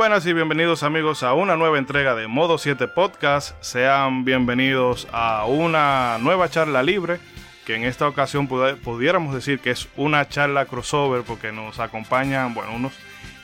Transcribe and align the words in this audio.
Buenas 0.00 0.24
y 0.24 0.32
bienvenidos 0.32 0.82
amigos 0.82 1.22
a 1.22 1.34
una 1.34 1.56
nueva 1.56 1.76
entrega 1.76 2.14
de 2.14 2.26
Modo 2.26 2.56
7 2.56 2.88
Podcast. 2.88 3.54
Sean 3.62 4.24
bienvenidos 4.24 5.06
a 5.12 5.44
una 5.44 6.16
nueva 6.22 6.48
charla 6.48 6.82
libre, 6.82 7.20
que 7.66 7.74
en 7.76 7.84
esta 7.84 8.08
ocasión 8.08 8.46
pudiéramos 8.46 9.34
decir 9.34 9.60
que 9.60 9.70
es 9.70 9.88
una 9.98 10.26
charla 10.26 10.64
crossover 10.64 11.22
porque 11.22 11.52
nos 11.52 11.80
acompañan, 11.80 12.54
bueno, 12.54 12.72
unos 12.76 12.94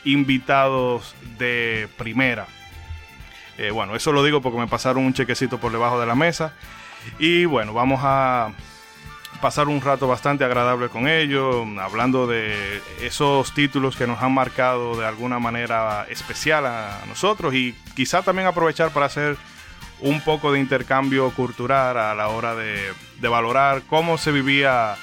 invitados 0.07 1.15
de 1.37 1.91
primera. 1.99 2.47
Eh, 3.59 3.71
bueno, 3.71 3.95
eso 3.95 4.13
lo 4.13 4.25
digo 4.25 4.41
porque 4.41 4.59
me 4.59 4.67
pasaron 4.67 5.05
un 5.05 5.13
chequecito 5.13 5.59
por 5.59 5.73
debajo 5.73 6.01
de 6.01 6.07
la 6.07 6.15
mesa. 6.15 6.55
Y 7.19 7.45
bueno, 7.45 7.75
vamos 7.75 8.01
a 8.03 8.53
pasar 9.41 9.69
un 9.69 9.81
rato 9.81 10.09
bastante 10.09 10.45
agradable 10.45 10.89
con 10.89 11.09
ellos, 11.09 11.67
hablando 11.81 12.27
de 12.27 12.81
esos 13.01 13.53
títulos 13.55 13.97
que 13.97 14.07
nos 14.07 14.23
han 14.23 14.33
marcado 14.33 14.97
de 14.97 15.07
alguna 15.07 15.39
manera 15.39 16.07
especial 16.09 16.67
a 16.67 17.03
nosotros 17.09 17.55
y 17.55 17.75
quizá 17.95 18.23
también 18.23 18.49
aprovechar 18.49 18.91
para 18.91 19.07
hacer 19.07 19.37
un 20.01 20.21
poco 20.21 20.53
de 20.53 20.61
intercambio 20.61 21.31
cultural 21.31 21.97
a 21.97 22.15
la 22.15 22.29
hora 22.29 22.55
de, 22.55 22.93
valorar 23.21 23.83
cómo 23.89 24.19
se 24.19 24.33
vivía 24.33 24.97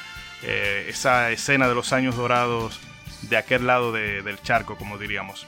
eh, 0.44 0.86
esa 0.90 1.32
escena 1.32 1.68
de 1.68 1.76
los 1.76 1.94
años 1.94 2.16
dorados 2.16 2.80
de 3.24 3.38
aquel 3.38 3.68
lado 3.68 3.92
del 3.92 4.42
charco, 4.42 4.76
como 4.76 4.98
diríamos. 4.98 5.48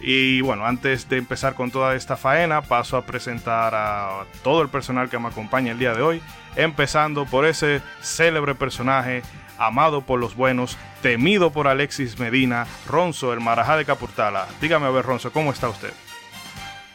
Y 0.00 0.40
bueno, 0.42 0.66
antes 0.66 1.08
de 1.08 1.16
empezar 1.16 1.54
con 1.54 1.70
toda 1.70 1.94
esta 1.94 2.16
faena, 2.16 2.62
paso 2.62 2.96
a 2.96 3.06
presentar 3.06 3.74
a 3.74 4.24
todo 4.42 4.62
el 4.62 4.68
personal 4.68 5.08
que 5.08 5.18
me 5.18 5.28
acompaña 5.28 5.72
el 5.72 5.78
día 5.78 5.94
de 5.94 6.02
hoy, 6.02 6.22
empezando 6.54 7.24
por 7.24 7.46
ese 7.46 7.80
célebre 8.00 8.54
personaje 8.54 9.22
amado 9.58 10.02
por 10.02 10.20
los 10.20 10.36
buenos, 10.36 10.76
temido 11.02 11.50
por 11.50 11.66
Alexis 11.66 12.18
Medina, 12.18 12.66
Ronzo, 12.86 13.32
el 13.32 13.40
Marajá 13.40 13.76
de 13.76 13.84
Capurtala. 13.84 14.46
Dígame 14.60 14.86
a 14.86 14.90
ver, 14.90 15.04
Ronzo, 15.04 15.32
¿cómo 15.32 15.50
está 15.50 15.68
usted? 15.68 15.92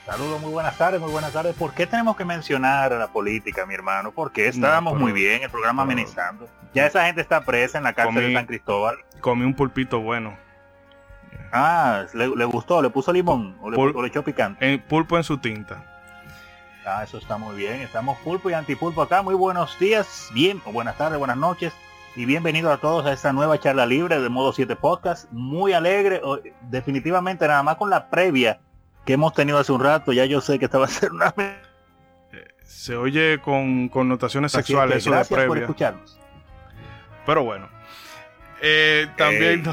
Saludos, 0.05 0.41
muy 0.41 0.51
buenas 0.51 0.77
tardes, 0.77 0.99
muy 0.99 1.11
buenas 1.11 1.31
tardes. 1.31 1.55
¿Por 1.55 1.73
qué 1.73 1.87
tenemos 1.87 2.17
que 2.17 2.25
mencionar 2.25 2.91
a 2.91 2.99
la 2.99 3.07
política, 3.07 3.65
mi 3.65 3.73
hermano? 3.73 4.11
Porque 4.11 4.47
estábamos 4.47 4.99
muy 4.99 5.11
bien, 5.11 5.43
el 5.43 5.49
programa 5.49 5.83
amenizando. 5.83 6.49
Ya 6.73 6.85
esa 6.85 7.05
gente 7.05 7.21
está 7.21 7.41
presa 7.41 7.77
en 7.77 7.83
la 7.83 7.93
cárcel 7.93 8.27
de 8.27 8.33
San 8.33 8.45
Cristóbal. 8.45 8.97
Comí 9.21 9.45
un 9.45 9.53
pulpito 9.53 9.99
bueno. 9.99 10.35
Ah, 11.51 12.05
le, 12.13 12.45
gustó, 12.45 12.81
le 12.81 12.89
puso 12.89 13.11
limón 13.11 13.57
o 13.61 13.69
le, 13.69 14.07
echó 14.07 14.23
picante. 14.23 14.79
pulpo 14.79 15.17
en 15.17 15.23
su 15.23 15.37
tinta. 15.37 15.83
Ah, 16.85 17.03
eso 17.03 17.17
está 17.17 17.37
muy 17.37 17.55
bien. 17.55 17.81
Estamos 17.81 18.17
pulpo 18.19 18.49
y 18.49 18.53
antipulpo 18.53 19.01
acá. 19.01 19.21
Muy 19.21 19.35
buenos 19.35 19.77
días, 19.77 20.29
bien, 20.33 20.61
o 20.65 20.71
buenas 20.71 20.97
tardes, 20.97 21.19
buenas 21.19 21.37
noches. 21.37 21.73
Y 22.15 22.25
bienvenidos 22.25 22.73
a 22.73 22.77
todos 22.77 23.05
a 23.05 23.13
esta 23.13 23.31
nueva 23.33 23.59
charla 23.59 23.85
libre 23.85 24.19
de 24.19 24.29
Modo 24.29 24.51
7 24.51 24.75
Podcast. 24.75 25.31
Muy 25.31 25.73
alegre, 25.73 26.21
definitivamente 26.69 27.47
nada 27.47 27.63
más 27.63 27.75
con 27.75 27.89
la 27.89 28.09
previa 28.09 28.59
que 29.05 29.13
hemos 29.13 29.33
tenido 29.33 29.59
hace 29.59 29.71
un 29.71 29.81
rato. 29.81 30.11
Ya 30.11 30.25
yo 30.25 30.41
sé 30.41 30.57
que 30.57 30.65
esta 30.65 30.77
va 30.77 30.85
a 30.85 30.89
ser 30.89 31.11
una... 31.11 31.33
Eh, 31.37 32.47
se 32.63 32.95
oye 32.95 33.39
con 33.39 33.89
connotaciones 33.89 34.51
sexuales 34.51 34.97
eso 34.97 35.11
de 35.13 35.25
previa. 35.25 35.47
por 35.47 35.57
escucharnos. 35.57 36.19
Pero 37.25 37.43
bueno. 37.43 37.69
Eh, 38.61 39.07
también 39.17 39.63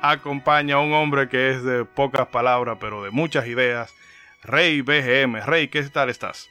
acompaña 0.00 0.76
a 0.76 0.80
un 0.80 0.92
hombre 0.92 1.28
que 1.28 1.50
es 1.50 1.62
de 1.62 1.84
pocas 1.84 2.28
palabras, 2.28 2.78
pero 2.80 3.02
de 3.02 3.10
muchas 3.10 3.46
ideas. 3.46 3.92
Rey 4.42 4.80
BGM. 4.80 5.44
Rey, 5.44 5.68
¿qué 5.68 5.82
tal 5.84 6.10
estás? 6.10 6.48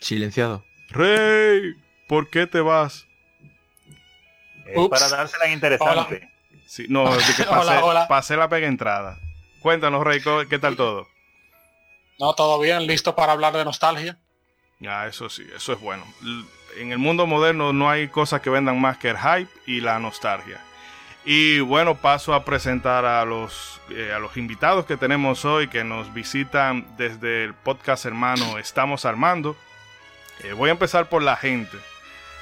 Silenciado. 0.00 0.64
Rey, 0.90 1.74
¿por 2.08 2.28
qué 2.28 2.46
te 2.46 2.60
vas? 2.60 3.06
para 4.90 5.08
dársela 5.08 5.48
interesante. 5.48 6.30
Sí, 6.66 6.86
no, 6.88 7.04
que 7.36 7.44
pasé, 8.08 8.36
la 8.36 8.48
pega 8.48 8.66
entrada. 8.66 9.18
Cuéntanos, 9.60 10.02
Rey, 10.04 10.20
¿qué 10.48 10.58
tal 10.58 10.76
todo? 10.76 11.06
No, 12.18 12.34
todo 12.34 12.58
bien, 12.60 12.86
listo 12.86 13.14
para 13.14 13.32
hablar 13.32 13.52
de 13.54 13.64
nostalgia. 13.64 14.18
Ya, 14.80 15.06
eso 15.06 15.28
sí, 15.28 15.46
eso 15.54 15.72
es 15.72 15.80
bueno 15.80 16.04
en 16.76 16.92
el 16.92 16.98
mundo 16.98 17.26
moderno 17.26 17.72
no 17.72 17.90
hay 17.90 18.08
cosas 18.08 18.40
que 18.40 18.50
vendan 18.50 18.80
más 18.80 18.98
que 18.98 19.10
el 19.10 19.18
hype 19.18 19.50
y 19.66 19.80
la 19.80 19.98
nostalgia. 19.98 20.60
Y 21.24 21.60
bueno, 21.60 21.94
paso 21.94 22.34
a 22.34 22.44
presentar 22.44 23.06
a 23.06 23.24
los, 23.24 23.80
eh, 23.90 24.12
a 24.14 24.18
los 24.18 24.36
invitados 24.36 24.84
que 24.84 24.96
tenemos 24.96 25.44
hoy 25.44 25.68
que 25.68 25.82
nos 25.82 26.12
visitan 26.12 26.86
desde 26.98 27.44
el 27.44 27.54
podcast 27.54 28.04
hermano 28.04 28.58
Estamos 28.58 29.04
Armando. 29.06 29.56
Eh, 30.42 30.52
voy 30.52 30.68
a 30.68 30.72
empezar 30.72 31.08
por 31.08 31.22
la 31.22 31.36
gente 31.36 31.78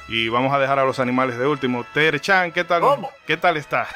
y 0.09 0.28
vamos 0.28 0.53
a 0.53 0.59
dejar 0.59 0.81
a 0.81 0.84
los 0.84 0.99
animales 0.99 1.38
de 1.38 1.47
último. 1.47 1.84
Tere 1.94 2.19
Chan, 2.19 2.50
¿qué 2.50 2.64
tal? 2.64 2.82
¿Qué 3.26 3.37
tal 3.37 3.56
está? 3.56 3.87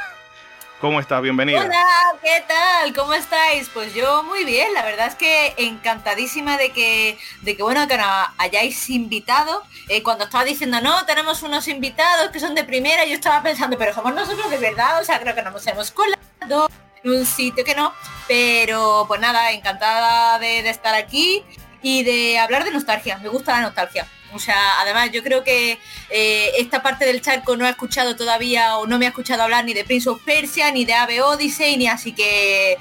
¿Cómo 0.81 1.01
estás? 1.01 1.23
Bienvenida. 1.23 1.63
Hola, 1.63 1.85
¿qué 2.23 2.45
tal? 2.47 2.93
¿Cómo 2.95 3.15
estáis? 3.15 3.71
Pues 3.71 3.95
yo 3.95 4.23
muy 4.25 4.45
bien, 4.45 4.75
la 4.75 4.83
verdad 4.83 5.07
es 5.07 5.15
que 5.15 5.55
encantadísima 5.57 6.59
de 6.59 6.71
que, 6.71 7.19
de 7.41 7.57
que 7.57 7.63
bueno, 7.63 7.89
que 7.89 7.97
nos 7.97 8.07
hayáis 8.37 8.91
invitado. 8.91 9.63
Eh, 9.89 10.03
cuando 10.03 10.25
estaba 10.25 10.45
diciendo, 10.45 10.83
no, 10.83 11.07
tenemos 11.07 11.43
unos 11.43 11.67
invitados 11.69 12.31
que 12.31 12.41
son 12.41 12.55
de 12.55 12.63
primera, 12.65 13.07
yo 13.07 13.15
estaba 13.15 13.43
pensando, 13.43 13.79
pero 13.79 13.95
somos 13.95 14.15
nosotros 14.15 14.51
de 14.51 14.59
verdad, 14.59 15.01
o 15.01 15.05
sea, 15.05 15.19
creo 15.19 15.35
que 15.35 15.43
nos 15.43 15.67
hemos 15.67 15.91
colado 15.93 16.69
en 17.03 17.11
un 17.11 17.25
sitio 17.25 17.65
que 17.65 17.75
no. 17.75 17.95
Pero 18.29 19.07
pues 19.09 19.19
nada, 19.19 19.53
encantada 19.53 20.39
de 20.39 20.69
estar 20.69 20.95
aquí 20.95 21.43
y 21.81 22.03
de 22.03 22.39
hablar 22.39 22.65
de 22.65 22.73
nostalgia. 22.73 23.17
Me 23.19 23.29
gusta 23.29 23.53
la 23.53 23.63
nostalgia. 23.63 24.07
O 24.37 24.39
sea, 24.39 24.81
además 24.81 25.11
yo 25.11 25.23
creo 25.23 25.43
que 25.43 25.79
eh, 26.11 26.51
esta 26.59 26.83
parte 26.83 27.05
del 27.05 27.21
charco 27.21 27.57
no 27.57 27.65
ha 27.65 27.71
escuchado 27.71 28.15
todavía 28.15 28.77
o 28.77 28.87
no 28.87 28.99
me 28.99 29.07
ha 29.07 29.09
escuchado 29.09 29.43
hablar 29.43 29.65
ni 29.65 29.75
de 29.75 29.85
Prince 29.85 30.09
of 30.09 30.23
Persia, 30.23 30.71
ni 30.71 30.85
de 30.85 30.95
Ave 30.95 31.23
Odyssey, 31.23 31.77
ni 31.77 31.89
así 31.89 32.13
que 32.13 32.79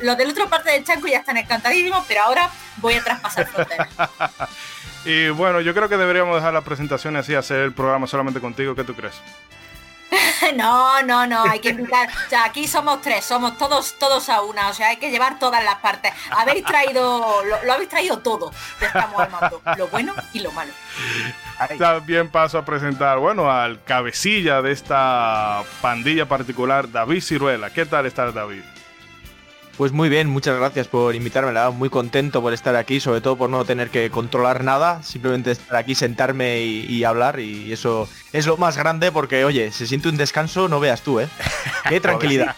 los 0.00 0.16
de 0.16 0.24
la 0.24 0.30
otra 0.30 0.46
parte 0.48 0.70
del 0.70 0.84
charco 0.84 1.06
ya 1.06 1.18
están 1.18 1.36
encantadísimos, 1.36 2.04
pero 2.06 2.22
ahora 2.22 2.50
voy 2.76 2.94
a 2.94 3.02
traspasar 3.02 3.46
fronteras. 3.48 3.88
y 5.04 5.28
bueno, 5.30 5.60
yo 5.60 5.72
creo 5.74 5.88
que 5.88 5.96
deberíamos 5.96 6.36
dejar 6.36 6.52
la 6.52 6.62
presentación 6.62 7.16
así, 7.16 7.34
hacer 7.34 7.60
el 7.60 7.72
programa 7.72 8.06
solamente 8.06 8.40
contigo. 8.40 8.74
¿Qué 8.74 8.84
tú 8.84 8.94
crees? 8.94 9.14
no, 10.56 11.02
no, 11.02 11.26
no, 11.26 11.44
hay 11.44 11.58
que 11.60 11.70
invitar. 11.70 12.08
O 12.08 12.30
sea, 12.30 12.44
aquí 12.44 12.66
somos 12.66 13.00
tres, 13.00 13.24
somos 13.24 13.56
todos, 13.58 13.98
todos 13.98 14.28
a 14.28 14.42
una. 14.42 14.68
O 14.68 14.74
sea, 14.74 14.88
hay 14.88 14.96
que 14.96 15.10
llevar 15.10 15.38
todas 15.38 15.62
las 15.64 15.76
partes. 15.76 16.12
Habéis 16.30 16.64
traído, 16.64 17.42
lo, 17.44 17.72
habéis 17.72 17.88
traído 17.88 18.18
todo. 18.18 18.52
estamos 18.80 19.20
armando, 19.20 19.60
lo 19.76 19.88
bueno 19.88 20.14
y 20.32 20.40
lo 20.40 20.52
malo. 20.52 20.72
También 21.78 22.28
paso 22.28 22.58
a 22.58 22.64
presentar, 22.64 23.18
bueno, 23.18 23.50
al 23.50 23.82
cabecilla 23.82 24.62
de 24.62 24.72
esta 24.72 25.62
pandilla 25.80 26.26
particular, 26.26 26.90
David 26.90 27.22
Ciruela. 27.22 27.70
¿Qué 27.70 27.86
tal 27.86 28.06
está 28.06 28.30
David? 28.30 28.62
Pues 29.76 29.92
muy 29.92 30.08
bien, 30.08 30.26
muchas 30.28 30.56
gracias 30.56 30.88
por 30.88 31.14
invitarme, 31.14 31.52
la 31.52 31.68
muy 31.68 31.90
contento 31.90 32.40
por 32.40 32.54
estar 32.54 32.74
aquí, 32.76 32.98
sobre 32.98 33.20
todo 33.20 33.36
por 33.36 33.50
no 33.50 33.62
tener 33.66 33.90
que 33.90 34.08
controlar 34.08 34.64
nada, 34.64 35.02
simplemente 35.02 35.50
estar 35.50 35.76
aquí, 35.76 35.94
sentarme 35.94 36.60
y, 36.60 37.04
hablar 37.04 37.40
y 37.40 37.70
eso 37.70 38.08
es 38.32 38.46
lo 38.46 38.56
más 38.56 38.78
grande 38.78 39.12
porque, 39.12 39.44
oye, 39.44 39.70
se 39.72 39.86
siente 39.86 40.08
un 40.08 40.16
descanso, 40.16 40.66
no 40.68 40.80
veas 40.80 41.02
tú, 41.02 41.20
¿eh? 41.20 41.28
Qué 41.90 42.00
tranquilidad. 42.00 42.54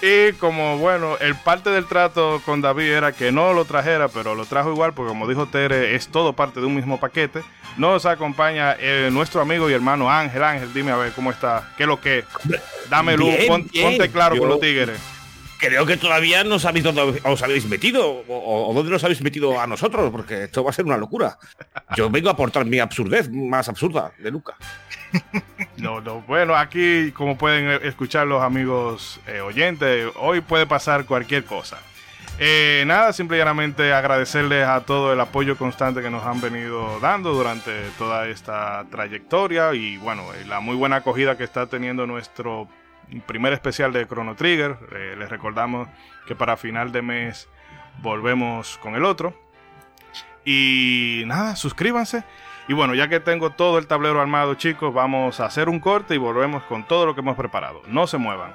y 0.00 0.32
como, 0.34 0.78
bueno, 0.78 1.18
el 1.18 1.34
parte 1.34 1.68
del 1.68 1.84
trato 1.84 2.40
con 2.46 2.62
David 2.62 2.90
era 2.90 3.12
que 3.12 3.30
no 3.30 3.52
lo 3.52 3.66
trajera, 3.66 4.08
pero 4.08 4.34
lo 4.34 4.46
trajo 4.46 4.72
igual 4.72 4.94
porque 4.94 5.10
como 5.10 5.28
dijo 5.28 5.48
Tere, 5.48 5.94
es 5.94 6.08
todo 6.08 6.32
parte 6.32 6.60
de 6.60 6.66
un 6.66 6.76
mismo 6.76 6.98
paquete. 6.98 7.42
Nos 7.76 8.06
acompaña 8.06 8.74
eh, 8.80 9.10
nuestro 9.12 9.42
amigo 9.42 9.68
y 9.68 9.74
hermano 9.74 10.10
Ángel. 10.10 10.42
Ángel, 10.42 10.72
dime 10.72 10.92
a 10.92 10.96
ver 10.96 11.12
cómo 11.12 11.30
está, 11.30 11.74
qué 11.76 11.82
es 11.82 11.88
lo 11.88 12.00
que. 12.00 12.24
Dame 12.88 13.18
luz, 13.18 13.34
ponte 13.46 14.10
claro 14.10 14.38
con 14.38 14.48
los 14.48 14.60
tigres 14.60 14.98
creo 15.58 15.84
que 15.84 15.96
todavía 15.96 16.44
no 16.44 16.58
sabéis 16.58 16.84
dónde 16.84 17.20
os 17.22 17.42
habéis 17.42 17.66
metido 17.66 18.24
o, 18.28 18.72
dónde 18.72 18.90
nos 18.90 19.04
habéis 19.04 19.20
metido 19.20 19.60
a 19.60 19.66
nosotros, 19.66 20.10
porque 20.10 20.44
esto 20.44 20.64
va 20.64 20.70
a 20.70 20.72
ser 20.72 20.84
una 20.84 20.96
locura. 20.96 21.38
Yo 21.96 22.08
vengo 22.08 22.28
a 22.28 22.32
aportar 22.32 22.64
mi 22.64 22.78
absurdez 22.78 23.30
más 23.30 23.68
absurda 23.68 24.12
de 24.18 24.30
Luca. 24.30 24.56
No, 25.78 26.00
no. 26.00 26.22
Bueno, 26.22 26.56
aquí, 26.56 27.12
como 27.12 27.38
pueden 27.38 27.80
escuchar 27.84 28.26
los 28.26 28.42
amigos 28.42 29.20
eh, 29.28 29.40
oyentes, 29.40 30.10
hoy 30.16 30.40
puede 30.40 30.66
pasar 30.66 31.04
cualquier 31.06 31.44
cosa. 31.44 31.78
Eh, 32.40 32.84
nada, 32.86 33.12
simplemente 33.12 33.92
agradecerles 33.92 34.66
a 34.66 34.80
todo 34.80 35.12
el 35.12 35.20
apoyo 35.20 35.56
constante 35.56 36.02
que 36.02 36.10
nos 36.10 36.24
han 36.24 36.40
venido 36.40 36.98
dando 37.00 37.32
durante 37.32 37.72
toda 37.96 38.28
esta 38.28 38.84
trayectoria 38.90 39.72
y 39.74 39.96
bueno, 39.98 40.24
la 40.46 40.60
muy 40.60 40.76
buena 40.76 40.96
acogida 40.96 41.36
que 41.36 41.44
está 41.44 41.66
teniendo 41.66 42.06
nuestro 42.06 42.68
primer 43.26 43.52
especial 43.52 43.92
de 43.92 44.06
Chrono 44.06 44.34
Trigger. 44.34 44.78
Eh, 44.92 45.16
les 45.18 45.28
recordamos 45.28 45.88
que 46.26 46.34
para 46.34 46.56
final 46.56 46.92
de 46.92 47.02
mes 47.02 47.48
volvemos 48.02 48.78
con 48.78 48.94
el 48.94 49.04
otro. 49.04 49.34
Y 50.44 51.24
nada, 51.26 51.56
suscríbanse. 51.56 52.24
Y 52.68 52.74
bueno, 52.74 52.94
ya 52.94 53.08
que 53.08 53.20
tengo 53.20 53.50
todo 53.50 53.78
el 53.78 53.86
tablero 53.86 54.20
armado, 54.20 54.54
chicos, 54.54 54.92
vamos 54.92 55.40
a 55.40 55.46
hacer 55.46 55.68
un 55.68 55.80
corte 55.80 56.14
y 56.14 56.18
volvemos 56.18 56.62
con 56.64 56.86
todo 56.86 57.06
lo 57.06 57.14
que 57.14 57.20
hemos 57.20 57.36
preparado. 57.36 57.82
No 57.86 58.06
se 58.06 58.18
muevan. 58.18 58.52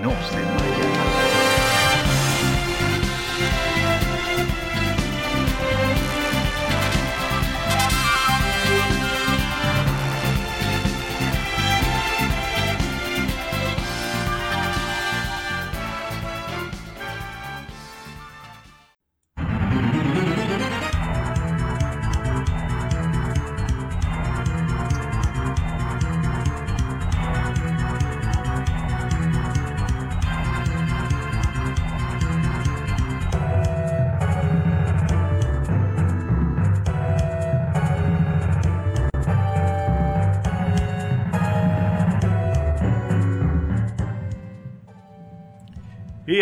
No 0.00 0.10
se 0.28 0.36
muevan. 0.36 1.07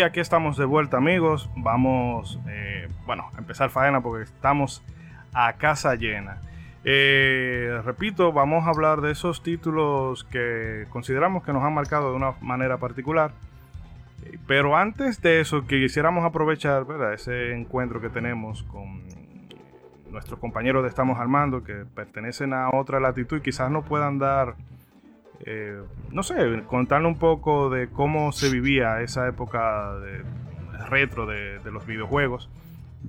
Aquí 0.01 0.19
estamos 0.19 0.57
de 0.57 0.65
vuelta 0.65 0.97
amigos, 0.97 1.49
vamos, 1.55 2.39
eh, 2.47 2.87
bueno, 3.05 3.31
a 3.35 3.39
empezar 3.39 3.69
faena 3.71 3.99
porque 3.99 4.25
estamos 4.25 4.83
a 5.33 5.53
casa 5.53 5.95
llena. 5.95 6.41
Eh, 6.83 7.81
repito, 7.83 8.31
vamos 8.31 8.67
a 8.67 8.69
hablar 8.69 9.01
de 9.01 9.11
esos 9.11 9.41
títulos 9.41 10.23
que 10.25 10.85
consideramos 10.89 11.43
que 11.43 11.51
nos 11.51 11.63
han 11.63 11.73
marcado 11.73 12.11
de 12.11 12.15
una 12.15 12.33
manera 12.41 12.77
particular. 12.77 13.31
Pero 14.45 14.77
antes 14.77 15.21
de 15.21 15.41
eso, 15.41 15.65
quisiéramos 15.65 16.23
aprovechar 16.25 16.85
ese 17.13 17.53
encuentro 17.53 17.99
que 17.99 18.09
tenemos 18.09 18.63
con 18.63 19.01
nuestros 20.11 20.39
compañeros 20.39 20.83
de 20.83 20.89
Estamos 20.89 21.19
Armando, 21.19 21.63
que 21.63 21.85
pertenecen 21.95 22.53
a 22.53 22.69
otra 22.69 22.99
latitud 22.99 23.37
y 23.37 23.41
quizás 23.41 23.71
nos 23.71 23.85
puedan 23.85 24.19
dar, 24.19 24.55
eh, 25.45 25.81
no 26.11 26.23
sé, 26.23 26.35
contarle 26.67 27.07
un 27.07 27.17
poco 27.17 27.69
de 27.69 27.87
cómo 27.89 28.31
se 28.31 28.49
vivía 28.49 29.01
esa 29.01 29.27
época 29.27 29.93
de, 29.99 30.23
retro 30.89 31.25
de, 31.25 31.59
los 31.71 31.85
videojuegos. 31.85 32.49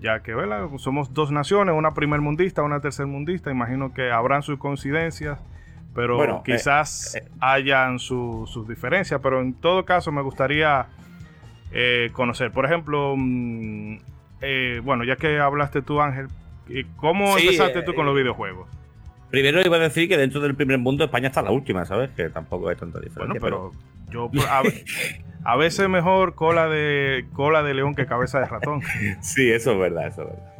Ya 0.00 0.20
que 0.20 0.34
¿verdad? 0.34 0.68
somos 0.76 1.14
dos 1.14 1.32
naciones, 1.32 1.74
una 1.74 1.94
primer 1.94 2.20
mundista, 2.20 2.62
una 2.62 2.80
tercer 2.80 3.06
mundista, 3.06 3.50
imagino 3.50 3.92
que 3.94 4.10
habrán 4.10 4.42
sus 4.42 4.58
coincidencias, 4.58 5.38
pero 5.94 6.16
Bueno, 6.16 6.36
eh, 6.38 6.52
quizás 6.52 7.16
eh. 7.16 7.28
hayan 7.40 7.98
su- 7.98 8.44
sus 8.46 8.68
diferencias, 8.68 9.20
pero 9.22 9.40
en 9.40 9.54
todo 9.54 9.84
caso 9.84 10.12
me 10.12 10.22
gustaría 10.22 10.86
eh, 11.72 12.10
conocer, 12.12 12.52
por 12.52 12.64
ejemplo, 12.64 13.14
mm, 13.16 13.96
eh, 14.40 14.80
bueno, 14.84 15.04
ya 15.04 15.16
que 15.16 15.38
hablaste 15.40 15.82
tú 15.82 16.00
Ángel, 16.00 16.28
¿y 16.68 16.84
¿cómo 16.84 17.36
Sí, 17.38 17.44
empezaste 17.46 17.80
eh, 17.80 17.82
tú 17.82 17.94
con 17.94 18.06
los 18.06 18.14
videojuegos? 18.14 18.68
Primero 19.30 19.60
iba 19.60 19.76
a 19.76 19.80
decir 19.80 20.08
que 20.08 20.16
dentro 20.16 20.40
del 20.40 20.54
primer 20.54 20.78
mundo 20.78 21.04
España 21.04 21.28
está 21.28 21.42
la 21.42 21.50
última, 21.50 21.84
¿sabes? 21.84 22.10
Que 22.16 22.30
tampoco 22.30 22.68
hay 22.68 22.76
tanta 22.76 22.98
Bueno, 22.98 23.34
diferencia. 23.34 23.40
pero 23.40 23.72
yo 24.10 24.30
a, 24.48 24.62
a 25.44 25.56
veces 25.56 25.88
mejor 25.88 26.34
cola 26.34 26.68
de 26.68 27.26
cola 27.34 27.62
de 27.62 27.74
león 27.74 27.94
que 27.94 28.06
cabeza 28.06 28.40
de 28.40 28.46
ratón. 28.46 28.80
Sí, 29.20 29.50
eso 29.50 29.72
es 29.72 29.78
verdad, 29.78 30.06
eso 30.08 30.22
es 30.22 30.28
verdad. 30.28 30.54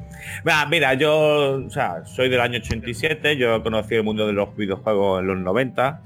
Mira, 0.44 0.66
mira, 0.66 0.94
yo 0.94 1.64
o 1.66 1.70
sea, 1.70 2.04
soy 2.04 2.28
del 2.28 2.40
año 2.40 2.58
87, 2.58 3.36
yo 3.36 3.62
conocí 3.62 3.94
el 3.94 4.02
mundo 4.04 4.26
de 4.26 4.32
los 4.32 4.54
videojuegos 4.56 5.20
en 5.20 5.28
los 5.28 5.38
90. 5.38 6.02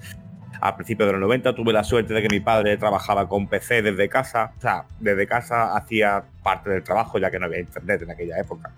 A 0.60 0.76
principios 0.76 1.08
de 1.08 1.12
los 1.14 1.20
90 1.22 1.56
tuve 1.56 1.72
la 1.72 1.82
suerte 1.82 2.14
de 2.14 2.22
que 2.22 2.28
mi 2.28 2.38
padre 2.38 2.76
trabajaba 2.76 3.28
con 3.28 3.48
PC 3.48 3.82
desde 3.82 4.08
casa. 4.08 4.52
O 4.58 4.60
sea, 4.60 4.84
desde 5.00 5.26
casa 5.26 5.76
hacía 5.76 6.22
parte 6.44 6.70
del 6.70 6.84
trabajo 6.84 7.18
ya 7.18 7.32
que 7.32 7.40
no 7.40 7.46
había 7.46 7.58
internet 7.58 8.02
en 8.02 8.10
aquella 8.12 8.38
época. 8.38 8.70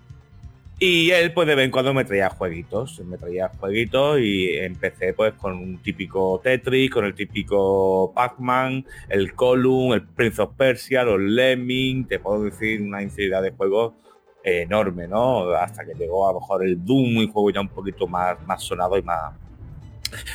Y 0.87 1.11
él 1.13 1.33
pues 1.33 1.49
de 1.49 1.55
vez 1.55 1.65
en 1.65 1.71
cuando 1.71 1.95
me 1.95 2.05
traía 2.05 2.29
jueguitos, 2.29 3.01
me 3.07 3.17
traía 3.17 3.49
jueguitos 3.59 4.21
y 4.21 4.55
empecé 4.59 5.15
pues 5.15 5.33
con 5.33 5.55
un 5.55 5.79
típico 5.79 6.39
Tetris, 6.45 6.91
con 6.91 7.07
el 7.07 7.15
típico 7.15 8.13
Pac-Man, 8.15 8.85
el 9.09 9.35
Column, 9.35 9.95
el 9.95 10.03
Prince 10.03 10.43
of 10.43 10.53
Persia, 10.59 11.03
los 11.03 11.19
Lemming, 11.19 12.07
te 12.07 12.19
puedo 12.19 12.43
decir 12.43 12.83
una 12.83 13.03
infinidad 13.03 13.41
de 13.41 13.53
juegos 13.53 13.95
enorme, 14.43 15.09
¿no? 15.09 15.49
Hasta 15.55 15.87
que 15.87 15.95
llegó 15.95 16.29
a 16.29 16.35
lo 16.35 16.41
mejor 16.41 16.63
el 16.63 16.85
Doom, 16.85 17.17
un 17.17 17.33
juego 17.33 17.51
ya 17.51 17.63
un 17.63 17.69
poquito 17.69 18.07
más, 18.07 18.47
más 18.47 18.63
sonado 18.63 18.99
y 18.99 19.03
más, 19.03 19.33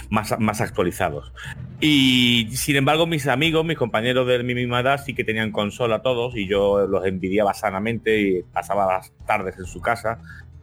más, 0.10 0.38
más 0.40 0.62
actualizados. 0.62 1.32
Y 1.80 2.50
sin 2.54 2.76
embargo, 2.76 3.08
mis 3.08 3.28
amigos, 3.28 3.66
mis 3.66 3.78
compañeros 3.78 4.28
de 4.28 4.44
mi 4.44 4.56
misma 4.56 4.82
edad 4.82 5.02
sí 5.04 5.14
que 5.14 5.24
tenían 5.24 5.52
consola 5.52 6.02
todos 6.02 6.36
y 6.36 6.48
yo 6.48 6.88
los 6.88 7.06
envidiaba 7.06 7.54
sanamente 7.54 8.20
y 8.20 8.44
pasaba 8.44 8.94
las 8.94 9.12
tardes 9.26 9.58
en 9.58 9.66
su 9.66 9.82
casa 9.82 10.20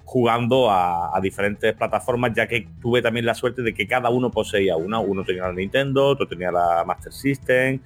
jugando 0.07 0.71
a, 0.71 1.17
a 1.17 1.21
diferentes 1.21 1.75
plataformas, 1.75 2.33
ya 2.33 2.47
que 2.47 2.69
tuve 2.81 3.03
también 3.03 3.27
la 3.27 3.35
suerte 3.35 3.63
de 3.63 3.75
que 3.75 3.89
cada 3.89 4.09
uno 4.09 4.31
poseía 4.31 4.77
una. 4.77 5.01
Uno 5.01 5.25
tenía 5.25 5.43
la 5.43 5.53
Nintendo, 5.53 6.07
otro 6.07 6.29
tenía 6.29 6.53
la 6.53 6.85
Master 6.87 7.13
System, 7.13 7.81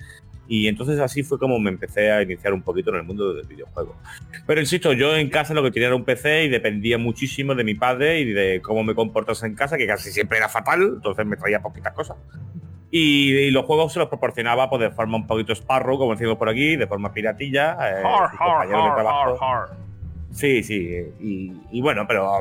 y 0.52 0.66
entonces 0.66 0.98
así 0.98 1.22
fue 1.22 1.38
como 1.38 1.60
me 1.60 1.70
empecé 1.70 2.10
a 2.10 2.22
iniciar 2.22 2.52
un 2.52 2.62
poquito 2.62 2.90
en 2.90 2.96
el 2.96 3.04
mundo 3.04 3.32
del 3.32 3.46
videojuego. 3.46 3.96
Pero 4.48 4.60
insisto, 4.60 4.92
yo 4.92 5.16
en 5.16 5.30
casa 5.30 5.54
lo 5.54 5.62
que 5.62 5.70
tenía 5.70 5.86
era 5.86 5.94
un 5.96 6.04
PC 6.04 6.44
y 6.44 6.48
dependía 6.48 6.98
muchísimo 6.98 7.54
de 7.54 7.62
mi 7.62 7.74
padre 7.76 8.18
y 8.18 8.32
de 8.32 8.60
cómo 8.60 8.82
me 8.82 8.94
comportase 8.96 9.46
en 9.46 9.54
casa, 9.54 9.78
que 9.78 9.86
casi 9.86 10.10
siempre 10.10 10.38
era 10.38 10.48
fatal, 10.48 10.94
entonces 10.96 11.24
me 11.24 11.36
traía 11.36 11.62
poquitas 11.62 11.92
cosas. 11.92 12.16
Y, 12.90 13.30
y 13.32 13.50
los 13.52 13.64
juegos 13.66 13.92
se 13.92 14.00
los 14.00 14.08
proporcionaba 14.08 14.68
pues, 14.68 14.82
de 14.82 14.90
forma 14.90 15.16
un 15.18 15.26
poquito 15.28 15.52
esparro, 15.52 15.96
como 15.96 16.12
decimos 16.14 16.36
por 16.36 16.48
aquí, 16.48 16.74
de 16.74 16.88
forma 16.88 17.12
piratilla. 17.12 17.74
eh, 17.74 18.02
Har, 18.04 18.30
har, 18.36 18.66
har, 18.74 18.94
trabajo. 18.96 19.44
har, 19.44 19.68
har. 19.70 19.76
Sí, 20.32 20.64
sí. 20.64 20.96
Y, 21.20 21.52
y 21.70 21.80
bueno, 21.80 22.04
pero 22.08 22.40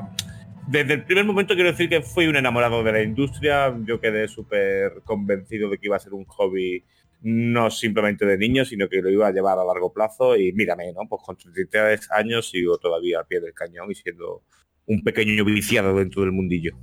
desde 0.67 0.93
el 0.95 1.03
primer 1.03 1.25
momento 1.25 1.53
quiero 1.53 1.69
decir 1.69 1.87
que 1.89 2.01
fui 2.01 2.25
un 2.25 2.35
enamorado 2.35 2.83
de 2.83 2.91
la 2.91 3.03
industria. 3.03 3.71
Yo 3.85 3.99
quedé 3.99 4.27
súper 4.27 5.01
convencido 5.03 5.69
de 5.69 5.77
que 5.77 5.85
iba 5.85 5.95
a 5.97 5.99
ser 5.99 6.13
un 6.13 6.25
hobby 6.25 6.83
no 7.21 7.69
simplemente 7.69 8.25
de 8.25 8.37
niño, 8.37 8.65
sino 8.65 8.87
que 8.87 9.01
lo 9.01 9.09
iba 9.09 9.27
a 9.27 9.31
llevar 9.31 9.59
a 9.59 9.65
largo 9.65 9.91
plazo. 9.93 10.35
Y 10.35 10.51
mírame, 10.53 10.93
¿no? 10.93 11.07
Pues 11.07 11.21
con 11.23 11.37
33 11.37 12.11
años 12.11 12.49
sigo 12.49 12.77
todavía 12.77 13.19
al 13.19 13.27
pie 13.27 13.41
del 13.41 13.53
cañón 13.53 13.91
y 13.91 13.95
siendo 13.95 14.43
un 14.85 15.03
pequeño 15.03 15.43
viciado 15.45 15.95
dentro 15.95 16.21
del 16.21 16.31
mundillo. 16.31 16.77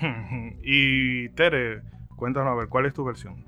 y 0.62 1.28
Tere, 1.30 1.82
cuéntanos 2.16 2.52
a 2.52 2.54
ver, 2.54 2.68
¿cuál 2.68 2.86
es 2.86 2.94
tu 2.94 3.04
versión? 3.04 3.44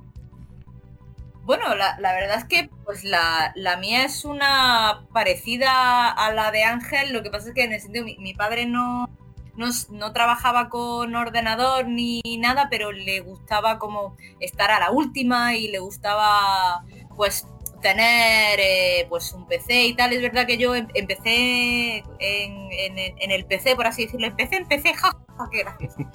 Bueno, 1.45 1.75
la, 1.75 1.99
la 1.99 2.13
verdad 2.15 2.39
es 2.39 2.45
que 2.45 2.71
pues 2.85 3.03
la, 3.03 3.53
la 3.57 3.77
mía 3.77 4.05
es 4.05 4.25
una 4.25 5.09
parecida 5.13 6.11
a 6.11 6.33
la 6.33 6.53
de 6.53 6.63
Ángel, 6.63 7.13
lo 7.13 7.23
que 7.25 7.31
pasa 7.31 7.49
es 7.49 7.55
que 7.55 7.65
en 7.65 7.73
el 7.73 7.81
sentido, 7.81 8.05
mi, 8.05 8.17
mi 8.19 8.33
padre 8.33 8.65
no, 8.65 9.09
no, 9.57 9.67
no 9.91 10.13
trabajaba 10.13 10.69
con 10.69 11.15
ordenador 11.15 11.87
ni 11.89 12.21
nada, 12.39 12.69
pero 12.71 12.93
le 12.93 13.21
gustaba 13.21 13.79
como 13.79 14.17
estar 14.41 14.71
a 14.71 14.81
la 14.81 14.91
última 14.91 15.55
y 15.57 15.69
le 15.69 15.79
gustaba 15.79 16.85
pues 17.17 17.47
tener 17.83 18.61
eh, 18.61 19.07
pues 19.09 19.33
un 19.33 19.47
PC 19.47 19.87
y 19.87 19.95
tal. 19.95 20.13
Es 20.13 20.23
verdad 20.23 20.47
que 20.47 20.57
yo 20.57 20.75
em- 20.75 20.89
empecé 20.95 21.97
en, 21.99 22.73
en- 22.73 22.99
en 23.19 23.31
el 23.31 23.45
PC, 23.45 23.75
por 23.77 23.87
así 23.87 24.05
decirlo, 24.05 24.27
empecé 24.29 24.57
en 24.57 24.67
PC, 24.69 24.95
ja, 24.95 25.11
ja, 25.37 25.49
qué 25.51 25.59
gracioso. 25.59 25.97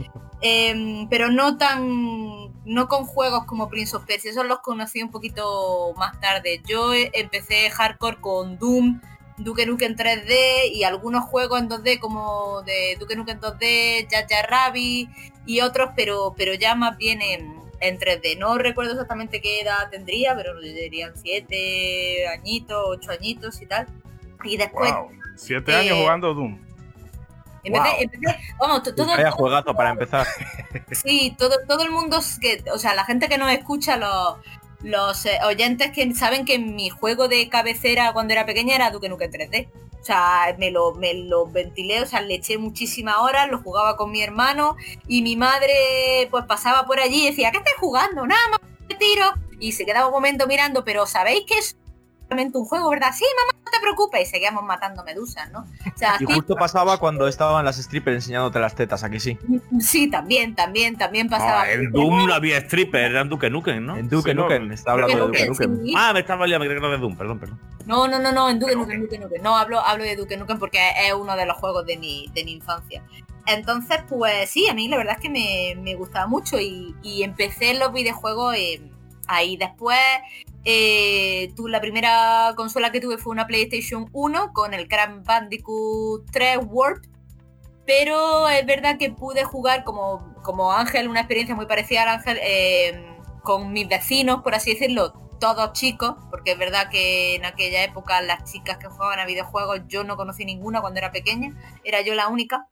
Em, 0.42 1.10
pero 1.10 1.32
no 1.32 1.58
tan 1.58 2.54
no 2.64 2.88
con 2.88 3.06
juegos 3.06 3.46
como 3.46 3.70
Prince 3.70 3.96
of 3.96 4.06
Persia 4.06 4.30
esos 4.30 4.46
los 4.46 4.60
conocí 4.60 5.02
un 5.02 5.10
poquito 5.10 5.96
más 5.98 6.20
tarde 6.20 6.62
yo 6.64 6.94
eh, 6.94 7.10
empecé 7.14 7.72
hardcore 7.72 8.18
con 8.22 8.60
Doom 8.60 9.02
Duke 9.38 9.66
Nukem 9.66 9.96
3D 9.96 10.72
y 10.74 10.84
algunos 10.84 11.26
juegos 11.26 11.60
en 11.62 11.70
2D 11.70 12.00
como 12.00 12.62
de 12.64 12.98
Duke 13.00 13.16
Nukem 13.16 13.40
2D 13.40 14.08
Jar 14.10 14.26
Jar 14.30 14.50
Rabbit 14.50 15.10
y 15.46 15.62
otros 15.62 15.92
pero 15.96 16.34
pero 16.38 16.54
ya 16.56 16.74
más 16.76 16.98
bien 16.98 17.22
en, 17.22 17.54
en 17.80 18.00
3D 18.00 18.38
no 18.38 18.58
recuerdo 18.58 18.94
exactamente 18.94 19.40
qué 19.42 19.62
edad 19.62 19.90
tendría 19.92 20.36
pero 20.36 20.60
dirían 20.60 21.14
7 21.16 22.28
añitos 22.30 22.78
8 22.88 23.12
añitos 23.12 23.62
y 23.62 23.66
tal 23.68 23.88
y 24.44 24.58
después 24.58 24.92
Wow. 24.92 25.10
Siete 25.36 25.72
eh, 25.72 25.76
años 25.76 25.98
jugando 26.00 26.34
Doom. 26.34 26.60
empecé, 27.64 27.90
Wow. 27.90 28.02
empecé- 28.02 28.40
vamos 28.60 28.82
to- 28.84 28.96
todo, 28.96 29.08
Vaya 29.08 29.30
juegazo 29.30 29.74
para 29.76 29.92
empezar. 29.92 30.26
Sí, 30.92 31.36
todo, 31.38 31.56
todo 31.68 31.84
el 31.84 31.92
mundo, 31.92 32.20
que, 32.42 32.64
o 32.74 32.80
sea, 32.80 32.96
la 32.96 33.06
gente 33.06 33.28
que 33.30 33.38
nos 33.38 33.52
escucha, 33.52 33.98
los, 33.98 34.38
los 34.82 35.26
eh, 35.26 35.40
oyentes 35.46 35.92
que 35.92 36.14
saben 36.14 36.46
que 36.46 36.60
mi 36.60 36.90
juego 36.90 37.28
de 37.28 37.50
cabecera 37.50 38.14
cuando 38.14 38.34
era 38.34 38.46
pequeña 38.46 38.76
era 38.76 38.92
Duke 38.92 39.10
Nukem 39.10 39.32
3D. 39.32 39.70
O 40.00 40.04
sea, 40.08 40.56
me 40.58 40.72
lo, 40.72 40.94
me 40.94 41.14
lo 41.14 41.48
ventilé, 41.48 42.02
o 42.02 42.06
sea, 42.06 42.22
le 42.22 42.36
eché 42.36 42.58
muchísimas 42.58 43.18
horas, 43.18 43.50
lo 43.50 43.60
jugaba 43.62 43.98
con 43.98 44.12
mi 44.12 44.22
hermano 44.22 44.78
y 45.08 45.22
mi 45.22 45.36
madre 45.36 46.28
pues 46.32 46.46
pasaba 46.46 46.86
por 46.86 47.00
allí 47.00 47.24
y 47.24 47.30
decía, 47.32 47.52
¿qué 47.52 47.58
estás 47.58 47.74
jugando? 47.78 48.26
Nada 48.26 48.48
más 48.50 48.60
tiro. 48.98 49.26
Y 49.60 49.72
se 49.72 49.86
quedaba 49.86 50.08
un 50.08 50.14
momento 50.14 50.48
mirando, 50.48 50.84
pero 50.84 51.08
¿sabéis 51.08 51.46
que 51.46 51.58
es 51.58 51.78
un 52.30 52.66
juego, 52.66 52.90
verdad? 52.90 53.10
Sí, 53.14 53.26
mamá, 53.36 53.62
no 53.66 53.72
te 53.72 53.80
preocupes. 53.80 54.22
Y 54.22 54.26
seguíamos 54.26 54.64
matando 54.64 55.04
medusas, 55.04 55.52
¿no? 55.52 55.60
O 55.60 55.98
sea, 55.98 56.16
Y 56.20 56.26
sí, 56.26 56.34
justo 56.34 56.56
pasaba 56.56 56.98
cuando 56.98 57.28
estaban 57.28 57.64
las 57.64 57.78
strippers 57.78 58.18
enseñándote 58.18 58.60
las 58.60 58.76
tetas, 58.76 59.04
aquí 59.04 59.20
sí. 59.20 59.38
sí, 59.80 60.10
también, 60.10 60.56
también, 60.56 60.98
también 60.98 61.30
pasaba. 61.30 61.62
Ah, 61.62 61.72
en 61.72 61.92
Doom 61.92 62.28
no 62.28 62.34
había 62.34 62.58
stripper, 62.58 63.12
eran 63.12 63.30
Duke 63.30 63.50
Nukem, 63.50 63.86
¿no? 63.86 63.98
En 63.98 64.10
Duke 64.10 64.32
Sí, 64.32 64.36
no, 64.36 64.50
está 64.74 64.92
hablando 64.92 65.16
de 65.16 65.24
Duke 65.24 65.46
Duke 65.48 65.68
Nukem, 65.68 65.86
sí. 65.86 65.94
Ah, 65.98 66.12
me 66.14 66.20
estaba 66.20 66.46
liando, 66.46 66.66
me 66.66 66.70
creía 66.70 66.82
que 66.82 66.86
era 66.88 66.96
de 66.96 67.02
Doom, 67.02 67.16
perdón, 67.16 67.40
perdón. 67.40 67.60
No, 67.86 68.08
no, 68.08 68.20
no, 68.20 68.32
no, 68.32 68.50
en 68.50 68.60
Duke 68.60 68.76
Nukem, 68.76 69.02
Duke 69.02 69.20
Nukem. 69.20 69.42
No, 69.42 69.58
hablo, 69.58 69.80
hablo 69.80 70.04
de 70.04 70.16
Duke 70.16 70.38
Nukem 70.38 70.60
porque 70.60 70.80
es 71.06 71.14
uno 71.14 71.36
de 71.36 71.46
los 71.46 71.58
juegos 71.58 71.86
de 71.86 71.98
mi, 71.98 72.30
de 72.34 72.44
mi 72.44 72.54
infancia. 72.54 73.02
Entonces, 73.46 74.00
pues 74.10 74.50
sí, 74.50 74.68
a 74.68 74.74
mí 74.74 74.90
la 74.90 74.98
verdad 74.98 75.16
es 75.16 75.22
que 75.22 75.30
me, 75.30 75.82
me 75.82 75.96
gustaba 75.96 76.28
mucho 76.28 76.60
y, 76.60 76.94
y 77.02 77.24
empecé 77.24 77.72
en 77.72 77.80
los 77.80 77.94
videojuegos 77.94 78.56
eh, 78.56 78.82
ahí. 79.28 79.56
Después, 79.56 79.98
eh, 80.70 81.54
tu- 81.56 81.70
la 81.70 81.80
primera 81.80 82.52
consola 82.58 82.92
que 82.92 83.00
tuve 83.00 83.18
fue 83.18 83.32
una 83.32 83.48
PlayStation 83.48 84.10
1 84.12 84.52
con 84.54 84.74
el 84.74 84.90
Crash 84.90 85.24
Bandicoot 85.24 86.30
3 86.30 86.60
Warp. 86.66 87.06
Pero 87.86 88.50
es 88.50 88.66
verdad 88.66 88.98
que 88.98 89.10
pude 89.12 89.46
jugar 89.46 89.86
como, 89.86 90.36
como 90.44 90.74
Ángel, 90.74 91.08
una 91.08 91.22
experiencia 91.22 91.56
muy 91.56 91.68
parecida 91.68 92.04
al 92.04 92.10
Ángel, 92.10 92.38
eh, 92.42 93.16
con 93.44 93.72
mis 93.72 93.88
vecinos, 93.88 94.44
por 94.44 94.56
así 94.56 94.74
decirlo, 94.74 95.14
todos 95.40 95.72
chicos, 95.72 96.16
porque 96.30 96.52
es 96.52 96.58
verdad 96.58 96.90
que 96.90 97.36
en 97.36 97.46
aquella 97.46 97.84
época 97.86 98.22
las 98.22 98.52
chicas 98.52 98.78
que 98.78 98.88
jugaban 98.88 99.20
a 99.20 99.26
videojuegos 99.26 99.82
yo 99.88 100.04
no 100.04 100.18
conocí 100.18 100.44
ninguna 100.44 100.82
cuando 100.82 100.98
era 100.98 101.12
pequeña, 101.14 101.54
era 101.86 102.02
yo 102.02 102.14
la 102.14 102.28
única. 102.28 102.68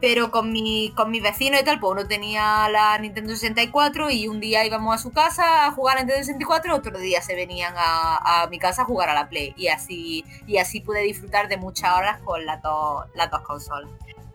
Pero 0.00 0.30
con 0.30 0.52
mi, 0.52 0.92
con 0.96 1.10
mis 1.10 1.22
vecinos 1.22 1.60
y 1.60 1.64
tal, 1.64 1.78
pues 1.78 1.92
uno 1.92 2.06
tenía 2.06 2.68
la 2.68 2.96
Nintendo 2.98 3.34
64 3.34 4.10
y 4.10 4.28
un 4.28 4.40
día 4.40 4.64
íbamos 4.64 4.94
a 4.94 4.98
su 4.98 5.12
casa 5.12 5.66
a 5.66 5.72
jugar 5.72 5.98
a 5.98 6.00
Nintendo 6.00 6.24
64, 6.24 6.74
otro 6.74 6.98
día 6.98 7.20
se 7.22 7.34
venían 7.34 7.74
a, 7.76 8.42
a 8.42 8.46
mi 8.48 8.58
casa 8.58 8.82
a 8.82 8.84
jugar 8.84 9.10
a 9.10 9.14
la 9.14 9.28
Play 9.28 9.54
y 9.56 9.68
así, 9.68 10.24
y 10.46 10.58
así 10.58 10.80
pude 10.80 11.02
disfrutar 11.02 11.48
de 11.48 11.56
muchas 11.56 11.96
horas 11.96 12.20
con 12.24 12.44
las 12.46 12.62
dos, 12.62 13.04
las 13.14 13.30
dos 13.30 13.42
consolas. 13.42 13.90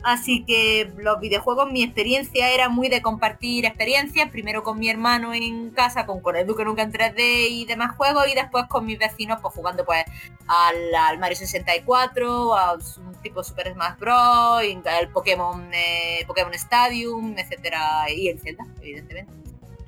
Así 0.05 0.45
que 0.45 0.93
los 0.99 1.19
videojuegos, 1.19 1.71
mi 1.71 1.81
experiencia 1.81 2.53
era 2.53 2.69
muy 2.69 2.89
de 2.89 3.01
compartir 3.01 3.65
experiencias, 3.65 4.29
primero 4.29 4.61
con 4.61 4.77
mi 4.77 4.87
hermano 4.87 5.33
en 5.33 5.71
casa, 5.71 6.05
con 6.05 6.19
Con 6.21 6.35
Duque 6.45 6.63
Nunca 6.63 6.83
en 6.83 6.91
3D 6.91 7.47
y 7.49 7.65
demás 7.65 7.95
juegos, 7.97 8.27
y 8.31 8.35
después 8.35 8.65
con 8.67 8.85
mis 8.85 8.99
vecinos, 8.99 9.39
pues 9.41 9.55
jugando 9.55 9.83
pues 9.83 10.05
al, 10.45 10.93
al 10.93 11.17
Mario 11.17 11.35
64, 11.37 12.55
a 12.55 12.73
un 12.73 13.15
tipo 13.23 13.43
Super 13.43 13.73
Smash 13.73 13.97
Bros, 13.97 14.63
y 14.63 14.77
el 14.99 15.09
Pokémon, 15.09 15.73
eh, 15.73 16.23
Pokémon 16.27 16.53
Stadium, 16.53 17.35
etcétera, 17.39 18.07
y 18.15 18.27
el 18.27 18.39
Zelda, 18.39 18.63
evidentemente. 18.81 19.33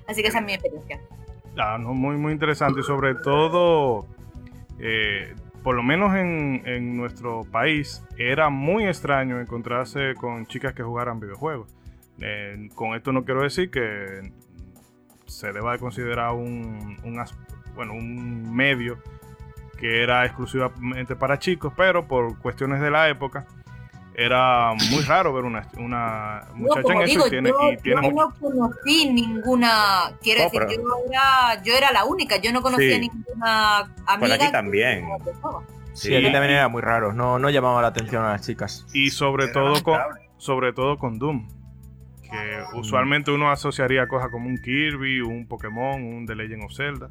Así 0.07 0.23
que 0.23 0.29
esa 0.29 0.39
es 0.39 0.45
mi 0.45 0.53
experiencia. 0.53 0.99
Ah, 1.59 1.77
no, 1.79 1.93
muy, 1.93 2.15
muy 2.15 2.33
interesante 2.33 2.81
sobre 2.81 3.13
todo, 3.13 4.07
eh, 4.79 5.35
por 5.67 5.75
lo 5.75 5.83
menos 5.83 6.15
en, 6.15 6.95
nuestro 6.95 7.41
país, 7.43 8.01
era 8.17 8.49
muy 8.49 8.85
extraño 8.85 9.41
encontrarse 9.41 10.13
con 10.15 10.45
chicas 10.45 10.73
que 10.73 10.81
jugaran 10.81 11.19
videojuegos. 11.19 11.67
Eh, 12.21 12.69
con 12.73 12.95
esto 12.95 13.11
no 13.11 13.25
quiero 13.25 13.41
decir 13.41 13.69
que 13.69 14.31
se 15.25 15.51
deba 15.51 15.73
de 15.73 15.79
considerar 15.79 16.31
un, 16.35 16.95
bueno, 17.75 17.93
un 17.95 18.55
medio 18.55 18.97
que 19.77 20.03
era 20.03 20.25
exclusivamente 20.25 21.17
para 21.17 21.37
chicos, 21.37 21.73
pero 21.75 22.07
por 22.07 22.39
cuestiones 22.39 22.79
de 22.79 22.89
la 22.89 23.09
época 23.09 23.45
era 24.19 24.73
muy 24.91 25.03
raro 25.03 25.31
ver 25.31 25.43
una, 25.45 25.67
una 25.77 26.41
muchacha 26.55 26.91
en 26.93 27.01
eso 27.03 27.27
y 27.27 27.29
tiene, 27.29 27.49
yo, 27.49 27.71
y 27.71 27.77
tiene 27.77 28.01
yo 28.01 28.11
mucho- 28.11 28.25
no 28.31 28.33
conocí 28.67 29.09
ninguna, 29.11 30.11
quiero 30.23 30.39
No, 30.39 30.45
decir, 30.45 30.61
pero- 30.67 30.71
yo, 30.81 31.11
era, 31.11 31.63
yo 31.63 31.73
era 31.75 31.91
la 31.91 32.03
única, 32.03 32.37
yo 32.37 32.51
no 32.51 32.61
conocía 32.63 32.95
Sí. 32.95 32.99
ninguna 33.01 33.79
amiga. 34.07 34.17
Por 34.19 34.31
aquí 34.31 34.51
también. 34.51 35.05
Sí, 35.93 36.15
aquí 36.15 36.31
también 36.31 36.51
era 36.55 36.67
muy 36.67 36.81
raro. 36.81 37.13
No, 37.13 37.37
no 37.39 37.49
llamaba 37.51 37.81
la 37.81 37.89
atención 37.89 38.23
a 38.25 38.31
las 38.33 38.41
chicas. 38.45 38.85
y 38.93 39.11
sobre 39.11 39.45
Era 39.45 39.53
todo 39.53 39.83
con, 39.83 39.99
sobre 40.37 40.73
todo 40.73 40.97
con 40.97 41.19
Doom. 41.19 41.47
Que 42.23 42.59
usualmente 42.73 43.31
uno 43.31 43.49
asociaría 43.51 44.07
cosas 44.07 44.29
como 44.31 44.47
un 44.47 44.57
Kirby, 44.57 45.21
un 45.21 45.47
Pokémon, 45.47 46.03
un 46.03 46.25
The 46.25 46.35
Legend 46.35 46.63
of 46.65 46.73
Zelda. 46.75 47.09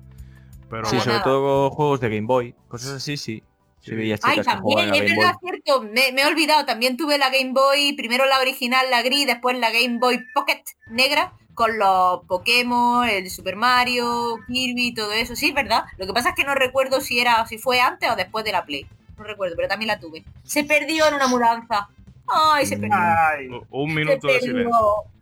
Pero 0.69 0.85
Sí, 0.87 0.99
sobre 1.01 1.21
todo 1.21 1.71
juegos 1.71 2.01
de 2.01 2.09
Game 2.09 2.27
Boy. 2.27 2.55
Cosas 2.69 2.91
así, 2.97 3.17
sí. 3.17 3.43
Sí, 3.87 3.95
veía 3.95 4.19
Ay, 4.23 4.41
también, 4.43 4.79
es 4.81 4.87
Game 4.91 5.01
Boy. 5.15 5.17
verdad, 5.17 5.35
cierto, 5.41 5.83
me, 5.83 6.11
me 6.13 6.23
he 6.23 6.27
olvidado, 6.27 6.67
también 6.67 6.97
tuve 6.97 7.19
la 7.19 7.31
Game 7.31 7.53
Boy, 7.53 7.93
primero 7.93 8.27
la 8.27 8.41
original, 8.41 8.85
la 8.91 9.01
gris, 9.03 9.27
después 9.27 9.57
la 9.59 9.71
Game 9.71 9.99
Boy 10.01 10.25
Pocket 10.35 10.63
negra, 10.89 11.33
con 11.55 11.79
los 11.79 12.25
Pokémon, 12.27 13.09
el 13.09 13.31
Super 13.31 13.55
Mario, 13.57 14.39
Kirby, 14.49 14.93
todo 14.93 15.13
eso, 15.13 15.37
sí, 15.37 15.49
es 15.51 15.55
verdad. 15.55 15.85
Lo 15.99 16.07
que 16.07 16.13
pasa 16.13 16.31
es 16.31 16.35
que 16.35 16.43
no 16.45 16.55
recuerdo 16.57 17.01
si 17.01 17.21
era, 17.21 17.47
si 17.47 17.59
fue 17.59 17.81
antes 17.81 18.11
o 18.11 18.17
después 18.17 18.45
de 18.45 18.53
la 18.53 18.65
Play. 18.65 18.87
No 19.17 19.25
recuerdo, 19.25 19.55
pero 19.57 19.69
también 19.69 19.87
la 19.87 19.99
tuve. 20.01 20.25
Se 20.43 20.65
perdió 20.65 21.07
en 21.09 21.15
una 21.15 21.29
mudanza. 21.29 21.89
Ay, 22.27 22.67
se 22.67 22.77
perdió. 22.77 22.97
Ay, 22.99 23.49
un 23.71 23.95
minuto 23.95 24.27
de 24.27 24.41
silencio. 24.41 24.73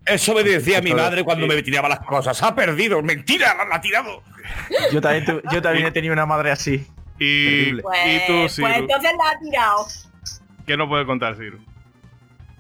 Eso 0.07 0.35
me 0.35 0.43
decía 0.43 0.81
mi 0.83 0.93
madre 0.93 1.23
cuando 1.23 1.47
me 1.47 1.63
tiraba 1.63 1.89
las 1.89 2.01
cosas. 2.01 2.43
Ha 2.43 2.55
perdido. 2.55 3.03
Mentira, 3.03 3.55
la, 3.55 3.65
la 3.67 3.77
ha 3.77 3.81
tirado. 3.81 4.23
Yo 4.91 5.01
también, 5.01 5.25
tu- 5.25 5.41
yo 5.53 5.63
también 5.63 5.87
he 5.87 5.91
tenido 5.93 6.13
una 6.13 6.27
madre 6.27 6.51
así. 6.51 6.85
Y, 7.19 7.45
Terrible. 7.47 7.83
Pues, 7.83 7.99
y 8.07 8.27
tú, 8.27 8.33
pues 8.41 8.55
Ciro, 8.55 8.69
entonces 8.69 9.11
la 9.19 9.31
ha 9.31 9.39
tirado. 9.41 9.87
¿qué 10.67 10.77
nos 10.77 10.89
puede 10.89 11.07
contar, 11.07 11.37
Ciro? 11.37 11.59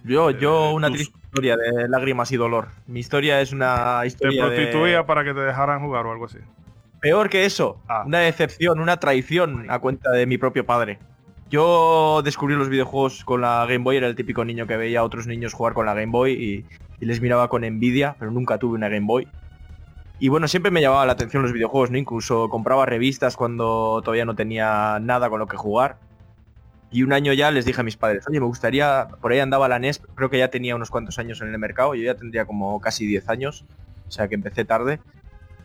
Yo, 0.04 0.30
yo 0.30 0.70
Eh, 0.70 0.74
una 0.74 0.88
tus- 0.88 0.96
triste 0.98 1.18
historia 1.24 1.56
de 1.56 1.88
lágrimas 1.88 2.30
y 2.32 2.36
dolor. 2.36 2.68
Mi 2.86 3.00
historia 3.00 3.40
es 3.40 3.52
una 3.52 4.00
¿Te 4.02 4.06
historia 4.08 4.46
de- 4.46 4.54
prostituía 4.56 5.06
para 5.06 5.24
que 5.24 5.32
te 5.34 5.40
dejaran 5.40 5.80
jugar 5.80 6.06
o 6.06 6.12
algo 6.12 6.26
así? 6.26 6.38
Peor 7.00 7.28
que 7.28 7.44
eso, 7.44 7.80
Ah. 7.88 8.04
una 8.06 8.18
decepción, 8.20 8.78
una 8.80 8.98
traición 8.98 9.66
a 9.70 9.78
cuenta 9.78 10.10
de 10.10 10.26
mi 10.26 10.38
propio 10.38 10.64
padre. 10.64 10.98
Yo 11.50 12.22
descubrí 12.24 12.54
los 12.54 12.68
videojuegos 12.68 13.24
con 13.24 13.40
la 13.40 13.64
Game 13.66 13.84
Boy, 13.84 13.96
era 13.96 14.06
el 14.06 14.14
típico 14.14 14.44
niño 14.44 14.66
que 14.66 14.76
veía 14.76 15.00
a 15.00 15.04
otros 15.04 15.26
niños 15.26 15.52
jugar 15.52 15.72
con 15.74 15.86
la 15.86 15.94
Game 15.94 16.12
Boy 16.12 16.32
y, 16.32 16.64
y 17.00 17.06
les 17.06 17.20
miraba 17.20 17.48
con 17.48 17.64
envidia, 17.64 18.16
pero 18.18 18.30
nunca 18.30 18.58
tuve 18.58 18.74
una 18.76 18.88
Game 18.88 19.06
Boy. 19.06 19.26
Y 20.24 20.30
bueno, 20.30 20.48
siempre 20.48 20.70
me 20.70 20.80
llamaba 20.80 21.04
la 21.04 21.12
atención 21.12 21.42
los 21.42 21.52
videojuegos, 21.52 21.90
¿no? 21.90 21.98
Incluso 21.98 22.48
compraba 22.48 22.86
revistas 22.86 23.36
cuando 23.36 24.00
todavía 24.02 24.24
no 24.24 24.34
tenía 24.34 24.98
nada 24.98 25.28
con 25.28 25.38
lo 25.38 25.46
que 25.46 25.58
jugar. 25.58 25.98
Y 26.90 27.02
un 27.02 27.12
año 27.12 27.34
ya 27.34 27.50
les 27.50 27.66
dije 27.66 27.82
a 27.82 27.84
mis 27.84 27.98
padres, 27.98 28.26
oye, 28.26 28.40
me 28.40 28.46
gustaría, 28.46 29.06
por 29.20 29.32
ahí 29.32 29.40
andaba 29.40 29.68
la 29.68 29.78
NES, 29.78 30.00
creo 30.14 30.30
que 30.30 30.38
ya 30.38 30.48
tenía 30.48 30.76
unos 30.76 30.88
cuantos 30.88 31.18
años 31.18 31.42
en 31.42 31.48
el 31.48 31.58
mercado, 31.58 31.94
yo 31.94 32.04
ya 32.04 32.14
tendría 32.14 32.46
como 32.46 32.80
casi 32.80 33.04
10 33.04 33.28
años, 33.28 33.66
o 34.08 34.10
sea 34.10 34.26
que 34.26 34.34
empecé 34.34 34.64
tarde. 34.64 34.98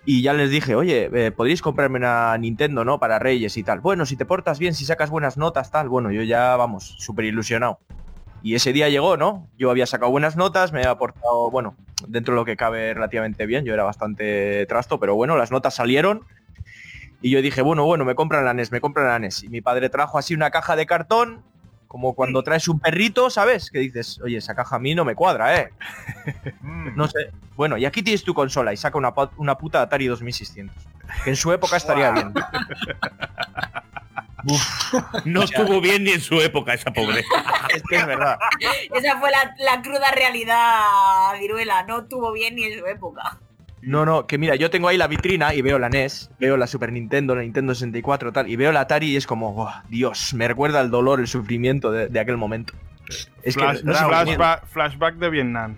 Y 0.04 0.24
ya 0.24 0.34
les 0.34 0.52
dije, 0.52 0.76
oye, 0.76 1.10
eh, 1.14 1.32
podríais 1.32 1.62
comprarme 1.62 2.00
una 2.00 2.38
Nintendo, 2.38 2.84
¿no? 2.84 3.00
Para 3.00 3.18
Reyes 3.18 3.56
y 3.56 3.64
tal. 3.64 3.80
Bueno, 3.80 4.06
si 4.06 4.18
te 4.18 4.26
portas 4.26 4.60
bien, 4.60 4.74
si 4.74 4.84
sacas 4.84 5.10
buenas 5.10 5.38
notas, 5.38 5.72
tal. 5.72 5.88
Bueno, 5.88 6.12
yo 6.12 6.22
ya, 6.24 6.58
vamos, 6.58 6.96
súper 6.98 7.24
ilusionado. 7.24 7.80
Y 8.42 8.56
ese 8.56 8.74
día 8.74 8.90
llegó, 8.90 9.18
¿no? 9.18 9.48
Yo 9.58 9.70
había 9.70 9.86
sacado 9.86 10.12
buenas 10.12 10.36
notas, 10.36 10.72
me 10.72 10.80
había 10.80 10.96
portado, 10.96 11.52
bueno, 11.52 11.76
dentro 12.08 12.34
de 12.34 12.40
lo 12.40 12.46
que 12.46 12.56
cabe 12.56 12.94
relativamente 12.94 13.46
bien. 13.46 13.66
Yo 13.66 13.74
era 13.74 13.84
bastante 13.84 14.66
trasto, 14.68 15.00
pero 15.00 15.16
bueno, 15.16 15.38
las 15.38 15.52
notas 15.52 15.76
salieron. 15.76 16.24
Y 17.22 17.32
yo 17.32 17.42
dije, 17.42 17.62
bueno, 17.62 17.84
bueno, 17.86 18.06
me 18.06 18.16
compran 18.16 18.46
la 18.46 18.54
NES, 18.54 18.72
me 18.72 18.80
compran 18.80 19.08
la 19.08 19.20
NES. 19.20 19.44
Y 19.44 19.50
mi 19.50 19.62
padre 19.62 19.90
trajo 19.90 20.18
así 20.18 20.34
una 20.34 20.52
caja 20.52 20.78
de 20.78 20.86
cartón, 20.86 21.44
como 21.88 22.14
cuando 22.14 22.44
traes 22.44 22.68
un 22.70 22.80
perrito, 22.80 23.30
¿sabes? 23.30 23.70
Que 23.72 23.80
dices, 23.80 24.22
oye, 24.24 24.38
esa 24.38 24.56
caja 24.56 24.78
a 24.78 24.80
mí 24.80 24.96
no 24.96 25.04
me 25.04 25.16
cuadra, 25.16 25.60
¿eh? 25.60 25.74
No 26.96 27.08
sé. 27.08 27.32
Bueno, 27.58 27.78
y 27.78 27.86
aquí 27.86 28.04
tienes 28.04 28.24
tu 28.24 28.34
consola 28.34 28.72
y 28.72 28.78
saca 28.78 28.98
una, 28.98 29.14
una 29.38 29.58
puta 29.58 29.82
Atari 29.82 30.08
2600. 30.08 30.76
Que 31.24 31.32
en 31.32 31.36
su 31.36 31.52
época 31.52 31.76
estaría 31.76 32.12
bien. 32.12 32.34
No 35.26 35.44
estuvo 35.44 35.82
bien 35.82 36.04
ni 36.04 36.12
en 36.12 36.22
su 36.22 36.40
época 36.42 36.74
esa 36.74 36.92
pobre. 36.92 37.24
Es 37.76 37.84
que 37.84 37.98
es 37.98 38.06
verdad. 38.08 38.38
Esa 38.96 39.20
fue 39.20 39.30
la, 39.30 39.56
la 39.60 39.82
cruda 39.82 40.12
realidad, 40.12 41.40
Viruela. 41.40 41.84
No 41.84 42.06
tuvo 42.06 42.32
bien 42.32 42.56
ni 42.56 42.64
en 42.64 42.80
su 42.80 42.86
época. 42.88 43.38
No, 43.82 44.06
no, 44.06 44.28
que 44.28 44.38
mira, 44.38 44.56
yo 44.56 44.70
tengo 44.70 44.88
ahí 44.88 44.98
la 44.98 45.08
vitrina 45.08 45.54
y 45.54 45.62
veo 45.62 45.80
la 45.80 45.88
NES, 45.88 46.32
veo 46.40 46.58
la 46.58 46.68
Super 46.68 46.92
Nintendo, 46.92 47.36
la 47.36 47.44
Nintendo 47.44 47.74
64 47.74 48.34
tal, 48.34 48.50
y 48.50 48.56
veo 48.58 48.72
la 48.72 48.82
Atari 48.82 49.12
y 49.12 49.16
es 49.16 49.26
como, 49.26 49.56
"Oh, 49.56 49.72
Dios, 49.88 50.34
me 50.34 50.48
recuerda 50.48 50.82
el 50.82 50.90
dolor, 50.90 51.20
el 51.20 51.28
sufrimiento 51.28 51.92
de, 51.92 52.08
de 52.08 52.20
aquel 52.20 52.36
momento. 52.36 52.74
Es 53.44 53.56
que 53.56 53.64
no 53.84 53.94
flashback, 53.94 54.68
flashback 54.68 55.16
de 55.16 55.30
Vietnam. 55.30 55.78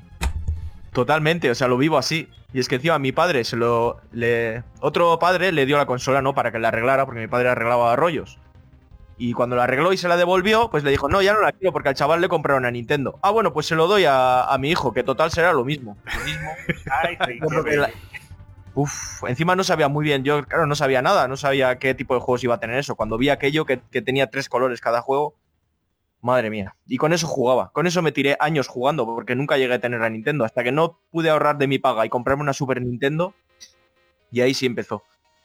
Totalmente, 0.93 1.49
o 1.49 1.55
sea, 1.55 1.67
lo 1.67 1.77
vivo 1.77 1.97
así. 1.97 2.27
Y 2.53 2.59
es 2.59 2.67
que 2.67 2.75
encima 2.75 2.99
mi 2.99 3.11
padre 3.13 3.43
se 3.45 3.55
lo. 3.55 4.01
Le, 4.11 4.63
otro 4.81 5.17
padre 5.19 5.51
le 5.53 5.65
dio 5.65 5.77
la 5.77 5.85
consola, 5.85 6.21
¿no? 6.21 6.33
Para 6.33 6.51
que 6.51 6.59
la 6.59 6.67
arreglara, 6.67 7.05
porque 7.05 7.21
mi 7.21 7.27
padre 7.27 7.49
arreglaba 7.49 7.95
rollos. 7.95 8.39
Y 9.23 9.33
cuando 9.33 9.55
la 9.55 9.65
arregló 9.65 9.93
y 9.93 9.97
se 9.97 10.07
la 10.07 10.17
devolvió, 10.17 10.71
pues 10.71 10.83
le 10.83 10.89
dijo, 10.89 11.07
no, 11.07 11.21
ya 11.21 11.33
no 11.33 11.41
la 11.41 11.51
quiero 11.51 11.71
porque 11.71 11.89
al 11.89 11.95
chaval 11.95 12.21
le 12.21 12.27
compraron 12.27 12.63
una 12.63 12.71
Nintendo. 12.71 13.19
Ah, 13.21 13.29
bueno, 13.29 13.53
pues 13.53 13.67
se 13.67 13.75
lo 13.75 13.85
doy 13.85 14.05
a, 14.05 14.45
a 14.45 14.57
mi 14.57 14.71
hijo, 14.71 14.93
que 14.93 15.03
total 15.03 15.29
será 15.29 15.53
lo 15.53 15.63
mismo. 15.63 15.95
Lo 16.05 16.25
mismo. 16.25 16.49
Ay, 17.03 17.17
sí, 17.27 17.39
la- 17.77 17.91
Uf, 18.73 19.23
encima 19.27 19.55
no 19.55 19.63
sabía 19.63 19.89
muy 19.89 20.03
bien, 20.03 20.23
yo 20.23 20.43
claro 20.43 20.65
no 20.65 20.73
sabía 20.73 21.03
nada, 21.03 21.27
no 21.27 21.37
sabía 21.37 21.77
qué 21.77 21.93
tipo 21.93 22.15
de 22.15 22.21
juegos 22.21 22.43
iba 22.43 22.55
a 22.55 22.59
tener 22.59 22.79
eso. 22.79 22.95
Cuando 22.95 23.19
vi 23.19 23.29
aquello 23.29 23.63
que, 23.65 23.79
que 23.91 24.01
tenía 24.01 24.31
tres 24.31 24.49
colores 24.49 24.81
cada 24.81 25.01
juego, 25.01 25.35
madre 26.21 26.49
mía. 26.49 26.75
Y 26.87 26.97
con 26.97 27.13
eso 27.13 27.27
jugaba, 27.27 27.71
con 27.73 27.85
eso 27.85 28.01
me 28.01 28.11
tiré 28.11 28.37
años 28.39 28.67
jugando, 28.67 29.05
porque 29.05 29.35
nunca 29.35 29.57
llegué 29.57 29.75
a 29.75 29.79
tener 29.79 29.99
la 29.99 30.09
Nintendo, 30.09 30.45
hasta 30.45 30.63
que 30.63 30.71
no 30.71 30.99
pude 31.11 31.29
ahorrar 31.29 31.59
de 31.59 31.67
mi 31.67 31.77
paga 31.77 32.07
y 32.07 32.09
comprarme 32.09 32.41
una 32.41 32.53
Super 32.53 32.81
Nintendo, 32.81 33.35
y 34.31 34.41
ahí 34.41 34.55
sí 34.55 34.65
empezó. 34.65 35.03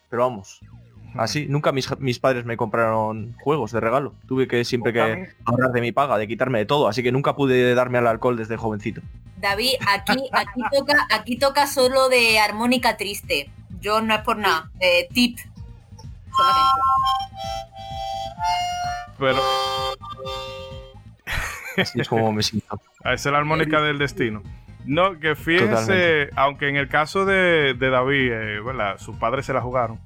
Pero 0.08 0.22
vamos, 0.22 0.60
así, 1.18 1.46
nunca 1.48 1.72
mis, 1.72 1.88
mis 1.98 2.18
padres 2.18 2.44
me 2.44 2.56
compraron 2.56 3.34
juegos 3.40 3.72
de 3.72 3.80
regalo. 3.80 4.14
Tuve 4.26 4.46
que 4.48 4.64
siempre 4.64 4.92
que 4.92 5.28
ahorrar 5.44 5.72
de 5.72 5.80
mi 5.80 5.92
paga, 5.92 6.18
de 6.18 6.26
quitarme 6.28 6.58
de 6.58 6.66
todo, 6.66 6.88
así 6.88 7.02
que 7.02 7.12
nunca 7.12 7.34
pude 7.36 7.74
darme 7.74 7.98
al 7.98 8.06
alcohol 8.06 8.36
desde 8.36 8.56
jovencito. 8.56 9.00
David, 9.38 9.74
aquí, 9.88 10.28
aquí 10.32 10.60
toca, 10.72 11.06
aquí 11.10 11.36
toca 11.38 11.66
solo 11.66 12.08
de 12.08 12.38
armónica 12.38 12.96
triste. 12.96 13.50
Yo 13.80 14.00
no 14.00 14.14
es 14.14 14.20
por 14.22 14.38
nada. 14.38 14.70
Eh, 14.80 15.08
tip. 15.12 15.38
Solamente. 16.36 16.70
Pero 19.18 19.38
Así 21.76 22.00
es 22.00 22.08
como 22.08 22.32
me 22.32 22.42
siento. 22.42 22.80
esa 23.00 23.12
es 23.14 23.26
la 23.26 23.38
armónica 23.38 23.80
del 23.80 23.98
destino. 23.98 24.42
No, 24.86 25.18
que 25.18 25.34
fíjense, 25.34 25.66
Totalmente. 25.74 26.30
aunque 26.36 26.68
en 26.68 26.76
el 26.76 26.88
caso 26.88 27.24
de, 27.24 27.74
de 27.74 27.90
David, 27.90 28.32
eh, 28.32 28.60
¿verdad? 28.60 28.98
sus 28.98 29.16
padres 29.16 29.44
se 29.46 29.52
la 29.52 29.60
jugaron. 29.60 29.98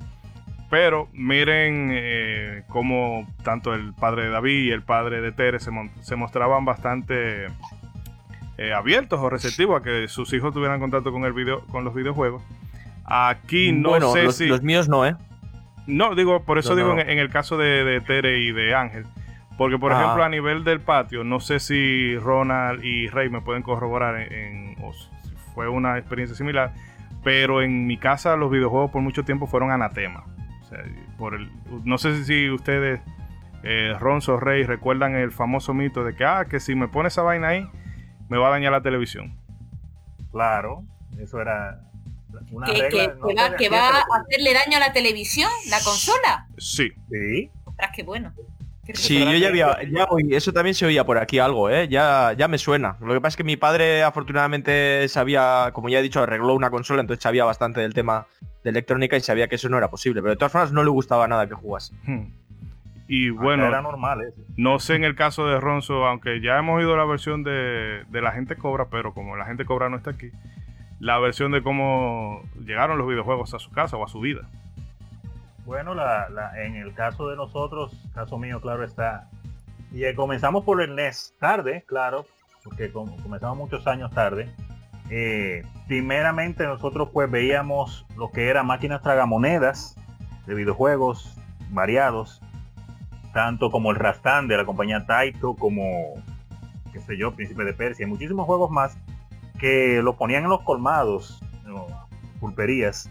Pero 0.70 1.08
miren 1.12 1.90
eh, 1.92 2.62
cómo 2.68 3.26
tanto 3.42 3.74
el 3.74 3.92
padre 3.92 4.24
de 4.24 4.30
David 4.30 4.64
y 4.66 4.70
el 4.70 4.82
padre 4.82 5.20
de 5.20 5.32
Tere 5.32 5.58
se, 5.58 5.70
se 6.00 6.14
mostraban 6.16 6.64
bastante 6.64 7.46
eh, 8.56 8.72
abiertos 8.72 9.18
o 9.20 9.28
receptivos 9.28 9.80
a 9.80 9.82
que 9.84 10.06
sus 10.06 10.32
hijos 10.32 10.54
tuvieran 10.54 10.78
contacto 10.78 11.10
con 11.12 11.24
el 11.24 11.32
video, 11.32 11.66
con 11.66 11.84
los 11.84 11.92
videojuegos. 11.94 12.42
Aquí 13.04 13.72
no 13.72 13.88
bueno, 13.90 14.12
sé 14.12 14.22
los, 14.24 14.36
si. 14.36 14.46
los 14.46 14.62
míos 14.62 14.88
no, 14.88 15.04
¿eh? 15.04 15.16
No, 15.88 16.14
digo, 16.14 16.44
por 16.44 16.58
eso 16.58 16.70
No, 16.70 16.76
digo 16.76 16.94
no. 16.94 17.00
En, 17.00 17.10
en 17.10 17.18
el 17.18 17.30
caso 17.30 17.56
de, 17.56 17.82
de 17.84 18.00
Tere 18.00 18.38
y 18.40 18.52
de 18.52 18.74
Ángel. 18.74 19.04
Porque, 19.58 19.76
por 19.76 19.92
Ah. 19.92 20.00
ejemplo, 20.00 20.22
a 20.22 20.28
nivel 20.28 20.62
del 20.62 20.80
patio, 20.80 21.24
no 21.24 21.40
sé 21.40 21.58
si 21.58 22.16
Ronald 22.16 22.84
y 22.84 23.08
Rey 23.08 23.28
me 23.28 23.40
pueden 23.40 23.62
corroborar 23.62 24.20
en, 24.20 24.32
en- 24.32 24.76
o 24.84 24.92
si 24.92 25.08
fue 25.52 25.68
una 25.68 25.98
experiencia 25.98 26.36
similar, 26.36 26.72
pero 27.24 27.60
en 27.60 27.86
mi 27.88 27.96
casa 27.98 28.36
los 28.36 28.50
videojuegos 28.52 28.90
por 28.92 29.02
mucho 29.02 29.24
tiempo 29.24 29.46
fueron 29.48 29.72
anatema. 29.72 30.22
Sea, 30.70 30.78
por 31.18 31.34
el, 31.34 31.50
no 31.84 31.98
sé 31.98 32.24
si 32.24 32.48
ustedes, 32.50 33.00
eh, 33.62 33.92
Ronzo, 33.98 34.38
Rey, 34.38 34.62
recuerdan 34.64 35.14
el 35.16 35.32
famoso 35.32 35.74
mito 35.74 36.04
de 36.04 36.14
que, 36.14 36.24
ah, 36.24 36.46
que 36.48 36.60
si 36.60 36.74
me 36.74 36.88
pone 36.88 37.08
esa 37.08 37.22
vaina 37.22 37.48
ahí, 37.48 37.68
me 38.28 38.38
va 38.38 38.46
a 38.48 38.50
dañar 38.50 38.72
la 38.72 38.80
televisión. 38.80 39.36
Claro, 40.32 40.84
eso 41.18 41.40
era 41.40 41.80
una 42.52 42.66
que, 42.68 42.72
regla. 42.82 42.88
que- 43.12 43.14
no 43.18 43.26
que 43.26 43.34
va, 43.34 43.56
que 43.56 43.68
a 43.76 44.20
hacerle 44.22 44.54
daño 44.54 44.76
a 44.76 44.80
la 44.80 44.92
televisión, 44.92 45.50
la 45.68 45.78
consola. 45.84 46.46
Sí. 46.56 46.90
Sí, 47.10 47.50
Ostras, 47.64 47.90
qué 47.94 48.02
bueno. 48.04 48.32
Sí, 48.94 49.18
yo 49.24 49.32
ya 49.36 49.48
había, 49.48 49.76
ya 49.90 50.04
oí- 50.06 50.34
eso 50.34 50.52
también 50.52 50.74
se 50.74 50.86
oía 50.86 51.04
por 51.04 51.18
aquí 51.18 51.38
algo, 51.38 51.68
¿eh? 51.70 51.88
Ya, 51.88 52.32
ya 52.36 52.48
me 52.48 52.58
suena. 52.58 52.96
Lo 53.00 53.12
que 53.14 53.20
pasa 53.20 53.28
es 53.34 53.36
que 53.36 53.44
mi 53.44 53.56
padre 53.56 54.02
afortunadamente 54.02 55.06
sabía, 55.08 55.70
como 55.72 55.88
ya 55.88 55.98
he 55.98 56.02
dicho, 56.02 56.22
arregló 56.22 56.54
una 56.54 56.70
consola, 56.70 57.00
entonces 57.00 57.22
sabía 57.22 57.44
bastante 57.44 57.80
del 57.80 57.94
tema 57.94 58.26
de 58.64 58.70
electrónica 58.70 59.16
y 59.16 59.20
sabía 59.20 59.48
que 59.48 59.54
eso 59.56 59.68
no 59.68 59.78
era 59.78 59.88
posible. 59.90 60.20
Pero 60.22 60.30
de 60.32 60.36
todas 60.36 60.52
formas 60.52 60.72
no 60.72 60.82
le 60.82 60.90
gustaba 60.90 61.26
nada 61.28 61.46
que 61.48 61.54
jugase. 61.54 61.94
Hmm. 62.04 62.26
Y 63.08 63.30
bueno, 63.30 63.66
era 63.66 63.82
normal 63.82 64.20
eso. 64.22 64.40
No 64.56 64.78
sé 64.78 64.94
en 64.94 65.02
el 65.04 65.16
caso 65.16 65.46
de 65.46 65.58
Ronzo, 65.58 66.06
aunque 66.06 66.40
ya 66.40 66.58
hemos 66.58 66.78
oído 66.78 66.96
la 66.96 67.04
versión 67.04 67.42
de, 67.42 68.04
de 68.08 68.22
la 68.22 68.30
gente 68.32 68.54
cobra, 68.56 68.86
pero 68.88 69.12
como 69.14 69.36
la 69.36 69.46
gente 69.46 69.64
cobra 69.64 69.88
no 69.88 69.96
está 69.96 70.10
aquí, 70.10 70.30
la 71.00 71.18
versión 71.18 71.50
de 71.50 71.60
cómo 71.62 72.42
llegaron 72.64 72.98
los 72.98 73.08
videojuegos 73.08 73.52
a 73.54 73.58
su 73.58 73.70
casa 73.72 73.96
o 73.96 74.04
a 74.04 74.08
su 74.08 74.20
vida. 74.20 74.42
Bueno, 75.70 75.94
la, 75.94 76.28
la- 76.30 76.64
en 76.64 76.74
el 76.74 76.92
caso 76.94 77.28
de 77.28 77.36
nosotros, 77.36 77.92
caso 78.12 78.36
mío, 78.38 78.60
claro 78.60 78.82
está. 78.82 79.28
Y 79.92 80.02
eh, 80.02 80.16
comenzamos 80.16 80.64
por 80.64 80.82
el 80.82 80.96
NES 80.96 81.36
tarde, 81.38 81.84
claro, 81.86 82.26
porque 82.64 82.90
com- 82.90 83.16
comenzamos 83.22 83.56
muchos 83.56 83.86
años 83.86 84.10
tarde. 84.10 84.52
Eh, 85.10 85.62
primeramente 85.86 86.64
nosotros 86.66 87.10
pues 87.12 87.30
veíamos 87.30 88.04
lo 88.16 88.32
que 88.32 88.48
eran 88.48 88.66
máquinas 88.66 89.00
tragamonedas 89.00 89.94
de 90.48 90.54
videojuegos 90.54 91.36
variados, 91.70 92.42
tanto 93.32 93.70
como 93.70 93.92
el 93.92 93.96
Rastan 93.96 94.48
de 94.48 94.56
la 94.56 94.64
compañía 94.64 95.06
Taito, 95.06 95.54
como, 95.54 96.14
qué 96.92 96.98
sé 96.98 97.16
yo, 97.16 97.30
Príncipe 97.36 97.62
de 97.62 97.74
Persia, 97.74 98.06
y 98.06 98.08
muchísimos 98.08 98.44
juegos 98.44 98.72
más 98.72 98.98
que 99.60 100.02
lo 100.02 100.16
ponían 100.16 100.42
en 100.42 100.50
los 100.50 100.62
colmados, 100.62 101.40
pulperías, 102.40 103.08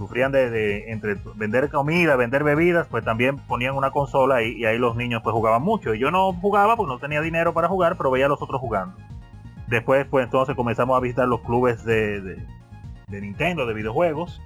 sufrían 0.00 0.32
de, 0.32 0.90
entre 0.90 1.16
vender 1.36 1.70
comida, 1.70 2.16
vender 2.16 2.42
bebidas, 2.42 2.88
pues 2.88 3.04
también 3.04 3.36
ponían 3.36 3.76
una 3.76 3.90
consola 3.92 4.42
y, 4.42 4.52
y 4.56 4.64
ahí 4.64 4.78
los 4.78 4.96
niños 4.96 5.20
pues 5.22 5.32
jugaban 5.34 5.62
mucho. 5.62 5.94
Y 5.94 5.98
yo 6.00 6.10
no 6.10 6.32
jugaba 6.32 6.76
porque 6.76 6.92
no 6.92 6.98
tenía 6.98 7.20
dinero 7.20 7.54
para 7.54 7.68
jugar, 7.68 7.96
pero 7.96 8.10
veía 8.10 8.26
a 8.26 8.28
los 8.28 8.42
otros 8.42 8.60
jugando. 8.60 8.96
Después 9.68 10.06
pues 10.10 10.24
entonces 10.24 10.56
comenzamos 10.56 10.96
a 10.96 11.00
visitar 11.00 11.28
los 11.28 11.40
clubes 11.42 11.84
de, 11.84 12.20
de- 12.20 13.20
Nintendo, 13.20 13.66
de 13.66 13.74
videojuegos, 13.74 14.40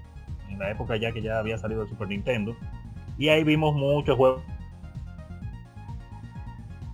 en 0.49 0.59
la 0.59 0.71
época 0.71 0.97
ya 0.97 1.13
que 1.13 1.23
ya 1.23 1.39
había 1.39 1.57
salido 1.57 1.83
el 1.83 1.89
Super 1.89 2.09
Nintendo. 2.09 2.55
Y 3.17 3.29
ahí 3.29 3.45
vimos 3.45 3.75
muchos 3.75 4.17
juegos 4.17 4.43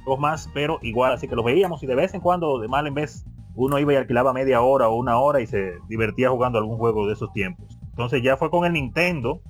juegos 0.05 0.21
más, 0.21 0.49
pero 0.55 0.79
igual, 0.83 1.13
así 1.13 1.29
que 1.29 1.35
los 1.37 1.45
veíamos 1.45 1.83
y 1.83 1.87
de 1.87 1.95
vez 1.95 2.15
en 2.15 2.21
cuando, 2.21 2.59
de 2.59 2.69
mal 2.69 2.87
en 2.87 2.95
vez, 2.95 3.25
uno 3.55 3.79
iba 3.79 3.93
y 3.93 3.97
alquilaba 3.97 4.33
media 4.33 4.61
hora 4.63 4.89
o 4.89 4.97
una 4.97 5.19
hora 5.19 5.41
y 5.41 5.47
se 5.47 5.75
divertía 5.89 6.31
jugando 6.31 6.59
algún 6.59 6.79
juego 6.79 7.07
de 7.07 7.15
esos 7.15 7.33
tiempos. 7.33 7.80
Entonces 8.01 8.23
ya 8.23 8.39
fue 8.39 8.49
con 8.49 8.65
el 8.65 8.73
Nintendo 8.73 9.43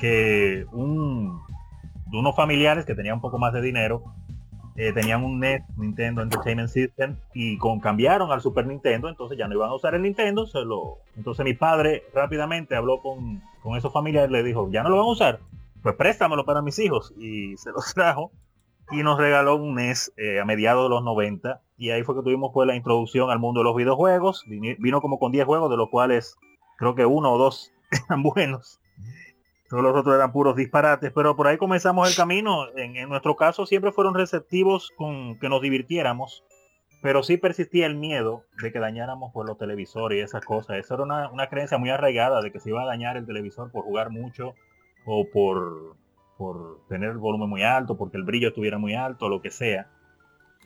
que 0.00 0.66
un, 0.72 1.40
unos 2.12 2.34
familiares 2.34 2.84
que 2.84 2.96
tenían 2.96 3.14
un 3.14 3.20
poco 3.20 3.38
más 3.38 3.52
de 3.52 3.62
dinero 3.62 4.02
eh, 4.74 4.92
tenían 4.92 5.22
un 5.22 5.38
NES, 5.38 5.62
Nintendo 5.76 6.22
Entertainment 6.22 6.68
System, 6.68 7.18
y 7.34 7.56
con 7.58 7.78
cambiaron 7.78 8.32
al 8.32 8.40
Super 8.40 8.66
Nintendo, 8.66 9.08
entonces 9.08 9.38
ya 9.38 9.46
no 9.46 9.54
iban 9.54 9.70
a 9.70 9.74
usar 9.74 9.94
el 9.94 10.02
Nintendo, 10.02 10.44
se 10.46 10.64
lo, 10.64 10.98
entonces 11.16 11.44
mi 11.44 11.54
padre 11.54 12.02
rápidamente 12.12 12.74
habló 12.74 13.00
con, 13.00 13.40
con 13.62 13.76
esos 13.76 13.92
familiares, 13.92 14.32
le 14.32 14.42
dijo, 14.42 14.68
ya 14.72 14.82
no 14.82 14.88
lo 14.88 14.96
van 14.96 15.06
a 15.06 15.12
usar, 15.12 15.38
pues 15.84 15.94
préstamelo 15.94 16.44
para 16.44 16.62
mis 16.62 16.80
hijos, 16.80 17.14
y 17.16 17.56
se 17.58 17.70
los 17.70 17.86
trajo, 17.94 18.32
y 18.90 19.04
nos 19.04 19.18
regaló 19.18 19.54
un 19.54 19.76
NES 19.76 20.12
eh, 20.16 20.40
a 20.40 20.44
mediados 20.44 20.86
de 20.86 20.88
los 20.90 21.04
90, 21.04 21.62
y 21.78 21.90
ahí 21.90 22.02
fue 22.02 22.16
que 22.16 22.22
tuvimos 22.22 22.50
pues 22.52 22.66
la 22.66 22.74
introducción 22.74 23.30
al 23.30 23.38
mundo 23.38 23.60
de 23.60 23.64
los 23.64 23.76
videojuegos, 23.76 24.44
vino 24.48 25.00
como 25.00 25.20
con 25.20 25.30
10 25.30 25.46
juegos, 25.46 25.70
de 25.70 25.76
los 25.76 25.88
cuales 25.90 26.36
creo 26.76 26.94
que 26.94 27.06
uno 27.06 27.32
o 27.32 27.38
dos 27.38 27.72
eran 28.08 28.22
buenos. 28.22 28.80
Todos 29.68 29.82
los 29.82 29.96
otros 29.96 30.14
eran 30.14 30.32
puros 30.32 30.54
disparates, 30.54 31.12
pero 31.12 31.34
por 31.34 31.48
ahí 31.48 31.58
comenzamos 31.58 32.08
el 32.08 32.16
camino. 32.16 32.68
En, 32.76 32.96
en 32.96 33.08
nuestro 33.08 33.34
caso 33.34 33.66
siempre 33.66 33.90
fueron 33.90 34.14
receptivos 34.14 34.92
con 34.96 35.38
que 35.40 35.48
nos 35.48 35.60
divirtiéramos, 35.60 36.44
pero 37.02 37.22
sí 37.24 37.36
persistía 37.36 37.86
el 37.86 37.96
miedo 37.96 38.44
de 38.62 38.72
que 38.72 38.78
dañáramos 38.78 39.32
por 39.32 39.46
los 39.46 39.58
televisores 39.58 40.18
y 40.18 40.22
esas 40.22 40.44
cosas. 40.44 40.78
Eso 40.78 40.94
era 40.94 41.02
una, 41.02 41.30
una 41.30 41.48
creencia 41.48 41.78
muy 41.78 41.90
arraigada 41.90 42.42
de 42.42 42.52
que 42.52 42.60
se 42.60 42.70
iba 42.70 42.82
a 42.82 42.86
dañar 42.86 43.16
el 43.16 43.26
televisor 43.26 43.72
por 43.72 43.84
jugar 43.84 44.10
mucho 44.10 44.54
o 45.04 45.24
por, 45.32 45.96
por 46.38 46.86
tener 46.88 47.10
el 47.10 47.18
volumen 47.18 47.48
muy 47.48 47.62
alto, 47.62 47.96
porque 47.96 48.18
el 48.18 48.24
brillo 48.24 48.48
estuviera 48.48 48.78
muy 48.78 48.94
alto, 48.94 49.28
lo 49.28 49.42
que 49.42 49.50
sea. 49.50 49.90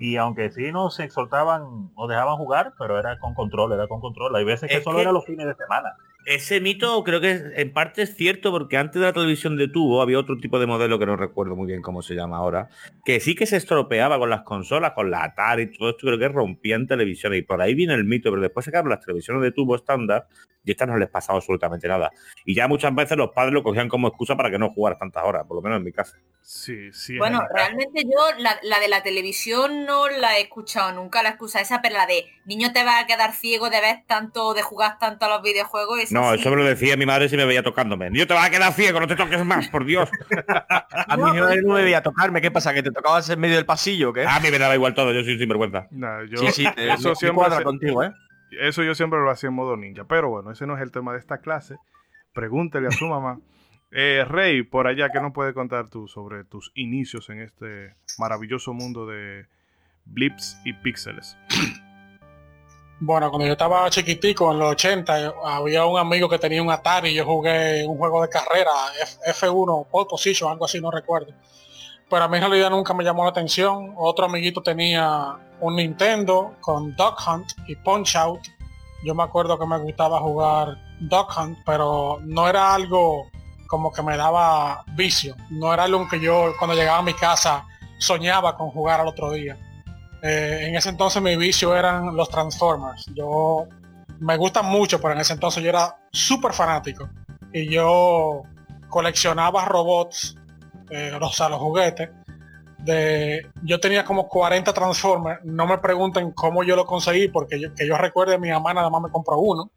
Y 0.01 0.17
aunque 0.17 0.51
sí 0.51 0.73
nos 0.73 0.99
exhortaban 0.99 1.91
o 1.95 2.09
dejaban 2.09 2.37
jugar, 2.37 2.73
pero 2.79 2.99
era 2.99 3.19
con 3.21 3.35
control, 3.35 3.73
era 3.73 3.87
con 3.87 4.01
control. 4.01 4.35
Hay 4.35 4.45
veces 4.45 4.69
que 4.71 4.79
Es 4.79 4.83
solo 4.83 4.97
que- 4.97 5.03
era 5.03 5.13
los 5.13 5.25
fines 5.27 5.47
de 5.47 5.55
semana. 5.55 5.95
Ese 6.31 6.61
mito 6.61 7.03
creo 7.03 7.21
que 7.21 7.33
es- 7.33 7.43
en 7.57 7.73
parte 7.73 8.03
es 8.03 8.15
cierto 8.15 8.53
porque 8.53 8.77
antes 8.77 9.01
de 9.01 9.07
la 9.09 9.13
televisión 9.13 9.57
de 9.57 9.67
tubo 9.67 10.01
había 10.01 10.17
otro 10.17 10.39
tipo 10.39 10.61
de 10.61 10.67
modelo 10.67 10.97
que 10.97 11.05
no 11.07 11.17
recuerdo 11.17 11.57
muy 11.57 11.67
bien 11.67 11.83
cómo 11.83 12.03
se 12.03 12.15
llama 12.15 12.37
ahora, 12.37 12.69
que 13.05 13.19
sí 13.19 13.35
que 13.35 13.47
se 13.47 13.57
estropeaba 13.57 14.17
con 14.17 14.31
las 14.31 14.43
consolas, 14.43 14.93
con 14.93 15.11
la 15.11 15.25
Atari 15.25 15.65
y 15.65 15.77
todo 15.77 15.91
esto, 15.91 16.07
creo 16.07 16.19
que 16.21 16.29
rompían 16.29 16.87
televisiones 16.87 17.41
y 17.41 17.43
por 17.43 17.61
ahí 17.61 17.75
viene 17.75 17.95
el 17.95 18.05
mito, 18.05 18.31
pero 18.31 18.43
después 18.43 18.65
sacaron 18.65 18.91
las 18.91 19.01
televisiones 19.01 19.43
de 19.43 19.51
tubo 19.51 19.75
estándar 19.75 20.29
y 20.63 20.71
estas 20.71 20.87
no 20.89 20.99
les 20.99 21.09
pasaba 21.09 21.39
absolutamente 21.39 21.89
nada. 21.89 22.13
Y 22.45 22.55
ya 22.55 22.69
muchas 22.69 22.95
veces 22.95 23.17
los 23.17 23.31
padres 23.31 23.53
lo 23.55 23.63
cogían 23.65 23.89
como 23.89 24.07
excusa 24.07 24.37
para 24.37 24.51
que 24.53 24.59
no 24.59 24.71
jugaras 24.71 24.99
tantas 25.01 25.25
horas, 25.25 25.45
por 25.49 25.57
lo 25.57 25.63
menos 25.63 25.79
en 25.79 25.85
mi 25.85 25.91
casa. 25.93 26.17
Sí, 26.43 26.93
sí. 26.93 27.17
Bueno, 27.17 27.41
en- 27.43 27.57
realmente 27.57 28.03
yo 28.05 28.39
la, 28.39 28.59
la 28.63 28.79
de 28.79 28.89
la 28.89 29.03
televisión 29.03 29.85
no 29.87 30.09
la 30.09 30.37
he 30.39 30.43
escuchado 30.43 30.93
nunca, 30.93 31.23
la 31.23 31.31
excusa 31.31 31.61
esa, 31.61 31.81
pero 31.81 31.97
la 31.97 32.07
de 32.07 32.27
niño 32.45 32.73
te 32.73 32.85
va 32.85 32.99
a 32.99 33.07
quedar 33.07 33.33
ciego 33.33 33.71
de 33.71 33.81
ver 33.81 34.05
tanto, 34.07 34.53
de 34.53 34.63
jugar 34.63 34.99
tanto 34.99 35.25
a 35.27 35.29
los 35.29 35.43
videojuegos. 35.43 35.99
esa 36.01 36.15
No, 36.15 36.20
sí. 36.35 36.41
eso 36.41 36.51
me 36.51 36.57
lo 36.57 36.65
decía 36.65 36.97
mi 36.97 37.07
madre 37.07 37.29
si 37.29 37.37
me 37.37 37.45
veía 37.45 37.63
tocándome. 37.63 38.11
Yo 38.13 38.27
te 38.27 38.35
vas 38.35 38.47
a 38.47 38.51
quedar 38.51 38.73
ciego, 38.73 39.01
no 39.01 39.07
te 39.07 39.17
toques 39.17 39.45
más, 39.45 39.69
por 39.69 39.85
Dios. 39.85 40.09
A 41.09 41.17
mí 41.17 41.23
No, 41.23 41.33
no 41.63 41.75
me 41.75 41.83
veía 41.83 42.03
tocarme, 42.03 42.41
¿qué 42.41 42.51
pasa? 42.51 42.73
¿Que 42.75 42.83
te 42.83 42.91
tocabas 42.91 43.29
en 43.31 43.41
medio 43.41 43.57
del 43.57 43.67
pasillo 43.67 44.11
o 44.11 44.13
qué? 44.13 44.27
A 44.27 44.41
mí 44.41 44.51
me 44.51 44.59
daba 44.59 44.75
igual 44.75 44.95
todo, 44.95 45.13
yo 45.13 45.23
soy 45.25 45.39
sinvergüenza. 45.39 45.87
Nah, 45.91 46.23
yo- 46.25 46.39
sí, 46.39 46.47
sí, 46.53 46.65
te- 46.77 46.93
eso 46.93 47.11
me 47.11 47.15
siempre 47.17 47.37
cuadra 47.37 47.59
se- 47.59 47.65
contigo, 47.65 48.03
¿eh? 48.05 48.13
Eso 48.61 48.83
yo 48.83 48.95
siempre 48.95 49.21
lo 49.21 49.31
hacía 49.31 49.49
en 49.49 49.55
modo 49.55 49.77
ninja. 49.77 50.05
Pero 50.09 50.29
bueno, 50.31 50.51
ese 50.51 50.67
no 50.67 50.77
es 50.77 50.83
el 50.83 50.91
tema 50.91 51.13
de 51.13 51.19
esta 51.21 51.39
clase. 51.39 51.77
Pregúntele 52.33 52.89
a 52.89 52.91
su 52.91 53.07
mamá. 53.09 53.39
Eh, 53.93 54.25
Rey, 54.29 54.63
por 54.63 54.87
allá, 54.87 55.09
¿qué 55.13 55.21
nos 55.21 55.33
puedes 55.33 55.53
contar 55.55 55.89
tú 55.89 56.07
sobre 56.09 56.45
tus 56.45 56.71
inicios 56.75 57.29
en 57.31 57.41
este 57.41 57.95
maravilloso 58.19 58.73
mundo 58.73 59.07
de 59.07 59.47
blips 60.05 60.61
y 60.65 60.73
píxeles? 60.75 61.37
Bueno, 63.03 63.31
cuando 63.31 63.47
yo 63.47 63.53
estaba 63.53 63.89
chiquitico, 63.89 64.53
en 64.53 64.59
los 64.59 64.73
80, 64.73 65.21
yo- 65.23 65.47
había 65.47 65.87
un 65.87 65.99
amigo 65.99 66.29
que 66.29 66.39
tenía 66.39 66.63
un 66.63 66.71
Atari 66.71 67.11
y 67.11 67.15
yo 67.15 67.25
jugué 67.25 67.87
un 67.87 67.97
juego 67.97 68.21
de 68.23 68.29
carrera, 68.29 68.71
F- 69.03 69.19
F1, 69.49 69.87
Pole 69.91 70.07
Position, 70.09 70.51
algo 70.53 70.67
así, 70.67 70.81
no 70.81 70.91
recuerdo. 70.91 71.33
Pero 72.11 72.25
a 72.25 72.29
mí 72.29 72.37
en 72.37 72.43
realidad 72.43 72.69
nunca 72.71 72.93
me 72.93 73.03
llamó 73.05 73.25
la 73.25 73.31
atención. 73.31 73.95
Otro 73.97 74.27
amiguito 74.27 74.63
tenía 74.63 75.37
un 75.61 75.77
Nintendo 75.77 76.57
con 76.61 76.95
Duck 76.97 77.19
Hunt 77.27 77.53
y 77.69 77.77
Punch 77.77 78.17
Out. 78.17 78.41
Yo 79.05 79.15
me 79.15 79.23
acuerdo 79.23 79.59
que 79.59 79.65
me 79.65 79.79
gustaba 79.79 80.19
jugar 80.21 80.77
Duck 81.01 81.31
Hunt, 81.39 81.59
pero 81.65 82.19
no 82.25 82.49
era 82.49 82.75
algo 82.75 83.31
como 83.69 83.93
que 83.93 84.03
me 84.03 84.17
daba 84.19 84.85
vicio. 84.89 85.37
No 85.49 85.73
era 85.73 85.85
algo 85.85 86.07
que 86.09 86.21
yo 86.21 86.53
cuando 86.59 86.75
llegaba 86.77 86.99
a 86.99 87.03
mi 87.03 87.15
casa 87.15 87.65
soñaba 87.99 88.57
con 88.59 88.71
jugar 88.71 89.01
al 89.01 89.07
otro 89.09 89.31
día. 89.31 89.57
Eh, 90.23 90.67
en 90.69 90.77
ese 90.77 90.91
entonces 90.91 91.23
mi 91.23 91.37
vicio 91.37 91.75
eran 91.75 92.15
los 92.15 92.29
Transformers. 92.29 93.07
Yo 93.15 93.67
me 94.21 94.37
gustan 94.37 94.67
mucho, 94.67 95.01
pero 95.01 95.15
en 95.15 95.21
ese 95.21 95.33
entonces 95.33 95.63
yo 95.63 95.71
era 95.71 95.97
súper 96.13 96.53
fanático. 96.53 97.09
Y 97.53 97.69
yo 97.69 98.43
coleccionaba 98.89 99.65
robots, 99.65 100.37
eh, 100.91 101.13
o 101.21 101.31
sea, 101.31 101.49
los 101.49 101.61
juguetes. 101.61 102.11
De, 102.79 103.51
yo 103.63 103.79
tenía 103.81 104.05
como 104.05 104.29
40 104.29 104.73
Transformers. 104.73 105.41
No 105.45 105.67
me 105.67 105.79
pregunten 105.79 106.33
cómo 106.33 106.63
yo 106.65 106.77
lo 106.77 106.85
conseguí, 106.85 107.29
porque 107.29 107.61
yo, 107.61 107.75
que 107.75 107.87
yo 107.87 107.97
recuerde, 107.97 108.39
mi 108.39 108.51
mamá 108.51 108.75
nada 108.75 108.91
más 108.91 109.03
me 109.03 109.11
compró 109.11 109.39
uno. 109.39 109.71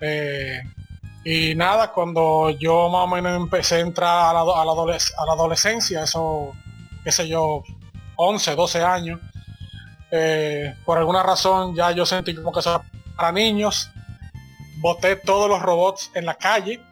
Eh, 0.00 0.60
y 1.24 1.54
nada, 1.54 1.92
cuando 1.92 2.50
yo 2.50 2.88
más 2.88 3.04
o 3.04 3.06
menos 3.06 3.40
empecé 3.40 3.76
a 3.76 3.80
entrar 3.80 4.34
a 4.36 4.44
la, 4.44 4.60
a 4.60 4.64
la 4.64 5.32
adolescencia, 5.32 6.02
eso, 6.02 6.52
qué 7.04 7.12
sé 7.12 7.28
yo, 7.28 7.62
11, 8.22 8.54
12 8.54 8.82
años. 8.82 9.20
Eh, 10.10 10.74
por 10.84 10.98
alguna 10.98 11.22
razón 11.22 11.74
ya 11.74 11.90
yo 11.90 12.04
sentí 12.04 12.34
como 12.34 12.52
que 12.52 12.60
eso 12.60 12.70
era 12.70 12.82
para 13.16 13.32
niños. 13.32 13.90
Boté 14.80 15.16
todos 15.16 15.48
los 15.48 15.62
robots 15.62 16.10
en 16.14 16.26
la 16.26 16.34
calle 16.34 16.82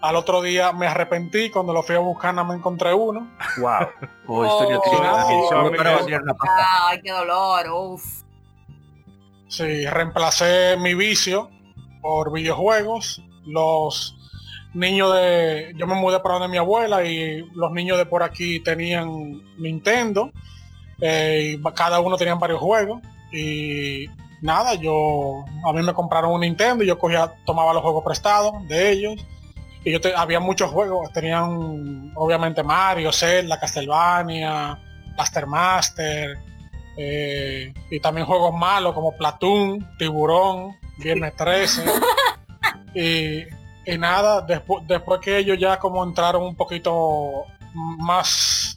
Al 0.00 0.14
otro 0.16 0.42
día 0.42 0.72
me 0.72 0.86
arrepentí, 0.86 1.50
cuando 1.50 1.72
lo 1.72 1.82
fui 1.82 1.96
a 1.96 1.98
buscar 1.98 2.34
no 2.34 2.44
me 2.44 2.54
encontré 2.54 2.92
uno. 2.94 3.28
Wow. 3.58 3.88
Oh, 4.28 4.44
historia 4.44 4.78
Oh. 4.78 4.82
triste. 4.82 5.54
Oh. 5.54 5.70
Ay, 6.88 7.00
qué 7.02 7.12
dolor, 7.12 7.66
uf. 7.70 8.02
Sí, 9.48 9.86
reemplacé 9.86 10.76
mi 10.78 10.94
vicio 10.94 11.50
por 12.02 12.32
videojuegos. 12.32 13.22
Los 13.46 14.16
niños 14.74 15.14
de... 15.14 15.72
Yo 15.76 15.86
me 15.86 15.94
mudé 15.94 16.18
para 16.20 16.34
donde 16.34 16.48
mi 16.48 16.58
abuela 16.58 17.04
y 17.04 17.48
los 17.54 17.70
niños 17.72 17.98
de 17.98 18.06
por 18.06 18.22
aquí 18.22 18.60
tenían 18.60 19.08
Nintendo. 19.58 20.32
Eh, 21.00 21.56
y 21.58 21.62
cada 21.74 22.00
uno 22.00 22.16
tenían 22.16 22.38
varios 22.38 22.60
juegos. 22.60 23.00
Y 23.32 24.06
nada, 24.40 24.74
yo... 24.74 25.44
A 25.66 25.72
mí 25.72 25.82
me 25.82 25.92
compraron 25.92 26.32
un 26.32 26.40
Nintendo 26.40 26.84
y 26.84 26.86
yo 26.86 26.98
cogía, 26.98 27.32
tomaba 27.44 27.72
los 27.72 27.82
juegos 27.82 28.04
prestados 28.04 28.52
de 28.68 28.90
ellos. 28.90 29.14
Y 29.84 29.92
yo 29.92 30.00
te- 30.00 30.14
había 30.14 30.40
muchos 30.40 30.70
juegos. 30.70 31.12
Tenían 31.12 32.12
obviamente 32.16 32.62
Mario, 32.62 33.12
Zelda, 33.12 33.58
Castlevania, 33.58 34.78
Master 35.16 35.46
Master. 35.46 36.38
Eh, 36.96 37.74
y 37.90 38.00
también 38.00 38.26
juegos 38.26 38.54
malos 38.54 38.94
como 38.94 39.12
Platoon, 39.12 39.86
Tiburón, 39.98 40.76
Viernes 40.98 41.34
13. 41.36 41.84
y, 42.94 43.42
y 43.84 43.98
nada, 43.98 44.46
despu- 44.46 44.84
después 44.86 45.20
que 45.20 45.36
ellos 45.38 45.58
ya 45.58 45.78
como 45.78 46.02
entraron 46.02 46.42
un 46.42 46.56
poquito 46.56 47.44
más 47.74 48.76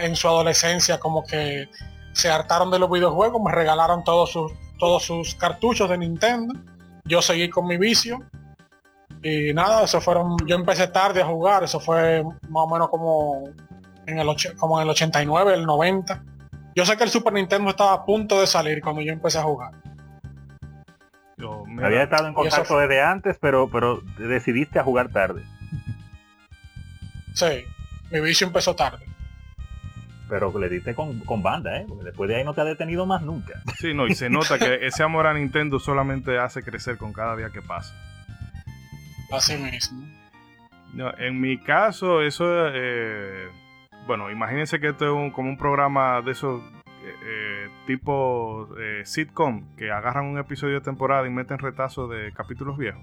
en 0.00 0.16
su 0.16 0.28
adolescencia, 0.28 0.98
como 0.98 1.24
que 1.24 1.68
se 2.12 2.30
hartaron 2.30 2.70
de 2.70 2.78
los 2.78 2.90
videojuegos, 2.90 3.40
me 3.42 3.52
regalaron 3.52 4.02
todos 4.04 4.30
sus, 4.32 4.52
todos 4.78 5.02
sus 5.04 5.34
cartuchos 5.34 5.88
de 5.88 5.98
Nintendo. 5.98 6.54
Yo 7.04 7.22
seguí 7.22 7.48
con 7.50 7.66
mi 7.66 7.76
vicio. 7.76 8.18
Y 9.22 9.52
nada, 9.52 9.84
eso 9.84 10.00
fueron, 10.00 10.36
yo 10.46 10.56
empecé 10.56 10.88
tarde 10.88 11.20
a 11.22 11.26
jugar, 11.26 11.62
eso 11.62 11.78
fue 11.78 12.22
más 12.48 12.64
o 12.64 12.68
menos 12.68 12.88
como 12.88 13.44
en 14.06 14.18
el, 14.18 14.26
och- 14.26 14.56
como 14.56 14.78
en 14.80 14.84
el 14.84 14.90
89, 14.90 15.54
el 15.54 15.66
90. 15.66 16.24
Yo 16.74 16.86
sé 16.86 16.96
que 16.96 17.04
el 17.04 17.10
Super 17.10 17.32
Nintendo 17.34 17.68
estaba 17.70 17.92
a 17.92 18.04
punto 18.06 18.40
de 18.40 18.46
salir 18.46 18.80
cuando 18.80 19.02
yo 19.02 19.12
empecé 19.12 19.38
a 19.38 19.42
jugar. 19.42 19.72
Yo, 21.36 21.64
mira, 21.66 21.86
Había 21.88 22.02
estado 22.04 22.28
en 22.28 22.34
contacto 22.34 22.78
desde 22.78 23.02
antes, 23.02 23.36
pero, 23.40 23.68
pero 23.70 24.00
decidiste 24.18 24.78
a 24.78 24.84
jugar 24.84 25.10
tarde. 25.10 25.42
Sí, 27.34 27.64
mi 28.10 28.20
vicio 28.20 28.46
empezó 28.46 28.74
tarde. 28.74 29.04
Pero 30.30 30.56
le 30.58 30.68
diste 30.68 30.94
con, 30.94 31.18
con 31.20 31.42
banda, 31.42 31.76
¿eh? 31.78 31.84
Porque 31.88 32.04
después 32.04 32.28
de 32.30 32.36
ahí 32.36 32.44
no 32.44 32.54
te 32.54 32.60
ha 32.62 32.64
detenido 32.64 33.04
más 33.04 33.20
nunca. 33.22 33.60
Sí, 33.78 33.92
no, 33.92 34.06
y 34.06 34.14
se 34.14 34.30
nota 34.30 34.58
que 34.58 34.74
ese 34.86 35.02
amor 35.02 35.26
a 35.26 35.34
Nintendo 35.34 35.78
solamente 35.80 36.38
hace 36.38 36.62
crecer 36.62 36.96
con 36.96 37.12
cada 37.12 37.36
día 37.36 37.50
que 37.50 37.60
pasa. 37.60 37.92
Así 39.32 39.56
mismo. 39.56 40.06
No, 40.94 41.12
en 41.18 41.40
mi 41.40 41.58
caso, 41.58 42.22
eso, 42.22 42.44
eh, 42.72 43.48
bueno, 44.06 44.30
imagínense 44.30 44.80
que 44.80 44.88
esto 44.88 45.04
es 45.06 45.12
un- 45.12 45.30
como 45.30 45.48
un 45.48 45.56
programa 45.58 46.20
de 46.22 46.32
esos 46.32 46.62
eh, 47.02 47.14
eh, 47.24 47.68
tipo 47.86 48.68
eh, 48.78 49.02
sitcom 49.04 49.74
que 49.76 49.90
agarran 49.90 50.26
un 50.26 50.38
episodio 50.38 50.74
de 50.74 50.80
temporada 50.80 51.26
y 51.26 51.30
meten 51.30 51.58
retazos 51.58 52.10
de 52.10 52.32
capítulos 52.32 52.76
viejos. 52.76 53.02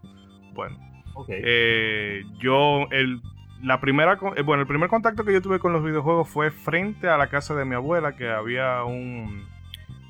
Bueno, 0.54 0.78
Ok. 1.16 1.28
eh, 1.30 2.24
yo, 2.40 2.88
el, 2.92 3.22
la 3.62 3.80
primera, 3.80 4.20
eh, 4.36 4.41
bueno, 4.41 4.62
el 4.62 4.67
primer 4.67 4.89
contacto 4.89 5.24
que 5.24 5.34
yo 5.34 5.41
tuve 5.41 5.60
con 5.60 5.74
los 5.74 5.84
videojuegos 5.84 6.30
fue 6.30 6.52
frente 6.52 7.08
a 7.08 7.17
la 7.17 7.28
casa 7.28 7.56
de 7.56 7.65
mi 7.65 7.76
abuela, 7.76 8.15
que 8.15 8.30
había 8.30 8.84
un, 8.84 9.48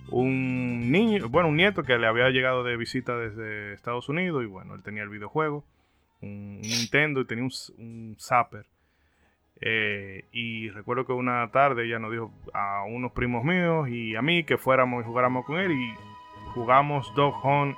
un 0.10 0.92
niño, 0.92 1.30
bueno, 1.30 1.50
un 1.50 1.58
nieto 1.58 1.84
que 1.84 1.98
le 1.98 2.08
había 2.08 2.30
llegado 2.30 2.64
de 2.64 2.78
visita 2.78 3.18
desde 3.18 3.74
Estados 3.74 4.10
Unidos 4.10 4.44
y 4.44 4.48
bueno, 4.48 4.76
él 4.76 4.84
tenía 4.84 5.04
el 5.04 5.10
videojuego, 5.10 5.64
un, 6.22 6.60
Nintendo 6.62 7.22
y 7.22 7.26
tenía 7.26 7.46
un, 7.46 7.52
un 7.78 8.16
Zapper. 8.20 8.66
Eh, 9.60 10.26
y 10.32 10.70
recuerdo 10.70 11.06
que 11.08 11.14
una 11.14 11.50
tarde 11.52 11.86
ella 11.86 11.98
nos 11.98 12.12
dijo 12.12 12.32
a 12.54 12.84
unos 12.84 13.12
primos 13.14 13.44
míos 13.44 13.90
y 13.90 14.16
a 14.16 14.22
mí 14.22 14.44
que 14.44 14.58
fuéramos 14.58 15.04
y 15.04 15.08
jugáramos 15.08 15.46
con 15.46 15.58
él 15.58 15.72
y 15.72 15.94
jugamos 16.54 17.12
Dog 17.16 17.44
Hunt. 17.44 17.76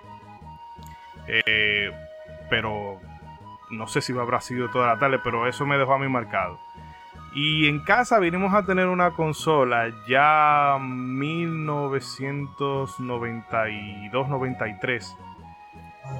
eh, 1.27 1.91
pero 2.49 2.99
no 3.71 3.87
sé 3.87 4.01
si 4.01 4.17
habrá 4.17 4.41
sido 4.41 4.69
toda 4.69 4.87
la 4.87 4.99
tarde, 4.99 5.19
pero 5.23 5.47
eso 5.47 5.65
me 5.65 5.77
dejó 5.77 5.93
a 5.93 5.99
mí 5.99 6.07
marcado. 6.07 6.59
Y 7.33 7.67
en 7.67 7.83
casa 7.83 8.17
vinimos 8.19 8.53
a 8.55 8.65
tener 8.65 8.87
una 8.87 9.11
consola 9.11 9.89
ya 10.07 10.77
1992-93. 12.97 15.15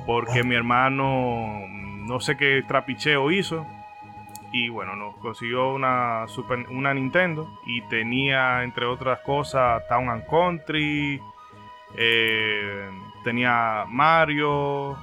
Porque 0.05 0.43
mi 0.43 0.55
hermano 0.55 1.61
no 2.05 2.19
sé 2.19 2.37
qué 2.37 2.63
trapicheo 2.67 3.31
hizo. 3.31 3.65
Y 4.51 4.69
bueno, 4.69 4.95
nos 4.95 5.15
consiguió 5.17 5.73
una, 5.73 6.27
Super- 6.27 6.67
una 6.69 6.93
Nintendo. 6.93 7.49
Y 7.65 7.81
tenía, 7.83 8.63
entre 8.63 8.85
otras 8.85 9.19
cosas, 9.21 9.87
Town 9.87 10.09
and 10.09 10.25
Country. 10.27 11.21
eh, 11.95 12.89
tenía 13.23 13.85
Mario. 13.87 14.95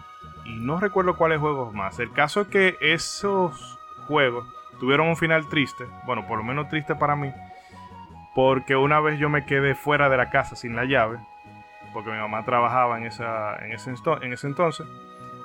Y 0.47 0.57
no 0.61 0.79
recuerdo 0.79 1.17
cuáles 1.17 1.41
juegos 1.41 1.75
más. 1.75 1.99
El 1.99 2.13
caso 2.13 2.43
es 2.43 2.49
que 2.49 2.77
esos 2.81 3.79
juegos 4.07 4.47
tuvieron 4.79 5.09
un 5.09 5.17
final 5.17 5.49
triste. 5.49 5.85
Bueno, 6.05 6.27
por 6.27 6.39
lo 6.39 6.45
menos 6.45 6.69
triste 6.69 6.95
para 6.95 7.17
mí. 7.17 7.33
Porque 8.35 8.77
una 8.77 9.01
vez 9.01 9.19
yo 9.19 9.29
me 9.29 9.47
quedé 9.47 9.75
fuera 9.75 10.09
de 10.09 10.17
la 10.17 10.31
casa 10.31 10.57
sin 10.57 10.77
la 10.77 10.85
llave. 10.85 11.19
Porque 11.93 12.11
mi 12.11 12.19
mamá 12.19 12.45
trabajaba 12.45 12.99
en, 12.99 13.07
esa, 13.07 13.57
en, 13.65 13.73
ese, 13.73 13.95
en 14.23 14.33
ese 14.33 14.47
entonces. 14.47 14.87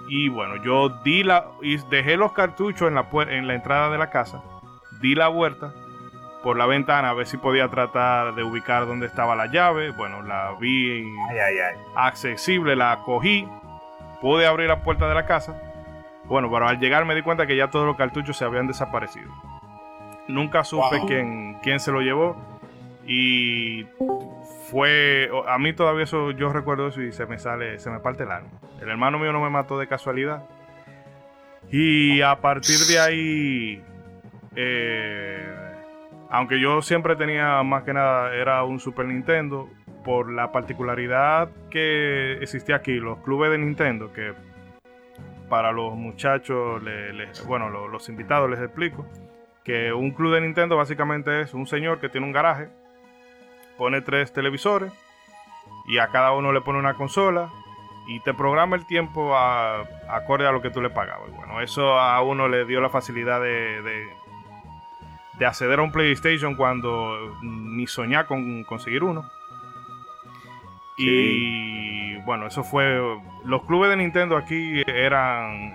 Y 0.08 0.28
bueno, 0.30 0.58
yo 0.58 0.90
di 0.90 1.24
la. 1.24 1.46
Y 1.62 1.78
dejé 1.90 2.18
los 2.18 2.34
cartuchos 2.34 2.88
en 2.88 2.96
la, 2.96 3.08
en 3.30 3.48
la 3.48 3.56
entrada 3.56 3.90
de 3.90 3.98
la 3.98 4.10
casa. 4.10 4.42
Di 5.00 5.16
la 5.16 5.30
vuelta 5.30 5.74
por 6.44 6.58
la 6.58 6.66
ventana 6.66 7.12
a 7.12 7.14
ver 7.14 7.28
si 7.28 7.38
podía 7.38 7.68
tratar 7.70 8.34
de 8.36 8.44
ubicar 8.44 8.88
dónde 8.88 9.06
estaba 9.06 9.36
la 9.36 9.46
llave. 9.48 9.92
Bueno, 9.92 10.22
la 10.24 10.56
vi 10.60 11.04
Ay, 11.30 11.38
ay, 11.38 11.60
ay. 11.60 11.76
accesible, 11.96 12.76
la 12.76 13.00
cogí, 13.06 13.48
pude 14.22 14.46
abrir 14.48 14.68
la 14.70 14.84
puerta 14.84 15.08
de 15.10 15.16
la 15.16 15.26
casa. 15.26 15.60
Bueno, 16.26 16.50
pero 16.52 16.68
al 16.68 16.80
llegar 16.80 17.04
me 17.06 17.16
di 17.16 17.22
cuenta 17.24 17.46
que 17.48 17.58
ya 17.58 17.70
todos 17.70 17.86
los 17.86 17.98
cartuchos 17.98 18.38
se 18.38 18.46
habían 18.46 18.68
desaparecido. 18.68 19.30
Nunca 20.28 20.64
supe 20.64 20.98
Wow. 21.00 21.08
quién, 21.08 21.58
quién 21.62 21.80
se 21.80 21.92
lo 21.92 22.00
llevó. 22.02 22.38
Y 23.06 23.86
fue. 24.70 25.30
A 25.48 25.58
mí 25.58 25.74
todavía 25.74 26.04
eso, 26.04 26.32
yo 26.32 26.54
recuerdo 26.54 26.88
eso 26.88 27.02
y 27.02 27.12
se 27.12 27.26
me 27.26 27.38
sale, 27.40 27.80
se 27.80 27.90
me 27.90 28.00
parte 28.00 28.24
el 28.24 28.32
alma. 28.32 28.50
El 28.82 28.90
hermano 28.90 29.20
mío 29.20 29.34
no 29.34 29.42
me 29.42 29.50
mató 29.50 29.78
de 29.80 29.88
casualidad. 29.88 30.44
Y 31.72 32.22
a 32.22 32.36
partir 32.38 32.78
de 32.90 33.00
ahí. 33.00 33.84
eh, 34.56 35.48
aunque 36.30 36.60
yo 36.62 36.82
siempre 36.82 37.16
tenía 37.18 37.62
más 37.64 37.84
que 37.84 37.94
nada, 37.94 38.34
era 38.34 38.64
un 38.64 38.80
Super 38.80 39.06
Nintendo, 39.06 39.68
por 40.04 40.32
la 40.32 40.52
particularidad 40.52 41.50
que 41.70 42.34
existía 42.42 42.78
aquí, 42.78 42.94
los 42.96 43.20
clubes 43.20 43.52
de 43.52 43.58
Nintendo, 43.60 44.12
que 44.14 44.34
para 45.50 45.72
los 45.72 45.94
muchachos, 45.96 46.82
le- 46.82 47.14
les- 47.14 47.46
bueno, 47.46 47.70
lo- 47.70 47.88
los 47.88 48.08
invitados 48.10 48.50
les 48.50 48.60
explico, 48.60 49.06
que 49.64 49.94
un 49.94 50.12
club 50.12 50.34
de 50.34 50.42
Nintendo 50.42 50.78
básicamente 50.78 51.42
es 51.42 51.54
un 51.54 51.68
señor 51.68 52.00
que 52.00 52.10
tiene 52.10 52.26
un 52.26 52.34
garaje, 52.34 52.70
pone 53.78 54.02
tres 54.02 54.32
televisores 54.34 54.92
y 55.88 55.98
a 56.00 56.08
cada 56.08 56.32
uno 56.34 56.52
le 56.52 56.62
pone 56.62 56.80
una 56.80 56.94
consola 56.96 57.50
y 58.08 58.20
te 58.22 58.34
programa 58.34 58.76
el 58.76 58.88
tiempo 58.88 59.36
a- 59.36 59.82
acorde 60.10 60.48
a 60.48 60.52
lo 60.52 60.62
que 60.62 60.72
tú 60.72 60.82
le 60.82 60.90
pagabas. 60.90 61.30
Y 61.30 61.32
bueno, 61.36 61.62
eso 61.62 62.00
a 62.00 62.22
uno 62.22 62.48
le 62.48 62.66
dio 62.66 62.82
la 62.82 62.90
facilidad 62.90 63.40
de, 63.42 63.82
de, 63.82 64.08
de 65.38 65.46
acceder 65.46 65.80
a 65.80 65.84
un 65.84 65.92
PlayStation 65.92 66.56
cuando 66.56 67.38
ni 67.44 67.86
soñar 67.88 68.26
con 68.26 68.64
conseguir 68.64 69.04
uno. 69.04 69.30
Y 70.98 72.16
bueno, 72.18 72.48
eso 72.48 72.64
fue. 72.64 73.00
Los 73.44 73.64
clubes 73.64 73.90
de 73.90 73.98
Nintendo 73.98 74.38
aquí 74.38 74.82
eran. 74.88 75.74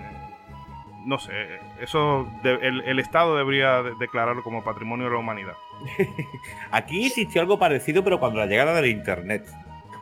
No 1.04 1.18
sé, 1.18 1.32
eso. 1.80 2.28
de- 2.42 2.54
el, 2.54 2.80
el 2.82 2.98
Estado 2.98 3.36
debería 3.36 3.82
de- 3.82 3.94
declararlo 3.98 4.42
como 4.42 4.64
patrimonio 4.64 5.06
de 5.06 5.12
la 5.12 5.18
humanidad. 5.18 5.54
Aquí 6.72 7.06
existió 7.06 7.40
algo 7.40 7.58
parecido, 7.58 8.02
pero 8.02 8.18
cuando 8.18 8.40
la 8.40 8.46
llegada 8.46 8.74
del 8.74 8.90
internet. 8.90 9.46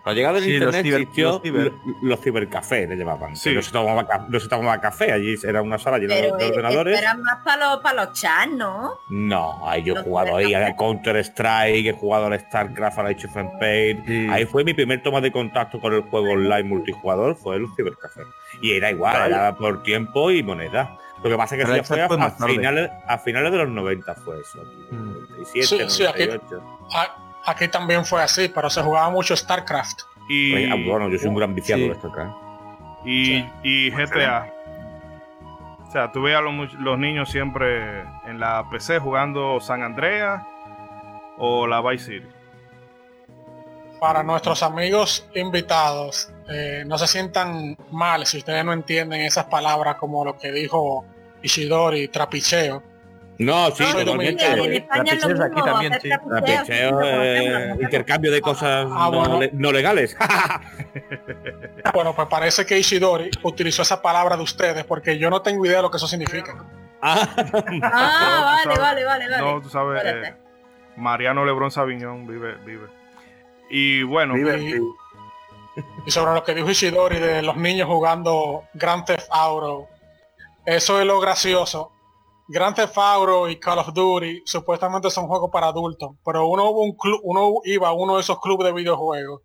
La 0.05 0.13
llegada 0.13 0.35
del 0.35 0.45
Sí, 0.45 0.51
los 0.59 0.75
internet 0.75 0.85
ciber- 0.87 1.01
existió 1.01 1.29
los 1.31 1.43
ciber. 1.43 1.73
lo- 1.85 1.95
los 2.03 2.21
cibercafés, 2.21 2.89
le 2.89 2.97
llamaban. 2.97 3.35
Sí. 3.37 3.55
No, 3.55 3.63
se 3.63 3.73
tomaba, 3.73 4.27
no 4.29 4.39
se 4.41 4.49
tomaba 4.49 4.79
café, 4.81 5.13
allí 5.13 5.35
era 5.43 5.63
una 5.63 5.79
sala 5.79 5.99
llena 5.99 6.15
de, 6.17 6.23
Pero 6.25 6.37
de 6.37 6.45
eh, 6.47 6.51
ordenadores. 6.51 6.99
eran 7.01 7.23
más 7.23 7.43
para 7.43 7.71
los, 7.71 7.81
para 7.83 8.05
los 8.05 8.13
chats, 8.21 8.53
¿no? 8.53 8.99
No, 9.09 9.67
ahí 9.69 9.83
yo 9.83 9.95
he 9.95 9.97
Los 9.97 10.05
jugado 10.05 10.37
ahí 10.37 10.53
a 10.53 10.77
Counter 10.77 11.17
Strike, 11.17 11.87
he 11.87 11.93
jugado 11.93 12.27
al 12.27 12.39
StarCraft, 12.39 12.99
al 12.99 13.07
Age 13.07 13.27
of 13.27 13.37
Empires. 13.37 14.03
Sí. 14.07 14.29
Ahí 14.31 14.45
fue 14.45 14.63
mi 14.65 14.75
primer 14.75 15.03
toma 15.03 15.21
de 15.23 15.33
contacto 15.33 15.81
con 15.81 15.95
el 15.95 16.03
juego 16.03 16.33
online 16.33 16.65
multijugador, 16.65 17.37
fue 17.37 17.57
el 17.57 17.67
cibercafé. 17.75 18.23
Y 18.61 18.73
era 18.73 18.91
igual, 18.91 19.15
Vale. 19.15 19.35
era 19.35 19.55
por 19.57 19.83
tiempo 19.83 20.31
y 20.31 20.43
moneda. 20.43 20.99
Lo 21.23 21.31
que 21.31 21.37
pasa 21.39 21.55
es 21.57 21.65
que 21.65 21.73
eso 21.73 21.77
ya 21.77 21.83
fue 22.07 22.19
fue 22.19 22.27
a, 22.27 22.37
tarde. 22.37 22.53
finales, 22.53 22.91
a 23.07 23.17
finales 23.17 23.51
de 23.53 23.57
los 23.59 23.69
90 23.71 24.15
fue 24.17 24.39
eso. 24.43 24.63
Mm. 24.91 25.13
97, 25.39 25.67
Sí, 25.67 25.79
sí, 25.89 26.07
aquí- 26.07 26.27
98. 26.27 26.63
A- 26.95 27.24
Aquí 27.47 27.69
también 27.69 28.05
fue 28.05 28.23
así, 28.23 28.49
pero 28.49 28.71
se 28.71 28.83
jugaba 28.83 29.11
mucho 29.11 29.37
StarCraft. 29.37 30.01
Y, 30.29 30.55
Oye, 30.55 30.71
ah, 30.73 30.77
bueno, 30.89 31.09
yo 31.11 31.19
soy 31.19 31.29
un 31.29 31.35
gran 31.35 31.55
viciado 31.55 31.83
Sí. 31.83 31.89
de 31.89 31.95
esto 31.95 32.09
acá. 32.09 32.35
y, 33.05 33.25
Sí. 33.27 33.47
y 33.63 33.91
GTA. 33.91 34.51
sea, 35.93 36.11
tú 36.11 36.23
ves 36.23 36.35
a 36.37 36.41
los 36.41 36.99
niños 36.99 37.29
siempre 37.31 38.01
en 38.27 38.41
la 38.41 38.69
PC 38.71 38.99
jugando 38.99 39.61
San 39.61 39.83
Andreas 39.83 40.43
o 41.39 41.67
la 41.67 41.81
Vice 41.83 42.05
City. 42.07 42.27
Para 44.01 44.23
nuestros 44.23 44.63
amigos 44.63 45.29
invitados, 45.35 46.33
eh, 46.49 46.83
no 46.87 46.99
se 46.99 47.07
sientan 47.07 47.77
mal 47.91 48.27
si 48.27 48.39
ustedes 48.39 48.65
no 48.65 48.73
entienden 48.73 49.21
esas 49.21 49.45
palabras 49.47 49.97
como 49.97 50.25
lo 50.25 50.37
que 50.37 50.51
dijo 50.51 51.05
Ishidori, 51.43 52.09
trapicheo. 52.09 52.83
No, 53.39 53.71
sí, 53.73 53.83
No, 53.83 54.05
dominicano. 54.05 54.65
En 54.65 54.75
España 54.75 55.15
lo 55.15 55.45
aquí 55.45 55.63
también, 55.63 56.01
sí. 56.01 56.09
Trapicheo, 56.09 57.01
eh, 57.03 57.77
intercambio 57.81 58.31
de 58.31 58.41
cosas 58.41 58.87
Ah, 58.91 59.09
no, 59.13 59.19
bueno. 59.19 59.41
le- 59.41 59.51
no 59.53 59.73
legales. 59.73 60.17
Bueno, 61.93 62.15
pues 62.15 62.29
parece 62.29 62.65
que 62.65 62.79
Ishidori 62.79 63.31
utilizó 63.43 63.83
esa 63.83 64.01
palabra 64.01 64.37
de 64.37 64.43
ustedes 64.43 64.85
porque 64.85 65.19
yo 65.19 65.31
no 65.31 65.43
tengo 65.43 65.65
idea 65.67 65.77
de 65.77 65.83
lo 65.83 65.91
que 65.91 65.97
eso 65.97 66.07
significa. 66.09 66.65
Ah, 67.03 67.29
Ah, 67.83 68.63
vale, 68.65 68.81
vale, 68.81 69.05
vale, 69.05 69.29
vale. 69.29 69.39
No, 69.39 69.61
tú 69.61 69.69
sabes, 69.69 70.03
eh, 70.05 70.35
Mariano 70.97 71.45
Lebrón 71.45 71.71
Sabiñón 71.71 72.27
vive, 72.27 72.55
vive. 72.65 72.87
Y 73.71 74.03
bueno, 74.03 74.35
Vive. 74.35 74.81
Y 76.07 76.11
sobre 76.13 76.35
lo 76.35 76.45
que 76.45 76.55
dijo 76.55 76.71
Ishidori 76.71 77.19
de 77.19 77.43
los 77.43 77.57
niños 77.57 77.89
jugando 77.89 78.65
Grand 78.75 79.05
Theft 79.05 79.27
Auto, 79.31 79.89
eso 80.65 81.01
es 81.01 81.07
lo 81.07 81.19
gracioso. 81.21 81.91
Grand 82.49 82.75
Theft 82.77 82.97
Auto 82.99 83.49
y 83.49 83.57
Call 83.59 83.79
of 83.79 83.93
Duty 83.95 84.43
supuestamente 84.45 85.11
son 85.11 85.27
juegos 85.27 85.51
para 85.53 85.69
adultos, 85.69 86.13
pero 86.25 86.47
uno, 86.47 86.69
hubo 86.71 86.83
un 86.83 86.97
club, 86.97 87.21
uno 87.23 87.53
iba 87.65 87.89
a 87.89 87.93
uno 87.93 88.17
de 88.17 88.21
esos 88.21 88.41
clubes 88.41 88.67
de 88.67 88.73
videojuegos 88.73 89.41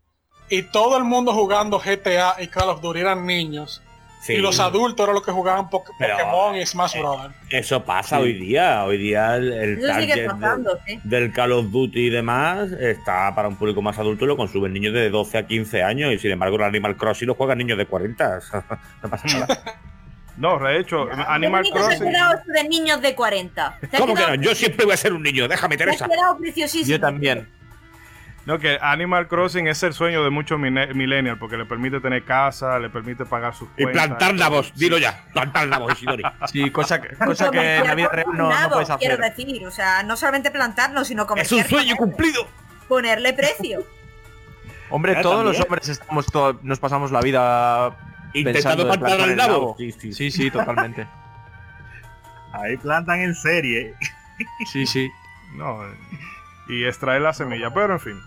y 0.50 0.64
todo 0.64 0.98
el 0.98 1.04
mundo 1.06 1.34
jugando 1.34 1.80
GTA 1.80 2.36
y 2.42 2.48
Call 2.48 2.70
of 2.70 2.82
Duty 2.82 3.00
eran 3.00 3.26
niños 3.26 3.82
sí. 4.22 4.34
y 4.34 4.38
los 4.40 4.60
adultos 4.60 5.04
eran 5.04 5.14
los 5.16 5.24
que 5.24 5.32
jugaban 5.32 5.70
Poké- 5.70 5.94
Pero, 5.98 6.18
Pokémon 6.18 6.56
y 6.58 6.66
Smash 6.66 6.96
eh, 6.98 7.00
Brothers. 7.02 7.36
Eso 7.52 7.84
pasa 7.86 8.18
Sí. 8.18 8.24
hoy 8.24 8.34
día. 8.34 8.84
Hoy 8.84 8.98
día 8.98 9.36
el, 9.38 9.54
el 9.54 9.82
target 9.82 10.26
pasando, 10.28 10.78
sí. 10.86 11.00
de- 11.04 11.20
del 11.20 11.32
Call 11.32 11.52
of 11.54 11.68
Duty 11.72 12.08
y 12.08 12.10
demás 12.10 12.72
está 12.74 13.34
para 13.34 13.48
un 13.48 13.56
público 13.56 13.82
más 13.82 13.98
adulto 13.98 14.26
y 14.26 14.28
lo 14.28 14.36
consumen 14.36 14.74
niños 14.74 14.94
de 14.94 15.10
12 15.10 15.38
a 15.38 15.48
15 15.48 15.84
años 15.84 16.12
y 16.12 16.20
sin 16.20 16.32
embargo 16.32 16.58
el 16.58 16.64
Animal 16.64 16.98
Crossing 16.98 17.28
lo 17.28 17.36
juegan 17.36 17.60
niños 17.60 17.78
de 17.78 17.86
40. 17.86 18.40
no 19.04 19.10
pasa 19.10 19.28
nada. 19.40 19.64
no, 20.40 20.58
de 20.60 20.80
hecho, 20.80 21.08
Animal 21.28 21.66
se 21.66 21.72
Crossing. 21.72 22.12
de 22.12 22.64
niños 22.70 23.02
de 23.02 23.14
40. 23.14 23.80
Se 23.90 23.96
ha 23.96 24.00
¿Cómo 24.00 24.16
que 24.16 24.22
no? 24.26 24.36
Yo 24.36 24.56
siempre 24.56 24.86
voy 24.86 24.94
a 24.94 24.98
ser 24.98 25.14
un 25.14 25.22
niño, 25.22 25.48
déjame 25.48 25.76
se 25.76 25.80
Teresa. 25.86 26.08
quedado 26.08 26.38
preciosísimo. 26.38 26.98
Yo 26.98 27.00
también. 27.00 27.48
No, 28.46 28.58
que 28.58 28.80
Animal 28.82 29.28
Crossing 29.28 29.68
es 29.68 29.84
el 29.84 29.94
sueño 29.94 30.24
de 30.24 30.32
muchos 30.32 30.58
millennials 30.58 31.38
porque 31.38 31.56
le 31.56 31.66
permite 31.66 32.00
tener 32.00 32.24
casa, 32.24 32.80
le 32.80 32.90
permite 32.90 33.24
pagar 33.26 33.54
sus 33.54 33.68
Y 33.78 33.84
cuentas. 33.84 34.08
plantar 34.08 34.34
nabos, 34.34 34.74
dilo 34.76 34.98
ya, 34.98 35.24
plantar 35.34 35.68
nabos, 35.68 35.94
Isidori. 35.94 36.24
Sí, 36.52 36.72
cosa, 36.72 37.00
que- 37.00 37.16
cosa 37.16 37.52
que 37.52 37.76
en 37.76 37.86
la 37.86 37.94
vida 37.96 38.08
real 38.12 38.28
no, 38.34 38.50
puedes 38.72 38.90
Quiero 38.98 39.16
hacer. 39.16 39.36
decir, 39.36 39.68
o 39.68 39.72
sea, 39.72 40.02
no 40.04 40.16
solamente 40.18 40.50
plantarlo, 40.50 41.04
sino 41.06 41.24
Es 41.24 41.28
comerciar 41.28 41.64
un 41.64 41.70
sueño 41.70 41.96
cumplido. 41.96 42.48
Ponerle 42.88 43.34
precio. 43.34 43.84
Hombre, 44.90 45.18
todos 45.22 45.46
los 45.46 45.60
hombres 45.60 45.88
estamos 45.90 46.26
todo- 46.28 46.60
nos 46.64 46.80
pasamos 46.80 47.12
la 47.12 47.22
vida 47.22 47.96
Intentando 48.34 48.86
plantar 48.86 49.30
el 49.30 49.36
nabo. 49.36 49.52
nabo. 49.54 49.76
Sí, 49.78 49.92
sí. 49.92 50.14
Sí, 50.14 50.32
sí, 50.32 50.52
totalmente. 50.52 51.08
Ahí 52.54 52.78
plantan 52.78 53.22
en 53.22 53.36
serie. 53.36 53.96
Sí, 54.72 54.86
sí. 54.86 55.10
No, 55.56 55.80
y 56.68 56.86
extraer 56.86 57.24
la 57.24 57.34
semilla, 57.34 57.74
pero 57.74 57.94
en 57.94 58.00
fin. 58.00 58.22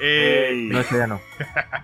Eh, 0.00 0.48
Ey. 0.50 0.68
No, 0.70 0.82
ya 0.82 1.06
no. 1.06 1.20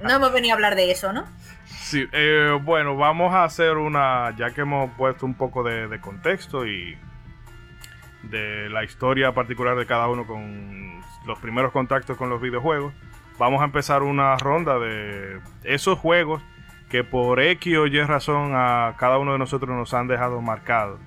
No 0.03 0.11
hemos 0.11 0.33
venido 0.33 0.53
a 0.53 0.57
hablar 0.57 0.75
de 0.75 0.90
eso, 0.90 1.12
¿no? 1.12 1.25
Sí, 1.64 2.05
eh, 2.11 2.59
bueno, 2.61 2.97
vamos 2.97 3.33
a 3.33 3.45
hacer 3.45 3.77
una, 3.77 4.35
ya 4.37 4.51
que 4.51 4.62
hemos 4.62 4.90
puesto 4.97 5.27
un 5.27 5.35
poco 5.35 5.62
de, 5.62 5.87
de 5.87 6.01
contexto 6.01 6.67
y 6.67 6.99
de 8.25 8.69
la 8.69 8.83
historia 8.83 9.33
particular 9.33 9.77
de 9.77 9.87
cada 9.87 10.09
uno 10.09 10.27
con 10.27 11.01
los 11.25 11.38
primeros 11.38 11.71
contactos 11.71 12.17
con 12.17 12.31
los 12.31 12.40
videojuegos, 12.40 12.93
vamos 13.38 13.62
a 13.62 13.64
empezar 13.67 14.03
una 14.03 14.37
ronda 14.38 14.79
de 14.81 15.40
esos 15.62 16.01
juegos 16.01 16.43
que 16.95 17.03
por 17.03 17.41
X 17.41 17.77
o 17.77 17.87
Y 17.89 18.01
razón 18.05 18.53
a 18.55 18.95
cada 18.99 19.19
uno 19.19 19.33
de 19.33 19.39
nosotros 19.41 19.69
nos 19.77 19.93
han 19.95 20.07
dejado 20.07 20.41
marcados. 20.41 21.01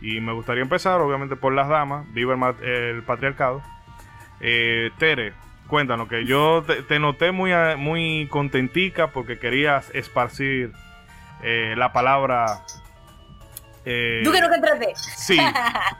Y 0.00 0.18
me 0.22 0.32
gustaría 0.32 0.62
empezar, 0.62 0.98
obviamente, 1.02 1.36
por 1.36 1.52
las 1.52 1.68
damas, 1.68 2.10
viva 2.14 2.32
el, 2.32 2.38
ma- 2.38 2.54
el 2.62 3.02
patriarcado. 3.02 3.60
Eh, 4.40 4.90
Tere, 4.96 5.34
cuéntanos, 5.66 6.08
que 6.08 6.24
yo 6.24 6.64
te, 6.66 6.82
te 6.84 6.98
noté 6.98 7.32
muy, 7.32 7.52
a- 7.52 7.76
muy 7.76 8.28
contentica 8.30 9.08
porque 9.08 9.38
querías 9.38 9.90
esparcir 9.94 10.72
eh, 11.42 11.74
la 11.76 11.92
palabra. 11.92 12.62
eh, 13.84 14.22
¿Tú 14.24 14.32
que 14.32 14.40
no 14.40 14.48
que 14.48 14.54
entraste? 14.54 14.92
Sí, 14.96 15.38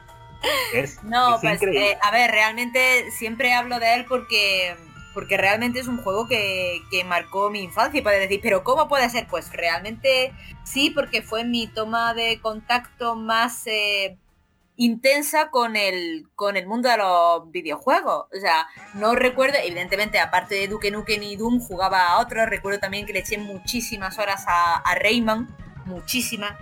Es, 0.73 1.03
No, 1.03 1.35
es 1.35 1.41
pues 1.41 1.61
eh, 1.61 1.95
a 2.01 2.09
ver, 2.09 2.31
realmente 2.31 3.11
siempre 3.11 3.53
hablo 3.53 3.79
de 3.79 3.93
él 3.93 4.05
porque 4.09 4.75
porque 5.17 5.35
realmente 5.35 5.79
es 5.79 5.87
un 5.87 5.97
juego 5.97 6.27
que, 6.27 6.83
que 6.91 7.03
marcó 7.03 7.49
mi 7.49 7.63
infancia 7.63 7.97
y 7.99 8.03
puedes 8.03 8.19
decir, 8.19 8.39
pero 8.39 8.63
¿cómo 8.63 8.87
puede 8.87 9.09
ser? 9.09 9.25
Pues 9.25 9.51
realmente 9.51 10.31
sí, 10.63 10.91
porque 10.91 11.23
fue 11.23 11.43
mi 11.43 11.65
toma 11.65 12.13
de 12.13 12.39
contacto 12.39 13.15
más 13.15 13.65
eh, 13.65 14.15
intensa 14.75 15.49
con 15.49 15.75
el, 15.75 16.27
con 16.35 16.55
el 16.55 16.67
mundo 16.67 16.87
de 16.89 16.97
los 16.97 17.49
videojuegos. 17.49 18.25
O 18.31 18.39
sea, 18.39 18.67
no 18.93 19.15
recuerdo, 19.15 19.57
evidentemente, 19.57 20.19
aparte 20.19 20.53
de 20.53 20.67
Duke 20.67 20.91
Nukem 20.91 21.23
y 21.23 21.35
Doom, 21.35 21.61
jugaba 21.61 22.09
a 22.09 22.19
otros. 22.19 22.47
Recuerdo 22.47 22.79
también 22.79 23.07
que 23.07 23.13
le 23.13 23.21
eché 23.21 23.39
muchísimas 23.39 24.19
horas 24.19 24.45
a, 24.47 24.75
a 24.75 24.93
Rayman, 24.93 25.47
muchísimas. 25.85 26.53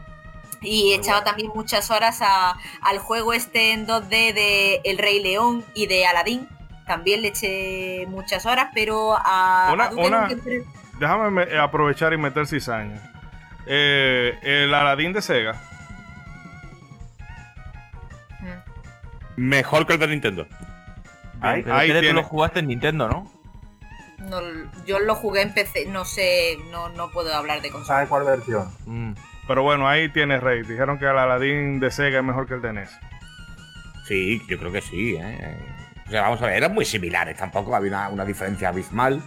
Y 0.62 0.94
echaba 0.94 1.26
también 1.26 1.52
muchas 1.54 1.92
horas 1.92 2.20
a, 2.22 2.58
al 2.82 3.00
juego 3.00 3.34
este 3.34 3.74
en 3.74 3.86
2D 3.86 4.34
de 4.34 4.82
El 4.86 4.98
Rey 4.98 5.22
León 5.22 5.66
y 5.74 5.88
de 5.88 6.06
Aladdin. 6.06 6.48
También 6.86 7.22
le 7.22 7.30
eché 7.30 8.06
muchas 8.08 8.46
horas, 8.46 8.70
pero 8.74 9.16
a, 9.18 9.72
Una- 9.74 9.86
a 9.86 9.90
Duke 9.90 10.08
una- 10.08 10.28
déjame 11.00 11.32
me- 11.32 11.58
aprovechar 11.58 12.14
y 12.14 12.18
meter 12.18 12.46
cizaña. 12.48 13.02
Eh, 13.66 14.38
el 14.44 14.74
Aladdin 14.74 15.12
de 15.14 15.22
Sega. 15.22 15.54
Mm, 18.40 18.48
Mejor 19.38 19.86
que 19.88 19.94
el 19.94 20.00
de 20.00 20.08
Nintendo. 20.08 20.48
Ahí 21.42 21.64
Tere, 21.64 22.08
tú 22.10 22.14
lo 22.16 22.24
jugaste 22.24 22.60
en 22.60 22.68
Nintendo, 22.68 23.08
¿no? 23.08 23.32
no, 24.30 24.40
yo 24.88 24.98
lo 25.00 25.14
jugué 25.14 25.42
en 25.44 25.54
PC, 25.54 25.86
no 25.88 26.04
sé, 26.06 26.58
no, 26.72 26.90
no 26.90 27.12
puedo 27.12 27.32
hablar 27.36 27.62
de 27.62 27.70
consola. 27.70 27.96
¿Sabes 27.98 28.10
cuál 28.10 28.24
versión? 28.24 28.72
Mm. 28.86 29.14
Pero 29.48 29.62
bueno, 29.62 29.88
ahí 29.88 30.10
tienes 30.10 30.42
Rey. 30.42 30.64
Dijeron 30.64 30.98
que 30.98 31.06
el 31.06 31.18
Aladdin 31.18 31.80
de 31.80 31.92
Sega 31.92 32.20
es 32.20 32.24
mejor 32.26 32.48
que 32.48 32.56
el 32.56 32.62
de 32.62 32.74
NES. 32.74 32.90
Sí, 34.08 34.42
yo 34.48 34.58
creo 34.58 34.72
que 34.72 34.82
sí. 34.82 35.16
¿eh? 35.20 35.58
O 36.08 36.10
sea, 36.10 36.22
vamos 36.22 36.42
a 36.42 36.46
ver, 36.46 36.58
eran 36.58 36.74
muy 36.74 36.86
similares, 36.86 37.36
tampoco 37.38 37.76
había 37.76 37.90
una, 37.90 38.10
una 38.10 38.26
diferencia 38.26 38.70
abismal, 38.70 39.22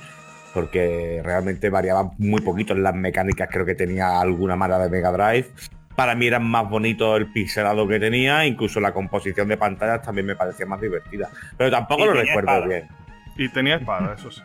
porque 0.55 1.21
realmente 1.25 1.71
variaban 1.71 2.11
muy 2.19 2.41
poquito 2.41 2.73
en 2.73 2.83
las 2.83 2.95
mecánicas, 2.95 3.49
creo 3.51 3.67
que 3.67 3.75
tenía 3.75 4.21
alguna 4.21 4.57
mala 4.57 4.79
de 4.79 4.89
Mega 4.89 5.11
Drive. 5.11 5.49
Para 5.97 6.15
mí 6.15 6.29
era 6.29 6.39
más 6.39 6.69
bonito 6.71 7.17
el 7.17 7.33
pixelado 7.33 7.89
que 7.89 7.99
tenía, 7.99 8.47
incluso 8.47 8.79
la 8.79 8.93
composición 8.93 9.49
de 9.49 9.57
pantallas 9.57 10.03
también 10.03 10.27
me 10.27 10.37
parecía 10.37 10.67
más 10.67 10.81
divertida. 10.81 11.29
Pero 11.57 11.71
tampoco 11.71 12.03
Y 12.03 12.07
lo 12.07 12.13
recuerdo 12.13 12.51
espada. 12.53 12.67
bien. 12.67 12.89
Y 13.37 13.49
tenía 13.49 13.77
espada, 13.77 14.15
eso 14.15 14.31
sí. 14.31 14.43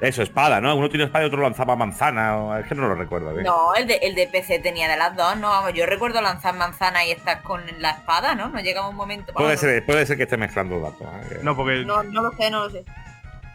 Eso, 0.00 0.22
espada, 0.22 0.60
¿no? 0.60 0.76
Uno 0.76 0.90
tiene 0.90 1.04
espada 1.04 1.24
y 1.24 1.28
otro 1.28 1.40
lanzaba 1.42 1.74
manzana, 1.74 2.36
o- 2.36 2.56
es 2.56 2.66
que 2.66 2.74
no 2.74 2.86
lo 2.86 2.94
recuerdo 2.94 3.32
bien. 3.32 3.44
No, 3.44 3.74
el 3.74 3.86
de, 3.86 3.94
el 4.02 4.14
de 4.14 4.26
PC 4.26 4.58
tenía 4.58 4.88
de 4.88 4.96
las 4.98 5.16
dos, 5.16 5.36
no, 5.38 5.48
vamos, 5.48 5.72
yo 5.72 5.86
recuerdo 5.86 6.20
lanzar 6.20 6.54
manzana 6.54 7.04
y 7.06 7.12
estar 7.12 7.42
con 7.42 7.62
la 7.78 7.90
espada, 7.92 8.34
¿no? 8.34 8.48
No 8.50 8.60
llegaba 8.60 8.88
un 8.88 8.96
momento. 8.96 9.32
Puede 9.32 9.46
vamos, 9.48 9.60
ser, 9.60 9.86
puede 9.86 10.04
ser 10.04 10.18
que 10.18 10.24
esté 10.24 10.36
mezclando 10.36 10.78
datos. 10.80 11.06
¿eh? 11.32 11.40
No, 11.42 11.56
porque 11.56 11.84
No, 11.86 12.02
no 12.02 12.22
lo 12.22 12.32
sé, 12.32 12.50
no 12.50 12.64
lo 12.64 12.70
sé. 12.70 12.84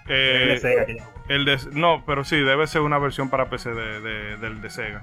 eh, 0.08 0.40
El 0.44 0.50
de 0.50 0.60
Sega 0.60 0.86
el 1.30 1.46
de, 1.46 1.60
no, 1.74 2.04
pero 2.06 2.24
sí, 2.24 2.38
debe 2.38 2.66
ser 2.68 2.82
una 2.82 2.98
versión 2.98 3.30
para 3.30 3.48
PC 3.50 3.70
de, 3.76 4.02
de- 4.02 4.38
del 4.38 4.62
de 4.62 4.70
Sega. 4.72 5.02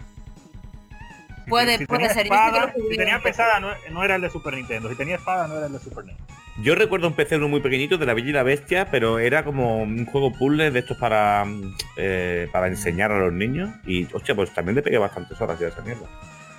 Si 1.44 1.50
Puede- 1.50 1.78
si 1.78 1.86
puede 1.86 2.08
ser, 2.10 2.26
yo 2.26 2.34
sí 2.34 2.38
que 2.40 2.46
espada- 2.46 2.72
lo 2.76 2.90
si 2.90 2.96
tenía 2.96 3.20
pesada 3.20 3.60
no, 3.60 3.68
no 3.90 4.04
era 4.04 4.16
el 4.16 4.22
de 4.22 4.28
Super 4.30 4.54
Nintendo. 4.54 4.88
Si 4.90 4.96
tenía 4.96 5.14
espada 5.14 5.46
no 5.46 5.56
era 5.56 5.66
el 5.66 5.72
de 5.72 5.78
Super 5.78 6.04
Nintendo. 6.04 6.34
Yo 6.60 6.74
recuerdo 6.74 7.06
un 7.06 7.14
PC 7.14 7.36
uno 7.36 7.48
muy 7.48 7.60
pequeñito 7.60 7.98
de 7.98 8.06
la 8.06 8.14
Bella 8.14 8.30
y 8.30 8.32
la 8.32 8.42
Bestia, 8.42 8.88
pero 8.90 9.20
era 9.20 9.44
como 9.44 9.78
un 9.78 10.06
juego 10.06 10.32
puzzle 10.32 10.72
de 10.72 10.80
estos 10.80 10.96
para, 10.96 11.44
eh, 11.96 12.48
para 12.50 12.66
enseñar 12.66 13.12
a 13.12 13.18
los 13.20 13.32
niños. 13.32 13.70
Y, 13.86 14.12
hostia, 14.12 14.34
pues 14.34 14.52
también 14.52 14.74
le 14.74 14.82
pegué 14.82 14.98
bastantes 14.98 15.40
horas 15.40 15.58
ya 15.60 15.66
a 15.66 15.68
esa 15.68 15.82
mierda. 15.82 16.06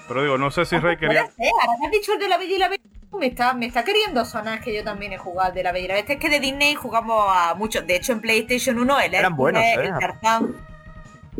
Pero 0.07 0.23
digo, 0.23 0.37
no 0.37 0.51
sé 0.51 0.63
si 0.65 0.77
Rey 0.77 0.95
Puede 0.95 0.97
quería. 0.97 1.27
ser, 1.27 1.47
ahora 1.61 1.77
que 1.79 1.85
has 1.85 1.91
dicho 1.91 2.13
el 2.13 2.19
de 2.19 2.29
la 2.29 2.37
Bella 2.37 2.55
y 2.55 2.59
la 2.59 2.69
Bestia, 2.69 2.89
me 3.19 3.27
está, 3.27 3.53
me 3.53 3.65
está 3.65 3.83
queriendo 3.83 4.23
sonar 4.23 4.61
que 4.61 4.73
yo 4.73 4.83
también 4.85 5.11
he 5.11 5.17
jugado 5.17 5.51
de 5.51 5.63
la 5.63 5.73
Bella 5.73 5.85
y 5.85 5.87
la 5.89 5.93
Bestia. 5.95 6.15
Es 6.15 6.21
que 6.21 6.29
de 6.29 6.39
Disney 6.39 6.75
jugamos 6.75 7.25
a 7.27 7.53
muchos. 7.55 7.85
De 7.85 7.97
hecho, 7.97 8.13
en 8.13 8.21
PlayStation 8.21 8.79
1, 8.79 8.99
el 9.01 9.13
Eran 9.13 9.35
buenos, 9.35 9.61
Hércules, 9.61 9.89
¿eh? 9.89 9.93
el 9.93 9.99
Tarzán, 9.99 10.55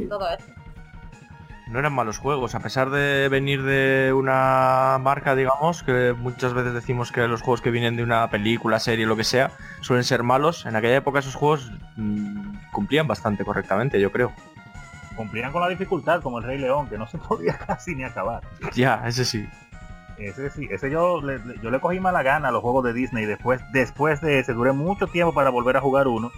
todo 0.09 0.29
eso. 0.29 0.58
No 1.69 1.77
eran 1.77 1.93
malos 1.93 2.17
juegos, 2.17 2.55
a 2.55 2.61
pesar 2.61 2.89
de 2.89 3.29
venir 3.29 3.61
de 3.61 4.11
una 4.11 4.97
marca, 4.99 5.35
digamos, 5.35 5.83
que 5.83 6.15
muchas 6.17 6.55
veces 6.55 6.73
decimos 6.73 7.11
que 7.11 7.27
los 7.27 7.43
juegos 7.43 7.61
que 7.61 7.69
vienen 7.69 7.95
de 7.95 8.01
una 8.01 8.27
película, 8.31 8.79
serie, 8.79 9.05
lo 9.05 9.15
que 9.15 9.23
sea, 9.23 9.51
suelen 9.81 10.03
ser 10.03 10.23
malos. 10.23 10.65
En 10.65 10.75
aquella 10.75 10.95
época 10.95 11.19
esos 11.19 11.35
juegos 11.35 11.71
mm, 11.95 12.71
cumplían 12.71 13.05
bastante 13.05 13.45
correctamente, 13.45 14.01
yo 14.01 14.11
creo. 14.11 14.31
Cumplían 15.15 15.51
con 15.51 15.61
la 15.61 15.69
dificultad 15.69 16.23
como 16.23 16.39
el 16.39 16.45
Rey 16.45 16.57
León, 16.57 16.89
que 16.89 16.97
no 16.97 17.05
se 17.05 17.17
podía 17.29 17.55
casi 17.59 17.93
ni 17.93 18.03
acabar. 18.03 18.41
Ya, 18.73 19.03
ese 19.05 19.23
sí. 19.23 19.47
Ese 20.17 20.49
sí, 20.49 20.67
ese 20.71 20.89
yo 20.89 21.21
le, 21.21 21.39
yo 21.61 21.69
le 21.69 21.79
cogí 21.79 21.99
mala 21.99 22.23
gana 22.23 22.47
a 22.47 22.51
los 22.51 22.61
juegos 22.61 22.83
de 22.83 22.93
Disney 22.93 23.25
después, 23.25 23.61
después 23.71 24.21
de 24.21 24.39
ese, 24.39 24.53
duré 24.53 24.71
mucho 24.71 25.05
tiempo 25.05 25.35
para 25.35 25.51
volver 25.51 25.77
a 25.77 25.81
jugar 25.81 26.07
uno. 26.07 26.31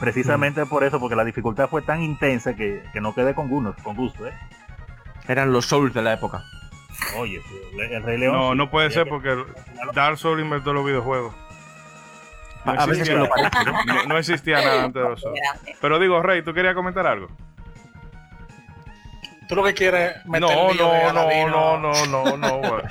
Precisamente 0.00 0.64
por 0.64 0.82
eso, 0.82 0.98
porque 0.98 1.14
la 1.14 1.24
dificultad 1.24 1.68
fue 1.68 1.82
tan 1.82 2.02
intensa 2.02 2.54
que, 2.54 2.82
que 2.92 3.00
no 3.00 3.14
quedé 3.14 3.34
con 3.34 3.48
gusto, 3.48 3.74
con 3.82 3.94
gusto, 3.94 4.26
¿eh? 4.26 4.32
Eran 5.28 5.52
los 5.52 5.66
Souls 5.66 5.92
de 5.94 6.02
la 6.02 6.14
época. 6.14 6.42
Oye, 7.16 7.40
el, 7.74 7.80
el 7.92 8.02
Rey 8.02 8.18
León. 8.18 8.34
No, 8.34 8.50
sí, 8.52 8.56
no 8.58 8.70
puede 8.70 8.90
ser 8.90 9.04
que- 9.04 9.10
porque 9.10 9.36
Dark 9.94 10.18
Souls 10.18 10.40
inventó 10.42 10.72
los 10.72 10.84
videojuegos. 10.84 11.34
No 12.64 12.72
A 12.72 12.86
veces 12.86 13.08
lo 13.10 13.28
parece, 13.28 13.64
¿no? 13.64 13.84
no- 13.84 14.02
no 14.04 14.18
existía 14.18 14.56
nada 14.62 14.84
antes 14.84 15.02
de 15.02 15.08
los 15.08 15.20
Souls. 15.20 15.38
Pero 15.80 15.98
digo, 15.98 16.20
Rey, 16.22 16.42
¿tú 16.42 16.52
querías 16.52 16.74
comentar 16.74 17.06
algo? 17.06 17.28
Tú 19.48 19.54
lo 19.56 19.64
que 19.64 19.72
quieres 19.74 20.16
meter 20.26 20.42
No, 20.42 20.74
no, 20.74 21.12
no, 21.12 21.78
no, 21.78 22.06
no, 22.06 22.06
no, 22.06 22.36
no. 22.36 22.58
Bueno, 22.60 22.82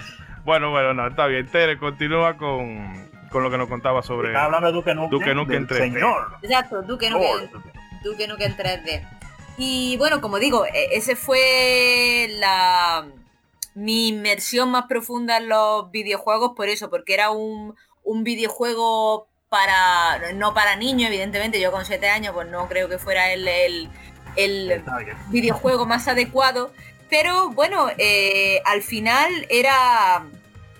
bueno, 0.45 0.71
bueno, 0.71 0.93
no, 0.93 1.07
está 1.07 1.27
bien. 1.27 1.45
Tere, 1.47 1.77
continúa 1.77 2.35
con, 2.37 3.07
con 3.29 3.43
lo 3.43 3.51
que 3.51 3.57
nos 3.57 3.67
contaba 3.67 4.01
sobre... 4.01 4.29
Estaba 4.29 4.45
hablando 4.45 4.67
de 4.67 4.73
Duke 4.73 5.35
Nukem, 5.35 5.47
del 5.47 5.67
3D. 5.67 5.77
señor. 5.77 6.37
Exacto, 6.41 6.81
Duke 6.81 7.09
Nukem, 7.11 7.29
Lord. 7.51 7.63
Duke 8.03 8.27
Nukem 8.27 8.55
3D. 8.55 9.07
Y 9.57 9.97
bueno, 9.97 10.21
como 10.21 10.39
digo, 10.39 10.65
e- 10.65 10.89
ese 10.91 11.15
fue 11.15 12.27
la 12.39 13.07
mi 13.73 14.07
inmersión 14.07 14.71
más 14.71 14.85
profunda 14.87 15.37
en 15.37 15.49
los 15.49 15.91
videojuegos 15.91 16.53
por 16.55 16.67
eso, 16.67 16.89
porque 16.89 17.13
era 17.13 17.29
un, 17.29 17.75
un 18.03 18.23
videojuego 18.23 19.27
para 19.49 20.33
no 20.33 20.53
para 20.53 20.75
niños, 20.75 21.09
evidentemente, 21.09 21.59
yo 21.59 21.71
con 21.71 21.85
7 21.85 22.09
años 22.09 22.33
pues 22.33 22.47
no 22.49 22.67
creo 22.67 22.89
que 22.89 22.97
fuera 22.97 23.31
el, 23.31 23.47
el, 24.35 24.83
videojuego 25.29 25.85
más 25.85 26.07
adecuado. 26.07 26.71
Pero 27.09 27.49
bueno, 27.51 27.87
eh, 27.97 28.61
al 28.65 28.81
final 28.81 29.31
era, 29.49 30.25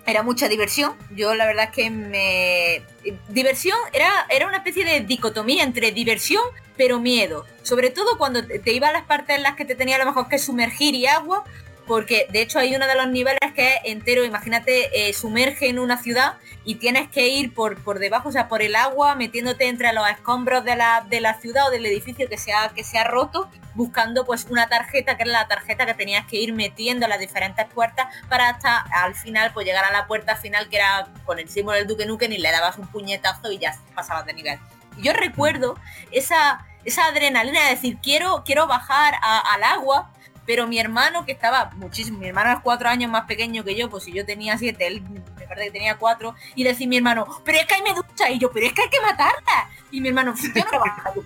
era 0.08 0.24
mucha 0.24 0.48
diversión. 0.48 0.94
Yo 1.16 1.36
la 1.36 1.46
verdad 1.46 1.66
es 1.66 1.72
que 1.72 1.90
me... 1.92 2.82
Diversión 3.30 3.78
era, 3.94 4.26
era 4.30 4.48
una 4.48 4.58
especie 4.58 4.84
de 4.86 5.02
dicotomía 5.02 5.64
entre 5.64 5.92
diversión 5.92 6.42
pero 6.78 7.00
miedo. 7.00 7.46
Sobre 7.64 7.90
todo 7.90 8.18
cuando 8.18 8.46
te 8.46 8.72
iba 8.72 8.88
a 8.88 8.94
las 8.94 9.04
partes 9.04 9.36
en 9.36 9.44
las 9.44 9.56
que 9.56 9.66
te 9.66 9.76
tenía 9.76 9.96
a 9.98 10.00
lo 10.00 10.06
mejor 10.06 10.30
que 10.30 10.38
sumergir 10.38 10.96
y 10.96 11.08
agua. 11.08 11.44
Porque 11.88 12.28
de 12.30 12.42
hecho 12.42 12.60
hay 12.60 12.76
uno 12.76 12.86
de 12.86 12.96
los 12.96 13.08
niveles 13.08 13.40
que 13.56 13.76
es 13.76 13.80
entero, 13.86 14.26
imagínate, 14.26 15.10
eh, 15.10 15.14
sumerge 15.14 15.70
en 15.70 15.80
una 15.80 15.98
ciudad 15.98 16.34
y 16.66 16.76
tienes 16.76 17.10
que 17.10 17.30
ir 17.30 17.54
por, 17.54 17.82
por 17.82 18.00
debajo, 18.00 18.30
o 18.30 18.32
sea, 18.32 18.50
por 18.50 18.62
el 18.62 18.76
agua, 18.76 19.16
metiéndote 19.16 19.68
entre 19.68 19.94
los 19.94 20.08
escombros 20.10 20.66
de 20.66 20.76
la, 20.76 21.06
de 21.10 21.22
la 21.22 21.36
ciudad 21.36 21.68
o 21.68 21.72
del 21.72 21.86
edificio 21.86 22.28
que 22.28 22.38
se, 22.38 22.52
ha, 22.52 22.70
que 22.70 22.84
roto, 23.06 23.50
buscando 23.74 24.26
pues 24.26 24.48
una 24.50 24.68
tarjeta, 24.68 25.16
que 25.16 25.24
era 25.24 25.32
la 25.32 25.48
tarjeta 25.48 25.86
que 25.86 25.94
tenías 25.94 26.26
que 26.26 26.38
ir 26.38 26.52
metiendo 26.52 27.06
en 27.06 27.12
las 27.12 27.20
diferentes 27.20 27.66
puertas 27.68 28.08
para 28.28 28.50
hasta 28.50 28.80
al 28.80 29.16
final 29.16 29.52
pues 29.54 29.66
llegar 29.66 29.86
a 29.86 29.92
la 29.92 30.08
puerta 30.08 30.36
final 30.36 30.68
que 30.68 30.78
era 30.78 31.08
con 31.26 31.40
el 31.40 31.48
símbolo 31.48 31.78
del 31.78 31.88
Duque 31.88 32.06
Nukem 32.06 32.32
y 32.32 32.38
le 32.40 32.52
dabas 32.52 32.78
un 32.78 32.88
puñetazo 32.88 33.52
y 33.52 33.60
ya 33.60 33.78
pasabas 33.96 34.26
de 34.26 34.34
nivel. 34.34 34.60
Yo 34.98 35.14
recuerdo 35.14 35.78
esa, 36.12 36.66
esa 36.84 37.06
adrenalina 37.06 37.64
de 37.64 37.70
decir, 37.70 37.98
quiero, 38.02 38.44
quiero 38.44 38.68
bajar 38.68 39.14
al 39.22 39.64
agua, 39.64 40.12
pero 40.48 40.66
mi 40.66 40.80
hermano 40.80 41.26
que 41.26 41.34
estaba 41.34 41.72
muchísimo, 41.76 42.20
mi 42.20 42.28
hermano 42.30 42.54
es 42.54 42.60
cuatro 42.64 42.88
años 42.88 43.12
más 43.12 43.26
pequeño 43.26 43.66
que 43.66 43.76
yo, 43.76 43.90
pues 43.90 44.06
si 44.06 44.14
yo 44.14 44.26
tenía 44.26 44.58
siete, 44.58 44.88
él 44.88 45.02
me 45.02 45.46
parece 45.46 45.66
que 45.66 45.72
tenía 45.72 45.98
cuatro, 45.98 46.36
y 46.56 46.64
decir 46.64 46.88
mi 46.88 46.96
hermano, 46.96 47.28
pero 47.44 47.60
es 47.60 47.66
que 47.66 47.76
hay 47.76 47.82
medusa, 47.82 48.30
y 48.32 48.40
yo, 48.40 48.50
pero 48.50 48.66
es 48.66 48.72
que 48.72 48.84
hay 48.84 48.90
que 48.90 49.02
matarla. 49.02 49.70
Y 49.92 50.00
mi 50.00 50.08
hermano, 50.08 50.34
yo 50.56 50.64
no. 50.72 51.24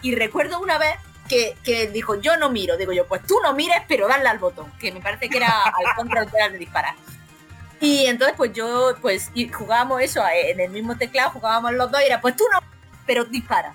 Y 0.00 0.14
recuerdo 0.14 0.60
una 0.60 0.78
vez 0.78 0.94
que, 1.28 1.56
que 1.64 1.88
dijo, 1.88 2.14
yo 2.20 2.36
no 2.36 2.50
miro, 2.50 2.76
digo 2.76 2.92
yo, 2.92 3.04
pues 3.08 3.26
tú 3.26 3.36
no 3.42 3.52
mires, 3.52 3.82
pero 3.88 4.06
dale 4.06 4.28
al 4.28 4.38
botón, 4.38 4.70
que 4.78 4.92
me 4.92 5.00
parece 5.00 5.28
que 5.28 5.38
era 5.38 5.64
al 5.64 5.96
control 5.96 6.30
de 6.30 6.58
disparar. 6.58 6.94
Y 7.80 8.06
entonces 8.06 8.36
pues 8.36 8.52
yo, 8.52 8.94
pues 9.02 9.32
jugábamos 9.52 10.00
eso 10.00 10.24
eh, 10.28 10.52
en 10.52 10.60
el 10.60 10.70
mismo 10.70 10.96
teclado, 10.96 11.30
jugábamos 11.30 11.72
los 11.72 11.90
dos 11.90 12.00
y 12.00 12.06
era, 12.06 12.20
pues 12.20 12.36
tú 12.36 12.44
no, 12.52 12.60
pero 13.06 13.24
dispara. 13.24 13.74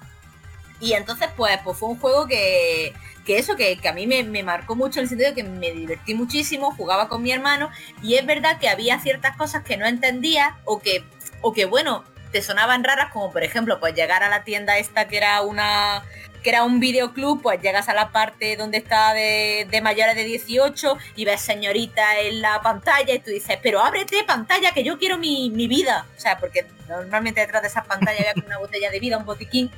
Y 0.79 0.93
entonces 0.93 1.29
pues, 1.35 1.59
pues 1.63 1.77
fue 1.77 1.89
un 1.89 1.99
juego 1.99 2.27
que, 2.27 2.93
eso, 3.27 3.55
que, 3.55 3.79
a 3.87 3.93
mí 3.93 4.07
me, 4.07 4.43
marcó 4.43 4.75
mucho 4.75 4.99
en 4.99 5.03
el 5.03 5.09
sentido 5.09 5.29
de 5.29 5.35
que 5.35 5.43
me 5.43 5.71
divertí 5.71 6.15
muchísimo, 6.15 6.73
jugaba 6.75 7.09
con 7.09 7.21
mi 7.21 7.31
hermano 7.31 7.69
y 8.01 8.15
es 8.15 8.25
verdad 8.25 8.57
que 8.59 8.69
había 8.69 8.99
ciertas 8.99 9.37
cosas 9.37 9.63
que 9.63 9.77
no 9.77 9.85
entendía 9.85 10.57
o 10.65 10.79
que, 10.79 11.03
o 11.41 11.53
que 11.53 11.65
bueno, 11.65 12.03
te 12.31 12.41
sonaban 12.41 12.83
raras, 12.83 13.11
como 13.11 13.31
por 13.31 13.43
ejemplo, 13.43 13.79
pues 13.79 13.93
llegar 13.93 14.23
a 14.23 14.29
la 14.29 14.43
tienda 14.43 14.77
esta 14.77 15.07
que 15.07 15.17
era 15.17 15.41
una 15.41 16.03
que 16.41 16.49
era 16.49 16.63
un 16.63 16.79
videoclub, 16.79 17.41
pues 17.41 17.61
llegas 17.61 17.89
a 17.89 17.93
la 17.93 18.11
parte 18.11 18.55
donde 18.55 18.77
está 18.77 19.13
de, 19.13 19.67
de 19.69 19.81
mayores 19.81 20.15
de 20.15 20.23
18 20.23 20.97
y 21.15 21.25
ves 21.25 21.41
señorita 21.41 22.19
en 22.21 22.41
la 22.41 22.61
pantalla 22.61 23.13
y 23.13 23.19
tú 23.19 23.31
dices, 23.31 23.57
pero 23.61 23.81
ábrete 23.81 24.23
pantalla 24.23 24.71
que 24.71 24.83
yo 24.83 24.97
quiero 24.97 25.17
mi, 25.17 25.49
mi 25.49 25.67
vida. 25.67 26.05
O 26.17 26.19
sea, 26.19 26.37
porque 26.39 26.65
normalmente 26.87 27.41
detrás 27.41 27.61
de 27.61 27.67
esas 27.67 27.85
pantallas 27.85 28.25
había 28.29 28.45
una 28.45 28.57
botella 28.57 28.89
de 28.89 28.99
vida, 28.99 29.17
un 29.17 29.25
botiquín. 29.25 29.69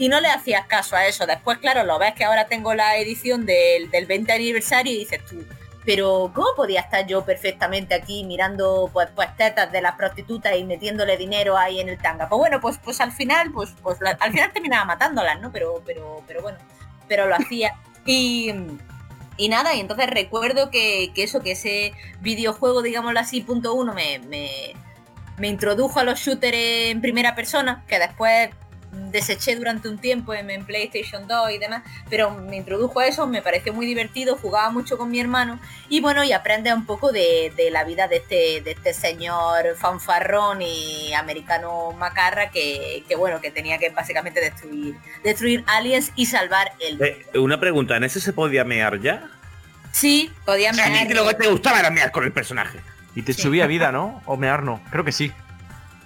Y 0.00 0.08
no 0.08 0.18
le 0.18 0.28
hacías 0.28 0.64
caso 0.64 0.96
a 0.96 1.06
eso. 1.06 1.26
Después, 1.26 1.58
claro, 1.58 1.84
lo 1.84 1.98
ves 1.98 2.14
que 2.14 2.24
ahora 2.24 2.46
tengo 2.46 2.72
la 2.72 2.96
edición 2.96 3.44
del, 3.44 3.90
del 3.90 4.06
20 4.06 4.32
aniversario 4.32 4.94
y 4.94 5.00
dices 5.00 5.20
tú, 5.26 5.44
pero 5.84 6.32
¿cómo 6.34 6.48
podía 6.56 6.80
estar 6.80 7.06
yo 7.06 7.22
perfectamente 7.26 7.94
aquí 7.94 8.24
mirando 8.24 8.88
pues, 8.94 9.10
pues 9.14 9.36
tetas 9.36 9.70
de 9.70 9.82
las 9.82 9.96
prostitutas 9.96 10.56
y 10.56 10.64
metiéndole 10.64 11.18
dinero 11.18 11.58
ahí 11.58 11.80
en 11.80 11.90
el 11.90 11.98
tanga? 11.98 12.30
Pues 12.30 12.38
bueno, 12.38 12.62
pues 12.62 12.78
pues 12.82 12.98
al 13.02 13.12
final, 13.12 13.52
pues, 13.52 13.74
pues 13.82 13.98
al 14.02 14.32
final 14.32 14.50
terminaba 14.54 14.86
matándolas, 14.86 15.38
¿no? 15.38 15.52
Pero, 15.52 15.82
pero, 15.84 16.22
pero 16.26 16.40
bueno, 16.40 16.56
pero 17.06 17.26
lo 17.26 17.34
hacía. 17.34 17.74
Y, 18.06 18.54
y 19.36 19.48
nada, 19.50 19.74
y 19.74 19.80
entonces 19.80 20.08
recuerdo 20.08 20.70
que, 20.70 21.12
que 21.14 21.24
eso, 21.24 21.42
que 21.42 21.50
ese 21.50 21.92
videojuego, 22.20 22.80
digámoslo 22.80 23.20
así, 23.20 23.42
punto 23.42 23.74
uno, 23.74 23.92
me, 23.92 24.18
me, 24.20 24.72
me 25.36 25.48
introdujo 25.48 26.00
a 26.00 26.04
los 26.04 26.18
shooters 26.18 26.56
en 26.56 27.02
primera 27.02 27.34
persona, 27.34 27.84
que 27.86 27.98
después 27.98 28.48
deseché 28.92 29.54
durante 29.56 29.88
un 29.88 29.98
tiempo 29.98 30.34
en, 30.34 30.50
en 30.50 30.64
PlayStation 30.64 31.26
2 31.28 31.50
y 31.52 31.58
demás, 31.58 31.82
pero 32.08 32.30
me 32.32 32.56
introdujo 32.56 33.00
a 33.00 33.06
eso, 33.06 33.26
me 33.26 33.40
pareció 33.42 33.72
muy 33.72 33.86
divertido, 33.86 34.36
jugaba 34.36 34.70
mucho 34.70 34.98
con 34.98 35.10
mi 35.10 35.20
hermano 35.20 35.58
y 35.88 36.00
bueno, 36.00 36.24
y 36.24 36.32
aprende 36.32 36.72
un 36.74 36.84
poco 36.86 37.12
de, 37.12 37.52
de 37.56 37.70
la 37.70 37.84
vida 37.84 38.08
de 38.08 38.16
este, 38.16 38.60
de 38.62 38.72
este 38.72 38.92
señor 38.94 39.76
fanfarrón 39.76 40.60
y 40.62 41.12
americano 41.14 41.92
macarra 41.92 42.50
que, 42.50 43.04
que 43.08 43.14
bueno, 43.16 43.40
que 43.40 43.50
tenía 43.50 43.78
que 43.78 43.90
básicamente 43.90 44.40
destruir, 44.40 44.96
destruir 45.22 45.64
aliens 45.66 46.12
y 46.16 46.26
salvar 46.26 46.72
el... 46.80 47.00
Eh, 47.02 47.26
una 47.38 47.60
pregunta, 47.60 47.96
¿en 47.96 48.04
ese 48.04 48.20
se 48.20 48.32
podía 48.32 48.64
mear 48.64 49.00
ya? 49.00 49.28
Sí, 49.92 50.32
podía 50.44 50.70
A 50.70 50.72
mear- 50.72 51.10
lo 51.14 51.26
que 51.28 51.34
te 51.34 51.48
gustaba 51.48 51.80
era 51.80 51.90
mear 51.90 52.10
con 52.12 52.24
el 52.24 52.32
personaje. 52.32 52.78
Y 53.14 53.22
te 53.22 53.32
Sí. 53.32 53.42
subía 53.42 53.66
vida, 53.66 53.90
¿no? 53.92 54.22
O 54.26 54.36
mear 54.36 54.62
no. 54.62 54.80
Creo 54.90 55.04
que 55.04 55.10
sí. 55.12 55.32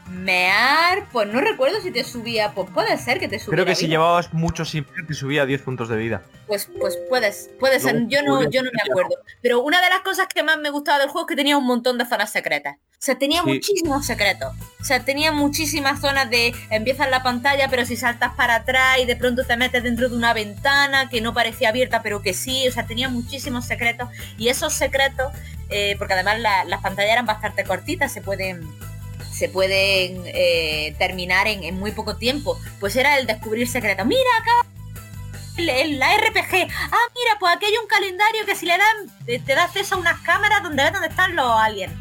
Mear, 0.08 1.08
pues 1.12 1.28
no 1.32 1.40
recuerdo 1.40 1.80
si 1.80 1.90
te 1.90 2.04
subía, 2.04 2.52
pues 2.52 2.68
puede 2.70 2.96
ser 2.98 3.18
que 3.18 3.28
te 3.28 3.38
subía. 3.38 3.54
Creo 3.56 3.66
que 3.66 3.74
si 3.74 3.86
llevabas 3.88 4.32
mucho 4.34 4.64
sin 4.64 4.84
te 4.84 5.14
subía 5.14 5.46
10 5.46 5.62
puntos 5.62 5.88
de 5.88 5.96
vida. 5.96 6.22
Pues, 6.46 6.68
pues 6.78 6.98
puedes, 7.08 7.50
puede 7.58 7.80
ser, 7.80 8.06
yo 8.08 8.22
no, 8.22 8.48
yo 8.50 8.62
no 8.62 8.70
me 8.72 8.90
acuerdo. 8.90 9.16
Pero 9.42 9.62
una 9.62 9.80
de 9.82 9.88
las 9.88 10.00
cosas 10.00 10.26
que 10.32 10.42
más 10.42 10.58
me 10.58 10.70
gustaba 10.70 10.98
del 10.98 11.08
juego 11.08 11.26
es 11.26 11.30
que 11.30 11.36
tenía 11.36 11.56
un 11.56 11.66
montón 11.66 11.96
de 11.98 12.04
zonas 12.06 12.30
secretas. 12.30 12.76
O 12.76 13.04
sea, 13.04 13.16
tenía 13.18 13.42
Sí. 13.42 13.48
muchísimos 13.48 14.06
secretos. 14.06 14.54
O 14.80 14.84
sea, 14.84 15.04
tenía 15.04 15.32
muchísimas 15.32 16.00
zonas 16.00 16.28
de 16.30 16.54
empiezas 16.70 17.10
la 17.10 17.22
pantalla, 17.22 17.68
pero 17.68 17.84
si 17.84 17.96
saltas 17.96 18.32
para 18.34 18.56
atrás 18.56 18.98
y 18.98 19.06
de 19.06 19.16
pronto 19.16 19.44
te 19.44 19.56
metes 19.56 19.82
dentro 19.82 20.08
de 20.08 20.16
una 20.16 20.32
ventana 20.32 21.08
que 21.10 21.20
no 21.20 21.34
parecía 21.34 21.70
abierta, 21.70 22.02
pero 22.02 22.22
que 22.22 22.34
sí. 22.34 22.66
O 22.68 22.72
sea, 22.72 22.86
tenía 22.86 23.08
muchísimos 23.08 23.66
secretos. 23.66 24.08
Y 24.38 24.48
esos 24.48 24.72
secretos, 24.74 25.32
eh, 25.70 25.96
porque 25.98 26.14
además 26.14 26.40
la- 26.40 26.64
las 26.64 26.80
pantallas 26.82 27.12
eran 27.12 27.26
bastante 27.26 27.64
cortitas, 27.64 28.12
se 28.12 28.22
pueden 28.22 28.62
se 29.44 29.50
pueden 29.50 30.22
eh, 30.26 30.94
terminar 30.98 31.46
en, 31.48 31.62
en 31.64 31.78
muy 31.78 31.90
poco 31.92 32.16
tiempo. 32.16 32.58
Pues 32.80 32.96
era 32.96 33.18
el 33.18 33.26
descubrir 33.26 33.68
secretos. 33.68 34.06
Mira 34.06 34.20
acá 34.40 34.68
el- 35.58 35.68
el- 35.68 35.98
la 35.98 36.16
RPG. 36.16 36.54
Ah, 36.90 37.06
mira, 37.14 37.36
pues 37.38 37.54
aquí 37.56 37.66
hay 37.66 37.74
un 37.80 37.86
calendario 37.88 38.46
que 38.46 38.54
si 38.54 38.64
le 38.64 38.72
dan, 38.78 38.96
te, 39.26 39.38
te 39.38 39.54
da 39.54 39.64
acceso 39.64 39.96
a 39.96 39.98
unas 39.98 40.18
cámaras 40.20 40.62
donde 40.62 40.82
ves 40.82 40.92
dónde 40.92 41.08
están 41.08 41.36
los 41.36 41.50
aliens. 41.60 41.92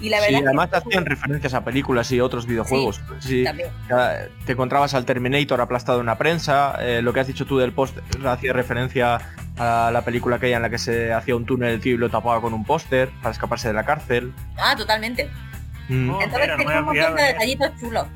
Y 0.00 0.08
la 0.10 0.18
Sí, 0.18 0.22
verdad 0.24 0.38
es 0.38 0.40
que 0.42 0.46
además 0.48 0.68
hacían 0.72 1.06
referencias 1.06 1.54
a 1.54 1.64
películas 1.64 2.10
y 2.12 2.20
otros 2.20 2.46
videojuegos. 2.46 3.00
Sí, 3.20 3.44
te 4.46 4.52
encontrabas 4.52 4.94
al 4.94 5.04
Terminator 5.04 5.60
aplastado 5.60 5.98
en 5.98 6.02
una 6.04 6.18
prensa. 6.18 6.76
eh, 6.80 7.00
lo 7.02 7.12
que 7.12 7.20
has 7.20 7.26
dicho 7.28 7.46
tú 7.46 7.58
del 7.58 7.72
póster 7.72 8.02
hacía 8.26 8.52
referencia 8.52 9.20
a 9.56 9.90
la 9.92 10.02
película 10.02 10.36
aquella 10.36 10.56
en 10.56 10.62
la 10.62 10.70
que 10.70 10.78
se 10.78 11.12
hacía 11.12 11.34
un 11.34 11.46
túnel 11.46 11.70
el 11.74 11.80
tío 11.80 11.94
y 11.94 11.98
lo 11.98 12.08
tapaba 12.10 12.40
con 12.40 12.54
un 12.54 12.64
póster 12.64 13.10
para 13.22 13.32
escaparse 13.32 13.68
de 13.68 13.74
la 13.74 13.84
cárcel. 13.84 14.32
Ah, 14.56 14.74
totalmente. 14.76 15.28
Mm. 15.88 16.10
Oh, 16.10 16.22
Entonces 16.22 16.40
mira, 16.56 16.56
no 16.74 16.80
un 16.80 16.84
montón 16.86 17.14
de 17.16 17.22
detallitos 17.22 17.70
chulos. 17.80 18.06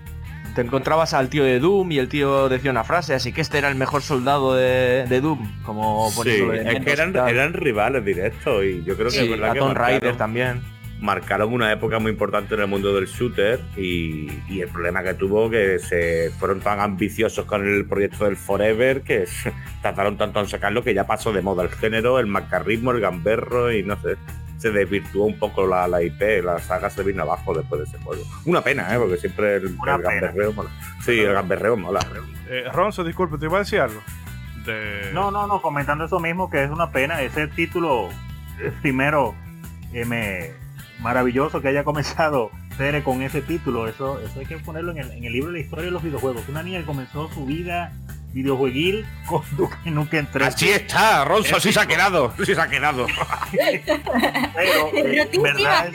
Te 0.55 0.61
encontrabas 0.61 1.15
al 1.15 1.31
tío 1.31 1.45
de 1.45 1.59
Doom 1.61 1.93
y 1.93 1.99
el 1.99 2.09
tío 2.09 2.51
decía 2.51 2.71
una 2.71 2.85
frase, 2.85 3.15
así 3.15 3.33
que 3.33 3.41
este 3.41 3.57
era 3.57 3.69
el 3.71 3.75
mejor 3.75 4.03
soldado 4.03 4.55
de, 4.55 5.07
de 5.09 5.21
Doom. 5.23 5.63
Como 5.63 6.11
Sí, 6.11 6.17
poniéndolo 6.17 6.53
de 6.53 6.59
es 6.59 6.85
que 6.85 6.93
eran, 6.93 7.55
rivales 7.55 8.05
directos 8.05 8.63
y 8.65 8.85
yo 8.85 8.95
creo 8.97 9.07
que 9.09 9.13
Sí, 9.17 9.25
es 9.25 9.31
verdad 9.31 9.51
a 9.51 9.53
que 9.55 9.59
Tomb 9.61 9.75
Raider 9.75 10.15
marcaron, 10.15 10.19
también. 10.19 10.61
marcaron 11.01 11.55
una 11.55 11.73
época 11.73 11.99
muy 12.01 12.11
importante 12.13 12.55
en 12.55 12.61
el 12.61 12.67
mundo 12.67 12.95
del 12.95 13.07
shooter 13.07 13.61
y, 13.79 14.29
y 14.47 14.61
el 14.61 14.69
problema 14.69 15.03
que 15.03 15.15
tuvo 15.15 15.49
que 15.49 15.79
se 15.79 16.31
fueron 16.39 16.61
tan 16.61 16.81
ambiciosos 16.81 17.47
con 17.47 17.67
el 17.67 17.87
proyecto 17.87 18.27
del 18.27 18.37
Forever 18.37 19.01
que 19.01 19.25
trataron 19.81 20.19
tanto 20.19 20.39
en 20.41 20.49
sacarlo 20.49 20.85
que 20.85 20.93
ya 20.93 21.07
pasó 21.07 21.33
de 21.33 21.41
moda 21.41 21.63
el 21.63 21.71
género, 21.71 22.19
el 22.19 22.27
macarrismo, 22.27 22.91
el 22.91 23.01
gamberro 23.01 23.73
y 23.73 23.83
no 23.85 23.97
sé. 24.03 24.17
Se 24.63 24.71
desvirtuó 24.71 25.27
un 25.27 25.37
poco 25.39 25.67
la, 25.67 25.89
la 25.89 26.01
IP, 26.03 26.21
la 26.45 26.61
saga 26.61 26.89
se 26.89 27.03
vino 27.03 27.23
abajo 27.25 27.53
después 27.53 27.81
de 27.83 27.89
ese 27.89 27.99
juego. 28.05 28.23
Una 28.45 28.61
pena, 28.63 28.95
¿eh? 28.95 28.99
porque 28.99 29.17
siempre 29.17 29.57
el, 29.57 29.65
el 29.65 29.77
gamberreo 30.03 30.53
mola. 30.53 30.71
Sí, 31.05 31.19
el 31.19 31.33
gamberreo 31.33 31.77
mola. 31.77 31.99
Eh, 32.49 32.65
Ronzo, 32.73 33.03
disculpe, 33.03 33.39
te 33.39 33.47
iba 33.47 33.57
a 33.57 33.61
decir 33.61 33.81
algo. 33.81 34.01
De... 34.65 35.11
No, 35.13 35.33
no, 35.33 35.49
no, 35.49 35.61
comentando 35.61 36.05
eso 36.05 36.21
mismo, 36.21 36.49
que 36.49 36.63
es 36.63 36.71
una 36.71 36.93
pena, 36.93 37.21
ese 37.23 37.49
título 37.49 38.09
eh, 38.61 38.71
primero 38.81 39.35
eh, 39.93 40.05
me- 40.05 40.53
maravilloso 41.01 41.61
que 41.61 41.67
haya 41.69 41.83
comenzado 41.83 42.51
Tere 42.79 43.03
con 43.03 43.21
ese 43.23 43.43
título, 43.43 43.89
eso, 43.89 44.21
eso 44.21 44.39
hay 44.39 44.47
que 44.47 44.59
ponerlo 44.59 44.93
en 44.93 44.99
el, 44.99 45.11
en 45.11 45.25
el 45.25 45.33
libro 45.33 45.49
de 45.51 45.59
la 45.59 45.65
historia 45.65 45.85
de 45.87 45.91
los 45.91 46.03
videojuegos. 46.05 46.49
Una 46.49 46.63
niña 46.63 46.79
que 46.79 46.87
comenzó 46.87 47.29
su 47.35 47.45
vida 47.45 47.93
videojueguil 48.33 49.07
con 49.27 49.43
Duke 49.57 49.77
Nukem 49.91 50.27
3. 50.31 50.49
Así 50.49 50.69
está, 50.71 51.25
Ronzo, 51.25 51.57
así 51.57 51.73
se 51.73 51.81
ha 51.81 51.87
quedado, 51.87 52.33
así 52.41 52.55
se 52.55 52.61
ha 52.61 52.69
quedado. 52.69 53.07
Pero, 53.53 54.91
eh, 54.95 55.29
verdad. 55.41 55.91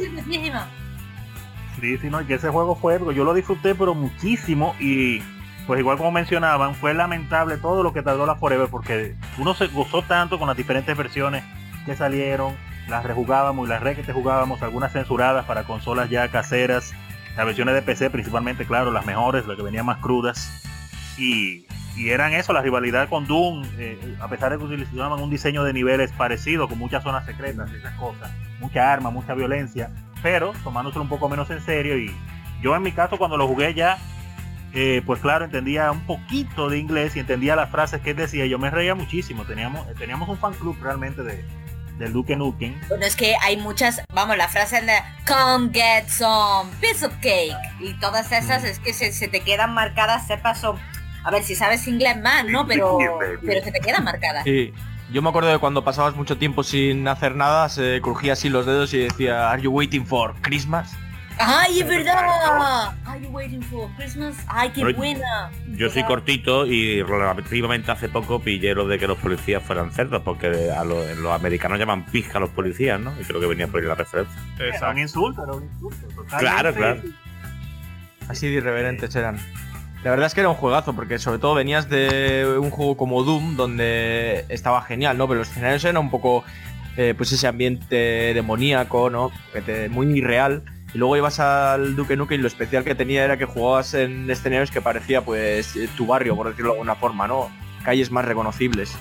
Sí, 1.80 1.98
sí, 1.98 2.10
no, 2.10 2.22
y 2.22 2.26
que 2.26 2.36
ese 2.36 2.50
juego 2.50 2.76
fue, 2.76 3.00
yo 3.14 3.24
lo 3.24 3.36
disfruté 3.36 3.76
pero 3.76 3.94
muchísimo 3.94 4.76
y 4.80 5.22
pues 5.68 5.80
igual 5.80 5.98
como 5.98 6.12
mencionaban, 6.12 6.74
fue 6.74 6.96
lamentable 6.96 7.58
todo 7.58 7.84
lo 7.84 7.94
que 7.94 8.02
tardó 8.02 8.26
la 8.26 8.36
Forever 8.36 8.68
porque 8.68 9.16
uno 9.38 9.54
se 9.54 9.68
gozó 9.68 10.02
tanto 10.02 10.40
con 10.40 10.48
las 10.48 10.58
diferentes 10.58 10.98
versiones 10.98 11.44
que 11.86 11.96
salieron, 11.96 12.56
las 12.88 13.04
rejugábamos 13.04 13.68
y 13.68 13.70
las 13.70 13.84
re 13.84 13.96
que 13.96 14.02
te 14.02 14.12
jugábamos, 14.12 14.64
algunas 14.64 14.92
censuradas 14.92 15.46
para 15.46 15.66
consolas 15.66 16.10
ya 16.10 16.30
caseras, 16.30 16.94
las 17.36 17.46
versiones 17.46 17.76
de 17.76 17.84
PC 17.84 18.10
principalmente, 18.10 18.66
claro, 18.66 18.92
las 18.92 19.06
mejores, 19.06 19.46
las 19.46 19.56
que 19.56 19.62
venían 19.62 19.86
más 19.86 20.00
crudas 20.00 20.64
y, 21.18 21.66
y 21.96 22.10
eran 22.10 22.34
eso, 22.34 22.54
la 22.54 22.62
rivalidad 22.62 23.10
con 23.10 23.26
Doom, 23.26 23.64
eh, 23.78 24.18
a 24.20 24.28
pesar 24.28 24.52
de 24.52 24.58
que 24.58 24.64
utilizaban 24.64 25.20
un 25.20 25.30
diseño 25.30 25.64
de 25.64 25.74
niveles 25.74 26.12
parecido, 26.12 26.68
con 26.68 26.78
muchas 26.78 27.04
zonas 27.04 27.26
secretas, 27.26 27.72
esas 27.72 27.94
cosas, 27.96 28.32
mucha 28.60 28.92
arma, 28.92 29.10
mucha 29.10 29.34
violencia, 29.34 29.92
pero 30.22 30.54
tomándoselo 30.64 31.04
un 31.04 31.10
poco 31.10 31.30
menos 31.30 31.50
en 31.50 31.62
serio 31.62 31.98
y 31.98 32.16
yo 32.62 32.76
en 32.76 32.82
mi 32.82 32.92
caso 32.92 33.18
cuando 33.18 33.38
lo 33.38 33.48
jugué 33.48 33.74
ya 33.74 33.98
eh, 34.74 35.02
pues 35.06 35.22
claro 35.22 35.46
entendía 35.46 35.92
un 35.92 36.06
poquito 36.06 36.70
de 36.70 36.80
inglés 36.80 37.16
y 37.16 37.20
entendía 37.20 37.56
las 37.56 37.70
frases 37.70 38.02
que 38.02 38.12
él 38.12 38.18
decía 38.18 38.46
yo 38.48 38.60
me 38.60 38.70
reía 38.70 38.96
muchísimo 38.96 39.46
teníamos 39.46 39.88
teníamos 39.96 40.28
un 40.28 40.38
fan 40.38 40.54
club 40.56 40.76
realmente 40.82 41.24
de 41.24 41.46
del 41.98 42.14
Duke 42.14 42.36
Nukem 42.36 42.80
Bueno, 42.90 43.06
es 43.06 43.16
que 43.16 43.36
hay 43.42 43.58
muchas, 43.58 44.02
vamos, 44.14 44.38
la 44.38 44.48
frase 44.48 44.82
de 44.82 44.94
Come 45.26 45.72
get 45.74 46.08
some 46.08 46.70
piece 46.80 47.06
of 47.06 47.12
cake. 47.22 47.56
Y 47.80 47.94
todas 47.96 48.32
esas 48.32 48.64
es 48.64 48.80
que 48.80 48.94
se, 48.94 49.12
se 49.12 49.28
te 49.28 49.42
quedan 49.42 49.74
marcadas, 49.74 50.28
sepas 50.28 50.60
son. 50.60 50.78
A 51.28 51.32
ver, 51.32 51.44
si 51.44 51.56
sabes 51.56 51.86
inglés 51.90 52.16
más, 52.22 52.46
¿no? 52.46 52.66
Pero, 52.66 52.98
pero 53.46 53.62
se 53.62 53.70
te 53.70 53.82
quedan 53.82 54.06
marcadas. 54.06 54.46
Sí. 54.46 54.74
Yo 55.12 55.22
me 55.22 55.28
acuerdo 55.28 55.50
de 55.50 55.58
cuando 55.58 55.84
pasabas 55.84 56.16
mucho 56.16 56.38
tiempo 56.38 56.64
sin 56.64 57.06
hacer 57.06 57.36
nada, 57.36 57.68
se 57.68 58.00
crujía 58.02 58.32
así 58.34 58.48
los 58.48 58.66
dedos 58.66 58.94
y 58.94 59.00
decía, 59.00 59.52
¿Are 59.52 59.62
you 59.62 59.70
waiting 59.70 60.06
for 60.06 60.34
Christmas? 60.42 60.96
¡Ay, 61.38 61.82
es 61.82 61.88
verdad! 61.88 62.94
Are 63.06 63.22
you 63.22 63.28
waiting 63.30 63.62
for 63.62 63.90
Christmas? 63.98 64.38
¡Ay, 64.48 64.70
qué 64.70 64.94
buena! 64.94 65.52
Yo 65.68 65.90
soy 65.90 66.04
cortito 66.04 66.66
y 66.66 67.04
relativamente 67.04 67.92
hace 67.92 68.08
poco 68.08 68.40
pillé 68.40 68.74
lo 68.74 68.88
de 68.88 68.98
que 68.98 69.06
los 69.08 69.18
policías 69.18 69.62
fueran 69.62 69.92
cerdos, 69.92 70.22
porque 70.24 70.72
a 70.72 70.86
los, 70.86 71.18
los 71.18 71.34
americanos 71.34 71.78
llaman 71.78 72.06
pija 72.06 72.38
a 72.38 72.42
los 72.42 72.52
policías, 72.52 73.02
¿no? 73.02 73.14
Y 73.20 73.26
creo 73.26 73.42
que 73.42 73.48
venía 73.48 73.68
por 73.68 73.82
ahí 73.82 73.88
la 73.88 73.96
referencia. 73.96 74.34
era 74.56 74.66
un 74.66 74.74
Exacto. 74.74 75.00
insulto 75.00 75.44
era 75.44 75.54
un 75.54 75.64
insulto 75.64 76.08
totalmente. 76.08 76.38
Claro, 76.40 76.74
claro. 76.74 77.02
Así 78.30 78.48
de 78.48 78.54
irreverentes 78.54 79.14
eran. 79.16 79.38
La 80.04 80.12
verdad 80.12 80.28
es 80.28 80.34
que 80.34 80.42
era 80.42 80.50
un 80.50 80.56
juegazo, 80.56 80.94
porque 80.94 81.20
sobre 81.20 81.40
todo 81.40 81.56
venías 81.56 81.90
de 81.90 82.58
un 82.60 82.70
juego 82.70 82.96
como 82.96 83.24
Doom, 83.24 83.56
donde 83.58 84.46
estaba 84.50 84.82
genial, 84.82 85.18
¿no? 85.18 85.28
Pero 85.28 85.40
los 85.40 85.50
escenarios 85.50 85.84
eran 85.84 85.98
un 85.98 86.10
poco, 86.10 86.44
eh, 86.96 87.14
pues 87.18 87.32
ese 87.32 87.48
ambiente 87.48 88.34
demoníaco, 88.34 89.10
¿no? 89.10 89.32
Muy 89.90 90.18
irreal. 90.18 90.64
Y 90.94 90.98
luego 91.00 91.18
ibas 91.18 91.40
al 91.40 91.96
Duke 91.96 92.16
Nukem 92.16 92.40
y 92.40 92.42
lo 92.42 92.48
especial 92.48 92.84
que 92.84 92.96
tenía 92.96 93.26
era 93.26 93.38
que 93.38 93.46
jugabas 93.46 93.94
en 93.94 94.30
escenarios 94.30 94.72
que 94.72 94.82
parecía, 94.82 95.22
pues, 95.22 95.76
eh, 95.76 95.90
tu 95.98 96.06
barrio, 96.06 96.36
por 96.36 96.48
decirlo 96.48 96.72
de 96.72 96.76
alguna 96.78 96.96
forma, 96.96 97.28
¿no? 97.28 97.52
Calles 97.84 98.12
más 98.12 98.24
reconocibles. 98.24 98.98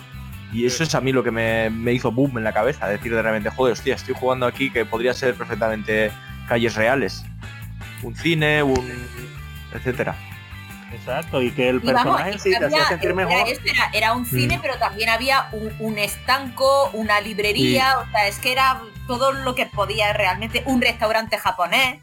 Y 0.53 0.65
eso 0.65 0.83
es 0.83 0.95
a 0.95 1.01
mí 1.01 1.13
lo 1.13 1.23
que 1.23 1.31
me, 1.31 1.71
me 1.71 1.93
hizo 1.93 2.11
boom 2.11 2.39
en 2.39 2.45
la 2.45 2.53
cabeza, 2.53 2.89
decir 2.89 3.15
de 3.15 3.23
repente, 3.23 3.51
joder, 3.51 3.73
hostia, 3.75 3.95
estoy 3.95 4.15
jugando 4.19 4.47
aquí 4.47 4.71
que 4.71 4.85
podría 4.85 5.13
ser 5.13 5.35
perfectamente 5.35 6.11
calles 6.49 6.75
reales. 6.75 7.25
Un 8.03 8.17
cine, 8.17 8.63
un... 8.63 8.91
etcétera. 9.75 10.17
Exacto 10.93 11.43
y 11.43 11.51
que 11.51 11.69
el 11.69 11.77
Y 11.77 11.93
vamos, 11.93 12.03
personaje 12.17 12.37
y 12.37 12.39
sí 12.39 12.51
te 12.59 12.65
hacía 12.65 12.89
sentir 12.89 13.11
era, 13.11 13.15
mejor 13.15 13.49
esto 13.49 13.65
era- 13.69 13.91
era 13.93 14.13
un 14.15 14.27
cine, 14.27 14.59
Mm. 14.59 14.61
pero 14.63 14.79
también 14.79 15.09
había 15.09 15.49
un, 15.53 15.73
un 15.81 15.99
estanco, 15.99 16.91
una 16.93 17.21
librería, 17.21 17.99
o 17.99 18.11
sea, 18.11 18.27
es 18.29 18.39
que 18.39 18.53
era 18.53 18.81
todo 19.07 19.33
lo 19.33 19.55
que 19.55 19.67
podía 19.67 20.13
realmente, 20.13 20.63
un 20.67 20.81
restaurante 20.81 21.39
japonés, 21.39 21.99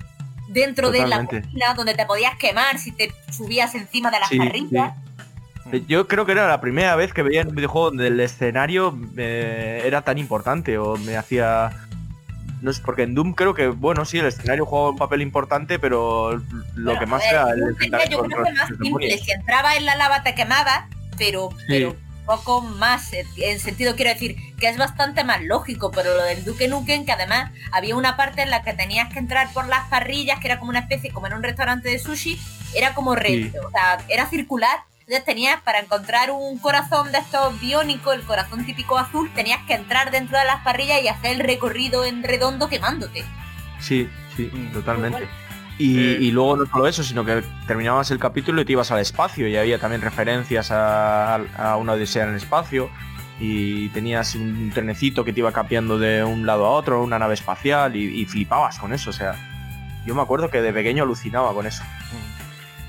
dentro 0.50 0.92
de 0.92 1.08
la 1.08 1.26
cocina, 1.26 1.74
donde 1.76 1.96
te 1.96 2.06
podías 2.06 2.36
quemar 2.38 2.78
si 2.78 2.92
te 2.92 3.12
subías 3.32 3.74
encima 3.76 4.12
de 4.12 4.20
las 4.20 4.30
Sí, 4.30 4.38
parrillas. 4.38 4.94
Yo 5.88 6.08
creo 6.08 6.26
que 6.26 6.34
era 6.34 6.48
la 6.48 6.60
primera 6.62 6.96
vez 6.98 7.14
que 7.14 7.24
veía 7.24 7.42
un 7.44 7.56
videojuego 7.56 7.88
donde 7.90 8.08
el 8.08 8.20
escenario 8.20 8.96
eh, 9.18 9.82
era 9.86 10.02
tan 10.02 10.18
importante 10.18 10.78
o 10.78 10.98
me 10.98 11.16
hacía... 11.16 11.72
No 12.64 12.72
sé, 12.72 12.82
porque 12.84 13.04
en 13.04 13.14
Doom 13.14 13.34
creo 13.34 13.54
que, 13.54 13.68
bueno, 13.68 14.06
sí, 14.06 14.20
el 14.20 14.26
escenario 14.26 14.66
jugaba 14.66 14.92
un 14.92 14.98
papel 14.98 15.22
importante, 15.22 15.80
pero 15.80 16.38
lo 16.38 16.44
Bueno, 16.86 17.00
que 17.00 17.06
más 17.06 17.22
era 17.30 17.48
yo 17.58 17.68
el 17.68 17.78
tenía- 17.78 18.06
yo 18.06 18.24
creo 18.24 18.44
que 18.46 18.52
más 18.54 18.70
simple, 18.82 19.18
si 19.18 19.32
entraba 19.32 19.76
en 19.76 19.86
la 19.86 19.96
lava 19.96 20.24
te 20.24 20.34
quemaba, 20.34 20.88
pero, 21.18 21.50
Sí. 21.52 21.66
pero 21.68 21.96
poco 22.26 22.62
más, 22.62 23.12
en 23.36 23.60
sentido 23.60 23.98
quiero 23.98 24.12
decir 24.14 24.38
que 24.58 24.70
es 24.70 24.78
bastante 24.78 25.26
más 25.26 25.42
lógico, 25.44 25.92
pero 25.92 26.16
lo 26.16 26.24
del 26.24 26.46
Duque 26.46 26.70
Nukem, 26.70 27.06
que 27.06 27.12
además 27.12 27.52
había 27.74 27.98
una 27.98 28.16
parte 28.16 28.42
en 28.44 28.50
la 28.50 28.64
que 28.64 28.72
tenías 28.74 29.12
que 29.12 29.20
entrar 29.20 29.52
por 29.52 29.68
las 29.68 29.90
parrillas, 29.90 30.40
que 30.40 30.48
era 30.48 30.58
como 30.58 30.70
una 30.70 30.80
especie, 30.80 31.12
como 31.12 31.28
en 31.28 31.34
un 31.34 31.44
restaurante 31.44 31.90
de 31.90 32.00
sushi, 32.00 32.40
era 32.76 32.94
como 32.94 33.14
recto, 33.14 33.60
o 33.68 33.72
sea, 33.72 33.98
era 34.08 34.26
circular, 34.30 34.80
entonces 35.06 35.26
tenías 35.26 35.62
para 35.62 35.80
encontrar 35.80 36.32
un 36.32 36.58
corazón 36.60 37.12
de 37.12 37.18
estos 37.20 37.60
biónicos, 37.60 38.16
el 38.16 38.22
corazón 38.24 38.66
típico 38.66 38.98
azul, 38.98 39.30
tenías 39.36 39.60
que 39.68 39.74
entrar 39.74 40.12
dentro 40.12 40.38
de 40.40 40.46
las 40.46 40.64
parrillas 40.64 41.02
y 41.04 41.08
hacer 41.08 41.32
el 41.34 41.40
recorrido 41.40 42.06
en 42.06 42.24
redondo 42.24 42.70
quemándote. 42.70 43.24
Sí, 43.80 44.10
sí, 44.36 44.50
Mm. 44.54 44.72
totalmente. 44.74 45.28
Y, 45.78 46.00
Eh. 46.00 46.18
y 46.22 46.32
luego 46.32 46.56
no 46.56 46.66
solo 46.68 46.88
eso, 46.88 47.04
sino 47.04 47.26
que 47.26 47.44
terminabas 47.68 48.12
el 48.12 48.20
capítulo 48.20 48.62
y 48.62 48.66
te 48.66 48.72
ibas 48.74 48.92
al 48.92 49.00
espacio 49.00 49.48
y 49.48 49.58
había 49.58 49.80
también 49.80 50.02
referencias 50.02 50.70
a, 50.72 51.36
a 51.36 51.78
una 51.78 51.94
odisea 51.94 52.24
en 52.24 52.30
el 52.30 52.36
espacio 52.36 52.90
y 53.40 53.90
tenías 53.90 54.36
un 54.36 54.70
trenecito 54.74 55.26
que 55.26 55.34
te 55.34 55.40
iba 55.40 55.52
cambiando 55.52 55.98
de 55.98 56.24
un 56.24 56.46
lado 56.46 56.66
a 56.68 56.70
otro, 56.70 57.02
una 57.04 57.18
nave 57.20 57.34
espacial 57.34 57.96
y, 57.96 58.22
y 58.22 58.26
flipabas 58.26 58.78
con 58.78 58.94
eso, 58.94 59.10
o 59.10 59.14
sea, 59.14 59.36
yo 60.06 60.14
me 60.16 60.22
acuerdo 60.22 60.50
que 60.52 60.62
de 60.62 60.72
pequeño 60.72 61.04
alucinaba 61.04 61.52
con 61.54 61.66
eso. 61.66 61.84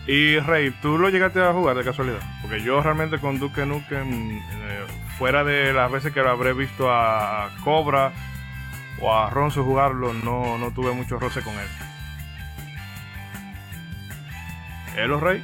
Y 0.07 0.39
Rey, 0.39 0.71
¿tú 0.83 0.99
lo 0.99 1.09
llegaste 1.09 1.43
a 1.43 1.53
jugar 1.53 1.77
de 1.77 1.85
casualidad? 1.85 2.21
Porque 2.43 2.63
yo 2.63 2.83
realmente 2.83 3.19
con 3.19 3.39
Duke 3.39 3.65
Nukem, 3.65 4.39
eh, 4.39 4.87
fuera 5.19 5.45
de 5.45 5.73
las 5.73 5.91
veces 5.91 6.13
que 6.13 6.21
lo 6.21 6.31
habré 6.31 6.53
visto 6.53 6.91
a 6.91 7.51
Cobra 7.65 8.13
o 9.01 9.13
a 9.15 9.31
Ronzo 9.31 9.65
jugarlo, 9.65 10.13
no, 10.13 10.59
no 10.59 10.73
tuve 10.73 10.93
mucho 10.93 11.19
roce 11.19 11.41
con 11.41 11.55
él. 11.55 11.69
¿Elo, 14.97 15.19
Rey? 15.21 15.43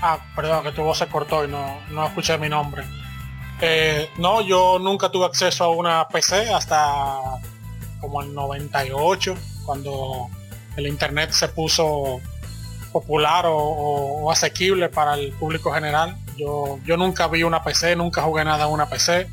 Ah, 0.00 0.18
perdón, 0.34 0.62
que 0.62 0.72
tu 0.72 0.82
voz 0.82 0.98
se 0.98 1.06
cortó 1.08 1.44
y 1.44 1.48
no, 1.48 1.78
no 1.90 2.06
escuché 2.06 2.38
mi 2.38 2.48
nombre. 2.48 2.84
Eh, 3.60 4.08
no, 4.18 4.40
yo 4.40 4.78
nunca 4.80 5.10
tuve 5.10 5.26
acceso 5.26 5.64
a 5.64 5.68
una 5.68 6.08
PC 6.08 6.52
hasta 6.52 7.18
como 8.00 8.22
el 8.22 8.34
98, 8.34 9.34
cuando 9.64 10.28
el 10.76 10.86
internet 10.86 11.30
se 11.30 11.48
puso 11.48 12.20
popular 12.92 13.46
o, 13.46 13.56
o- 13.56 14.22
o 14.24 14.30
asequible 14.30 14.88
para 14.88 15.14
el 15.14 15.32
público 15.32 15.72
general. 15.72 16.16
Yo, 16.36 16.78
yo 16.84 16.96
nunca 16.96 17.26
vi 17.28 17.42
una 17.42 17.62
PC, 17.64 17.96
nunca 17.96 18.22
jugué 18.22 18.44
nada 18.44 18.66
en 18.66 18.72
una 18.72 18.88
PC. 18.88 19.26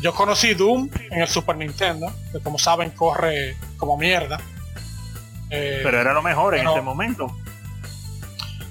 Yo 0.00 0.14
conocí 0.14 0.54
Doom 0.54 0.90
en 1.10 1.20
el 1.22 1.28
Super 1.28 1.56
Nintendo, 1.56 2.06
que 2.32 2.40
como 2.40 2.58
saben 2.58 2.90
corre 2.90 3.56
como 3.78 3.96
mierda. 3.96 4.40
Eh, 5.50 5.80
pero 5.82 6.00
era 6.00 6.12
lo 6.12 6.22
mejor 6.22 6.56
en 6.56 6.66
ese 6.66 6.80
momento 6.82 7.30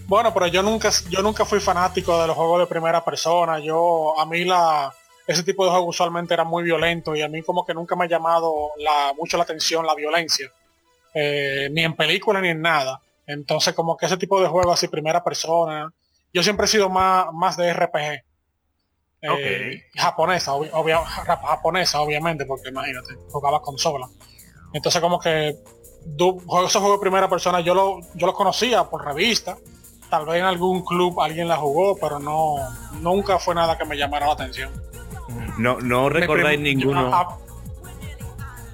bueno, 0.07 0.33
pero 0.33 0.45
yo 0.47 0.61
nunca, 0.61 0.91
yo 1.09 1.23
nunca 1.23 1.45
fui 1.45 1.59
fanático 1.59 2.19
de 2.21 2.27
los 2.27 2.35
juegos 2.35 2.59
de 2.59 2.67
primera 2.67 3.03
persona. 3.03 3.57
Yo, 3.59 4.19
a 4.19 4.25
mí 4.27 4.45
la, 4.45 4.93
ese 5.25 5.41
tipo 5.41 5.65
de 5.65 5.71
juegos 5.71 5.95
usualmente 5.95 6.31
era 6.35 6.43
muy 6.43 6.61
violento 6.63 7.15
y 7.15 7.23
a 7.23 7.27
mí 7.27 7.41
como 7.41 7.65
que 7.65 7.73
nunca 7.73 7.95
me 7.95 8.05
ha 8.05 8.07
llamado 8.07 8.53
la, 8.77 9.13
mucho 9.17 9.35
la 9.37 9.43
atención 9.43 9.83
la 9.83 9.95
violencia. 9.95 10.51
Eh, 11.11 11.69
ni 11.71 11.83
en 11.83 11.95
película 11.95 12.39
ni 12.39 12.49
en 12.49 12.61
nada. 12.61 13.01
Entonces 13.27 13.73
como 13.73 13.97
que 13.97 14.05
ese 14.05 14.17
tipo 14.17 14.41
de 14.41 14.47
juegos 14.47 14.73
así 14.75 14.87
primera 14.87 15.23
persona. 15.23 15.91
Yo 16.33 16.43
siempre 16.43 16.65
he 16.65 16.69
sido 16.69 16.89
más, 16.89 17.27
más 17.33 17.57
de 17.57 17.73
RPG. 17.73 18.23
Eh, 19.21 19.81
Japonesa, 19.95 20.51
obvi- 20.53 20.69
obvia- 20.73 21.03
ja- 21.03 21.37
japonesa, 21.37 22.01
obviamente, 22.01 22.45
porque 22.45 22.69
imagínate, 22.69 23.15
jugaba 23.29 23.61
consola. 23.61 24.07
Entonces 24.73 25.01
como 25.01 25.19
que 25.19 25.57
du- 26.05 26.39
juego- 26.45 26.67
esos 26.67 26.81
juegos 26.81 26.99
de 26.99 27.01
primera 27.03 27.27
persona 27.29 27.61
yo 27.61 27.73
lo, 27.73 27.99
yo 28.13 28.27
los 28.27 28.35
conocía 28.35 28.83
por 28.83 29.03
revista. 29.05 29.57
Tal 30.09 30.25
vez 30.25 30.35
en 30.35 30.45
algún 30.45 30.83
club 30.85 31.19
alguien 31.21 31.47
la 31.47 31.57
jugó, 31.57 31.97
pero 31.97 32.19
no 32.19 32.57
nunca 33.01 33.39
fue 33.39 33.55
nada 33.55 33.77
que 33.77 33.85
me 33.85 33.97
llamara 33.97 34.27
la 34.27 34.33
atención. 34.33 34.71
No, 35.57 35.79
no 35.79 36.09
recordáis 36.09 36.59
Mi 36.59 36.65
prim- 36.75 36.77
ninguno. 36.79 37.09
Ah, 37.11 37.37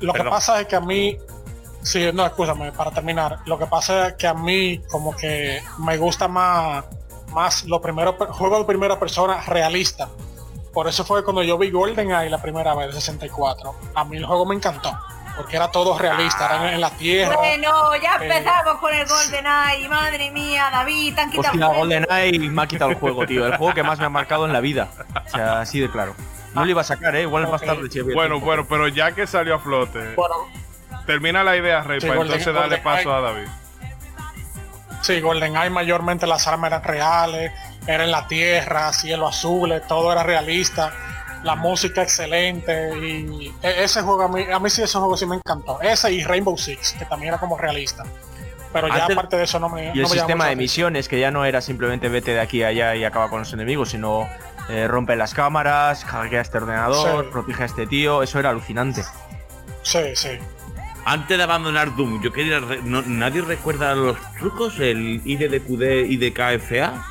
Lo 0.02 0.12
que 0.14 0.24
pasa 0.32 0.60
es 0.60 0.68
que 0.68 0.76
a 0.76 0.82
mí, 0.82 1.18
sí, 1.82 2.10
no, 2.14 2.26
escúchame, 2.26 2.72
para 2.72 2.92
terminar, 2.92 3.40
lo 3.46 3.58
que 3.58 3.66
pasa 3.66 4.08
es 4.08 4.14
que 4.16 4.28
a 4.28 4.34
mí 4.34 4.80
como 4.90 5.16
que 5.16 5.62
me 5.80 5.98
gusta 5.98 6.28
más, 6.28 6.86
más 7.34 7.64
los 7.66 7.82
primeros 7.82 8.16
per- 8.16 8.30
juegos 8.30 8.60
de 8.60 8.66
primera 8.66 9.00
persona 9.00 9.42
realista. 9.48 10.10
Por 10.74 10.88
eso 10.88 11.04
fue 11.04 11.24
cuando 11.24 11.44
yo 11.44 11.58
vi 11.58 11.70
GoldenEye 11.70 12.30
la 12.30 12.42
primera 12.42 12.74
vez 12.74 12.88
de 12.88 12.94
64. 13.02 13.76
A 13.94 14.06
mí 14.06 14.16
el 14.18 14.26
juego 14.26 14.46
me 14.46 14.56
encantó, 14.56 14.98
porque 15.36 15.58
era 15.58 15.70
todo 15.70 15.98
realista, 15.98 16.46
era 16.46 16.74
en, 16.74 16.80
la 16.80 16.90
tierra. 16.92 17.36
Bueno, 17.36 17.94
ya 18.02 18.16
Eh, 18.16 18.24
empezamos 18.28 18.76
con 18.80 18.94
el 18.94 19.06
GoldenEye. 19.06 19.90
Madre 19.90 20.32
mía, 20.32 20.70
David, 20.72 21.14
te 21.16 21.22
han 21.22 21.30
quitado 21.30 21.48
Hostia, 21.50 21.60
el 21.60 21.66
juego. 21.68 21.80
GoldenEye 21.82 22.40
me 22.50 22.62
ha 22.62 22.68
quitado 22.68 22.92
el 22.92 22.98
juego, 22.98 23.26
tío. 23.26 23.46
El 23.46 23.58
juego 23.58 23.74
que 23.74 23.84
más 23.84 24.00
me 24.00 24.06
ha 24.06 24.10
marcado 24.10 24.46
en 24.46 24.54
la 24.54 24.62
vida. 24.62 24.88
O 25.26 25.30
sea, 25.30 25.60
así 25.60 25.80
de 25.82 25.90
claro. 25.92 26.16
No 26.54 26.64
lo 26.64 26.72
iba 26.72 26.82
a 26.82 26.86
sacar, 26.86 27.16
¿eh? 27.18 27.24
Igual 27.24 27.44
más 27.50 27.62
Ok. 27.62 27.68
tarde. 27.68 27.90
Bueno, 28.14 28.36
tiempo. 28.36 28.46
bueno, 28.46 28.66
pero 28.68 28.88
ya 28.90 29.12
que 29.14 29.26
salió 29.28 29.56
a 29.56 29.60
flote, 29.60 30.16
Bueno, 30.16 30.36
termina 31.12 31.44
la 31.44 31.58
idea, 31.58 31.82
Rey, 31.82 32.00
Sí, 32.02 32.08
para 32.08 32.20
Golden- 32.20 32.38
entonces 32.40 32.54
darle 32.62 32.78
paso 32.80 33.14
a 33.14 33.22
David. 33.22 33.48
sí, 35.02 35.20
GoldenEye 35.20 35.70
mayormente 35.70 36.28
las 36.28 36.48
armas 36.48 36.70
eran 36.70 36.84
reales, 36.84 37.52
era 37.88 38.04
en 38.04 38.12
la 38.12 38.28
tierra, 38.28 38.94
cielo 38.94 39.28
azul, 39.28 39.82
todo 39.88 40.12
era 40.12 40.24
realista. 40.24 40.92
La 41.44 41.56
música 41.56 42.04
excelente 42.04 42.92
y 43.00 43.52
e- 43.64 43.84
ese 43.84 44.04
juego 44.04 44.22
a 44.24 44.28
mí, 44.28 44.46
a 44.54 44.60
mí 44.60 44.70
sí 44.70 44.84
ese 44.84 45.00
juego 45.00 45.18
sí 45.18 45.26
me 45.26 45.38
encantó. 45.38 45.82
Ese 45.82 46.12
y 46.14 46.24
Rainbow 46.24 46.56
Six, 46.56 46.94
que 47.00 47.06
también 47.06 47.30
era 47.30 47.40
como 47.40 47.58
realista. 47.58 48.04
Pero 48.72 48.88
ya 48.90 49.06
aparte 49.06 49.36
de 49.38 49.44
eso 49.46 49.60
no 49.60 49.68
me 49.68 49.86
Y 49.86 49.88
no 49.88 49.94
el 49.94 50.02
me 50.04 50.08
sistema 50.08 50.46
de 50.46 50.56
misiones, 50.56 51.10
que 51.10 51.20
ya 51.20 51.32
no 51.32 51.44
era 51.44 51.60
simplemente 51.62 52.10
vete 52.10 52.32
de 52.36 52.40
aquí 52.40 52.62
a 52.64 52.68
allá 52.68 52.96
y 52.96 53.04
acaba 53.04 53.28
con 53.30 53.40
los 53.40 53.52
enemigos, 53.54 53.90
sino 53.90 54.30
eh, 54.70 54.88
rompe 54.88 55.16
las 55.16 55.34
cámaras, 55.34 56.06
hackea 56.06 56.42
este 56.42 56.60
ordenador, 56.60 57.26
Sí. 57.26 57.32
protege 57.32 57.64
a 57.64 57.66
este 57.66 57.88
tío. 57.88 58.22
Eso 58.22 58.38
era 58.40 58.52
alucinante. 58.52 59.04
Sí, 59.82 60.16
sí. 60.16 60.38
Antes 61.06 61.38
de 61.38 61.44
abandonar 61.44 61.96
Doom, 61.96 62.22
yo 62.22 62.32
quería. 62.32 62.60
re- 62.60 62.82
no- 62.84 63.02
¿Nadie 63.02 63.42
recuerda 63.42 63.96
los 63.96 64.18
trucos? 64.38 64.80
El 64.80 65.22
IDDQD 65.26 66.06
y 66.08 66.18
de 66.18 66.32
KFA. 66.34 67.04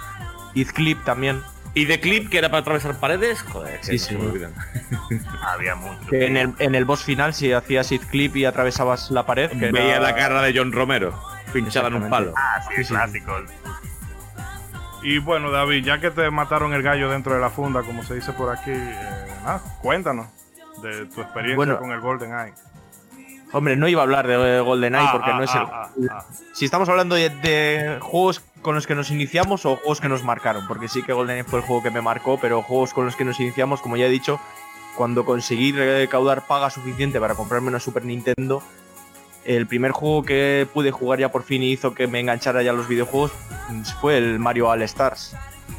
Clip 0.74 1.03
también. 1.05 1.43
Y 1.74 1.84
de 1.84 2.01
clip 2.01 2.28
que 2.30 2.38
era 2.38 2.49
para 2.51 2.61
atravesar 2.62 2.99
paredes. 2.99 3.43
Joder, 3.43 3.78
Sí, 3.82 3.99
sí. 3.99 4.16
Había 5.43 5.74
mucho. 5.76 6.01
Que 6.09 6.26
en 6.26 6.36
el, 6.36 6.55
en 6.59 6.74
el 6.74 6.84
boss 6.84 7.05
final, 7.05 7.32
si 7.34 7.53
hacías 7.53 7.88
Clip 8.11 8.34
y 8.36 8.45
atravesabas 8.45 9.11
la 9.12 9.24
pared, 9.26 9.51
que 9.51 9.70
Veía 9.70 9.97
era- 9.97 10.01
la 10.01 10.14
cara 10.16 10.43
de 10.43 10.53
John 10.57 10.72
Romero, 10.72 11.16
pinchada 11.53 11.88
en 11.88 11.95
un 11.95 12.11
palo. 12.11 12.32
Ah, 12.36 12.61
sí, 12.62 12.74
Sí, 12.74 12.80
el 12.80 12.86
sí. 12.86 12.95
clásico. 12.95 13.32
Y 15.03 15.18
bueno, 15.18 15.51
David, 15.51 15.84
ya 15.84 15.99
que 16.01 16.11
te 16.11 16.30
mataron 16.30 16.74
el 16.74 16.82
gallo 16.82 17.09
dentro 17.11 17.34
de 17.34 17.41
la 17.41 17.51
funda, 17.51 17.82
como 17.82 18.03
se 18.03 18.14
dice 18.16 18.32
por 18.32 18.55
aquí, 18.55 18.70
eh, 18.72 19.26
nada, 19.45 19.62
cuéntanos 19.80 20.26
de 20.82 21.07
tu 21.07 21.20
experiencia 21.22 21.57
Bueno. 21.57 21.78
con 21.78 21.91
el 21.93 22.01
Golden 22.01 22.32
Eye. 22.38 22.53
Hombre, 23.53 23.76
no 23.76 23.88
iba 23.88 24.03
a 24.03 24.05
hablar 24.05 24.26
de 24.26 24.61
GoldenEye 24.61 25.05
Ah, 25.07 25.12
porque 25.12 25.30
ah, 25.32 25.36
no 25.36 25.42
es 25.42 25.55
el. 25.55 25.61
ah, 25.62 25.90
ah. 26.11 26.24
Si 26.53 26.64
estamos 26.64 26.88
hablando 26.88 27.14
de, 27.14 27.30
de 27.30 27.98
juegos 28.01 28.42
con 28.62 28.74
los 28.74 28.86
que 28.86 28.94
nos 28.94 29.11
iniciamos 29.11 29.66
o 29.66 29.76
juegos 29.76 30.01
que 30.01 30.09
nos 30.09 30.22
marcaron, 30.22 30.66
porque 30.68 30.88
sí 30.88 31.03
que 31.03 31.12
GoldenEye 31.12 31.44
fue 31.44 31.61
el 31.61 31.64
juego 31.64 31.82
que 31.82 31.90
me 31.90 32.01
marcó, 32.01 32.38
pero 32.40 32.62
juegos 32.62 32.92
con 32.92 33.07
los 33.07 33.16
que 33.16 33.24
nos 33.24 33.40
iniciamos, 33.40 33.80
como 33.80 33.96
ya 33.96 34.07
he 34.07 34.11
dicho, 34.11 34.38
cuando 34.96 35.24
conseguí 35.24 35.72
recaudar 35.72 36.46
paga 36.46 36.70
suficiente 36.70 37.18
para 37.20 37.34
comprarme 37.34 37.68
una 37.68 37.80
Super 37.80 38.05
Nintendo, 38.05 38.62
el 39.44 39.66
primer 39.66 39.92
juego 39.92 40.22
que 40.22 40.68
pude 40.72 40.90
jugar 40.90 41.18
ya 41.18 41.30
por 41.30 41.42
fin 41.42 41.62
y 41.62 41.72
hizo 41.72 41.94
que 41.94 42.07
me 42.07 42.20
enganchara 42.20 42.62
ya 42.62 42.70
a 42.70 42.74
los 42.74 42.88
videojuegos 42.88 43.32
mm, 43.70 43.82
fue 44.01 44.18
el 44.18 44.38
Mario 44.38 44.68
All 44.68 44.82
Stars. 44.82 45.34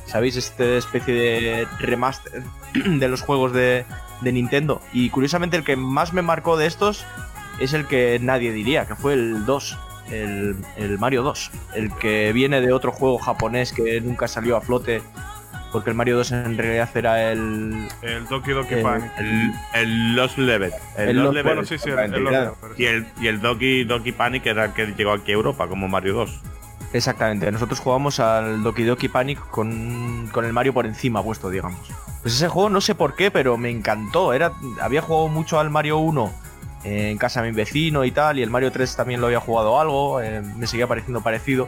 ¿Sabéis? 0.07 0.35
Esta 0.35 0.63
especie 0.63 1.13
de 1.13 1.67
remaster 1.79 2.43
de 2.73 3.07
los 3.07 3.21
juegos 3.21 3.53
de, 3.53 3.85
de 4.21 4.31
Nintendo. 4.31 4.81
Y 4.91 5.09
curiosamente 5.09 5.55
el 5.57 5.63
que 5.63 5.75
más 5.75 6.11
me 6.13 6.21
marcó 6.21 6.57
de 6.57 6.65
estos 6.65 7.05
es 7.63 7.73
el 7.73 7.85
que 7.87 8.19
nadie 8.21 8.51
diría, 8.51 8.85
que 8.85 8.95
fue 8.95 9.13
el 9.13 9.45
2, 9.45 9.77
el, 10.11 10.55
el 10.77 10.97
Mario 10.99 11.23
2, 11.23 11.51
el 11.75 11.91
que 11.95 12.33
viene 12.33 12.61
de 12.61 12.73
otro 12.73 12.91
juego 12.91 13.17
japonés 13.17 13.71
que 13.73 14.01
nunca 14.01 14.27
salió 14.27 14.57
a 14.57 14.61
flote, 14.61 15.01
porque 15.71 15.89
el 15.89 15.95
Mario 15.95 16.17
2 16.17 16.31
en 16.33 16.57
realidad 16.57 16.89
era 16.95 17.31
el... 17.31 17.87
El 18.01 18.27
Doki 18.27 18.51
Doki 18.51 18.73
Eh, 18.73 18.81
Panic. 18.83 19.11
El, 19.17 19.51
el 19.73 20.15
Lost 20.15 20.37
Level. 20.37 20.71
El, 20.97 21.09
El 21.09 21.15
Lost 21.17 21.25
Lost- 21.27 21.33
Level. 21.35 21.53
Bueno, 21.55 21.67
sí, 21.67 21.77
sí, 21.77 21.89
el, 21.89 21.99
el 22.13 22.25
claro. 22.27 22.57
Y 22.77 22.85
el, 22.85 23.07
y 23.21 23.27
el 23.27 23.39
Doki, 23.39 23.85
Doki 23.85 24.11
Panic 24.11 24.45
era 24.47 24.65
el 24.65 24.73
que 24.73 24.87
llegó 24.87 25.13
aquí 25.13 25.31
a 25.31 25.35
Europa, 25.35 25.67
como 25.67 25.87
Mario 25.87 26.13
2. 26.15 26.41
Exactamente, 26.93 27.49
nosotros 27.53 27.79
jugamos 27.79 28.19
al 28.19 28.63
Doki 28.63 28.83
Doki 28.83 29.07
Panic 29.07 29.39
con, 29.49 30.27
con 30.33 30.43
el 30.43 30.51
Mario 30.51 30.73
por 30.73 30.85
encima 30.85 31.23
puesto, 31.23 31.49
digamos. 31.49 31.79
Pues 32.21 32.35
ese 32.35 32.49
juego 32.49 32.69
no 32.69 32.81
sé 32.81 32.93
por 32.95 33.15
qué, 33.15 33.31
pero 33.31 33.55
me 33.57 33.69
encantó. 33.69 34.33
Era, 34.33 34.51
había 34.81 35.01
jugado 35.01 35.29
mucho 35.29 35.57
al 35.57 35.69
Mario 35.69 35.99
1 35.99 36.33
en 36.83 37.17
casa 37.17 37.41
de 37.41 37.51
mi 37.51 37.55
vecino 37.55 38.03
y 38.05 38.11
tal, 38.11 38.39
y 38.39 38.43
el 38.43 38.49
Mario 38.49 38.71
3 38.71 38.95
también 38.95 39.21
lo 39.21 39.27
había 39.27 39.39
jugado 39.39 39.79
algo, 39.79 40.21
eh, 40.21 40.41
me 40.41 40.67
seguía 40.67 40.87
pareciendo 40.87 41.21
parecido. 41.21 41.67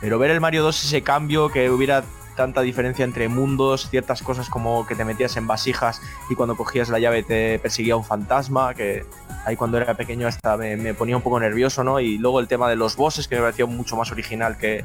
Pero 0.00 0.18
ver 0.18 0.30
el 0.30 0.40
Mario 0.40 0.62
2 0.62 0.84
ese 0.84 1.02
cambio, 1.02 1.48
que 1.50 1.70
hubiera 1.70 2.04
tanta 2.36 2.60
diferencia 2.60 3.04
entre 3.04 3.28
mundos, 3.28 3.90
ciertas 3.90 4.22
cosas 4.22 4.48
como 4.48 4.86
que 4.86 4.94
te 4.94 5.04
metías 5.04 5.36
en 5.36 5.48
vasijas 5.48 6.00
y 6.30 6.36
cuando 6.36 6.56
cogías 6.56 6.88
la 6.88 7.00
llave 7.00 7.24
te 7.24 7.58
perseguía 7.58 7.96
un 7.96 8.04
fantasma, 8.04 8.74
que 8.74 9.04
ahí 9.44 9.56
cuando 9.56 9.76
era 9.76 9.94
pequeño 9.94 10.28
hasta 10.28 10.56
me, 10.56 10.76
me 10.76 10.94
ponía 10.94 11.16
un 11.16 11.22
poco 11.22 11.40
nervioso, 11.40 11.82
¿no? 11.82 11.98
Y 11.98 12.16
luego 12.16 12.38
el 12.38 12.46
tema 12.46 12.70
de 12.70 12.76
los 12.76 12.94
bosses, 12.94 13.26
que 13.26 13.34
me 13.34 13.42
pareció 13.42 13.66
mucho 13.66 13.96
más 13.96 14.12
original 14.12 14.56
que, 14.56 14.84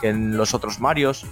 que 0.00 0.08
en 0.10 0.36
los 0.36 0.52
otros 0.52 0.78
Marios. 0.78 1.26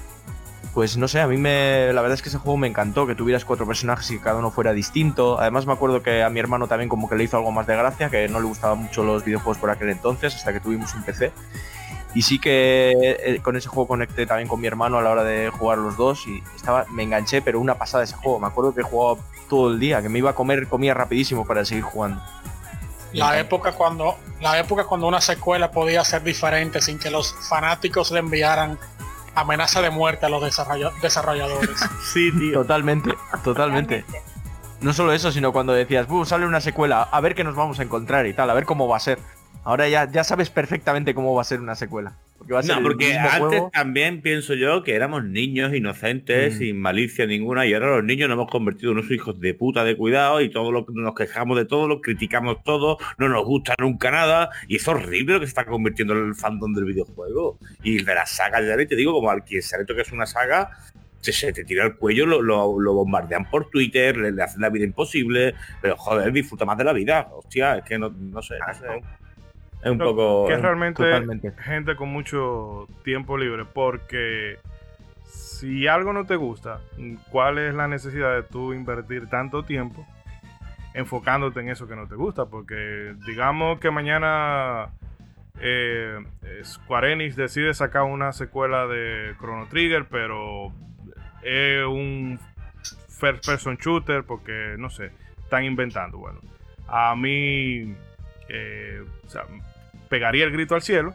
Pues 0.78 0.96
no 0.96 1.08
sé, 1.08 1.20
a 1.20 1.26
mí 1.26 1.36
me, 1.38 1.92
la 1.92 2.02
verdad 2.02 2.14
es 2.14 2.22
que 2.22 2.28
ese 2.28 2.38
juego 2.38 2.56
me 2.56 2.68
encantó, 2.68 3.04
que 3.04 3.16
tuvieras 3.16 3.44
cuatro 3.44 3.66
personajes 3.66 4.08
y 4.12 4.18
que 4.18 4.22
cada 4.22 4.38
uno 4.38 4.52
fuera 4.52 4.72
distinto. 4.72 5.40
Además 5.40 5.66
me 5.66 5.72
acuerdo 5.72 6.04
que 6.04 6.22
a 6.22 6.30
mi 6.30 6.38
hermano 6.38 6.68
también 6.68 6.88
como 6.88 7.08
que 7.08 7.16
le 7.16 7.24
hizo 7.24 7.36
algo 7.36 7.50
más 7.50 7.66
de 7.66 7.74
gracia, 7.74 8.10
que 8.10 8.28
no 8.28 8.38
le 8.38 8.46
gustaban 8.46 8.78
mucho 8.84 9.02
los 9.02 9.24
videojuegos 9.24 9.58
por 9.58 9.70
aquel 9.70 9.90
entonces, 9.90 10.36
hasta 10.36 10.52
que 10.52 10.60
tuvimos 10.60 10.94
un 10.94 11.02
PC. 11.02 11.32
Y 12.14 12.22
sí 12.22 12.38
que 12.38 12.92
eh, 12.96 13.40
con 13.42 13.56
ese 13.56 13.68
juego 13.68 13.88
conecté 13.88 14.24
también 14.24 14.46
con 14.46 14.60
mi 14.60 14.68
hermano 14.68 14.98
a 14.98 15.02
la 15.02 15.10
hora 15.10 15.24
de 15.24 15.50
jugar 15.50 15.78
los 15.78 15.96
dos 15.96 16.24
y 16.28 16.44
estaba, 16.54 16.86
me 16.92 17.02
enganché, 17.02 17.42
pero 17.42 17.58
una 17.58 17.74
pasada 17.74 18.04
ese 18.04 18.14
juego. 18.14 18.38
Me 18.38 18.46
acuerdo 18.46 18.72
que 18.72 18.82
jugaba 18.82 19.20
todo 19.48 19.72
el 19.72 19.80
día, 19.80 20.00
que 20.00 20.08
me 20.08 20.20
iba 20.20 20.30
a 20.30 20.34
comer, 20.36 20.68
comía 20.68 20.94
rapidísimo 20.94 21.44
para 21.44 21.64
seguir 21.64 21.82
jugando. 21.82 22.22
La 23.14 23.36
época 23.40 23.72
cuando 23.72 24.16
la 24.40 24.60
época 24.60 24.84
cuando 24.84 25.08
una 25.08 25.20
secuela 25.20 25.72
podía 25.72 26.04
ser 26.04 26.22
diferente 26.22 26.80
sin 26.80 27.00
que 27.00 27.10
los 27.10 27.34
fanáticos 27.48 28.12
le 28.12 28.20
enviaran 28.20 28.78
amenaza 29.40 29.80
de 29.82 29.90
muerte 29.90 30.26
a 30.26 30.28
los 30.28 30.42
desarrolla- 30.42 30.92
desarrolladores. 31.00 31.78
Sí, 32.12 32.30
tío. 32.32 32.60
Totalmente, 32.60 33.14
totalmente. 33.44 34.04
No 34.80 34.92
solo 34.92 35.12
eso, 35.12 35.32
sino 35.32 35.52
cuando 35.52 35.72
decías, 35.72 36.06
"Buh, 36.06 36.24
sale 36.24 36.46
una 36.46 36.60
secuela, 36.60 37.02
a 37.02 37.20
ver 37.20 37.34
qué 37.34 37.42
nos 37.44 37.56
vamos 37.56 37.80
a 37.80 37.82
encontrar 37.82 38.26
y 38.26 38.32
tal, 38.34 38.48
a 38.50 38.54
ver 38.54 38.64
cómo 38.64 38.86
va 38.88 38.96
a 38.96 39.00
ser. 39.00 39.18
Ahora 39.64 39.88
ya, 39.88 40.10
ya 40.10 40.22
sabes 40.24 40.50
perfectamente 40.50 41.14
cómo 41.14 41.34
va 41.34 41.42
a 41.42 41.44
ser 41.44 41.60
una 41.60 41.74
secuela. 41.74 42.12
Porque 42.48 42.54
va 42.54 42.60
a 42.60 42.62
ser 42.62 42.72
No, 42.72 42.78
el 42.78 42.82
porque 42.84 43.06
mismo 43.08 43.20
antes 43.28 43.38
juego. 43.40 43.70
también 43.74 44.22
pienso 44.22 44.54
yo 44.54 44.82
que 44.82 44.94
éramos 44.94 45.22
niños 45.24 45.74
inocentes, 45.74 46.54
Mm. 46.54 46.58
sin 46.58 46.80
malicia 46.80 47.26
ninguna, 47.26 47.66
y 47.66 47.74
ahora 47.74 47.96
los 47.96 48.04
niños 48.04 48.28
nos 48.30 48.36
hemos 48.36 48.50
convertido 48.50 48.92
en 48.92 48.98
unos 48.98 49.10
hijos 49.10 49.38
de 49.38 49.52
puta 49.52 49.84
de 49.84 49.96
cuidado 49.96 50.40
y 50.40 50.48
todo 50.48 50.72
lo 50.72 50.86
que 50.86 50.92
nos 50.94 51.14
quejamos 51.14 51.58
de 51.58 51.66
todo, 51.66 51.86
lo 51.86 52.00
criticamos 52.00 52.62
todo, 52.64 52.96
no 53.18 53.28
nos 53.28 53.44
gusta 53.44 53.74
nunca 53.78 54.10
nada, 54.10 54.48
y 54.66 54.76
es 54.76 54.88
horrible 54.88 55.34
lo 55.34 55.40
que 55.40 55.46
se 55.46 55.50
está 55.50 55.66
convirtiendo 55.66 56.14
en 56.14 56.28
el 56.28 56.34
fandom 56.34 56.72
del 56.72 56.84
videojuego. 56.86 57.58
Y 57.82 58.02
de 58.02 58.14
la 58.14 58.24
saga, 58.24 58.62
ya 58.62 58.76
te 58.86 58.96
digo, 58.96 59.12
como 59.12 59.30
al 59.30 59.44
que 59.44 59.60
se 59.60 59.76
que 59.84 60.00
es 60.00 60.10
una 60.12 60.24
saga, 60.26 60.70
se, 61.20 61.32
se 61.32 61.52
te 61.52 61.64
tira 61.64 61.84
el 61.84 61.96
cuello, 61.96 62.24
lo, 62.26 62.40
lo- 62.40 62.78
lo 62.80 62.94
bombardean 62.94 63.50
por 63.50 63.68
Twitter, 63.70 64.16
le, 64.16 64.30
le 64.32 64.42
hacen 64.42 64.60
la 64.62 64.70
vida 64.70 64.84
imposible, 64.84 65.54
pero 65.82 65.96
joder, 65.96 66.32
disfruta 66.32 66.64
más 66.64 66.78
de 66.78 66.84
la 66.84 66.92
vida. 66.92 67.28
Hostia, 67.32 67.76
es 67.78 67.84
que 67.84 67.98
no, 67.98 68.08
no 68.10 68.40
sé, 68.40 68.54
no 68.66 68.72
sé. 68.74 69.02
Es 69.82 69.90
un 69.92 69.98
No, 69.98 70.06
poco... 70.06 70.46
que 70.48 70.54
es 70.54 70.62
realmente 70.62 71.02
Totalmente. 71.02 71.52
gente 71.62 71.96
con 71.96 72.08
mucho 72.08 72.88
tiempo 73.04 73.38
libre, 73.38 73.64
porque 73.64 74.58
si 75.24 75.86
algo 75.86 76.12
no 76.12 76.26
te 76.26 76.36
gusta, 76.36 76.80
¿cuál 77.30 77.58
es 77.58 77.74
la 77.74 77.88
necesidad 77.88 78.34
de 78.34 78.42
tú 78.42 78.72
invertir 78.72 79.28
tanto 79.28 79.64
tiempo 79.64 80.06
enfocándote 80.94 81.60
en 81.60 81.68
eso 81.68 81.86
que 81.86 81.94
no 81.96 82.08
te 82.08 82.16
gusta? 82.16 82.46
Porque 82.46 83.14
digamos 83.26 83.78
que 83.78 83.90
mañana 83.90 84.88
eh, 85.60 86.18
Square 86.64 87.12
Enix 87.12 87.36
decide 87.36 87.72
sacar 87.74 88.02
una 88.02 88.32
secuela 88.32 88.86
de 88.86 89.34
Chrono 89.38 89.66
Trigger, 89.66 90.06
pero 90.10 90.72
es 91.42 91.84
un 91.86 92.38
first 93.08 93.46
person 93.46 93.76
shooter 93.76 94.24
porque 94.24 94.74
no 94.78 94.90
sé, 94.90 95.10
están 95.42 95.64
inventando. 95.64 96.18
Bueno, 96.18 96.40
a 96.88 97.14
mí 97.16 97.94
eh, 98.48 99.04
o 99.26 99.28
sea, 99.28 99.42
pegaría 100.08 100.44
el 100.44 100.52
grito 100.52 100.74
al 100.74 100.82
cielo, 100.82 101.14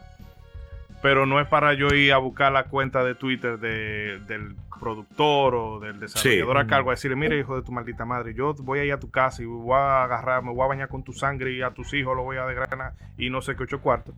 pero 1.01 1.25
no 1.25 1.39
es 1.41 1.47
para 1.47 1.73
yo 1.73 1.87
ir 1.89 2.13
a 2.13 2.17
buscar 2.17 2.51
la 2.51 2.65
cuenta 2.65 3.03
de 3.03 3.15
Twitter 3.15 3.59
de- 3.59 4.19
del 4.27 4.55
productor 4.79 5.55
o 5.55 5.79
del 5.79 5.99
desarrollador 5.99 6.57
a 6.57 6.67
cargo 6.67 6.89
a 6.89 6.93
decirle, 6.93 7.15
mire 7.15 7.39
hijo 7.39 7.55
de 7.55 7.61
tu 7.61 7.71
maldita 7.71 8.05
madre, 8.05 8.33
yo 8.33 8.53
voy 8.59 8.79
a 8.79 8.85
ir 8.85 8.93
a 8.93 8.99
tu 8.99 9.09
casa 9.09 9.41
y 9.41 9.45
voy 9.45 9.75
a 9.75 10.03
agarrar, 10.03 10.43
me 10.43 10.51
voy 10.51 10.61
a 10.63 10.67
bañar 10.67 10.89
con 10.89 11.03
tu 11.03 11.13
sangre 11.13 11.51
y 11.53 11.61
a 11.61 11.71
tus 11.71 11.93
hijos 11.93 12.15
los 12.15 12.25
voy 12.25 12.37
a 12.37 12.45
desgranar 12.45 12.93
y 13.17 13.29
no 13.29 13.41
sé 13.41 13.55
qué 13.55 13.63
ocho 13.63 13.79
cuartos. 13.81 14.13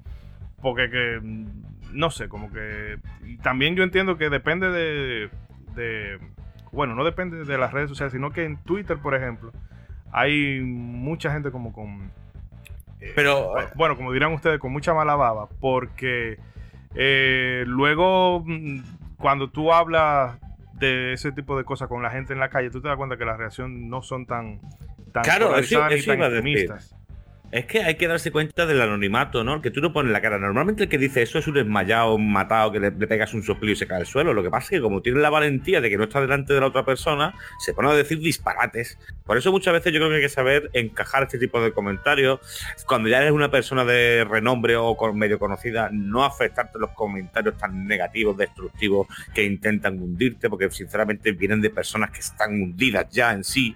Porque 0.62 0.90
que, 0.90 1.20
mm, 1.22 1.46
no 1.94 2.10
sé, 2.10 2.28
como 2.30 2.52
que... 2.52 2.98
y 3.26 3.38
también 3.38 3.76
yo 3.76 3.84
entiendo 3.84 4.18
que 4.18 4.30
depende 4.30 4.70
de, 4.72 5.30
de... 5.76 6.20
Bueno, 6.72 6.96
no 6.96 7.04
depende 7.04 7.46
de 7.46 7.58
las 7.58 7.72
redes 7.72 7.90
sociales, 7.90 8.14
sino 8.14 8.32
que 8.32 8.44
en 8.46 8.58
Twitter, 8.58 8.98
por 8.98 9.14
ejemplo, 9.16 9.52
hay 10.12 10.60
mucha 10.62 11.32
gente 11.32 11.52
como 11.52 11.72
con 11.74 12.12
Pero 13.16 13.54
bueno, 13.76 13.96
como 13.96 14.12
dirán 14.12 14.34
ustedes, 14.34 14.60
con 14.60 14.72
mucha 14.72 14.94
mala 14.94 15.16
baba, 15.16 15.48
porque 15.60 16.38
eh, 16.96 17.64
luego 17.68 18.42
mm, 18.46 18.80
cuando 19.18 19.50
tú 19.50 19.72
hablas 19.74 20.38
de 20.74 21.14
ese 21.14 21.32
tipo 21.32 21.58
de 21.58 21.64
cosas 21.64 21.88
con 21.88 22.02
la 22.04 22.10
gente 22.10 22.34
en 22.34 22.40
la 22.40 22.50
calle, 22.50 22.70
tú 22.70 22.82
te 22.82 22.88
das 22.88 22.98
cuenta 22.98 23.18
que 23.18 23.26
las 23.26 23.38
reacciones 23.38 23.80
no 23.82 24.02
son 24.02 24.26
tan, 24.26 24.60
tan 25.14 25.24
Claro, 25.24 25.56
eso- 25.58 25.88
ni 25.88 25.96
eso 25.96 26.12
tan 26.12 26.18
iba 26.20 26.26
a 26.26 26.30
decir. 26.30 26.70
Es 27.52 27.66
que 27.68 27.84
hay 27.84 27.96
que 27.96 28.08
darse 28.08 28.32
cuenta 28.32 28.66
del 28.66 28.82
anonimato, 28.82 29.44
¿no? 29.44 29.62
Que 29.62 29.72
tú 29.72 29.80
no 29.80 29.94
pones 29.94 30.12
la 30.12 30.22
cara. 30.22 30.38
Normalmente 30.38 30.84
el 30.84 30.90
que 30.90 30.98
dice 30.98 31.22
eso 31.22 31.40
es 31.40 31.48
un 31.48 31.54
desmayado, 31.54 32.16
un 32.16 32.32
matado, 32.32 32.72
que 32.72 32.80
le, 32.80 32.92
pegas 32.92 33.34
un 33.34 33.44
soplillo 33.44 33.74
y 33.74 33.76
se 33.76 33.88
cae 33.88 34.00
al 34.00 34.06
suelo. 34.06 34.34
Lo 34.34 34.44
que 34.44 34.50
pasa 34.50 34.66
es 34.66 34.70
que 34.72 34.82
como 34.82 35.02
tiene 35.02 35.20
la 35.20 35.30
valentía 35.30 35.80
de 35.80 35.90
que 35.90 35.98
no 35.98 36.06
está 36.06 36.20
delante 36.22 36.54
de 36.54 36.60
la 36.60 36.68
otra 36.68 36.84
persona, 36.84 37.34
se 37.60 37.74
pone 37.74 37.90
a 37.90 37.94
decir 37.94 38.20
disparates. 38.20 38.98
Por 39.24 39.38
eso 39.38 39.52
muchas 39.52 39.74
veces 39.74 39.94
yo 39.94 40.00
creo 40.00 40.10
que 40.10 40.16
hay 40.18 40.22
que 40.22 40.30
saber 40.30 40.70
encajar 40.74 41.24
este 41.24 41.38
tipo 41.38 41.62
de 41.62 41.72
comentarios. 41.72 42.40
Cuando 42.86 43.10
ya 43.10 43.20
eres 43.20 43.32
una 43.32 43.52
persona 43.52 43.86
de 43.86 44.26
renombre 44.26 44.76
o 44.76 44.96
medio 45.14 45.40
conocida, 45.40 45.90
no 45.92 46.26
afectarte 46.26 46.80
los 46.80 46.92
comentarios 46.92 47.58
tan 47.58 47.88
negativos, 47.88 48.36
destructivos, 48.38 49.08
que 49.34 49.44
intentan 49.44 50.02
hundirte, 50.02 50.50
porque 50.50 50.70
sinceramente 50.72 51.32
vienen 51.32 51.62
de 51.62 51.70
personas 51.70 52.12
que 52.12 52.20
están 52.20 52.62
hundidas 52.62 53.08
ya 53.10 53.32
en 53.32 53.44
sí 53.44 53.76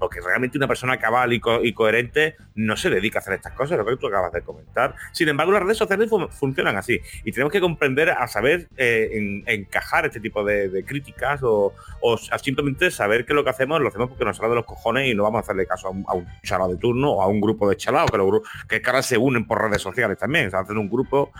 porque 0.00 0.20
realmente 0.20 0.58
una 0.58 0.66
persona 0.66 0.98
cabal 0.98 1.32
y, 1.32 1.38
co- 1.38 1.62
y 1.62 1.72
coherente 1.72 2.34
no 2.56 2.76
se 2.76 2.90
dedica 2.90 3.18
a 3.18 3.20
hacer 3.20 3.34
estas 3.34 3.52
cosas, 3.52 3.78
lo 3.78 3.84
que 3.86 3.96
tú 3.96 4.08
acabas 4.08 4.32
de 4.32 4.42
comentar. 4.42 4.94
Sin 5.12 5.28
embargo, 5.28 5.52
las 5.52 5.62
redes 5.62 5.76
sociales 5.78 6.08
fu- 6.10 6.26
funcionan 6.28 6.76
así 6.76 6.98
y 7.24 7.30
tenemos 7.30 7.52
que 7.52 7.60
comprender 7.60 8.10
a 8.10 8.26
saber 8.26 8.68
eh, 8.76 9.10
en- 9.12 9.44
encajar 9.46 10.06
este 10.06 10.18
tipo 10.18 10.42
de, 10.42 10.68
de 10.70 10.84
críticas 10.84 11.40
o, 11.44 11.72
o 12.00 12.18
a 12.32 12.38
simplemente 12.38 12.90
saber 12.90 13.24
que 13.24 13.34
lo 13.34 13.44
que 13.44 13.50
hacemos 13.50 13.80
lo 13.80 13.88
hacemos 13.88 14.08
porque 14.08 14.24
nos 14.24 14.36
sale 14.38 14.48
de 14.48 14.54
los 14.56 14.64
cojones 14.64 15.06
y 15.08 15.14
no 15.14 15.22
vamos 15.22 15.38
a 15.38 15.42
hacerle 15.42 15.66
caso 15.66 15.88
a 15.88 15.90
un, 15.90 16.04
a 16.08 16.14
un 16.14 16.26
chalao 16.42 16.68
de 16.68 16.76
turno 16.78 17.12
o 17.12 17.22
a 17.22 17.26
un 17.28 17.40
grupo 17.40 17.68
de 17.68 17.76
chalados 17.76 18.10
que, 18.10 18.16
los 18.16 18.26
gru- 18.26 18.42
que 18.68 18.82
ahora 18.86 19.02
se 19.02 19.18
unen 19.18 19.46
por 19.46 19.60
redes 19.62 19.82
sociales 19.82 20.16
también. 20.18 20.46
O 20.48 20.50
sea, 20.50 20.60
hacen 20.60 20.78
un 20.78 20.88
grupo 20.88 21.30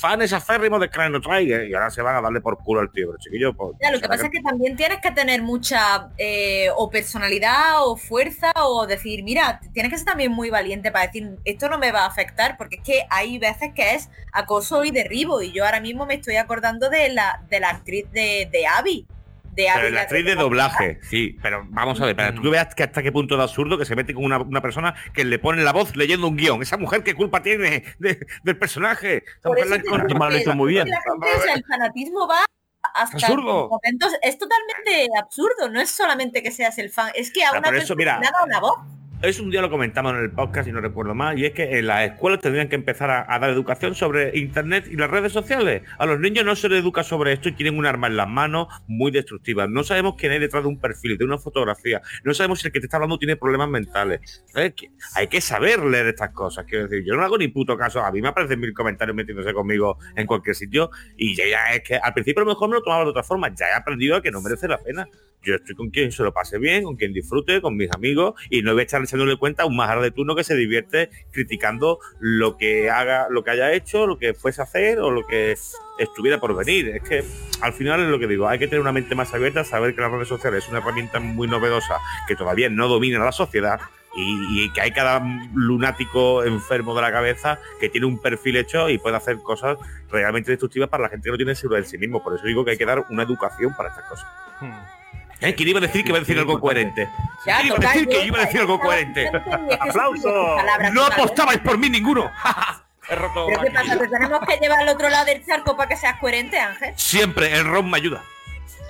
fans 0.00 0.32
aférrimos 0.32 0.80
de 0.80 0.88
Chrono 0.88 1.20
Trigger 1.20 1.68
y 1.68 1.74
ahora 1.74 1.90
se 1.90 2.02
van 2.02 2.16
a 2.16 2.20
darle 2.22 2.40
por 2.40 2.56
culo 2.58 2.80
al 2.80 2.90
tío. 2.90 3.08
Pero 3.08 3.18
chiquillo, 3.18 3.52
pues, 3.54 3.76
Ya, 3.82 3.90
lo 3.92 4.00
que 4.00 4.08
pasa 4.08 4.24
es 4.26 4.30
que 4.32 4.40
también 4.40 4.76
tienes 4.76 4.98
que 5.00 5.10
tener 5.10 5.42
mucha 5.42 6.08
eh, 6.16 6.68
o 6.76 6.88
personalidad 6.90 7.86
o 7.86 7.96
fuerza 7.98 8.52
o 8.56 8.86
decir, 8.86 9.22
mira, 9.22 9.60
tienes 9.72 9.92
que 9.92 9.98
ser 9.98 10.06
también 10.06 10.32
muy 10.32 10.48
valiente 10.50 10.90
para 10.90 11.06
decir, 11.06 11.36
esto 11.44 11.68
no 11.68 11.78
me 11.78 11.92
va 11.92 12.04
a 12.04 12.06
afectar, 12.06 12.56
porque 12.56 12.76
es 12.76 12.82
que 12.82 13.02
hay 13.10 13.38
veces 13.38 13.72
que 13.74 13.94
es 13.94 14.08
acoso 14.32 14.84
y 14.84 14.90
derribo, 14.90 15.42
y 15.42 15.52
yo 15.52 15.64
ahora 15.64 15.80
mismo 15.80 16.06
me 16.06 16.14
estoy 16.14 16.36
acordando 16.36 16.88
de 16.88 17.10
la, 17.10 17.42
de 17.50 17.60
la 17.60 17.70
actriz 17.70 18.06
de, 18.12 18.48
de 18.50 18.66
Abby. 18.66 19.06
De 19.54 19.64
Pero 19.74 19.86
Abby, 19.86 19.90
la 19.94 20.00
actriz 20.02 20.24
de 20.24 20.34
doblaje, 20.36 20.98
sí, 21.02 21.36
pero 21.42 21.64
vamos 21.70 22.00
a 22.00 22.06
ver, 22.06 22.14
para 22.14 22.32
que 22.32 22.40
tú 22.40 22.48
veas 22.50 22.72
que 22.76 22.84
hasta 22.84 23.02
qué 23.02 23.10
punto 23.10 23.36
de 23.36 23.42
absurdo 23.42 23.76
que 23.76 23.84
se 23.84 23.96
mete 23.96 24.14
con 24.14 24.24
una, 24.24 24.38
una 24.38 24.62
persona 24.62 24.94
que 25.12 25.24
le 25.24 25.40
pone 25.40 25.62
la 25.64 25.72
voz 25.72 25.96
leyendo 25.96 26.28
un 26.28 26.36
guion. 26.36 26.62
Esa 26.62 26.76
mujer, 26.76 27.02
¿qué 27.02 27.14
culpa 27.14 27.42
tiene 27.42 27.82
de- 27.98 28.24
del 28.44 28.56
personaje? 28.56 29.24
Esa 29.26 29.40
Por 29.42 29.50
mujer 29.58 29.64
eso 29.64 29.70
la 29.70 29.76
te 29.76 29.82
digo 29.82 29.94
encontró- 29.96 30.08
Encima 30.14 30.24
lo 30.26 30.30
que- 30.36 30.40
hizo 30.42 30.54
muy 30.54 30.72
bien. 30.74 30.84
que 30.84 30.90
la 30.92 31.02
gente, 31.02 31.36
o 31.36 31.42
sea, 31.42 31.54
el 31.54 31.64
fanatismo 31.64 32.28
va 32.28 32.44
hasta 32.82 33.16
Absurdo. 33.16 33.68
momentos, 33.68 34.12
es 34.22 34.38
totalmente 34.38 35.08
absurdo, 35.18 35.68
no 35.70 35.80
es 35.80 35.90
solamente 35.90 36.42
que 36.42 36.50
seas 36.50 36.78
el 36.78 36.90
fan, 36.90 37.10
es 37.14 37.32
que 37.32 37.44
a 37.44 37.48
Ah, 37.48 37.58
una 37.58 37.68
eso, 37.68 37.94
persona 37.94 37.96
mira, 37.96 38.20
le 38.20 38.28
una 38.46 38.60
voz. 38.60 38.78
Eso 39.20 39.42
un 39.42 39.50
día 39.50 39.60
lo 39.60 39.68
comentamos 39.68 40.14
en 40.14 40.20
el 40.20 40.30
podcast 40.30 40.68
y 40.68 40.72
no 40.72 40.80
recuerdo 40.80 41.12
más, 41.12 41.36
y 41.36 41.44
es 41.44 41.50
que 41.50 41.80
en 41.80 41.88
las 41.88 42.08
escuelas 42.08 42.40
tendrían 42.40 42.68
que 42.68 42.76
empezar 42.76 43.10
a, 43.10 43.38
dar 43.40 43.50
educación 43.50 43.96
sobre 43.96 44.38
internet 44.38 44.86
y 44.88 44.94
las 44.94 45.10
redes 45.10 45.32
sociales. 45.32 45.82
A 45.98 46.06
los 46.06 46.20
niños 46.20 46.44
no 46.44 46.54
se 46.54 46.68
les 46.68 46.82
educa 46.82 47.02
sobre 47.02 47.32
esto 47.32 47.48
y 47.48 47.52
tienen 47.52 47.76
un 47.76 47.84
arma 47.84 48.06
en 48.06 48.16
las 48.16 48.28
manos 48.28 48.68
muy 48.86 49.10
destructiva. 49.10 49.66
No 49.66 49.82
sabemos 49.82 50.14
quién 50.16 50.30
hay 50.30 50.38
detrás 50.38 50.62
de 50.62 50.68
un 50.68 50.78
perfil, 50.78 51.18
de 51.18 51.24
una 51.24 51.36
fotografía. 51.36 52.00
No 52.22 52.32
sabemos 52.32 52.60
si 52.60 52.68
el 52.68 52.72
que 52.72 52.78
te 52.78 52.86
está 52.86 52.98
hablando 52.98 53.18
tiene 53.18 53.34
problemas 53.34 53.68
mentales. 53.68 54.44
Hay 54.54 55.26
que 55.26 55.40
saber 55.40 55.80
leer 55.80 56.06
estas 56.06 56.30
cosas. 56.30 56.64
Quiero 56.66 56.86
decir, 56.86 57.04
yo 57.04 57.16
no 57.16 57.24
hago 57.24 57.38
ni 57.38 57.48
puto 57.48 57.76
caso. 57.76 58.04
A 58.04 58.12
mí 58.12 58.22
me 58.22 58.28
aparecen 58.28 58.60
mil 58.60 58.72
comentarios 58.72 59.16
metiéndose 59.16 59.52
conmigo 59.52 59.98
en 60.14 60.28
cualquier 60.28 60.54
sitio 60.54 60.90
y 61.16 61.34
ya, 61.34 61.74
es 61.74 61.82
que 61.82 61.96
al 61.96 62.14
principio 62.14 62.42
a 62.42 62.44
lo 62.44 62.52
mejor 62.52 62.68
me 62.68 62.76
lo 62.76 62.82
tomaba 62.82 63.02
de 63.02 63.10
otra 63.10 63.24
forma. 63.24 63.52
Ya 63.52 63.66
he 63.66 63.74
aprendido 63.74 64.14
a 64.14 64.22
que 64.22 64.30
no 64.30 64.40
merece 64.40 64.68
la 64.68 64.78
pena. 64.78 65.08
Yo 65.42 65.54
estoy 65.54 65.74
con 65.74 65.90
quien 65.90 66.10
se 66.10 66.22
lo 66.22 66.32
pase 66.32 66.58
bien, 66.58 66.84
con 66.84 66.96
quien 66.96 67.12
disfrute, 67.12 67.60
con 67.60 67.76
mis 67.76 67.90
amigos, 67.92 68.34
y 68.50 68.62
no 68.62 68.72
voy 68.72 68.80
a 68.80 68.84
estar 68.84 69.00
echándole 69.08 69.36
cuenta 69.36 69.62
a 69.62 69.66
un 69.66 69.76
majara 69.76 70.02
de 70.02 70.10
turno 70.10 70.36
que 70.36 70.44
se 70.44 70.54
divierte 70.54 71.10
criticando 71.32 71.98
lo 72.20 72.58
que 72.58 72.90
haga, 72.90 73.26
lo 73.30 73.42
que 73.42 73.50
haya 73.50 73.72
hecho, 73.72 74.06
lo 74.06 74.18
que 74.18 74.34
fuese 74.34 74.60
a 74.60 74.64
hacer 74.64 75.00
o 75.00 75.10
lo 75.10 75.26
que 75.26 75.56
estuviera 75.98 76.38
por 76.38 76.54
venir. 76.54 76.88
Es 76.88 77.02
que 77.02 77.24
al 77.62 77.72
final 77.72 78.00
es 78.00 78.08
lo 78.08 78.18
que 78.18 78.26
digo, 78.26 78.46
hay 78.46 78.58
que 78.58 78.68
tener 78.68 78.80
una 78.80 78.92
mente 78.92 79.14
más 79.14 79.32
abierta, 79.32 79.64
saber 79.64 79.94
que 79.94 80.02
las 80.02 80.12
redes 80.12 80.28
sociales 80.28 80.64
es 80.64 80.70
una 80.70 80.78
herramienta 80.78 81.20
muy 81.20 81.48
novedosa 81.48 81.98
que 82.26 82.36
todavía 82.36 82.68
no 82.68 82.86
domina 82.86 83.18
la 83.24 83.32
sociedad. 83.32 83.80
Y, 84.20 84.72
que 84.72 84.80
hay 84.80 84.90
cada 84.90 85.22
lunático 85.54 86.42
enfermo 86.42 86.92
de 86.92 87.02
la 87.02 87.12
cabeza 87.12 87.60
que 87.78 87.88
tiene 87.88 88.06
un 88.06 88.20
perfil 88.20 88.56
hecho 88.56 88.88
y 88.88 88.98
puede 88.98 89.16
hacer 89.16 89.36
cosas 89.44 89.78
realmente 90.10 90.50
destructivas 90.50 90.88
para 90.88 91.04
la 91.04 91.08
gente 91.08 91.26
que 91.26 91.30
no 91.30 91.36
tiene 91.36 91.54
seguro 91.54 91.76
de 91.76 91.84
sí 91.84 91.98
mismo. 91.98 92.20
Por 92.20 92.34
eso 92.34 92.44
digo 92.44 92.64
que 92.64 92.72
hay 92.72 92.78
que 92.78 92.86
dar 92.86 93.04
una 93.10 93.22
educación 93.22 93.74
para 93.76 93.90
estas 93.90 94.08
cosas. 94.08 94.26
Hmm. 94.60 94.97
¿Eh? 95.40 95.54
¿Quién 95.54 95.68
iba 95.68 95.78
a 95.78 95.82
decir 95.82 96.02
que 96.02 96.08
iba 96.10 96.16
a 96.18 96.20
decir 96.20 96.38
algo 96.38 96.58
coherente? 96.60 97.08
Ya, 97.46 97.56
¿Quién 97.60 97.66
iba 97.68 97.76
a 97.76 97.92
decir 97.92 98.08
que 98.08 98.24
iba 98.24 98.38
a 98.38 98.44
decir 98.44 98.60
algo 98.60 98.80
coherente? 98.80 99.30
que 99.30 99.74
¡Aplauso! 99.80 100.56
No 100.92 101.04
apostabais 101.06 101.58
por 101.60 101.78
mí 101.78 101.88
ninguno. 101.88 102.30
¿Pero 103.08 103.30
qué 103.46 103.54
aquí. 103.54 103.70
pasa? 103.74 103.98
¿Te 103.98 104.08
tenemos 104.08 104.40
que 104.46 104.56
llevar 104.58 104.80
al 104.80 104.88
otro 104.90 105.08
lado 105.08 105.24
del 105.24 105.44
charco 105.46 105.76
para 105.76 105.88
que 105.88 105.96
seas 105.96 106.18
coherente, 106.18 106.58
Ángel? 106.58 106.92
Siempre 106.96 107.54
el 107.56 107.64
ron 107.64 107.88
me 107.90 107.96
ayuda. 107.96 108.22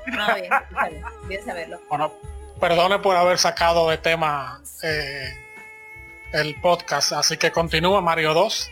No, 0.07 0.27
bien, 0.35 0.45
está 0.53 0.89
bien, 0.89 1.03
bien 1.29 1.45
saberlo. 1.45 1.81
Bueno, 1.89 2.13
perdone 2.59 2.99
por 2.99 3.15
haber 3.17 3.39
sacado 3.39 3.89
de 3.91 3.99
tema 3.99 4.61
eh, 4.83 5.37
el 6.33 6.55
podcast, 6.61 7.13
así 7.13 7.37
que 7.37 7.53
continúa 7.53 8.01
Mario 8.01 8.33
2. 8.35 8.71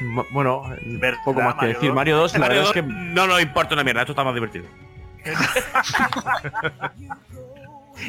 M- 0.00 0.24
Bueno, 0.30 0.64
¿Verdad, 0.86 1.18
poco 1.24 1.40
más 1.42 1.54
que 1.54 1.60
Mario 1.60 1.74
decir. 1.74 1.88
dos? 1.90 1.94
Mario 1.96 2.16
2, 2.16 2.32
la 2.32 2.38
Mario, 2.40 2.56
verdad 2.62 2.76
es 2.76 2.82
que 2.82 2.88
No 2.88 3.26
nos 3.28 3.40
importa 3.42 3.74
una 3.74 3.84
mierda, 3.84 4.00
esto 4.00 4.12
está 4.12 4.24
más 4.24 4.34
divertido. 4.34 4.64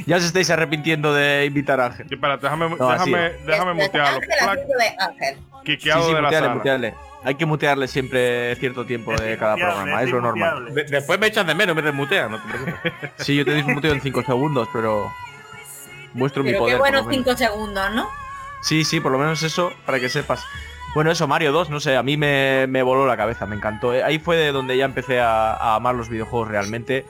ya 0.05 0.17
os 0.17 0.23
estáis 0.23 0.49
arrepintiendo 0.49 1.13
de 1.13 1.45
invitar 1.45 1.79
a 1.79 1.87
Ángel. 1.87 2.07
Y 2.09 2.13
espérate, 2.15 2.43
déjame, 2.45 2.69
No, 2.69 2.89
déjame, 2.91 3.31
déjame 3.45 3.83
Esto 3.83 3.97
es 3.97 4.03
mutearlo. 4.13 4.19
De. 4.19 5.37
Sí, 5.65 5.77
sí, 5.77 5.89
de 5.89 5.95
la 5.95 6.21
mutearle, 6.21 6.31
sala. 6.39 6.55
mutearle. 6.55 6.93
Hay 7.23 7.35
que 7.35 7.45
mutearle 7.45 7.87
siempre 7.87 8.55
cierto 8.55 8.85
tiempo 8.85 9.13
de 9.13 9.37
cada 9.37 9.55
programa, 9.55 10.01
es 10.03 10.09
lo 10.09 10.21
normal. 10.21 10.73
De- 10.73 10.85
después 10.85 11.19
me 11.19 11.27
echas 11.27 11.45
de 11.45 11.53
menos, 11.53 11.75
me 11.75 11.81
desmuteas, 11.81 12.29
no 12.31 12.41
te 12.41 12.47
preocupes. 12.47 12.93
Sí, 13.17 13.35
yo 13.35 13.43
te 13.45 13.51
doy 13.51 13.61
un 13.61 13.73
muteo 13.73 13.91
en 13.93 14.01
5 14.01 14.23
segundos, 14.23 14.69
pero 14.71 15.11
muestro 16.13 16.43
mi 16.43 16.51
Pero 16.51 16.59
poder. 16.61 16.75
qué 16.75 16.79
por 16.79 16.87
buenos 16.87 17.01
lo 17.05 17.09
menos. 17.09 17.25
cinco 17.25 17.37
segundos, 17.37 17.91
¿no? 17.93 18.07
Sí, 18.61 18.83
sí, 18.85 18.99
por 19.01 19.11
lo 19.11 19.17
menos 19.19 19.43
eso, 19.43 19.71
para 19.85 19.99
que 19.99 20.07
sepas. 20.09 20.43
Bueno, 20.95 21.11
eso, 21.11 21.27
Mario 21.27 21.51
2, 21.51 21.69
no 21.69 21.79
sé, 21.79 21.95
a 21.95 22.01
mí 22.01 22.17
me, 22.17 22.65
me 22.67 22.81
voló 22.81 23.05
la 23.05 23.15
cabeza, 23.15 23.45
me 23.45 23.55
encantó. 23.55 23.93
Eh, 23.93 24.03
Ahí 24.03 24.17
fue 24.17 24.37
de 24.37 24.51
donde 24.51 24.75
ya 24.75 24.85
empecé 24.85 25.19
a, 25.19 25.75
amar 25.75 25.93
los 25.93 26.09
videojuegos 26.09 26.47
realmente. 26.47 27.05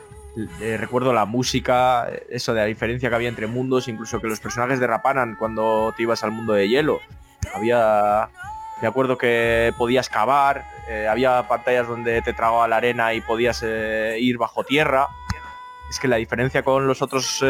Eh, 0.60 0.78
recuerdo 0.78 1.14
la 1.14 1.26
música, 1.26 2.10
eso 2.30 2.54
de 2.54 2.60
la 2.60 2.66
diferencia 2.66 3.10
que 3.10 3.16
había 3.16 3.30
entre 3.30 3.48
mundos, 3.48 3.88
incluso 3.88 4.20
que 4.20 4.28
los 4.28 4.42
personajes 4.42 4.82
derraparan 4.82 5.36
cuando 5.36 5.94
te 5.96 6.04
ibas 6.04 6.24
al 6.24 6.32
mundo 6.32 6.54
de 6.54 6.68
hielo. 6.68 7.00
Había... 7.54 8.30
Me 8.82 8.88
acuerdo 8.88 9.18
que 9.18 9.74
podías 9.78 10.10
cavar, 10.10 10.66
eh, 10.90 11.08
había 11.10 11.48
pantallas 11.48 11.88
donde 11.88 12.22
te 12.22 12.34
tragaba 12.34 12.68
la 12.68 12.78
arena 12.78 13.14
y 13.14 13.22
podías 13.22 13.62
ir 13.64 14.38
bajo 14.38 14.64
tierra. 14.64 15.08
Es 15.90 16.00
que 16.00 16.08
la 16.08 16.16
diferencia 16.16 16.64
con 16.64 16.88
los 16.88 17.02
otros 17.02 17.44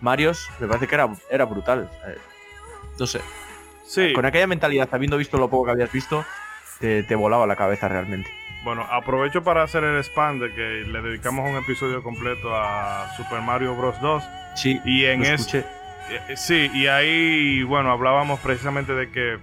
Marios 0.00 0.48
me 0.58 0.66
parece 0.66 0.88
que 0.88 0.94
era, 0.96 1.08
era 1.30 1.44
brutal. 1.44 1.88
No 2.98 3.06
sé, 3.06 3.20
Sí, 3.88 4.12
con 4.12 4.26
aquella 4.26 4.46
mentalidad, 4.46 4.88
habiendo 4.92 5.16
visto 5.16 5.38
lo 5.38 5.48
poco 5.48 5.64
que 5.66 5.70
habías 5.72 5.90
visto, 5.90 6.24
te, 6.78 7.02
te 7.02 7.14
volaba 7.14 7.46
la 7.46 7.56
cabeza 7.56 7.88
realmente. 7.88 8.30
bueno, 8.62 8.82
aprovecho 8.90 9.42
para 9.42 9.62
hacer 9.62 9.82
el 9.82 9.98
spam 10.04 10.38
de 10.40 10.52
que 10.52 10.84
le 10.86 11.00
dedicamos 11.00 11.48
un 11.48 11.56
episodio 11.56 12.02
completo 12.02 12.54
a 12.54 13.10
Super 13.16 13.40
Mario 13.40 13.74
Bros. 13.74 13.98
2. 14.00 14.22
Sí, 14.56 14.80
Y 14.84 15.06
en 15.06 15.20
lo 15.20 15.26
escuché. 15.26 15.64
Eh, 16.10 16.36
Sí, 16.36 16.70
y 16.74 16.86
ahí, 16.86 17.62
bueno, 17.62 17.90
hablábamos 17.90 18.40
precisamente 18.40 18.92
de 18.94 19.10
que 19.10 19.38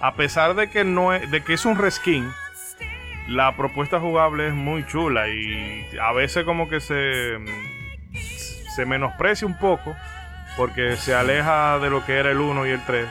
a 0.00 0.14
pesar 0.14 0.54
de 0.54 0.68
que 0.68 0.84
no 0.84 1.12
es, 1.14 1.30
de 1.30 1.42
que 1.42 1.54
es 1.54 1.64
un 1.64 1.78
reskin, 1.78 2.28
la 3.28 3.56
propuesta 3.56 3.98
jugable 3.98 4.48
es 4.48 4.54
muy 4.54 4.84
chula 4.86 5.28
y 5.28 5.86
a 6.00 6.12
veces 6.12 6.44
como 6.44 6.68
que 6.68 6.80
se 6.80 7.38
se 8.74 8.84
menosprecia 8.86 9.46
un 9.46 9.58
poco 9.58 9.96
porque 10.56 10.96
se 10.96 11.14
aleja 11.14 11.78
de 11.78 11.90
lo 11.90 12.04
que 12.04 12.14
era 12.18 12.30
el 12.30 12.40
1 12.40 12.66
y 12.66 12.70
el 12.70 12.84
3, 12.84 13.06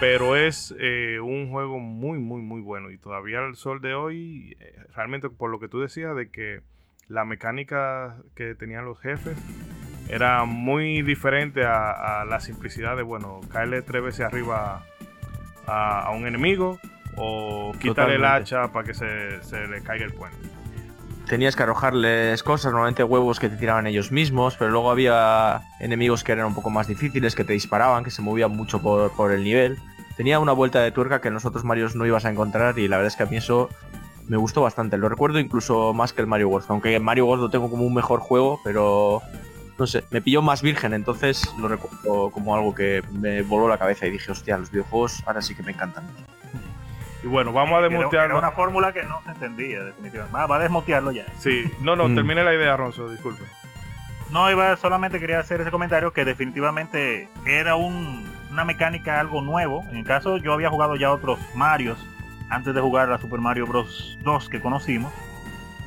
pero 0.00 0.36
es 0.36 0.74
eh, 0.78 1.18
un 1.20 1.50
juego 1.50 1.78
muy 1.78 2.18
muy 2.18 2.42
muy 2.42 2.60
bueno 2.60 2.90
y 2.90 2.98
todavía 2.98 3.38
al 3.38 3.56
sol 3.56 3.80
de 3.80 3.94
hoy 3.94 4.56
eh, 4.60 4.74
realmente 4.94 5.30
por 5.30 5.50
lo 5.50 5.58
que 5.58 5.68
tú 5.68 5.80
decías 5.80 6.14
de 6.16 6.30
que 6.30 6.60
la 7.08 7.24
mecánica 7.24 8.16
que 8.34 8.54
tenían 8.54 8.84
los 8.84 9.00
jefes 9.00 9.36
era 10.08 10.44
muy 10.44 11.02
diferente 11.02 11.64
a, 11.64 12.20
a 12.20 12.24
la 12.24 12.38
simplicidad 12.40 12.96
de, 12.96 13.02
bueno, 13.02 13.40
caerle 13.52 13.82
tres 13.82 14.02
veces 14.02 14.20
arriba 14.20 14.84
a, 15.66 16.00
a 16.00 16.10
un 16.12 16.26
enemigo 16.26 16.78
o 17.16 17.72
quitarle 17.80 18.14
el 18.16 18.20
Totalmente. 18.22 18.26
hacha 18.26 18.72
para 18.72 18.86
que 18.86 18.94
se, 18.94 19.42
se 19.42 19.66
le 19.66 19.82
caiga 19.82 20.04
el 20.04 20.12
puente. 20.12 20.38
Tenías 21.26 21.56
que 21.56 21.64
arrojarles 21.64 22.42
cosas, 22.44 22.72
normalmente 22.72 23.02
huevos 23.02 23.40
que 23.40 23.48
te 23.48 23.56
tiraban 23.56 23.88
ellos 23.88 24.12
mismos, 24.12 24.56
pero 24.56 24.70
luego 24.70 24.92
había 24.92 25.62
enemigos 25.80 26.22
que 26.22 26.32
eran 26.32 26.46
un 26.46 26.54
poco 26.54 26.70
más 26.70 26.86
difíciles, 26.86 27.34
que 27.34 27.42
te 27.42 27.52
disparaban, 27.52 28.04
que 28.04 28.12
se 28.12 28.22
movían 28.22 28.52
mucho 28.52 28.80
por, 28.80 29.10
por 29.12 29.32
el 29.32 29.42
nivel. 29.42 29.78
tenía 30.16 30.38
una 30.38 30.52
vuelta 30.52 30.80
de 30.80 30.92
tuerca 30.92 31.20
que 31.20 31.28
en 31.28 31.34
los 31.34 31.44
otros 31.44 31.64
Marios 31.64 31.96
no 31.96 32.06
ibas 32.06 32.24
a 32.24 32.30
encontrar 32.30 32.78
y 32.78 32.86
la 32.86 32.96
verdad 32.98 33.08
es 33.08 33.16
que 33.16 33.24
a 33.24 33.26
mí 33.26 33.36
eso 33.36 33.68
me 34.28 34.36
gustó 34.36 34.62
bastante. 34.62 34.98
Lo 34.98 35.08
recuerdo 35.08 35.40
incluso 35.40 35.92
más 35.92 36.12
que 36.12 36.20
el 36.20 36.28
Mario 36.28 36.48
World, 36.48 36.66
aunque 36.68 36.94
en 36.94 37.02
Mario 37.02 37.26
World 37.26 37.42
lo 37.42 37.50
tengo 37.50 37.70
como 37.70 37.84
un 37.84 37.94
mejor 37.94 38.20
juego, 38.20 38.60
pero 38.62 39.20
no 39.78 39.86
sé, 39.86 40.04
me 40.10 40.22
pilló 40.22 40.42
más 40.42 40.62
virgen, 40.62 40.94
entonces 40.94 41.42
lo 41.58 41.68
recuerdo 41.68 42.30
como 42.30 42.54
algo 42.54 42.74
que 42.74 43.02
me 43.12 43.42
voló 43.42 43.68
la 43.68 43.78
cabeza 43.78 44.06
y 44.06 44.10
dije, 44.10 44.30
hostia, 44.30 44.58
los 44.58 44.70
videojuegos 44.70 45.22
ahora 45.26 45.42
sí 45.42 45.54
que 45.54 45.62
me 45.62 45.72
encantan. 45.72 46.04
Y 47.26 47.28
bueno, 47.28 47.52
vamos 47.52 47.76
a 47.76 47.82
desmutearlo. 47.82 48.36
era 48.36 48.46
una 48.48 48.52
fórmula 48.52 48.92
que 48.92 49.02
no 49.02 49.20
se 49.24 49.30
entendía, 49.32 49.82
definitivamente. 49.82 50.32
Va, 50.36 50.46
va 50.46 50.56
a 50.56 50.58
desmutearlo 50.60 51.10
ya. 51.10 51.24
Sí, 51.40 51.64
no, 51.80 51.96
no, 51.96 52.06
Mm. 52.06 52.14
termine 52.14 52.44
la 52.44 52.54
idea, 52.54 52.76
Ronzo, 52.76 53.08
disculpe. 53.10 53.42
No, 54.30 54.48
iba 54.48 54.76
solamente 54.76 55.18
quería 55.18 55.40
hacer 55.40 55.60
ese 55.60 55.72
comentario 55.72 56.12
que 56.12 56.24
definitivamente 56.24 57.28
era 57.44 57.74
un- 57.74 58.30
una 58.52 58.64
mecánica 58.64 59.18
algo 59.18 59.42
nuevo. 59.42 59.84
En 59.90 59.96
el 59.96 60.04
caso 60.04 60.36
yo 60.36 60.52
había 60.52 60.70
jugado 60.70 60.94
ya 60.94 61.10
otros 61.10 61.40
Marios 61.56 61.98
antes 62.48 62.72
de 62.76 62.80
jugar 62.80 63.08
la 63.08 63.18
Super 63.18 63.40
Mario 63.40 63.66
Bros. 63.66 64.16
2 64.22 64.48
que 64.48 64.60
conocimos. 64.60 65.12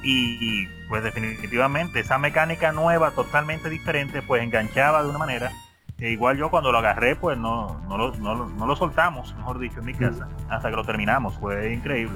Y, 0.04 0.38
y, 0.42 0.68
pues 0.90 1.04
definitivamente 1.04 2.02
esa 2.02 2.18
mecánica 2.18 2.74
nueva, 2.74 3.12
totalmente 3.12 3.70
diferente, 3.70 4.22
pues 4.22 4.44
enganchaba 4.44 5.04
de 5.04 5.10
una 5.10 5.20
manera. 5.20 5.52
Que 6.00 6.10
igual 6.12 6.38
yo 6.38 6.50
cuando 6.50 6.72
lo 6.72 6.78
agarré, 6.80 7.16
pues 7.16 7.38
no, 7.38 7.80
no, 7.90 7.98
lo, 7.98 8.16
no, 8.18 8.34
lo- 8.36 8.48
no 8.48 8.66
lo 8.66 8.76
soltamos, 8.76 9.36
mejor 9.36 9.60
dicho, 9.60 9.80
en 9.80 9.86
mi 9.86 9.94
casa, 9.94 10.28
hasta 10.50 10.70
que 10.70 10.76
lo 10.76 10.84
terminamos. 10.86 11.38
Fue 11.38 11.74
increíble. 11.74 12.16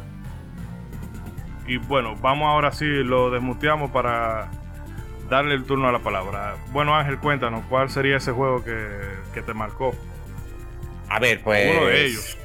Y 1.68 1.78
bueno, 1.78 2.16
vamos 2.22 2.48
ahora 2.48 2.72
sí, 2.72 2.86
lo 2.86 3.30
desmuteamos 3.30 3.92
para 3.92 4.50
darle 5.30 5.56
el 5.56 5.64
turno 5.66 5.88
a 5.88 5.92
la 5.92 6.00
palabra. 6.00 6.56
Bueno, 6.72 6.96
Ángel, 6.96 7.18
cuéntanos, 7.20 7.64
¿cuál 7.70 7.90
sería 7.90 8.18
ese 8.18 8.32
juego 8.32 8.64
que, 8.64 8.88
que 9.34 9.42
te 9.42 9.54
marcó? 9.54 9.94
A 11.10 11.20
ver, 11.20 11.42
pues. 11.44 11.70
Uno 11.78 11.86
de 11.88 12.06
ellos. 12.06 12.38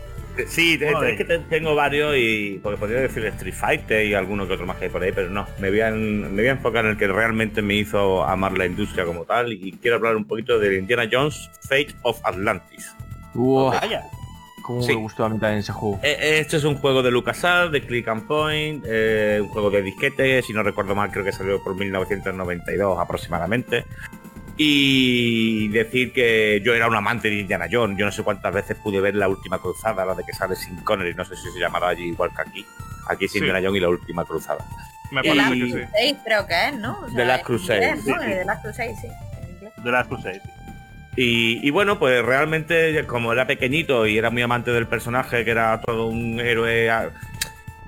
Sí, 0.47 0.79
Uno 0.89 1.01
de 1.01 1.11
es 1.13 1.17
que 1.19 1.25
te- 1.25 1.39
tengo 1.41 1.75
varios 1.75 2.15
y. 2.17 2.61
Porque 2.63 2.79
podría 2.79 3.01
decir 3.01 3.25
Street 3.27 3.55
Fighter 3.55 4.07
y 4.07 4.15
alguno 4.15 4.47
que 4.47 4.55
otro 4.55 4.67
más 4.67 4.77
que 4.77 4.85
hay 4.85 4.91
por 4.91 5.03
ahí, 5.03 5.13
pero 5.13 5.31
no. 5.31 5.47
Me 5.59 5.71
voy, 5.71 5.81
a, 5.81 5.91
me 5.91 6.29
voy 6.29 6.47
a 6.47 6.53
enfocar 6.53 6.85
en 6.85 6.93
el 6.93 6.97
que 6.97 7.07
realmente 7.09 7.63
me 7.63 7.75
hizo 7.75 8.23
amar 8.25 8.57
la 8.57 8.67
industria 8.67 9.05
como 9.05 9.25
tal 9.25 9.53
y 9.53 9.73
quiero 9.81 9.97
hablar 9.97 10.17
un 10.17 10.25
poquito 10.27 10.59
de 10.59 10.79
Indiana 10.79 11.09
Jones 11.11 11.51
Fate 11.63 11.95
of 12.03 12.21
Atlantis. 12.25 12.95
Vaya, 13.35 14.03
cómo 14.63 14.83
Sí. 14.83 14.89
me 14.95 15.01
gustó 15.03 15.25
a 15.25 15.29
mí 15.29 15.39
también 15.39 15.61
ese 15.61 15.73
juego. 15.73 16.01
Eh, 16.03 16.39
Este 16.41 16.57
es 16.57 16.65
un 16.65 16.75
juego 16.77 17.03
de 17.03 17.11
LucasArts, 17.11 17.73
de 17.73 17.83
Click 17.83 18.09
and 18.09 18.27
Point, 18.27 18.85
eh, 18.89 19.39
un 19.41 19.49
juego 19.49 19.71
de 19.71 19.83
disquete, 19.83 20.43
si 20.43 20.53
no 20.53 20.63
recuerdo 20.63 20.95
mal, 20.95 21.11
creo 21.11 21.25
que 21.25 21.33
salió 21.33 21.63
por 21.63 21.75
1992 21.77 22.99
aproximadamente. 22.99 23.85
Y 24.61 25.69
decir 25.69 26.13
que 26.13 26.61
yo 26.65 26.75
era 26.75 26.89
un 26.89 26.97
amante 26.97 27.29
de 27.31 27.37
Indiana 27.37 27.67
Jones. 27.71 27.97
Yo 27.97 28.05
no 28.05 28.13
sé 28.13 28.23
cuántas 28.25 28.53
veces 28.53 28.77
pude 28.77 29.01
ver 29.01 29.15
la 29.15 29.29
última 29.29 29.59
cruzada, 29.61 30.05
la 30.05 30.15
de 30.15 30.25
que 30.25 30.33
sale 30.33 30.57
sin 30.57 30.77
Connery, 30.81 31.15
no 31.15 31.25
sé 31.25 31.37
si 31.37 31.51
se 31.53 31.61
llamará 31.61 31.89
allí 31.89 32.09
igual 32.09 32.31
que 32.35 32.43
aquí. 32.43 32.67
Aquí 33.09 33.25
es 33.27 33.33
Sí. 33.33 33.39
Indiana 33.39 33.61
Jones 33.63 33.79
y 33.79 33.81
la 33.81 33.89
última 33.89 34.25
cruzada. 34.25 34.65
Me 35.13 35.23
De 35.23 35.35
las 35.35 35.47
parece 35.47 35.61
que 35.61 35.67
sí. 35.67 35.73
Crusades 35.73 36.17
creo 36.25 36.47
que 36.47 36.69
es, 36.69 36.75
¿no? 36.77 36.99
O 37.01 37.07
The 37.07 37.25
Last 37.25 37.39
en 37.41 37.45
Crusade, 37.47 37.87
inglés, 37.89 38.05
¿no? 38.07 38.15
sí, 38.15 38.21
sí. 38.21 38.35
De 38.35 38.45
las 38.45 38.61
Crusades, 38.61 38.97
sí. 39.01 39.09
de 39.83 39.91
las 39.93 40.07
Crusades. 40.09 40.43
sí. 40.45 40.51
Y, 41.21 41.67
y 41.67 41.71
bueno, 41.71 41.99
pues 41.99 42.25
realmente 42.25 43.05
como 43.07 43.33
era 43.33 43.47
pequeñito 43.47 44.07
y 44.07 44.19
era 44.19 44.31
muy 44.31 44.43
amante 44.43 44.71
del 44.71 44.87
personaje, 44.87 45.45
que 45.45 45.51
era 45.51 45.81
todo 45.81 46.07
un 46.09 46.39
héroe 46.41 46.91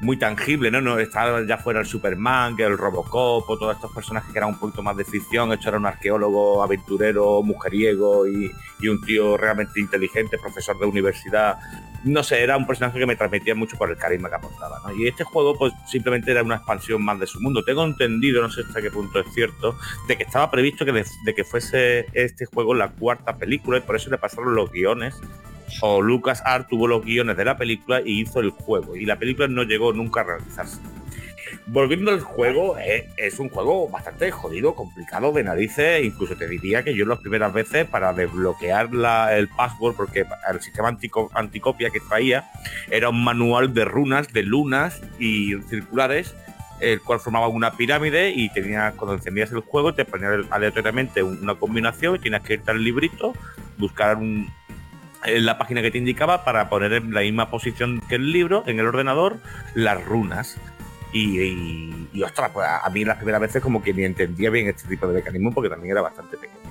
muy 0.01 0.16
tangible, 0.16 0.70
¿no? 0.70 0.80
no 0.80 0.98
estaba 0.98 1.44
ya 1.46 1.59
fuera 1.59 1.80
el 1.80 1.86
Superman, 1.86 2.57
que 2.57 2.64
el 2.64 2.78
Robocop, 2.78 3.48
o 3.48 3.59
todos 3.59 3.76
estos 3.76 3.92
personajes 3.92 4.32
que 4.32 4.38
eran 4.38 4.51
un 4.51 4.59
poquito 4.59 4.82
más 4.82 4.96
de 4.96 5.05
ficción. 5.05 5.53
Esto 5.53 5.68
era 5.68 5.78
un 5.78 5.86
arqueólogo, 5.86 6.62
aventurero, 6.62 7.42
mujeriego 7.42 8.26
y, 8.26 8.51
y 8.80 8.88
un 8.88 9.01
tío 9.03 9.36
realmente 9.36 9.78
inteligente, 9.78 10.38
profesor 10.38 10.78
de 10.78 10.86
universidad. 10.86 11.59
No 12.05 12.22
sé, 12.22 12.42
era 12.42 12.57
un 12.57 12.66
personaje 12.66 12.98
que 12.98 13.05
me 13.05 13.16
transmitía 13.16 13.55
mucho 13.55 13.76
por 13.76 13.90
el 13.90 13.96
carisma 13.98 14.30
que 14.30 14.36
aportaba, 14.36 14.80
¿no? 14.84 14.94
Y 14.94 15.07
este 15.07 15.22
juego, 15.24 15.55
pues 15.59 15.74
simplemente 15.86 16.30
era 16.30 16.42
una 16.42 16.57
expansión 16.57 17.05
más 17.05 17.20
de 17.20 17.26
su 17.26 17.40
mundo. 17.40 17.62
Tengo 17.62 17.84
entendido, 17.84 18.40
no 18.40 18.51
sé 18.51 18.62
hasta 18.62 18.80
qué 18.80 18.90
punto 18.90 19.20
es 19.20 19.26
cierto, 19.34 19.76
de 20.09 20.16
que 20.16 20.22
estaba 20.22 20.51
previsto 20.51 20.86
que 20.86 20.92
de, 20.92 21.05
de 21.24 21.34
que 21.34 21.44
fuese 21.44 22.07
este 22.14 22.46
juego 22.46 22.72
la 22.72 22.88
cuarta 22.88 23.36
película 23.36 23.78
y 23.78 23.80
por 23.82 23.96
eso 23.96 24.09
le 24.09 24.16
pasaron 24.16 24.55
los 24.55 24.72
guiones. 24.72 25.20
O 25.80 26.02
Lucas 26.02 26.42
Art 26.44 26.68
tuvo 26.68 26.86
los 26.88 27.04
guiones 27.04 27.36
de 27.36 27.44
la 27.44 27.56
película 27.56 28.00
y 28.04 28.20
hizo 28.20 28.40
el 28.40 28.50
juego. 28.50 28.96
Y 28.96 29.04
la 29.06 29.16
película 29.16 29.48
no 29.48 29.62
llegó 29.62 29.92
nunca 29.92 30.20
a 30.20 30.24
realizarse. 30.24 30.78
Volviendo 31.66 32.10
al 32.10 32.20
juego, 32.20 32.78
eh, 32.78 33.08
es 33.16 33.38
un 33.38 33.48
juego 33.48 33.88
bastante 33.88 34.30
jodido, 34.30 34.74
complicado 34.74 35.32
de 35.32 35.44
narices. 35.44 36.04
Incluso 36.04 36.36
te 36.36 36.48
diría 36.48 36.82
que 36.82 36.94
yo 36.94 37.04
las 37.06 37.18
primeras 37.20 37.52
veces 37.52 37.86
para 37.86 38.12
desbloquear 38.12 38.88
el 39.32 39.48
password, 39.48 39.94
porque 39.96 40.24
el 40.50 40.60
sistema 40.60 40.88
antico- 40.88 41.30
anticopia 41.34 41.90
que 41.90 42.00
traía 42.00 42.50
era 42.90 43.08
un 43.08 43.22
manual 43.22 43.72
de 43.72 43.84
runas, 43.84 44.32
de 44.32 44.42
lunas 44.42 45.00
y 45.18 45.54
circulares 45.68 46.34
el 46.80 47.02
cual 47.02 47.20
formaba 47.20 47.46
una 47.48 47.72
pirámide 47.72 48.30
y 48.30 48.48
tenía 48.48 48.92
cuando 48.96 49.12
encendías 49.14 49.52
el 49.52 49.60
juego 49.60 49.92
te 49.92 50.06
ponía 50.06 50.30
aleatoriamente 50.48 51.22
un- 51.22 51.38
una 51.42 51.54
combinación 51.54 52.16
y 52.16 52.18
tenías 52.20 52.40
que 52.42 52.54
irte 52.54 52.70
al 52.70 52.82
librito, 52.82 53.34
buscar 53.76 54.16
un- 54.16 54.48
en 55.24 55.46
la 55.46 55.58
página 55.58 55.82
que 55.82 55.90
te 55.90 55.98
indicaba 55.98 56.44
para 56.44 56.68
poner 56.68 56.92
en 56.92 57.12
la 57.12 57.20
misma 57.20 57.50
posición 57.50 58.00
que 58.08 58.16
el 58.16 58.32
libro, 58.32 58.64
en 58.66 58.78
el 58.78 58.86
ordenador, 58.86 59.38
las 59.74 60.04
runas. 60.04 60.56
Y, 61.12 61.40
y, 62.12 62.22
ostras, 62.22 62.50
pues 62.52 62.66
a 62.68 62.88
mí 62.90 63.04
las 63.04 63.16
primeras 63.16 63.40
veces 63.40 63.62
como 63.62 63.82
que 63.82 63.92
ni 63.92 64.04
entendía 64.04 64.48
bien 64.50 64.68
este 64.68 64.88
tipo 64.88 65.08
de 65.08 65.14
mecanismo 65.14 65.52
porque 65.52 65.68
también 65.68 65.92
era 65.92 66.02
bastante 66.02 66.36
pequeño. 66.36 66.70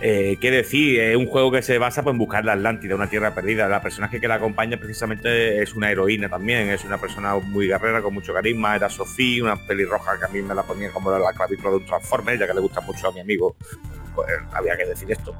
Eh, 0.00 0.36
¿Qué 0.38 0.50
decir? 0.50 1.00
Es 1.00 1.16
un 1.16 1.26
juego 1.26 1.50
que 1.50 1.62
se 1.62 1.78
basa 1.78 2.02
pues, 2.02 2.12
en 2.12 2.18
buscar 2.18 2.44
la 2.44 2.52
Atlántida, 2.52 2.94
una 2.94 3.08
tierra 3.08 3.34
perdida. 3.34 3.68
La 3.68 3.80
personaje 3.80 4.20
que 4.20 4.28
la 4.28 4.34
acompaña 4.34 4.76
precisamente 4.76 5.62
es 5.62 5.74
una 5.74 5.90
heroína 5.90 6.28
también, 6.28 6.68
es 6.68 6.84
una 6.84 6.98
persona 6.98 7.34
muy 7.36 7.68
guerrera, 7.68 8.02
con 8.02 8.12
mucho 8.12 8.34
carisma. 8.34 8.76
Era 8.76 8.90
Sofía, 8.90 9.42
una 9.42 9.56
pelirroja 9.56 10.18
que 10.18 10.26
a 10.26 10.28
mí 10.28 10.42
me 10.42 10.54
la 10.54 10.62
ponía 10.62 10.90
como 10.90 11.10
la 11.10 11.32
clavícula 11.32 11.70
de 11.70 11.76
un 11.76 11.86
Transformer, 11.86 12.38
ya 12.38 12.46
que 12.46 12.54
le 12.54 12.60
gusta 12.60 12.82
mucho 12.82 13.08
a 13.08 13.12
mi 13.12 13.20
amigo, 13.20 13.56
pues 14.14 14.28
había 14.52 14.76
que 14.76 14.84
decir 14.84 15.10
esto. 15.10 15.34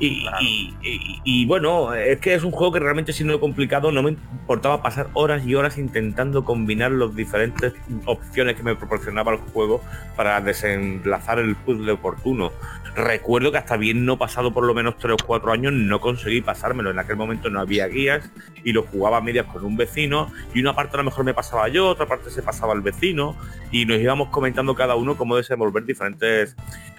Y, 0.00 0.22
Claro. 0.22 0.36
y- 0.40 0.74
y- 0.82 1.20
y 1.24 1.46
bueno, 1.46 1.92
es 1.94 2.18
que 2.20 2.34
es 2.34 2.44
un 2.44 2.52
juego 2.52 2.72
que 2.72 2.78
realmente 2.80 3.12
siendo 3.12 3.40
complicado 3.40 3.90
no 3.90 4.02
me 4.02 4.10
importaba 4.10 4.80
pasar 4.82 5.08
horas 5.14 5.44
y 5.44 5.54
horas 5.56 5.76
intentando 5.76 6.44
combinar 6.44 6.92
las 6.92 7.14
diferentes 7.16 7.74
opciones 8.04 8.54
que 8.56 8.62
me 8.62 8.76
proporcionaba 8.76 9.32
el 9.32 9.38
juego 9.38 9.82
para 10.16 10.40
desenlazar 10.40 11.38
el 11.40 11.56
puzzle 11.56 11.92
oportuno. 11.92 12.52
Recuerdo 12.98 13.52
que 13.52 13.58
hasta 13.58 13.76
bien 13.76 14.04
no 14.04 14.18
pasado 14.18 14.52
por 14.52 14.64
lo 14.64 14.74
menos 14.74 14.98
3 14.98 15.14
o 15.14 15.24
4 15.24 15.52
años 15.52 15.72
no 15.72 16.00
conseguí 16.00 16.40
pasármelo. 16.40 16.90
En 16.90 16.98
aquel 16.98 17.14
momento 17.14 17.48
no 17.48 17.60
había 17.60 17.86
guías 17.86 18.28
y 18.64 18.72
lo 18.72 18.82
jugaba 18.82 19.18
a 19.18 19.20
medias 19.20 19.46
con 19.46 19.64
un 19.64 19.76
vecino 19.76 20.32
y 20.52 20.60
una 20.60 20.74
parte 20.74 20.96
a 20.96 20.98
lo 20.98 21.04
mejor 21.04 21.24
me 21.24 21.32
pasaba 21.32 21.68
yo, 21.68 21.86
otra 21.88 22.06
parte 22.06 22.28
se 22.28 22.42
pasaba 22.42 22.72
al 22.72 22.80
vecino 22.80 23.36
y 23.70 23.86
nos 23.86 24.00
íbamos 24.00 24.30
comentando 24.30 24.74
cada 24.74 24.96
uno 24.96 25.16
cómo 25.16 25.36
desenvolver 25.36 25.84
diferentes 25.84 26.56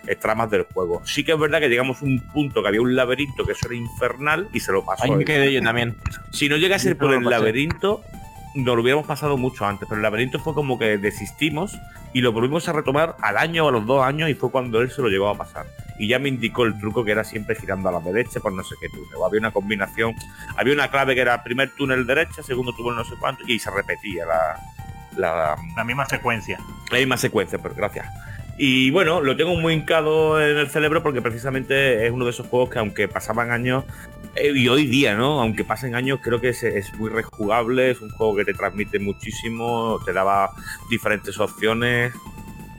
eh, 0.07 0.15
tramas 0.15 0.49
del 0.49 0.63
juego. 0.63 1.01
Sí 1.05 1.25
que 1.25 1.33
es 1.33 1.39
verdad 1.39 1.59
que 1.59 1.67
llegamos 1.67 2.01
a 2.01 2.05
un 2.05 2.21
punto 2.31 2.61
que 2.61 2.69
había 2.69 2.81
un 2.81 2.95
laberinto 2.95 3.45
que 3.45 3.51
eso 3.51 3.67
era 3.67 3.75
infernal 3.75 4.47
y 4.53 4.61
se 4.61 4.71
lo 4.71 4.85
pasó. 4.85 5.03
Ahí 5.03 5.11
me 5.11 5.25
quedé 5.25 5.51
yo 5.51 5.61
también. 5.61 5.97
Si 6.31 6.47
no 6.47 6.55
llega 6.55 6.77
a 6.77 6.79
ser 6.79 6.93
Yo 6.93 6.99
por 6.99 7.13
el 7.13 7.23
pasé. 7.23 7.29
laberinto, 7.29 8.01
nos 8.64 8.76
lo 8.76 8.82
hubiéramos 8.82 9.05
pasado 9.05 9.38
mucho 9.38 9.66
antes, 9.66 9.88
pero 9.88 9.97
el 9.97 10.03
laberinto 10.03 10.39
fue 10.39 10.53
como 10.53 10.78
que 10.78 10.97
desistimos 10.97 11.78
y 12.14 12.22
lo 12.22 12.32
volvimos 12.32 12.68
a 12.68 12.74
retomar 12.74 13.16
al 13.22 13.38
año 13.38 13.66
o 13.66 13.70
a 13.70 13.72
los 13.72 13.86
dos 13.86 14.03
años 14.03 14.30
y 14.30 14.34
fue 14.36 14.51
cuando 14.51 14.82
él 14.82 14.91
se 14.91 15.01
lo 15.01 15.10
llegó 15.10 15.30
a 15.30 15.38
pasar. 15.38 15.66
Y 15.97 16.07
ya 16.07 16.20
me 16.20 16.30
indicó 16.30 16.66
el 16.66 16.80
truco 16.80 17.03
que 17.03 17.12
era 17.12 17.24
siempre 17.24 17.55
girando 17.55 17.89
a 17.89 17.91
la 17.91 17.99
derecha 17.99 18.39
por 18.39 18.53
no 18.53 18.64
sé 18.64 18.76
qué 18.82 18.89
túnel. 18.89 19.16
O 19.18 19.26
había 19.26 19.39
una 19.39 19.51
combinación, 19.51 20.16
había 20.55 20.74
una 20.74 20.89
clave 20.89 21.14
que 21.16 21.22
era 21.22 21.43
primer 21.43 21.72
túnel 21.76 22.07
derecha, 22.07 22.41
segundo 22.41 22.74
túnel 22.74 22.95
no 22.95 23.03
sé 23.03 23.16
cuánto, 23.20 23.43
y 23.45 23.60
se 23.60 23.70
repetía 23.70 24.26
la, 24.26 24.60
la, 25.18 25.55
La 25.76 25.84
misma 25.84 26.05
secuencia. 26.05 26.57
la 26.91 26.97
misma 26.97 27.18
secuencia, 27.18 27.60
pero 27.60 27.76
gracias. 27.76 28.07
Y 28.62 28.91
bueno, 28.91 29.22
lo 29.22 29.38
tengo 29.38 29.55
muy 29.55 29.74
hincado 29.74 30.41
en 30.41 30.57
el 30.57 30.70
cerebro 30.70 31.01
porque 31.01 31.22
precisamente 31.22 32.05
es 32.05 32.12
uno 32.12 32.26
de 32.26 32.32
esos 32.32 32.45
juegos 32.47 32.70
que 32.70 32.80
aunque 32.80 33.07
pasaban 33.07 33.51
años, 33.51 33.86
eh, 34.36 34.51
y 34.53 34.68
hoy 34.68 34.86
día, 34.86 35.16
¿no? 35.16 35.39
Aunque 35.41 35.64
pasen 35.64 35.95
años, 35.95 36.20
creo 36.22 36.41
que 36.41 36.49
es, 36.49 36.62
es 36.64 36.93
muy 36.95 37.10
rejugable, 37.10 37.89
es 37.91 38.01
un 38.01 38.10
juego 38.10 38.36
que 38.36 38.43
te 38.43 38.53
transmite 38.53 38.99
muchísimo, 38.99 39.97
te 40.05 40.12
daba 40.12 40.51
diferentes 40.89 41.39
opciones, 41.39 42.12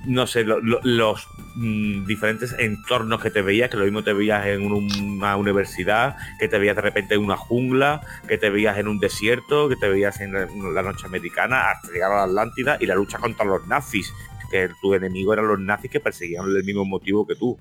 no 0.07 0.27
sé, 0.27 0.45
lo- 0.45 0.61
lo- 0.61 0.81
los 0.83 1.27
mm, 1.57 2.05
diferentes 2.07 2.55
entornos 2.59 3.21
que 3.23 3.31
te 3.31 3.41
veías, 3.43 3.71
que 3.71 3.77
lo 3.79 3.85
mismo 3.85 4.05
te 4.05 4.13
veías 4.13 4.47
en 4.47 4.71
un- 4.71 5.17
una 5.19 5.37
universidad, 5.37 6.15
que 6.39 6.47
te 6.47 6.59
veías 6.59 6.77
de 6.77 6.83
repente 6.83 7.15
en 7.15 7.25
una 7.25 7.37
jungla, 7.39 8.03
que 8.29 8.37
te 8.39 8.51
veías 8.51 8.79
en 8.79 8.87
un 8.87 9.01
desierto, 9.01 9.69
que 9.69 9.77
te 9.77 9.89
veías 9.89 10.21
en 10.21 10.33
la 10.33 10.83
noche 10.83 11.07
americana, 11.07 11.71
hasta 11.71 11.89
llegar 11.91 12.13
a 12.13 12.17
la 12.19 12.23
Atlántida 12.25 12.77
y 12.81 12.87
la 12.87 12.95
lucha 12.95 13.19
contra 13.19 13.45
los 13.45 13.67
nazis, 13.67 14.13
que 14.51 14.69
tu 14.83 14.95
enemigo 14.95 15.33
eran 15.33 15.47
los 15.49 15.59
nazis 15.61 15.91
que 15.91 16.01
perseguían 16.01 16.45
el 16.47 16.65
mismo 16.65 16.85
motivo 16.85 17.27
que 17.27 17.35
tú. 17.37 17.59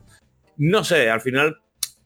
No 0.58 0.84
sé, 0.84 1.10
al 1.10 1.22
final 1.22 1.58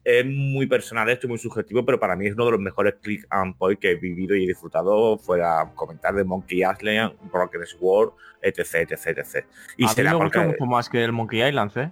es 0.04 0.24
muy 0.26 0.66
personal 0.66 1.08
esto 1.08 1.26
muy 1.28 1.38
subjetivo, 1.38 1.84
pero 1.84 1.98
para 1.98 2.14
mí 2.14 2.26
es 2.26 2.34
uno 2.34 2.44
de 2.46 2.50
los 2.52 2.60
mejores 2.60 2.94
click 3.02 3.26
and 3.30 3.56
point 3.56 3.80
que 3.80 3.92
he 3.92 3.94
vivido 3.94 4.36
y 4.36 4.44
he 4.44 4.46
disfrutado 4.48 5.16
fuera 5.18 5.72
comentar 5.74 6.14
de 6.14 6.24
Monkey 6.24 6.58
Island, 6.62 7.14
Broken 7.32 7.64
Sword, 7.66 8.10
etc, 8.42 8.90
etc, 8.90 9.06
etc. 9.18 9.46
Y 9.78 9.84
a 9.84 9.88
mí 9.88 9.94
será 9.94 10.10
me 10.12 10.16
gusta 10.24 10.42
porque- 10.42 10.58
mucho 10.60 10.66
más 10.70 10.88
que 10.90 11.02
el 11.02 11.12
Monkey 11.12 11.42
Island, 11.42 11.72
¿eh? 11.78 11.90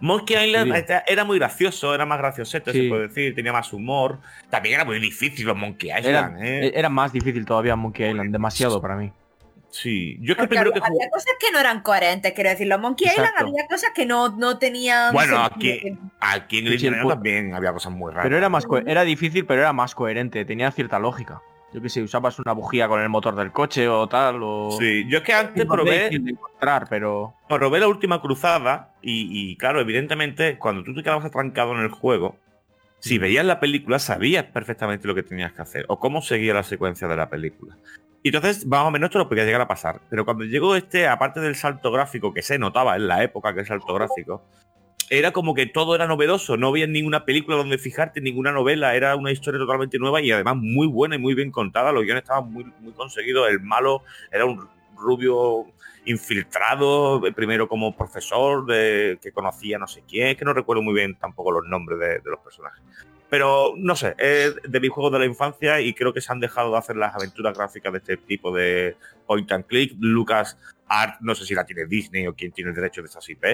Monkey 0.00 0.36
Island 0.46 0.72
Sí. 0.86 0.94
era 1.08 1.24
muy 1.24 1.40
gracioso, 1.40 1.92
era 1.92 2.06
más 2.06 2.18
graciosete, 2.18 2.70
Sí. 2.70 2.82
se 2.84 2.88
puede 2.88 3.08
decir, 3.08 3.34
tenía 3.34 3.52
más 3.52 3.72
humor. 3.72 4.20
También 4.48 4.76
era 4.76 4.84
muy 4.84 5.00
difícil 5.00 5.44
los 5.44 5.56
Monkey 5.56 5.90
Era, 5.90 5.98
Island, 6.00 6.38
¿eh? 6.44 6.70
era 6.72 6.88
más 6.88 7.12
difícil 7.12 7.44
todavía 7.44 7.74
Monkey 7.74 8.08
Island, 8.10 8.30
demasiado 8.30 8.80
para 8.80 8.94
mí. 8.94 9.12
Sí, 9.70 10.16
yo 10.20 10.32
es 10.32 10.38
que 10.38 10.48
primero 10.48 10.72
que 10.72 10.78
había, 10.78 10.88
jugué. 10.88 11.04
había 11.04 11.10
cosas 11.10 11.32
que 11.38 11.52
no 11.52 11.58
eran 11.60 11.82
coherentes, 11.82 12.32
quiero 12.32 12.50
decir, 12.50 12.66
los 12.66 12.80
Monkey 12.80 13.06
Island 13.06 13.28
Exacto. 13.28 13.46
había 13.52 13.66
cosas 13.68 13.90
que 13.94 14.06
no, 14.06 14.30
no 14.36 14.58
tenían 14.58 15.12
Bueno, 15.12 15.44
aquí, 15.44 15.80
aquí 16.20 16.58
en 16.60 16.66
el 16.68 16.78
sí, 16.78 16.86
el 16.86 16.92
Nintendo 16.92 17.06
pu- 17.10 17.14
también 17.14 17.54
había 17.54 17.72
cosas 17.72 17.92
muy 17.92 18.10
raras. 18.10 18.24
Pero 18.24 18.38
era 18.38 18.48
más 18.48 18.66
era 18.86 19.04
difícil, 19.04 19.44
pero 19.46 19.60
era 19.60 19.72
más 19.72 19.94
coherente, 19.94 20.44
tenía 20.44 20.70
cierta 20.70 20.98
lógica. 20.98 21.42
Yo 21.74 21.82
que 21.82 21.90
sé, 21.90 22.02
usabas 22.02 22.38
una 22.38 22.52
bujía 22.52 22.88
con 22.88 23.02
el 23.02 23.10
motor 23.10 23.36
del 23.36 23.52
coche 23.52 23.88
o 23.88 24.08
tal, 24.08 24.40
o... 24.42 24.74
Sí, 24.80 25.04
yo 25.06 25.18
es 25.18 25.24
que 25.24 25.34
antes 25.34 25.66
probé, 25.66 26.08
de 26.08 26.16
encontrar, 26.30 26.86
pero... 26.88 27.34
probé 27.46 27.78
la 27.78 27.88
última 27.88 28.22
cruzada 28.22 28.94
y, 29.02 29.28
y, 29.50 29.56
claro, 29.58 29.78
evidentemente, 29.82 30.56
cuando 30.56 30.82
tú 30.82 30.94
te 30.94 31.02
quedabas 31.02 31.26
atrancado 31.26 31.72
en 31.74 31.80
el 31.80 31.90
juego, 31.90 32.38
si 33.00 33.18
veías 33.18 33.44
la 33.44 33.60
película 33.60 33.98
sabías 33.98 34.44
perfectamente 34.44 35.06
lo 35.06 35.14
que 35.14 35.22
tenías 35.22 35.52
que 35.52 35.60
hacer 35.60 35.84
o 35.88 36.00
cómo 36.00 36.22
seguía 36.22 36.54
la 36.54 36.62
secuencia 36.62 37.06
de 37.06 37.16
la 37.16 37.28
película. 37.28 37.76
Y 38.22 38.28
entonces, 38.28 38.66
más 38.66 38.84
o 38.84 38.90
menos, 38.90 39.08
esto 39.08 39.18
lo 39.18 39.28
podía 39.28 39.44
llegar 39.44 39.60
a 39.60 39.68
pasar. 39.68 40.00
Pero 40.10 40.24
cuando 40.24 40.44
llegó 40.44 40.74
este, 40.74 41.06
aparte 41.06 41.40
del 41.40 41.54
salto 41.54 41.92
gráfico 41.92 42.34
que 42.34 42.42
se 42.42 42.58
notaba 42.58 42.96
en 42.96 43.06
la 43.06 43.22
época 43.22 43.54
que 43.54 43.60
es 43.60 43.68
salto 43.68 43.94
gráfico, 43.94 44.42
era 45.10 45.32
como 45.32 45.54
que 45.54 45.66
todo 45.66 45.94
era 45.94 46.06
novedoso. 46.06 46.56
No 46.56 46.68
había 46.68 46.86
ninguna 46.86 47.24
película 47.24 47.56
donde 47.56 47.78
fijarte, 47.78 48.20
ninguna 48.20 48.52
novela. 48.52 48.94
Era 48.94 49.16
una 49.16 49.30
historia 49.30 49.58
totalmente 49.58 49.98
nueva 49.98 50.20
y 50.20 50.30
además 50.32 50.56
muy 50.56 50.86
buena 50.86 51.14
y 51.14 51.18
muy 51.18 51.34
bien 51.34 51.50
contada. 51.50 51.92
Los 51.92 52.04
guiones 52.04 52.24
estaban 52.24 52.52
muy, 52.52 52.64
muy 52.80 52.92
conseguidos. 52.92 53.48
El 53.48 53.60
malo 53.60 54.02
era 54.32 54.44
un 54.44 54.68
rubio 54.96 55.66
infiltrado, 56.04 57.24
eh, 57.26 57.32
primero 57.32 57.68
como 57.68 57.96
profesor 57.96 58.66
de, 58.66 59.18
que 59.22 59.30
conocía 59.30 59.78
no 59.78 59.86
sé 59.86 60.02
quién, 60.08 60.36
que 60.36 60.44
no 60.44 60.54
recuerdo 60.54 60.82
muy 60.82 60.94
bien 60.94 61.16
tampoco 61.16 61.52
los 61.52 61.66
nombres 61.66 61.98
de, 61.98 62.08
de 62.20 62.30
los 62.30 62.40
personajes. 62.40 62.82
Pero 63.30 63.74
no 63.76 63.94
sé, 63.94 64.14
es 64.18 64.56
de 64.66 64.80
mis 64.80 64.90
juegos 64.90 65.12
de 65.12 65.18
la 65.18 65.26
infancia 65.26 65.80
y 65.80 65.92
creo 65.92 66.14
que 66.14 66.20
se 66.20 66.32
han 66.32 66.40
dejado 66.40 66.72
de 66.72 66.78
hacer 66.78 66.96
las 66.96 67.14
aventuras 67.14 67.56
gráficas 67.56 67.92
de 67.92 67.98
este 67.98 68.16
tipo 68.16 68.54
de 68.54 68.96
point 69.26 69.50
and 69.52 69.66
click. 69.66 69.94
Lucas 69.98 70.56
Art, 70.88 71.16
no 71.20 71.34
sé 71.34 71.44
si 71.44 71.54
la 71.54 71.64
tiene 71.64 71.86
Disney 71.86 72.26
o 72.26 72.34
quién 72.34 72.52
tiene 72.52 72.70
el 72.70 72.74
derecho 72.76 73.00
de 73.02 73.06
estas 73.08 73.28
IP, 73.28 73.44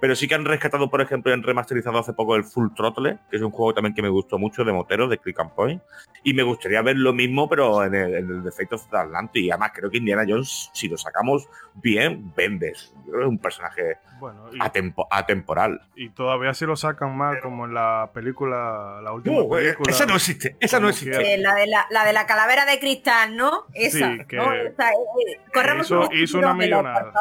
pero 0.00 0.14
sí 0.16 0.26
que 0.28 0.34
han 0.34 0.44
rescatado, 0.44 0.88
por 0.90 1.00
ejemplo, 1.00 1.32
han 1.32 1.42
remasterizado 1.42 1.98
hace 1.98 2.12
poco 2.12 2.36
el 2.36 2.44
Full 2.44 2.68
Throttle, 2.74 3.18
que 3.30 3.36
es 3.36 3.42
un 3.42 3.50
juego 3.50 3.74
también 3.74 3.94
que 3.94 4.02
me 4.02 4.08
gustó 4.08 4.38
mucho 4.38 4.64
de 4.64 4.72
moteros, 4.72 5.10
de 5.10 5.18
Click 5.18 5.38
and 5.40 5.50
Point, 5.52 5.82
y 6.24 6.34
me 6.34 6.42
gustaría 6.42 6.82
ver 6.82 6.96
lo 6.96 7.12
mismo, 7.12 7.48
pero 7.48 7.84
en 7.84 7.94
el, 7.94 8.14
en 8.14 8.30
el 8.30 8.42
Defect 8.42 8.72
of 8.74 8.88
the 8.90 8.96
Atlantic. 8.96 9.42
Y 9.44 9.50
además 9.50 9.72
creo 9.74 9.90
que 9.90 9.98
Indiana 9.98 10.24
Jones, 10.26 10.70
si 10.72 10.88
lo 10.88 10.96
sacamos 10.96 11.48
bien, 11.74 12.32
vendes. 12.36 12.92
Yo 13.06 13.12
creo 13.12 13.18
que 13.18 13.22
es 13.24 13.28
un 13.30 13.38
personaje 13.38 13.96
Bueno, 14.20 14.48
y, 14.52 14.58
atempo- 14.58 15.06
atemporal. 15.10 15.80
y 15.96 16.10
todavía 16.10 16.54
si 16.54 16.64
lo 16.66 16.76
sacan 16.76 17.16
mal, 17.16 17.40
como 17.40 17.64
en 17.66 17.74
la 17.74 18.10
película, 18.14 19.00
la 19.02 19.12
última 19.12 19.36
Uh, 19.42 19.56
eh, 19.56 19.60
película. 19.62 19.90
esa 19.92 20.06
no 20.06 20.14
existe, 20.16 20.56
esa 20.60 20.78
no 20.80 20.88
existe. 20.88 21.34
Eh, 21.34 21.38
la, 21.38 21.54
de 21.54 21.66
la, 21.66 21.86
la 21.90 22.04
de 22.04 22.12
la 22.12 22.26
calavera 22.26 22.64
de 22.66 22.78
cristal, 22.78 23.36
¿no? 23.36 23.66
Esa. 23.74 24.12
Sí, 24.16 24.24
que- 24.28 24.36
¿no? 24.36 24.52
Esa, 24.52 24.90
eh, 24.90 24.94
eh, 25.28 25.40
corremos 25.52 25.86
hizo- 25.86 26.08
un 26.08 26.16
hizo 26.16 26.38
una 26.38 26.54
millonada. 26.62 27.12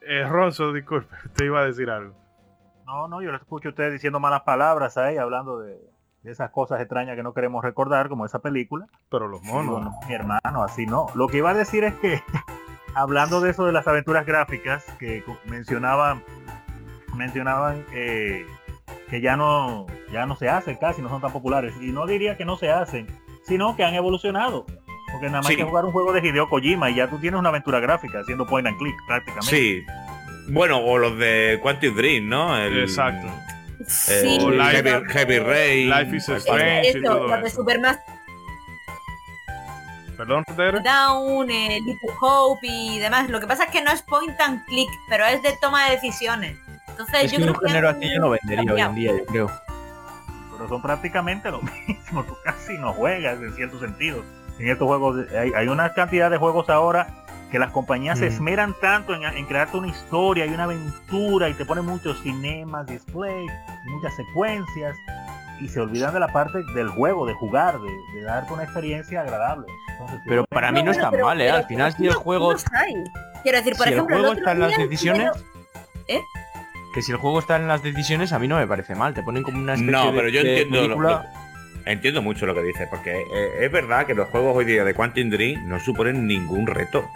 Eh, 0.00 0.24
Ronzo, 0.28 0.72
disculpe, 0.72 1.14
te 1.36 1.44
iba 1.44 1.60
a 1.60 1.64
decir 1.64 1.90
algo. 1.90 2.14
No, 2.86 3.08
no, 3.08 3.22
yo 3.22 3.30
le 3.30 3.38
escucho 3.38 3.68
a 3.68 3.70
ustedes 3.70 3.92
diciendo 3.92 4.20
malas 4.20 4.42
palabras 4.42 4.98
ahí, 4.98 5.16
hablando 5.16 5.58
de, 5.60 5.78
de 6.22 6.30
esas 6.30 6.50
cosas 6.50 6.80
extrañas 6.80 7.16
que 7.16 7.22
no 7.22 7.32
queremos 7.32 7.64
recordar, 7.64 8.08
como 8.08 8.26
esa 8.26 8.40
película. 8.40 8.86
Pero 9.10 9.28
los 9.28 9.42
monos. 9.42 9.74
Bueno, 9.74 9.94
mi 10.06 10.14
hermano, 10.14 10.62
así 10.62 10.86
no. 10.86 11.06
Lo 11.14 11.28
que 11.28 11.38
iba 11.38 11.50
a 11.50 11.54
decir 11.54 11.84
es 11.84 11.94
que, 11.94 12.20
hablando 12.94 13.40
de 13.40 13.50
eso 13.50 13.64
de 13.64 13.72
las 13.72 13.86
aventuras 13.86 14.26
gráficas, 14.26 14.84
que 14.98 15.24
mencionaban, 15.46 16.22
mencionaban 17.14 17.84
eh, 17.92 18.46
que 19.08 19.20
ya 19.20 19.36
no, 19.36 19.86
ya 20.10 20.26
no 20.26 20.36
se 20.36 20.48
hacen 20.48 20.76
casi, 20.76 21.02
no 21.02 21.08
son 21.08 21.20
tan 21.20 21.32
populares. 21.32 21.74
Y 21.80 21.92
no 21.92 22.06
diría 22.06 22.36
que 22.36 22.44
no 22.44 22.56
se 22.56 22.70
hacen, 22.70 23.06
sino 23.42 23.76
que 23.76 23.84
han 23.84 23.94
evolucionado. 23.94 24.66
Porque 25.12 25.26
nada 25.26 25.38
más 25.38 25.46
Sí. 25.46 25.56
que 25.56 25.64
jugar 25.64 25.84
un 25.84 25.92
juego 25.92 26.12
de 26.12 26.26
Hideo 26.26 26.48
Kojima 26.48 26.90
y 26.90 26.94
ya 26.96 27.08
tú 27.08 27.18
tienes 27.18 27.38
una 27.38 27.50
aventura 27.50 27.78
gráfica 27.80 28.20
haciendo 28.20 28.46
point 28.46 28.66
and 28.66 28.78
click 28.78 28.96
prácticamente. 29.06 29.50
Sí. 29.56 29.84
Bueno, 30.48 30.78
o 30.78 30.98
los 30.98 31.16
de 31.18 31.58
Quantic 31.62 31.94
Dream, 31.94 32.28
¿no? 32.28 32.56
El- 32.56 32.80
Exacto. 32.80 33.28
eh, 33.28 33.84
Sí, 33.86 34.38
o 34.40 34.50
Life- 34.50 34.82
Heavy, 34.82 35.04
Heavy 35.12 35.38
Rain. 35.38 35.90
Life 35.90 36.16
is 36.16 36.28
Strange. 36.28 36.82
y 36.86 36.88
eso, 36.90 36.98
todo 37.02 37.28
los 37.28 37.40
de 37.42 37.46
eso. 37.48 37.56
Supermaster 37.56 38.12
Perdón. 40.16 40.44
Down, 40.84 41.50
eh, 41.50 41.80
Little 41.84 42.10
Hope 42.20 42.66
y 42.66 42.98
demás. 43.00 43.28
Lo 43.28 43.40
que 43.40 43.46
pasa 43.46 43.64
es 43.64 43.70
que 43.70 43.82
no 43.82 43.90
es 43.90 44.02
point 44.02 44.38
and 44.40 44.64
click, 44.66 44.88
pero 45.08 45.24
es 45.26 45.42
de 45.42 45.56
toma 45.60 45.86
de 45.86 45.92
decisiones. 45.96 46.56
Entonces 46.88 47.24
Es 47.24 47.32
yo 47.32 47.38
que 47.38 47.44
creo 47.44 47.54
un 47.60 47.66
género 47.68 47.88
así 47.88 48.08
yo 48.14 48.20
no 48.20 48.30
vendería 48.30 48.72
hoy 48.74 48.80
en 48.80 48.94
día, 48.94 49.12
yo 49.18 49.24
creo. 49.26 49.50
pero 50.52 50.68
son 50.68 50.82
prácticamente 50.82 51.50
lo 51.50 51.60
mismo. 51.88 52.22
Tú 52.24 52.36
casi 52.44 52.78
no 52.78 52.92
juegas 52.92 53.40
en 53.40 53.52
cierto 53.54 53.80
sentido. 53.80 54.22
En 54.62 54.68
estos 54.68 54.86
juegos 54.86 55.26
hay, 55.36 55.52
hay 55.54 55.66
una 55.68 55.92
cantidad 55.92 56.30
de 56.30 56.38
juegos 56.38 56.70
ahora 56.70 57.08
que 57.50 57.58
las 57.58 57.70
compañías 57.72 58.18
se 58.18 58.26
Mm. 58.26 58.32
esmeran 58.32 58.74
tanto 58.80 59.12
en, 59.14 59.24
en 59.24 59.44
crearte 59.46 59.76
una 59.76 59.88
historia 59.88 60.46
y 60.46 60.50
una 60.50 60.64
aventura 60.64 61.48
y 61.48 61.54
te 61.54 61.64
ponen 61.64 61.84
muchos 61.84 62.20
cinemas, 62.22 62.86
display, 62.86 63.44
muchas 63.86 64.14
secuencias 64.16 64.96
y 65.60 65.68
se 65.68 65.80
olvidan 65.80 66.14
de 66.14 66.20
la 66.20 66.28
parte 66.28 66.58
del 66.74 66.88
juego, 66.88 67.26
de 67.26 67.34
jugar, 67.34 67.78
de, 67.80 67.90
de 68.18 68.22
darte 68.24 68.52
una 68.52 68.62
experiencia 68.62 69.20
agradable. 69.20 69.66
Entonces, 69.90 70.18
yo 70.18 70.24
Pero 70.28 70.44
para 70.46 70.70
mí 70.70 70.78
no 70.78 70.86
bueno, 70.86 70.92
está 70.92 71.10
pero- 71.10 71.26
mal, 71.26 71.40
¿eh? 71.40 71.44
pero- 71.46 71.56
Al 71.56 71.66
final, 71.66 71.92
si 71.92 72.06
el 72.06 72.14
juego. 72.14 72.54
Quiero 73.42 73.58
decir, 73.58 73.74
por 73.76 73.82
si 73.86 73.92
el 73.92 73.94
ejemplo, 73.98 74.16
juego 74.16 74.30
otro 74.30 74.38
está 74.38 74.52
en 74.52 74.60
las 74.60 74.76
decisiones, 74.78 75.30
¿Eh? 76.08 76.20
que 76.94 77.02
si 77.02 77.10
el 77.10 77.18
juego 77.18 77.40
está 77.40 77.56
en 77.56 77.66
las 77.68 77.82
decisiones, 77.82 78.32
a 78.32 78.38
mí 78.38 78.46
no 78.48 78.56
me 78.56 78.66
parece 78.68 78.94
mal. 78.94 79.12
Te 79.12 79.22
ponen 79.22 79.42
como 79.42 79.58
una 79.58 79.74
especie 79.74 79.92
No, 79.92 80.06
de- 80.12 80.16
pero 80.16 80.28
yo 80.28 80.42
de 80.42 80.62
entiendo 80.62 80.76
lo- 80.76 80.82
película. 80.82 81.10
lo- 81.34 81.41
entiendo 81.86 82.22
mucho 82.22 82.46
lo 82.46 82.54
que 82.54 82.62
dices, 82.62 82.88
porque 82.90 83.12
eh, 83.20 83.50
es 83.60 83.72
verdad 83.72 84.06
que 84.06 84.14
los 84.14 84.28
juegos 84.28 84.56
hoy 84.56 84.64
día 84.64 84.84
de 84.84 84.94
Quantum 84.94 85.30
Dream 85.30 85.68
no 85.68 85.78
suponen 85.80 86.26
ningún 86.26 86.66
reto. 86.66 87.08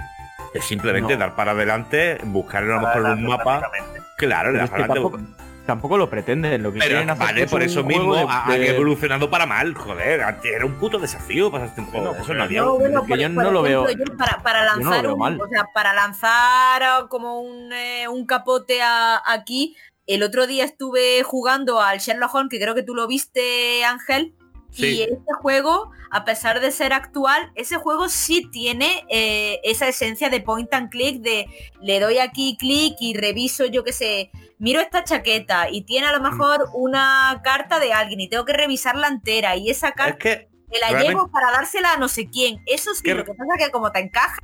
Es 0.55 0.65
simplemente 0.65 1.15
No. 1.15 1.19
dar 1.21 1.35
para 1.37 1.53
adelante, 1.53 2.19
buscar 2.25 2.63
a 2.63 2.67
lo 2.67 2.75
mejor 2.81 2.97
adelante 2.97 3.23
un 3.23 3.29
mapa. 3.29 3.71
Claro, 4.17 4.53
dar 4.53 4.71
para 4.71 4.87
tampoco, 4.87 5.21
tampoco 5.67 5.99
lo 5.99 6.09
pretenden. 6.09 6.63
Lo 6.63 6.73
que 6.73 6.79
Pero 6.79 6.91
quieren 6.93 7.11
hacer 7.11 7.27
vale, 7.27 7.43
es 7.43 7.51
por 7.51 7.63
eso 7.63 7.85
mismo 7.85 8.15
de- 8.17 8.27
han 8.29 8.63
evolucionado 8.63 9.29
para 9.29 9.45
mal, 9.45 9.75
joder. 9.75 10.23
Era 10.45 10.65
un 10.65 10.75
puto 10.79 10.99
desafío 10.99 11.51
para 11.51 11.67
este 11.67 11.83
juego. 11.83 12.15
no, 12.15 12.23
eso 12.23 12.33
no 12.33 12.43
había. 12.45 12.63
No, 12.63 12.79
bueno, 12.79 13.03
que 13.03 13.09
por- 13.09 13.19
yo 13.19 13.27
por 13.35 13.45
no 13.53 13.67
ejemplo, 13.67 13.91
yo 13.91 14.17
para, 14.17 14.43
para 14.43 14.61
yo 14.61 14.65
no 14.65 14.77
lo 14.77 14.85
lanzar 14.85 15.03
veo 15.03 15.13
un, 15.15 15.19
mal. 15.21 15.41
o 15.41 15.49
sea, 15.49 15.65
para 15.75 15.93
lanzar 15.93 16.83
ah, 16.83 17.07
como 17.11 17.41
un, 17.43 17.73
eh, 17.75 18.09
un 18.09 18.25
capote 18.25 18.81
a- 18.81 19.21
aquí, 19.27 19.77
el 20.07 20.23
otro 20.23 20.47
día 20.47 20.65
estuve 20.65 21.23
jugando 21.25 21.81
al 21.83 21.99
Sherlock 21.99 22.35
Holmes, 22.35 22.51
que 22.51 22.61
creo 22.61 22.75
que 22.75 22.83
tú 22.85 22.95
lo 22.95 23.07
viste, 23.09 23.85
Ángel, 23.85 24.33
Sí. 24.71 24.87
y 24.99 25.03
este 25.03 25.33
juego, 25.41 25.91
a 26.11 26.25
pesar 26.25 26.61
de 26.61 26.71
ser 26.71 26.93
actual, 26.93 27.51
ese 27.55 27.77
juego 27.77 28.09
sí 28.09 28.49
tiene 28.51 29.05
eh, 29.09 29.61
esa 29.65 29.89
esencia 29.89 30.29
de 30.29 30.41
point 30.41 30.73
and 30.75 30.91
click, 30.91 31.23
de 31.23 31.47
le 31.81 31.99
doy 32.01 32.19
aquí 32.19 32.57
clic 32.59 32.95
y 33.01 33.15
reviso, 33.15 33.65
yo 33.67 33.85
qué 33.85 33.93
sé, 33.93 34.31
miro 34.59 34.81
esta 34.81 35.03
chaqueta 35.05 35.71
y 35.71 35.83
tiene 35.83 36.07
a 36.09 36.13
lo 36.13 36.21
mejor 36.21 36.69
una 36.75 37.41
carta 37.43 37.79
de 37.81 37.93
alguien 37.93 38.21
y 38.21 38.29
tengo 38.29 38.45
que 38.45 38.53
revisarla 38.53 39.09
entera 39.09 39.57
y 39.57 39.71
esa 39.71 39.93
carta 39.93 40.29
Es 40.29 40.39
que 40.39 40.49
me 40.71 40.79
la 40.81 41.01
llevo 41.03 41.29
para 41.31 41.53
dársela 41.53 41.93
a 41.93 41.97
no 41.97 42.09
sé 42.09 42.29
quién. 42.29 42.61
Eso 42.67 42.93
sí, 42.95 43.03
¿Qué- 43.03 43.15
lo 43.15 43.25
que 43.25 43.33
pasa 43.35 43.51
es 43.59 43.65
que 43.67 43.71
como 43.71 43.93
te 43.93 44.01
encaja, 44.01 44.37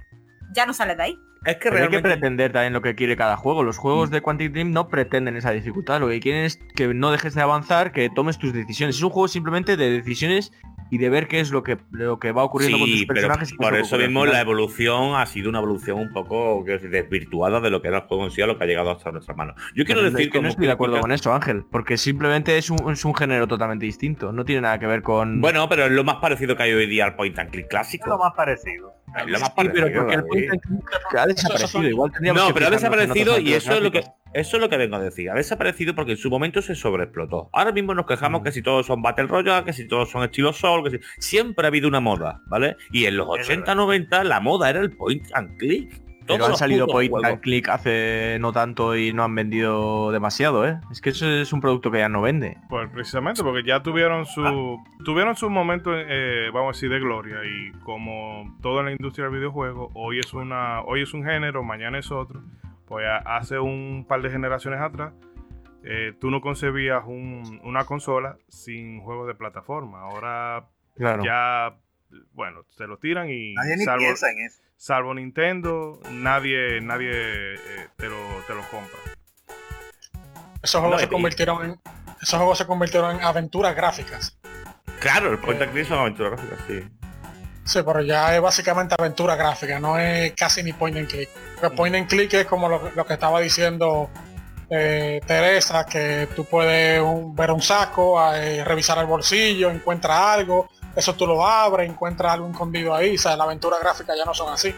ya 0.54 0.66
no 0.66 0.72
sales 0.74 0.96
de 0.96 1.02
ahí. 1.02 1.18
Es 1.44 1.56
que 1.56 1.70
Pero 1.70 1.76
hay 1.76 1.82
que 1.82 1.88
realmente 1.90 2.08
pretender 2.08 2.52
también 2.52 2.72
lo 2.72 2.82
que 2.82 2.94
quiere 2.94 3.16
cada 3.16 3.36
juego. 3.36 3.62
Los 3.62 3.78
juegos 3.78 4.10
Mm. 4.10 4.12
de 4.12 4.20
Quantic 4.22 4.52
Dream 4.52 4.70
no 4.70 4.88
pretenden 4.88 5.36
esa 5.36 5.50
dificultad. 5.50 6.00
Lo 6.00 6.08
que 6.08 6.20
quieren 6.20 6.44
es 6.44 6.58
que 6.74 6.92
no 6.94 7.10
dejes 7.10 7.34
de 7.34 7.42
avanzar, 7.42 7.92
que 7.92 8.08
tomes 8.10 8.38
tus 8.38 8.52
decisiones. 8.52 8.96
Es 8.96 9.02
un 9.02 9.10
juego 9.10 9.28
simplemente 9.28 9.76
de 9.76 9.90
decisiones 9.90 10.52
y 10.92 10.98
de 10.98 11.08
ver 11.08 11.26
qué 11.26 11.40
es 11.40 11.50
lo 11.50 11.62
que, 11.62 11.78
lo 11.90 12.18
que 12.18 12.32
va 12.32 12.44
ocurriendo 12.44 12.78
con 12.78 12.86
Sí, 12.86 12.98
tus 12.98 13.06
pero 13.06 13.14
personajes. 13.14 13.50
es 13.50 13.56
por 13.56 13.74
eso 13.74 13.96
mismo 13.96 14.26
la 14.26 14.40
evolución 14.42 15.14
ha 15.16 15.24
sido 15.26 15.48
una 15.48 15.58
evolución 15.58 15.98
un 15.98 16.12
poco 16.12 16.62
quiero 16.64 16.78
decir, 16.80 16.90
desvirtuada 16.90 17.60
de 17.60 17.70
lo 17.70 17.80
que 17.80 17.88
era 17.88 17.96
el 17.98 18.02
juego 18.04 18.24
en 18.24 18.30
sí 18.30 18.42
a 18.42 18.46
lo 18.46 18.58
que 18.58 18.64
ha 18.64 18.66
llegado 18.66 18.90
hasta 18.90 19.10
nuestras 19.10 19.36
manos. 19.36 19.56
Yo 19.74 19.84
quiero 19.86 20.00
Pero 20.02 20.08
es 20.08 20.12
decir 20.14 20.30
que 20.30 20.42
no 20.42 20.48
estoy 20.48 20.66
de 20.66 20.72
acuerdo 20.72 21.00
con 21.00 21.10
eso, 21.10 21.32
Ángel, 21.32 21.64
porque 21.70 21.96
simplemente 21.96 22.58
es 22.58 22.68
un, 22.70 22.92
es 22.92 23.04
un 23.04 23.14
género 23.14 23.48
totalmente 23.48 23.86
distinto. 23.86 24.32
No 24.32 24.44
tiene 24.44 24.60
nada 24.60 24.78
que 24.78 24.86
ver 24.86 25.02
con. 25.02 25.40
Bueno, 25.40 25.66
pero 25.68 25.86
es 25.86 25.92
lo 25.92 26.04
más 26.04 26.16
parecido 26.16 26.56
que 26.56 26.62
hay 26.64 26.72
hoy 26.74 26.86
día 26.86 27.06
al 27.06 27.16
point 27.16 27.38
and 27.38 27.50
click 27.50 27.64
Es 27.64 27.64
lo 27.64 27.68
clásico. 27.70 28.18
más 28.18 28.32
parecido. 28.36 28.92
Es 29.18 29.26
lo 29.26 29.38
más 29.40 29.48
Sí, 29.48 29.54
parecido. 29.56 29.86
pero 29.86 29.98
porque 30.00 30.14
el 30.14 30.24
point 30.24 30.50
and 30.52 30.60
click 30.60 30.82
ha 31.18 31.26
desaparecido. 31.26 31.88
Igual 31.88 32.12
tendríamos 32.12 32.42
No, 32.42 32.48
que 32.48 32.54
pero 32.54 32.66
ha 32.66 32.70
desaparecido 32.70 33.38
y 33.38 33.52
eso 33.54 33.72
es 33.72 33.82
lo 33.82 33.90
que 33.90 34.04
eso 34.34 34.56
es 34.56 34.62
lo 34.62 34.70
que 34.70 34.78
vengo 34.78 34.96
a 34.96 35.00
decir. 35.00 35.30
Ha 35.30 35.34
desaparecido 35.34 35.94
porque 35.94 36.12
en 36.12 36.16
su 36.16 36.30
momento 36.30 36.62
se 36.62 36.74
sobreexplotó. 36.74 37.50
Ahora 37.52 37.70
mismo 37.70 37.92
nos 37.94 38.06
quejamos 38.06 38.40
Mm. 38.40 38.44
que 38.44 38.52
si 38.52 38.62
todos 38.62 38.86
son 38.86 39.02
Battle 39.02 39.26
Royale, 39.26 39.64
que 39.66 39.74
si 39.74 39.86
todos 39.86 40.10
son 40.10 40.22
estilo 40.24 40.54
Soul, 40.54 40.81
que 40.84 41.00
siempre 41.18 41.66
ha 41.66 41.68
habido 41.68 41.88
una 41.88 42.00
moda, 42.00 42.40
¿vale? 42.46 42.76
Y 42.90 43.06
en 43.06 43.16
los 43.16 43.28
Es 43.38 43.46
80, 43.48 43.74
90 43.74 44.24
la 44.24 44.40
moda 44.40 44.70
era 44.70 44.80
el 44.80 44.90
point 44.90 45.24
and 45.34 45.56
click. 45.58 46.00
Todos 46.24 46.38
Pero 46.38 46.46
han 46.52 46.56
salido 46.56 46.86
point 46.86 47.10
juegos. 47.10 47.28
and 47.28 47.40
click 47.40 47.68
hace 47.68 48.38
no 48.40 48.52
tanto 48.52 48.96
y 48.96 49.12
no 49.12 49.24
han 49.24 49.34
vendido 49.34 50.12
demasiado, 50.12 50.64
¿eh? 50.64 50.78
Es 50.92 51.00
que 51.00 51.10
eso 51.10 51.28
es 51.28 51.52
un 51.52 51.60
producto 51.60 51.90
que 51.90 51.98
ya 51.98 52.08
no 52.08 52.22
vende. 52.22 52.58
Pues 52.68 52.88
precisamente 52.90 53.42
porque 53.42 53.64
ya 53.64 53.82
tuvieron 53.82 54.24
su 54.24 54.78
tuvieron 55.04 55.34
su 55.34 55.50
momento, 55.50 55.90
eh, 55.94 56.48
vamos 56.54 56.68
a 56.68 56.76
decir, 56.76 56.90
de 56.90 57.00
gloria 57.00 57.38
y 57.44 57.72
como 57.80 58.56
toda 58.62 58.84
la 58.84 58.92
industria 58.92 59.24
del 59.26 59.34
videojuego, 59.38 59.90
hoy 59.94 60.20
es 60.20 60.32
una 60.32 60.82
hoy 60.82 61.02
es 61.02 61.12
un 61.12 61.24
género, 61.24 61.64
mañana 61.64 61.98
es 61.98 62.12
otro. 62.12 62.40
Pues 62.86 63.04
hace 63.24 63.58
un 63.58 64.04
par 64.08 64.22
de 64.22 64.30
generaciones 64.30 64.80
atrás, 64.80 65.14
eh, 65.84 66.12
tú 66.20 66.30
no 66.30 66.40
concebías 66.40 67.02
un- 67.06 67.60
una 67.64 67.84
consola 67.84 68.36
sin 68.48 69.00
juegos 69.02 69.26
de 69.26 69.34
plataforma. 69.34 70.02
Ahora 70.02 70.66
Claro. 70.96 71.24
ya, 71.24 71.76
bueno, 72.32 72.64
se 72.70 72.86
lo 72.86 72.98
tiran 72.98 73.28
y 73.30 73.54
Nadie 73.54 73.76
ni 73.76 73.84
salvo, 73.84 74.00
piensa 74.04 74.30
en 74.30 74.38
eso. 74.40 74.62
salvo 74.76 75.14
Nintendo, 75.14 76.00
nadie, 76.10 76.80
nadie 76.80 77.10
eh, 77.54 77.88
te, 77.96 78.08
lo, 78.08 78.16
te 78.46 78.54
lo 78.54 78.62
compra. 78.70 78.98
Esos 80.62 80.80
juegos 80.80 81.00
No, 81.00 81.06
se 81.06 81.08
convirtieron 81.08 81.64
en 81.64 81.80
esos 82.20 82.38
juegos 82.38 82.58
se 82.58 82.66
convirtieron 82.66 83.16
en 83.16 83.22
aventuras 83.24 83.74
gráficas. 83.74 84.38
Claro, 85.00 85.32
el 85.32 85.38
point 85.38 85.60
and 85.60 85.72
click 85.72 85.86
son 85.88 85.98
aventuras 85.98 86.32
gráficas, 86.40 86.60
sí. 86.68 86.84
Sí, 87.64 87.80
pero 87.84 88.00
ya 88.02 88.32
es 88.34 88.40
básicamente 88.40 88.94
aventura 88.96 89.34
gráfica, 89.34 89.80
no 89.80 89.98
es 89.98 90.32
casi 90.34 90.62
ni 90.62 90.72
point 90.72 90.96
and 90.96 91.08
click. 91.08 91.28
Porque 91.60 91.76
point 91.76 91.96
and 91.96 92.06
click 92.08 92.32
es 92.34 92.46
como 92.46 92.68
lo, 92.68 92.90
lo 92.94 93.04
que 93.06 93.14
estaba 93.14 93.40
diciendo 93.40 94.08
eh, 94.74 95.20
Teresa, 95.26 95.84
que 95.84 96.28
tú 96.34 96.44
puedes 96.46 97.02
ver 97.34 97.50
un 97.50 97.60
saco, 97.60 98.18
eh, 98.34 98.64
revisar 98.64 98.96
el 98.98 99.06
bolsillo, 99.06 99.68
encuentra 99.70 100.32
algo, 100.32 100.68
eso 100.96 101.14
tú 101.14 101.26
lo 101.26 101.46
abres, 101.46 101.90
encuentras 101.90 102.32
algo 102.32 102.48
escondido 102.48 102.94
ahí, 102.94 103.16
o 103.16 103.18
sea, 103.18 103.36
la 103.36 103.44
aventura 103.44 103.76
gráfica 103.78 104.14
ya 104.16 104.24
no 104.24 104.32
son 104.32 104.50
así. 104.52 104.74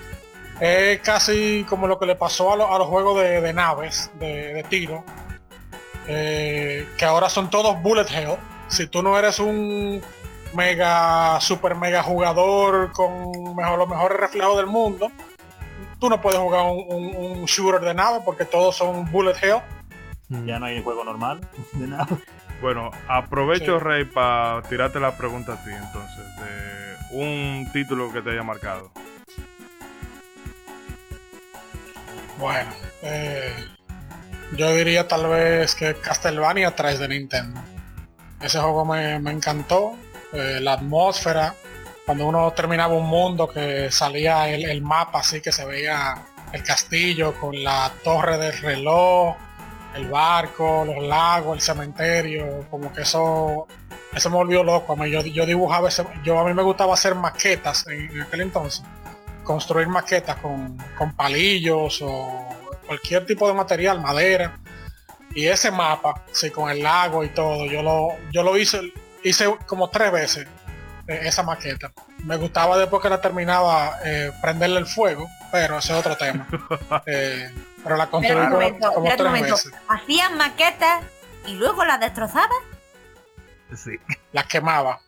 Es 0.60 1.00
casi 1.00 1.64
como 1.68 1.86
lo 1.86 1.98
que 1.98 2.06
le 2.06 2.16
pasó 2.16 2.52
a, 2.52 2.56
lo- 2.56 2.74
a 2.74 2.78
los 2.78 2.88
juegos 2.88 3.20
de, 3.20 3.52
naves, 3.52 4.10
de, 4.18 4.64
tiro, 4.68 5.04
eh, 6.08 6.88
que 6.98 7.04
ahora 7.04 7.28
son 7.28 7.48
todos 7.50 7.80
bullet 7.82 8.06
hell. 8.10 8.36
Si 8.68 8.86
tú 8.86 9.02
no 9.02 9.16
eres 9.18 9.38
un 9.38 10.02
mega, 10.54 11.40
super 11.40 11.74
mega 11.76 12.02
jugador 12.02 12.92
con 12.92 13.54
mejor, 13.54 13.78
los 13.78 13.88
mejores 13.88 14.18
reflejos 14.18 14.56
del 14.56 14.66
mundo, 14.66 15.10
tú 16.00 16.08
no 16.08 16.20
puedes 16.20 16.38
jugar 16.40 16.64
un 16.66 17.44
shooter 17.46 17.80
de 17.80 17.94
nave 17.94 18.20
porque 18.24 18.44
todos 18.44 18.76
son 18.76 19.10
bullet 19.10 19.34
hell. 19.42 19.60
Mm. 20.28 20.46
Ya 20.46 20.58
no 20.58 20.66
hay 20.66 20.82
juego 20.82 21.04
normal 21.04 21.40
de 21.72 21.86
nada. 21.86 22.06
Bueno, 22.60 22.90
aprovecho, 23.08 23.78
Sí. 23.78 23.84
Rey, 23.84 24.04
para 24.04 24.62
tirarte 24.62 24.98
la 25.00 25.16
pregunta 25.16 25.54
a 25.54 25.64
ti, 25.64 25.70
entonces, 25.70 26.24
de 26.38 27.16
un 27.16 27.68
título 27.72 28.12
que 28.12 28.22
te 28.22 28.30
haya 28.30 28.42
marcado. 28.42 28.90
Bueno, 32.38 32.70
eh, 33.02 33.52
yo 34.56 34.74
diría 34.74 35.06
tal 35.06 35.26
vez 35.28 35.74
que 35.74 35.94
Castlevania 35.94 36.74
3 36.74 36.98
de 36.98 37.08
Nintendo. 37.08 37.60
Ese 38.40 38.58
juego 38.60 38.84
me, 38.84 39.18
me 39.20 39.30
encantó. 39.30 39.94
eh, 40.32 40.58
la 40.60 40.72
atmósfera, 40.74 41.54
cuando 42.06 42.26
uno 42.26 42.50
terminaba 42.52 42.92
un 42.94 43.06
mundo 43.06 43.48
que 43.48 43.90
salía 43.92 44.48
el, 44.48 44.64
el 44.64 44.82
mapa 44.82 45.20
así 45.20 45.40
que 45.40 45.52
se 45.52 45.64
veía 45.64 46.16
el 46.52 46.62
castillo 46.64 47.34
con 47.40 47.62
la 47.62 47.92
torre 48.02 48.36
del 48.36 48.58
reloj, 48.58 49.36
el 49.94 50.08
barco, 50.08 50.84
los 50.84 51.04
lagos, 51.04 51.56
el 51.56 51.60
cementerio, 51.60 52.66
como 52.70 52.92
que 52.92 53.02
eso, 53.02 53.66
eso 54.14 54.30
me 54.30 54.36
volvió 54.36 54.62
loco. 54.62 54.92
A 54.92 54.96
mí, 54.96 55.10
yo, 55.10 55.22
yo 55.22 55.46
dibujaba 55.46 55.88
ese, 55.88 56.04
yo 56.24 56.38
a 56.38 56.44
mí 56.44 56.54
me 56.54 56.62
gustaba 56.62 56.94
hacer 56.94 57.14
maquetas 57.14 57.86
en, 57.86 58.10
en 58.10 58.22
aquel 58.22 58.42
entonces 58.42 58.84
construir 59.44 59.86
maquetas 59.86 60.36
con, 60.36 60.76
con 60.98 61.14
palillos 61.14 62.00
o 62.02 62.48
cualquier 62.86 63.24
tipo 63.26 63.46
de 63.46 63.54
material, 63.54 64.00
madera. 64.00 64.58
Y 65.34 65.46
ese 65.46 65.70
mapa, 65.70 66.22
sí, 66.32 66.50
con 66.50 66.70
el 66.70 66.82
lago 66.82 67.22
y 67.22 67.28
todo, 67.28 67.66
yo 67.66 67.82
lo, 67.82 68.08
yo 68.32 68.42
lo 68.42 68.56
hice, 68.56 68.92
hice 69.22 69.56
como 69.66 69.90
tres 69.90 70.10
veces 70.10 70.46
eh, 71.06 71.20
esa 71.24 71.42
maqueta. 71.42 71.92
Me 72.24 72.36
gustaba 72.36 72.78
después 72.78 73.02
que 73.02 73.10
la 73.10 73.20
terminaba 73.20 73.98
eh, 74.04 74.32
prenderle 74.40 74.78
el 74.78 74.86
fuego, 74.86 75.28
pero 75.52 75.78
ese 75.78 75.92
es 75.92 75.98
otro 75.98 76.16
tema. 76.16 76.48
Eh, 77.06 77.52
pero 77.84 77.96
la 77.96 78.06
como, 78.08 78.26
momento, 78.28 78.92
como 78.92 79.06
espera 79.06 79.10
un 79.10 79.16
tres 79.16 79.26
momento. 79.26 79.54
veces. 79.54 79.72
Hacían 79.88 80.36
maquetas 80.36 81.04
y 81.46 81.54
luego 81.54 81.84
las 81.84 82.00
destrozabas, 82.00 82.58
Sí. 83.74 83.92
La 84.32 84.42
quemaba, 84.44 85.00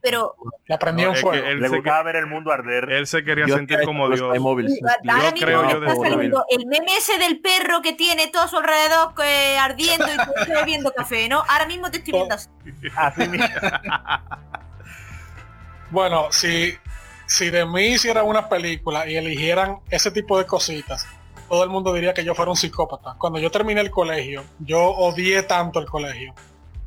pero 0.00 0.36
la 0.66 0.78
prendía 0.78 1.08
No, 1.08 1.14
fuego. 1.14 1.46
él, 1.46 1.60
Le 1.60 1.68
gustaba 1.68 2.02
ver 2.02 2.16
el 2.16 2.26
mundo 2.26 2.50
arder. 2.50 2.90
él 2.90 3.06
se 3.06 3.22
quería 3.24 3.46
sentir 3.46 3.82
como 3.84 4.08
Dios. 4.08 4.20
Yo 4.20 4.30
creo 4.30 5.68
yo 5.68 5.80
de- 5.80 6.32
el 6.50 6.66
meme 6.66 6.96
ese 6.96 7.18
del 7.18 7.40
perro 7.40 7.82
que 7.82 7.92
tiene 7.92 8.28
todo 8.28 8.42
a 8.44 8.48
su 8.48 8.56
alrededor 8.56 9.14
que, 9.14 9.58
ardiendo 9.58 10.06
y 10.06 10.16
tú 10.16 10.22
estás 10.34 10.48
bebiendo 10.48 10.92
café, 10.92 11.28
¿no? 11.28 11.42
Ahora 11.46 11.66
mismo 11.66 11.90
te 11.90 11.98
estoy 11.98 12.14
viendo 12.14 12.34
así. 12.34 12.48
Así 12.96 13.28
mismo. 13.28 13.46
Bueno, 15.90 16.28
si, 16.32 16.76
si 17.26 17.50
de 17.50 17.64
mí 17.66 17.86
hicieran 17.94 18.26
una 18.26 18.48
película 18.48 19.08
y 19.08 19.16
eligieran 19.16 19.78
ese 19.90 20.10
tipo 20.10 20.38
de 20.38 20.46
cositas, 20.46 21.06
todo 21.48 21.62
el 21.64 21.70
mundo 21.70 21.92
diría 21.92 22.14
que 22.14 22.24
yo 22.24 22.34
fuera 22.34 22.50
un 22.50 22.56
psicópata. 22.56 23.14
Cuando 23.18 23.38
yo 23.38 23.50
terminé 23.50 23.80
el 23.80 23.90
colegio, 23.90 24.44
yo 24.60 24.80
odié 24.82 25.42
tanto 25.42 25.78
el 25.80 25.86
colegio 25.86 26.34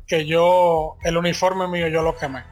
que 0.06 0.26
yo, 0.26 0.96
el 1.02 1.16
uniforme 1.16 1.68
mío, 1.68 1.88
yo 1.88 2.02
lo 2.02 2.16
quemé. 2.16 2.42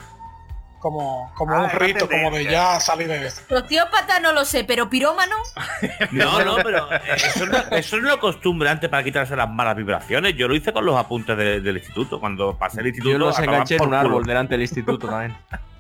Como, 0.78 1.32
como 1.34 1.52
Ah, 1.54 1.60
un 1.60 1.66
es 1.66 1.74
rito, 1.74 2.06
como 2.08 2.30
de 2.30 2.44
ya 2.44 2.78
salir 2.78 3.08
de 3.08 3.26
esto. 3.26 3.40
Sociópata 3.48 4.20
no 4.20 4.32
lo 4.32 4.44
sé, 4.44 4.62
pero 4.62 4.88
pirómano, 4.90 5.34
No, 6.12 6.44
no, 6.44 6.56
pero 6.62 6.92
eh, 6.92 7.00
eso, 7.16 7.26
es 7.26 7.36
una, 7.40 7.58
eso 7.60 7.96
es 7.96 8.02
una 8.02 8.18
costumbre 8.18 8.68
antes 8.68 8.88
para 8.90 9.02
quitarse 9.02 9.34
las 9.34 9.48
malas 9.50 9.74
vibraciones. 9.74 10.36
Yo 10.36 10.46
lo 10.46 10.54
hice 10.54 10.72
con 10.72 10.84
los 10.84 10.96
apuntes 10.96 11.36
de- 11.36 11.60
del 11.60 11.78
instituto. 11.78 12.20
Cuando 12.20 12.56
pasé 12.56 12.82
el 12.82 12.88
instituto, 12.88 13.12
Yo 13.12 13.18
los 13.18 13.38
enganché 13.38 13.74
en 13.74 13.78
por 13.78 13.88
un 13.88 13.94
árbol 13.94 14.24
delante 14.24 14.54
del 14.54 14.62
instituto 14.62 15.08
también. 15.08 15.36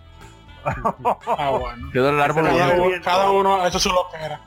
Ah, 1.38 1.50
bueno. 1.50 1.90
Quedó 1.92 2.10
el 2.10 2.20
árbol 2.20 2.44
Cada 2.44 3.00
cada 3.02 3.30
uno, 3.30 3.66
eso 3.66 3.78
es 3.78 3.84
lo 3.86 4.08
que 4.10 4.16
era. 4.24 4.40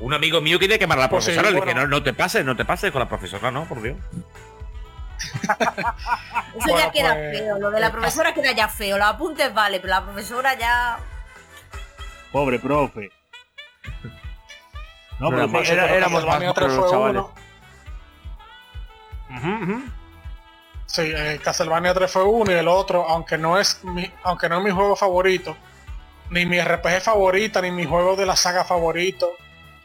Un 0.00 0.14
amigo 0.14 0.40
mío 0.40 0.58
quería 0.58 0.78
quemar 0.78 0.98
a 0.98 1.02
la 1.02 1.10
Pues 1.10 1.24
sí, 1.24 1.30
profesora. 1.32 1.50
Le 1.50 1.56
dije, 1.60 1.74
bueno. 1.74 1.82
no, 1.88 1.98
no 1.98 2.02
te 2.02 2.14
pases, 2.14 2.44
no 2.44 2.56
te 2.56 2.64
pases 2.64 2.90
con 2.90 3.00
la 3.00 3.08
profesora, 3.08 3.50
no, 3.50 3.64
por 3.66 3.82
Dios. 3.82 3.96
eso 5.20 5.54
Bueno, 6.54 6.78
ya 6.78 6.90
queda 6.90 7.12
pues, 7.14 7.38
feo. 7.38 7.58
Lo 7.58 7.70
de 7.70 7.80
la 7.80 7.88
eh, 7.88 7.90
profesora 7.90 8.32
queda 8.32 8.52
ya 8.52 8.68
feo. 8.68 8.96
Los 8.96 9.06
apuntes 9.08 9.52
vale, 9.52 9.78
pero 9.80 9.90
la 9.94 10.02
profesora 10.04 10.54
ya. 10.58 10.98
Pobre 12.32 12.58
profe. 12.58 13.10
No, 15.18 15.28
No, 15.30 15.48
pero 15.48 15.62
era- 15.64 15.82
pero 15.84 15.94
éramos 15.96 16.24
más 16.24 16.38
Castlevania 16.40 16.54
3 16.54 16.72
los 16.72 16.90
chavales. 16.90 17.22
uno. 17.22 17.34
Ujú, 19.36 19.64
ujú. 19.64 19.82
Sí, 20.92 21.02
eh, 21.14 21.40
Castlevania 21.42 21.94
3 21.94 22.10
fue 22.10 22.24
uno 22.24 22.50
y 22.50 22.54
el 22.54 22.66
otro, 22.66 23.08
aunque 23.08 23.38
no 23.38 23.58
es 23.58 23.84
mi, 23.84 24.10
aunque 24.24 24.48
no 24.48 24.58
es 24.58 24.64
mi 24.64 24.70
juego 24.72 24.96
favorito, 24.96 25.56
ni 26.30 26.46
mi 26.46 26.60
RPG 26.60 27.00
favorita, 27.00 27.60
ni 27.62 27.70
mi 27.70 27.84
juego 27.86 28.16
de 28.16 28.26
la 28.26 28.34
saga 28.34 28.64
favorito, 28.64 29.30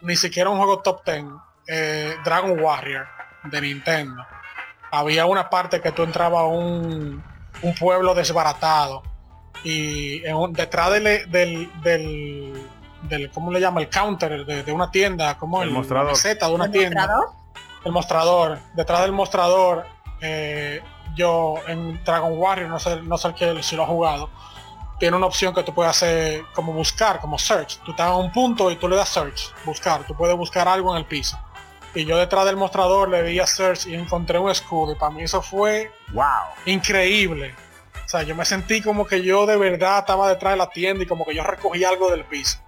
ni 0.01 0.15
siquiera 0.15 0.49
un 0.49 0.57
juego 0.57 0.79
top 0.79 1.05
10, 1.05 1.25
eh, 1.67 2.15
Dragon 2.23 2.59
Warrior 2.59 3.05
de 3.43 3.61
Nintendo. 3.61 4.25
Había 4.91 5.27
una 5.27 5.47
parte 5.49 5.79
que 5.79 5.91
tú 5.91 6.01
entrabas 6.03 6.41
a 6.41 6.45
un, 6.45 7.23
un 7.61 7.75
pueblo 7.75 8.15
desbaratado 8.15 9.03
y 9.63 10.25
en 10.25 10.35
un- 10.35 10.53
detrás 10.53 10.91
del, 10.91 11.29
del, 11.31 11.69
del, 11.83 12.67
del- 13.03 13.29
¿cómo 13.31 13.51
le 13.51 13.59
llama? 13.59 13.79
El 13.81 13.89
counter 13.89 14.43
de, 14.43 14.63
de 14.63 14.71
una 14.71 14.89
tienda, 14.89 15.37
como 15.37 15.61
El 15.61 15.67
el, 15.69 15.73
mostrador. 15.75 16.11
meseta 16.13 16.47
de 16.47 16.53
una 16.55 16.65
¿El 16.65 16.71
tienda 16.71 17.01
mostrador? 17.01 17.29
el 17.85 17.91
mostrador, 17.91 18.59
detrás 18.73 19.01
del 19.01 19.11
mostrador, 19.11 19.85
eh, 20.21 20.81
yo 21.15 21.55
en 21.67 22.03
Dragon 22.03 22.33
Warrior, 22.37 22.69
no 22.69 22.79
sé, 22.79 23.01
no 23.01 23.17
sé 23.17 23.33
que 23.33 23.61
si 23.63 23.75
lo 23.75 23.83
ha 23.83 23.87
jugado, 23.87 24.29
tiene 24.99 25.17
una 25.17 25.25
opción 25.25 25.53
que 25.53 25.63
tú 25.63 25.73
puedes 25.73 25.89
hacer 25.91 26.43
como 26.53 26.71
buscar, 26.73 27.19
como 27.19 27.37
search. 27.37 27.79
Tú 27.83 27.91
estás 27.91 28.07
a 28.07 28.15
un 28.15 28.31
punto 28.31 28.71
y 28.71 28.75
tú 28.77 28.87
le 28.87 28.95
das 28.95 29.09
search, 29.09 29.53
buscar. 29.65 30.05
Tú 30.05 30.15
puedes 30.15 30.35
buscar 30.37 30.67
algo 30.67 30.91
en 30.91 30.97
el 30.99 31.05
piso. 31.05 31.37
Y 31.93 32.05
yo 32.05 32.17
detrás 32.17 32.45
del 32.45 32.57
mostrador 32.57 33.09
le 33.09 33.23
di 33.23 33.39
a 33.39 33.47
search 33.47 33.87
y 33.87 33.95
encontré 33.95 34.37
un 34.39 34.49
escudo. 34.49 34.91
Y 34.93 34.95
para 34.95 35.11
mí 35.11 35.23
eso 35.23 35.41
fue 35.41 35.91
Wow. 36.13 36.25
increíble. 36.65 37.55
O 38.05 38.07
sea, 38.07 38.23
yo 38.23 38.35
me 38.35 38.45
sentí 38.45 38.81
como 38.81 39.05
que 39.05 39.21
yo 39.23 39.45
de 39.45 39.57
verdad 39.57 39.99
estaba 39.99 40.29
detrás 40.29 40.53
de 40.53 40.57
la 40.57 40.69
tienda 40.69 41.03
y 41.03 41.07
como 41.07 41.25
que 41.25 41.33
yo 41.33 41.43
recogí 41.43 41.83
algo 41.83 42.11
del 42.11 42.23
piso. 42.25 42.59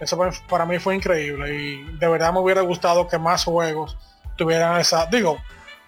Eso 0.00 0.18
para 0.48 0.66
mí 0.66 0.78
fue 0.78 0.94
increíble 0.94 1.54
y 1.54 1.82
de 1.82 2.08
verdad 2.08 2.32
me 2.32 2.40
hubiera 2.40 2.60
gustado 2.62 3.06
que 3.08 3.18
más 3.18 3.44
juegos 3.44 3.96
tuvieran 4.36 4.78
esa... 4.80 5.06
Digo, 5.06 5.38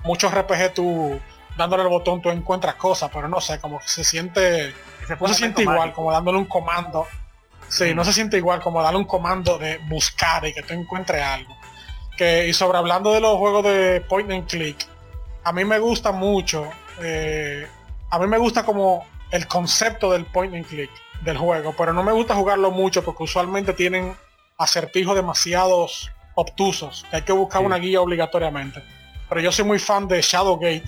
muchos 0.02 0.32
RPG 0.32 0.74
tú 0.74 1.20
dándole 1.58 1.82
el 1.82 1.88
botón 1.90 2.22
tú 2.22 2.30
encuentras 2.30 2.76
cosas, 2.76 3.10
pero 3.12 3.28
no 3.28 3.40
sé, 3.40 3.60
como 3.60 3.80
que 3.80 3.88
se 3.88 4.04
siente... 4.04 4.72
Fue 5.06 5.16
No 5.20 5.28
se 5.28 5.34
siente 5.34 5.62
igual 5.62 5.78
mágico. 5.78 5.96
como 5.96 6.12
dándole 6.12 6.38
un 6.38 6.44
comando. 6.46 7.06
Sí, 7.68 7.94
no 7.94 8.04
se 8.04 8.12
siente 8.14 8.36
igual 8.38 8.60
como 8.62 8.82
darle 8.82 8.98
un 8.98 9.04
comando 9.04 9.58
de 9.58 9.78
buscar 9.88 10.46
y 10.46 10.54
que 10.54 10.62
tú 10.62 10.72
encuentres 10.74 11.22
algo. 11.22 11.54
Que, 12.16 12.46
y 12.48 12.52
sobre 12.52 12.78
hablando 12.78 13.12
de 13.12 13.20
los 13.20 13.36
juegos 13.38 13.64
de 13.64 14.00
point 14.08 14.30
and 14.30 14.46
click, 14.46 14.86
a 15.44 15.52
mí 15.52 15.64
me 15.64 15.78
gusta 15.78 16.12
mucho, 16.12 16.68
eh, 17.00 17.66
a 18.10 18.18
mí 18.18 18.26
me 18.26 18.38
gusta 18.38 18.64
como 18.64 19.06
el 19.30 19.46
concepto 19.46 20.10
del 20.12 20.24
point 20.26 20.54
and 20.54 20.66
click 20.66 20.90
del 21.22 21.36
juego, 21.38 21.74
pero 21.76 21.92
no 21.92 22.02
me 22.02 22.12
gusta 22.12 22.34
jugarlo 22.34 22.70
mucho 22.70 23.02
porque 23.04 23.22
usualmente 23.24 23.72
tienen 23.72 24.16
acertijos 24.56 25.14
demasiados 25.14 26.10
obtusos, 26.34 27.04
que 27.10 27.16
hay 27.16 27.22
que 27.22 27.32
buscar 27.32 27.60
Sí. 27.60 27.66
una 27.66 27.76
guía 27.78 28.00
obligatoriamente. 28.00 28.82
Pero 29.28 29.40
yo 29.40 29.52
soy 29.52 29.64
muy 29.64 29.78
fan 29.78 30.06
de 30.08 30.20
Shadowgate 30.22 30.84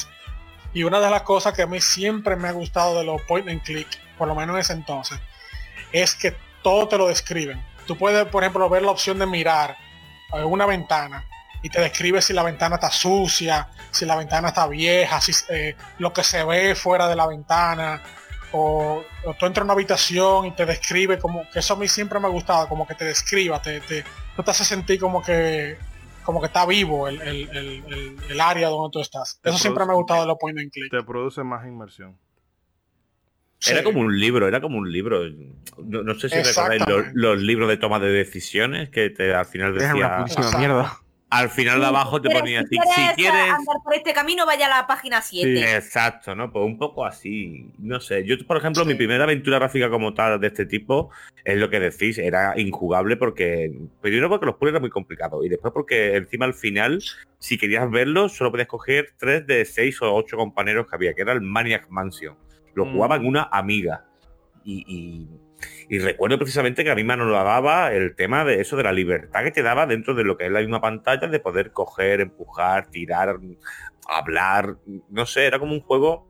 y 0.72 0.84
una 0.84 1.00
de 1.00 1.10
las 1.10 1.22
cosas 1.22 1.52
que 1.54 1.62
a 1.62 1.66
mí 1.66 1.80
siempre 1.80 2.36
me 2.36 2.48
ha 2.48 2.52
gustado 2.52 2.98
de 2.98 3.04
los 3.04 3.20
point 3.22 3.48
and 3.48 3.62
click, 3.62 3.88
por 4.16 4.28
lo 4.28 4.34
menos 4.34 4.54
en 4.54 4.60
ese 4.60 4.72
entonces, 4.72 5.18
es 5.92 6.14
que 6.14 6.36
todo 6.62 6.88
te 6.88 6.98
lo 6.98 7.08
describen. 7.08 7.64
Tú 7.86 7.96
puedes, 7.96 8.24
por 8.26 8.42
ejemplo, 8.42 8.68
ver 8.68 8.82
la 8.82 8.90
opción 8.90 9.18
de 9.18 9.26
mirar 9.26 9.76
en 10.32 10.44
una 10.44 10.66
ventana 10.66 11.24
y 11.62 11.68
te 11.68 11.80
describe 11.80 12.22
si 12.22 12.32
la 12.32 12.42
ventana 12.42 12.76
está 12.76 12.90
sucia, 12.90 13.68
si 13.90 14.06
la 14.06 14.16
ventana 14.16 14.48
está 14.48 14.66
vieja, 14.66 15.20
si 15.20 15.32
eh, 15.48 15.76
lo 15.98 16.12
que 16.12 16.22
se 16.22 16.44
ve 16.44 16.74
fuera 16.74 17.08
de 17.08 17.16
la 17.16 17.26
ventana, 17.26 18.02
o, 18.52 19.04
tú 19.38 19.46
entras 19.46 19.62
a 19.62 19.64
una 19.64 19.74
habitación 19.74 20.46
y 20.46 20.50
te 20.52 20.66
describe 20.66 21.18
como 21.18 21.48
que 21.50 21.60
eso 21.60 21.74
a 21.74 21.76
mí 21.76 21.88
siempre 21.88 22.18
me 22.18 22.26
ha 22.26 22.30
gustado, 22.30 22.68
como 22.68 22.86
que 22.86 22.94
te 22.94 23.04
describa, 23.04 23.60
te, 23.60 23.80
te, 23.80 24.02
te 24.02 24.50
hace 24.50 24.64
sentir 24.64 24.98
como 24.98 25.22
que 25.22 25.78
como 26.24 26.40
que 26.40 26.46
está 26.46 26.66
vivo 26.66 27.08
el, 27.08 28.40
área 28.40 28.68
donde 28.68 28.92
tú 28.92 29.00
estás. 29.00 29.40
eso 29.42 29.58
siempre 29.58 29.84
me 29.84 29.92
ha 29.92 29.94
gustado 29.94 30.22
de 30.22 30.26
los 30.26 30.38
point 30.38 30.58
and 30.58 30.70
click. 30.70 30.90
Te 30.90 31.02
produce 31.02 31.42
más 31.42 31.66
inmersión. 31.66 32.16
Era 33.68 33.82
como 33.82 34.00
un 34.00 34.18
libro, 34.18 34.48
era 34.48 34.60
como 34.60 34.78
un 34.78 34.90
libro. 34.90 35.20
No, 35.78 36.14
sé 36.14 36.30
si 36.30 36.42
recordáis 36.42 36.82
los, 37.12 37.38
libros 37.38 37.68
de 37.68 37.76
toma 37.76 37.98
de 38.00 38.10
decisiones 38.10 38.88
que 38.88 39.10
te, 39.10 39.34
al 39.34 39.46
final 39.46 39.74
decía. 39.74 40.24
mierda. 40.58 40.98
Al 41.30 41.48
final 41.48 41.80
de 41.80 41.86
abajo 41.86 42.20
te 42.20 42.28
ponía 42.28 42.62
si, 42.62 42.76
si 42.76 43.14
quieres, 43.14 43.42
andar 43.42 43.76
por 43.84 43.94
este 43.94 44.12
camino, 44.12 44.44
vaya 44.44 44.66
a 44.66 44.80
la 44.80 44.86
página 44.88 45.22
7. 45.22 45.76
exacto, 45.76 46.34
¿no? 46.34 46.50
Pues 46.52 46.64
un 46.64 46.76
poco 46.76 47.06
así. 47.06 47.70
No 47.78 48.00
sé. 48.00 48.24
Yo, 48.24 48.36
por 48.46 48.56
ejemplo, 48.56 48.84
mi 48.84 48.94
primera 48.94 49.24
aventura 49.24 49.58
gráfica 49.58 49.88
como 49.88 50.12
tal 50.12 50.40
de 50.40 50.48
este 50.48 50.66
tipo 50.66 51.10
es 51.44 51.56
lo 51.56 51.70
que 51.70 51.78
decís, 51.78 52.18
era 52.18 52.58
injugable 52.58 53.16
porque. 53.16 53.72
Primero 54.00 54.28
porque 54.28 54.46
los 54.46 54.56
puzzles 54.56 54.72
eran 54.72 54.82
muy 54.82 54.90
complicados. 54.90 55.44
Y 55.46 55.48
después 55.48 55.72
porque 55.72 56.16
encima 56.16 56.46
al 56.46 56.54
final, 56.54 57.00
si 57.38 57.56
querías 57.56 57.88
verlos, 57.90 58.32
solo 58.32 58.50
podías 58.50 58.68
coger 58.68 59.14
tres 59.16 59.46
de 59.46 59.64
seis 59.64 60.02
o 60.02 60.12
ocho 60.12 60.36
compañeros 60.36 60.88
que 60.88 60.96
había, 60.96 61.14
que 61.14 61.22
era 61.22 61.32
el 61.32 61.42
Maniac 61.42 61.88
Mansion. 61.90 62.36
Lo 62.74 62.86
mm. 62.86 62.92
jugaba 62.92 63.16
en 63.16 63.26
una 63.26 63.48
amiga. 63.52 64.04
Y, 64.64 65.26
recuerdo 65.98 66.38
precisamente 66.38 66.84
que 66.84 66.90
a 66.90 66.94
mí 66.94 67.02
me 67.02 67.16
daba 67.16 67.92
el 67.92 68.14
tema 68.14 68.44
de 68.44 68.60
eso, 68.60 68.76
de 68.76 68.84
la 68.84 68.92
libertad 68.92 69.42
que 69.42 69.50
te 69.50 69.62
daba 69.62 69.86
dentro 69.86 70.14
de 70.14 70.22
lo 70.22 70.36
que 70.36 70.46
es 70.46 70.52
la 70.52 70.60
misma 70.60 70.80
pantalla, 70.80 71.26
de 71.26 71.40
poder 71.40 71.72
coger, 71.72 72.20
empujar, 72.20 72.90
tirar, 72.90 73.40
hablar. 74.08 74.76
No 75.08 75.26
sé, 75.26 75.46
era 75.46 75.58
como 75.58 75.72
un 75.72 75.80
juego 75.80 76.28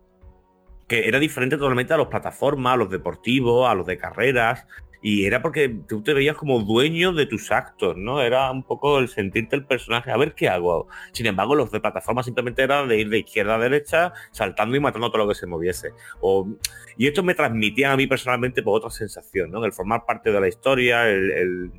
que 0.88 1.06
era 1.06 1.18
diferente 1.18 1.56
totalmente 1.56 1.92
a 1.92 1.98
los 1.98 2.08
plataformas, 2.08 2.72
a 2.72 2.76
los 2.76 2.90
deportivos, 2.90 3.68
a 3.68 3.74
los 3.74 3.86
de 3.86 3.98
carreras. 3.98 4.66
Y 5.02 5.24
era 5.24 5.40
porque 5.42 5.68
tú 5.88 6.02
te 6.02 6.12
veías 6.12 6.36
como 6.36 6.60
dueño 6.60 7.12
de 7.12 7.26
tus 7.26 7.50
actos, 7.52 7.96
¿no? 7.96 8.20
Era 8.20 8.50
un 8.50 8.62
poco 8.62 8.98
el 8.98 9.08
sentirte 9.08 9.56
el 9.56 9.64
personaje, 9.64 10.10
a 10.10 10.16
ver 10.16 10.34
qué 10.34 10.48
hago. 10.48 10.88
Sin 11.12 11.26
embargo, 11.26 11.54
los 11.54 11.70
de 11.70 11.80
plataforma 11.80 12.22
simplemente 12.22 12.62
eran 12.62 12.88
de 12.88 12.98
ir 12.98 13.08
de 13.08 13.18
izquierda 13.18 13.54
a 13.54 13.58
derecha, 13.58 14.12
saltando 14.30 14.76
y 14.76 14.80
matando 14.80 15.10
todo 15.10 15.24
lo 15.24 15.28
que 15.28 15.34
se 15.34 15.46
moviese. 15.46 15.92
y 16.96 17.06
esto 17.06 17.22
me 17.22 17.34
transmitía 17.34 17.92
a 17.92 17.96
mí 17.96 18.06
personalmente 18.06 18.62
por 18.62 18.76
otra 18.78 18.90
sensación, 18.90 19.50
¿no? 19.50 19.64
El 19.64 19.72
formar 19.72 20.04
parte 20.04 20.30
de 20.32 20.40
la 20.40 20.48
historia, 20.48 21.08
el 21.08 21.70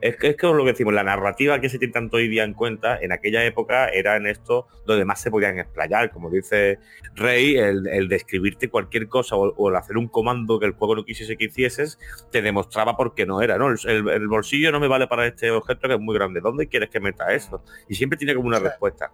es 0.00 0.16
que 0.16 0.28
es 0.28 0.42
lo 0.42 0.64
que 0.64 0.72
decimos, 0.72 0.94
la 0.94 1.02
narrativa 1.02 1.60
que 1.60 1.68
se 1.68 1.78
tiene 1.78 1.92
tanto 1.92 2.18
hoy 2.18 2.28
día 2.28 2.44
en 2.44 2.52
cuenta, 2.52 2.98
en 3.00 3.12
aquella 3.12 3.44
época 3.44 3.88
era 3.88 4.16
en 4.16 4.26
esto 4.26 4.66
donde 4.84 5.04
más 5.04 5.20
se 5.20 5.30
podían 5.30 5.58
explayar, 5.58 6.10
como 6.10 6.30
dice 6.30 6.78
Rey, 7.14 7.56
el, 7.56 8.08
describirte 8.08 8.68
cualquier 8.68 9.08
cosa 9.08 9.36
o, 9.36 9.68
el 9.68 9.76
hacer 9.76 9.96
un 9.96 10.08
comando 10.08 10.58
que 10.58 10.66
el 10.66 10.72
juego 10.72 10.96
no 10.96 11.04
quisiese 11.04 11.36
que 11.36 11.46
hicieses, 11.46 11.98
te 12.30 12.42
demostraba 12.42 12.96
por 12.96 13.14
qué 13.14 13.26
no 13.26 13.40
era, 13.40 13.56
¿no? 13.58 13.68
El, 13.68 14.28
bolsillo 14.28 14.70
no 14.70 14.80
me 14.80 14.88
vale 14.88 15.06
para 15.06 15.26
este 15.26 15.50
objeto 15.50 15.88
que 15.88 15.94
es 15.94 16.00
muy 16.00 16.14
grande, 16.14 16.40
¿dónde 16.40 16.68
quieres 16.68 16.90
que 16.90 17.00
meta 17.00 17.32
eso? 17.32 17.62
Y 17.88 17.94
siempre 17.94 18.18
tiene 18.18 18.34
como 18.34 18.48
una 18.48 18.58
respuesta. 18.58 19.12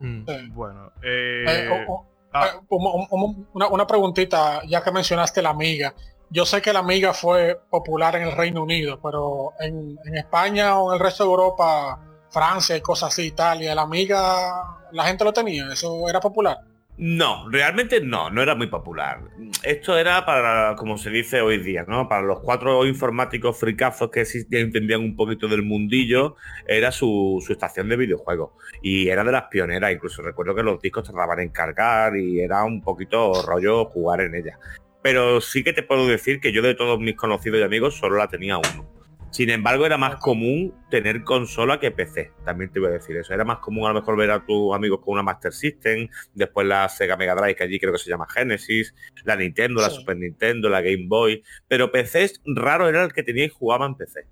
Mm. 0.00 0.54
Bueno, 0.54 0.92
eh, 1.02 1.44
eh, 1.46 1.86
ah. 2.32 2.60
una, 2.68 3.68
una 3.68 3.86
preguntita, 3.86 4.62
ya 4.66 4.82
que 4.82 4.90
mencionaste 4.90 5.40
la 5.40 5.50
amiga. 5.50 5.94
Yo 6.30 6.44
sé 6.44 6.60
que 6.60 6.72
la 6.72 6.80
amiga 6.80 7.12
fue 7.12 7.58
popular 7.70 8.16
en 8.16 8.22
el 8.22 8.32
Reino 8.32 8.62
Unido, 8.62 8.98
pero 9.00 9.52
en, 9.60 9.96
España 10.14 10.78
o 10.78 10.90
en 10.90 10.94
el 10.94 11.00
resto 11.00 11.24
de 11.24 11.30
Europa, 11.30 12.00
Francia 12.30 12.76
y 12.76 12.80
cosas 12.80 13.12
así, 13.12 13.26
Italia, 13.28 13.74
la 13.74 13.82
amiga, 13.82 14.78
la 14.92 15.04
gente 15.04 15.24
lo 15.24 15.32
tenía, 15.32 15.68
eso 15.72 16.08
era 16.08 16.20
popular. 16.20 16.58
No, 16.98 17.48
realmente 17.50 18.00
no, 18.00 18.30
no 18.30 18.42
era 18.42 18.54
muy 18.54 18.68
popular. 18.68 19.20
Esto 19.62 19.98
era 19.98 20.24
para, 20.24 20.74
como 20.76 20.96
se 20.96 21.10
dice 21.10 21.42
hoy 21.42 21.58
día, 21.58 21.84
¿no? 21.86 22.08
Para 22.08 22.22
los 22.22 22.40
cuatro 22.40 22.86
informáticos 22.86 23.60
fricazos 23.60 24.10
que 24.10 24.24
entendían 24.50 25.02
un 25.02 25.14
poquito 25.14 25.46
del 25.46 25.62
mundillo, 25.62 26.36
era 26.66 26.90
su, 26.90 27.42
su, 27.46 27.52
estación 27.52 27.90
de 27.90 27.96
videojuegos. 27.96 28.52
Y 28.82 29.08
era 29.08 29.24
de 29.24 29.32
las 29.32 29.44
pioneras, 29.44 29.92
incluso 29.92 30.22
recuerdo 30.22 30.54
que 30.54 30.62
los 30.62 30.80
discos 30.80 31.04
tardaban 31.04 31.40
en 31.40 31.50
cargar 31.50 32.16
y 32.16 32.40
era 32.40 32.64
un 32.64 32.80
poquito 32.80 33.42
rollo 33.42 33.84
jugar 33.84 34.22
en 34.22 34.34
ella 34.34 34.58
pero 35.06 35.40
sí 35.40 35.62
que 35.62 35.72
te 35.72 35.84
puedo 35.84 36.08
decir 36.08 36.40
que 36.40 36.50
yo 36.50 36.62
de 36.62 36.74
todos 36.74 36.98
mis 36.98 37.14
conocidos 37.14 37.60
y 37.60 37.62
amigos 37.62 37.96
solo 37.96 38.16
la 38.16 38.26
tenía 38.26 38.58
uno. 38.58 38.90
Sin 39.30 39.50
embargo, 39.50 39.86
era 39.86 39.96
más 39.96 40.16
común 40.16 40.74
tener 40.90 41.22
consola 41.22 41.78
que 41.78 41.92
PC. 41.92 42.32
También 42.44 42.72
te 42.72 42.80
voy 42.80 42.88
a 42.88 42.94
decir 42.94 43.16
eso. 43.16 43.32
Era 43.32 43.44
más 43.44 43.58
común 43.58 43.86
a 43.86 43.92
lo 43.92 44.00
mejor 44.00 44.16
ver 44.16 44.32
a 44.32 44.44
tus 44.44 44.74
amigos 44.74 44.98
con 45.04 45.12
una 45.12 45.22
Master 45.22 45.52
System, 45.52 46.08
después 46.34 46.66
la 46.66 46.88
Sega 46.88 47.16
Mega 47.16 47.36
Drive, 47.36 47.54
que 47.54 47.62
allí 47.62 47.78
creo 47.78 47.92
que 47.92 48.00
se 48.00 48.10
llama 48.10 48.26
Genesis, 48.28 48.96
la 49.22 49.36
Nintendo, 49.36 49.80
la 49.80 49.90
Super 49.90 50.16
Nintendo, 50.16 50.68
la 50.68 50.80
Game 50.80 51.04
Boy. 51.06 51.40
Pero 51.68 51.92
PC 51.92 52.28
raro 52.44 52.88
era 52.88 53.04
el 53.04 53.12
que 53.12 53.22
tenía 53.22 53.44
y 53.44 53.48
jugaba 53.48 53.86
en 53.86 53.94
PC. 53.94 54.26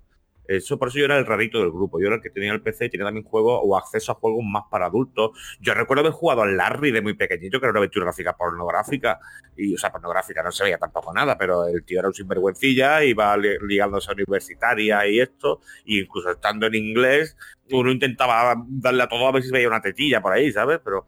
Eso, 0.47 0.77
por 0.77 0.89
eso 0.89 0.99
yo 0.99 1.05
era 1.05 1.17
el 1.17 1.25
rarito 1.25 1.59
del 1.59 1.71
grupo. 1.71 1.99
Yo 1.99 2.07
era 2.07 2.17
el 2.17 2.21
que 2.21 2.29
tenía 2.29 2.51
el 2.51 2.61
PC 2.61 2.85
y 2.85 2.89
tenía 2.89 3.05
también 3.05 3.25
juegos 3.25 3.61
o 3.63 3.77
acceso 3.77 4.11
a 4.11 4.15
juegos 4.15 4.43
más 4.43 4.63
para 4.69 4.87
adultos. 4.87 5.31
Yo 5.59 5.73
recuerdo 5.73 6.01
haber 6.01 6.13
jugado 6.13 6.43
al 6.43 6.57
Larry 6.57 6.91
de 6.91 7.01
muy 7.01 7.13
pequeñito, 7.13 7.59
que 7.59 7.65
era 7.65 7.71
una 7.71 7.79
aventura 7.79 8.05
gráfica 8.05 8.35
pornográfica. 8.35 9.19
Y, 9.57 9.75
o 9.75 9.77
sea, 9.77 9.91
pornográfica, 9.91 10.43
no 10.43 10.51
se 10.51 10.63
veía 10.63 10.77
tampoco 10.77 11.13
nada, 11.13 11.37
pero 11.37 11.65
el 11.67 11.83
tío 11.83 11.99
era 11.99 12.07
un 12.07 12.13
sinvergüencilla, 12.13 13.03
iba 13.03 13.35
ligándose 13.37 14.11
a 14.11 14.13
universitaria 14.13 15.07
y 15.07 15.19
esto. 15.19 15.61
E 15.85 15.99
incluso 15.99 16.31
estando 16.31 16.67
en 16.67 16.75
inglés, 16.75 17.35
uno 17.71 17.91
intentaba 17.91 18.55
darle 18.67 19.03
a 19.03 19.07
todo 19.07 19.27
a 19.27 19.31
ver 19.31 19.43
si 19.43 19.51
veía 19.51 19.67
una 19.67 19.81
tetilla 19.81 20.21
por 20.21 20.33
ahí, 20.33 20.51
¿sabes? 20.51 20.79
Pero 20.83 21.07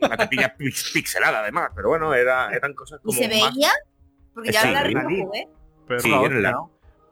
una 0.00 0.16
tetilla 0.16 0.54
pixelada 0.92 1.40
además. 1.40 1.70
Pero 1.74 1.88
bueno, 1.88 2.14
era, 2.14 2.50
eran 2.50 2.74
cosas 2.74 3.00
como. 3.00 3.12
¿Y 3.12 3.22
se 3.22 3.28
veía? 3.28 3.70
Porque 4.34 4.50
ya 4.50 4.62
sí, 4.62 4.72
la 4.72 4.82
¿eh? 4.88 5.48
Pero 5.86 6.00
sí, 6.00 6.12
era 6.12 6.40
la, 6.40 6.56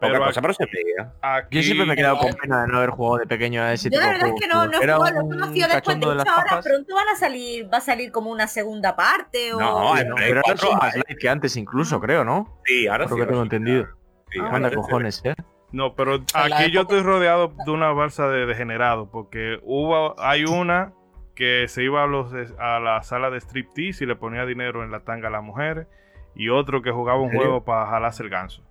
pero 0.09 0.25
cosa, 0.25 0.43
pero 0.43 0.55
se 0.55 0.65
veía. 0.67 1.13
Yo 1.51 1.63
siempre 1.63 1.87
me 1.87 1.95
he 1.95 1.97
quedado 1.97 2.19
con 2.19 2.33
pena 2.35 2.63
de 2.63 2.69
no 2.69 2.79
haber 2.79 2.91
jugado 2.91 3.19
de 3.19 3.27
pequeño 3.27 3.63
a 3.63 3.73
ese 3.73 3.91
Yo 3.91 4.01
la 4.01 4.09
verdad 4.09 4.29
es 4.29 4.41
que 4.41 4.47
no, 4.47 4.67
no 4.67 4.73
he 4.73 4.93
jugado, 4.93 5.11
lo 5.11 5.21
he 5.21 5.39
conocido 5.39 5.69
después. 5.69 6.01
De 6.01 6.07
hecho, 6.07 6.31
ahora 6.31 6.61
pronto 6.63 6.95
van 6.95 7.09
a 7.09 7.17
salir, 7.17 7.73
va 7.73 7.79
a 7.79 7.81
salir 7.81 8.13
como 8.13 8.31
una 8.31 8.47
segunda 8.47 8.97
parte 8.97 9.53
o... 9.55 9.61
No, 9.61 9.95
no 9.95 10.15
pero 10.17 10.43
ahora 10.45 10.55
es 10.55 10.77
más 10.77 10.95
light 10.95 11.19
que 11.19 11.29
antes 11.29 11.57
incluso, 11.57 12.01
creo, 12.01 12.25
¿no? 12.25 12.61
Sí, 12.65 12.87
ahora 12.87 13.07
Creo 13.07 13.17
sí. 13.17 13.23
que 13.23 13.29
tengo 13.29 13.43
entendido. 13.43 13.87
Sí, 14.31 14.41
Manda 14.41 14.71
cojones, 14.71 15.23
¿eh? 15.25 15.35
No, 15.73 15.95
pero 15.95 16.21
aquí 16.35 16.71
yo 16.71 16.83
estoy 16.83 17.01
rodeado 17.01 17.53
de 17.65 17.71
una 17.71 17.93
balsa 17.93 18.29
de 18.29 18.47
degenerados, 18.47 19.09
porque 19.11 19.59
hubo, 19.63 20.19
hay 20.21 20.45
una 20.45 20.93
que 21.35 21.67
se 21.69 21.83
iba 21.83 22.05
a, 22.05 22.07
los, 22.07 22.33
a 22.59 22.79
la 22.79 23.03
sala 23.03 23.31
de 23.31 23.41
striptease 23.41 24.05
y 24.05 24.07
le 24.07 24.17
ponía 24.17 24.45
dinero 24.45 24.85
en 24.85 24.91
la 24.91 25.01
tanga 25.01 25.29
a 25.29 25.31
las 25.31 25.43
mujeres, 25.43 25.87
y 26.35 26.51
otro 26.51 26.83
que 26.83 26.91
jugaba 26.91 27.21
un 27.21 27.33
juego 27.33 27.65
para 27.65 27.87
jalarse 27.87 28.23
el 28.23 28.29
ganso. 28.29 28.63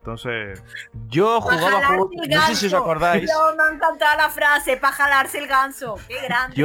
Entonces. 0.00 0.62
Yo 1.08 1.40
jugaba 1.42 1.86
juegos. 1.86 2.10
No 2.28 2.46
sé 2.46 2.54
si 2.56 2.66
os 2.66 2.74
acordáis. 2.74 3.30
No, 3.30 3.54
me 3.54 3.62
ha 3.62 3.74
encantado 3.74 4.16
la 4.16 4.30
frase, 4.30 4.78
para 4.78 4.94
jalarse 4.94 5.38
el 5.38 5.46
ganso. 5.46 5.96
Qué 6.08 6.16
grande. 6.22 6.56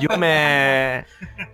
Yo, 0.00 0.16
me. 0.18 1.04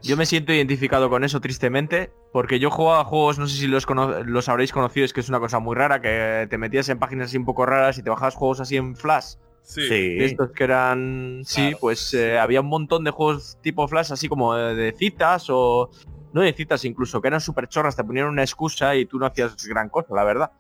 Yo 0.02 0.16
me 0.16 0.26
siento 0.26 0.52
identificado 0.52 1.10
con 1.10 1.24
eso, 1.24 1.40
tristemente. 1.40 2.12
Porque 2.32 2.60
yo 2.60 2.70
jugaba 2.70 3.04
juegos, 3.04 3.38
no 3.38 3.46
sé 3.48 3.56
si 3.56 3.66
los, 3.66 3.86
los 4.24 4.48
habréis 4.48 4.72
conocido, 4.72 5.04
es 5.04 5.12
que 5.12 5.20
es 5.20 5.28
una 5.28 5.40
cosa 5.40 5.58
muy 5.58 5.74
rara, 5.74 6.00
que 6.00 6.46
te 6.48 6.56
metías 6.56 6.88
en 6.88 6.98
páginas 6.98 7.28
así 7.28 7.36
un 7.36 7.44
poco 7.44 7.66
raras 7.66 7.98
y 7.98 8.02
te 8.02 8.08
bajabas 8.08 8.34
juegos 8.34 8.60
así 8.60 8.76
en 8.76 8.96
flash. 8.96 9.34
Sí. 9.62 10.16
estos 10.20 10.52
que 10.52 10.64
eran. 10.64 11.42
Sí, 11.44 11.74
pues 11.80 12.14
eh, 12.14 12.38
había 12.38 12.60
un 12.60 12.68
montón 12.68 13.04
de 13.04 13.10
juegos 13.10 13.58
tipo 13.60 13.86
flash, 13.88 14.12
así 14.12 14.28
como 14.28 14.54
de 14.54 14.92
citas 14.92 15.46
o 15.50 15.90
no 16.32 16.40
de 16.40 16.52
citas 16.52 16.84
incluso, 16.84 17.20
que 17.20 17.28
eran 17.28 17.40
súper 17.40 17.68
chorras, 17.68 17.96
te 17.96 18.04
ponían 18.04 18.26
una 18.26 18.42
excusa 18.42 18.94
y 18.96 19.06
tú 19.06 19.18
no 19.18 19.26
hacías 19.26 19.56
gran 19.66 19.88
cosa, 19.88 20.14
la 20.14 20.24
verdad. 20.24 20.52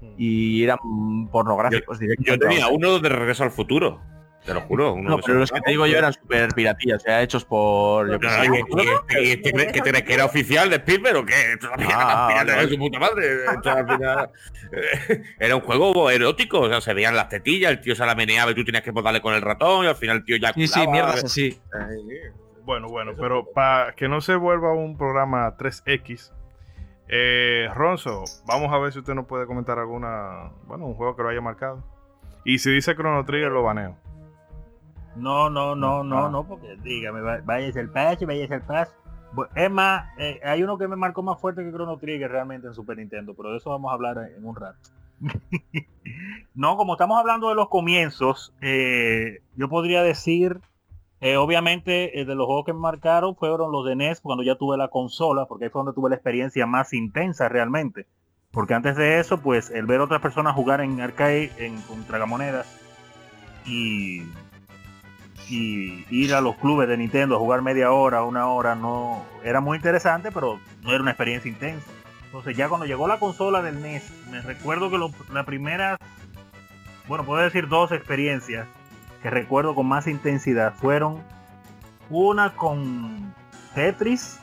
Hmm. 0.00 0.14
Y 0.18 0.62
eran 0.64 0.78
pornográficos 1.30 1.98
directos. 1.98 2.26
Yo 2.26 2.38
tenía 2.38 2.68
uno 2.68 2.98
de 2.98 3.08
Regreso 3.08 3.44
al 3.44 3.50
Futuro. 3.50 4.00
Te 4.44 4.52
lo 4.52 4.60
juro. 4.60 4.92
Uno 4.92 5.08
no, 5.08 5.18
pero 5.18 5.38
los 5.38 5.50
que 5.50 5.60
te 5.60 5.70
digo 5.70 5.86
yo 5.86 5.96
eran 5.96 6.12
súper 6.12 6.52
piratillas, 6.54 7.02
o 7.02 7.04
sea, 7.04 7.22
hechos 7.22 7.46
por... 7.46 8.10
Yo 8.10 8.18
¿Qué 9.08 9.40
crees 9.40 10.02
que 10.02 10.12
era 10.12 10.26
oficial 10.26 10.68
de 10.68 10.76
Spielberg 10.76 11.16
o 11.16 11.24
qué? 11.24 11.56
Ah, 11.90 12.44
vale. 12.44 12.68
su 12.68 12.76
puta 12.76 12.98
madre. 12.98 13.38
era 15.38 15.56
un 15.56 15.62
juego 15.62 16.10
erótico, 16.10 16.60
o 16.60 16.68
sea, 16.68 16.82
se 16.82 16.92
veían 16.92 17.16
las 17.16 17.30
tetillas, 17.30 17.70
el 17.70 17.80
tío 17.80 17.94
se 17.94 18.04
la 18.04 18.14
meneaba 18.14 18.50
y 18.50 18.54
tú 18.54 18.64
tenías 18.64 18.84
que 18.84 18.92
darle 18.92 19.22
con 19.22 19.32
el 19.32 19.40
ratón 19.40 19.86
y 19.86 19.88
al 19.88 19.96
final 19.96 20.18
el 20.18 20.24
tío 20.24 20.36
ya... 20.36 20.52
Sí, 20.52 20.66
sí, 20.66 20.86
mierdas 20.88 21.24
así. 21.24 21.58
Bueno, 22.64 22.88
bueno, 22.88 23.12
pero 23.18 23.44
para 23.52 23.92
que 23.94 24.08
no 24.08 24.20
se 24.20 24.36
vuelva 24.36 24.72
un 24.72 24.96
programa 24.96 25.54
3X, 25.56 26.32
eh, 27.08 27.68
Ronzo, 27.74 28.24
vamos 28.46 28.72
a 28.72 28.78
ver 28.78 28.92
si 28.92 29.00
usted 29.00 29.14
nos 29.14 29.26
puede 29.26 29.46
comentar 29.46 29.78
alguna, 29.78 30.50
bueno, 30.66 30.86
un 30.86 30.94
juego 30.94 31.14
que 31.14 31.22
lo 31.22 31.28
haya 31.28 31.42
marcado. 31.42 31.84
Y 32.44 32.58
si 32.58 32.70
dice 32.70 32.94
Chrono 32.94 33.24
Trigger, 33.24 33.50
lo 33.50 33.62
baneo. 33.62 33.96
No, 35.16 35.50
no, 35.50 35.76
no, 35.76 36.02
no, 36.02 36.26
ah. 36.26 36.28
no, 36.30 36.46
porque 36.46 36.76
dígame, 36.82 37.20
vaya 37.20 37.66
el 37.68 37.90
patch, 37.90 38.24
vaya 38.24 38.44
el 38.44 38.62
patch. 38.62 38.90
Es 39.54 39.70
más, 39.70 40.06
eh, 40.18 40.40
hay 40.44 40.62
uno 40.62 40.78
que 40.78 40.88
me 40.88 40.96
marcó 40.96 41.22
más 41.22 41.40
fuerte 41.40 41.64
que 41.64 41.70
Chrono 41.70 41.98
Trigger 41.98 42.30
realmente 42.30 42.66
en 42.66 42.74
Super 42.74 42.96
Nintendo, 42.96 43.34
pero 43.34 43.50
de 43.50 43.58
eso 43.58 43.70
vamos 43.70 43.90
a 43.90 43.94
hablar 43.94 44.30
en 44.36 44.44
un 44.44 44.56
rato. 44.56 44.78
no, 46.54 46.76
como 46.76 46.94
estamos 46.94 47.18
hablando 47.18 47.48
de 47.48 47.54
los 47.54 47.68
comienzos, 47.68 48.54
eh, 48.60 49.42
yo 49.56 49.68
podría 49.68 50.02
decir, 50.02 50.60
eh, 51.24 51.38
obviamente, 51.38 52.20
eh, 52.20 52.26
de 52.26 52.34
los 52.34 52.44
juegos 52.44 52.66
que 52.66 52.74
me 52.74 52.80
marcaron 52.80 53.34
fueron 53.34 53.72
los 53.72 53.86
de 53.86 53.92
NES 53.96 54.20
cuando 54.20 54.44
ya 54.44 54.56
tuve 54.56 54.76
la 54.76 54.88
consola, 54.88 55.46
porque 55.46 55.64
ahí 55.64 55.70
fue 55.70 55.80
donde 55.80 55.94
tuve 55.94 56.10
la 56.10 56.16
experiencia 56.16 56.66
más 56.66 56.92
intensa 56.92 57.48
realmente. 57.48 58.06
Porque 58.50 58.74
antes 58.74 58.94
de 58.94 59.18
eso, 59.20 59.38
pues 59.38 59.70
el 59.70 59.86
ver 59.86 60.00
otras 60.02 60.20
personas 60.20 60.54
jugar 60.54 60.82
en 60.82 61.00
arcade, 61.00 61.50
en 61.56 61.80
con 61.82 62.04
tragamonedas 62.04 62.66
y, 63.64 64.22
y 65.48 66.04
ir 66.10 66.34
a 66.34 66.42
los 66.42 66.56
clubes 66.56 66.88
de 66.88 66.98
Nintendo 66.98 67.36
a 67.36 67.38
jugar 67.38 67.62
media 67.62 67.90
hora, 67.90 68.22
una 68.22 68.46
hora, 68.48 68.74
no 68.74 69.24
era 69.42 69.62
muy 69.62 69.76
interesante, 69.76 70.30
pero 70.30 70.60
no 70.82 70.90
era 70.92 71.00
una 71.00 71.12
experiencia 71.12 71.48
intensa. 71.50 71.90
Entonces 72.26 72.54
ya 72.54 72.68
cuando 72.68 72.84
llegó 72.84 73.08
la 73.08 73.18
consola 73.18 73.62
del 73.62 73.80
NES, 73.80 74.12
me 74.30 74.42
recuerdo 74.42 74.90
que 74.90 74.98
lo- 74.98 75.10
la 75.32 75.44
primera, 75.44 75.96
bueno, 77.08 77.24
puedo 77.24 77.42
decir 77.42 77.66
dos 77.68 77.92
experiencias 77.92 78.66
que 79.24 79.30
recuerdo 79.30 79.74
con 79.74 79.86
más 79.86 80.06
intensidad 80.06 80.74
fueron 80.74 81.24
una 82.10 82.50
con 82.50 83.34
Tetris 83.74 84.38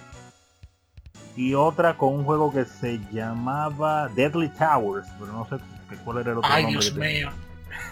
y 1.35 1.53
otra 1.53 1.97
con 1.97 2.15
un 2.15 2.23
juego 2.23 2.51
que 2.51 2.65
se 2.65 2.99
llamaba 3.11 4.07
Deadly 4.07 4.49
Towers, 4.49 5.07
pero 5.19 5.33
no 5.33 5.45
sé 5.45 5.57
cuál 6.03 6.17
era 6.17 6.31
el 6.31 6.39
otro 6.39 6.49
Ay, 6.51 6.63
nombre. 6.63 6.81
Dios 6.81 6.95
mío. 6.95 7.29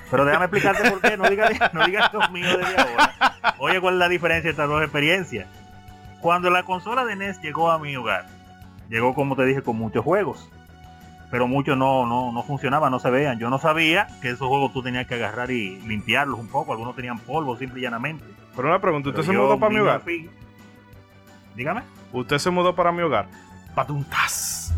Pero 0.09 0.25
déjame 0.25 0.45
explicarte 0.45 0.89
por 0.89 0.99
qué, 0.99 1.15
no 1.15 1.29
digas 1.29 1.51
no 1.73 1.85
digas 1.85 2.11
los 2.11 2.31
míos 2.31 2.57
desde 2.57 2.81
ahora. 2.81 3.55
Oye, 3.59 3.79
¿cuál 3.79 3.93
es 3.93 3.99
la 3.99 4.09
diferencia 4.09 4.49
entre 4.49 4.63
estas 4.63 4.67
dos 4.67 4.81
experiencias? 4.81 5.47
Cuando 6.21 6.49
la 6.49 6.63
consola 6.63 7.05
de 7.05 7.15
NES 7.15 7.39
llegó 7.39 7.69
a 7.69 7.77
mi 7.77 7.95
hogar, 7.95 8.25
llegó 8.89 9.13
como 9.13 9.35
te 9.35 9.45
dije 9.45 9.61
con 9.61 9.77
muchos 9.77 10.03
juegos, 10.03 10.49
pero 11.31 11.47
muchos 11.47 11.77
no, 11.77 12.05
no, 12.05 12.31
no 12.31 12.43
funcionaban, 12.43 12.91
no 12.91 12.99
se 12.99 13.09
veían. 13.09 13.39
Yo 13.39 13.49
no 13.49 13.59
sabía 13.59 14.07
que 14.21 14.29
esos 14.29 14.47
juegos 14.47 14.73
tú 14.73 14.81
tenías 14.81 15.07
que 15.07 15.15
agarrar 15.15 15.51
y 15.51 15.79
limpiarlos 15.81 16.39
un 16.39 16.47
poco, 16.47 16.71
algunos 16.71 16.95
tenían 16.95 17.19
polvo 17.19 17.55
simple 17.57 17.79
y 17.79 17.83
llanamente. 17.83 18.25
Pero 18.55 18.67
una 18.67 18.79
pregunta, 18.79 19.09
¿usted 19.09 19.21
Pero 19.21 19.33
se 19.33 19.37
mudó 19.37 19.59
para 19.59 19.73
mi 19.73 19.79
hogar? 19.79 20.01
Dígame. 21.55 21.81
Usted 22.11 22.37
se 22.37 22.49
mudó 22.49 22.75
para 22.75 22.91
mi 22.91 23.01
hogar. 23.01 23.27
Patuntas. 23.75 24.73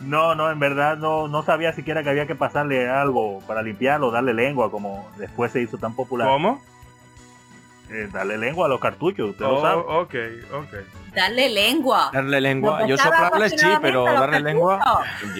No, 0.00 0.36
no, 0.36 0.48
en 0.50 0.60
verdad 0.60 0.96
no, 0.96 1.26
no 1.26 1.42
sabía 1.42 1.72
siquiera 1.72 2.04
que 2.04 2.10
había 2.10 2.26
que 2.26 2.36
pasarle 2.36 2.88
algo 2.88 3.40
para 3.48 3.62
limpiarlo, 3.62 4.12
darle 4.12 4.32
lengua, 4.32 4.70
como 4.70 5.10
después 5.18 5.50
se 5.50 5.60
hizo 5.60 5.76
tan 5.76 5.94
popular. 5.96 6.28
¿Cómo? 6.28 6.62
Eh, 7.90 8.08
darle 8.12 8.38
lengua 8.38 8.66
a 8.66 8.68
los 8.68 8.78
cartuchos, 8.78 9.30
usted 9.30 9.44
Oh, 9.44 9.54
lo 9.54 9.60
sabe. 9.60 9.82
ok, 9.82 10.14
ok. 10.54 10.74
Dale 11.18 11.48
lengua. 11.48 12.10
Darle 12.12 12.40
lengua. 12.40 12.86
Yo 12.86 12.96
soplarles 12.96 13.52
sí, 13.58 13.66
pero 13.82 14.04
darle 14.04 14.40
lengua. 14.40 14.80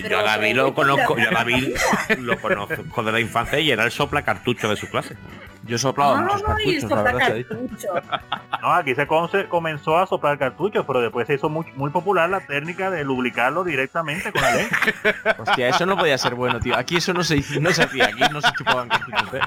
Yo 0.09 0.19
a 0.19 0.23
David 0.23 0.57
lo 0.57 0.75
conozco, 0.75 1.17
yo 1.17 1.29
a 1.29 1.33
David 1.33 1.77
lo 2.19 2.39
conozco 2.41 3.03
de 3.03 3.13
la 3.13 3.21
infancia 3.21 3.59
y 3.61 3.71
era 3.71 3.85
el 3.85 3.91
sopla 3.93 4.23
cartucho 4.23 4.69
de 4.69 4.77
su 4.77 4.89
clase. 4.89 5.17
Yo 5.65 5.77
he 5.77 5.79
soplado 5.79 6.17
muchos 6.17 6.43
Ay, 6.47 6.81
cartuchos, 6.81 6.83
la 6.83 6.89
sopla 6.89 7.03
verdad 7.13 7.47
cartucho. 7.49 7.89
No, 8.61 8.73
aquí 8.73 8.95
se 8.97 9.07
con- 9.07 9.31
se 9.31 9.47
comenzó 9.47 9.97
a 9.99 10.07
soplar 10.07 10.37
cartuchos, 10.37 10.85
pero 10.85 11.01
después 11.01 11.27
se 11.29 11.35
hizo 11.35 11.49
muy, 11.49 11.65
muy 11.77 11.91
popular 11.91 12.29
la 12.29 12.41
técnica 12.41 12.91
de 12.91 13.05
lubricarlo 13.05 13.63
directamente 13.63 14.33
con 14.33 14.43
la 14.43 14.55
lengua. 14.57 14.79
Hostia, 15.39 15.69
eso 15.69 15.87
no 15.87 15.97
podía 15.97 16.19
ser 16.19 16.35
bueno, 16.35 16.59
tío. 16.59 16.77
Aquí 16.77 16.97
eso 16.97 17.13
no 17.13 17.23
se, 17.23 17.37
hizo- 17.37 17.61
no 17.61 17.71
se 17.71 17.85
hacía, 17.85 18.07
aquí 18.07 18.23
no 18.33 18.41
se 18.41 18.51
chupaban 18.53 18.89
cartuchos. 18.89 19.35
¿eh? 19.35 19.41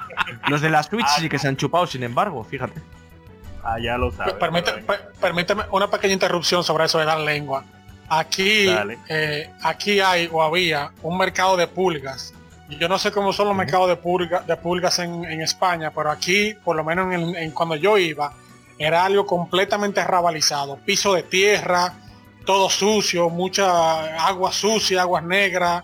Los 0.47 0.61
de 0.61 0.69
la 0.69 0.81
Switch 0.83 1.07
sí 1.19 1.27
que 1.27 1.37
se 1.39 1.49
han 1.49 1.57
chupado, 1.57 1.85
sin 1.87 2.03
embargo, 2.03 2.41
fíjate. 2.45 2.79
Ah, 3.63 3.77
ya 3.79 3.97
lo 3.97 4.11
sabes. 4.11 4.33
Permite- 4.35 4.83
per- 4.83 5.11
permíteme 5.19 5.63
una 5.71 5.89
pequeña 5.89 6.13
interrupción 6.13 6.63
sobre 6.63 6.85
eso 6.85 6.97
de 6.99 7.05
dar 7.05 7.19
lengua. 7.19 7.63
Aquí, 8.09 8.67
eh, 9.07 9.49
aquí 9.63 9.99
hay 9.99 10.27
o 10.31 10.41
había 10.43 10.91
un 11.01 11.17
mercado 11.17 11.55
de 11.57 11.67
pulgas. 11.67 12.33
Y 12.69 12.77
Yo 12.77 12.87
no 12.89 12.97
sé 12.97 13.11
cómo 13.11 13.33
son 13.33 13.47
los 13.47 13.55
mercados 13.55 13.87
de, 13.89 13.95
pulga- 14.01 14.43
de 14.45 14.55
pulgas 14.57 14.99
en, 14.99 15.25
en 15.25 15.41
España, 15.41 15.91
pero 15.93 16.09
aquí, 16.09 16.53
por 16.63 16.75
lo 16.75 16.83
menos 16.83 17.13
en, 17.13 17.35
en 17.35 17.51
cuando 17.51 17.75
yo 17.75 17.97
iba, 17.97 18.33
era 18.77 19.05
algo 19.05 19.25
completamente 19.25 20.03
rabalizado. 20.03 20.77
Piso 20.77 21.13
de 21.13 21.23
tierra, 21.23 21.93
todo 22.45 22.69
sucio, 22.69 23.29
mucha 23.29 24.25
agua 24.25 24.51
sucia, 24.51 25.01
aguas 25.01 25.23
negras. 25.23 25.83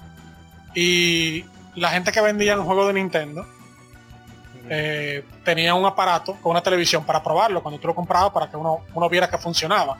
Y 0.73 1.45
la 1.75 1.89
gente 1.89 2.11
que 2.11 2.21
vendía 2.21 2.53
el 2.53 2.61
juego 2.61 2.87
de 2.87 2.93
Nintendo 2.93 3.45
eh, 4.69 5.23
tenía 5.43 5.73
un 5.73 5.85
aparato 5.85 6.35
con 6.41 6.51
una 6.51 6.61
televisión 6.61 7.05
para 7.05 7.23
probarlo 7.23 7.61
cuando 7.61 7.79
tú 7.79 7.87
lo 7.87 7.95
comprabas 7.95 8.31
para 8.31 8.49
que 8.49 8.57
uno, 8.57 8.81
uno 8.93 9.09
viera 9.09 9.29
que 9.29 9.37
funcionaba. 9.37 9.97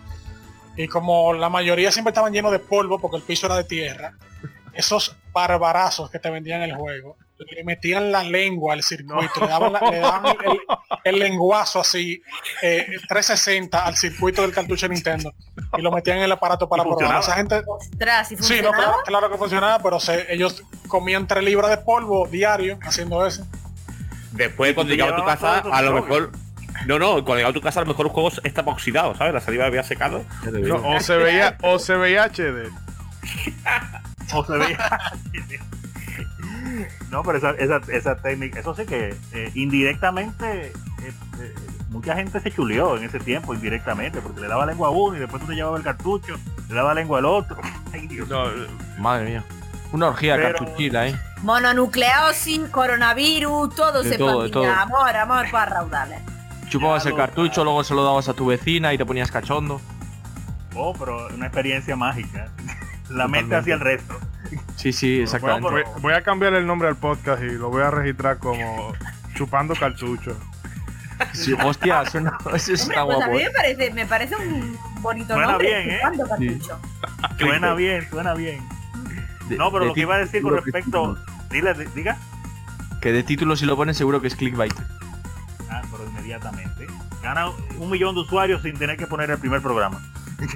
Y 0.76 0.88
como 0.88 1.34
la 1.34 1.50
mayoría 1.50 1.92
siempre 1.92 2.12
estaban 2.12 2.32
llenos 2.34 2.52
de 2.52 2.60
polvo 2.60 3.00
porque 3.00 3.18
el 3.18 3.24
piso 3.24 3.46
era 3.48 3.56
de 3.56 3.64
tierra, 3.64 4.14
esos 4.74 5.16
barbarazos 5.34 6.10
que 6.10 6.20
te 6.20 6.30
vendían 6.30 6.62
el 6.62 6.76
juego, 6.76 7.18
le 7.40 7.64
metían 7.64 8.12
la 8.12 8.24
lengua 8.24 8.74
al 8.74 8.82
circuito, 8.82 9.42
le 9.42 9.48
daban, 9.48 9.72
la- 9.74 9.80
le 9.92 10.00
daban 10.00 10.36
el, 10.44 10.60
el 11.04 11.20
lenguazo 11.20 11.80
así, 11.80 12.20
eh, 12.64 12.88
360 13.08 13.86
al 13.86 13.96
circuito 13.96 14.42
del 14.42 14.52
cartucho 14.54 14.88
de 14.88 14.96
Nintendo 14.96 15.32
y 15.78 15.82
lo 15.84 15.92
metían 15.92 16.18
en 16.18 16.24
el 16.24 16.32
aparato 16.32 16.68
para 16.68 16.84
probar. 16.84 17.20
Esa 17.20 17.34
gente, 17.34 17.62
Ostras, 17.68 18.32
¿y 18.32 18.38
sí, 18.38 18.60
no, 18.64 18.72
claro, 18.72 18.94
claro 19.06 19.30
que 19.32 19.38
funcionaba, 19.38 19.78
pero 19.84 20.00
se- 20.00 20.32
ellos 20.34 20.64
comían 20.88 21.28
3 21.28 21.44
libras 21.44 21.70
de 21.70 21.78
polvo 21.78 22.28
diario 22.28 22.80
haciendo 22.82 23.24
eso. 23.26 23.46
Después 24.38 24.74
cuando 24.74 24.94
llegaba 24.94 25.12
a 25.12 25.20
tu 25.20 25.26
casa, 25.26 25.58
a 25.60 25.82
lo 25.82 25.94
mejor. 25.94 26.32
No, 26.86 27.00
no, 27.00 27.14
cuando 27.26 27.36
llegaba 27.36 27.50
a 27.50 27.54
tu 27.54 27.62
casa 27.62 27.80
a 27.80 27.84
lo 27.84 27.90
mejor 27.90 28.06
el 28.06 28.12
juego 28.12 28.30
estaba 28.44 28.72
oxidado, 28.72 29.16
¿sabes? 29.16 29.34
La 29.34 29.42
saliva 29.42 29.66
había 29.66 29.84
secado. 29.84 30.24
No, 30.52 30.76
o 30.88 31.00
se 31.00 31.16
veía, 31.18 31.58
o 31.62 31.80
se 31.80 31.96
veía 31.96 32.26
HD. 32.26 32.70
O 34.34 34.44
se 34.44 34.58
veía. 34.58 34.78
no, 37.12 37.24
pero 37.24 37.38
esa, 37.38 37.52
esa, 37.52 37.80
esa 37.92 38.16
técnica, 38.22 38.60
eso 38.60 38.76
sí 38.76 38.86
que 38.86 39.16
eh, 39.34 39.52
indirectamente, 39.56 40.68
eh, 40.68 40.74
eh, 41.42 41.56
mucha 41.90 42.16
gente 42.16 42.40
se 42.42 42.52
chuleó 42.52 42.98
en 42.98 43.04
ese 43.06 43.20
tiempo, 43.20 43.54
indirectamente, 43.54 44.20
porque 44.20 44.42
le 44.42 44.48
daba 44.48 44.66
lengua 44.66 44.90
a 44.90 44.92
uno 44.92 45.16
y 45.16 45.20
después 45.20 45.42
tú 45.42 45.48
te 45.50 45.56
llevabas 45.56 45.80
el 45.80 45.86
cartucho, 45.86 46.36
le 46.68 46.76
daba 46.76 46.94
lengua 46.94 47.20
al 47.20 47.26
otro. 47.26 47.58
Ay, 47.94 48.08
Dios. 48.08 48.28
No, 48.28 48.44
Madre 49.00 49.30
mía. 49.30 49.44
Una 49.94 50.10
orgía 50.10 50.36
Pero- 50.36 50.58
cartuchila, 50.60 51.08
¿eh? 51.08 51.16
Mononucleosis, 51.44 52.62
coronavirus, 52.70 53.74
todo 53.76 54.04
De 54.04 54.10
se 54.10 54.18
todo, 54.18 54.44
de 54.44 54.50
todo. 54.50 54.70
Amor, 54.72 55.16
amor 55.16 55.46
para 55.52 55.72
raudales. 55.78 56.20
Chupabas 56.70 57.06
el 57.06 57.16
cartucho, 57.16 57.64
luego 57.64 57.84
se 57.84 57.94
lo 57.94 58.04
dabas 58.04 58.28
a 58.30 58.34
tu 58.34 58.48
vecina 58.48 58.94
y 58.94 58.98
te 58.98 59.06
ponías 59.06 59.32
cachondo. 59.32 59.80
Oh, 60.76 60.94
pero 60.98 61.28
una 61.34 61.46
experiencia 61.48 61.96
mágica. 61.96 62.50
La 63.10 63.28
mente 63.28 63.56
hacia 63.56 63.76
el 63.76 63.80
resto. 63.80 64.20
Sí, 64.76 64.92
sí, 64.92 65.22
exactamente. 65.22 65.70
Voy, 65.70 65.84
voy 66.02 66.14
a 66.14 66.22
cambiar 66.24 66.54
el 66.54 66.68
nombre 66.68 66.88
al 66.90 66.98
podcast 66.98 67.42
y 67.42 67.52
lo 67.52 67.70
voy 67.70 67.84
a 67.84 67.90
registrar 67.92 68.38
como 68.38 68.94
Chupando 69.34 69.74
Cartucho. 69.76 70.36
Sí, 71.34 71.54
hostia, 71.64 72.04
eso 72.04 72.18
Hombre, 72.20 72.34
está 72.58 72.76
pues 72.84 72.92
a 72.92 73.02
guapo. 73.04 73.32
mí 73.32 73.44
me 73.44 73.50
parece, 73.50 73.92
me 73.92 74.06
parece 74.06 74.36
un 74.36 74.78
bonito 75.02 75.34
Suena 75.34 75.52
nombre. 75.54 75.68
bien, 75.68 75.90
¿eh? 75.90 76.00
chupando 76.04 76.28
cartucho. 76.28 76.80
Suena 77.40 77.74
bien, 77.74 78.10
suena 78.10 78.34
bien. 78.36 78.62
De- 79.50 79.56
No, 79.58 79.72
pero 79.72 79.84
de 79.84 79.88
lo 79.88 79.94
que 79.96 80.02
iba 80.02 80.16
a 80.16 80.20
decir 80.20 80.42
con 80.44 80.56
respecto. 80.58 81.18
Dile, 81.50 81.74
di- 81.74 81.86
diga. 81.96 82.18
Que 83.02 83.12
de 83.12 83.24
título 83.24 83.56
si 83.56 83.66
lo 83.66 83.76
pones 83.76 83.98
seguro 83.98 84.22
que 84.22 84.28
es 84.28 84.36
clickbait. 84.36 84.74
Ah, 85.70 85.82
pero 85.92 86.06
inmediatamente. 86.10 86.88
Gana 87.22 87.50
un 87.78 87.90
millón 87.90 88.16
de 88.16 88.22
usuarios 88.22 88.62
sin 88.62 88.78
tener 88.78 88.98
que 88.98 89.08
poner 89.08 89.30
el 89.32 89.38
primer 89.38 89.62
programa. 89.62 90.00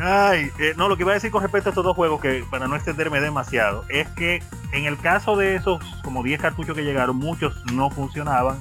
Ay, 0.00 0.50
eh, 0.60 0.74
no, 0.76 0.88
lo 0.88 0.96
que 0.96 1.02
iba 1.02 1.10
a 1.10 1.14
decir 1.14 1.30
con 1.32 1.42
respecto 1.42 1.68
a 1.68 1.72
estos 1.72 1.84
dos 1.84 1.96
juegos, 1.96 2.20
que 2.20 2.44
para 2.48 2.68
no 2.68 2.76
extenderme 2.76 3.20
demasiado, 3.20 3.84
es 3.88 4.06
que 4.10 4.40
en 4.72 4.84
el 4.84 4.96
caso 4.98 5.36
de 5.36 5.56
esos 5.56 5.82
como 6.04 6.22
10 6.22 6.40
cartuchos 6.40 6.76
que 6.76 6.84
llegaron, 6.84 7.16
muchos 7.16 7.60
no 7.72 7.90
funcionaban. 7.90 8.58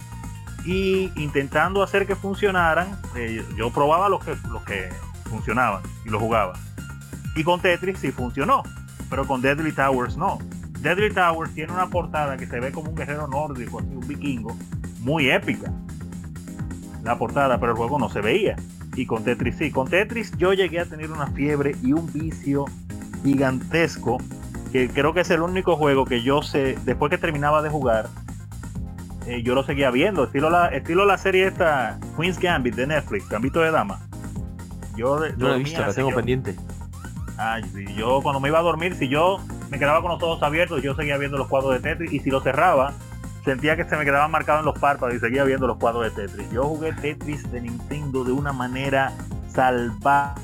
Y 0.65 1.11
intentando 1.15 1.83
hacer 1.83 2.07
que 2.07 2.15
funcionaran, 2.15 2.99
eh, 3.15 3.45
yo 3.55 3.71
probaba 3.71 4.09
los 4.09 4.23
que, 4.25 4.35
los 4.49 4.63
que 4.63 4.89
funcionaban 5.29 5.81
y 6.05 6.09
los 6.09 6.19
jugaba. 6.19 6.53
Y 7.35 7.43
con 7.43 7.61
Tetris 7.61 7.99
sí 7.99 8.11
funcionó, 8.11 8.63
pero 9.09 9.25
con 9.25 9.41
Deadly 9.41 9.71
Towers 9.71 10.17
no. 10.17 10.39
Deadly 10.81 11.13
Towers 11.13 11.53
tiene 11.53 11.73
una 11.73 11.87
portada 11.87 12.37
que 12.37 12.45
se 12.45 12.59
ve 12.59 12.71
como 12.71 12.89
un 12.89 12.95
guerrero 12.95 13.27
nórdico, 13.27 13.79
así, 13.79 13.89
un 13.89 14.07
vikingo, 14.07 14.55
muy 14.99 15.29
épica. 15.29 15.71
La 17.03 17.17
portada, 17.17 17.59
pero 17.59 17.71
el 17.71 17.77
juego 17.77 17.99
no 17.99 18.09
se 18.09 18.21
veía. 18.21 18.55
Y 18.95 19.05
con 19.05 19.23
Tetris 19.23 19.55
sí. 19.57 19.71
Con 19.71 19.87
Tetris 19.87 20.31
yo 20.37 20.53
llegué 20.53 20.79
a 20.79 20.85
tener 20.85 21.11
una 21.11 21.27
fiebre 21.27 21.75
y 21.83 21.93
un 21.93 22.11
vicio 22.11 22.65
gigantesco. 23.23 24.17
Que 24.71 24.89
creo 24.89 25.13
que 25.13 25.21
es 25.21 25.29
el 25.29 25.41
único 25.41 25.77
juego 25.77 26.05
que 26.05 26.21
yo 26.21 26.41
sé, 26.41 26.77
después 26.83 27.09
que 27.09 27.17
terminaba 27.17 27.61
de 27.61 27.69
jugar, 27.69 28.09
eh, 29.25 29.41
yo 29.43 29.55
lo 29.55 29.63
seguía 29.63 29.91
viendo. 29.91 30.25
Estilo 30.25 30.49
la, 30.49 30.67
estilo 30.69 31.05
la 31.05 31.17
serie 31.17 31.47
esta, 31.47 31.99
Queen's 32.17 32.39
Gambit 32.39 32.75
de 32.75 32.87
Netflix, 32.87 33.29
Gambito 33.29 33.61
de 33.61 33.71
Dama. 33.71 33.99
Yo 34.95 35.19
No 35.37 35.47
lo 35.49 35.55
he 35.55 35.59
visto, 35.59 35.79
la 35.79 35.93
tengo 35.93 36.13
pendiente. 36.13 36.55
Ay, 37.37 37.63
yo 37.95 38.21
cuando 38.21 38.39
me 38.39 38.49
iba 38.49 38.59
a 38.59 38.63
dormir, 38.63 38.95
si 38.95 39.07
yo 39.07 39.39
me 39.69 39.77
quedaba 39.77 40.01
con 40.01 40.11
los 40.11 40.21
ojos 40.23 40.41
abiertos, 40.41 40.81
yo 40.81 40.95
seguía 40.95 41.17
viendo 41.17 41.37
los 41.37 41.47
cuadros 41.47 41.73
de 41.73 41.79
Tetris 41.79 42.11
y 42.11 42.19
si 42.19 42.31
los 42.31 42.43
cerraba, 42.43 42.93
sentía 43.45 43.75
que 43.75 43.85
se 43.85 43.95
me 43.95 44.05
quedaban 44.05 44.31
marcados 44.31 44.61
en 44.61 44.65
los 44.65 44.79
párpados 44.79 45.15
y 45.15 45.19
seguía 45.19 45.43
viendo 45.43 45.67
los 45.67 45.77
cuadros 45.77 46.03
de 46.03 46.27
Tetris. 46.27 46.51
Yo 46.51 46.63
jugué 46.63 46.93
Tetris 46.93 47.49
de 47.51 47.61
Nintendo 47.61 48.23
de 48.23 48.31
una 48.31 48.53
manera 48.53 49.13
salvaje, 49.49 50.35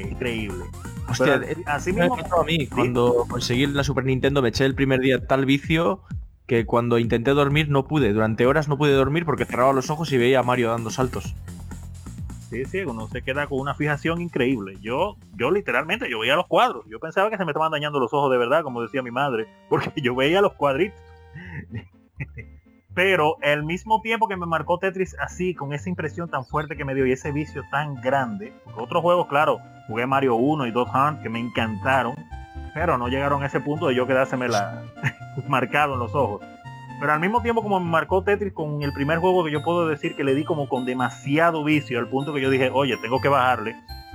increíble. 0.00 0.64
Hostia, 1.08 1.40
Pero 1.40 1.60
así 1.66 1.92
me 1.92 2.02
mismo, 2.02 2.16
pasó 2.16 2.40
a 2.40 2.44
mí. 2.44 2.66
Cuando 2.68 3.26
conseguí 3.28 3.66
la 3.66 3.84
Super 3.84 4.04
Nintendo 4.04 4.40
me 4.42 4.50
eché 4.50 4.64
el 4.64 4.74
primer 4.74 5.00
día 5.00 5.26
tal 5.26 5.44
vicio 5.44 6.00
que 6.46 6.66
cuando 6.66 6.98
intenté 6.98 7.32
dormir 7.32 7.68
no 7.68 7.86
pude. 7.86 8.12
Durante 8.12 8.46
horas 8.46 8.68
no 8.68 8.78
pude 8.78 8.92
dormir 8.92 9.24
porque 9.24 9.44
cerraba 9.44 9.72
los 9.72 9.90
ojos 9.90 10.12
y 10.12 10.18
veía 10.18 10.40
a 10.40 10.42
Mario 10.42 10.70
dando 10.70 10.90
saltos. 10.90 11.34
Sí, 12.52 12.66
sí, 12.66 12.80
uno 12.80 13.08
se 13.08 13.22
queda 13.22 13.46
con 13.46 13.60
una 13.60 13.74
fijación 13.74 14.20
increíble. 14.20 14.76
Yo, 14.82 15.16
yo 15.38 15.50
literalmente, 15.50 16.10
yo 16.10 16.18
veía 16.18 16.36
los 16.36 16.46
cuadros. 16.46 16.84
Yo 16.86 17.00
pensaba 17.00 17.30
que 17.30 17.38
se 17.38 17.46
me 17.46 17.52
estaban 17.52 17.72
dañando 17.72 17.98
los 17.98 18.12
ojos 18.12 18.30
de 18.30 18.36
verdad, 18.36 18.62
como 18.62 18.82
decía 18.82 19.02
mi 19.02 19.10
madre, 19.10 19.48
porque 19.70 19.90
yo 20.02 20.14
veía 20.14 20.42
los 20.42 20.52
cuadritos. 20.52 21.00
Pero 22.94 23.38
el 23.40 23.64
mismo 23.64 24.02
tiempo 24.02 24.28
que 24.28 24.36
me 24.36 24.44
marcó 24.44 24.78
Tetris 24.78 25.16
así, 25.18 25.54
con 25.54 25.72
esa 25.72 25.88
impresión 25.88 26.28
tan 26.28 26.44
fuerte 26.44 26.76
que 26.76 26.84
me 26.84 26.94
dio 26.94 27.06
y 27.06 27.12
ese 27.12 27.32
vicio 27.32 27.62
tan 27.70 27.94
grande, 28.02 28.52
otros 28.76 29.00
juegos, 29.00 29.28
claro, 29.28 29.58
jugué 29.86 30.06
Mario 30.06 30.34
1 30.34 30.66
y 30.66 30.72
2 30.72 30.88
Hunt 30.94 31.22
que 31.22 31.30
me 31.30 31.40
encantaron, 31.40 32.14
pero 32.74 32.98
no 32.98 33.08
llegaron 33.08 33.42
a 33.42 33.46
ese 33.46 33.60
punto 33.60 33.88
de 33.88 33.94
yo 33.94 34.06
quedárseme 34.06 34.48
la 34.48 34.82
marcado 35.48 35.94
en 35.94 36.00
los 36.00 36.14
ojos. 36.14 36.42
Pero 37.02 37.14
al 37.14 37.18
mismo 37.18 37.42
tiempo 37.42 37.64
como 37.64 37.80
me 37.80 37.90
marcó 37.90 38.22
Tetris 38.22 38.52
con 38.52 38.80
el 38.80 38.92
primer 38.92 39.18
juego 39.18 39.44
que 39.44 39.50
yo 39.50 39.64
puedo 39.64 39.88
decir 39.88 40.14
que 40.14 40.22
le 40.22 40.36
di 40.36 40.44
como 40.44 40.68
con 40.68 40.84
demasiado 40.84 41.64
vicio, 41.64 41.98
al 41.98 42.06
punto 42.06 42.32
que 42.32 42.40
yo 42.40 42.48
dije, 42.48 42.70
oye, 42.72 42.96
tengo 42.98 43.20
que 43.20 43.28
bajarle, 43.28 43.74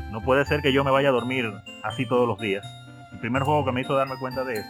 no 0.09 0.21
puede 0.21 0.45
ser 0.45 0.61
que 0.61 0.71
yo 0.71 0.85
me 0.85 0.91
vaya 0.91 1.09
a 1.09 1.11
dormir 1.11 1.51
así 1.83 2.07
todos 2.07 2.25
los 2.25 2.39
días. 2.39 2.65
El 3.11 3.19
primer 3.19 3.43
juego 3.43 3.65
que 3.65 3.73
me 3.73 3.81
hizo 3.81 3.93
darme 3.93 4.15
cuenta 4.17 4.45
de 4.45 4.53
eso. 4.53 4.69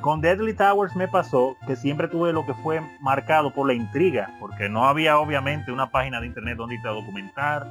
Con 0.00 0.22
Deadly 0.22 0.54
Towers 0.54 0.96
me 0.96 1.08
pasó 1.08 1.58
que 1.66 1.76
siempre 1.76 2.08
tuve 2.08 2.32
lo 2.32 2.46
que 2.46 2.54
fue 2.54 2.80
marcado 3.02 3.52
por 3.52 3.66
la 3.66 3.74
intriga, 3.74 4.30
porque 4.40 4.70
no 4.70 4.86
había 4.86 5.18
obviamente 5.18 5.72
una 5.72 5.90
página 5.90 6.22
de 6.22 6.28
internet 6.28 6.56
donde 6.56 6.76
irte 6.76 6.88
a 6.88 6.92
documentar, 6.92 7.66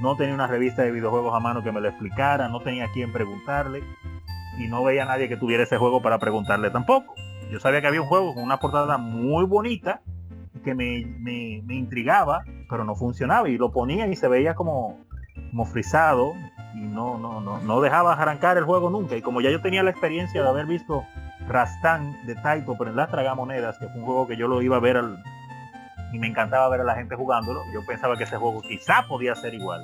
no 0.00 0.14
tenía 0.14 0.34
una 0.34 0.46
revista 0.46 0.82
de 0.82 0.92
videojuegos 0.92 1.34
a 1.34 1.40
mano 1.40 1.64
que 1.64 1.72
me 1.72 1.80
lo 1.80 1.88
explicara, 1.88 2.48
no 2.48 2.60
tenía 2.60 2.84
a 2.84 2.92
quién 2.92 3.12
preguntarle 3.12 3.82
y 4.60 4.68
no 4.68 4.84
veía 4.84 5.02
a 5.02 5.06
nadie 5.06 5.28
que 5.28 5.36
tuviera 5.36 5.64
ese 5.64 5.76
juego 5.76 6.00
para 6.00 6.20
preguntarle 6.20 6.70
tampoco. 6.70 7.16
Yo 7.54 7.60
sabía 7.60 7.80
que 7.80 7.86
había 7.86 8.02
un 8.02 8.08
juego 8.08 8.34
con 8.34 8.42
una 8.42 8.58
portada 8.58 8.98
muy 8.98 9.44
bonita 9.44 10.00
que 10.64 10.74
me, 10.74 11.06
me, 11.20 11.62
me 11.64 11.76
intrigaba, 11.76 12.42
pero 12.68 12.82
no 12.82 12.96
funcionaba 12.96 13.48
y 13.48 13.56
lo 13.56 13.70
ponía 13.70 14.08
y 14.08 14.16
se 14.16 14.26
veía 14.26 14.56
como, 14.56 14.98
como 15.50 15.64
frisado 15.64 16.32
y 16.74 16.80
no, 16.80 17.16
no, 17.16 17.40
no, 17.40 17.60
no 17.60 17.80
dejaba 17.80 18.14
arrancar 18.14 18.58
el 18.58 18.64
juego 18.64 18.90
nunca. 18.90 19.14
Y 19.14 19.22
como 19.22 19.40
ya 19.40 19.50
yo 19.50 19.62
tenía 19.62 19.84
la 19.84 19.90
experiencia 19.90 20.42
de 20.42 20.48
haber 20.48 20.66
visto 20.66 21.04
Rastan 21.46 22.26
de 22.26 22.34
Taito, 22.34 22.74
pero 22.76 22.90
en 22.90 22.96
las 22.96 23.08
tragamonedas, 23.08 23.78
que 23.78 23.86
fue 23.86 24.00
un 24.00 24.04
juego 24.04 24.26
que 24.26 24.36
yo 24.36 24.48
lo 24.48 24.60
iba 24.60 24.74
a 24.74 24.80
ver 24.80 24.96
al, 24.96 25.22
y 26.12 26.18
me 26.18 26.26
encantaba 26.26 26.68
ver 26.70 26.80
a 26.80 26.84
la 26.84 26.96
gente 26.96 27.14
jugándolo, 27.14 27.60
yo 27.72 27.86
pensaba 27.86 28.16
que 28.16 28.24
ese 28.24 28.36
juego 28.36 28.62
quizá 28.62 29.06
podía 29.06 29.36
ser 29.36 29.54
igual. 29.54 29.80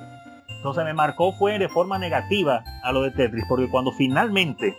Entonces 0.49 0.83
me 0.83 0.93
marcó 0.93 1.31
fue 1.31 1.57
de 1.57 1.69
forma 1.69 1.97
negativa 1.97 2.65
a 2.83 2.91
lo 2.91 3.01
de 3.03 3.11
Tetris, 3.11 3.45
porque 3.47 3.69
cuando 3.69 3.93
finalmente 3.93 4.75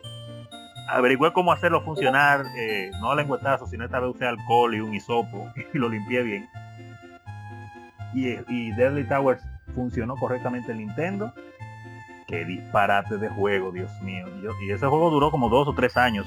averigüé 0.88 1.32
cómo 1.32 1.52
hacerlo 1.52 1.82
funcionar, 1.82 2.44
eh, 2.56 2.90
no 3.00 3.14
lengüetazo, 3.14 3.66
sino 3.66 3.84
esta 3.84 4.00
vez 4.00 4.14
usé 4.14 4.26
alcohol 4.26 4.74
y 4.74 4.80
un 4.80 4.94
hisopo 4.94 5.52
y 5.74 5.78
lo 5.78 5.88
limpié 5.88 6.22
bien. 6.22 6.48
Y, 8.14 8.28
y 8.48 8.72
Deadly 8.72 9.04
Towers 9.04 9.42
funcionó 9.74 10.16
correctamente 10.16 10.72
en 10.72 10.78
Nintendo. 10.78 11.32
Qué 12.26 12.44
disparate 12.44 13.18
de 13.18 13.28
juego, 13.28 13.72
Dios 13.72 13.90
mío. 14.02 14.26
Y 14.66 14.70
ese 14.70 14.86
juego 14.86 15.10
duró 15.10 15.30
como 15.30 15.48
dos 15.48 15.68
o 15.68 15.74
tres 15.74 15.96
años 15.96 16.26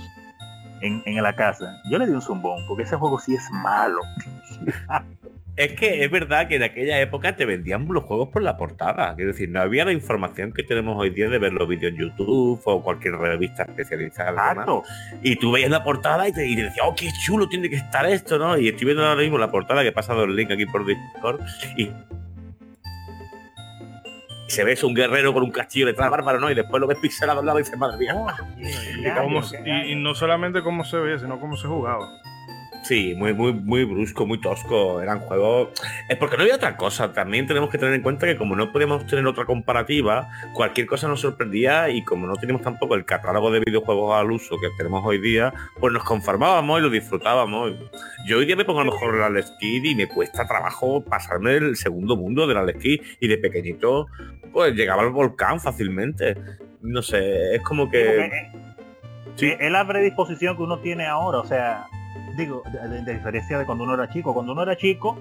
en, 0.82 1.02
en 1.06 1.24
la 1.24 1.36
casa. 1.36 1.82
Yo 1.90 1.98
le 1.98 2.08
di 2.08 2.14
un 2.14 2.22
zumbón, 2.22 2.66
porque 2.68 2.84
ese 2.84 2.96
juego 2.96 3.20
sí 3.20 3.36
es 3.36 3.50
malo. 3.52 4.00
Es 5.56 5.72
que 5.72 6.04
es 6.04 6.12
verdad 6.12 6.50
que 6.50 6.56
en 6.58 6.64
aquella 6.64 7.00
época 7.00 7.38
te 7.38 7.46
vendían 7.46 7.88
los 7.90 8.04
juegos 8.04 8.28
por 8.28 8.44
la 8.44 8.58
portada. 8.58 9.16
Quiero 9.16 9.32
decir, 9.32 9.50
no 9.50 9.62
había 9.62 9.86
la 9.86 9.94
información 9.94 10.52
que 10.52 10.64
tenemos 10.64 10.98
hoy 11.00 11.12
día 11.12 11.30
de 11.30 11.40
ver 11.40 11.54
los 11.54 11.66
vídeos 11.66 11.94
en 11.94 12.00
YouTube 12.00 12.62
o 12.66 12.84
cualquier 12.84 13.16
revista 13.16 13.64
especializada. 13.64 14.52
Exacto. 14.52 14.84
Y 15.22 15.38
tú 15.38 15.54
veías 15.54 15.70
la 15.70 15.82
portada 15.82 16.28
y 16.28 16.34
te, 16.34 16.46
y 16.46 16.58
te 16.58 16.64
decías, 16.64 16.86
oh, 16.86 16.94
qué 16.94 17.10
chulo 17.26 17.48
tiene 17.48 17.70
que 17.70 17.78
estar 17.78 18.06
esto, 18.06 18.38
¿no? 18.38 18.58
Y 18.58 18.68
estoy 18.68 18.84
viendo 18.84 19.06
ahora 19.06 19.22
mismo 19.22 19.38
la 19.38 19.50
portada 19.50 19.82
que 19.82 19.90
he 19.90 19.94
pasado 19.94 20.26
el 20.26 20.36
link 20.36 20.52
aquí 20.52 20.66
por 20.66 20.86
Discord 20.86 21.40
y 21.78 21.90
se 24.48 24.64
ve 24.64 24.74
eso, 24.74 24.88
un 24.88 24.94
guerrero 24.94 25.34
con 25.34 25.44
un 25.44 25.52
castillo 25.52 25.86
detrás 25.88 26.10
bárbaro, 26.12 26.40
¿no? 26.40 26.50
Y 26.52 26.56
después 26.56 26.80
lo 26.80 26.88
ves 26.88 26.98
pixelado 27.00 27.40
al 27.40 27.46
lado 27.46 27.60
y 27.60 27.64
dices, 27.64 27.78
madre 27.78 27.98
mía. 27.98 28.14
Y, 28.58 29.04
y- 29.66 29.92
y 29.92 29.96
no 29.96 30.14
solamente 30.16 30.62
cómo 30.62 30.84
se 30.86 30.98
veía, 30.98 31.20
sino 31.20 31.40
cómo 31.40 31.56
se 31.58 31.68
jugaba. 31.68 32.08
Sí, 32.88 33.16
muy, 33.16 33.34
muy, 33.34 33.52
muy 33.52 33.84
brusco, 33.84 34.28
muy 34.28 34.40
tosco. 34.40 35.02
Eran 35.02 35.20
juegos. 35.20 35.70
Es 36.08 36.18
porque 36.18 36.38
no 36.38 36.44
había 36.44 36.56
otra 36.56 36.78
cosa. 36.78 37.14
También 37.14 37.48
tenemos 37.48 37.72
que 37.72 37.80
tener 37.80 37.96
en 37.96 38.04
cuenta 38.04 38.28
que 38.28 38.38
como 38.38 38.56
no 38.56 38.72
podíamos 38.72 39.08
tener 39.08 39.26
otra 39.26 39.46
comparativa, 39.46 40.30
cualquier 40.54 40.86
cosa 40.86 41.08
nos 41.08 41.22
sorprendía 41.22 41.90
y 41.90 42.04
como 42.04 42.28
no 42.28 42.36
teníamos 42.36 42.62
tampoco 42.62 42.94
el 42.94 43.04
catálogo 43.04 43.50
de 43.50 43.62
videojuegos 43.62 44.16
al 44.16 44.30
uso 44.30 44.60
que 44.60 44.68
tenemos 44.78 45.04
hoy 45.04 45.20
día, 45.20 45.52
pues 45.80 45.94
nos 45.94 46.04
conformábamos 46.04 46.80
y 46.80 46.84
lo 46.84 46.92
disfrutábamos. 46.92 47.74
Yo 48.28 48.38
hoy 48.38 48.46
día 48.46 48.56
me 48.56 48.66
pongo 48.66 48.82
a 48.82 48.84
lo 48.84 48.92
mejor 48.92 49.16
el 49.16 49.24
Alex 49.24 49.54
Kidd 49.60 49.84
y 49.84 49.96
me 49.96 50.08
cuesta 50.08 50.46
trabajo 50.46 51.04
pasarme 51.04 51.56
el 51.56 51.78
segundo 51.78 52.16
mundo 52.16 52.46
del 52.46 52.58
Alex 52.58 52.80
Kidd 52.80 53.02
y 53.20 53.28
de 53.28 53.40
pequeñito 53.40 54.06
pues 54.54 54.76
llegaba 54.76 55.02
al 55.02 55.10
volcán 55.10 55.60
fácilmente. 55.60 56.38
No 56.84 57.02
sé, 57.02 57.56
es 57.56 57.64
como 57.64 57.90
que... 57.90 58.26
eh, 58.26 58.52
sí, 59.34 59.54
es 59.60 59.72
la 59.72 59.88
predisposición 59.88 60.56
que 60.56 60.62
uno 60.62 60.78
tiene 60.82 61.08
ahora, 61.08 61.40
o 61.40 61.46
sea, 61.48 61.88
digo, 62.38 62.64
de, 62.72 63.14
diferencia 63.14 63.58
de 63.58 63.66
cuando 63.66 63.84
uno 63.84 63.94
era 63.94 64.10
chico. 64.10 64.34
Cuando 64.34 64.52
uno 64.54 64.64
era 64.64 64.76
chico, 64.78 65.20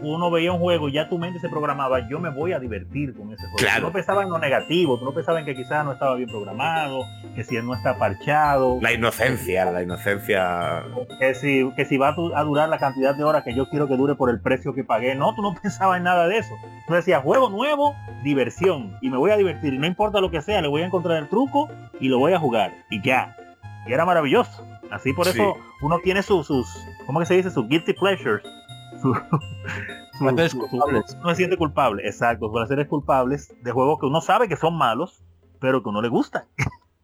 uno 0.00 0.30
veía 0.30 0.52
un 0.52 0.60
juego 0.60 0.88
y 0.88 0.92
ya 0.92 1.08
tu 1.08 1.18
mente 1.18 1.40
se 1.40 1.48
programaba, 1.48 2.08
yo 2.08 2.20
me 2.20 2.30
voy 2.30 2.52
a 2.52 2.60
divertir 2.60 3.16
con 3.16 3.32
ese 3.32 3.42
juego. 3.42 3.56
Claro. 3.58 3.80
Tú 3.80 3.86
no 3.88 3.92
pensaba 3.92 4.22
en 4.22 4.30
lo 4.30 4.38
negativo, 4.38 4.96
tú 4.98 5.04
no 5.04 5.12
pensaba 5.12 5.40
en 5.40 5.44
que 5.44 5.56
quizás 5.56 5.84
no 5.84 5.92
estaba 5.92 6.14
bien 6.14 6.28
programado, 6.28 7.02
que 7.34 7.42
si 7.42 7.56
no 7.60 7.74
está 7.74 7.98
parchado, 7.98 8.78
La 8.80 8.92
inocencia, 8.92 9.64
la 9.72 9.82
inocencia... 9.82 10.84
que 11.18 11.34
si, 11.34 11.68
que 11.74 11.84
si 11.84 11.96
va 11.96 12.10
a, 12.10 12.12
du- 12.12 12.32
a 12.36 12.42
durar 12.44 12.68
la 12.68 12.78
cantidad 12.78 13.14
de 13.16 13.24
horas 13.24 13.42
que 13.42 13.54
yo 13.54 13.68
quiero 13.68 13.88
que 13.88 13.96
dure 13.96 14.14
por 14.14 14.30
el 14.30 14.40
precio 14.40 14.72
que 14.72 14.84
pagué. 14.84 15.16
No, 15.16 15.34
tú 15.34 15.42
no 15.42 15.54
pensabas 15.62 15.96
en 15.96 16.04
nada 16.04 16.28
de 16.28 16.38
eso. 16.38 16.54
Tú 16.86 16.94
decías, 16.94 17.20
juego 17.22 17.50
nuevo, 17.50 17.96
diversión. 18.22 18.96
Y 19.00 19.10
me 19.10 19.16
voy 19.16 19.32
a 19.32 19.36
divertir. 19.36 19.72
No 19.80 19.86
importa 19.86 20.20
lo 20.20 20.30
que 20.30 20.42
sea, 20.42 20.62
le 20.62 20.68
voy 20.68 20.82
a 20.82 20.86
encontrar 20.86 21.16
el 21.18 21.28
truco 21.28 21.68
y 21.98 22.08
lo 22.08 22.18
voy 22.20 22.34
a 22.34 22.38
jugar. 22.38 22.72
Y 22.88 23.02
ya. 23.02 23.36
Y 23.84 23.92
era 23.92 24.04
maravilloso. 24.04 24.64
Así 24.90 25.12
por 25.12 25.26
Sí. 25.26 25.32
eso 25.40 25.54
uno 25.82 25.98
tiene 26.00 26.22
sus, 26.22 26.46
sus, 26.46 26.66
¿cómo 27.06 27.20
que 27.20 27.26
se 27.26 27.34
dice? 27.34 27.50
Sus 27.50 27.68
guilty 27.68 27.92
pleasures. 27.94 28.42
Su- 29.02 29.14
su- 29.14 30.18
Placeres 30.24 30.54
culpables. 30.54 31.16
uno 31.20 31.30
se 31.30 31.36
siente 31.36 31.56
culpable, 31.56 32.04
exacto, 32.06 32.46
sus 32.46 32.54
placeres 32.54 32.88
culpables 32.88 33.54
de 33.62 33.70
juegos 33.70 34.00
que 34.00 34.06
uno 34.06 34.20
sabe 34.20 34.48
que 34.48 34.56
son 34.56 34.76
malos, 34.76 35.22
pero 35.60 35.82
que 35.82 35.88
uno 35.90 36.02
le 36.02 36.08
gustan. 36.08 36.44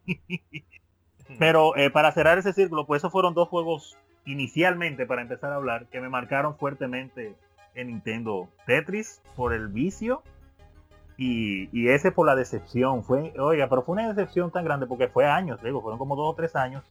pero 1.39 1.75
eh, 1.77 1.89
para 1.89 2.11
cerrar 2.11 2.37
ese 2.37 2.53
círculo, 2.53 2.85
pues 2.85 2.99
esos 3.01 3.11
fueron 3.11 3.33
dos 3.33 3.47
juegos 3.49 3.97
inicialmente 4.25 5.05
para 5.05 5.21
empezar 5.21 5.51
a 5.51 5.55
hablar 5.55 5.85
que 5.87 6.01
me 6.01 6.09
marcaron 6.09 6.57
fuertemente 6.57 7.35
en 7.75 7.87
Nintendo. 7.87 8.49
Tetris 8.65 9.21
por 9.35 9.53
el 9.53 9.67
vicio 9.69 10.21
y, 11.17 11.69
y 11.77 11.89
ese 11.89 12.11
por 12.11 12.25
la 12.27 12.35
decepción. 12.35 13.03
Fue, 13.03 13.33
oiga, 13.39 13.67
pero 13.69 13.81
fue 13.83 13.93
una 13.93 14.07
decepción 14.13 14.51
tan 14.51 14.65
grande 14.65 14.87
porque 14.87 15.07
fue 15.07 15.25
años, 15.25 15.61
digo, 15.63 15.81
fueron 15.81 15.97
como 15.99 16.15
dos 16.15 16.31
o 16.31 16.35
tres 16.35 16.55
años 16.55 16.83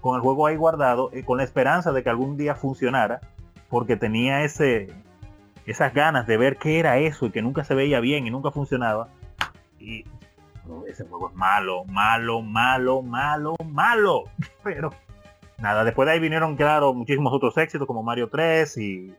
con 0.00 0.16
el 0.16 0.22
juego 0.22 0.46
ahí 0.46 0.56
guardado, 0.56 1.10
eh, 1.12 1.24
con 1.24 1.38
la 1.38 1.44
esperanza 1.44 1.92
de 1.92 2.02
que 2.02 2.10
algún 2.10 2.36
día 2.36 2.54
funcionara, 2.54 3.20
porque 3.68 3.96
tenía 3.96 4.42
ese 4.42 4.88
esas 5.66 5.94
ganas 5.94 6.26
de 6.26 6.36
ver 6.36 6.56
qué 6.56 6.78
era 6.78 6.98
eso 6.98 7.26
y 7.26 7.30
que 7.30 7.42
nunca 7.42 7.64
se 7.64 7.74
veía 7.74 8.00
bien 8.00 8.26
y 8.26 8.30
nunca 8.30 8.50
funcionaba. 8.50 9.08
Y 9.78 10.04
ese 10.88 11.04
juego 11.04 11.30
es 11.30 11.34
malo, 11.34 11.84
malo, 11.84 12.42
malo, 12.42 13.02
malo, 13.02 13.54
malo. 13.64 14.24
Pero 14.64 14.90
nada, 15.58 15.84
después 15.84 16.06
de 16.06 16.12
ahí 16.12 16.20
vinieron, 16.20 16.56
claro, 16.56 16.92
muchísimos 16.92 17.32
otros 17.32 17.56
éxitos 17.56 17.86
como 17.86 18.02
Mario 18.02 18.28
3 18.28 18.76
y, 18.78 19.14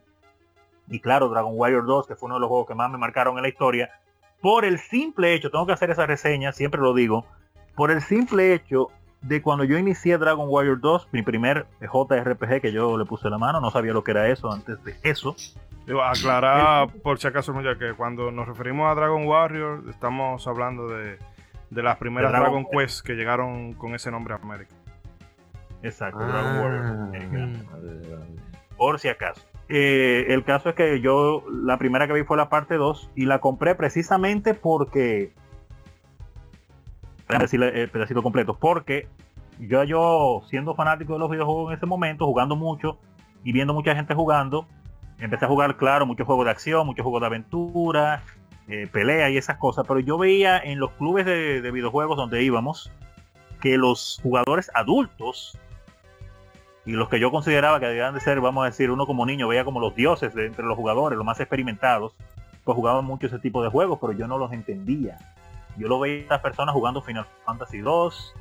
y 0.90 0.99
claro, 0.99 1.30
Dragon 1.30 1.53
Warrior 1.56 1.86
2, 1.86 2.08
que 2.08 2.16
fue 2.16 2.28
uno 2.28 2.36
de 2.36 2.41
los 2.41 2.49
juegos 2.49 2.68
que 2.68 2.76
más 2.76 2.91
me 2.91 2.98
marcaron 2.98 3.38
en 3.38 3.44
la 3.44 3.49
historia. 3.49 3.90
Por 4.41 4.66
el 4.66 4.80
simple 4.80 5.34
hecho, 5.34 5.52
tengo 5.52 5.66
que 5.66 5.74
hacer 5.74 5.91
esa 5.91 6.06
reseña, 6.06 6.52
siempre 6.52 6.82
lo 6.82 6.94
digo, 6.94 7.26
por 7.76 7.91
el 7.91 8.02
simple 8.02 8.53
hecho 8.53 8.90
de 9.22 9.41
cuando 9.41 9.64
yo 9.64 9.77
inicié 9.77 10.18
Dragon 10.18 10.48
Warrior 10.49 10.80
2, 10.80 11.10
mi 11.11 11.22
primer 11.22 11.68
JRPG 11.81 12.61
que 12.61 12.72
yo 12.72 12.98
le 12.98 13.06
puse 13.06 13.30
la 13.30 13.38
mano, 13.38 13.61
no 13.61 13.69
sabía 13.72 13.93
lo 13.93 14.03
que 14.03 14.11
era 14.11 14.27
eso 14.30 14.52
antes 14.52 14.84
de 14.84 14.95
eso. 15.03 15.35
Aclarar 16.03 16.89
por 17.03 17.19
si 17.19 17.27
acaso, 17.27 17.60
ya 17.61 17.77
que 17.77 17.93
cuando 17.93 18.31
nos 18.31 18.48
referimos 18.48 18.89
a 18.89 18.95
Dragon 18.95 19.26
Warrior, 19.27 19.84
estamos 19.89 20.48
hablando 20.48 20.88
de, 20.88 21.18
de 21.69 21.84
las 21.84 21.98
primeras 21.98 22.31
De 22.31 22.38
Dragon 22.39 22.64
Dragon, 22.64 22.80
Quest 22.80 23.06
que 23.06 23.14
llegaron 23.14 23.73
con 23.73 23.93
ese 23.95 24.10
nombre 24.11 24.34
a 24.34 24.38
América. 24.38 24.73
Exacto, 25.84 26.19
Ah. 26.22 26.27
Dragon 26.27 26.60
Warrior. 26.60 27.15
Eh, 27.15 27.64
por 28.77 28.99
si 28.99 29.10
acaso. 29.10 29.41
Eh, 29.69 30.26
el 30.30 30.43
caso 30.43 30.69
es 30.69 30.76
que 30.76 30.99
yo 31.02 31.43
la 31.49 31.77
primera 31.77 32.06
que 32.07 32.14
vi 32.14 32.23
fue 32.23 32.38
la 32.38 32.49
parte 32.49 32.76
2 32.76 33.11
y 33.15 33.26
la 33.26 33.39
compré 33.39 33.73
precisamente 33.76 34.53
porque 34.53 35.34
Déjame 37.32 37.45
decirle 37.45 37.82
el 37.84 37.90
pedacito 37.90 38.22
completo 38.22 38.58
porque 38.60 39.08
yo 39.58 39.86
yo 39.86 40.41
siendo 40.49 40.76
fanático 40.76 41.14
de 41.14 41.20
los 41.20 41.30
videojuegos 41.30 41.72
en 41.72 41.78
ese 41.78 41.86
momento 41.86 42.26
jugando 42.26 42.58
mucho 42.58 42.98
y 43.45 43.53
viendo 43.53 43.74
mucha 43.74 43.95
gente 43.95 44.14
jugando 44.14 44.68
empecé 45.18 45.45
a 45.45 45.48
jugar 45.48 45.78
claro 45.78 46.06
muchos 46.06 46.28
juegos 46.28 46.44
de 46.44 46.52
acción 46.52 46.86
muchos 46.86 47.03
juegos 47.03 47.22
de 47.22 47.28
aventura 47.28 48.22
eh, 48.68 48.88
pelea 48.91 49.30
y 49.30 49.38
esas 49.38 49.56
cosas 49.58 49.86
pero 49.88 50.02
yo 50.02 50.18
veía 50.18 50.58
en 50.58 50.80
los 50.80 50.91
clubes 50.91 51.26
de, 51.26 51.62
de 51.62 51.72
videojuegos 51.72 52.18
donde 52.18 52.44
íbamos 52.44 52.91
que 53.62 53.78
los 53.78 54.20
jugadores 54.22 54.70
adultos 54.74 55.58
y 56.86 56.91
los 56.91 57.08
que 57.08 57.20
yo 57.22 57.32
consideraba 57.32 57.80
que 57.80 57.86
debían 57.86 58.14
de 58.14 58.20
ser, 58.20 58.41
vamos 58.41 58.64
a 58.64 58.66
decir, 58.66 58.91
uno 58.91 59.06
como 59.06 59.26
niño 59.26 59.48
veía 59.48 59.64
como 59.64 59.80
los 59.80 59.95
dioses 59.95 60.34
de 60.34 60.48
entre 60.48 60.66
los 60.66 60.76
jugadores, 60.76 61.16
los 61.16 61.26
más 61.26 61.40
experimentados, 61.40 62.16
pues 62.64 62.76
jugaban 62.76 63.06
mucho 63.06 63.28
ese 63.28 63.40
tipo 63.40 63.64
de 63.64 63.70
juegos, 63.70 63.99
pero 64.02 64.14
yo 64.14 64.28
no 64.28 64.38
los 64.38 64.52
entendía. 64.52 65.18
Yo 65.77 65.88
lo 65.88 65.99
veía 65.99 66.19
a 66.19 66.22
estas 66.22 66.39
personas 66.41 66.73
jugando 66.73 67.02
Final 67.02 67.26
Fantasy 67.45 67.80
2, 67.80 68.35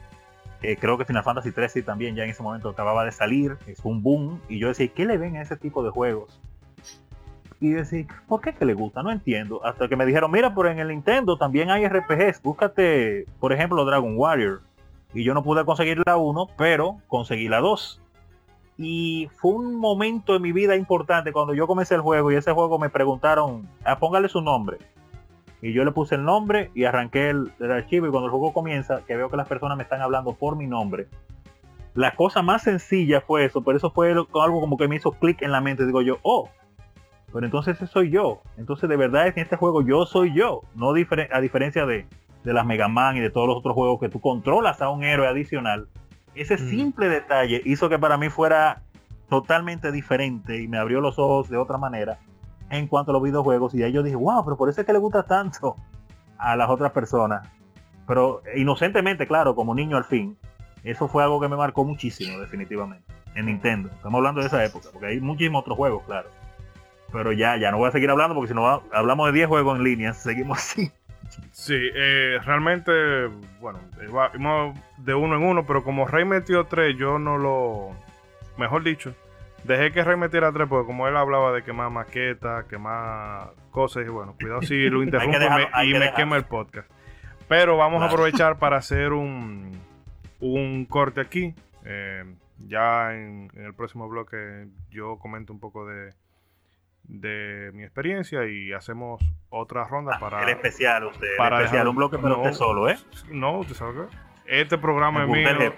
eh, 0.62 0.76
creo 0.76 0.98
que 0.98 1.04
Final 1.06 1.24
Fantasy 1.24 1.52
13 1.52 1.82
también 1.82 2.14
ya 2.14 2.24
en 2.24 2.30
ese 2.30 2.42
momento 2.42 2.68
acababa 2.68 3.04
de 3.04 3.12
salir, 3.12 3.56
es 3.66 3.80
un 3.84 4.02
boom, 4.02 4.40
y 4.48 4.58
yo 4.58 4.68
decía, 4.68 4.88
¿qué 4.88 5.06
le 5.06 5.16
ven 5.16 5.36
a 5.36 5.42
ese 5.42 5.56
tipo 5.56 5.82
de 5.82 5.90
juegos? 5.90 6.40
Y 7.60 7.70
decía, 7.70 8.06
¿por 8.26 8.40
qué 8.40 8.54
que 8.54 8.64
le 8.64 8.74
gusta? 8.74 9.02
No 9.02 9.10
entiendo. 9.10 9.64
Hasta 9.64 9.86
que 9.88 9.96
me 9.96 10.06
dijeron, 10.06 10.30
mira, 10.30 10.54
pero 10.54 10.70
en 10.70 10.78
el 10.78 10.88
Nintendo 10.88 11.36
también 11.36 11.70
hay 11.70 11.86
RPGs, 11.86 12.42
búscate, 12.42 13.26
por 13.38 13.52
ejemplo, 13.52 13.84
Dragon 13.84 14.14
Warrior. 14.16 14.62
Y 15.12 15.24
yo 15.24 15.34
no 15.34 15.42
pude 15.42 15.64
conseguir 15.64 16.00
la 16.06 16.16
1, 16.16 16.48
pero 16.56 16.98
conseguí 17.06 17.48
la 17.48 17.60
2. 17.60 18.00
Y 18.78 19.28
fue 19.36 19.52
un 19.52 19.74
momento 19.74 20.36
en 20.36 20.42
mi 20.42 20.52
vida 20.52 20.74
importante 20.74 21.32
cuando 21.32 21.52
yo 21.52 21.66
comencé 21.66 21.94
el 21.94 22.00
juego 22.00 22.32
y 22.32 22.36
ese 22.36 22.52
juego 22.52 22.78
me 22.78 22.88
preguntaron, 22.88 23.68
ah, 23.84 23.98
póngale 23.98 24.28
su 24.30 24.40
nombre. 24.40 24.78
Y 25.62 25.72
yo 25.72 25.84
le 25.84 25.92
puse 25.92 26.14
el 26.14 26.24
nombre 26.24 26.70
y 26.74 26.84
arranqué 26.84 27.30
el, 27.30 27.52
el 27.60 27.70
archivo 27.70 28.06
y 28.06 28.10
cuando 28.10 28.26
el 28.26 28.30
juego 28.30 28.52
comienza, 28.52 29.02
que 29.06 29.16
veo 29.16 29.28
que 29.28 29.36
las 29.36 29.48
personas 29.48 29.76
me 29.76 29.82
están 29.82 30.00
hablando 30.00 30.32
por 30.32 30.56
mi 30.56 30.66
nombre, 30.66 31.08
la 31.94 32.14
cosa 32.14 32.40
más 32.42 32.62
sencilla 32.62 33.20
fue 33.20 33.44
eso, 33.44 33.62
pero 33.62 33.76
eso 33.76 33.90
fue 33.90 34.10
algo 34.10 34.60
como 34.60 34.76
que 34.76 34.88
me 34.88 34.96
hizo 34.96 35.12
clic 35.12 35.42
en 35.42 35.52
la 35.52 35.60
mente. 35.60 35.84
Digo 35.86 36.02
yo, 36.02 36.18
oh, 36.22 36.48
pero 37.32 37.44
entonces 37.44 37.76
ese 37.76 37.86
soy 37.86 38.10
yo. 38.10 38.40
Entonces 38.56 38.88
de 38.88 38.96
verdad 38.96 39.26
en 39.26 39.34
este 39.38 39.56
juego 39.56 39.82
yo 39.82 40.06
soy 40.06 40.32
yo. 40.34 40.62
No 40.74 40.92
difer 40.92 41.28
a 41.32 41.40
diferencia 41.40 41.86
de, 41.86 42.06
de 42.44 42.52
las 42.52 42.64
Mega 42.64 42.88
Man 42.88 43.16
y 43.16 43.20
de 43.20 43.30
todos 43.30 43.48
los 43.48 43.56
otros 43.56 43.74
juegos 43.74 44.00
que 44.00 44.08
tú 44.08 44.20
controlas 44.20 44.80
a 44.80 44.88
un 44.88 45.02
héroe 45.04 45.26
adicional. 45.26 45.88
Ese 46.34 46.54
Mm. 46.54 46.70
simple 46.70 47.08
detalle 47.08 47.60
hizo 47.64 47.88
que 47.88 47.98
para 47.98 48.16
mí 48.16 48.28
fuera 48.30 48.82
totalmente 49.28 49.92
diferente 49.92 50.62
y 50.62 50.68
me 50.68 50.78
abrió 50.78 51.00
los 51.00 51.18
ojos 51.18 51.50
de 51.50 51.56
otra 51.56 51.76
manera 51.76 52.18
en 52.70 52.86
cuanto 52.86 53.10
a 53.10 53.14
los 53.14 53.22
videojuegos. 53.22 53.74
Y 53.74 53.82
ahí 53.82 53.92
yo 53.92 54.02
dije, 54.02 54.16
wow, 54.16 54.44
pero 54.44 54.56
por 54.56 54.68
eso 54.68 54.80
es 54.80 54.86
que 54.86 54.92
le 54.92 54.98
gusta 54.98 55.24
tanto 55.24 55.76
a 56.38 56.56
las 56.56 56.70
otras 56.70 56.92
personas. 56.92 57.46
Pero 58.06 58.42
inocentemente, 58.56 59.26
claro, 59.26 59.54
como 59.54 59.74
niño 59.74 59.96
al 59.96 60.04
fin, 60.04 60.36
eso 60.82 61.08
fue 61.08 61.22
algo 61.22 61.40
que 61.40 61.48
me 61.48 61.56
marcó 61.56 61.84
muchísimo, 61.84 62.38
definitivamente, 62.40 63.04
en 63.34 63.46
Nintendo. 63.46 63.90
Estamos 63.90 64.18
hablando 64.18 64.40
de 64.40 64.46
esa 64.46 64.64
época, 64.64 64.88
porque 64.92 65.08
hay 65.08 65.20
muchísimos 65.20 65.60
otros 65.62 65.76
juegos, 65.76 66.02
claro. 66.04 66.28
Pero 67.12 67.32
ya, 67.32 67.56
ya 67.56 67.70
no 67.70 67.78
voy 67.78 67.88
a 67.88 67.92
seguir 67.92 68.10
hablando, 68.10 68.34
porque 68.34 68.48
si 68.48 68.54
no 68.54 68.82
hablamos 68.92 69.26
de 69.26 69.32
10 69.32 69.48
juegos 69.48 69.78
en 69.78 69.84
línea, 69.84 70.14
seguimos 70.14 70.58
así. 70.58 70.90
Sí, 71.52 71.76
eh, 71.76 72.38
realmente, 72.44 72.92
bueno, 73.60 73.78
eh, 74.00 74.72
de 74.98 75.14
uno 75.14 75.36
en 75.36 75.42
uno, 75.42 75.64
pero 75.64 75.84
como 75.84 76.06
Rey 76.06 76.24
metió 76.24 76.64
tres, 76.64 76.96
yo 76.96 77.18
no 77.18 77.38
lo. 77.38 77.90
Mejor 78.56 78.82
dicho, 78.82 79.14
dejé 79.64 79.92
que 79.92 80.02
Rey 80.04 80.16
metiera 80.16 80.52
tres, 80.52 80.68
porque 80.68 80.86
como 80.86 81.06
él 81.08 81.16
hablaba 81.16 81.52
de 81.52 81.62
quemar 81.62 81.90
maquetas, 81.90 82.64
quemar 82.66 83.50
cosas, 83.70 84.04
y 84.06 84.10
bueno, 84.10 84.34
cuidado 84.40 84.62
si 84.62 84.88
lo 84.88 85.02
interrumpo 85.02 85.36
y 85.36 85.40
dejarlo, 85.40 85.68
me- 85.76 85.86
y 86.10 86.12
quema 86.14 86.36
el 86.36 86.44
podcast. 86.44 86.90
Pero 87.48 87.76
vamos 87.76 88.02
a 88.02 88.06
aprovechar 88.06 88.58
para 88.58 88.76
hacer 88.78 89.12
un, 89.12 89.72
un 90.40 90.84
corte 90.86 91.20
aquí. 91.20 91.54
Eh, 91.84 92.24
ya 92.66 93.14
en, 93.14 93.50
en 93.54 93.64
el 93.64 93.74
próximo 93.74 94.08
bloque 94.08 94.66
yo 94.90 95.18
comento 95.18 95.52
un 95.52 95.60
poco 95.60 95.86
de, 95.86 96.12
de 97.04 97.70
mi 97.72 97.82
experiencia 97.82 98.46
y 98.46 98.72
hacemos 98.72 99.20
otra 99.48 99.84
ronda 99.84 100.18
para... 100.20 100.42
El 100.42 100.50
especial, 100.50 101.06
usted. 101.06 101.26
el 101.26 101.36
para 101.38 101.56
especial, 101.56 101.72
dejar- 101.84 101.88
un 101.88 101.96
bloque 101.96 102.18
para 102.18 102.34
no, 102.34 102.42
usted 102.42 102.52
solo, 102.52 102.88
¿eh? 102.88 102.98
No, 103.30 103.58
usted 103.60 103.74
sabe 103.74 103.94
qué. 103.94 104.60
Este 104.60 104.78
programa 104.78 105.22
es 105.24 105.28
mío 105.28 105.72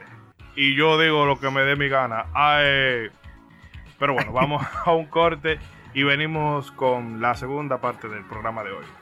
y 0.57 0.75
yo 0.75 0.99
digo 1.01 1.25
lo 1.25 1.39
que 1.39 1.51
me 1.51 1.63
dé 1.63 1.77
mi 1.77 1.89
gana. 1.89 2.27
Ay, 2.35 3.09
pero 4.03 4.15
bueno, 4.15 4.33
vamos 4.33 4.67
a 4.85 4.93
un 4.93 5.07
corte 5.07 5.61
y 5.95 6.03
venimos 6.03 6.73
con 6.73 7.21
la 7.21 7.37
segunda 7.37 7.81
parte 7.81 8.09
del 8.09 8.25
programa 8.25 8.65
de 8.65 8.73
hoy. 8.73 9.02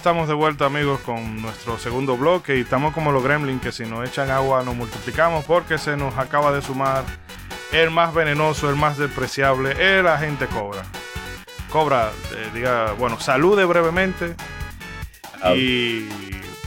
Estamos 0.00 0.28
de 0.28 0.32
vuelta 0.32 0.64
amigos 0.64 0.98
con 1.00 1.42
nuestro 1.42 1.78
segundo 1.78 2.16
bloque 2.16 2.56
y 2.56 2.60
estamos 2.60 2.94
como 2.94 3.12
los 3.12 3.22
gremlins 3.22 3.60
que 3.60 3.70
si 3.70 3.84
nos 3.84 4.08
echan 4.08 4.30
agua 4.30 4.62
nos 4.62 4.74
multiplicamos 4.74 5.44
porque 5.44 5.76
se 5.76 5.94
nos 5.94 6.16
acaba 6.16 6.52
de 6.52 6.62
sumar 6.62 7.04
el 7.70 7.90
más 7.90 8.14
venenoso, 8.14 8.70
el 8.70 8.76
más 8.76 8.96
despreciable, 8.96 9.98
el 9.98 10.06
agente 10.06 10.46
Cobra. 10.46 10.84
Cobra, 11.70 12.12
eh, 12.34 12.48
diga, 12.54 12.92
bueno, 12.92 13.20
salude 13.20 13.66
brevemente 13.66 14.36
y 15.54 16.08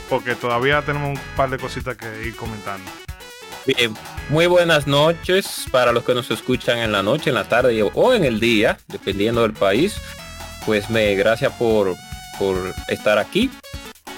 porque 0.10 0.36
todavía 0.36 0.84
tenemos 0.84 1.18
un 1.18 1.20
par 1.36 1.50
de 1.50 1.58
cositas 1.58 1.98
que 1.98 2.28
ir 2.28 2.36
comentando. 2.36 2.92
Bien, 3.66 3.96
muy 4.30 4.46
buenas 4.46 4.86
noches 4.86 5.66
para 5.72 5.92
los 5.92 6.04
que 6.04 6.14
nos 6.14 6.30
escuchan 6.30 6.78
en 6.78 6.92
la 6.92 7.02
noche, 7.02 7.32
en 7.32 7.36
la 7.36 7.50
tarde 7.50 7.82
o 7.82 8.14
en 8.14 8.26
el 8.26 8.40
día, 8.40 8.78
dependiendo 8.90 9.42
del 9.42 9.54
país. 9.54 10.00
Pues 10.68 10.92
me 10.92 11.16
gracias 11.16 11.52
por, 11.54 11.96
por 12.40 12.58
estar 12.88 13.18
aquí 13.18 13.50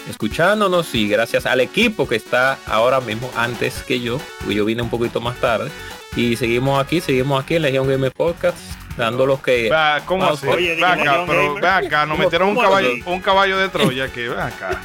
escuchándonos 0.09 0.93
y 0.93 1.07
gracias 1.09 1.45
al 1.47 1.61
equipo 1.61 2.07
que 2.07 2.15
está 2.15 2.59
ahora 2.67 3.01
mismo 3.01 3.29
antes 3.35 3.81
que 3.87 3.99
yo, 3.99 4.19
yo 4.47 4.63
vine 4.65 4.81
un 4.83 4.89
poquito 4.89 5.19
más 5.19 5.35
tarde. 5.37 5.71
Y 6.15 6.35
seguimos 6.37 6.79
aquí, 6.83 7.01
seguimos 7.01 7.43
aquí 7.43 7.55
en 7.55 7.63
Legion 7.63 7.87
Game 7.89 8.11
Podcast, 8.11 8.55
dando 8.97 9.25
los 9.25 9.41
que... 9.41 9.63
Vea, 9.69 10.03
¿Cómo 10.05 10.23
así? 10.25 10.47
oye, 10.47 10.75
Ve 10.75 10.81
Legion 10.81 11.25
pero 11.27 11.55
Gamer. 11.55 11.61
ve 11.63 11.67
acá, 11.87 12.05
nos 12.05 12.15
¿Cómo- 12.17 12.23
metieron 12.23 12.49
un 12.49 12.55
caballo, 12.55 12.89
así? 12.91 13.03
un 13.05 13.19
caballo 13.19 13.57
de 13.57 13.69
Troya 13.69 14.03
aquí, 14.05 14.21
ven 14.21 14.39
acá. 14.39 14.81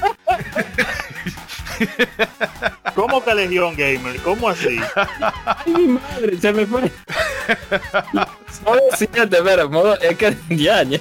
¿Cómo 2.94 3.22
que 3.24 3.34
Legión 3.34 3.74
Gamer? 3.76 4.16
¿Cómo 4.22 4.48
así? 4.48 4.80
¡Ay, 5.44 5.72
mi 5.72 5.86
madre! 5.88 6.38
Se 6.40 6.52
me 6.52 6.66
fue. 6.66 6.90
Modo 8.64 8.80
7, 8.96 9.36
espera, 9.36 9.66
modo... 9.68 9.98
Es 10.00 10.16
que 10.16 10.36
ya, 10.48 10.82
ya. 10.82 10.98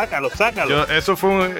Sácalo, 0.00 0.30
sácalo. 0.30 0.70
Yo- 0.70 0.84
eso 0.94 1.16
fue 1.16 1.30
un, 1.30 1.54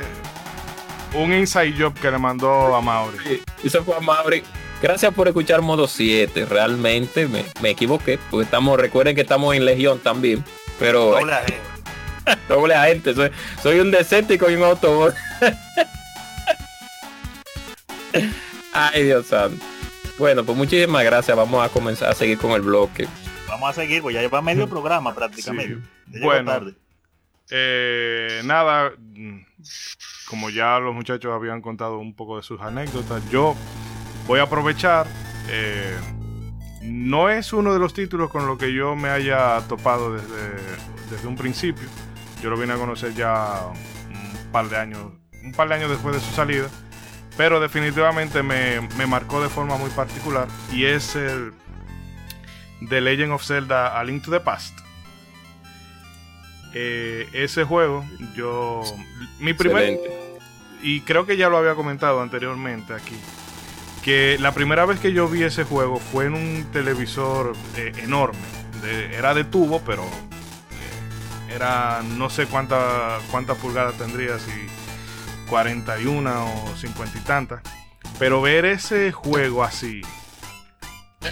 un 1.15 1.33
inside 1.33 1.75
job 1.79 1.95
que 1.95 2.11
le 2.11 2.19
mandó 2.19 2.75
a 2.75 2.81
Mauri. 2.81 3.19
Sí, 3.25 3.43
Eso 3.65 3.83
fue 3.85 3.97
a 3.97 4.01
Maverick. 4.01 4.45
Gracias 4.83 5.13
por 5.15 5.27
escuchar 5.27 5.63
modo 5.63 5.87
7. 5.89 6.45
Realmente 6.45 7.27
me, 7.29 7.45
me 7.63 7.71
equivoqué. 7.71 8.19
Porque 8.31 8.45
estamos, 8.45 8.79
recuerden 8.79 9.15
que 9.15 9.23
estamos 9.23 9.55
en 9.57 9.65
Legión 9.65 9.99
también. 10.01 10.45
Pero 10.79 11.13
Doble 11.13 11.33
eh. 11.47 12.37
doble 12.49 12.75
agente. 12.75 13.15
Soy, 13.15 13.31
soy 13.63 13.81
un 13.81 13.91
decéntico 13.91 14.51
y 14.51 14.55
un 14.57 14.65
autobot. 14.65 15.15
Ay, 18.73 19.05
Dios 19.05 19.27
santo. 19.27 19.65
Bueno, 20.19 20.45
pues 20.45 20.57
muchísimas 20.57 21.05
gracias. 21.05 21.37
Vamos 21.37 21.65
a 21.65 21.69
comenzar 21.71 22.11
a 22.11 22.15
seguir 22.15 22.37
con 22.39 22.51
el 22.53 22.61
bloque. 22.63 23.09
Vamos 23.49 23.71
a 23.71 23.73
seguir, 23.73 24.03
pues 24.03 24.15
ya 24.15 24.21
lleva 24.21 24.43
medio 24.43 24.69
programa 24.69 25.15
prácticamente. 25.15 25.79
Bueno. 26.21 26.51
tarde. 26.53 26.75
Eh, 27.51 28.41
nada, 28.45 28.93
mm, 28.99 29.39
como 30.29 30.51
ya 30.51 30.79
los 30.79 30.95
muchachos 30.95 31.33
habían 31.33 31.61
contado 31.61 31.99
un 31.99 32.15
poco 32.15 32.37
de 32.37 32.43
sus 32.43 32.61
anécdotas, 32.61 33.23
yo 33.31 33.55
voy 34.27 34.41
a 34.41 34.45
aprovechar. 34.45 35.07
eh, 35.49 35.97
no 36.83 37.31
es 37.31 37.53
uno 37.53 37.73
de 37.73 37.81
los 37.81 37.95
títulos 37.95 38.31
con 38.31 38.47
los 38.47 38.59
que 38.59 38.73
yo 38.73 38.95
me 38.95 39.09
haya 39.09 39.61
topado 39.69 40.15
desde, 40.15 40.55
desde 41.11 41.27
un 41.27 41.35
principio. 41.37 41.89
Yo 42.41 42.51
lo 42.51 42.57
vine 42.57 42.75
a 42.75 42.77
conocer 42.77 43.13
ya 43.15 43.73
un 44.09 44.53
par 44.53 44.69
de 44.69 44.77
años, 44.77 45.13
un 45.43 45.53
par 45.53 45.69
de 45.69 45.75
años 45.75 45.91
después 45.91 46.15
de 46.15 46.21
su 46.21 46.33
salida. 46.33 46.69
Pero 47.37 47.59
definitivamente 47.61 48.43
me, 48.43 48.81
me 48.97 49.07
marcó 49.07 49.43
de 49.43 49.49
forma 49.49 49.77
muy 49.77 49.91
particular. 49.91 50.47
Y 50.73 50.85
es 50.85 51.17
el 51.17 51.53
The 52.89 53.01
Legend 53.01 53.33
of 53.33 53.45
Zelda 53.45 53.99
A 53.99 54.05
Link 54.05 54.25
to 54.25 54.31
the 54.31 54.41
Past. 54.41 54.79
Eh, 56.75 57.29
ese 57.33 57.65
juego, 57.65 58.05
yo. 58.35 58.83
Mi 59.39 59.53
primer. 59.55 59.83
Excelente. 59.85 60.23
Y 60.83 61.01
creo 61.01 61.25
que 61.27 61.37
ya 61.37 61.49
lo 61.49 61.57
había 61.57 61.75
comentado 61.75 62.21
anteriormente 62.21 62.93
aquí. 62.93 63.17
Que 64.05 64.37
la 64.39 64.53
primera 64.53 64.85
vez 64.87 65.01
que 65.01 65.13
yo 65.13 65.27
vi 65.29 65.43
ese 65.43 65.65
juego 65.65 65.99
fue 65.99 66.27
en 66.27 66.35
un 66.35 66.67
televisor 66.73 67.55
eh, 67.77 67.93
enorme. 68.03 68.39
De- 68.83 69.15
era 69.17 69.35
de 69.35 69.45
tubo, 69.45 69.81
pero. 69.87 70.05
eh, 70.05 71.55
era. 71.55 72.03
No 72.03 72.29
sé 72.31 72.47
cuánta, 72.47 73.19
cuántas 73.31 73.57
pulgadas 73.59 73.97
tendría, 73.97 74.39
si 74.39 74.51
41 75.49 76.45
o 76.65 76.77
50 76.77 77.19
y 77.19 77.21
tantas. 77.23 77.63
Pero 78.19 78.41
ver 78.43 78.65
ese 78.65 79.13
juego 79.13 79.65
así. 79.65 80.03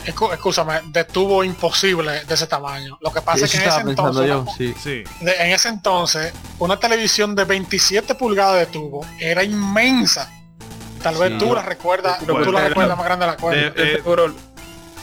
Escúchame, 0.06 0.80
de 0.86 1.04
tubo 1.04 1.44
imposible 1.44 2.24
de 2.24 2.34
ese 2.34 2.46
tamaño. 2.46 2.98
Lo 3.00 3.12
que 3.12 3.20
pasa 3.22 3.44
es 3.44 3.50
que 3.52 3.58
en 3.62 3.68
ese 3.68 3.80
entonces, 3.80 4.26
yo, 4.28 4.44
sí. 4.56 4.74
Sí. 4.82 5.04
de- 5.20 5.36
en 5.40 5.50
ese 5.52 5.68
entonces, 5.68 6.32
una 6.58 6.78
televisión 6.78 7.34
de 7.34 7.44
27 7.44 8.14
pulgadas 8.14 8.58
de 8.60 8.66
tubo 8.66 9.06
era 9.18 9.42
inmensa. 9.42 10.30
Tal 11.02 11.16
vez 11.16 11.32
Sí. 11.32 11.38
tú 11.38 11.54
la 11.54 11.62
recuerdas, 11.62 12.18
Bueno, 12.26 12.44
tú 12.44 12.52
la 12.52 12.60
era- 12.60 12.68
recuerdas 12.68 12.96
más 12.96 13.06
grande 13.06 13.26
de 13.26 13.30
la 13.32 13.36
cuenta. 13.36 13.72
eh, 13.82 14.02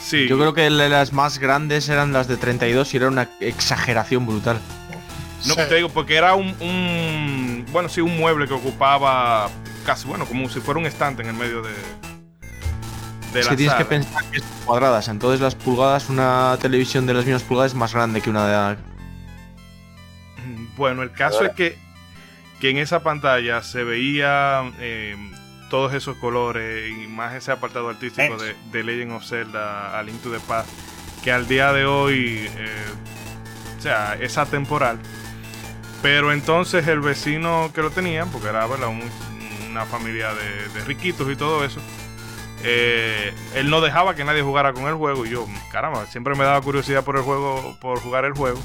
sí. 0.03 0.27
Yo 0.27 0.37
creo 0.37 0.53
que 0.53 0.69
la- 0.69 0.89
las 0.89 1.13
más 1.13 1.37
grandes 1.37 1.87
eran 1.89 2.11
las 2.13 2.27
de 2.27 2.37
32 2.37 2.93
y 2.93 2.97
era 2.97 3.07
una 3.07 3.29
exageración 3.39 4.25
brutal. 4.25 4.59
No, 5.45 5.55
Sí. 5.55 5.61
te 5.69 5.75
digo, 5.75 5.89
porque 5.89 6.15
era 6.15 6.35
un, 6.35 6.55
un- 6.59 7.65
bueno, 7.71 7.89
sí, 7.89 7.99
un 8.01 8.15
mueble 8.17 8.47
que 8.47 8.53
ocupaba 8.53 9.49
casi, 9.85 10.07
bueno, 10.07 10.25
como 10.25 10.47
si 10.49 10.59
fuera 10.59 10.79
un 10.79 10.85
estante 10.85 11.23
en 11.23 11.29
el 11.29 11.33
medio 11.35 11.61
de 11.63 11.71
Es 13.39 13.45
la 13.45 13.51
que 13.51 13.55
tienes 13.57 13.75
que 13.75 13.85
pensar 13.85 14.23
que 14.31 14.39
son 14.39 14.47
cuadradas, 14.65 15.07
entonces 15.07 15.39
las 15.41 15.55
pulgadas, 15.55 16.09
una 16.09 16.57
televisión 16.61 17.05
de 17.05 17.13
las 17.13 17.25
mismas 17.25 17.43
pulgadas 17.43 17.71
es 17.71 17.77
más 17.77 17.93
grande 17.93 18.21
que 18.21 18.29
una 18.29 18.69
de... 18.71 18.77
Bueno, 20.75 21.03
el 21.03 21.11
caso 21.11 21.43
es 21.45 21.51
que, 21.53 21.77
que 22.59 22.69
en 22.71 22.77
esa 22.77 23.03
pantalla 23.03 23.61
se 23.63 23.83
veía 23.83 24.63
eh, 24.79 25.15
todos 25.69 25.93
esos 25.93 26.17
colores 26.17 26.91
y 26.91 27.07
más 27.07 27.33
ese 27.35 27.51
apartado 27.51 27.89
artístico 27.89 28.37
de, 28.37 28.55
de 28.71 28.83
Legend 28.83 29.11
of 29.13 29.25
Zelda, 29.25 29.97
A 29.97 30.03
Link 30.03 30.21
to 30.21 30.31
the 30.31 30.39
Past, 30.39 30.69
que 31.23 31.31
al 31.31 31.47
día 31.47 31.71
de 31.73 31.85
hoy, 31.85 32.49
eh, 32.57 32.85
o 33.77 33.81
sea, 33.81 34.15
es 34.19 34.37
atemporal. 34.37 34.97
Pero 36.01 36.31
entonces 36.33 36.87
el 36.87 36.99
vecino 36.99 37.69
que 37.75 37.81
lo 37.81 37.91
tenía, 37.91 38.25
porque 38.25 38.47
era 38.49 38.65
¿verdad? 38.65 38.87
Un- 38.87 39.09
una 39.69 39.85
familia 39.85 40.33
de, 40.33 40.67
de 40.73 40.85
riquitos 40.85 41.31
y 41.31 41.35
todo 41.35 41.63
eso, 41.63 41.79
eh, 42.63 43.33
él 43.55 43.69
no 43.69 43.81
dejaba 43.81 44.15
que 44.15 44.23
nadie 44.23 44.41
jugara 44.41 44.73
con 44.73 44.83
el 44.87 44.95
juego. 44.95 45.25
Y 45.25 45.29
yo, 45.29 45.47
caramba, 45.71 46.05
siempre 46.07 46.35
me 46.35 46.43
daba 46.43 46.61
curiosidad 46.61 47.03
por 47.03 47.17
el 47.17 47.23
juego, 47.23 47.77
por 47.81 47.99
jugar 47.99 48.25
el 48.25 48.33
juego. 48.33 48.59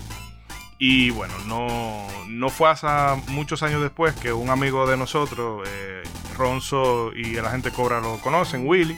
Y 0.79 1.11
bueno, 1.11 1.35
no, 1.47 2.07
no 2.29 2.51
fue 2.51 2.69
hasta 2.69 3.17
muchos 3.29 3.63
años 3.63 3.81
después 3.81 4.15
que 4.15 4.33
un 4.33 4.51
amigo 4.51 4.87
de 4.87 4.97
nosotros, 4.97 5.67
eh, 5.67 6.03
Ronzo 6.37 7.13
y 7.15 7.35
la 7.35 7.51
gente 7.51 7.71
Cobra 7.71 8.01
lo 8.01 8.19
conocen, 8.19 8.67
Willy, 8.67 8.97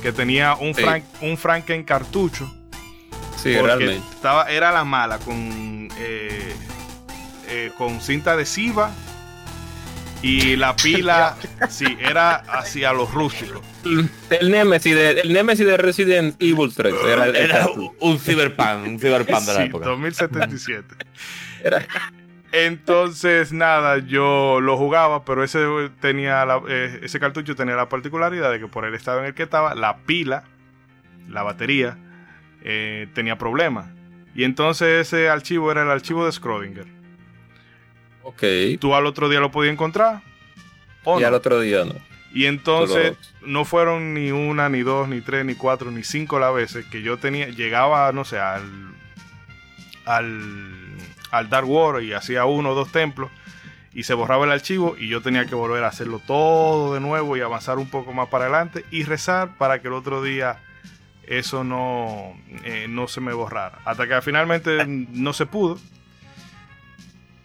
que 0.00 0.12
tenía 0.12 0.54
un, 0.54 0.72
Sí. 0.74 0.82
Frank, 0.82 1.04
un 1.20 1.36
Franken 1.36 1.82
cartucho. 1.82 2.48
Sí, 3.36 3.54
porque 3.54 3.62
realmente. 3.62 4.06
Estaba, 4.14 4.44
era 4.50 4.70
la 4.70 4.84
mala 4.84 5.18
con, 5.18 5.88
eh, 5.98 6.54
eh, 7.48 7.72
con 7.76 8.00
cinta 8.00 8.32
adhesiva 8.32 8.92
y 10.22 10.56
la 10.56 10.74
pila, 10.82 11.36
sí, 11.68 11.96
era 12.00 12.36
así 12.36 12.84
a 12.84 12.92
los 12.92 13.12
rústicos. 13.12 13.60
El 14.30 14.50
Nemesis 14.50 14.94
de, 14.94 15.10
el 15.20 15.32
Nemesis 15.32 15.66
de 15.66 15.76
Resident 15.76 16.36
Evil 16.42 16.72
3. 16.74 16.94
Era, 17.06 17.26
el- 17.26 17.36
Era 17.36 17.64
el- 17.64 17.70
un, 17.78 17.92
un 18.00 18.18
cyberpunk, 18.18 18.86
un 18.86 18.98
cyberpunk 18.98 19.40
de 19.40 19.54
la 19.54 19.60
Sí, 19.60 19.66
época. 19.68 19.86
2077. 19.86 20.94
Era- 21.64 21.86
Entonces, 22.52 23.52
nada, 23.52 23.98
yo 23.98 24.60
lo 24.60 24.76
jugaba, 24.76 25.24
pero 25.24 25.44
ese 25.44 25.60
tenía 26.00 26.44
la- 26.44 26.60
eh, 26.68 27.00
ese 27.02 27.20
cartucho 27.20 27.54
tenía 27.54 27.76
la 27.76 27.88
particularidad 27.88 28.50
de 28.50 28.58
que 28.60 28.66
por 28.66 28.84
el 28.84 28.94
estado 28.94 29.20
en 29.20 29.26
el 29.26 29.34
que 29.34 29.44
estaba, 29.44 29.74
la 29.74 29.98
pila, 29.98 30.44
la 31.28 31.42
batería, 31.42 31.96
eh, 32.62 33.06
tenía 33.14 33.38
problemas. 33.38 33.86
Y 34.34 34.44
entonces 34.44 35.06
ese 35.08 35.28
archivo 35.28 35.70
era 35.72 35.82
el 35.82 35.90
archivo 35.90 36.24
de 36.24 36.30
Schrödinger. 36.32 36.86
Ok. 38.22 38.42
Tú 38.78 38.94
al 38.94 39.06
otro 39.06 39.28
día 39.28 39.40
lo 39.40 39.50
podías 39.50 39.72
encontrar. 39.72 40.22
¿o 41.04 41.18
Y 41.18 41.22
no? 41.22 41.28
al 41.28 41.34
otro 41.34 41.60
día 41.60 41.84
no. 41.84 41.94
Y 42.32 42.46
entonces 42.46 43.16
no 43.42 43.64
fueron 43.64 44.14
ni 44.14 44.30
una, 44.30 44.68
ni 44.68 44.82
dos, 44.82 45.08
ni 45.08 45.20
tres, 45.20 45.44
ni 45.44 45.54
cuatro, 45.54 45.90
ni 45.90 46.04
cinco 46.04 46.38
las 46.38 46.54
veces 46.54 46.86
que 46.86 47.02
yo 47.02 47.18
tenía, 47.18 47.48
llegaba, 47.48 48.12
no 48.12 48.24
sé, 48.24 48.38
al, 48.38 48.62
al, 50.04 50.72
al 51.32 51.48
Dark 51.50 51.68
World 51.68 52.04
y 52.04 52.12
hacía 52.12 52.44
uno 52.44 52.70
o 52.70 52.74
dos 52.74 52.92
templos 52.92 53.30
y 53.92 54.04
se 54.04 54.14
borraba 54.14 54.44
el 54.44 54.52
archivo 54.52 54.96
y 54.98 55.08
yo 55.08 55.20
tenía 55.20 55.46
que 55.46 55.54
volver 55.54 55.82
a 55.82 55.88
hacerlo 55.88 56.20
todo 56.24 56.94
de 56.94 57.00
nuevo 57.00 57.36
y 57.36 57.40
avanzar 57.40 57.78
un 57.78 57.90
poco 57.90 58.12
más 58.12 58.28
para 58.28 58.44
adelante 58.44 58.84
y 58.90 59.02
rezar 59.02 59.56
para 59.58 59.80
que 59.80 59.88
el 59.88 59.94
otro 59.94 60.22
día 60.22 60.60
eso 61.24 61.64
no, 61.64 62.36
eh, 62.64 62.86
no 62.88 63.08
se 63.08 63.20
me 63.20 63.32
borrara. 63.32 63.78
Hasta 63.84 64.06
que 64.06 64.20
finalmente 64.22 64.84
no 64.86 65.32
se 65.32 65.46
pudo. 65.46 65.78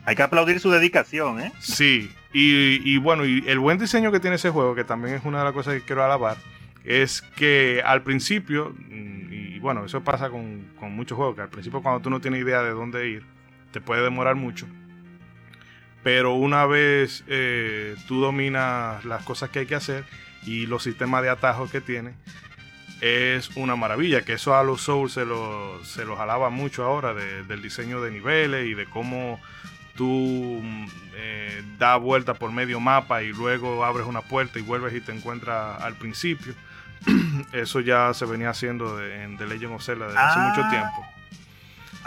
Hay 0.06 0.16
que 0.16 0.24
aplaudir 0.24 0.60
su 0.60 0.70
dedicación, 0.70 1.40
¿eh? 1.42 1.52
Sí, 1.60 2.12
y, 2.32 2.80
y 2.84 2.98
bueno, 2.98 3.26
y 3.26 3.44
el 3.48 3.60
buen 3.60 3.78
diseño 3.80 4.12
que 4.12 4.20
tiene 4.20 4.36
ese 4.36 4.50
juego, 4.52 4.76
que 4.76 4.84
también 4.84 5.16
es 5.16 5.26
una 5.26 5.40
de 5.40 5.46
las 5.46 5.54
cosas 5.54 5.74
que 5.74 5.82
quiero 5.82 6.04
alabar, 6.04 6.38
es 6.84 7.22
que 7.22 7.82
al 7.84 8.04
principio, 8.04 8.76
mm, 8.90 9.34
y 9.34 9.60
bueno, 9.60 9.84
eso 9.86 10.04
pasa 10.04 10.30
con, 10.30 10.68
con 10.80 10.92
muchos 10.96 11.16
juegos, 11.16 11.36
que 11.36 11.42
al 11.42 11.50
principio 11.50 11.82
cuando 11.82 12.02
tú 12.02 12.10
no 12.12 12.22
tienes 12.22 12.42
idea 12.42 12.62
de 12.62 12.70
dónde 12.72 13.10
ir, 13.10 13.26
te 13.72 13.82
puede 13.82 14.04
demorar 14.04 14.36
mucho. 14.36 14.68
Pero 16.04 16.34
una 16.36 16.66
vez 16.68 17.24
eh, 17.28 17.96
tú 18.08 18.22
dominas 18.22 19.04
las 19.06 19.24
cosas 19.24 19.50
que 19.50 19.60
hay 19.60 19.66
que 19.66 19.76
hacer 19.76 20.04
y 20.46 20.68
los 20.68 20.84
sistemas 20.84 21.24
de 21.24 21.30
atajos 21.30 21.72
que 21.72 21.82
tiene, 21.82 22.14
es 23.02 23.50
una 23.56 23.76
maravilla. 23.76 24.22
Que 24.22 24.34
eso 24.34 24.56
a 24.56 24.64
los 24.64 24.82
Souls 24.82 25.14
se, 25.14 25.26
lo- 25.26 25.84
se 25.84 26.06
los 26.06 26.20
alaba 26.20 26.52
mucho 26.52 26.84
ahora, 26.84 27.16
de- 27.16 27.44
del 27.44 27.62
diseño 27.64 28.02
de 28.02 28.12
niveles 28.12 28.68
y 28.68 28.76
de 28.76 28.86
cómo 28.86 29.42
tú 29.96 30.60
mm, 30.62 30.86
eh, 31.16 31.64
das 31.80 32.00
vuelta 32.02 32.34
por 32.34 32.52
medio 32.52 32.80
mapa 32.80 33.24
y 33.24 33.28
luego 33.34 33.84
abres 33.86 34.06
una 34.08 34.22
puerta 34.22 34.60
y 34.60 34.62
vuelves 34.62 34.94
y 34.94 35.02
te 35.02 35.12
encuentras 35.12 35.82
al 35.82 35.96
principio. 35.96 36.54
Eso 37.54 37.80
ya 37.82 38.14
se 38.14 38.26
venía 38.26 38.50
haciendo 38.50 38.98
de- 38.98 39.24
en 39.24 39.38
The 39.38 39.46
Legend 39.48 39.74
of 39.76 39.84
Zelda 39.84 40.06
desde 40.08 40.20
hace 40.20 40.40
Ah. 40.40 40.48
mucho 40.50 40.70
tiempo. 40.70 41.06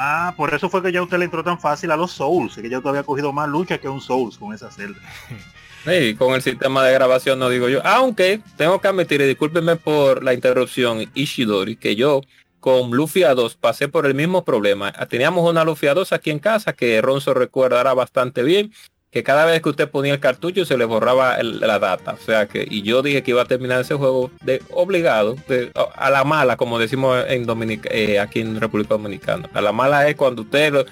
Ah, 0.00 0.32
por 0.36 0.54
eso 0.54 0.70
fue 0.70 0.80
que 0.80 0.92
ya 0.92 1.02
usted 1.02 1.18
le 1.18 1.24
entró 1.24 1.42
tan 1.42 1.58
fácil 1.58 1.90
a 1.90 1.96
los 1.96 2.12
Souls, 2.12 2.54
que 2.54 2.68
ya 2.70 2.78
usted 2.78 2.90
había 2.90 3.02
cogido 3.02 3.32
más 3.32 3.48
lucha 3.48 3.78
que 3.78 3.88
un 3.88 4.00
Souls 4.00 4.38
con 4.38 4.54
esa 4.54 4.70
celda. 4.70 5.00
Sí, 5.84 6.16
con 6.16 6.34
el 6.34 6.42
sistema 6.42 6.82
de 6.84 6.92
grabación 6.92 7.38
no 7.38 7.48
digo 7.48 7.68
yo. 7.68 7.80
Aunque 7.86 8.40
tengo 8.56 8.80
que 8.80 8.88
admitir, 8.88 9.20
y 9.20 9.26
discúlpenme 9.26 9.76
por 9.76 10.22
la 10.24 10.34
interrupción, 10.34 11.08
Ishidori, 11.14 11.76
que 11.76 11.94
yo 11.96 12.20
con 12.60 12.90
Lufia 12.90 13.34
2 13.34 13.56
pasé 13.56 13.88
por 13.88 14.06
el 14.06 14.14
mismo 14.14 14.44
problema. 14.44 14.92
Teníamos 15.08 15.48
una 15.48 15.64
Lufia 15.64 15.94
2 15.94 16.12
aquí 16.12 16.30
en 16.30 16.38
casa 16.38 16.72
que 16.72 17.00
Ronzo 17.00 17.34
recordará 17.34 17.94
bastante 17.94 18.42
bien, 18.42 18.72
que 19.10 19.22
cada 19.22 19.46
vez 19.46 19.62
que 19.62 19.70
usted 19.70 19.88
ponía 19.88 20.12
el 20.12 20.20
cartucho 20.20 20.64
se 20.66 20.76
le 20.76 20.84
borraba 20.84 21.36
el- 21.36 21.60
la 21.60 21.78
data. 21.78 22.12
O 22.12 22.22
sea 22.24 22.46
que, 22.46 22.66
y 22.68 22.82
yo 22.82 23.00
dije 23.02 23.22
que 23.22 23.30
iba 23.30 23.42
a 23.42 23.46
terminar 23.46 23.80
ese 23.80 23.94
juego 23.94 24.30
de 24.42 24.60
obligado, 24.70 25.36
de- 25.48 25.72
a 25.94 26.10
la 26.10 26.24
mala, 26.24 26.56
como 26.56 26.78
decimos 26.78 27.24
en 27.28 27.46
Dominica, 27.46 27.88
eh, 27.92 28.18
aquí 28.20 28.40
en 28.40 28.60
República 28.60 28.90
Dominicana. 28.94 29.48
A 29.54 29.60
la 29.60 29.72
mala 29.72 30.06
es 30.08 30.16
cuando 30.16 30.42
usted 30.42 30.72
lo- 30.72 30.84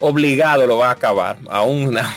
obligado 0.00 0.66
lo 0.66 0.78
va 0.78 0.88
a 0.88 0.92
acabar. 0.92 1.38
A 1.48 1.62
una 1.62 2.14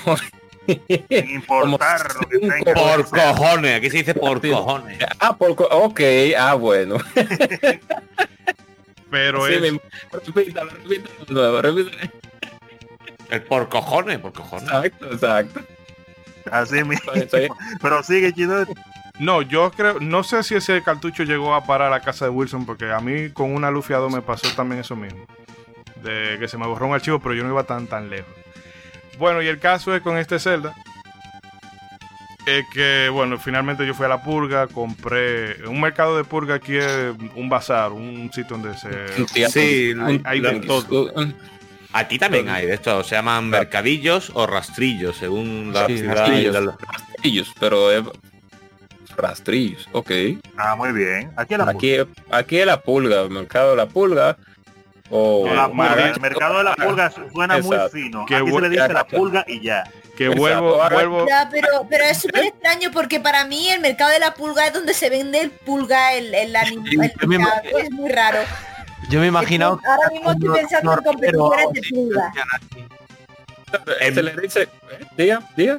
Sin 0.68 0.82
importar 1.30 2.14
lo 2.16 2.28
que 2.28 2.40
tenga. 2.40 2.74
Por 2.74 3.10
cojones, 3.10 3.78
aquí 3.78 3.90
se 3.90 3.98
dice 4.00 4.14
por 4.14 4.42
cojones. 4.42 5.00
Ah, 5.20 5.36
por 5.38 5.56
co- 5.56 5.70
ok, 5.72 6.02
ah, 6.38 6.54
bueno. 6.56 6.98
Pero 9.10 9.46
Sí, 9.48 9.54
es. 9.54 9.74
Repítalo, 10.12 10.72
repítalo 10.72 11.62
repítalo. 11.62 12.12
El 13.30 13.44
por 13.44 13.70
cojones, 13.70 14.20
por 14.20 14.34
cojones. 14.34 14.68
Exacto, 14.68 15.06
exacto. 15.12 15.62
Así 16.52 16.84
mismo. 16.84 17.12
Pero 17.82 18.04
sigue, 18.04 18.34
Chidori. 18.34 18.74
No, 19.20 19.42
yo 19.42 19.72
creo, 19.72 20.00
no 20.00 20.24
sé 20.24 20.44
si 20.44 20.56
ese 20.56 20.82
cartucho 20.82 21.24
llegó 21.24 21.54
a 21.54 21.66
parar 21.66 21.90
a 21.90 21.92
la 21.92 22.02
casa 22.02 22.26
de 22.26 22.32
Wilson, 22.32 22.66
porque 22.66 22.90
a 22.92 23.00
mí 23.00 23.30
con 23.32 23.54
una 23.54 23.70
lufiado 23.70 24.10
me 24.10 24.22
pasó 24.22 24.48
también 24.56 24.82
eso 24.82 24.96
mismo. 24.96 25.26
De 26.02 26.38
que 26.40 26.48
se 26.48 26.58
me 26.58 26.66
borró 26.66 26.88
un 26.88 26.94
archivo, 26.94 27.20
pero 27.20 27.36
yo 27.36 27.44
no 27.44 27.50
iba 27.50 27.64
tan 27.64 27.88
tan 27.88 28.10
lejos. 28.10 28.34
Bueno, 29.18 29.42
y 29.42 29.48
el 29.48 29.60
caso 29.60 29.94
es 29.94 30.02
con 30.02 30.18
este 30.18 30.40
Zelda. 30.40 30.74
Es 32.46 32.66
que, 32.74 33.10
bueno, 33.12 33.38
finalmente 33.38 33.86
yo 33.86 33.94
fui 33.94 34.06
a 34.06 34.10
la 34.10 34.24
purga, 34.24 34.68
compré. 34.68 35.64
Un 35.68 35.80
mercado 35.82 36.18
de 36.18 36.24
purga 36.24 36.56
aquí 36.56 36.78
es 36.78 37.14
un 37.36 37.50
bazar, 37.50 37.92
un 37.92 38.32
sitio 38.34 38.58
donde 38.58 38.76
se. 38.78 39.50
Sí, 39.50 39.94
hay- 40.02 40.22
hay 40.24 40.40
de 40.40 40.60
todo. 40.62 41.12
Aquí 41.92 42.18
también 42.20 42.50
hay 42.50 42.66
de 42.68 42.76
esto, 42.76 43.04
se 43.04 43.16
llaman 43.16 43.50
mercadillos 43.50 44.32
o 44.36 44.46
rastrillos, 44.48 45.18
según 45.18 45.72
la 45.74 45.88
Sí, 45.88 45.98
ciudad. 45.98 46.16
rastrillos. 46.18 46.56
y 46.56 46.66
la- 46.66 46.78
Rastrillos, 46.92 47.54
pero 47.60 47.92
es 47.92 48.04
rastrillos, 49.18 49.90
ok. 49.92 50.12
Ah, 50.58 50.76
muy 50.76 50.92
bien. 50.94 51.32
Aquí 51.36 51.56
en 51.56 51.60
la 51.66 51.72
Aquí, 51.72 51.96
aquí 52.32 52.58
es 52.60 52.66
la 52.66 52.80
pulga, 52.82 53.22
el 53.22 53.30
mercado 53.32 53.72
de 53.72 53.78
la 53.78 53.86
pulga. 53.88 54.38
O 55.10 55.42
pulga. 55.48 55.56
La 55.56 55.68
pulga, 55.68 56.10
el 56.12 56.22
mercado 56.22 56.58
de 56.60 56.64
la 56.64 56.76
pulga 56.76 57.12
suena 57.34 57.58
muy 57.58 57.78
fino. 57.92 58.26
Qué 58.28 58.36
Aquí 58.36 58.52
se 58.52 58.62
le 58.62 58.70
dice 58.70 58.94
la 58.94 59.08
pulga 59.08 59.44
y 59.48 59.60
ya. 59.60 59.84
Que 60.20 60.28
vuelvo, 60.28 60.82
Ahora- 60.84 60.96
vuelvo. 60.98 61.26
Ya, 61.30 61.48
pero, 61.50 61.88
pero 61.90 62.04
es 62.04 62.18
súper 62.18 62.44
extraño 62.44 62.92
porque 62.92 63.22
para 63.22 63.46
mí 63.46 63.70
el 63.70 63.80
mercado 63.80 64.12
de 64.12 64.20
la 64.20 64.34
pulga 64.34 64.68
es 64.68 64.74
donde 64.74 64.94
se 64.94 65.10
vende 65.10 65.40
el 65.40 65.50
pulga, 65.50 66.12
el, 66.14 66.36
el, 66.36 66.54
anim- 66.58 66.84
Sí, 66.90 66.98
el 67.00 67.82
es 67.86 67.92
muy 67.92 68.10
raro. 68.12 68.40
Yo 69.10 69.20
me 69.20 69.26
he 69.28 69.30
imaginado... 69.30 69.80
Ahora 69.88 70.10
mismo 70.12 70.32
estoy 70.34 70.50
pensando 70.60 70.92
en 70.94 71.04
competiciones 71.04 71.68
de 71.72 71.82
pulga. 71.90 72.34
Se 74.14 74.22
le 74.24 74.42
dice, 74.42 74.64
¿eh? 74.64 74.70
diga, 75.16 75.42
diga. 75.56 75.78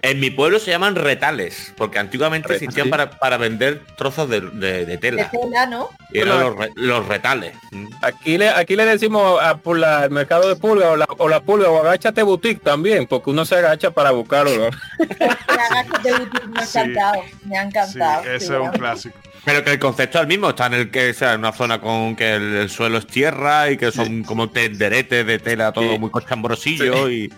En 0.00 0.20
mi 0.20 0.30
pueblo 0.30 0.58
se 0.60 0.70
llaman 0.70 0.94
retales, 0.94 1.72
porque 1.76 1.98
antiguamente 1.98 2.46
Retales. 2.48 2.62
existían 2.62 2.88
para, 2.90 3.10
para 3.10 3.36
vender 3.36 3.82
trozos 3.96 4.28
de, 4.30 4.40
de- 4.42 4.50
de 4.50 4.86
De 4.86 4.98
tela. 4.98 5.30
tela, 5.30 5.66
¿no? 5.66 5.88
Y 6.12 6.20
eran 6.20 6.40
los, 6.40 6.56
re- 6.56 6.70
los 6.76 7.06
retales. 7.06 7.54
Mm. 7.72 7.86
Aquí 8.02 8.38
le, 8.38 8.48
aquí 8.48 8.76
le 8.76 8.84
decimos 8.84 9.42
a 9.42 9.56
por 9.56 9.78
la- 9.78 9.98
al 10.02 10.10
mercado 10.10 10.48
de 10.48 10.56
pulga 10.56 10.90
o 10.90 10.96
la, 10.96 11.06
o 11.18 11.28
la 11.28 11.40
pulga 11.40 11.68
o 11.68 11.80
agáchate 11.80 12.22
boutique 12.22 12.62
también, 12.62 13.06
porque 13.06 13.30
uno 13.30 13.44
se 13.44 13.56
agacha 13.56 13.90
para 13.90 14.12
buscarlo. 14.12 14.70
de 14.98 16.10
YouTube 16.10 16.46
me 16.54 16.60
ha 16.60 16.66
Sí. 16.66 16.78
encantado. 16.78 17.22
Me 17.44 17.58
ha 17.58 17.62
Sí, 17.62 17.68
encantado. 17.68 18.22
ese 18.24 18.38
sí, 18.46 18.52
es 18.52 18.58
un 18.58 18.66
¿no? 18.66 18.72
clásico. 18.72 19.18
Pero 19.44 19.64
que 19.64 19.70
el 19.72 19.78
concepto 19.78 20.18
es 20.18 20.22
el 20.22 20.28
mismo, 20.28 20.50
está 20.50 20.66
en 20.66 20.74
el 20.74 20.90
que 20.90 21.14
sea 21.14 21.32
en 21.32 21.40
una 21.40 21.52
zona 21.52 21.80
con 21.80 22.16
que 22.16 22.34
el, 22.34 22.54
el 22.56 22.70
suelo 22.70 22.98
es 22.98 23.06
tierra 23.06 23.70
y 23.70 23.78
que 23.78 23.90
son 23.92 24.22
como 24.22 24.50
tenderetes 24.50 25.26
de 25.26 25.38
tela 25.38 25.72
todo 25.72 25.90
Sí. 25.92 25.98
muy 25.98 26.10
cochambrosillo 26.10 27.08
y, 27.10 27.32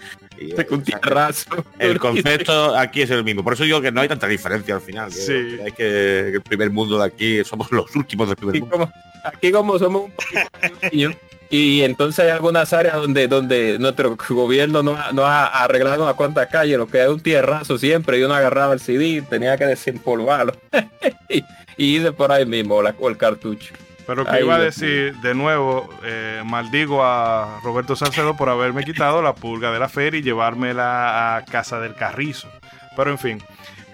Con 0.69 0.83
tierrazo. 0.83 1.51
el 1.79 1.99
concepto 2.01 2.77
aquí 2.77 3.03
es 3.03 3.11
el 3.11 3.25
mismo. 3.25 3.43
Por 3.45 3.53
eso 3.55 3.65
digo 3.65 3.81
que 3.81 3.93
no 3.93 4.01
hay 4.01 4.09
tanta 4.09 4.27
diferencia 4.27 4.75
al 4.75 4.81
final. 4.81 5.12
Sí. 5.12 5.27
que 5.57 5.62
hay 5.67 5.73
que, 5.73 6.29
el 6.31 6.43
primer 6.43 6.71
mundo 6.71 6.99
de 6.99 7.07
aquí 7.07 7.45
somos 7.45 7.71
los 7.73 7.95
últimos 7.97 8.29
del 8.29 8.37
primer 8.37 8.55
Aquí 8.57 8.61
mundo. 8.61 8.77
como, 8.77 8.93
aquí 9.25 9.51
como 9.53 9.79
somos 9.79 10.03
un 10.05 10.12
poquito 10.12 11.19
y 11.53 11.83
entonces 11.83 12.25
hay 12.25 12.31
algunas 12.31 12.73
áreas 12.73 12.95
donde 12.95 13.27
donde 13.27 13.77
nuestro 13.81 14.17
gobierno 14.29 14.85
no 14.85 14.95
ha, 14.97 15.11
no 15.12 15.27
ha 15.27 15.47
arreglado 15.47 16.05
una 16.05 16.15
cuantas 16.15 16.47
calles, 16.47 16.79
lo 16.79 16.87
que 16.87 17.03
es 17.03 17.09
un 17.09 17.19
tierrazo 17.19 17.77
siempre, 17.77 18.21
y 18.21 18.23
uno 18.23 18.35
agarraba 18.35 18.73
el 18.73 18.79
CD, 18.79 19.21
tenía 19.29 19.57
que 19.57 19.67
desempolvarlo. 19.67 20.53
y, 21.29 21.43
y 21.77 21.97
hice 21.97 22.12
por 22.12 22.31
ahí 22.31 22.47
mismo 22.47 22.81
la- 22.81 22.95
o 22.97 23.09
el 23.09 23.17
cartucho. 23.17 23.75
Pero 24.11 24.24
que 24.24 24.32
Ay, 24.32 24.43
iba 24.43 24.57
a 24.57 24.59
decir 24.59 25.15
de 25.19 25.35
nuevo, 25.37 25.89
eh, 26.03 26.43
maldigo 26.45 27.05
a 27.05 27.61
Roberto 27.62 27.95
Salcedo 27.95 28.37
por 28.37 28.49
haberme 28.49 28.82
quitado 28.82 29.23
la 29.23 29.37
pulga 29.37 29.70
de 29.70 29.78
la 29.78 29.89
feria 29.89 30.19
y 30.19 30.23
llevármela 30.24 31.37
a 31.37 31.45
casa 31.45 31.78
del 31.78 31.95
carrizo. 31.95 32.51
Pero 32.97 33.12
en 33.12 33.19
fin, 33.19 33.43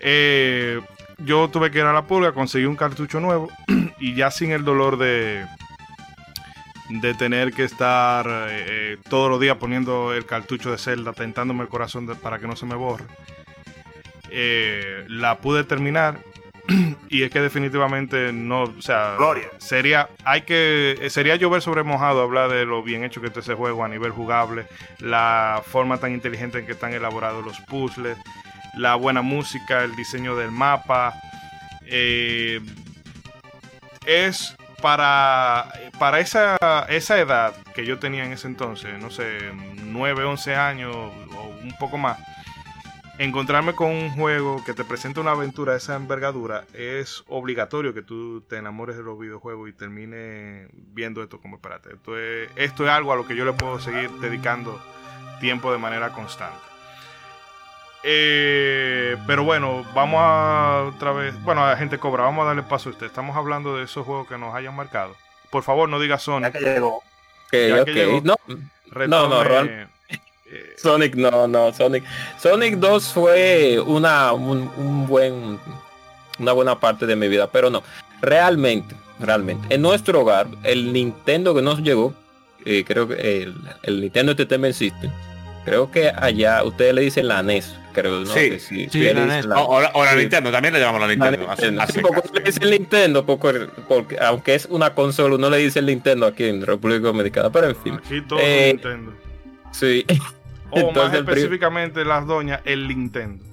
eh, 0.01 0.81
yo 1.19 1.51
tuve 1.51 1.71
que 1.71 1.81
ir 1.81 1.85
a 1.85 1.93
la 1.93 2.07
pulga, 2.07 2.33
conseguí 2.33 2.65
un 2.65 2.77
cartucho 2.77 3.21
nuevo 3.21 3.51
y 4.01 4.15
ya 4.15 4.31
sin 4.31 4.53
el 4.53 4.65
dolor 4.65 4.97
de 4.97 5.45
de 6.89 7.13
tener 7.13 7.53
que 7.53 7.65
estar 7.65 8.27
eh, 8.49 8.97
todos 9.11 9.29
los 9.29 9.39
días 9.39 9.59
poniendo 9.59 10.15
el 10.15 10.25
cartucho 10.25 10.71
de 10.71 10.79
Zelda, 10.79 11.13
tentándome 11.13 11.63
el 11.65 11.69
corazón 11.69 12.07
de- 12.07 12.15
para 12.15 12.39
que 12.39 12.47
no 12.47 12.57
se 12.57 12.65
me 12.65 12.75
borre. 12.75 13.05
La 15.09 15.37
pude 15.39 15.65
terminar 15.65 16.21
y 17.09 17.23
es 17.23 17.31
que 17.31 17.41
definitivamente 17.41 18.33
no, 18.33 18.65
o 18.65 18.83
sea, 18.83 19.15
Gloria. 19.17 19.49
sería, 19.59 20.09
hay 20.25 20.43
que, 20.43 21.07
sería 21.11 21.37
llover 21.37 21.63
sobre 21.63 21.83
mojado 21.83 22.23
hablar 22.23 22.51
de 22.51 22.65
lo 22.65 22.83
bien 22.83 23.05
hecho 23.05 23.21
que 23.21 23.29
está 23.29 23.41
ese 23.41 23.55
juego 23.55 23.85
a 23.85 23.89
nivel 23.89 24.11
jugable, 24.11 24.67
la 24.99 25.63
forma 25.65 25.99
tan 25.99 26.13
inteligente 26.13 26.59
en 26.59 26.67
que 26.67 26.73
están 26.73 26.93
elaborados 26.93 27.45
los 27.45 27.61
puzzles, 27.61 28.19
la 28.77 28.95
buena 28.95 29.23
música, 29.23 29.85
el 29.85 29.95
diseño 29.97 30.37
del 30.37 30.51
mapa, 30.51 31.15
eh, 31.87 32.61
es 34.07 34.57
para, 34.83 35.73
para 35.99 36.21
esa, 36.21 36.57
esa 36.89 37.19
edad 37.19 37.55
que 37.75 37.87
yo 37.87 37.99
tenía 37.99 38.25
en 38.25 38.33
ese 38.33 38.47
entonces, 38.47 38.99
no 39.01 39.11
sé, 39.11 39.39
9, 39.83 40.25
11 40.25 40.55
años 40.55 40.95
o 40.95 41.57
un 41.63 41.77
poco 41.79 41.99
más, 41.99 42.19
encontrarme 43.19 43.75
con 43.75 43.91
un 43.91 44.11
juego 44.11 44.63
que 44.65 44.75
te 44.75 44.85
presenta 44.85 45.21
una 45.21 45.33
aventura 45.33 45.73
de 45.73 45.79
esa 45.79 45.97
envergadura, 45.97 46.65
es 46.75 47.25
obligatorio 47.29 47.95
que 47.95 48.03
tú 48.03 48.43
te 48.43 48.57
enamores 48.57 48.97
de 48.97 49.03
los 49.03 49.19
videojuegos 49.19 49.69
y 49.69 49.73
termines 49.73 50.69
viendo 50.73 51.23
esto 51.23 51.41
como, 51.41 51.57
espérate, 51.57 51.95
esto 51.95 52.19
es, 52.19 52.51
esto 52.57 52.85
es 52.85 52.91
algo 52.91 53.13
a 53.13 53.17
lo 53.17 53.27
que 53.27 53.37
yo 53.37 53.45
le 53.45 53.53
puedo 53.53 53.79
seguir 53.81 54.11
dedicando 54.21 54.81
tiempo 55.41 55.73
de 55.73 55.79
manera 55.79 56.13
constante. 56.13 56.59
Eh, 58.09 59.17
pero 59.27 59.43
bueno, 59.43 59.85
vamos 59.93 60.21
a 60.23 60.85
otra 60.95 61.11
vez. 61.13 61.35
Bueno, 61.43 61.65
a 61.65 61.77
gente 61.77 61.99
cobra, 61.99 62.23
vamos 62.23 62.45
a 62.45 62.49
darle 62.49 62.63
paso 62.63 62.89
a 62.89 62.93
usted. 62.93 63.07
Estamos 63.07 63.37
hablando 63.37 63.77
de 63.77 63.85
esos 63.85 64.07
juegos 64.07 64.29
que 64.29 64.39
nos 64.39 64.55
hayan 64.55 64.77
marcado. 64.77 65.17
Por 65.51 65.65
favor, 65.65 65.89
no 65.89 65.99
diga 65.99 66.15
Ya 66.15 66.21
Sonic. 66.21 66.53
que 66.53 66.61
llegó. 66.61 67.03
Ya 67.51 67.85
que 67.85 67.93
llegó. 67.93 68.21
No, 68.23 68.37
retome, 68.91 69.09
no, 69.09 69.29
no, 69.29 69.43
Ron. 69.45 69.96
Sonic 70.77 71.15
no, 71.17 71.47
no, 71.49 71.73
Sonic. 71.73 72.05
Sonic 72.41 72.75
2 72.77 73.13
fue 73.13 73.79
una 73.85 74.33
un, 74.33 74.71
un 74.77 75.07
buen 75.07 75.59
una 76.39 76.53
buena 76.53 76.79
parte 76.79 77.07
de 77.07 77.17
mi 77.17 77.29
vida, 77.29 77.49
pero 77.51 77.71
no. 77.71 77.83
Realmente, 78.21 78.95
realmente. 79.21 79.75
En 79.75 79.83
nuestro 79.83 80.21
hogar, 80.21 80.47
el 80.65 80.93
Nintendo 80.93 81.55
que 81.55 81.63
nos 81.63 81.81
llegó, 81.83 82.15
eh, 82.65 82.85
creo 82.87 83.09
que 83.09 83.43
el, 83.43 83.55
el 83.83 84.01
Nintendo 84.01 84.33
Entertainment 84.33 84.75
System, 84.75 85.11
creo 85.65 85.91
que 85.91 86.11
allá 86.11 86.63
ustedes 86.65 86.95
le 86.95 87.03
dicen 87.03 87.29
la 87.29 87.43
NES, 87.43 87.75
creo, 87.93 88.21
¿no? 88.21 88.27
Sí, 88.27 88.51
Que 88.51 88.59
sí, 88.59 88.89
sí, 88.91 89.01
que 89.01 89.15
la 89.15 89.27
NES. 89.27 89.47
la- 89.47 89.61
O, 89.61 89.77
o 89.77 89.81
la, 89.81 89.91
o 89.95 90.05
la 90.05 90.13
Sí. 90.13 90.19
Nintendo, 90.19 90.51
también 90.51 90.75
le 90.75 90.81
llamamos 90.81 91.01
la 91.01 91.07
la 91.07 91.15
Nintendo. 91.15 91.47
Nintendo. 91.49 91.87
Sí, 91.93 92.01
porque 92.01 92.21
casi. 92.23 92.35
le 92.35 92.41
dicen 92.45 92.71
Nintendo, 92.71 93.25
porque, 93.27 93.67
porque 93.89 94.19
aunque 94.21 94.55
es 94.55 94.67
una 94.67 94.95
consola, 94.95 95.35
uno 95.37 95.49
le 95.51 95.59
dice 95.59 95.79
el 95.79 95.87
Nintendo 95.87 96.27
aquí 96.27 96.45
en 96.45 96.65
República 96.67 97.01
Dominicana, 97.07 97.51
pero 97.51 97.69
en 97.69 97.77
fin. 97.77 97.95
aquí 97.95 98.21
todo 98.23 98.39
Eh, 98.43 98.73
Nintendo. 98.75 99.13
Sí, 99.73 100.05
O 100.71 100.77
más 100.77 100.85
entonces 100.89 101.21
específicamente 101.21 102.05
las 102.05 102.27
doñas, 102.27 102.61
el 102.65 102.89
Nintendo. 102.89 103.45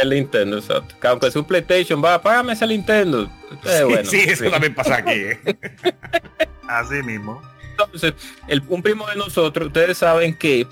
el 0.00 0.10
Nintendo, 0.10 0.58
exacto. 0.58 0.94
Que 1.00 1.06
aunque 1.08 1.26
es 1.28 1.36
un 1.36 1.44
PlayStation, 1.44 2.02
va, 2.04 2.20
págame 2.20 2.52
ese 2.54 2.66
Nintendo. 2.66 3.30
Eh, 3.64 3.82
bueno, 3.84 4.04
sí, 4.10 4.20
eso 4.26 4.44
sí. 4.44 4.50
también 4.50 4.74
pasa 4.74 4.96
aquí. 4.96 5.10
¿eh? 5.12 5.38
Así 6.68 7.02
mismo. 7.02 7.40
Entonces, 7.70 8.14
el, 8.48 8.62
un 8.68 8.82
primo 8.82 9.06
de 9.08 9.16
nosotros, 9.16 9.66
ustedes 9.68 9.98
saben 9.98 10.36
que 10.36 10.66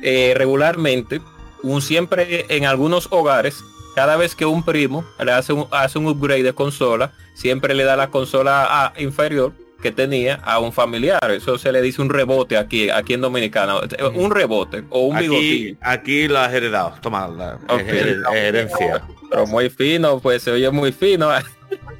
eh, 0.00 0.32
regularmente, 0.36 1.20
un 1.62 1.82
siempre 1.82 2.46
en 2.48 2.64
algunos 2.64 3.08
hogares, 3.10 3.62
cada 3.94 4.16
vez 4.16 4.34
que 4.34 4.46
un 4.46 4.64
primo 4.64 5.04
le 5.22 5.32
hace 5.32 5.52
un, 5.52 5.66
hace 5.72 5.98
un 5.98 6.06
upgrade 6.06 6.42
de 6.44 6.52
consola, 6.54 7.12
siempre 7.34 7.74
le 7.74 7.84
da 7.84 7.96
la 7.96 8.08
consola 8.10 8.66
a- 8.86 8.92
inferior 9.00 9.52
que 9.80 9.90
tenía 9.90 10.36
a 10.36 10.58
un 10.58 10.72
familiar. 10.72 11.18
Eso 11.30 11.58
se 11.58 11.72
le 11.72 11.80
dice 11.82 12.00
un 12.02 12.10
rebote 12.10 12.56
aquí, 12.56 12.90
aquí 12.90 13.14
en 13.14 13.20
Dominicana. 13.22 13.80
Un 14.14 14.30
rebote 14.30 14.84
o 14.90 15.06
un 15.06 15.16
Aquí, 15.16 15.28
bigotillo. 15.28 15.76
aquí 15.80 16.28
lo 16.28 16.38
has 16.38 16.52
heredado. 16.52 16.94
Toma, 17.00 17.28
la 17.28 17.58
herencia. 18.34 19.02
Pero 19.30 19.46
muy 19.46 19.70
fino, 19.70 20.18
pues 20.20 20.42
se 20.42 20.50
oye 20.50 20.70
muy 20.70 20.92
fino. 20.92 21.30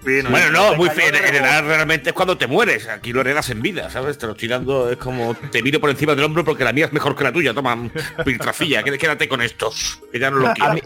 Fino. 0.04 0.30
Bueno, 0.30 0.50
no, 0.50 0.74
muy 0.76 0.88
feo. 0.88 1.08
Heredar 1.08 1.64
realmente 1.64 2.10
es 2.10 2.14
cuando 2.14 2.38
te 2.38 2.46
mueres. 2.46 2.88
Aquí 2.88 3.12
lo 3.12 3.20
heredas 3.20 3.50
en 3.50 3.60
vida, 3.60 3.90
¿sabes? 3.90 4.16
Te 4.16 4.26
lo 4.26 4.32
estoy 4.32 4.48
dando, 4.48 4.90
es 4.90 4.96
como 4.96 5.34
te 5.34 5.62
miro 5.62 5.78
por 5.78 5.90
encima 5.90 6.14
del 6.14 6.24
hombro 6.24 6.42
porque 6.44 6.64
la 6.64 6.72
mía 6.72 6.86
es 6.86 6.92
mejor 6.92 7.14
que 7.14 7.24
la 7.24 7.32
tuya. 7.32 7.52
Toma, 7.52 7.76
piltrafilla, 8.24 8.82
qué- 8.82 8.96
quédate 8.96 9.28
con 9.28 9.42
esto. 9.42 9.70
Que 10.10 10.18
ya 10.18 10.30
no 10.30 10.38
lo 10.38 10.48
A 10.48 10.54
quiero. 10.54 10.72
mí, 10.72 10.80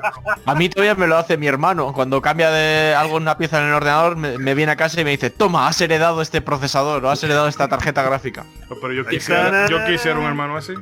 a 0.45 0.55
mí 0.57 0.69
todavía 0.69 0.95
me 0.97 1.07
lo 1.07 1.17
hace 1.17 1.37
mi 1.37 1.47
hermano. 1.47 1.93
Cuando 1.93 2.21
cambia 2.21 2.51
de 2.51 2.95
algo 2.95 3.17
una 3.17 3.39
pieza 3.39 3.61
en 3.61 3.69
el 3.69 3.75
ordenador, 3.75 4.17
me, 4.17 4.37
me 4.39 4.55
viene 4.55 4.73
a 4.73 4.77
casa 4.77 5.01
y 5.01 5.05
me 5.05 5.11
dice, 5.13 5.31
toma, 5.31 5.69
has 5.69 5.81
heredado 5.81 6.21
este 6.21 6.41
procesador 6.41 7.05
o 7.05 7.11
has 7.11 7.23
heredado 7.23 7.47
esta 7.47 7.69
tarjeta 7.69 8.03
gráfica. 8.03 8.45
Pero 8.69 8.93
yo 8.93 9.07
quisiera, 9.07 9.69
yo 9.69 9.85
quisiera 9.87 10.19
un 10.19 10.27
hermano 10.27 10.57
así. 10.57 10.75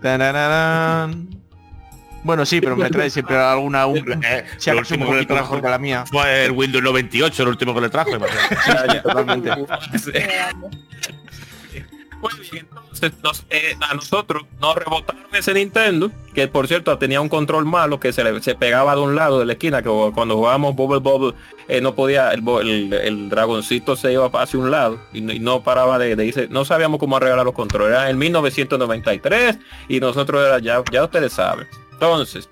Tararán. 0.00 1.39
Bueno, 2.22 2.44
sí, 2.44 2.60
pero 2.60 2.76
me 2.76 2.90
trae 2.90 3.08
siempre 3.10 3.36
alguna... 3.36 3.86
Un, 3.86 4.22
Eh, 4.24 4.44
si 4.58 4.70
lo 4.70 4.78
acaso 4.80 4.94
un 4.94 5.02
último 5.02 5.10
que 5.12 5.16
le 5.20 5.26
trajo 5.26 5.42
mejor 5.54 5.62
que 5.62 5.68
la 5.70 5.78
mía. 5.78 6.04
fue 6.10 6.44
el 6.46 6.52
Windows 6.52 6.84
98, 6.84 7.42
el 7.42 7.48
último 7.48 7.74
que 7.74 7.80
le 7.80 7.88
trajo. 7.88 8.10
imagínate. 8.14 9.00
totalmente. 9.00 9.50
Muy 12.20 12.32
bien, 12.52 12.66
entonces 12.70 13.12
nos- 13.22 13.44
eh, 13.48 13.74
a 13.80 13.94
nosotros 13.94 14.44
nos 14.60 14.74
rebotaron 14.74 15.22
ese 15.32 15.54
Nintendo, 15.54 16.10
que 16.34 16.48
por 16.48 16.68
cierto 16.68 16.98
tenía 16.98 17.18
un 17.22 17.30
control 17.30 17.64
malo 17.64 17.98
que 17.98 18.12
se, 18.12 18.22
le, 18.22 18.42
se 18.42 18.54
pegaba 18.54 18.94
de 18.94 19.00
un 19.00 19.16
lado 19.16 19.38
de 19.38 19.46
la 19.46 19.54
esquina, 19.54 19.80
que 19.82 19.88
cuando 20.14 20.36
jugábamos 20.36 20.76
Bubble 20.76 20.98
Bubble 21.00 21.34
eh, 21.66 21.80
no 21.80 21.94
podía, 21.94 22.30
el, 22.32 22.46
el- 22.60 22.92
el 22.92 23.28
dragoncito 23.30 23.96
se 23.96 24.12
iba 24.12 24.26
hacia 24.34 24.60
un 24.60 24.70
lado 24.70 25.00
y 25.14 25.22
no, 25.22 25.32
y 25.32 25.38
no 25.38 25.62
paraba 25.62 25.98
de, 25.98 26.14
de 26.14 26.26
irse, 26.26 26.46
no 26.50 26.66
sabíamos 26.66 27.00
cómo 27.00 27.16
arreglar 27.16 27.42
los 27.42 27.54
controles, 27.54 27.92
era 27.96 28.10
en 28.10 28.18
1993 28.18 29.58
y 29.88 29.98
nosotros 30.00 30.46
era 30.46 30.58
ya, 30.58 30.82
ya 30.92 31.04
ustedes 31.04 31.32
saben. 31.32 31.66
Entonces, 32.00 32.48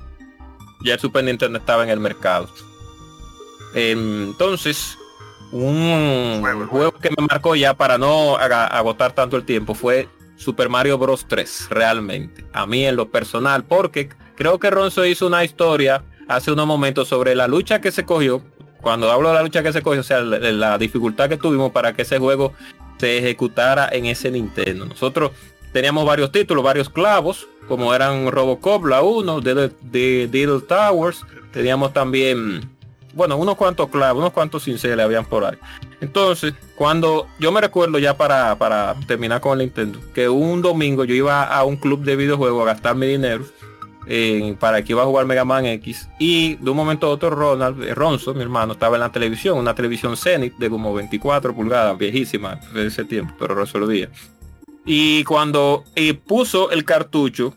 ya 0.82 0.92
el 0.92 1.00
Super 1.00 1.24
Nintendo 1.24 1.58
estaba 1.58 1.82
en 1.82 1.88
el 1.88 1.98
mercado. 1.98 2.50
Entonces, 3.74 4.98
un 5.52 6.42
juego 6.68 6.92
que 6.92 7.08
me 7.08 7.26
marcó 7.26 7.56
ya 7.56 7.72
para 7.72 7.96
no 7.96 8.36
agotar 8.36 9.12
tanto 9.12 9.38
el 9.38 9.44
tiempo 9.44 9.72
fue 9.74 10.06
Super 10.36 10.68
Mario 10.68 10.98
Bros 10.98 11.24
3, 11.26 11.68
realmente. 11.70 12.44
A 12.52 12.66
mí 12.66 12.84
en 12.84 12.96
lo 12.96 13.10
personal, 13.10 13.64
porque 13.64 14.10
creo 14.36 14.58
que 14.58 14.68
Ronzo 14.68 15.06
hizo 15.06 15.26
una 15.26 15.44
historia 15.44 16.04
hace 16.28 16.52
unos 16.52 16.66
momentos 16.66 17.08
sobre 17.08 17.34
la 17.34 17.48
lucha 17.48 17.80
que 17.80 17.90
se 17.90 18.04
cogió. 18.04 18.42
Cuando 18.82 19.10
hablo 19.10 19.30
de 19.30 19.34
la 19.36 19.42
lucha 19.42 19.62
que 19.62 19.72
se 19.72 19.80
cogió, 19.80 20.00
o 20.00 20.04
sea, 20.04 20.20
la, 20.20 20.38
la 20.52 20.76
dificultad 20.76 21.30
que 21.30 21.38
tuvimos 21.38 21.72
para 21.72 21.94
que 21.94 22.02
ese 22.02 22.18
juego 22.18 22.52
se 22.98 23.16
ejecutara 23.16 23.88
en 23.90 24.04
ese 24.04 24.30
Nintendo. 24.30 24.84
Nosotros 24.84 25.30
teníamos 25.78 26.04
varios 26.04 26.32
títulos, 26.32 26.64
varios 26.64 26.90
clavos, 26.90 27.46
como 27.68 27.94
eran 27.94 28.32
Robocop, 28.32 28.84
la 28.86 29.00
1, 29.02 29.40
de, 29.42 29.70
de 29.80 30.26
Diddle 30.26 30.62
Towers. 30.62 31.24
Teníamos 31.52 31.92
también, 31.92 32.68
bueno, 33.14 33.36
unos 33.36 33.54
cuantos 33.54 33.88
clavos, 33.88 34.20
unos 34.20 34.32
cuantos 34.32 34.64
cinceles 34.64 34.98
habían 34.98 35.24
por 35.24 35.44
ahí. 35.44 35.56
Entonces, 36.00 36.52
cuando 36.74 37.28
yo 37.38 37.52
me 37.52 37.60
recuerdo 37.60 38.00
ya 38.00 38.16
para, 38.16 38.58
para 38.58 38.96
terminar 39.06 39.40
con 39.40 39.52
el 39.52 39.66
Nintendo, 39.66 40.00
que 40.12 40.28
un 40.28 40.62
domingo 40.62 41.04
yo 41.04 41.14
iba 41.14 41.44
a 41.44 41.62
un 41.62 41.76
club 41.76 42.02
de 42.02 42.16
videojuegos 42.16 42.62
a 42.62 42.72
gastar 42.72 42.96
mi 42.96 43.06
dinero 43.06 43.44
para 44.58 44.82
que 44.82 44.94
iba 44.94 45.02
a 45.02 45.06
jugar 45.06 45.26
Mega 45.26 45.44
Man 45.44 45.64
X 45.66 46.08
y 46.18 46.56
de 46.56 46.70
un 46.70 46.76
momento 46.76 47.06
a 47.06 47.10
otro 47.10 47.30
Ronald, 47.30 47.84
eh, 47.84 48.34
mi 48.34 48.42
hermano, 48.42 48.72
estaba 48.72 48.96
en 48.96 49.00
la 49.02 49.12
televisión, 49.12 49.58
una 49.58 49.76
televisión 49.76 50.16
Zenith 50.16 50.56
de 50.56 50.70
como 50.70 50.92
24 50.92 51.54
pulgadas, 51.54 51.96
viejísima 51.96 52.58
de 52.74 52.86
ese 52.86 53.04
tiempo, 53.04 53.32
pero 53.38 53.54
resolvía. 53.54 54.08
Y 54.90 55.22
cuando 55.24 55.84
y 55.94 56.14
puso 56.14 56.70
el 56.70 56.86
cartucho 56.86 57.54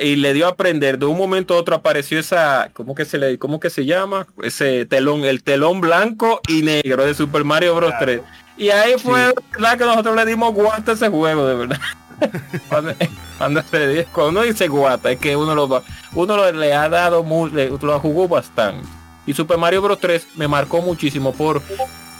y 0.00 0.14
le 0.16 0.32
dio 0.32 0.46
a 0.46 0.54
prender, 0.54 0.96
de 0.96 1.06
un 1.06 1.18
momento 1.18 1.54
a 1.54 1.56
otro 1.56 1.74
apareció 1.74 2.20
esa, 2.20 2.70
¿cómo 2.72 2.94
que 2.94 3.04
se 3.04 3.18
le, 3.18 3.36
cómo 3.36 3.58
que 3.58 3.68
se 3.68 3.84
llama? 3.84 4.28
Ese 4.44 4.86
telón, 4.86 5.24
el 5.24 5.42
telón 5.42 5.80
blanco 5.80 6.40
y 6.46 6.62
negro 6.62 7.04
de 7.04 7.14
Super 7.14 7.42
Mario 7.42 7.74
Bros. 7.74 7.92
3. 7.98 8.20
Y 8.58 8.68
ahí 8.70 8.94
fue 8.96 9.34
la 9.58 9.76
que 9.76 9.84
nosotros 9.84 10.14
le 10.14 10.24
dimos 10.24 10.54
guata 10.54 10.92
a 10.92 10.94
ese 10.94 11.08
juego, 11.08 11.46
de 11.48 11.54
verdad. 11.56 11.80
cuando, 12.68 12.94
cuando 13.38 13.62
se 13.62 13.88
di- 13.88 14.04
cuando 14.12 14.30
uno 14.30 14.42
dice 14.42 14.68
guata, 14.68 15.10
es 15.10 15.18
que 15.18 15.34
uno 15.34 15.56
lo 15.56 15.68
va, 15.68 15.82
uno 16.14 16.36
lo- 16.36 16.52
le 16.52 16.74
ha 16.74 16.88
dado 16.88 17.24
mu- 17.24 17.48
le- 17.48 17.70
lo 17.70 17.98
jugó 17.98 18.28
bastante. 18.28 18.86
Y 19.26 19.34
Super 19.34 19.58
Mario 19.58 19.82
Bros. 19.82 19.98
3 19.98 20.28
me 20.36 20.46
marcó 20.46 20.80
muchísimo 20.80 21.32
por 21.32 21.60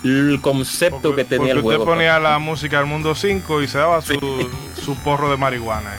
el 0.04 0.40
concepto 0.40 1.00
Porque, 1.00 1.22
que 1.24 1.28
tenía 1.36 1.52
el 1.52 1.60
juego. 1.62 1.82
usted 1.84 1.92
ponía 1.94 2.18
la 2.18 2.38
música 2.38 2.78
del 2.78 2.86
mundo 2.86 3.14
5 3.14 3.62
y 3.62 3.68
se 3.68 3.78
daba 3.78 4.02
su, 4.02 4.48
su 4.84 4.96
porro 4.96 5.30
de 5.30 5.36
marihuana. 5.36 5.94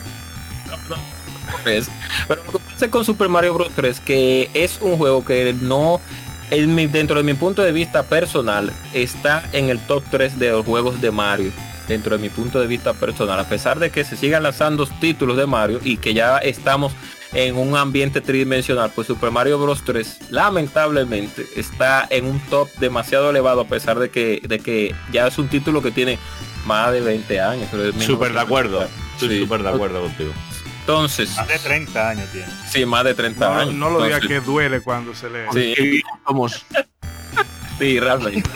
eh. 1.66 1.82
Pero 2.28 2.42
lo 2.44 2.52
que 2.52 2.58
pasa 2.58 2.90
con 2.90 3.04
Super 3.04 3.28
Mario 3.28 3.54
Bros. 3.54 3.70
3 3.74 4.00
que 4.00 4.50
es 4.54 4.78
un 4.80 4.96
juego 4.96 5.24
que 5.24 5.54
no 5.60 6.00
en 6.50 6.74
mi- 6.74 6.86
dentro 6.86 7.16
de 7.16 7.22
mi 7.22 7.34
punto 7.34 7.62
de 7.62 7.72
vista 7.72 8.02
personal 8.02 8.72
está 8.92 9.42
en 9.52 9.70
el 9.70 9.78
top 9.80 10.04
3 10.10 10.38
de 10.38 10.50
los 10.50 10.64
juegos 10.66 11.00
de 11.00 11.10
Mario 11.10 11.52
dentro 11.88 12.16
de 12.16 12.22
mi 12.22 12.28
punto 12.30 12.60
de 12.60 12.66
vista 12.66 12.92
personal 12.94 13.38
a 13.38 13.48
pesar 13.48 13.78
de 13.78 13.90
que 13.90 14.04
se 14.04 14.16
sigan 14.16 14.42
lanzando 14.42 14.86
títulos 14.86 15.36
de 15.36 15.46
Mario 15.46 15.80
y 15.82 15.96
que 15.98 16.14
ya 16.14 16.38
estamos 16.38 16.92
en 17.34 17.56
un 17.56 17.76
ambiente 17.76 18.20
tridimensional 18.20 18.90
pues 18.94 19.06
Super 19.08 19.30
Mario 19.30 19.58
Bros 19.58 19.82
3 19.84 20.30
lamentablemente 20.30 21.44
está 21.56 22.06
en 22.10 22.26
un 22.26 22.38
top 22.48 22.68
demasiado 22.78 23.30
elevado 23.30 23.60
a 23.62 23.66
pesar 23.66 23.98
de 23.98 24.08
que 24.10 24.40
de 24.46 24.58
que 24.60 24.94
ya 25.12 25.26
es 25.26 25.36
un 25.38 25.48
título 25.48 25.82
que 25.82 25.90
tiene 25.90 26.18
más 26.66 26.92
de 26.92 27.00
20 27.00 27.40
años 27.40 27.68
Súper 28.00 28.32
de 28.32 28.40
acuerdo. 28.40 28.86
Estoy 29.14 29.28
Sí. 29.28 29.40
súper 29.42 29.62
de 29.62 29.68
acuerdo 29.68 30.00
contigo. 30.02 30.32
entonces 30.80 31.36
Más 31.36 31.48
de 31.48 31.58
30 31.58 32.08
años 32.10 32.28
tiene. 32.32 32.46
sí 32.70 32.86
más 32.86 33.04
de 33.04 33.14
30 33.14 33.48
No, 33.48 33.54
años 33.60 33.74
no 33.74 33.90
lo 33.90 34.02
diga 34.04 34.16
Entonces, 34.16 34.40
que 34.40 34.44
duele 34.46 34.80
cuando 34.80 35.14
se 35.14 35.28
lee. 35.28 35.40
Sí, 35.52 36.02
somos. 36.26 36.64
sí, 37.78 38.00
realmente. 38.00 38.48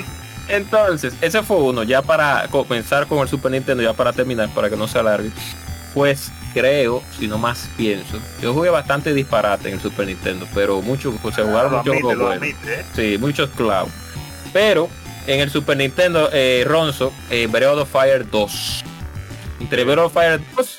Entonces, 0.49 1.13
ese 1.21 1.43
fue 1.43 1.59
uno, 1.59 1.83
ya 1.83 2.01
para 2.01 2.47
comenzar 2.49 3.07
con 3.07 3.19
el 3.19 3.29
Super 3.29 3.53
Nintendo, 3.53 3.83
ya 3.83 3.93
para 3.93 4.15
terminar, 4.15 4.49
para 4.55 4.71
que 4.71 4.77
no 4.77 4.89
se 4.89 4.99
alargue. 4.99 5.31
Pues 5.93 6.33
creo, 6.53 7.03
si 7.19 7.29
no 7.29 7.39
más 7.39 7.69
pienso, 7.77 8.19
yo 8.41 8.55
jugué 8.55 8.71
bastante 8.71 9.15
disparate 9.15 9.69
en 9.69 9.75
el 9.75 9.81
Super 9.81 10.07
Nintendo, 10.07 10.47
pero 10.55 10.81
mucho, 10.83 11.13
pues 11.23 11.35
se 11.35 11.43
jugaron 11.43 11.73
muchos 11.73 11.89
admite, 11.89 12.03
juegos 12.03 12.27
buenos. 12.27 12.49
¿eh? 12.67 12.85
Sí, 12.95 13.19
muchos 13.19 13.51
clavos. 13.51 13.93
Pero 14.53 14.89
en 15.27 15.41
el 15.41 15.51
Super 15.51 15.77
Nintendo, 15.77 16.31
eh, 16.33 16.65
Ronzo, 16.67 17.13
eh, 17.31 17.47
Breath 17.47 17.79
of 17.79 17.91
Fire 17.91 18.29
2. 18.29 18.85
Entre 19.61 19.85
Breath 19.85 19.99
of 19.99 20.13
Fire 20.13 20.41
2 20.57 20.79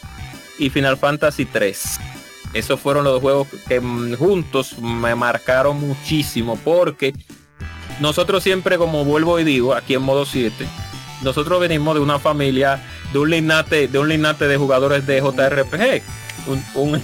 y 0.59 0.69
Final 0.69 0.97
Fantasy 0.97 1.45
3. 1.45 1.99
Esos 2.53 2.79
fueron 2.79 3.03
los 3.03 3.13
dos 3.13 3.21
juegos 3.21 3.47
que 3.67 3.79
mm, 3.79 4.15
juntos 4.15 4.79
me 4.79 5.13
marcaron 5.13 5.79
muchísimo 5.79 6.57
porque 6.63 7.13
nosotros 7.99 8.41
siempre, 8.43 8.77
como 8.77 9.05
vuelvo 9.05 9.39
y 9.39 9.43
digo, 9.43 9.75
aquí 9.75 9.93
en 9.93 10.01
modo 10.01 10.25
7, 10.25 10.65
nosotros 11.21 11.59
venimos 11.59 11.95
de 11.95 11.99
una 12.01 12.17
familia, 12.17 12.81
de 13.13 13.19
un 13.19 13.29
linaje, 13.29 13.87
de 13.87 13.99
un 13.99 14.09
linaje 14.09 14.47
de 14.47 14.57
jugadores 14.57 15.05
de 15.05 15.19
JRPG. 15.19 16.01
Un, 16.47 16.63
un 16.75 17.01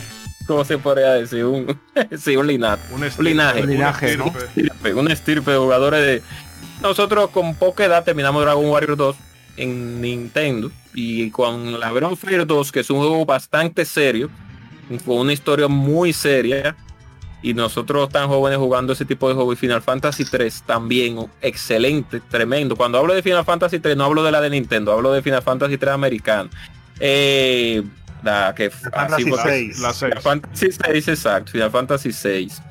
¿cómo 0.48 0.64
se 0.64 0.78
podría 0.78 1.14
decir? 1.14 1.46
Un, 1.46 1.80
sí, 2.20 2.36
un 2.36 2.48
linaje 2.48 2.82
Un 2.94 3.04
estirpe, 3.04 3.30
linaje. 3.30 3.62
un 3.62 3.70
Linaje, 3.70 4.18
¿no? 4.18 4.26
estirpe. 4.28 4.94
una 4.94 5.14
estirpe 5.14 5.52
de 5.52 5.58
jugadores 5.58 6.06
de... 6.06 6.22
Nosotros 6.82 7.30
con 7.30 7.56
poca 7.56 7.86
edad 7.86 8.04
terminamos 8.04 8.44
Dragon 8.44 8.66
Warrior 8.66 8.98
2 8.98 9.16
en 9.58 10.02
Nintendo 10.02 10.72
y 10.94 11.30
con 11.32 11.80
la 11.80 11.92
of 11.92 12.20
Fire 12.20 12.46
2, 12.46 12.72
que 12.72 12.82
es 12.82 12.90
un 12.90 12.98
juego 13.00 13.26
bastante 13.26 13.86
serio, 13.86 14.30
con 15.06 15.18
una 15.20 15.34
historia 15.34 15.68
muy 15.68 16.14
seria, 16.14 16.76
y 17.42 17.54
nosotros 17.54 18.10
tan 18.10 18.28
jóvenes 18.28 18.58
jugando 18.58 18.94
ese 18.94 19.06
tipo 19.06 19.28
de 19.30 19.36
juego 19.36 19.54
y 19.54 19.56
Final 19.56 19.82
Fantasy 19.82 20.26
3 20.26 20.64
también 20.66 21.28
excelente, 21.42 22.20
tremendo. 22.22 22.76
Cuando 22.76 22.98
hablo 22.98 23.14
de 23.14 23.22
Final 23.22 23.46
Fantasy 23.46 23.80
3 23.80 23.96
no 23.96 24.06
hablo 24.06 24.24
de 24.24 24.32
la 24.32 24.42
de 24.42 24.50
Nintendo, 24.50 24.92
hablo 24.94 25.12
de 25.14 25.22
Final 25.22 25.42
Fantasy 25.44 25.78
3 25.78 25.94
americano. 25.94 26.50
Eh, 27.00 27.84
la 28.24 28.54
que 28.56 28.70
Fantasy 28.72 29.24
fue- 29.30 29.40
seis. 29.44 29.80
La 29.80 29.94
6. 29.94 30.00
Final 30.12 30.22
Fantasy 30.24 30.68
6, 30.72 31.08
exacto, 31.10 31.52
Final 31.52 31.72
Fantasy 31.72 32.12
6. 32.12 32.62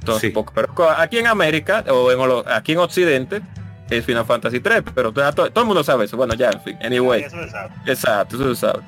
Entonces, 0.00 0.28
Sí. 0.28 0.34
poco- 0.34 0.52
pero 0.54 0.72
aquí 0.96 1.18
en 1.18 1.26
América 1.26 1.84
o 1.90 2.10
en, 2.10 2.18
Olo- 2.18 2.44
aquí 2.48 2.72
en 2.72 2.78
Occidente 2.78 3.42
es 3.90 4.04
Final 4.04 4.24
Fantasy 4.24 4.60
3, 4.60 4.82
pero 4.94 5.12
todo, 5.12 5.30
todo- 5.34 5.50
todo 5.50 5.62
el 5.62 5.66
mundo 5.66 5.84
sabe 5.84 6.04
eso. 6.06 6.16
Bueno, 6.16 6.34
ya, 6.34 6.50
en 6.50 6.60
fin, 6.62 6.78
anyway. 6.82 7.22
Eso 7.24 7.36
se 7.42 7.50
sabe. 7.50 7.70
Exacto, 7.86 8.36
eso 8.36 8.54
se 8.54 8.60
sabe. 8.60 8.80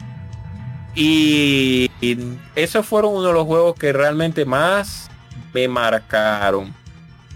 Y, 0.95 1.91
esos 2.57 2.87
fueron 2.87 3.15
uno 3.15 3.29
de 3.29 3.33
los 3.33 3.47
juegos 3.47 3.75
que 3.75 3.93
realmente 3.93 4.45
más 4.45 5.11
me 5.53 5.69
marcaron 5.69 6.75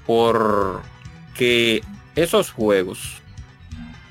porque 0.06 1.82
esos 2.14 2.50
juegos, 2.50 3.22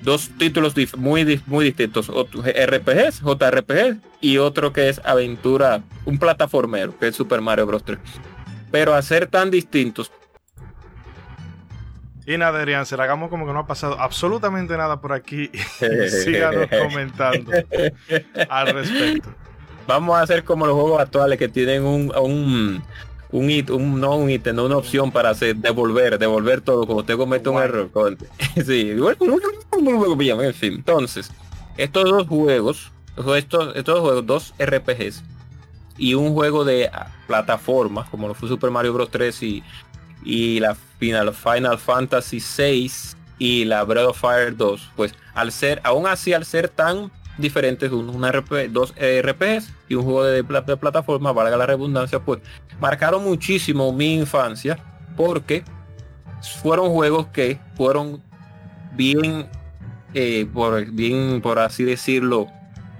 dos 0.01 0.29
títulos 0.37 0.73
muy, 0.97 1.41
muy 1.45 1.65
distintos, 1.65 2.07
RPGs, 2.09 3.21
JRPGs 3.21 3.97
y 4.21 4.37
otro 4.37 4.73
que 4.73 4.89
es 4.89 5.01
aventura, 5.03 5.83
un 6.05 6.17
plataformero, 6.17 6.97
que 6.97 7.07
es 7.07 7.15
Super 7.15 7.41
Mario 7.41 7.65
Bros. 7.67 7.83
3. 7.83 7.99
Pero 8.71 8.93
a 8.95 9.01
ser 9.01 9.27
tan 9.27 9.51
distintos, 9.51 10.11
Y 12.25 12.37
nada, 12.37 12.59
Adrián, 12.59 12.85
se 12.85 12.95
la 12.95 13.03
hagamos 13.03 13.29
como 13.29 13.45
que 13.45 13.53
no 13.53 13.59
ha 13.59 13.67
pasado 13.67 13.99
absolutamente 13.99 14.77
nada 14.77 15.01
por 15.01 15.11
aquí. 15.13 15.49
Síganos 16.07 16.67
comentando 16.69 17.51
al 18.49 18.67
respecto. 18.73 19.29
vamos 19.87 20.15
a 20.17 20.21
hacer 20.21 20.43
como 20.43 20.65
los 20.65 20.75
juegos 20.75 21.01
actuales 21.01 21.37
que 21.37 21.49
tienen 21.49 21.83
un, 21.83 22.15
un, 22.15 22.81
un, 23.31 23.47
hit- 23.49 23.69
un- 23.69 23.99
no 23.99 24.15
un 24.15 24.29
ítem, 24.29 24.55
no 24.55 24.65
una 24.65 24.77
opción 24.77 25.11
para 25.11 25.31
hacer 25.31 25.55
devolver, 25.57 26.17
devolver 26.17 26.61
todo, 26.61 26.87
como 26.87 26.99
usted 26.99 27.17
comete 27.17 27.49
un 27.49 27.61
error. 27.61 27.89
con- 27.91 28.17
sí, 28.65 28.91
en 28.91 30.53
fin. 30.53 30.73
Entonces, 30.75 31.29
estos 31.77 32.05
dos 32.05 32.27
juegos, 32.27 32.91
estos, 33.35 33.75
estos 33.75 33.95
dos 33.95 33.99
juegos, 34.01 34.25
dos 34.25 34.53
RPGs 34.59 35.23
y 35.97 36.13
un 36.13 36.33
juego 36.33 36.63
de 36.63 36.87
ah, 36.87 37.11
plataforma, 37.27 38.07
como 38.09 38.27
lo 38.27 38.33
fue 38.33 38.47
Super 38.47 38.71
Mario 38.71 38.93
Bros. 38.93 39.09
3 39.11 39.43
y, 39.43 39.63
y 40.25 40.59
la 40.59 40.75
Final, 40.75 41.33
Final 41.33 41.77
Fantasy 41.77 42.39
6 42.39 43.17
y 43.39 43.65
la 43.65 43.83
Breath 43.83 44.07
of 44.07 44.19
Fire 44.19 44.55
2, 44.55 44.91
pues 44.95 45.13
al 45.33 45.51
ser, 45.51 45.81
aún 45.83 46.07
así 46.07 46.33
al 46.33 46.45
ser 46.45 46.69
tan 46.69 47.11
diferentes, 47.37 47.91
un, 47.91 48.09
un 48.09 48.25
RP, 48.25 48.69
dos 48.69 48.93
RPGs 48.95 49.73
y 49.89 49.95
un 49.95 50.03
juego 50.03 50.23
de, 50.23 50.43
de 50.43 50.77
plataforma, 50.77 51.31
valga 51.31 51.57
la 51.57 51.65
redundancia, 51.65 52.19
pues 52.19 52.39
marcaron 52.79 53.23
muchísimo 53.23 53.91
mi 53.91 54.15
infancia 54.15 54.77
porque 55.17 55.63
fueron 56.61 56.89
juegos 56.89 57.27
que 57.27 57.59
fueron 57.75 58.21
bien, 58.95 59.47
eh, 60.13 60.47
por, 60.53 60.85
bien, 60.91 61.41
por 61.41 61.59
así 61.59 61.83
decirlo, 61.83 62.47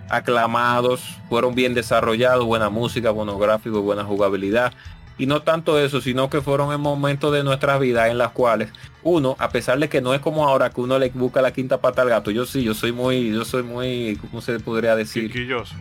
aclamados, 0.09 1.01
fueron 1.29 1.55
bien 1.55 1.73
desarrollados, 1.73 2.45
buena 2.45 2.69
música, 2.69 3.11
buenos 3.11 3.39
gráficos, 3.39 3.81
buena 3.81 4.03
jugabilidad. 4.03 4.73
Y 5.17 5.25
no 5.27 5.41
tanto 5.43 5.79
eso, 5.79 6.01
sino 6.01 6.29
que 6.29 6.41
fueron 6.41 6.73
en 6.73 6.81
momentos 6.81 7.31
de 7.33 7.43
nuestras 7.43 7.79
vidas 7.79 8.09
en 8.09 8.17
las 8.17 8.31
cuales 8.31 8.69
uno, 9.03 9.35
a 9.39 9.49
pesar 9.49 9.77
de 9.79 9.87
que 9.89 10.01
no 10.01 10.13
es 10.13 10.21
como 10.21 10.47
ahora 10.47 10.69
que 10.71 10.81
uno 10.81 10.97
le 10.97 11.09
busca 11.09 11.41
la 11.41 11.51
quinta 11.53 11.79
pata 11.79 12.01
al 12.01 12.09
gato, 12.09 12.31
yo 12.31 12.45
sí, 12.45 12.63
yo 12.63 12.73
soy 12.73 12.91
muy, 12.93 13.31
yo 13.31 13.45
soy 13.45 13.61
muy, 13.63 14.17
¿cómo 14.21 14.41
se 14.41 14.59
podría 14.59 14.95
decir? 14.95 15.25
Quisquilloso. 15.31 15.75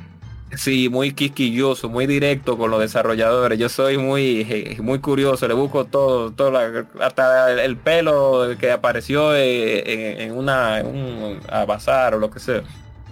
Sí, 0.55 0.91
muy 0.91 1.13
quisquilloso, 1.15 1.89
muy 1.89 2.07
directo 2.07 2.59
con 2.59 2.71
los 2.71 2.79
desarrolladores. 2.79 3.59
Yo 3.59 3.71
soy 3.71 3.97
muy 3.97 4.77
muy 4.83 4.99
curioso, 4.99 5.49
le 5.49 5.55
busco 5.55 5.87
todo, 5.87 6.31
todo 6.31 6.51
la- 6.51 6.85
hasta 7.01 7.53
el, 7.53 7.59
el 7.59 7.77
pelo 7.79 8.51
que 8.61 8.71
apareció 8.71 9.35
eh, 9.35 10.19
en, 10.19 10.31
en 10.31 10.37
una 10.37 10.81
en 10.81 10.87
un 10.89 11.41
a 11.49 11.65
bazar 11.65 12.15
o 12.17 12.19
lo 12.19 12.31
que 12.31 12.39
sea. 12.39 12.63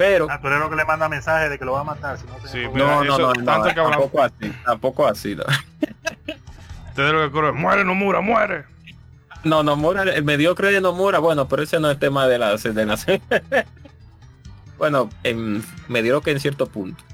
Pero 0.00 0.28
tú 0.40 0.46
eres 0.46 0.60
lo 0.60 0.70
que 0.70 0.76
le 0.76 0.84
manda 0.86 1.10
mensaje 1.10 1.50
de 1.50 1.58
que 1.58 1.64
lo 1.66 1.72
va 1.72 1.80
a 1.80 1.84
matar. 1.84 2.16
Si 2.16 2.26
no 2.26 2.32
Sí, 2.48 2.62
no, 2.72 2.72
no, 2.72 3.04
no, 3.04 3.14
eso, 3.14 3.18
no, 3.18 3.32
tanto 3.44 3.68
no, 3.68 3.74
que 3.74 3.80
hablamos- 3.80 3.90
tampoco 4.10 4.22
así, 4.22 4.52
tampoco 4.64 5.06
así. 5.06 5.34
No, 5.36 5.44
Ustedes 6.88 7.12
lo 7.12 7.22
que 7.26 7.30
corren, 7.30 7.54
muere, 7.54 7.84
no 7.84 7.94
mura, 7.94 8.22
muere. 8.22 8.64
no, 9.44 9.62
Nomura, 9.62 10.02
el 10.04 10.24
mediocre 10.24 10.72
de 10.72 10.80
Nomura, 10.80 11.18
bueno, 11.18 11.46
pero 11.48 11.62
ese 11.64 11.78
no 11.80 11.90
es 11.90 11.98
tema 11.98 12.26
de 12.26 12.38
la 12.38 12.56
de 12.56 12.86
la 12.86 12.96
Bueno, 14.78 15.10
en, 15.22 15.62
mediocre 15.88 16.32
en 16.32 16.40
cierto 16.40 16.66
punto. 16.66 17.04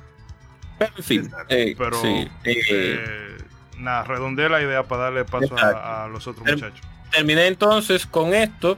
Pero 0.78 0.92
en 0.96 1.02
fin, 1.02 1.32
eh, 1.48 1.74
Pero 1.76 2.00
sí, 2.00 2.28
eh, 2.44 2.62
eh, 2.70 3.36
nada, 3.78 4.04
redondeé 4.04 4.48
la 4.48 4.62
idea 4.62 4.84
para 4.84 5.04
darle 5.04 5.24
paso 5.24 5.56
a, 5.58 6.04
a 6.04 6.08
los 6.08 6.24
otros 6.28 6.46
Term- 6.46 6.54
muchachos. 6.60 6.86
terminé 7.10 7.48
entonces 7.48 8.06
con 8.06 8.32
esto, 8.32 8.76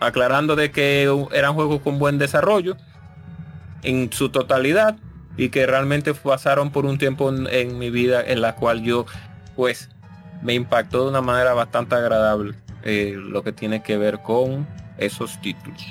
aclarando 0.00 0.56
de 0.56 0.70
que 0.70 1.02
eran 1.32 1.52
juegos 1.52 1.82
con 1.82 1.98
buen 1.98 2.16
desarrollo 2.18 2.76
en 3.84 4.12
su 4.12 4.30
totalidad 4.30 4.96
y 5.36 5.48
que 5.48 5.66
realmente 5.66 6.14
pasaron 6.14 6.70
por 6.70 6.86
un 6.86 6.98
tiempo 6.98 7.30
en, 7.30 7.78
mi 7.78 7.90
vida 7.90 8.22
en 8.24 8.40
la 8.40 8.56
cual 8.56 8.82
yo 8.82 9.06
pues 9.56 9.88
me 10.42 10.54
impactó 10.54 11.04
de 11.04 11.10
una 11.10 11.20
manera 11.20 11.54
bastante 11.54 11.94
agradable 11.94 12.54
eh, 12.82 13.14
lo 13.16 13.42
que 13.42 13.52
tiene 13.52 13.82
que 13.82 13.96
ver 13.96 14.20
con 14.20 14.66
esos 14.98 15.40
títulos. 15.40 15.82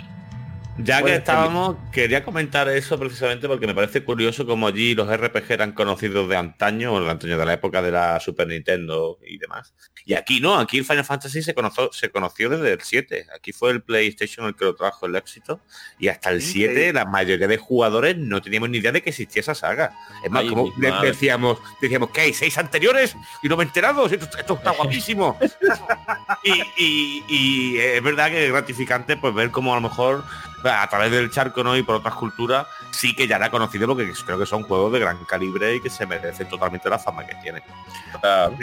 Ya 0.80 0.98
que 0.98 1.02
Bueno, 1.04 1.18
estábamos, 1.18 1.76
quería 1.91 2.24
comentar 2.26 2.68
eso 2.68 2.98
precisamente 2.98 3.48
porque 3.48 3.68
me 3.68 3.76
parece 3.76 4.04
curioso 4.04 4.45
como 4.48 4.68
allí 4.68 4.95
los 4.95 5.08
RPG 5.08 5.52
eran 5.52 5.72
conocidos 5.74 6.28
de 6.28 6.36
antaño, 6.36 6.94
o 6.94 7.00
de 7.00 7.12
antaño 7.12 7.38
de 7.38 7.45
la 7.45 7.54
época 7.54 7.82
de 7.84 7.91
la 7.91 8.20
Super 8.20 8.48
Nintendo 8.48 9.20
y 9.24 9.38
demás. 9.38 9.76
Y 10.04 10.16
aquí 10.16 10.40
no, 10.41 10.58
aquí 10.58 10.80
el 10.80 10.86
Final 10.86 11.06
Fantasy 11.06 11.44
se 11.44 11.54
conoció, 11.54 11.94
se 11.94 12.10
conoció 12.10 12.50
desde 12.50 12.74
el 12.74 12.82
7. 12.82 13.28
Aquí 13.36 13.52
fue 13.54 13.70
el 13.72 13.84
PlayStation 13.84 14.48
el 14.48 14.56
que 14.56 14.66
lo 14.66 14.76
trajo 14.76 15.06
el 15.06 15.16
éxito. 15.16 15.62
Y 16.00 16.08
hasta 16.08 16.32
el 16.32 16.41
7 16.41 16.91
la 16.91 17.06
mayoría 17.06 17.48
de 17.48 17.58
jugadores 17.58 18.18
no 18.18 18.41
teníamos 18.41 18.70
ni 18.72 18.80
idea 18.80 18.91
de 18.91 19.04
que 19.04 19.12
existía 19.12 19.41
esa 19.41 19.54
saga. 19.56 19.94
Es 20.26 20.32
más, 20.32 20.41
Ay, 20.41 20.50
como 20.50 20.74
decíamos, 21.04 21.60
decíamos 21.82 22.10
que 22.10 22.22
hay 22.22 22.34
seis 22.34 22.58
anteriores 22.58 23.16
y 23.44 23.48
no 23.48 23.58
me 23.58 23.64
he 23.64 23.68
enterado, 23.68 24.08
esto, 24.08 24.28
esto 24.38 24.56
está 24.56 24.72
guapísimo. 24.72 25.38
y, 26.44 26.62
y- 26.78 27.24
y 27.28 27.78
es 27.78 28.02
verdad 28.04 28.30
que 28.32 28.45
es 28.45 28.52
gratificante 28.52 29.18
pues 29.18 29.34
ver 29.36 29.52
cómo 29.52 29.72
a 29.72 29.76
lo 29.76 29.82
mejor 29.82 30.24
a 30.65 30.88
través 30.88 31.11
del 31.11 31.30
charco 31.30 31.64
¿no? 31.64 31.76
y 31.76 31.84
por 31.84 31.95
otras 31.95 32.15
culturas 32.15 32.68
sí 32.91 33.15
que 33.15 33.27
ya 33.27 33.35
era 33.38 33.49
conocido 33.52 33.88
porque 33.88 34.11
creo 34.26 34.40
que 34.40 34.45
son 34.45 34.64
juegos 34.64 34.91
de 34.94 34.99
gran 34.99 35.23
calibre 35.26 35.76
y 35.76 35.81
que 35.81 35.90
se 35.90 36.06
merecen 36.06 36.48
totalmente 36.48 36.90
la 36.90 36.99
fama 36.99 37.26
que 37.26 37.35
tienen. 37.35 37.61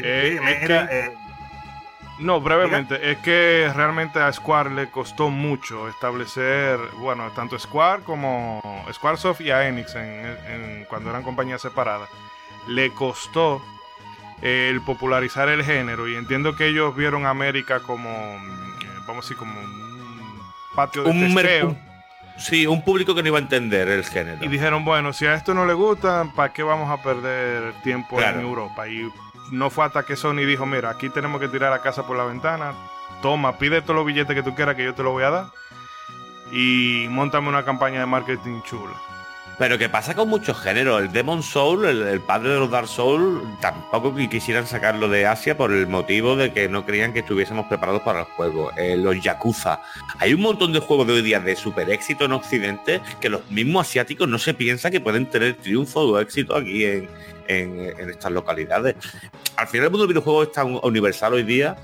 Eh, 0.03 0.39
es 0.43 0.67
que- 0.67 0.87
eh, 0.91 1.15
No, 2.19 2.39
brevemente, 2.41 3.11
es 3.13 3.17
que 3.19 3.71
realmente 3.75 4.21
a 4.21 4.31
Square 4.31 4.71
le 4.73 4.91
costó 4.91 5.31
mucho 5.31 5.89
establecer, 5.89 6.79
bueno, 6.99 7.31
tanto 7.35 7.59
Square 7.59 8.03
como 8.03 8.61
Squaresoft 8.93 9.41
y 9.41 9.51
a 9.51 9.67
Enix 9.67 9.95
en, 9.95 10.37
en- 10.47 10.85
cuando 10.91 11.09
eran 11.09 11.23
compañías 11.23 11.63
separadas, 11.63 12.11
le 12.69 12.93
costó 12.93 13.63
eh, 14.43 14.69
el 14.71 14.83
popularizar 14.83 15.49
el 15.49 15.65
género 15.65 16.09
y 16.09 16.15
entiendo 16.17 16.57
que 16.57 16.67
ellos 16.67 16.95
vieron 16.95 17.25
a 17.25 17.31
América 17.31 17.81
como, 17.81 18.11
eh, 18.11 18.87
vamos 19.07 19.25
a 19.25 19.29
decir, 19.29 19.37
como 19.39 19.59
un 19.59 20.41
patio 20.75 21.03
de 21.05 21.11
Un, 21.11 21.35
mer- 21.35 21.47
testeo. 21.47 21.69
un- 21.69 21.90
sí, 22.41 22.67
un 22.67 22.83
público 22.83 23.15
que 23.15 23.23
no 23.23 23.29
iba 23.29 23.39
a 23.39 23.43
entender 23.43 23.89
el 23.89 24.05
género. 24.05 24.45
Y 24.45 24.49
dijeron, 24.49 24.85
bueno, 24.85 25.13
si 25.13 25.27
a 25.27 25.35
esto 25.35 25.55
no 25.55 25.67
le 25.67 25.75
gusta, 25.75 26.27
¿para 26.35 26.53
qué 26.53 26.63
vamos 26.63 26.91
a 26.91 27.03
perder 27.03 27.73
tiempo 27.83 28.17
Claro. 28.17 28.41
en 28.41 28.47
Europa? 28.47 28.89
Y 28.89 29.09
no 29.53 29.71
fue 29.71 29.85
hasta 29.85 30.03
que 30.05 30.17
Sony 30.17 30.45
dijo, 30.47 30.67
mira, 30.67 30.91
aquí 30.91 31.09
tenemos 31.11 31.41
que 31.41 31.49
tirar 31.49 31.71
la 31.71 31.81
casa 31.83 32.07
por 32.07 32.17
la 32.17 32.25
ventana, 32.25 32.73
toma, 33.23 33.59
pide 33.59 33.83
todos 33.83 33.97
los 33.97 34.07
billetes 34.07 34.35
que 34.35 34.43
tú 34.43 34.55
quieras 34.55 34.75
que 34.75 34.85
yo 34.85 34.95
te 34.95 35.03
lo 35.03 35.13
voy 35.13 35.25
a 35.25 35.31
dar. 35.31 35.47
Y 36.53 37.07
montame 37.11 37.49
una 37.49 37.65
campaña 37.65 38.01
de 38.01 38.07
marketing 38.07 38.63
chula. 38.63 38.95
Pero 39.61 39.77
que 39.77 39.91
pasa 39.91 40.15
con 40.15 40.31
muchos 40.31 40.59
géneros. 40.59 41.03
El 41.03 41.13
Demon 41.13 41.43
Soul, 41.43 41.85
el, 41.85 42.21
padre 42.23 42.49
de 42.49 42.61
los 42.61 42.71
Dark 42.71 42.89
Souls, 42.89 43.43
tampoco 43.61 44.17
quisieran 44.17 44.67
sacarlo 44.67 45.07
de 45.07 45.27
Asia 45.27 45.55
por 45.55 45.71
el 45.71 45.87
motivo 45.87 46.35
de 46.35 46.51
que 46.51 46.67
no 46.67 46.87
creían 46.87 47.13
que 47.13 47.19
estuviésemos 47.19 47.67
preparados 47.67 48.01
para 48.01 48.21
el 48.21 48.25
juego. 48.25 48.71
Eh, 48.79 48.97
los 48.97 49.23
Yakuza. 49.23 49.83
Hay 50.19 50.33
un 50.33 50.41
montón 50.41 50.73
de 50.73 50.79
juegos 50.79 51.07
de 51.09 51.13
hoy 51.13 51.21
día 51.21 51.41
de 51.41 51.55
super 51.57 51.91
éxito 51.91 52.25
en 52.25 52.33
Occidente 52.33 53.03
que 53.21 53.29
los 53.29 53.51
mismos 53.51 53.87
asiáticos 53.87 54.27
no 54.27 54.39
se 54.39 54.55
piensa 54.55 54.91
que 54.91 54.99
pueden 54.99 55.27
tener 55.27 55.57
triunfo 55.57 56.01
o 56.01 56.19
éxito 56.19 56.57
aquí 56.57 56.87
en, 56.87 57.11
estas 57.47 58.33
localidades. 58.33 58.95
Al 59.57 59.69
final 59.69 59.85
el 59.85 59.91
mundo 59.91 60.07
del 60.07 60.15
videojuego 60.15 60.45
es 60.45 60.53
tan 60.53 60.81
universal 60.83 61.35
hoy 61.35 61.43
día 61.43 61.77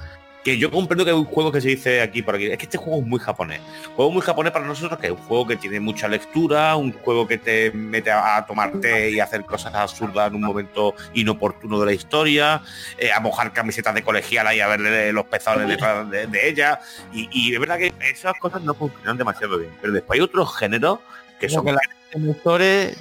que 0.47 0.57
yo 0.59 0.71
comprendo 0.71 1.05
que 1.05 1.11
hay 1.11 1.17
un 1.17 1.25
juego 1.25 1.51
que 1.51 1.61
se 1.61 1.71
dice 1.71 2.01
aquí 2.01 2.23
por 2.23 2.37
aquí. 2.37 2.47
Es 2.47 2.57
que 2.57 2.67
este 2.67 2.79
juego 2.79 3.01
es 3.01 3.07
muy 3.09 3.19
japonés. 3.19 3.61
Juego 3.97 4.13
muy 4.13 4.23
japonés 4.23 4.53
para 4.53 4.65
nosotros, 4.65 4.97
que 5.01 5.09
es 5.09 5.13
un 5.13 5.19
juego 5.19 5.45
que 5.45 5.57
tiene 5.57 5.81
mucha 5.81 6.07
lectura, 6.07 6.77
un 6.77 6.93
juego 6.93 7.27
que 7.27 7.37
te 7.37 7.73
mete 7.73 8.13
a, 8.13 8.37
a 8.37 8.47
tomar 8.47 8.71
té 8.81 9.11
y 9.11 9.19
hacer 9.19 9.45
cosas 9.45 9.75
absurdas 9.75 10.29
en 10.29 10.37
un 10.37 10.43
momento 10.43 10.95
inoportuno 11.15 11.81
de 11.81 11.87
la 11.87 11.93
historia, 11.95 12.63
eh, 12.97 13.11
a 13.11 13.19
mojar 13.19 13.53
camisetas 13.53 13.93
de 13.93 14.05
colegiala 14.05 14.55
y 14.55 14.61
a 14.61 14.69
verle 14.69 15.13
los 15.13 15.25
pezones 15.25 15.67
detrás 15.67 16.09
de, 16.09 16.29
de 16.29 16.49
ella. 16.49 16.79
Y, 17.13 17.29
y 17.33 17.51
de 17.51 17.59
verdad 17.59 17.79
que 17.79 17.93
esas 18.09 18.35
cosas 18.39 18.63
no 18.63 18.73
funcionan 18.73 19.19
demasiado 19.19 19.59
bien. 19.59 19.73
Pero 19.81 19.95
después 19.95 20.17
hay 20.17 20.23
otros 20.23 20.57
géneros 20.57 21.01
que 21.41 21.49
son... 21.49 21.65
Que 21.65 21.73
la 21.73 21.81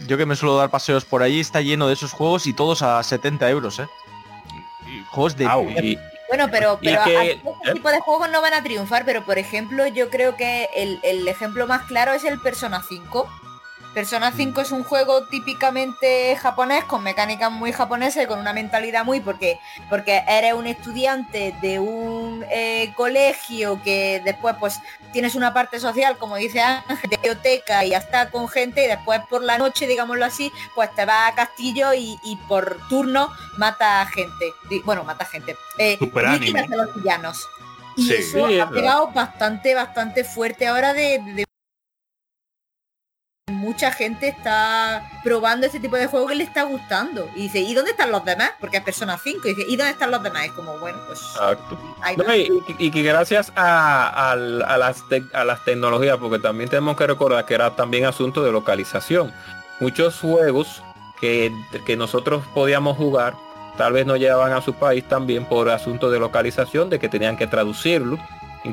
yo 0.08 0.18
que 0.18 0.26
me 0.26 0.36
suelo 0.36 0.58
dar 0.58 0.72
paseos 0.72 1.06
por 1.06 1.22
allí, 1.22 1.42
está 1.42 1.62
lleno 1.62 1.86
de 1.88 1.94
esos 1.94 2.12
juegos 2.12 2.48
y 2.48 2.54
todos 2.54 2.82
a 2.82 3.04
70 3.04 3.48
euros, 3.52 3.78
¿eh? 3.78 3.86
Juegos 5.12 5.38
de... 5.38 5.46
Au. 5.46 5.70
Y- 5.70 6.00
Bueno, 6.28 6.48
pero, 6.52 6.80
pero 6.82 7.04
que- 7.04 7.18
aquí 7.18 7.30
este 7.32 7.70
¿eh? 7.70 7.74
tipo 7.74 7.90
de 7.90 8.00
juegos 8.00 8.30
no 8.30 8.42
van 8.42 8.54
a 8.54 8.64
triunfar, 8.64 9.06
pero 9.06 9.24
por 9.26 9.38
ejemplo, 9.38 9.86
yo 9.88 10.10
creo 10.10 10.36
que 10.36 10.70
el, 10.76 11.00
el 11.04 11.28
ejemplo 11.28 11.68
más 11.68 11.84
claro 11.84 12.14
es 12.14 12.24
el 12.24 12.40
Persona 12.40 12.82
5. 12.88 13.30
Persona 13.96 14.34
5 14.36 14.60
es 14.60 14.72
un 14.74 14.84
juego 14.84 15.24
típicamente 15.28 16.36
japonés, 16.36 16.84
con 16.84 17.02
mecánicas 17.02 17.50
muy 17.50 17.72
japonesas 17.72 18.24
y 18.26 18.28
con 18.28 18.40
una 18.40 18.52
mentalidad 18.52 19.06
muy 19.06 19.22
porque, 19.22 19.58
porque 19.90 20.22
eres 20.28 20.54
un 20.54 20.68
estudiante 20.68 21.56
de 21.62 21.80
un 21.80 22.46
eh, 22.52 22.94
colegio 22.98 23.82
que 23.82 24.22
después 24.26 24.58
pues 24.60 24.80
tienes 25.14 25.34
una 25.36 25.54
parte 25.54 25.80
social, 25.80 26.18
como 26.18 26.36
dice 26.36 26.60
Ángel, 26.60 27.10
de 27.10 27.16
biblioteca 27.16 27.86
y 27.86 27.92
ya 27.92 28.00
está 28.00 28.30
con 28.32 28.50
gente 28.50 28.84
y 28.84 28.88
después 28.88 29.22
por 29.30 29.42
la 29.42 29.58
noche, 29.58 29.88
digámoslo 29.88 30.26
así, 30.26 30.52
pues 30.76 30.94
te 30.94 31.06
vas 31.06 31.32
a 31.32 31.36
castillo 31.36 31.94
y, 31.94 32.20
y 32.26 32.36
por 32.50 32.78
turno 32.90 33.32
mata 33.58 34.02
a 34.02 34.06
gente. 34.08 34.54
Bueno, 34.84 35.06
mata 35.06 35.24
a 35.24 35.28
gente. 35.28 35.56
Eh, 35.78 35.98
a 36.02 36.76
los 36.76 36.96
villanos. 36.96 37.48
Y 37.96 38.08
Sí. 38.08 38.14
eso 38.16 38.48
Sí, 38.50 38.60
ha 38.60 38.70
pegado 38.70 39.08
bastante, 39.08 39.74
bastante 39.74 40.26
fuerte 40.26 40.68
ahora 40.68 40.92
de, 40.94 41.20
de- 41.20 41.46
Mucha 43.52 43.92
gente 43.92 44.28
está 44.28 45.08
probando 45.24 45.68
este 45.68 45.80
tipo 45.80 45.96
de 45.96 46.08
juego 46.08 46.26
que 46.26 46.34
le 46.34 46.44
está 46.44 46.64
gustando. 46.64 47.30
Y 47.36 47.44
dice, 47.44 47.60
¿y 47.60 47.76
dónde 47.76 47.92
están 47.92 48.12
los 48.12 48.26
demás? 48.26 48.54
Porque 48.60 48.78
es 48.78 48.84
Persona 48.84 49.20
5. 49.20 49.48
Y 49.48 49.54
dice, 49.54 49.66
¿y 49.70 49.76
dónde 49.76 49.92
están 49.92 50.10
los 50.10 50.24
demás? 50.24 50.46
Es 50.46 50.52
como, 50.54 50.80
bueno, 50.80 50.98
pues... 51.06 51.20
Exacto. 51.20 51.78
No, 52.26 52.36
y, 52.36 52.50
y 52.80 52.90
que 52.90 53.04
gracias 53.04 53.52
a, 53.56 54.36
las 54.36 55.04
a 55.32 55.44
las 55.44 55.64
tecnologías, 55.64 56.18
porque 56.18 56.40
también 56.40 56.72
tenemos 56.72 56.98
que 56.98 57.06
recordar 57.06 57.46
que 57.46 57.54
era 57.54 57.76
también 57.76 58.06
asunto 58.06 58.44
de 58.44 58.52
localización. 58.52 59.32
Muchos 59.80 60.20
juegos 60.20 60.82
que, 61.22 61.52
que 61.86 61.96
nosotros 61.96 62.44
podíamos 62.56 62.98
jugar, 62.98 63.36
tal 63.78 63.94
vez 63.94 64.08
no 64.08 64.16
llegaban 64.16 64.54
a 64.54 64.62
su 64.62 64.74
país 64.74 65.08
también 65.08 65.46
por 65.46 65.70
asunto 65.70 66.10
de 66.10 66.18
localización, 66.18 66.90
de 66.90 66.98
que 66.98 67.10
tenían 67.10 67.38
que 67.38 67.46
traducirlo. 67.46 68.18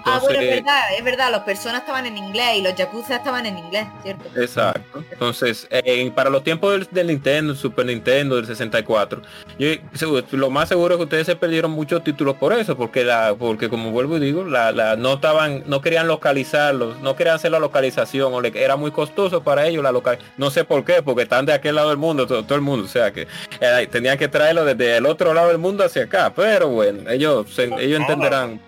Ah, 0.05 0.19
bueno, 0.23 0.41
es 0.41 0.49
verdad, 0.51 0.81
es 0.99 1.05
verdad, 1.05 1.31
los 1.33 1.41
personas 1.43 1.81
estaban 1.83 2.07
en 2.07 2.17
inglés 2.17 2.57
y 2.59 2.63
los 2.63 2.75
Yakuza 2.75 3.17
estaban 3.17 3.47
en 3.47 3.59
inglés, 3.59 3.87
¿cierto? 4.03 4.25
Exacto. 4.41 5.05
Entonces, 5.11 5.67
eh, 5.71 6.11
para 6.15 6.31
los 6.31 6.43
tiempos 6.45 6.73
del, 6.73 6.89
del 6.91 7.07
Nintendo, 7.09 7.55
Super 7.55 7.87
Nintendo, 7.87 8.37
del 8.37 8.47
64, 8.47 9.23
yo, 9.59 9.69
seguro- 9.95 10.25
lo 10.33 10.51
más 10.51 10.69
seguro 10.69 10.95
es 10.95 10.99
que 10.99 11.05
ustedes 11.05 11.27
se 11.27 11.37
perdieron 11.37 11.71
muchos 11.71 12.03
títulos 12.05 12.37
por 12.37 12.53
eso, 12.53 12.77
porque 12.77 13.05
la, 13.05 13.35
porque 13.39 13.69
como 13.69 13.91
vuelvo 13.91 14.17
y 14.17 14.21
digo, 14.21 14.45
la, 14.45 14.73
la- 14.73 14.97
no 14.97 15.15
estaban, 15.15 15.63
no 15.67 15.81
querían 15.81 16.07
localizarlos, 16.09 17.01
no 17.01 17.17
querían 17.17 17.37
hacer 17.37 17.51
la 17.51 17.59
localización, 17.59 18.33
o 18.35 18.41
le, 18.41 18.53
era 18.63 18.77
muy 18.77 18.91
costoso 18.91 19.43
para 19.43 19.67
ellos 19.67 19.83
la 19.83 19.93
local, 19.93 20.19
no 20.37 20.51
sé 20.51 20.65
por 20.65 20.85
qué, 20.85 21.03
porque 21.03 21.23
están 21.23 21.47
de 21.47 21.53
aquel 21.53 21.75
lado 21.77 21.89
del 21.91 21.99
mundo, 21.99 22.27
todo, 22.27 22.43
todo 22.45 22.55
el 22.57 22.63
mundo, 22.63 22.87
o 22.87 22.89
sea 22.89 23.13
que 23.13 23.27
eh, 23.61 23.89
tenían 23.91 24.19
que 24.19 24.29
traerlo 24.29 24.65
desde 24.65 24.97
el 24.97 25.07
otro 25.07 25.35
lado 25.35 25.49
del 25.49 25.59
mundo 25.59 25.85
hacia 25.85 26.05
acá, 26.05 26.33
pero 26.35 26.69
bueno, 26.69 27.11
ellos, 27.11 27.47
se- 27.55 27.65
ellos 27.65 28.01
entenderán. 28.01 28.61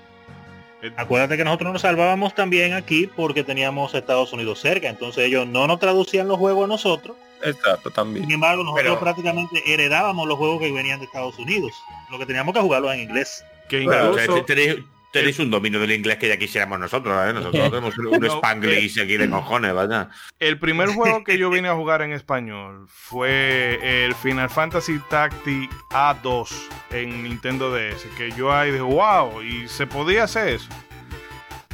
Acuérdate 0.96 1.36
que 1.36 1.44
nosotros 1.44 1.72
nos 1.72 1.82
salvábamos 1.82 2.34
también 2.34 2.72
aquí 2.74 3.06
porque 3.06 3.42
teníamos 3.44 3.94
Estados 3.94 4.32
Unidos 4.32 4.60
cerca, 4.60 4.88
entonces 4.88 5.24
ellos 5.26 5.46
no 5.46 5.66
nos 5.66 5.78
traducían 5.78 6.28
los 6.28 6.38
juegos 6.38 6.64
a 6.64 6.68
nosotros 6.68 7.16
Exacto, 7.42 7.90
también. 7.90 8.24
Sin 8.24 8.34
embargo, 8.34 8.64
nosotros 8.64 8.84
Pero- 8.84 9.00
prácticamente 9.00 9.62
heredábamos 9.66 10.26
los 10.26 10.38
juegos 10.38 10.60
que 10.60 10.72
venían 10.72 10.98
de 11.00 11.06
Estados 11.06 11.38
Unidos. 11.38 11.72
Lo 12.10 12.18
que 12.18 12.24
teníamos 12.26 12.54
que 12.54 12.60
jugarlos 12.60 12.94
en 12.94 13.00
inglés. 13.00 13.44
Que 13.68 13.82
incluso... 13.82 14.42
te- 14.44 14.84
tenéis 15.14 15.38
un 15.38 15.50
dominio 15.50 15.80
del 15.80 15.92
inglés 15.92 16.18
que 16.18 16.28
ya 16.28 16.36
quisiéramos 16.36 16.78
nosotros, 16.78 17.16
¿eh? 17.26 17.32
Nosotros 17.32 17.70
tenemos 17.70 17.96
un, 17.96 18.06
un 18.08 18.20
No, 18.20 18.34
Spanglish 18.34 19.00
aquí 19.00 19.16
de 19.16 19.30
cojones, 19.30 19.72
vaya. 19.72 20.10
El 20.38 20.58
primer 20.58 20.88
juego 20.90 21.24
que 21.24 21.38
yo 21.38 21.48
vine 21.50 21.68
a 21.68 21.74
jugar 21.74 22.02
en 22.02 22.12
español 22.12 22.86
fue 22.88 24.04
el 24.04 24.14
Final 24.14 24.50
Fantasy 24.50 25.00
Tactic 25.08 25.70
A2 25.90 26.48
en 26.90 27.22
Nintendo 27.22 27.72
DS. 27.72 28.04
Que 28.18 28.30
yo 28.32 28.52
ahí 28.52 28.70
dije, 28.72 28.82
wow, 28.82 29.40
y 29.40 29.68
se 29.68 29.86
podía 29.86 30.24
hacer 30.24 30.48
eso. 30.48 30.68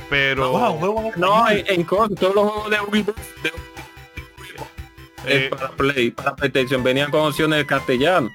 Pero 0.08 0.50
Wow, 0.50 0.78
juego 0.78 1.12
en 1.14 1.20
No, 1.20 1.48
en, 1.48 1.64
en 1.66 1.84
cosas, 1.84 2.18
todos 2.18 2.34
los 2.34 2.50
juegos 2.50 2.70
de 2.70 2.80
Ubisoft 2.80 3.42
de- 3.42 3.52
eh, 5.26 5.46
eh, 5.46 5.50
para 5.50 5.70
Play, 5.72 6.10
para 6.10 6.34
PlayStation 6.34 6.82
venían 6.82 7.10
con 7.10 7.20
opciones 7.20 7.58
de 7.58 7.66
castellano. 7.66 8.30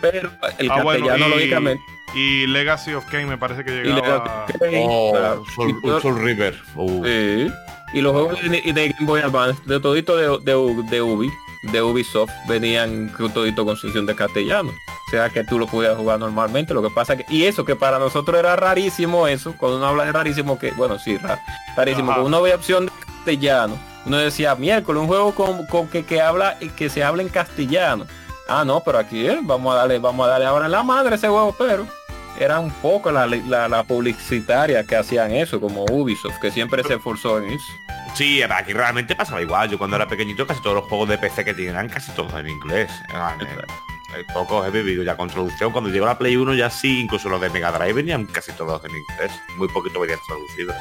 Pero 0.00 0.30
el 0.58 0.70
ah, 0.70 0.82
bueno, 0.82 1.06
castellano, 1.06 1.26
y, 1.26 1.38
lógicamente. 1.38 1.82
Y 2.14 2.46
Legacy 2.46 2.94
of 2.94 3.04
Kain 3.06 3.28
me 3.28 3.38
parece 3.38 3.64
que 3.64 3.82
Y, 3.82 3.92
llegaba. 3.92 4.46
le- 4.60 4.84
Oh, 4.86 5.12
claro. 5.12 5.44
Soul, 5.54 6.18
Y 6.20 6.24
River. 6.24 6.58
Uh. 6.74 7.04
Sí. 7.04 7.52
Y 7.92 8.00
los 8.02 8.12
juegos 8.12 8.40
de, 8.42 8.48
de 8.72 8.88
Game 8.90 8.94
Boy 9.06 9.20
Advance, 9.20 9.60
de 9.66 9.80
todito 9.80 10.16
de, 10.16 10.28
de, 10.44 10.82
de 10.90 11.02
Ubi, 11.02 11.28
de 11.72 11.82
Ubisoft, 11.82 12.30
venían 12.48 13.08
con 13.08 13.32
todito 13.32 13.64
con 13.64 13.76
sección 13.76 14.06
de 14.06 14.14
castellano. 14.14 14.70
O 14.70 15.10
sea 15.10 15.28
que 15.28 15.42
tú 15.42 15.58
lo 15.58 15.66
podías 15.66 15.96
jugar 15.96 16.20
normalmente. 16.20 16.72
Lo 16.72 16.82
que 16.82 16.90
pasa 16.90 17.16
que, 17.16 17.24
y 17.28 17.44
eso 17.46 17.64
que 17.64 17.74
para 17.74 17.98
nosotros 17.98 18.38
era 18.38 18.54
rarísimo 18.54 19.26
eso, 19.26 19.54
cuando 19.58 19.78
uno 19.78 19.86
habla 19.88 20.04
de 20.04 20.12
rarísimo, 20.12 20.56
que, 20.58 20.70
bueno, 20.72 20.98
sí, 21.00 21.16
ra- 21.18 21.40
rarísimo, 21.76 22.12
Ajá. 22.12 22.20
cuando 22.20 22.28
uno 22.28 22.42
veía 22.42 22.54
opción 22.56 22.86
de 22.86 22.92
castellano, 23.04 23.76
uno 24.06 24.16
decía, 24.18 24.54
miércoles, 24.54 25.00
un 25.02 25.08
juego 25.08 25.34
con, 25.34 25.66
con 25.66 25.88
que, 25.88 26.04
que 26.04 26.20
habla, 26.20 26.58
que 26.76 26.88
se 26.88 27.02
habla 27.02 27.22
en 27.22 27.28
castellano. 27.28 28.06
Ah, 28.48 28.64
no, 28.64 28.80
pero 28.80 28.98
aquí 28.98 29.26
eh, 29.26 29.38
vamos 29.42 29.72
a 29.74 29.78
darle, 29.78 29.98
vamos 29.98 30.26
a 30.26 30.30
darle 30.30 30.46
ahora 30.46 30.66
en 30.66 30.72
la 30.72 30.82
madre 30.84 31.16
ese 31.16 31.28
juego, 31.28 31.54
pero 31.58 31.86
era 32.44 32.58
un 32.60 32.70
poco 32.70 33.10
la, 33.12 33.26
la, 33.26 33.68
la 33.68 33.82
publicitaria 33.84 34.84
que 34.84 34.96
hacían 34.96 35.30
eso, 35.32 35.60
como 35.60 35.84
Ubisoft, 35.84 36.38
que 36.40 36.50
siempre 36.50 36.82
se 36.82 36.94
esforzó 36.94 37.38
en 37.38 37.50
eso. 37.52 37.72
Sí, 38.14 38.42
aquí 38.42 38.72
realmente 38.72 39.14
pasaba 39.14 39.40
igual. 39.42 39.68
Yo 39.70 39.78
cuando 39.78 39.96
era 39.96 40.08
pequeñito 40.08 40.46
casi 40.46 40.60
todos 40.62 40.76
los 40.76 40.84
juegos 40.86 41.08
de 41.08 41.18
PC 41.18 41.44
que 41.44 41.54
tenían 41.54 41.88
casi 41.88 42.10
todos 42.12 42.32
en 42.34 42.48
inglés. 42.48 42.90
Eran, 43.10 43.40
eh, 43.42 43.46
eh, 44.16 44.24
pocos 44.34 44.66
he 44.66 44.70
vivido 44.70 45.02
ya 45.04 45.16
con 45.16 45.28
traducción. 45.28 45.70
Cuando 45.70 45.90
llegó 45.90 46.06
la 46.06 46.18
Play 46.18 46.36
1 46.36 46.54
ya 46.54 46.70
sí, 46.70 47.00
incluso 47.02 47.28
los 47.28 47.40
de 47.40 47.50
Mega 47.50 47.70
Drive 47.72 47.92
venían 47.92 48.26
casi 48.26 48.52
todos 48.52 48.82
en 48.84 48.90
inglés. 48.90 49.32
Muy 49.56 49.68
poquito 49.68 50.00
venían 50.00 50.18
traducidos. 50.26 50.74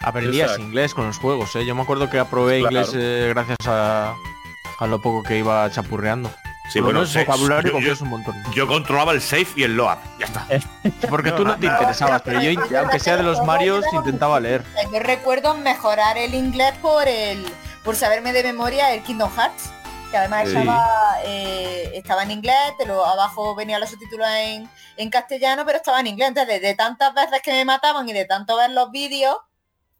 Aprendías 0.00 0.50
Exacto. 0.50 0.64
inglés 0.66 0.94
con 0.94 1.06
los 1.06 1.18
juegos, 1.18 1.54
¿eh? 1.56 1.64
Yo 1.64 1.74
me 1.74 1.82
acuerdo 1.82 2.10
que 2.10 2.18
aprobé 2.18 2.60
Claro. 2.60 2.76
inglés 2.76 2.92
eh, 2.94 3.28
gracias 3.34 3.58
a, 3.66 4.14
a 4.78 4.86
lo 4.86 5.00
poco 5.00 5.22
que 5.22 5.38
iba 5.38 5.68
chapurreando. 5.70 6.30
Sí, 6.72 6.80
Por 6.80 6.94
bueno, 6.94 7.06
vocabulario 7.06 7.78
yo, 7.80 7.92
un 8.00 8.08
montón. 8.08 8.34
yo 8.54 8.66
controlaba 8.66 9.12
el 9.12 9.20
safe 9.20 9.48
y 9.56 9.62
el 9.64 9.76
load. 9.76 9.98
Ya 10.18 10.26
está. 10.26 10.46
Porque 11.10 11.30
tú 11.32 11.44
no 11.44 11.56
te 11.58 11.66
interesabas, 11.66 12.22
pero 12.22 12.40
yo, 12.40 12.58
aunque 12.78 12.98
sea 12.98 13.16
de 13.18 13.22
los 13.22 13.42
Marios, 13.44 13.84
intentaba 13.92 14.40
leer. 14.40 14.64
Yo 14.90 14.98
recuerdo 15.00 15.54
mejorar 15.54 16.16
el 16.16 16.34
inglés 16.34 16.72
por 16.80 17.06
el 17.08 17.44
por 17.84 17.94
saberme 17.96 18.32
de 18.32 18.42
memoria 18.44 18.94
el 18.94 19.02
Kingdom 19.02 19.30
Hearts, 19.36 19.70
que 20.10 20.16
además 20.16 20.48
Sí. 20.48 20.56
estaba, 20.56 20.86
eh, 21.24 21.90
estaba 21.94 22.22
en 22.22 22.30
inglés, 22.30 22.56
pero 22.78 23.04
abajo 23.04 23.54
venía 23.54 23.78
los 23.78 23.90
subtítulos 23.90 24.26
en, 24.28 24.68
en 24.96 25.10
castellano, 25.10 25.64
pero 25.66 25.76
estaba 25.78 26.00
en 26.00 26.06
inglés. 26.06 26.28
Entonces, 26.28 26.60
de, 26.60 26.66
de 26.68 26.74
tantas 26.74 27.12
veces 27.12 27.42
que 27.42 27.52
me 27.52 27.64
mataban 27.66 28.08
y 28.08 28.12
de 28.14 28.24
tanto 28.24 28.56
ver 28.56 28.70
los 28.70 28.90
vídeos, 28.90 29.36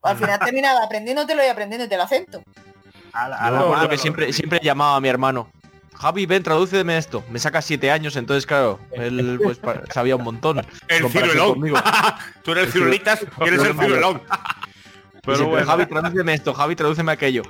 al 0.03 0.17
final 0.17 0.39
terminaba 0.45 0.85
aprendiéndotelo 0.85 1.45
y 1.45 1.49
aprendiéndote 1.49 1.95
el 1.95 2.01
acento. 2.01 2.43
A 3.13 3.29
la- 3.29 3.37
a 3.37 3.51
Yo 3.51 3.57
me 3.57 3.63
acuerdo 3.65 3.89
que 3.91 3.99
siempre, 3.99 4.33
siempre 4.33 4.61
llamaba 4.63 4.97
a 4.97 5.01
mi 5.01 5.09
hermano. 5.09 5.49
Javi, 6.03 6.27
ven, 6.27 6.43
tradúceme 6.43 6.99
esto. 6.99 7.23
Me 7.31 7.39
saca 7.39 7.63
siete 7.63 7.89
años, 7.93 8.17
entonces 8.17 8.45
claro, 8.45 8.81
él 8.91 9.39
pues 9.41 9.61
sabía 9.95 10.17
un 10.17 10.25
montón. 10.25 10.59
El 10.89 11.09
ciruelón. 11.09 11.53
conmigo. 11.55 11.77
Tú 12.43 12.51
eres 12.51 12.63
el 12.65 12.67
El 12.67 12.73
ciruelitas 12.73 13.27
eres 13.47 13.63
el 13.63 13.79
ciruelón. 13.79 14.21
Pero 15.25 15.47
bueno, 15.47 15.65
Javi, 15.65 15.87
tradúceme 15.87 16.35
esto, 16.35 16.53
Javi, 16.53 16.75
tradúceme 16.75 17.13
aquello. 17.13 17.43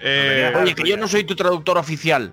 eh, 0.00 0.52
Oye, 0.56 0.74
que 0.76 0.88
yo 0.88 0.96
no 0.96 1.08
soy 1.08 1.24
tu 1.24 1.34
traductor 1.34 1.76
oficial. 1.78 2.32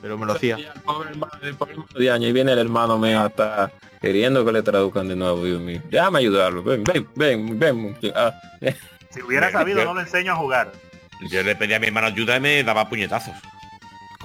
Pero 0.00 0.16
me 0.18 0.24
lo 0.26 0.32
hacía. 0.32 0.56
El 0.56 0.80
pobre 0.82 1.10
hermano, 1.10 1.32
el 1.42 1.54
pobre 1.54 1.72
hermano 1.74 1.88
de 1.98 2.10
año, 2.10 2.28
y 2.28 2.32
viene 2.32 2.52
el 2.52 2.58
hermano 2.58 2.98
mío 2.98 3.20
hasta 3.20 3.70
queriendo 4.00 4.44
que 4.44 4.52
le 4.52 4.62
traduzcan 4.62 5.08
de 5.08 5.16
nuevo, 5.16 5.44
Dios 5.44 5.60
mío. 5.60 5.82
Déjame 5.90 6.18
ayudarlo. 6.20 6.62
Ven, 6.62 6.82
ven, 6.84 7.08
ven, 7.14 7.58
ven. 7.58 7.96
Ah, 8.14 8.32
Si 9.10 9.22
hubiera 9.22 9.50
sabido, 9.52 9.84
no 9.84 9.92
lo 9.94 10.00
enseño 10.00 10.32
a 10.32 10.36
jugar. 10.36 10.72
Yo 11.30 11.42
le 11.42 11.54
pedía 11.56 11.76
a 11.76 11.80
mi 11.80 11.86
hermano 11.86 12.06
ayuda 12.08 12.36
y 12.36 12.40
me 12.40 12.64
daba 12.64 12.88
puñetazos. 12.88 13.34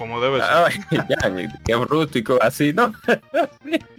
Como 0.00 0.20
debe 0.20 0.40
ser. 0.40 0.50
ay, 0.50 0.74
ya, 1.08 1.48
qué 1.64 1.74
rústico, 1.76 2.38
así, 2.40 2.72
¿no? 2.72 2.92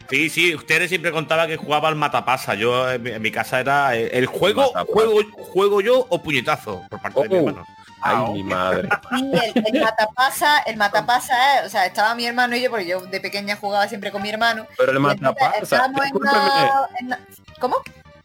Sí, 0.09 0.29
sí, 0.29 0.53
ustedes 0.53 0.89
siempre 0.89 1.09
contaba 1.13 1.47
que 1.47 1.55
jugaba 1.55 1.87
al 1.87 1.95
matapasa. 1.95 2.53
Yo 2.53 2.91
en 2.91 3.01
mi, 3.01 3.11
en 3.11 3.21
mi 3.21 3.31
casa 3.31 3.61
era 3.61 3.95
eh, 3.95 4.09
el 4.11 4.25
juego, 4.25 4.73
juego, 4.85 5.19
juego 5.37 5.79
yo 5.79 6.05
o 6.09 6.21
puñetazo 6.21 6.81
por 6.89 7.01
parte 7.01 7.21
de 7.21 7.29
mi 7.29 7.35
Oh. 7.35 7.47
hermano. 7.47 7.65
Ay, 8.01 8.33
mi 8.33 8.43
madre. 8.43 8.89
Sí, 9.09 9.31
el, 9.55 9.63
el 9.75 9.81
matapasa, 9.81 10.59
el 10.65 10.75
matapasa 10.75 11.33
o 11.65 11.69
sea, 11.69 11.85
estaba 11.85 12.13
mi 12.15 12.25
hermano 12.25 12.57
y 12.57 12.61
yo, 12.63 12.69
porque 12.69 12.87
yo 12.87 12.99
de 12.99 13.21
pequeña 13.21 13.55
jugaba 13.55 13.87
siempre 13.87 14.11
con 14.11 14.21
mi 14.21 14.29
hermano. 14.29 14.65
Pero 14.77 14.91
el 14.91 14.99
matapasa, 14.99 15.85
en 15.85 15.91
una- 16.17 16.89
en 16.99 17.05
una- 17.05 17.19
¿Cómo? 17.61 17.77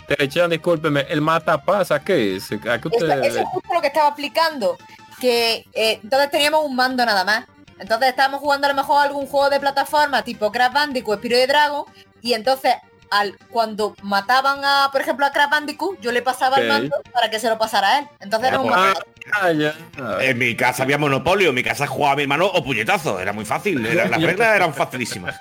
te 0.08 0.24
echan, 0.24 0.50
discúlpeme, 0.50 1.02
el 1.08 1.20
matapasa, 1.20 2.00
¿qué 2.02 2.34
es? 2.36 2.50
¿A 2.50 2.80
qué 2.80 2.88
Eso, 2.88 3.04
usted 3.04 3.22
eso 3.24 3.38
es 3.40 3.44
justo 3.46 3.74
lo 3.74 3.80
que 3.80 3.86
estaba 3.88 4.08
explicando. 4.08 4.76
Que 5.20 5.64
eh, 5.72 6.00
entonces 6.02 6.30
teníamos 6.32 6.64
un 6.64 6.74
mando 6.74 7.04
nada 7.06 7.22
más. 7.24 7.44
Entonces 7.78 8.08
estábamos 8.08 8.40
jugando 8.40 8.66
a 8.66 8.70
lo 8.70 8.76
mejor 8.76 9.02
algún 9.04 9.26
juego 9.26 9.50
de 9.50 9.60
plataforma 9.60 10.22
tipo 10.22 10.50
Crash 10.52 10.72
Bandicoot, 10.72 11.18
Spiro 11.18 11.36
de 11.36 11.46
Dragon. 11.46 11.84
Y 12.22 12.32
entonces 12.34 12.74
al 13.10 13.36
cuando 13.50 13.94
mataban 14.02 14.64
a, 14.64 14.88
por 14.90 15.00
ejemplo, 15.00 15.24
a 15.26 15.30
Crash 15.30 15.48
Bandicoot, 15.50 16.00
yo 16.00 16.10
le 16.10 16.22
pasaba 16.22 16.56
el 16.56 16.64
Ok. 16.64 16.72
mando 16.72 16.96
para 17.12 17.30
que 17.30 17.38
se 17.38 17.48
lo 17.48 17.56
pasara 17.58 17.88
a 17.88 17.98
él. 18.00 18.08
Entonces 18.20 18.48
era 18.48 18.58
un 18.60 18.72
Ah, 18.72 18.94
ah, 19.40 19.52
ya. 19.52 19.74
En 20.20 20.38
mi 20.38 20.56
casa 20.56 20.82
había 20.82 20.98
monopolio, 20.98 21.50
en 21.50 21.54
mi 21.54 21.62
casa 21.62 21.86
jugaba 21.86 22.16
mi 22.16 22.22
hermano 22.22 22.46
o 22.46 22.64
puñetazo. 22.64 23.20
Era 23.20 23.32
muy 23.32 23.44
fácil, 23.44 23.84
era- 23.86 24.08
las 24.08 24.20
reglas 24.22 24.56
eran 24.56 24.74
facilísimas. 24.74 25.36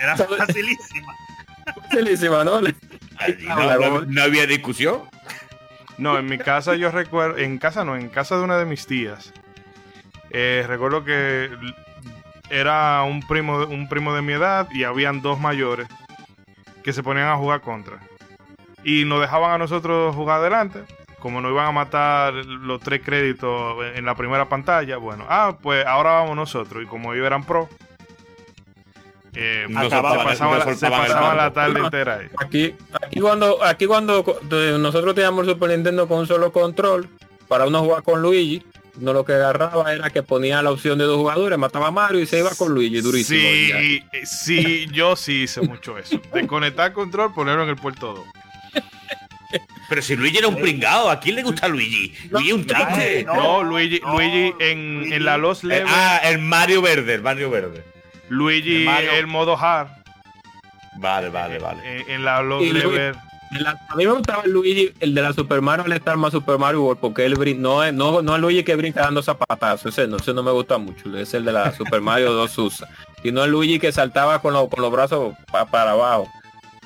Era 0.00 0.16
facilísima. 0.16 1.14
Facilísima, 1.90 2.44
¿no? 2.44 2.56
Allí 3.18 3.46
no, 3.46 3.76
no- 3.78 4.00
no 4.02 4.22
había 4.22 4.46
discusión. 4.46 5.02
No, 5.98 6.18
en 6.18 6.26
mi 6.26 6.38
casa 6.38 6.74
yo 6.74 6.90
recuerdo, 6.90 7.36
en 7.38 7.58
casa 7.58 7.84
no, 7.84 7.94
en 7.96 8.08
casa 8.08 8.36
de 8.36 8.42
una 8.42 8.56
de 8.58 8.64
mis 8.64 8.86
tías. 8.86 9.32
Eh, 10.32 10.64
recuerdo 10.66 11.04
que 11.04 11.50
era 12.50 13.02
un 13.04 13.20
primo, 13.26 13.60
de- 13.60 13.74
un 13.74 13.88
primo 13.88 14.14
de 14.14 14.22
mi 14.22 14.32
edad 14.32 14.66
y 14.72 14.84
habían 14.84 15.22
dos 15.22 15.38
mayores 15.38 15.86
que 16.82 16.92
se 16.92 17.02
ponían 17.02 17.28
a 17.28 17.36
jugar 17.36 17.60
contra. 17.60 17.98
Y 18.84 19.04
nos 19.04 19.20
dejaban 19.20 19.52
a 19.52 19.58
nosotros 19.58 20.14
jugar 20.16 20.40
adelante. 20.40 20.82
Como 21.20 21.40
no 21.40 21.50
iban 21.50 21.66
a 21.68 21.72
matar 21.72 22.34
los 22.34 22.80
tres 22.80 23.00
créditos 23.04 23.76
en 23.94 24.04
la 24.04 24.16
primera 24.16 24.48
pantalla, 24.48 24.96
bueno, 24.96 25.24
ah, 25.28 25.56
pues 25.62 25.86
ahora 25.86 26.14
vamos 26.14 26.34
nosotros. 26.34 26.82
Y 26.82 26.86
como 26.86 27.14
ellos 27.14 27.24
eran 27.24 27.44
pro, 27.44 27.68
eh, 29.34 29.66
No 29.68 29.82
se 29.84 29.88
pasaban, 29.90 30.16
no 30.18 30.58
la- 30.58 30.74
se 30.74 30.90
pasaban 30.90 31.52
tarde 31.52 31.80
entera 31.80 32.16
ahí. 32.16 32.26
Aquí, 32.38 32.74
aquí 33.00 33.20
cuando, 33.20 33.62
aquí 33.64 33.86
cuando 33.86 34.22
de- 34.42 34.78
nosotros 34.78 35.14
teníamos 35.14 35.46
el 35.46 35.54
Super 35.54 35.70
Nintendo 35.70 36.06
con 36.08 36.18
un 36.18 36.26
solo 36.26 36.52
control, 36.52 37.08
para 37.48 37.66
uno 37.66 37.80
jugar 37.82 38.02
con 38.02 38.20
Luigi, 38.20 38.64
no 38.98 39.12
lo 39.12 39.24
que 39.24 39.32
agarraba 39.32 39.92
era 39.92 40.10
que 40.10 40.22
ponía 40.22 40.62
la 40.62 40.70
opción 40.70 40.98
de 40.98 41.04
dos 41.04 41.16
jugadores, 41.16 41.58
mataba 41.58 41.88
a 41.88 41.90
Mario 41.90 42.20
y 42.20 42.26
se 42.26 42.38
iba 42.38 42.50
con 42.50 42.72
Luigi, 42.74 43.00
durísimo. 43.00 43.40
Sí, 43.40 44.02
sí, 44.24 44.86
yo 44.92 45.16
sí 45.16 45.42
hice 45.44 45.60
mucho 45.62 45.96
eso. 45.98 46.20
Desconectar 46.32 46.88
el 46.88 46.92
control, 46.92 47.32
ponerlo 47.34 47.62
en 47.64 47.70
el 47.70 47.76
puerto 47.76 48.14
2. 48.14 48.24
Pero 49.88 50.00
si 50.00 50.16
Luigi 50.16 50.38
era 50.38 50.48
un 50.48 50.56
pringado, 50.56 51.10
¿a 51.10 51.20
quién 51.20 51.36
le 51.36 51.42
gusta 51.42 51.68
Luigi? 51.68 52.14
Luigi 52.30 52.48
es 52.48 52.54
un 52.54 52.66
triste. 52.66 53.24
no, 53.24 53.34
No, 53.34 53.62
Luigi, 53.62 54.00
no, 54.02 54.12
Luigi 54.14 54.54
en, 54.60 54.98
Luigi. 55.00 55.14
en 55.14 55.24
la 55.26 55.36
Lost 55.36 55.64
Eh, 55.64 55.66
Level, 55.68 55.86
ah, 55.88 56.20
el 56.24 56.38
Mario 56.38 56.80
Verde, 56.80 57.14
el 57.14 57.22
Mario 57.22 57.50
Verde. 57.50 57.84
Luigi 58.30 58.76
el 58.76 58.84
Mario. 58.86 59.12
el 59.12 59.26
modo 59.26 59.56
hard. 59.58 59.88
Vale, 60.96 61.28
vale, 61.28 61.58
vale. 61.58 61.80
En, 62.02 62.10
en 62.10 62.24
la 62.24 62.40
Luigi- 62.42 62.72
Level. 62.72 63.14
La- 63.60 63.78
a 63.88 63.96
mí 63.96 64.06
me 64.06 64.12
gustaba 64.12 64.42
el 64.44 64.52
Luigi, 64.52 64.92
el 65.00 65.14
de 65.14 65.22
la 65.22 65.32
Super 65.32 65.60
Mario 65.60 65.84
All 65.84 65.92
Star 65.92 66.16
más 66.16 66.32
Super 66.32 66.58
Mario 66.58 66.82
World, 66.84 67.00
porque 67.00 67.24
él 67.26 67.36
brin- 67.36 67.58
no 67.58 67.84
es 67.84 67.92
no, 67.92 68.22
no 68.22 68.34
es 68.34 68.40
Luigi 68.40 68.64
que 68.64 68.76
brinca 68.76 69.02
dando 69.02 69.22
zapatazos, 69.22 69.86
ese 69.92 70.06
no, 70.08 70.16
ese 70.16 70.32
no 70.32 70.42
me 70.42 70.50
gusta 70.52 70.78
mucho, 70.78 71.14
es 71.16 71.34
el 71.34 71.44
de 71.44 71.52
la 71.52 71.72
Super 71.74 72.00
Mario 72.00 72.32
2 72.32 72.58
USA. 72.58 72.88
Y 73.22 73.30
no 73.30 73.44
es 73.44 73.50
Luigi 73.50 73.78
que 73.78 73.92
saltaba 73.92 74.40
con, 74.40 74.54
lo- 74.54 74.68
con 74.68 74.80
los 74.82 74.90
brazos 74.90 75.34
pa- 75.52 75.66
para 75.66 75.90
abajo, 75.92 76.28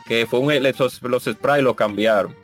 que 0.06 0.26
fue 0.26 0.40
un 0.40 0.50
esos- 0.52 1.00
los 1.02 1.24
sprites 1.24 1.62
lo 1.62 1.76
cambiaron. 1.76 2.34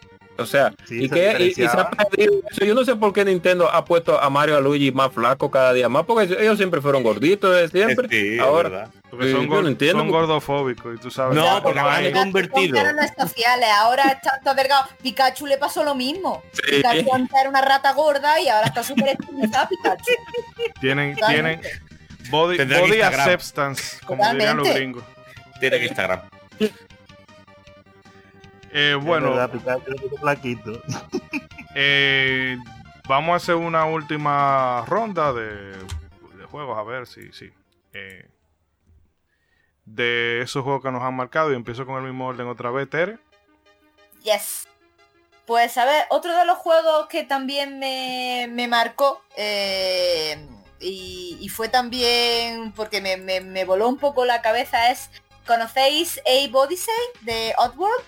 O 0.43 0.47
sea, 0.47 0.73
Sí, 0.86 1.05
y 1.05 1.09
se 1.09 1.14
que 1.14 1.36
y- 1.44 1.47
y 1.48 1.55
se 1.55 1.64
ha 1.66 1.90
perdido 1.90 2.32
eso. 2.51 2.64
Yo 2.64 2.74
no 2.74 2.85
sé 2.85 2.97
por 2.97 3.12
qué 3.12 3.24
Nintendo 3.24 3.69
ha 3.70 3.85
puesto 3.85 4.20
a 4.20 4.28
Mario 4.31 4.56
a 4.56 4.60
Luigi 4.60 4.93
más 4.93 5.12
flacos 5.12 5.51
cada 5.51 5.73
día 5.73 5.89
más, 5.89 6.05
porque 6.05 6.24
ellos 6.40 6.56
siempre 6.56 6.81
fueron 6.81 7.02
gorditos 7.02 7.70
siempre. 7.70 8.09
Sí, 8.09 8.39
Ahora. 8.39 8.90
Porque 9.10 9.31
son, 9.31 9.47
gor- 9.47 9.62
no 9.62 9.69
entiendo 9.69 9.98
son 9.98 10.09
por- 10.09 10.20
gordofóbicos 10.20 10.94
y 10.97 10.98
tú 10.98 11.10
sabes. 11.10 11.36
No, 11.36 11.56
que 11.56 11.60
porque 11.62 11.81
le 12.02 12.12
convertido. 12.12 12.78
Sociales, 13.19 13.69
ahora 13.77 14.05
está 14.05 14.40
todo 14.43 14.55
delgado. 14.55 14.86
Pikachu 15.02 15.47
le 15.47 15.59
pasó 15.59 15.85
lo 15.85 15.94
mismo. 15.94 16.43
Sí. 16.52 16.77
Pikachu 16.77 17.12
antes 17.14 17.39
era 17.39 17.51
una 17.51 17.60
rata 17.60 17.93
gorda 17.93 18.40
y 18.40 18.48
ahora 18.48 18.69
está 18.69 18.82
súper 18.82 19.09
estilizado 19.20 19.69
Pikachu. 19.69 20.12
tienen, 20.81 21.14
tienen 21.28 21.60
body, 22.31 22.56
body 22.64 23.02
acceptance, 23.02 23.98
como 24.06 24.27
dirían 24.32 24.56
los 24.56 24.69
gringos. 24.70 25.05
Tiene 25.60 25.78
que 25.78 25.85
Instagram. 25.86 26.20
Eh, 28.73 28.97
bueno, 29.01 29.35
eh, 31.74 32.57
vamos 33.07 33.32
a 33.35 33.36
hacer 33.36 33.55
una 33.55 33.85
última 33.85 34.85
ronda 34.86 35.32
de, 35.32 35.73
de 35.73 36.44
juegos, 36.51 36.78
a 36.78 36.82
ver 36.82 37.07
si, 37.07 37.32
sí. 37.32 37.51
Eh, 37.93 38.28
de 39.85 40.40
esos 40.43 40.62
juegos 40.62 40.82
que 40.82 40.90
nos 40.90 41.03
han 41.03 41.15
marcado 41.15 41.53
y 41.53 41.57
empiezo 41.57 41.85
con 41.85 41.97
el 41.97 42.03
mismo 42.05 42.28
orden 42.28 42.47
otra 42.49 42.70
vez, 42.70 42.89
Tere. 42.89 43.19
Yes. 44.23 44.69
Pues 45.44 45.77
a 45.77 45.85
ver, 45.85 46.07
otro 46.09 46.35
de 46.36 46.47
los 46.47 46.57
juegos 46.59 47.09
que 47.09 47.24
también 47.24 47.78
me, 47.81 48.49
me 48.51 48.69
marcó 48.69 49.20
eh, 49.36 50.47
y, 50.81 51.36
y 51.40 51.49
fue 51.49 51.69
también 51.69 52.73
porque 52.73 53.01
me, 53.01 53.16
me- 53.16 53.40
me 53.40 53.65
voló 53.65 53.89
un 53.89 53.99
poco 53.99 54.24
la 54.24 54.40
cabeza 54.40 54.90
es, 54.90 55.11
¿conocéis 55.47 56.19
A 56.20 56.57
Odyssey 56.57 56.94
de 57.23 57.55
Oddworld? 57.59 58.05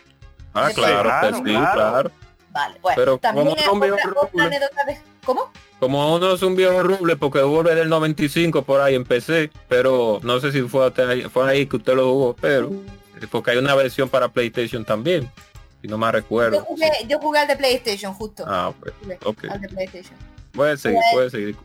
Ah, 0.54 0.70
claro, 0.74 1.02
claro, 1.02 1.28
pues 1.30 1.36
sí, 1.36 1.42
claro. 1.44 1.72
claro. 1.74 2.10
Vale, 2.52 2.78
pues 2.80 2.94
Pero 2.96 3.18
también 3.18 3.48
como 3.48 3.60
es 3.60 3.68
un 3.68 3.80
viejo 3.80 3.96
otra, 3.96 4.12
otra 4.22 4.44
anécdota 4.44 4.84
de... 4.84 4.98
¿Cómo? 5.24 5.50
Como 5.80 6.14
uno 6.14 6.34
es 6.34 6.42
un 6.42 6.54
viejo 6.54 6.82
ruble 6.84 7.16
porque 7.16 7.42
vuelve 7.42 7.74
del 7.74 7.88
95 7.88 8.62
por 8.62 8.80
ahí 8.80 8.94
en 8.94 9.04
PC, 9.04 9.50
pero 9.68 10.20
no 10.22 10.38
sé 10.38 10.52
si 10.52 10.62
fue, 10.62 10.86
hasta 10.86 11.08
ahí, 11.08 11.22
fue 11.22 11.50
ahí 11.50 11.66
que 11.66 11.76
usted 11.76 11.94
lo 11.94 12.04
jugó, 12.12 12.36
pero 12.40 12.70
porque 13.30 13.50
hay 13.52 13.56
una 13.58 13.74
versión 13.74 14.08
para 14.08 14.28
PlayStation 14.28 14.84
también, 14.84 15.28
si 15.82 15.88
no 15.88 15.98
me 15.98 16.06
Yo 16.06 16.12
recuerdo. 16.12 16.60
jugué, 16.60 16.90
yo 17.08 17.18
jugué 17.18 17.40
al 17.40 17.48
de 17.48 17.56
PlayStation 17.56 18.14
justo. 18.14 18.44
Ah, 18.46 18.72
pues, 18.78 18.94
Jugué 19.02 19.18
ok. 19.24 19.44
Al 19.50 19.60
de 19.60 19.68
PlayStation. 19.68 20.14
Puede 20.52 20.76
seguir, 20.76 20.98
Pues- 21.00 21.12
puede 21.12 21.30
seguir. 21.30 21.56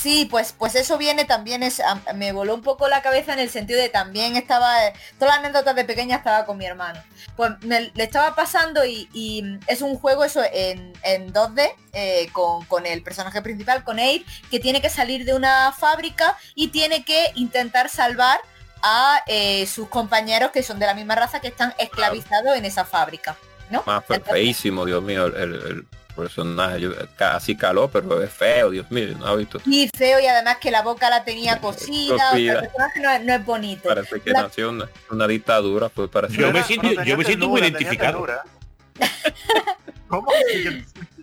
Sí, 0.00 0.26
pues, 0.30 0.54
pues 0.56 0.74
eso 0.76 0.96
viene 0.96 1.24
también, 1.26 1.62
es, 1.62 1.80
am- 1.80 2.02
me 2.14 2.32
voló 2.32 2.54
un 2.54 2.62
poco 2.62 2.88
la 2.88 3.02
cabeza 3.02 3.32
en 3.34 3.38
el 3.38 3.50
sentido 3.50 3.78
de 3.80 3.88
también 3.90 4.36
estaba, 4.36 4.74
todas 5.18 5.34
las 5.36 5.44
anécdotas 5.44 5.74
de 5.76 5.84
pequeña 5.84 6.16
estaba 6.16 6.46
con 6.46 6.56
mi 6.56 6.64
hermano. 6.64 7.02
Pues 7.36 7.50
me 7.62 7.90
le 7.94 8.04
estaba 8.04 8.34
pasando 8.34 8.84
y, 8.84 9.08
y 9.12 9.58
es 9.66 9.82
un 9.82 9.98
juego 9.98 10.24
eso 10.24 10.42
en, 10.52 10.92
en 11.02 11.32
2D 11.34 11.70
eh, 11.92 12.28
con, 12.32 12.64
con 12.64 12.86
el 12.86 13.02
personaje 13.02 13.42
principal, 13.42 13.84
con 13.84 13.98
Abe, 14.00 14.24
que 14.50 14.58
tiene 14.60 14.80
que 14.80 14.88
salir 14.88 15.24
de 15.24 15.34
una 15.34 15.72
fábrica 15.72 16.36
y 16.54 16.68
tiene 16.68 17.04
que 17.04 17.32
intentar 17.34 17.88
salvar 17.90 18.40
a 18.82 19.22
eh, 19.26 19.66
sus 19.66 19.88
compañeros 19.88 20.50
que 20.50 20.62
son 20.62 20.78
de 20.78 20.86
la 20.86 20.94
misma 20.94 21.14
raza 21.14 21.40
que 21.40 21.48
están 21.48 21.74
esclavizados 21.78 22.56
en 22.56 22.64
esa 22.64 22.84
fábrica. 22.86 23.36
¿no? 23.68 23.82
Más 23.86 24.02
feísimo, 24.32 24.84
Dios 24.86 25.02
mío, 25.02 25.26
el, 25.26 25.34
el- 25.54 25.86
el 26.10 26.14
personaje. 26.14 26.80
Yo- 26.80 26.92
Casi 27.16 27.56
caló, 27.56 27.88
pero 27.90 28.22
es 28.22 28.30
feo, 28.32 28.70
Dios 28.70 28.90
mío, 28.90 29.14
no 29.18 29.26
ha 29.26 29.36
visto. 29.36 29.60
Y 29.66 29.88
feo 29.96 30.20
y 30.20 30.26
además 30.26 30.58
que 30.60 30.70
la 30.70 30.82
boca 30.82 31.08
la 31.10 31.24
tenía 31.24 31.58
cosida, 31.60 32.14
o 32.14 32.18
sea, 32.18 32.30
Cosida. 32.30 32.52
el 32.54 32.60
personaje 32.60 33.00
no 33.00 33.10
es, 33.10 33.24
no 33.24 33.34
es 33.34 33.44
bonito. 33.46 33.88
Parece 33.88 34.20
que 34.20 34.30
La- 34.30 34.42
nació 34.42 34.70
una, 34.70 34.88
una 35.10 35.26
dictadura, 35.26 35.88
pues 35.88 36.08
parece. 36.10 36.36
Yo 36.36 36.52
me 36.52 36.62
siento- 36.62 37.02
yo 37.04 37.16
me 37.16 37.24
siento 37.24 37.48
muy 37.48 37.60
identificado. 37.60 38.26
¿Cómo? 40.08 40.26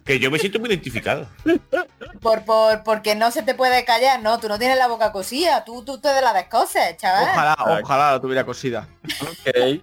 Que 0.05 0.19
yo 0.19 0.31
me 0.31 0.39
siento 0.39 0.59
muy 0.59 0.69
identificado. 0.69 1.27
Por, 2.21 2.43
por, 2.45 2.83
porque 2.83 3.13
no 3.15 3.29
se 3.31 3.43
te 3.43 3.53
puede 3.53 3.83
callar, 3.83 4.21
no, 4.21 4.39
tú 4.39 4.47
no 4.47 4.57
tienes 4.57 4.77
la 4.77 4.87
boca 4.87 5.11
cosida, 5.11 5.65
tú, 5.65 5.83
tú 5.83 5.97
te 5.99 6.07
de 6.07 6.21
la 6.21 6.31
descoses, 6.33 6.95
chaval. 6.95 7.23
Ojalá, 7.33 7.57
ojalá 7.83 8.11
la 8.13 8.21
tuviera 8.21 8.45
cosida. 8.45 8.87
Ok. 9.21 9.81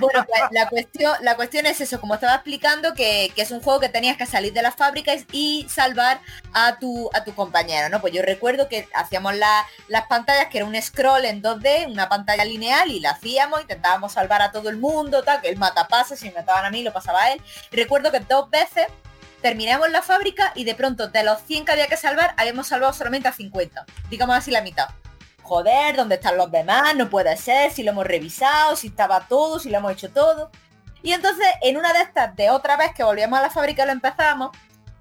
Bueno, 0.00 0.24
pues 0.26 0.42
la 0.50 0.68
cuestión, 0.68 1.12
la 1.22 1.36
cuestión 1.36 1.66
es 1.66 1.80
eso, 1.80 2.00
como 2.00 2.14
estaba 2.14 2.34
explicando, 2.34 2.94
que, 2.94 3.32
es 3.36 3.50
un 3.50 3.60
juego 3.60 3.80
que 3.80 3.88
tenías 3.88 4.16
que 4.16 4.26
salir 4.26 4.52
de 4.52 4.62
las 4.62 4.74
fábricas 4.74 5.24
y 5.32 5.66
salvar 5.68 6.20
a 6.52 6.78
tu, 6.78 7.10
a 7.14 7.24
compañero, 7.34 7.88
¿no? 7.88 8.00
Pues 8.00 8.12
yo 8.12 8.22
recuerdo 8.22 8.68
que 8.68 8.88
hacíamos 8.94 9.34
la- 9.36 9.64
las 9.88 10.06
pantallas, 10.06 10.46
que 10.48 10.58
era 10.58 10.66
un 10.66 10.80
scroll 10.80 11.24
en 11.24 11.42
2D, 11.42 11.86
una 11.90 12.08
pantalla 12.08 12.44
lineal, 12.44 12.90
y 12.90 13.00
la 13.00 13.10
hacíamos, 13.10 13.60
intentábamos 13.60 14.12
salvar 14.12 14.42
a 14.42 14.50
todo 14.50 14.68
el 14.70 14.76
mundo, 14.76 15.22
tal, 15.22 15.40
que 15.40 15.48
el 15.48 15.56
matapase, 15.56 16.16
si 16.16 16.28
me 16.28 16.36
mataban 16.36 16.64
a 16.64 16.70
mí, 16.70 16.82
lo 16.82 16.92
pasaba 16.92 17.22
a 17.22 17.32
él. 17.32 17.42
Y 17.70 17.76
recuerdo 17.76 18.10
que 18.10 18.20
dos 18.20 18.50
veces 18.50 18.86
terminamos 19.42 19.90
la 19.90 20.02
fábrica 20.02 20.52
y 20.54 20.64
de 20.64 20.74
pronto 20.74 21.08
de 21.08 21.22
los 21.22 21.40
100 21.42 21.64
que 21.64 21.72
había 21.72 21.86
que 21.86 21.96
salvar, 21.96 22.34
habíamos 22.36 22.66
salvado 22.68 22.92
solamente 22.92 23.28
a 23.28 23.32
50. 23.32 23.84
Digamos 24.10 24.36
así 24.36 24.50
la 24.50 24.62
mitad 24.62 24.88
joder, 25.48 25.96
¿dónde 25.96 26.16
están 26.16 26.36
los 26.36 26.50
demás? 26.50 26.94
No 26.94 27.08
puede 27.08 27.36
ser, 27.36 27.72
si 27.72 27.82
lo 27.82 27.92
hemos 27.92 28.06
revisado, 28.06 28.76
si 28.76 28.88
estaba 28.88 29.26
todo, 29.26 29.58
si 29.58 29.70
lo 29.70 29.78
hemos 29.78 29.92
hecho 29.92 30.10
todo. 30.10 30.50
Y 31.02 31.12
entonces, 31.12 31.46
en 31.62 31.78
una 31.78 31.92
de 31.92 32.02
estas, 32.02 32.36
de 32.36 32.50
otra 32.50 32.76
vez 32.76 32.92
que 32.94 33.02
volvíamos 33.02 33.38
a 33.38 33.42
la 33.42 33.50
fábrica 33.50 33.82
y 33.82 33.86
lo 33.86 33.92
empezamos, 33.92 34.50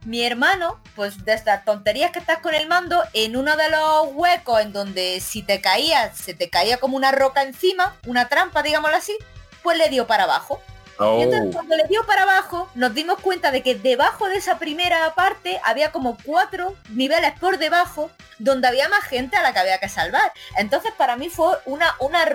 mi 0.05 0.23
hermano, 0.25 0.79
pues 0.95 1.25
de 1.25 1.33
estas 1.33 1.65
tonterías 1.65 2.11
que 2.11 2.19
estás 2.19 2.39
con 2.39 2.55
el 2.55 2.67
mando, 2.67 3.03
en 3.13 3.35
uno 3.35 3.57
de 3.57 3.69
los 3.69 4.07
huecos 4.13 4.61
en 4.61 4.71
donde 4.71 5.19
si 5.19 5.41
te 5.43 5.59
caías, 5.59 6.17
se 6.17 6.33
te 6.33 6.49
caía 6.49 6.77
como 6.77 6.95
una 6.95 7.11
roca 7.11 7.41
encima, 7.41 7.97
una 8.05 8.29
trampa, 8.29 8.63
digámoslo 8.63 8.95
así, 8.95 9.17
pues 9.63 9.77
le 9.77 9.89
dio 9.89 10.07
para 10.07 10.23
abajo. 10.23 10.61
Y 10.99 11.03
Oh, 11.03 11.21
entonces 11.21 11.53
cuando 11.53 11.75
le 11.75 11.87
dio 11.87 12.03
para 12.05 12.23
abajo, 12.23 12.69
nos 12.73 12.93
dimos 12.93 13.19
cuenta 13.19 13.51
de 13.51 13.61
que 13.61 13.75
debajo 13.75 14.27
de 14.29 14.37
esa 14.37 14.57
primera 14.57 15.13
parte 15.13 15.59
había 15.63 15.91
como 15.91 16.17
cuatro 16.23 16.75
niveles 16.89 17.33
por 17.39 17.59
debajo 17.59 18.09
donde 18.39 18.67
había 18.67 18.89
más 18.89 19.03
gente 19.03 19.35
a 19.37 19.43
la 19.43 19.53
que 19.53 19.59
había 19.59 19.79
que 19.79 19.89
salvar. 19.89 20.31
Entonces 20.57 20.91
para 20.97 21.15
mí 21.15 21.29
fue 21.29 21.57
una, 21.65 21.95
una, 21.99 22.25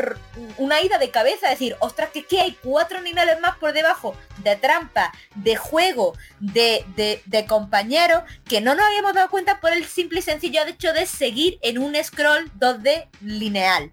una 0.58 0.80
ida 0.80 0.98
de 0.98 1.10
cabeza, 1.10 1.48
decir, 1.48 1.76
ostras, 1.80 2.10
que 2.10 2.20
es 2.20 2.26
que 2.26 2.40
hay 2.40 2.52
cuatro 2.62 3.00
niveles 3.00 3.40
más 3.40 3.56
por 3.56 3.72
debajo 3.72 4.16
de 4.38 4.56
trampa, 4.56 5.12
de 5.34 5.56
juego, 5.56 6.16
de, 6.38 6.84
de, 6.96 7.22
de 7.26 7.46
compañeros, 7.46 8.22
que 8.48 8.60
no 8.60 8.74
nos 8.74 8.86
habíamos 8.86 9.14
dado 9.14 9.28
cuenta 9.30 9.60
por 9.60 9.72
el 9.72 9.84
simple 9.86 10.20
y 10.20 10.22
sencillo 10.22 10.62
hecho 10.66 10.92
de 10.92 11.06
seguir 11.06 11.58
en 11.62 11.78
un 11.78 11.96
scroll 12.02 12.50
2D 12.58 13.08
lineal. 13.20 13.92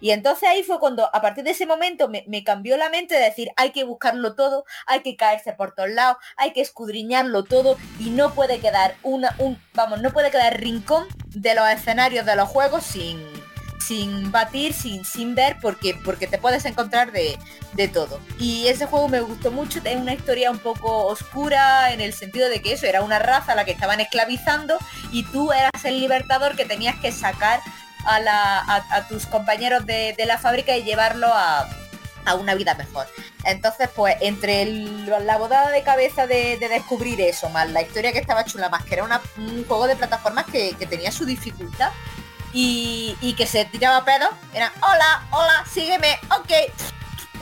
Y 0.00 0.10
entonces 0.12 0.48
ahí 0.48 0.62
fue 0.62 0.78
cuando, 0.80 1.14
a 1.14 1.20
partir 1.20 1.44
de 1.44 1.50
ese 1.50 1.66
momento, 1.66 2.08
me, 2.08 2.44
cambió 2.44 2.76
la 2.76 2.88
mente 2.88 3.14
de 3.14 3.24
decir, 3.24 3.50
hay 3.56 3.70
que 3.70 3.84
buscarlo 3.84 4.34
todo, 4.34 4.64
hay 4.86 5.00
que 5.00 5.16
caerse 5.16 5.52
por 5.52 5.74
todos 5.74 5.90
lados, 5.90 6.16
hay 6.36 6.52
que 6.52 6.60
escudriñarlo 6.60 7.44
todo 7.44 7.76
y 7.98 8.10
no 8.10 8.34
puede 8.34 8.60
quedar 8.60 8.96
una, 9.02 9.34
un, 9.38 9.60
vamos, 9.74 10.00
no 10.00 10.10
puede 10.10 10.30
quedar 10.30 10.58
rincón 10.58 11.06
de 11.28 11.54
los 11.54 11.68
escenarios 11.68 12.24
de 12.24 12.36
los 12.36 12.48
juegos 12.48 12.82
sin, 12.84 13.20
sin 13.78 14.32
batir, 14.32 14.72
sin, 14.72 15.04
sin 15.04 15.34
ver, 15.34 15.56
porque, 15.60 15.94
porque 16.04 16.26
te 16.26 16.38
puedes 16.38 16.64
encontrar 16.64 17.12
de, 17.12 17.38
de 17.74 17.88
todo. 17.88 18.20
Y 18.38 18.68
ese 18.68 18.86
juego 18.86 19.08
me 19.08 19.20
gustó 19.20 19.50
mucho, 19.50 19.80
es 19.84 19.96
una 19.96 20.14
historia 20.14 20.50
un 20.50 20.58
poco 20.58 21.06
oscura 21.06 21.92
en 21.92 22.00
el 22.00 22.12
sentido 22.12 22.48
de 22.48 22.62
que 22.62 22.72
eso 22.72 22.86
era 22.86 23.02
una 23.02 23.18
raza 23.18 23.52
a 23.52 23.54
la 23.54 23.64
que 23.64 23.72
estaban 23.72 24.00
esclavizando 24.00 24.78
y 25.12 25.24
tú 25.24 25.52
eras 25.52 25.84
el 25.84 26.00
libertador 26.00 26.56
que 26.56 26.64
tenías 26.64 26.96
que 27.00 27.12
sacar 27.12 27.60
a, 28.04 28.20
la, 28.20 28.58
a, 28.58 28.84
a 28.96 29.08
tus 29.08 29.26
compañeros 29.26 29.86
de, 29.86 30.14
de 30.16 30.26
la 30.26 30.38
fábrica 30.38 30.76
y 30.76 30.82
llevarlo 30.84 31.28
a, 31.32 31.68
a 32.24 32.34
una 32.34 32.54
vida 32.54 32.74
mejor. 32.74 33.06
Entonces, 33.44 33.88
pues, 33.94 34.16
entre 34.20 34.62
el- 34.62 35.06
la 35.26 35.38
bodada 35.38 35.70
de 35.70 35.82
cabeza 35.82 36.26
de, 36.26 36.56
de 36.58 36.68
descubrir 36.68 37.20
eso, 37.20 37.48
más 37.50 37.68
la 37.70 37.82
historia 37.82 38.12
que 38.12 38.18
estaba 38.18 38.44
chula, 38.44 38.68
más 38.68 38.84
que 38.84 38.94
era 38.94 39.04
una- 39.04 39.20
un 39.38 39.64
juego 39.66 39.86
de 39.86 39.96
plataformas 39.96 40.44
que, 40.46 40.74
que 40.78 40.86
tenía 40.86 41.10
su 41.12 41.24
dificultad 41.24 41.90
y, 42.52 43.16
y 43.20 43.34
que 43.34 43.46
se 43.46 43.64
tiraba 43.64 44.04
pedo, 44.04 44.28
era 44.52 44.72
hola, 44.82 45.22
hola, 45.30 45.64
sígueme, 45.72 46.18
ok. 46.30 46.50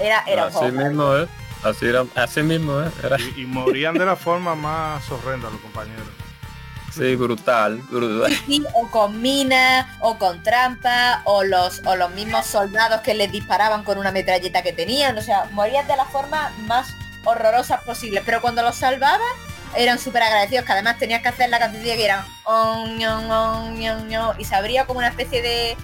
Era, 0.00 0.22
era 0.26 0.42
un 0.44 0.48
así 0.50 0.58
juego. 0.58 0.72
mismo 0.88 1.16
es. 1.16 1.28
Así, 1.64 1.86
era, 1.86 2.04
así 2.14 2.42
mismo 2.42 2.80
es. 2.80 2.92
Era, 3.02 3.16
Y, 3.36 3.42
y 3.42 3.46
morían 3.46 3.94
de 3.94 4.06
la 4.06 4.14
forma 4.14 4.54
más 4.54 5.10
horrenda 5.10 5.50
los 5.50 5.60
compañeros. 5.60 6.06
Sí, 6.98 7.16
brutal, 7.16 7.78
brutal. 7.90 8.32
Sí, 8.46 8.62
o 8.74 8.90
con 8.90 9.22
minas, 9.22 9.86
o 10.00 10.18
con 10.18 10.42
trampas, 10.42 11.20
o 11.24 11.44
los, 11.44 11.80
o 11.86 11.96
los 11.96 12.10
mismos 12.10 12.46
soldados 12.46 13.00
que 13.00 13.14
les 13.14 13.30
disparaban 13.32 13.84
con 13.84 13.98
una 13.98 14.10
metralleta 14.12 14.62
que 14.62 14.72
tenían. 14.72 15.16
O 15.16 15.22
sea, 15.22 15.46
morías 15.52 15.86
de 15.86 15.96
la 15.96 16.04
forma 16.04 16.52
más 16.66 16.88
horrorosas 17.24 17.82
posible. 17.82 18.22
Pero 18.24 18.40
cuando 18.40 18.62
los 18.62 18.76
salvabas, 18.76 19.20
eran 19.76 19.98
súper 19.98 20.22
agradecidos, 20.22 20.64
que 20.64 20.72
además 20.72 20.98
tenías 20.98 21.22
que 21.22 21.28
hacer 21.28 21.50
la 21.50 21.58
cancioncilla 21.58 21.96
que 21.96 22.04
era 22.04 22.26
"On, 22.44 22.96
ñon, 22.98 23.30
on, 23.30 23.78
ñon, 23.78 24.08
ñon", 24.08 24.40
y 24.40 24.44
se 24.44 24.54
abría 24.54 24.86
como 24.86 24.98
una 24.98 25.08
especie 25.08 25.42
de, 25.42 25.76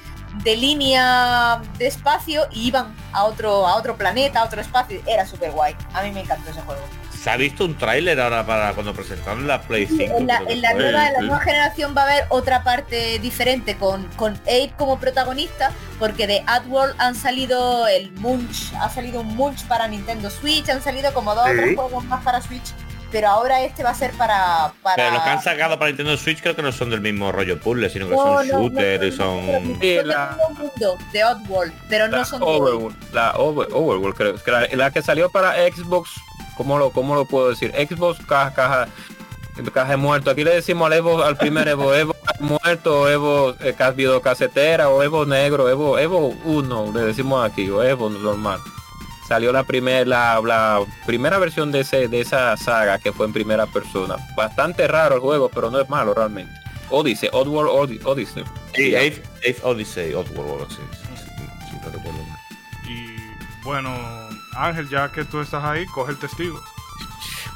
de 0.42 0.56
línea 0.56 1.60
de 1.78 1.86
espacio 1.86 2.46
y 2.50 2.68
iban 2.68 2.94
a 3.12 3.24
otro, 3.24 3.66
a 3.66 3.76
otro 3.76 3.96
planeta, 3.96 4.40
a 4.40 4.44
otro 4.44 4.60
espacio. 4.60 5.00
Era 5.06 5.26
súper 5.26 5.50
guay. 5.52 5.76
A 5.92 6.02
mí 6.02 6.10
me 6.12 6.20
encantó 6.20 6.50
ese 6.50 6.62
juego. 6.62 6.82
Se 7.24 7.30
ha 7.30 7.36
visto 7.38 7.64
un 7.64 7.74
tráiler 7.78 8.20
ahora 8.20 8.44
para 8.44 8.74
cuando 8.74 8.92
presentaron 8.92 9.46
la 9.48 9.62
Play 9.62 9.86
5. 9.86 10.02
En 10.18 10.26
la, 10.26 10.42
en 10.46 10.60
nueva, 10.76 11.06
en 11.09 11.12
la 11.14 11.20
nueva 11.20 11.40
generación 11.40 11.94
va 11.96 12.02
a 12.02 12.05
haber 12.05 12.24
otra 12.28 12.62
parte 12.62 13.18
diferente 13.18 13.76
con, 13.78 14.05
con 14.16 14.34
Abe 14.46 14.72
como 14.76 14.98
protagonista, 15.01 15.72
porque 15.98 16.26
de 16.26 16.44
AdWorld 16.46 16.94
han 16.98 17.14
salido 17.14 17.88
el 17.88 18.12
Munch, 18.12 18.74
ha 18.78 18.90
salido 18.90 19.22
un 19.22 19.34
Munch 19.36 19.64
para 19.64 19.88
Nintendo 19.88 20.28
Switch, 20.28 20.68
han 20.68 20.82
salido 20.82 21.14
como 21.14 21.34
dos 21.34 21.46
o 21.46 21.48
Sí. 21.52 21.56
tres 21.56 21.76
juegos 21.76 22.05
más 22.05 22.22
para 22.22 22.42
Switch, 22.42 22.74
pero 23.10 23.28
ahora 23.28 23.62
este 23.62 23.82
va 23.82 23.90
a 23.90 23.94
ser 23.94 24.10
para... 24.18 24.72
para... 24.82 24.96
Pero 24.96 25.10
los 25.12 25.22
que 25.22 25.30
han 25.30 25.42
sacado 25.42 25.78
para 25.78 25.88
Nintendo 25.92 26.18
Switch 26.18 26.42
creo 26.42 26.55
que 26.55 26.62
no 26.62 26.72
son 26.72 26.90
del 26.90 27.01
mismo 27.01 27.32
rollo 27.32 27.59
puzzle, 27.59 27.88
sino 27.88 28.06
que 28.06 28.16
No, 28.16 28.22
son 28.22 28.48
no, 28.48 28.52
no, 28.55 28.62
shooter 28.64 29.01
no, 29.01 29.06
y 29.06 29.12
son... 29.12 29.46
no, 29.72 29.78
Sí, 29.80 29.96
son 29.96 30.09
la- 30.09 30.36
de 31.12 31.24
Oddworld, 31.24 31.72
pero 31.88 32.09
no 32.09 32.22
son 32.24 32.40
de- 32.40 32.94
la 33.14 33.32
Over- 33.36 33.68
Overworld 33.72 34.14
creo 34.14 34.34
que 34.42 34.51
la, 34.51 34.66
la 34.72 34.90
que 34.90 35.01
salió 35.01 35.30
para 35.30 35.55
Xbox 35.55 36.10
¿cómo 36.56 36.78
lo, 36.78 36.90
cómo 36.90 37.14
lo 37.14 37.24
puedo 37.24 37.51
decir? 37.51 37.72
Xbox 37.72 38.24
caja 38.26 38.52
caja 38.55 38.89
caja 39.72 39.90
de 39.90 39.97
muerto 39.97 40.31
aquí 40.31 40.43
le 40.44 40.55
decimos 40.55 40.86
al 40.86 40.94
Evo 40.94 41.22
al 41.22 41.36
primer 41.36 41.68
Evo 41.68 41.94
Evo 41.94 42.14
muerto 42.40 43.09
Evo 43.09 43.55
eh, 43.60 43.74
cas- 43.76 43.94
videocasetera 43.94 44.89
o 44.89 45.02
Evo 45.02 45.24
negro 45.26 45.68
Evo 45.68 45.98
Evo 45.98 46.28
1 46.44 46.93
le 46.93 47.01
decimos 47.02 47.44
aquí 47.48 47.68
o 47.70 47.82
Evo 47.82 48.10
normal 48.10 48.59
salió 49.28 49.52
la 49.52 49.62
primera 49.62 50.05
la, 50.05 50.40
la 50.44 50.81
primera 51.06 51.39
versión 51.39 51.70
de 51.72 51.81
ese 51.81 52.09
de 52.09 52.20
esa 52.20 52.56
saga 52.56 52.98
que 52.98 53.12
fue 53.12 53.26
en 53.26 53.32
primera 53.32 53.66
persona 53.66 54.16
bastante 54.36 54.86
raro 54.89 55.14
el 55.14 55.20
juego 55.20 55.48
pero 55.48 55.70
no 55.70 55.81
es 55.81 55.89
malo 55.89 56.12
realmente 56.14 56.52
Odyssey 56.90 57.31
Oddworld 57.32 57.70
Odyssey, 57.70 58.01
Odyssey. 58.05 58.44
Sí, 58.74 58.94
Ave 58.94 59.22
Odyssey, 59.62 60.12
Oddworld, 60.14 60.68
sí, 60.68 60.76
sí, 60.93 61.09
sí, 61.16 61.24
sí, 61.70 61.76
no 61.82 61.90
recuerdo 61.90 62.22
mal. 62.24 62.39
Y 62.86 63.16
bueno, 63.64 64.23
Ángel, 64.56 64.89
ya 64.89 65.10
que 65.10 65.24
tú 65.24 65.40
estás 65.40 65.64
ahí, 65.64 65.86
coge 65.86 66.12
el 66.12 66.18
testigo. 66.18 66.60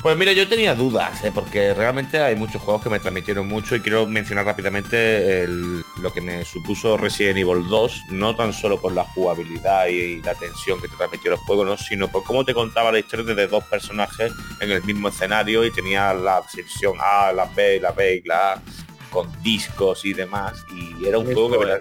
Pues 0.03 0.17
mira, 0.17 0.33
yo 0.33 0.47
tenía 0.47 0.77
dudas, 0.77 1.25
¿eh? 1.25 1.33
porque 1.35 1.75
realmente 1.75 2.21
hay 2.21 2.37
muchos 2.37 2.63
juegos 2.63 2.83
que 2.85 2.89
me 2.89 3.01
transmitieron 3.01 3.49
mucho 3.49 3.75
y 3.75 3.81
quiero 3.81 4.07
mencionar 4.07 4.47
rápidamente 4.47 5.43
el- 5.43 5.83
lo 6.01 6.13
que 6.13 6.21
me 6.21 6.45
supuso 6.45 6.97
Resident 6.97 7.39
Evil 7.39 7.67
2, 7.69 8.03
no 8.11 8.37
tan 8.37 8.53
solo 8.53 8.81
por 8.81 8.93
la 8.93 9.03
jugabilidad 9.03 9.89
y, 9.89 10.23
la 10.23 10.37
tensión 10.37 10.81
que 10.81 10.87
te 10.87 10.97
transmitió 10.97 11.33
los 11.33 11.41
juegos, 11.41 11.67
¿no? 11.67 11.77
sino 11.77 12.07
por 12.07 12.23
cómo 12.23 12.45
te 12.45 12.55
contaba 12.55 12.93
la 12.93 13.01
historia 13.01 13.35
de 13.35 13.49
dos 13.49 13.65
personajes 13.65 14.33
en 14.61 14.71
el 14.71 14.85
mismo 14.85 15.09
escenario 15.09 15.65
y 15.65 15.73
tenía 15.73 16.15
la 16.15 16.43
sección 16.49 16.95
A, 17.01 17.33
la 17.33 17.47
B, 17.47 17.81
la 17.81 17.91
B 17.91 18.23
y 18.25 18.29
la 18.29 18.53
A 18.53 18.63
con 19.11 19.27
discos 19.43 20.05
y 20.05 20.13
demás 20.13 20.65
y 20.73 21.07
era 21.07 21.19
un 21.19 21.25
juego 21.25 21.51
que 21.51 21.81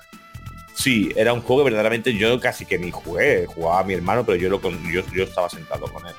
Sí, 0.78 1.12
era 1.16 1.34
un 1.34 1.42
juego 1.42 1.64
que 1.64 1.72
verdaderamente 1.72 2.14
yo 2.14 2.40
casi 2.40 2.66
que 2.66 2.78
ni 2.78 2.92
jugué, 2.92 3.48
jugaba 3.48 3.80
a 3.80 3.84
mi 3.84 3.96
hermano, 3.96 4.24
pero 4.24 4.38
yo 4.38 4.48
lo 4.48 4.62
con- 4.62 4.80
yo, 4.92 5.02
yo 5.12 5.24
estaba 5.24 5.50
sentado 5.50 5.88
con 5.92 6.06
él. 6.06 6.14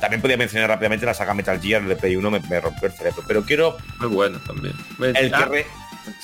También 0.00 0.22
podía 0.22 0.38
mencionar 0.38 0.70
rápidamente 0.70 1.04
la 1.04 1.12
saga 1.12 1.34
Metal 1.34 1.60
Gear 1.60 1.84
de 1.84 1.94
Play 1.94 2.16
1 2.16 2.30
me, 2.30 2.40
me 2.40 2.58
rompió 2.60 2.88
el 2.88 2.94
cerebro, 2.94 3.22
pero 3.28 3.42
quiero 3.42 3.76
muy 3.98 4.08
bueno 4.08 4.38
también 4.46 4.74
el 4.98 5.12
que 5.12 5.30
Ah, 5.34 5.44
re- 5.44 5.66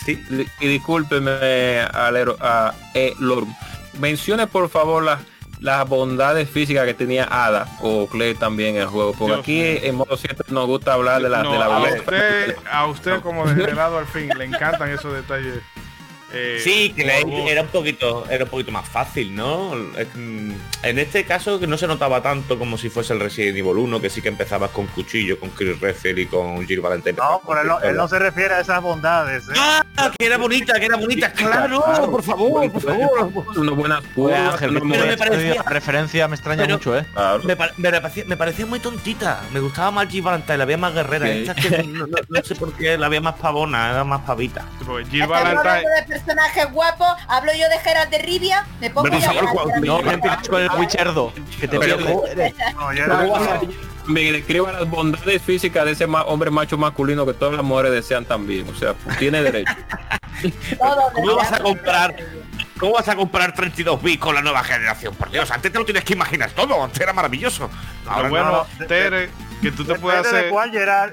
sí, 0.02 0.19
Y 0.61 0.66
discúlpeme, 0.66 1.81
Alero, 1.93 2.36
a 2.40 2.74
E. 2.94 3.12
Lorm. 3.19 3.55
Mencione 4.01 4.47
por 4.47 4.69
favor 4.70 5.02
las 5.02 5.20
las 5.61 5.89
bondades 5.89 6.48
físicas 6.51 6.85
que 6.85 6.93
tenía 6.93 7.27
Ada 7.31 7.66
o 7.81 8.06
Clay 8.06 8.35
también 8.35 8.74
en 8.77 8.82
el 8.82 8.89
juego. 8.89 9.12
Porque 9.15 9.32
Dios 9.35 9.40
aquí 9.40 9.86
en 9.86 9.94
modo 9.94 10.16
7 10.16 10.44
nos 10.48 10.66
gusta 10.66 10.93
hablar 10.93 11.23
de 11.23 11.31
la, 11.31 11.43
No, 11.43 11.52
de 11.52 11.59
la 11.59 11.65
a 11.66 11.81
usted, 11.81 12.56
a 12.70 12.86
usted 12.86 13.20
como 13.23 13.47
degenerado 13.47 13.97
al 13.98 14.06
fin, 14.06 14.28
le 14.36 14.44
encantan 14.44 14.90
esos 14.90 15.15
detalles. 15.15 15.61
Eh, 16.35 16.61
sí, 16.62 16.93
que 16.94 17.02
era 17.51 17.62
un 17.62 17.69
poquito 17.69 18.27
era 18.31 18.44
un 18.44 18.51
poquito 18.51 18.73
más 18.73 18.89
fácil, 18.89 19.35
¿no? 19.35 19.73
Mm, 20.15 20.52
En 20.82 20.98
este 20.98 21.24
caso 21.24 21.59
que 21.61 21.66
no 21.66 21.78
se 21.78 21.86
notaba 21.86 22.23
tanto 22.23 22.59
como 22.59 22.77
si 22.77 22.90
fuese 22.90 23.12
el 23.15 23.20
Resident 23.20 23.56
Evil 23.56 23.78
1, 23.78 24.01
que 24.01 24.11
sí 24.11 24.20
que 24.20 24.28
empezabas 24.28 24.70
con 24.70 24.86
cuchillo, 24.89 25.39
con 25.40 25.51
Chris 25.51 25.81
Redfield 25.81 26.19
y 26.19 26.27
con 26.27 26.66
Jill 26.66 26.81
Valentine. 26.81 27.16
No, 27.16 27.40
pero 27.47 27.61
él 27.62 27.69
no, 27.69 27.81
él 27.81 27.97
no 27.97 28.09
se 28.09 28.19
refiere 28.19 28.55
a 28.55 28.61
esas 28.61 28.82
bondades. 28.82 29.48
¿eh? 29.48 29.52
Ah, 29.56 30.11
que 30.19 30.27
era 30.27 30.36
bonita, 30.36 30.78
que 30.78 30.86
era 30.86 30.97
bonita, 30.97 31.32
claro, 31.32 31.82
Claro. 31.82 32.11
por 32.11 32.23
favor, 32.23 32.70
por 32.70 32.82
favor. 32.82 33.31
Una 33.56 33.73
buena 33.73 33.97
Ángel, 33.97 34.70
Pero 34.74 34.85
me 34.85 35.16
parecía- 35.16 35.55
la 35.56 35.62
referencia 35.70 36.28
me 36.28 36.35
extraña 36.36 36.62
pero- 36.65 36.74
mucho, 36.77 36.98
¿eh? 36.98 37.06
Claro. 37.12 37.43
Me, 37.44 37.56
pa- 37.56 37.70
me 37.77 37.90
parecía, 37.93 38.24
me 38.27 38.36
parecía 38.36 38.66
muy 38.66 38.81
tontita. 38.81 39.43
Me 39.52 39.61
gustaba 39.61 39.90
más 39.90 40.09
Jill 40.09 40.23
Valentine, 40.23 40.59
la 40.59 40.65
veía 40.65 40.78
más 40.78 40.93
guerrera. 40.94 41.28
Esta 41.31 41.52
es 41.52 41.66
que 41.66 41.82
no, 41.85 42.06
no- 42.06 42.16
no 42.28 42.43
sé 42.43 42.55
por 42.55 42.73
qué 42.74 42.98
la 42.98 43.09
veía 43.09 43.20
más 43.20 43.35
pavona, 43.36 43.90
era 43.90 44.05
más 44.05 44.20
pavita. 44.23 44.65
Jill 45.11 45.27
Valentine, 45.27 45.82
personajes 46.25 46.71
guapos, 46.73 47.09
hablo 47.29 47.53
yo 47.53 47.69
de 47.69 47.79
Geralt 47.79 48.11
de 48.11 48.19
Rivia, 48.19 48.65
me 48.81 48.91
pongo 48.91 49.09
Pero 49.11 49.21
por 49.21 49.35
favor, 49.35 49.73
a- 49.75 49.81
No, 49.81 50.01
empieces 50.01 50.49
con 50.49 50.63
el 50.63 50.71
Witcherdo, 50.71 51.33
que 51.61 51.69
te 51.69 51.79
pierdes. 51.79 52.07
No, 52.75 52.93
ya 52.93 53.07
¿Cómo 53.07 53.23
era- 53.23 53.31
vas 53.33 53.49
a- 53.49 53.61
Me 54.07 54.21
describa 54.33 54.71
las 54.71 54.89
bondades 54.91 55.41
físicas 55.41 55.83
de 55.87 55.93
ese 55.93 56.07
ma- 56.07 56.25
hombre 56.25 56.51
macho 56.51 56.77
masculino 56.77 57.25
que 57.25 57.33
todas 57.33 57.55
las 57.55 57.65
mujeres 57.65 57.91
desean 57.93 58.27
también. 58.27 58.69
O 58.69 58.75
sea, 58.75 58.93
tiene 59.19 59.43
derecho. 59.43 59.73
¿Cómo 61.15 61.37
vas 61.37 61.53
a 61.53 61.59
comprar? 61.61 62.15
¿Cómo 62.79 62.93
vas 62.93 63.09
a 63.09 63.17
comprar 63.17 63.55
32 63.55 64.03
bits 64.03 64.19
con 64.21 64.35
la 64.35 64.43
nueva 64.43 64.63
generación? 64.63 65.15
Por 65.15 65.31
Dios, 65.31 65.51
antes 65.51 65.73
te 65.73 65.79
lo 65.79 65.87
tienes 65.87 66.05
que 66.05 66.13
imaginar 66.13 66.51
todo, 66.51 66.85
antes 66.85 67.01
era 67.01 67.15
maravilloso. 67.15 67.71
lo 68.05 68.11
Ahora 68.11 68.29
bueno, 68.29 68.51
no, 68.53 68.67
de- 68.79 68.87
Tere, 68.87 69.31
que 69.63 69.73
tú 69.73 69.85
te 69.87 69.95
puedes 69.95 70.19
Depende 70.19 70.31
de 70.37 70.39
hacer. 70.41 70.51
cuál 70.51 70.71
Gerard, 70.71 71.13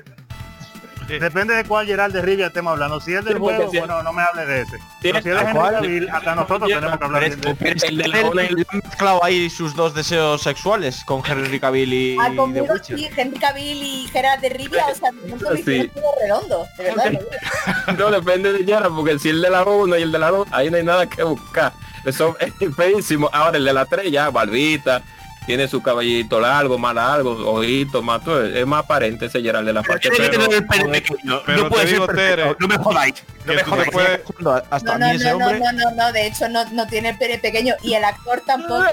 depende 1.20 1.54
de 1.56 1.64
cuál 1.66 1.86
Gerard 1.86 2.12
de 2.14 2.22
Rivia 2.22 2.48
estemos 2.48 2.72
hablando. 2.74 3.00
Si 3.02 3.14
es 3.14 3.24
del 3.26 3.38
juego, 3.40 3.68
bueno, 3.72 4.02
no 4.04 4.14
me 4.14 4.22
hable 4.24 4.46
de 4.46 4.62
ese. 4.62 4.78
Pero 5.02 5.22
si 5.22 5.30
es 5.30 5.36
de. 5.40 5.46
Cavill, 5.54 6.10
hasta 6.10 6.36
nosotros 6.36 6.70
tenemos 6.70 6.98
que 6.98 7.04
hablar 7.06 7.22
de 7.22 7.28
es- 7.30 7.56
pero 7.58 7.76
es 7.76 7.84
El 7.84 7.98
de 7.98 8.04
él 8.06 8.66
ha 8.70 8.76
mezclado 8.78 9.24
ahí 9.24 9.50
sus 9.50 9.76
dos 9.76 9.94
deseos 9.94 10.42
sexuales 10.42 11.04
con 11.06 11.22
Henry 11.26 11.60
Cavill 11.60 11.94
y, 11.94 12.18
Ah, 12.20 12.30
The 12.54 12.62
Witcher. 12.62 12.98
sí, 12.98 13.10
Henry 13.16 13.40
Cavill 13.40 13.84
y 13.84 14.08
Gerard 14.08 14.40
de 14.40 14.50
Rivia, 14.50 14.86
o 14.92 14.96
sea, 14.96 15.12
mi 15.12 15.32
Sí. 15.64 15.88
todo 15.94 16.04
redondo, 16.22 16.68
de 16.78 16.84
verdad. 16.84 17.22
No 17.98 18.12
depende 18.12 18.54
de 18.54 18.66
Yara, 18.66 18.90
porque 18.90 19.20
si 19.20 19.30
el 19.30 19.42
de 19.42 19.50
la 19.50 19.64
1 19.64 19.98
y 19.98 20.02
el 20.04 20.12
de 20.12 20.20
la 20.20 20.30
2, 20.32 20.48
ahí 20.52 20.70
no 20.72 20.78
hay 20.78 20.84
nada 20.84 21.08
que 21.08 21.24
buscar. 21.24 21.74
Eso 22.06 22.36
es 22.40 22.52
feísimo. 22.76 23.30
Ahora 23.32 23.58
el 23.58 23.66
de 23.66 23.74
la 23.74 23.86
3 23.86 24.12
ya, 24.12 24.30
barbita, 24.30 25.02
tiene 25.46 25.68
su 25.68 25.82
cabellito 25.82 26.40
largo, 26.40 26.78
más 26.78 26.94
largo, 26.96 27.32
ojitos, 27.52 28.04
más 28.04 28.24
todo. 28.24 28.44
Es 28.46 28.66
más 28.68 28.84
aparente 28.84 29.26
ese 29.26 29.42
Gerald 29.42 29.66
de 29.68 29.74
la 29.74 29.82
que 29.84 30.10
Pero, 30.10 30.38
no 30.38 31.70
puede 31.70 31.84
te 31.84 31.88
ser 31.88 31.88
digo. 31.88 32.08
Tere, 32.08 32.56
no 32.60 32.68
me 32.68 32.78
jodáis. 32.78 33.24
No 33.46 33.54
me 33.54 33.64
jodáis. 33.64 33.90
puedes- 33.92 34.22
Hasta 34.70 34.86
No, 34.86 34.94
a 34.94 34.98
no, 35.00 35.06
mí 35.10 35.16
ese 35.16 35.32
no, 35.32 35.40
no, 35.40 35.46
hombre... 35.48 35.60
no, 35.60 35.72
no, 35.72 35.92
no, 35.96 36.12
de 36.12 36.28
hecho 36.28 36.48
no, 36.50 36.64
no 36.72 36.86
tiene 36.88 37.10
el 37.10 37.18
pene 37.18 37.40
pequeño 37.40 37.74
y 37.82 37.94
el 37.96 38.04
actor 38.04 38.42
tampoco. 38.46 38.86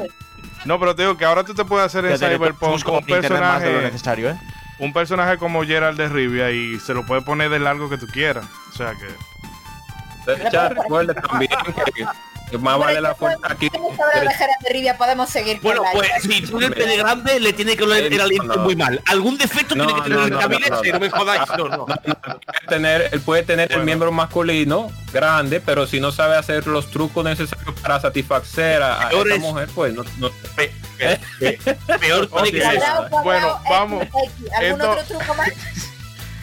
No, 0.65 0.81
pero 0.81 0.95
te 0.97 1.03
digo 1.03 1.16
que 1.16 1.25
ahora 1.25 1.45
tú 1.45 1.55
te 1.55 1.65
puedes 1.65 1.87
hacer 1.87 2.05
en 2.07 2.19
Cyberpunk 2.19 2.83
como 2.83 2.99
un 2.99 3.03
internet 3.09 3.41
más 3.41 3.61
de 3.62 3.66
lo 3.66 3.73
personaje, 3.73 3.83
necesario, 3.93 4.31
¿eh? 4.31 4.41
un 4.81 4.93
personaje 4.93 5.39
como 5.39 5.62
Gerald 5.65 5.99
de 5.99 6.09
Rivia 6.09 6.51
y 6.51 6.79
se 6.81 6.95
lo 6.95 7.05
puede 7.07 7.23
poner 7.23 7.51
de 7.51 7.59
largo 7.61 7.89
que 7.89 7.99
tú 7.99 8.07
quieras. 8.07 8.45
O 8.73 8.77
sea 8.77 8.93
que 8.95 9.07
ya 10.53 10.69
recuerde 10.70 11.15
también 11.15 11.51
que, 11.95 12.05
que 12.51 12.59
más 12.59 12.79
vale 12.79 13.01
la 13.01 13.15
fuerza 13.15 13.39
aquí. 13.51 13.69
De 13.70 14.73
Rivia, 14.73 14.97
podemos 14.97 15.29
seguir 15.31 15.61
Bueno, 15.62 15.83
pues 15.93 16.09
si 16.23 16.29
tiene 16.43 16.66
el 16.66 16.73
pene 16.75 16.97
grande, 16.97 17.41
le 17.41 17.53
tiene 17.53 17.77
que 17.77 17.85
oler 17.85 18.12
el 18.12 18.20
aliento 18.20 18.57
No. 18.57 18.62
muy 18.62 18.77
mal. 18.77 19.01
Algún 19.07 19.37
defecto 19.39 19.75
No, 19.75 19.87
tiene 19.87 20.01
que 20.01 20.05
tener 20.05 20.19
no, 20.19 20.25
el 20.27 20.31
no, 20.33 20.39
Cavill 20.41 20.61
no, 20.61 20.81
ese, 20.81 20.87
no. 20.89 20.93
no 20.95 21.01
me 21.01 21.11
jodáis. 21.11 21.43
No, 21.57 21.69
no. 21.69 21.87
Puede 21.87 22.66
tener, 22.69 23.09
él 23.12 23.20
puede 23.20 23.43
tener 23.43 23.69
Bueno. 23.69 23.81
el 23.81 23.87
miembro 23.87 24.12
masculino 24.12 24.91
grande, 25.12 25.61
pero 25.61 25.87
si 25.87 26.01
no 26.01 26.12
sabe 26.12 26.37
hacer 26.37 26.66
los 26.66 26.91
trucos 26.91 27.25
necesarios 27.25 27.75
para 27.81 28.01
satisfacer 28.01 28.83
a, 28.83 29.07
a 29.07 29.09
Peor 29.11 29.27
esa 29.29 29.37
es- 29.37 29.43
mujer, 29.43 29.69
pues 29.75 29.95
no, 29.95 30.05
no- 30.19 30.31
Pe- 30.57 30.73
pe- 30.99 31.20
pe- 31.39 31.59
Peor 31.99 32.29
tiene 32.29 32.51
que 32.53 32.61
ser. 32.61 32.75
Cuadrado, 32.79 33.09
cuadrado, 33.11 33.23
Bueno, 33.25 33.61
vamos. 33.70 34.07
¿Algún 34.59 34.81
otro 34.83 35.05
truco 35.05 35.35
más? 35.35 35.49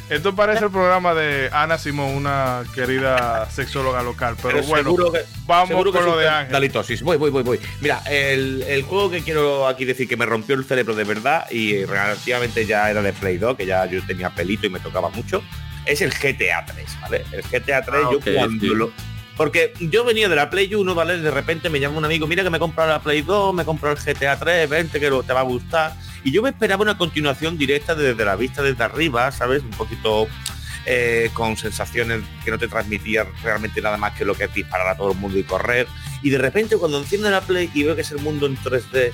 Esto 0.09 0.35
parece 0.35 0.65
el 0.65 0.71
programa 0.71 1.13
de 1.15 1.49
Ana 1.51 1.77
Simón, 1.77 2.11
una 2.15 2.63
querida 2.75 3.49
sexóloga 3.49 4.03
local. 4.03 4.35
Pero, 4.41 4.55
Pero 4.57 4.63
bueno, 4.67 4.83
seguro 4.91 5.11
que, 5.11 5.19
vamos 5.47 5.69
seguro 5.69 5.91
con 5.91 6.05
lo 6.05 6.17
de 6.17 6.29
Ángel. 6.29 6.51
Dalitosis. 6.53 7.01
Voy, 7.01 7.17
voy, 7.17 7.31
voy, 7.31 7.43
voy. 7.43 7.59
Mira, 7.81 8.01
el, 8.09 8.63
el 8.67 8.83
juego 8.83 9.09
que 9.09 9.21
quiero 9.21 9.67
aquí 9.67 9.83
decir 9.85 10.07
que 10.07 10.15
me 10.17 10.25
rompió 10.25 10.55
el 10.55 10.63
cerebro 10.65 10.93
de 10.95 11.03
verdad 11.05 11.49
y 11.49 11.83
relativamente 11.85 12.65
ya 12.65 12.89
era 12.91 13.01
de 13.01 13.13
Play 13.13 13.37
2, 13.37 13.57
que 13.57 13.65
ya 13.65 13.85
yo 13.87 14.05
tenía 14.05 14.29
pelito 14.29 14.67
y 14.67 14.69
me 14.69 14.79
tocaba 14.79 15.09
mucho, 15.09 15.43
es 15.85 16.01
el 16.01 16.11
GTA 16.11 16.65
3, 16.65 16.97
¿vale? 17.01 17.25
El 17.31 17.41
GTA 17.41 17.81
3 17.83 18.01
Ah, 18.05 18.09
yo 18.11 18.19
cuando 18.35 18.73
lo... 18.73 18.91
Porque 19.37 19.73
yo 19.81 20.05
venía 20.05 20.29
de 20.29 20.35
la 20.37 20.49
Play 20.49 20.73
1, 20.73 20.95
¿vale? 20.95 21.17
De 21.17 21.29
repente 21.29 21.69
me 21.69 21.79
llama 21.81 21.97
un 21.97 22.05
amigo, 22.05 22.25
mira 22.25 22.41
que 22.43 22.49
me 22.49 22.55
he 22.55 22.59
comprado 22.59 22.91
la 22.91 23.01
Play 23.01 23.21
2, 23.21 23.53
me 23.53 23.63
he 23.63 23.65
comprado 23.65 23.97
el 23.97 24.01
GTA 24.01 24.37
3, 24.39 24.69
vente 24.69 24.99
que 24.99 25.09
lo- 25.09 25.23
te 25.23 25.33
va 25.33 25.41
a 25.41 25.43
gustar. 25.43 25.93
Y 26.25 26.31
yo 26.31 26.41
me 26.41 26.49
esperaba 26.49 26.81
una 26.81 26.97
continuación 26.97 27.55
directa 27.55 27.93
desde 27.93 28.25
la 28.25 28.35
vista 28.35 28.63
desde 28.63 28.83
arriba, 28.83 29.31
¿sabes? 29.31 29.61
Un 29.61 29.69
poquito 29.69 30.27
eh, 30.87 31.29
con 31.33 31.55
sensaciones 31.55 32.23
que 32.43 32.49
no 32.49 32.57
te 32.57 32.67
transmitía 32.67 33.27
realmente 33.43 33.79
nada 33.79 33.97
más 33.97 34.17
que 34.17 34.25
lo 34.25 34.33
que 34.33 34.45
es 34.45 34.53
disparar 34.53 34.87
a 34.87 34.97
todo 34.97 35.11
el 35.11 35.17
mundo 35.19 35.37
y 35.37 35.43
correr. 35.43 35.87
Y 36.23 36.31
de 36.31 36.39
repente 36.39 36.77
cuando 36.77 36.97
enciendo 36.97 37.29
la 37.29 37.41
Play 37.41 37.69
y 37.75 37.83
veo 37.83 37.95
que 37.95 38.01
es 38.01 38.11
el 38.11 38.17
mundo 38.17 38.47
en 38.47 38.57
3D, 38.57 39.11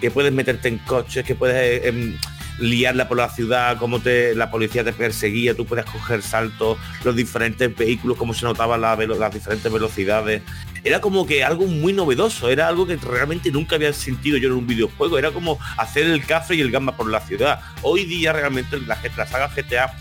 que 0.00 0.10
puedes 0.10 0.32
meterte 0.32 0.68
en 0.68 0.78
coches, 0.78 1.22
que 1.22 1.34
puedes... 1.34 1.84
em, 1.84 2.16
liarla 2.58 3.08
por 3.08 3.16
la 3.16 3.28
ciudad, 3.28 3.78
cómo 3.78 4.00
te, 4.00 4.34
la 4.34 4.50
policía 4.50 4.84
te 4.84 4.92
perseguía, 4.92 5.54
tú 5.54 5.66
podías 5.66 5.86
coger 5.86 6.22
saltos, 6.22 6.78
los 7.04 7.16
diferentes 7.16 7.74
vehículos, 7.76 8.16
cómo 8.16 8.34
se 8.34 8.44
notaban 8.44 8.80
la 8.80 8.96
las 8.96 9.34
diferentes 9.34 9.70
velocidades. 9.70 10.42
Era 10.84 11.00
como 11.00 11.26
que 11.26 11.42
algo 11.42 11.66
muy 11.66 11.92
novedoso, 11.92 12.50
era 12.50 12.68
algo 12.68 12.86
que 12.86 12.96
realmente 12.96 13.50
nunca 13.50 13.76
había 13.76 13.92
sentido 13.92 14.36
yo 14.36 14.48
en 14.48 14.54
un 14.54 14.66
videojuego, 14.66 15.18
era 15.18 15.30
como 15.30 15.58
hacer 15.78 16.06
el 16.06 16.24
café 16.24 16.54
y 16.54 16.60
el 16.60 16.70
gamba 16.70 16.96
por 16.96 17.10
la 17.10 17.20
ciudad. 17.20 17.60
Hoy 17.82 18.04
día 18.04 18.32
realmente 18.32 18.78
la, 18.80 18.98
la 19.16 19.26
saga 19.26 19.48
GTA 19.48 19.92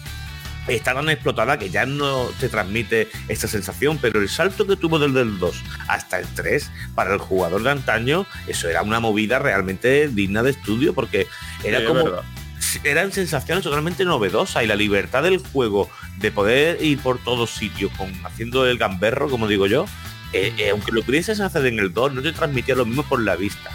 está 0.67 0.93
tan 0.93 1.09
explotada 1.09 1.57
que 1.57 1.69
ya 1.69 1.85
no 1.85 2.29
te 2.39 2.49
transmite 2.49 3.09
esta 3.27 3.47
sensación, 3.47 3.97
pero 4.01 4.21
el 4.21 4.29
salto 4.29 4.65
que 4.65 4.75
tuvo 4.75 4.99
desde 4.99 5.21
el 5.21 5.39
2 5.39 5.63
hasta 5.87 6.19
el 6.19 6.27
3 6.27 6.71
para 6.95 7.13
el 7.13 7.19
jugador 7.19 7.63
de 7.63 7.71
antaño, 7.71 8.25
eso 8.47 8.69
era 8.69 8.81
una 8.81 8.99
movida 8.99 9.39
realmente 9.39 10.07
digna 10.07 10.43
de 10.43 10.51
estudio 10.51 10.93
porque 10.93 11.27
era 11.63 11.79
Sí, 11.79 11.85
como. 11.85 12.42
Eran 12.83 13.11
sensaciones 13.11 13.63
totalmente 13.63 14.05
novedosas 14.05 14.63
y 14.63 14.67
la 14.67 14.75
libertad 14.75 15.23
del 15.23 15.39
juego 15.39 15.89
de 16.17 16.31
poder 16.31 16.83
ir 16.83 16.99
por 16.99 17.17
todos 17.19 17.51
sitios 17.51 17.91
con 17.97 18.11
haciendo 18.25 18.65
el 18.65 18.77
gamberro, 18.77 19.29
como 19.29 19.47
digo 19.47 19.67
yo, 19.67 19.85
eh, 20.33 20.53
eh, 20.57 20.69
aunque 20.71 20.91
lo 20.91 21.03
pudieses 21.03 21.39
hacer 21.39 21.65
en 21.67 21.79
el 21.79 21.93
2, 21.93 22.13
no 22.13 22.21
te 22.21 22.31
transmitía 22.31 22.75
lo 22.75 22.85
mismo 22.85 23.03
por 23.03 23.21
la 23.21 23.35
vista. 23.35 23.69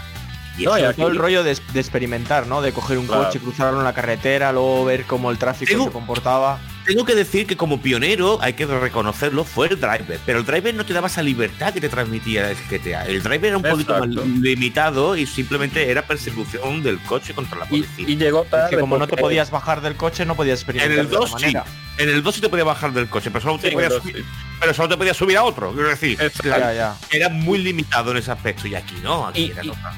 Y 0.57 0.63
No, 0.65 0.77
y 0.77 0.81
eso- 0.81 0.93
todo 0.93 1.07
el 1.07 1.15
rollo 1.15 1.43
de, 1.43 1.57
de 1.73 1.79
experimentar, 1.79 2.45
¿no? 2.47 2.61
De 2.61 2.73
coger 2.73 2.97
un 2.97 3.07
Claro. 3.07 3.25
coche, 3.25 3.39
cruzarlo 3.39 3.77
en 3.79 3.85
la 3.85 3.93
carretera, 3.93 4.51
luego 4.51 4.83
ver 4.85 5.05
cómo 5.05 5.31
el 5.31 5.37
tráfico 5.37 5.71
Tengo- 5.71 5.85
se 5.85 5.91
comportaba. 5.91 6.59
Tengo 6.89 7.05
que 7.05 7.13
decir 7.13 7.45
que 7.45 7.55
como 7.55 7.79
pionero, 7.81 8.39
hay 8.41 8.53
que 8.53 8.65
reconocerlo, 8.65 9.43
fue 9.43 9.67
el 9.67 9.79
driver. 9.79 10.19
Pero 10.25 10.39
el 10.39 10.45
driver 10.45 10.73
no 10.73 10.83
te 10.83 10.91
daba 10.93 11.05
esa 11.07 11.21
libertad 11.21 11.71
que 11.71 11.79
te 11.79 11.87
transmitía 11.87 12.49
el 12.49 12.57
GTA. 12.57 13.05
El 13.05 13.21
driver 13.21 13.45
era 13.45 13.57
un 13.57 13.63
poquito 13.63 13.99
más 13.99 14.09
limitado 14.09 15.15
y 15.15 15.27
simplemente 15.27 15.91
era 15.91 16.01
persecución 16.07 16.81
del 16.81 16.99
coche 17.01 17.35
contra 17.35 17.59
la 17.59 17.65
policía. 17.65 18.05
y 18.07 18.15
llegó 18.17 18.41
Es 18.43 18.49
tarde. 18.49 18.69
que 18.71 18.79
como 18.79 18.97
no 18.97 19.07
te 19.07 19.17
podías 19.17 19.51
bajar 19.51 19.81
del 19.81 19.95
coche, 19.95 20.25
no 20.25 20.33
podías 20.35 20.65
en 20.67 20.79
el 20.91 20.95
de 20.95 21.03
2 21.03 21.29
esa 21.29 21.37
sí. 21.37 21.55
En 21.99 22.09
el 22.09 22.23
2 22.23 22.33
sí 22.35 22.41
te 22.41 22.49
podías 22.49 22.65
bajar 22.65 22.91
del 22.91 23.07
coche, 23.07 23.29
pero 23.29 23.43
solo 23.43 23.59
te, 23.59 23.69
Sí, 23.69 23.75
podías, 23.75 23.93
subir, 23.93 24.15
sí. 24.17 24.23
pero 24.59 24.73
solo 24.73 24.89
te 24.89 24.97
podías 24.97 25.15
subir 25.15 25.37
a 25.37 25.43
otro. 25.43 25.71
Quiero 25.73 25.89
decir, 25.89 26.17
Ya, 26.43 26.73
ya. 26.73 26.95
era 27.11 27.29
muy 27.29 27.59
limitado 27.59 28.09
en 28.11 28.17
ese 28.17 28.31
aspecto. 28.31 28.67
Y 28.67 28.73
aquí 28.73 28.95
no, 29.03 29.27
aquí 29.27 29.41
Y- 29.43 29.51
era 29.51 29.63
y- 29.63 29.67
total. 29.67 29.93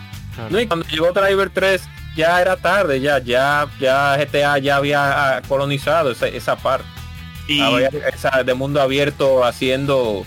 No, 0.50 0.60
y 0.60 0.66
cuando 0.68 0.86
llegó 0.88 1.12
Driver 1.14 1.50
3 1.52 1.84
ya 2.16 2.42
era 2.42 2.58
tarde, 2.58 3.00
ya, 3.00 3.20
ya, 3.20 3.68
ya 3.80 4.18
GTA 4.18 4.58
ya 4.60 4.76
había 4.78 5.38
ah, 5.38 5.42
colonizado 5.48 6.12
esa, 6.12 6.28
esa 6.28 6.56
parte. 6.56 6.86
Y 7.48 7.60
Había 7.60 7.90
esa 8.14 8.44
de 8.44 8.54
mundo 8.54 8.82
abierto 8.82 9.44
haciendo, 9.44 10.26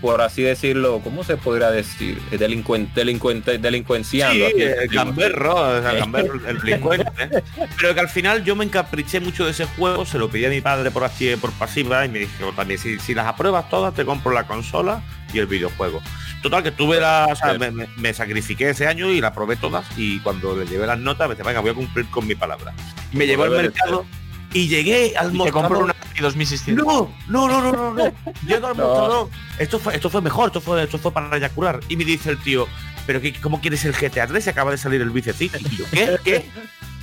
por 0.00 0.20
así 0.20 0.42
decirlo, 0.42 1.00
¿cómo 1.02 1.24
se 1.24 1.36
podría 1.36 1.70
decir? 1.70 2.20
Delincuente, 2.30 2.92
delincuente, 2.94 3.58
delincuenciando. 3.58 4.46
Sí, 4.48 4.62
así 4.62 4.62
el 4.62 4.88
gamberro, 4.88 5.76
el 5.78 5.98
gamberro, 5.98 6.34
el 6.46 6.60
delincuente. 6.60 7.10
¿eh? 7.18 7.42
Pero 7.80 7.94
que 7.94 8.00
al 8.00 8.08
final 8.08 8.44
yo 8.44 8.54
me 8.54 8.64
encapriché 8.64 9.20
mucho 9.20 9.44
de 9.44 9.52
ese 9.52 9.64
juego, 9.64 10.04
se 10.04 10.18
lo 10.18 10.28
pedí 10.28 10.44
a 10.44 10.50
mi 10.50 10.60
padre 10.60 10.90
por 10.90 11.10
y 11.18 11.36
por 11.36 11.50
pasiva 11.52 12.04
y 12.04 12.08
me 12.08 12.20
dijo 12.20 12.52
también, 12.54 12.78
si, 12.78 12.98
si 12.98 13.14
las 13.14 13.26
apruebas 13.26 13.68
todas, 13.68 13.94
te 13.94 14.04
compro 14.04 14.32
la 14.32 14.46
consola 14.46 15.02
y 15.32 15.38
el 15.38 15.46
videojuego. 15.46 16.02
Total, 16.42 16.62
que 16.62 16.70
tuve 16.70 16.98
la, 17.00 17.26
o 17.30 17.36
sea, 17.36 17.52
Sí. 17.52 17.58
me, 17.58 17.86
me- 17.96 18.14
sacrifiqué 18.14 18.70
ese 18.70 18.86
año 18.86 19.10
y 19.10 19.20
la 19.20 19.32
probé 19.34 19.56
todas 19.56 19.84
y 19.96 20.20
cuando 20.20 20.56
le 20.56 20.66
llevé 20.66 20.86
las 20.86 20.98
notas 20.98 21.28
me 21.28 21.34
dice, 21.34 21.46
venga, 21.46 21.60
voy 21.60 21.70
a 21.70 21.74
cumplir 21.74 22.06
con 22.10 22.26
mi 22.26 22.34
palabra. 22.34 22.72
Me 23.12 23.26
llevó 23.26 23.44
al 23.44 23.50
mercado 23.50 24.06
y 24.52 24.66
llegué 24.68 25.14
al 25.18 25.34
Y 25.34 25.38
te 25.44 25.50
compró 25.52 25.80
mostrador. 25.80 25.84
una 25.84 25.92
Atari 25.92 26.20
2600. 26.22 26.84
No, 26.86 27.14
no, 27.28 27.46
no, 27.48 27.60
no, 27.60 27.72
no, 27.72 27.94
no. 27.94 28.12
Llego 28.46 28.66
al 28.68 28.76
No. 28.76 28.84
mostrador. 28.86 29.28
Esto 29.58 29.78
fue, 29.78 29.94
esto 29.94 30.08
fue 30.08 30.22
mejor, 30.22 30.46
esto 30.48 30.60
fue, 30.62 30.82
esto 30.82 30.98
fue 30.98 31.12
para 31.12 31.36
ya 31.38 31.50
curar. 31.50 31.80
Y 31.88 31.96
me 31.96 32.04
dice 32.04 32.30
el 32.30 32.38
tío, 32.38 32.66
pero 33.06 33.20
qué, 33.20 33.34
¿cómo 33.34 33.60
quieres 33.60 33.84
el 33.84 33.92
GTA 33.92 34.26
3? 34.26 34.42
Se 34.42 34.50
acaba 34.50 34.70
de 34.70 34.78
salir 34.78 35.00
el 35.02 35.10
Vice 35.10 35.34
City. 35.34 35.58
Y 35.70 35.76
yo, 35.76 35.84
¿qué? 35.90 36.16
¿Qué? 36.24 36.50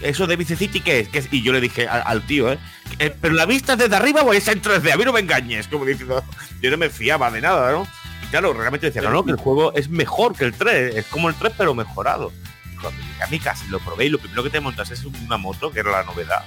¿Eso 0.02 0.28
de 0.28 0.36
Vice 0.36 0.56
City 0.56 0.80
qué 0.82 1.00
es? 1.02 1.10
¿Qué 1.10 1.20
es? 1.20 1.28
Y 1.32 1.42
yo 1.44 1.52
le 1.54 1.62
dije 1.62 1.88
al, 1.88 2.04
al 2.06 2.22
tío, 2.24 2.52
¿eh? 2.52 2.60
Eh, 3.00 3.16
¿Pero 3.22 3.34
la 3.36 3.46
vista 3.46 3.74
es 3.74 3.80
desde 3.80 3.96
arriba 3.96 4.22
o 4.24 4.34
es 4.34 4.48
en 4.48 4.62
3D? 4.62 4.92
A 4.92 4.98
mí 4.98 5.04
no 5.06 5.14
me 5.14 5.20
engañes. 5.22 5.68
Como 5.68 5.86
diciendo, 5.86 6.24
yo 6.62 6.70
no 6.72 6.78
me 6.78 6.90
fiaba 6.90 7.30
de 7.32 7.42
nada, 7.42 7.72
¿no? 7.72 7.88
Claro, 8.32 8.54
realmente 8.54 8.88
decía, 8.88 9.02
no, 9.02 9.10
no, 9.12 9.24
que 9.24 9.32
el 9.32 9.38
juego 9.38 9.74
es 9.74 9.90
mejor 9.90 10.36
que 10.36 10.44
el 10.45 10.54
3. 10.54 10.95
Es 10.95 11.06
como 11.06 11.30
el 11.30 11.36
3, 11.36 11.54
pero 11.58 11.74
mejorado. 11.74 12.32
Y 12.74 12.76
cuando 12.78 12.99
llegué 13.02 13.24
a 13.24 13.28
mi 13.28 13.40
casa 13.40 13.64
lo 13.70 13.80
probé 13.80 14.06
y 14.06 14.10
lo 14.10 14.20
primero 14.20 14.44
que 14.44 14.49
te 14.49 14.60
montas 14.60 14.91
es 14.91 15.04
una 15.06 15.38
moto, 15.38 15.72
que 15.72 15.80
era 15.80 15.91
la 15.91 16.04
novedad. 16.04 16.44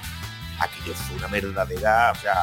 Aquello 0.59 0.93
fue 0.93 1.17
una 1.17 1.27
verdadera, 1.27 2.11
o 2.11 2.15
sea, 2.15 2.35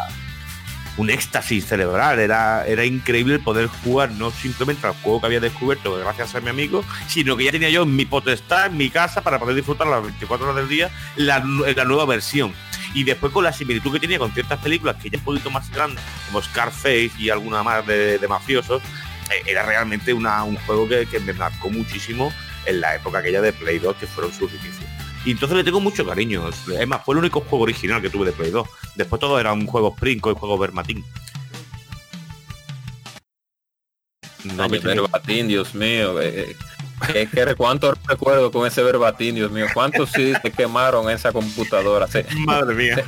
un 0.97 1.09
éxtasis 1.11 1.67
cerebral. 1.67 2.19
Era, 2.19 2.67
era 2.67 2.85
increíble 2.85 3.39
poder 3.39 3.69
jugar 3.69 4.11
no 4.11 4.33
simplemente 4.33 4.87
al 4.89 4.95
juego 4.95 5.21
que 5.21 5.27
había 5.27 5.41
descubierto 5.41 5.97
gracias 5.97 6.35
a 6.35 6.41
mi 6.41 6.51
amigo, 6.51 6.85
sino 7.07 7.37
que 7.37 7.45
ya 7.45 7.53
tenía 7.53 7.71
yo 7.71 7.87
mi 7.87 8.05
potestad, 8.07 8.67
en 8.67 8.77
mi 8.77 8.91
casa, 8.91 9.23
para 9.23 9.39
poder 9.39 9.55
disfrutar 9.55 9.87
las 9.87 10.03
24 10.03 10.47
horas 10.47 10.57
del 10.57 10.69
día 10.69 10.91
la, 11.15 11.39
nu- 11.39 11.65
la 11.65 11.85
nueva 11.85 12.05
versión. 12.07 12.53
Y 12.95 13.05
después 13.05 13.33
con 13.33 13.45
la 13.45 13.53
similitud 13.53 13.93
que 13.93 14.01
tenía 14.01 14.19
con 14.19 14.33
ciertas 14.33 14.59
películas 14.59 14.97
que 14.97 15.11
ya 15.11 15.19
un 15.19 15.25
poquito 15.25 15.51
más 15.51 15.71
grandes, 15.71 16.03
como 16.27 16.43
Scarface 16.43 17.13
y 17.19 17.31
alguna 17.31 17.63
más 17.63 17.87
de, 17.87 18.19
de 18.19 18.27
mafiosos, 18.29 18.83
era 19.47 19.65
realmente 19.65 20.13
una- 20.13 20.45
un 20.45 20.57
juego 20.57 20.89
que, 20.89 21.07
que 21.07 21.21
me 21.21 21.33
marcó 21.33 21.71
muchísimo 21.71 22.33
en 22.67 22.81
la 22.81 22.95
época 22.97 23.19
aquella 23.19 23.41
de 23.41 23.53
Play 23.53 23.79
2, 23.79 23.97
que 23.97 24.07
fueron 24.07 24.33
sus 24.33 24.51
inicios. 24.53 24.85
Y 25.25 25.33
entonces 25.33 25.57
le 25.59 25.65
tengo 25.65 25.81
mucho 25.81 26.07
cariño. 26.07 26.49
Es 26.49 26.87
más, 26.89 27.05
fue 27.05 27.15
el 27.15 27.19
único 27.21 27.41
juego 27.41 27.65
original 27.65 28.01
que 28.01 28.09
tuve 28.11 28.27
de 28.27 28.33
Play 28.33 28.51
2. 28.51 28.67
Después 28.95 29.21
todo 29.21 29.39
era 29.39 29.53
un 29.53 29.67
juego 29.67 29.95
Princo 29.95 30.31
y 30.31 30.35
juego 30.35 30.57
Vermatín. 30.59 31.05
No 34.45 34.63
Ay, 34.63 34.71
me 34.71 34.77
el 34.77 34.83
verbatín, 34.83 35.49
Dios 35.49 35.75
mío. 35.75 36.21
eh, 36.21 36.51
eh, 36.51 36.57
es 37.15 37.31
que 37.31 37.55
cuánto 37.57 37.95
recuerdo 38.07 38.51
con 38.53 38.67
ese 38.67 38.83
verbatín, 38.83 39.35
Dios 39.35 39.51
mío. 39.51 39.67
¿Cuántos 39.75 40.11
sí 40.13 40.33
se 40.43 40.51
quemaron 40.53 41.11
esa 41.11 41.33
computadora? 41.33 42.07
Se- 42.07 42.25
Madre 42.37 42.75
mía. 42.75 43.05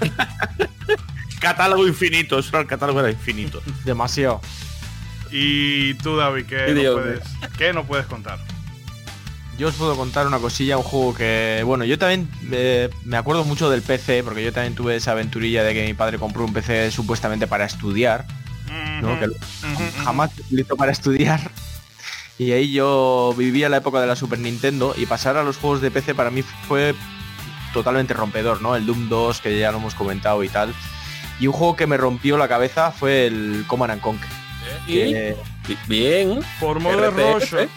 catálogo 1.40 1.86
infinito, 1.86 2.38
eso 2.38 2.51
era 2.51 2.60
el 2.60 2.66
catálogo 2.66 3.01
era 3.01 3.10
infinito. 3.10 3.62
Demasiado. 3.84 4.40
Y 5.31 5.94
tú, 5.94 6.16
David, 6.16 6.47
¿qué, 6.47 6.66
no 6.69 6.81
Dios 6.81 7.01
puedes, 7.01 7.20
¿qué 7.57 7.73
no 7.73 7.85
puedes 7.85 8.07
contar? 8.07 8.39
Yo 9.59 9.69
os 9.69 9.74
puedo 9.74 9.94
contar 9.94 10.27
una 10.27 10.39
cosilla, 10.39 10.78
un 10.78 10.82
juego 10.82 11.15
que, 11.15 11.62
bueno, 11.66 11.85
yo 11.85 11.98
también 11.98 12.28
eh, 12.51 12.89
me 13.05 13.19
acuerdo 13.19 13.44
mucho 13.44 13.69
del 13.69 13.82
PC, 13.82 14.23
porque 14.24 14.43
yo 14.43 14.52
también 14.52 14.74
tuve 14.74 14.97
esa 14.97 15.12
aventurilla 15.12 15.62
de 15.62 15.74
que 15.74 15.85
mi 15.85 15.93
padre 15.93 16.19
compró 16.19 16.44
un 16.44 16.52
PC 16.52 16.90
supuestamente 16.90 17.47
para 17.47 17.66
estudiar, 17.66 18.24
¿no? 19.02 19.20
Que 19.20 19.28
jamás 20.02 20.31
utilizó 20.39 20.77
para 20.77 20.93
estudiar. 20.93 21.40
Y 22.39 22.52
ahí 22.52 22.73
yo 22.73 23.35
vivía 23.36 23.69
la 23.69 23.77
época 23.77 24.01
de 24.01 24.07
la 24.07 24.16
Super 24.16 24.39
Nintendo 24.39 24.94
y 24.97 25.05
pasar 25.05 25.36
a 25.36 25.43
los 25.43 25.59
juegos 25.59 25.82
de 25.82 25.90
PC 25.90 26.15
para 26.15 26.31
mí 26.31 26.43
fue 26.66 26.94
totalmente 27.74 28.15
rompedor, 28.15 28.62
¿no? 28.62 28.74
El 28.77 28.86
Doom 28.86 29.11
2, 29.11 29.43
que 29.43 29.59
ya 29.59 29.70
lo 29.73 29.77
hemos 29.77 29.94
comentado 29.94 30.43
y 30.43 30.48
tal. 30.48 30.73
Y 31.39 31.48
un 31.48 31.52
juego 31.52 31.77
que 31.77 31.86
me 31.86 31.98
rompió 31.98 32.39
la 32.39 32.48
cabeza 32.48 32.93
fue 32.93 33.27
el 33.27 33.65
Command 33.66 33.93
and 33.93 34.01
Conquer. 34.01 34.40
Y- 34.87 35.37
Bien. 35.87 36.41
Modo 36.61 37.01
de 37.01 37.09
RTS, 37.11 37.51
rollo. 37.53 37.69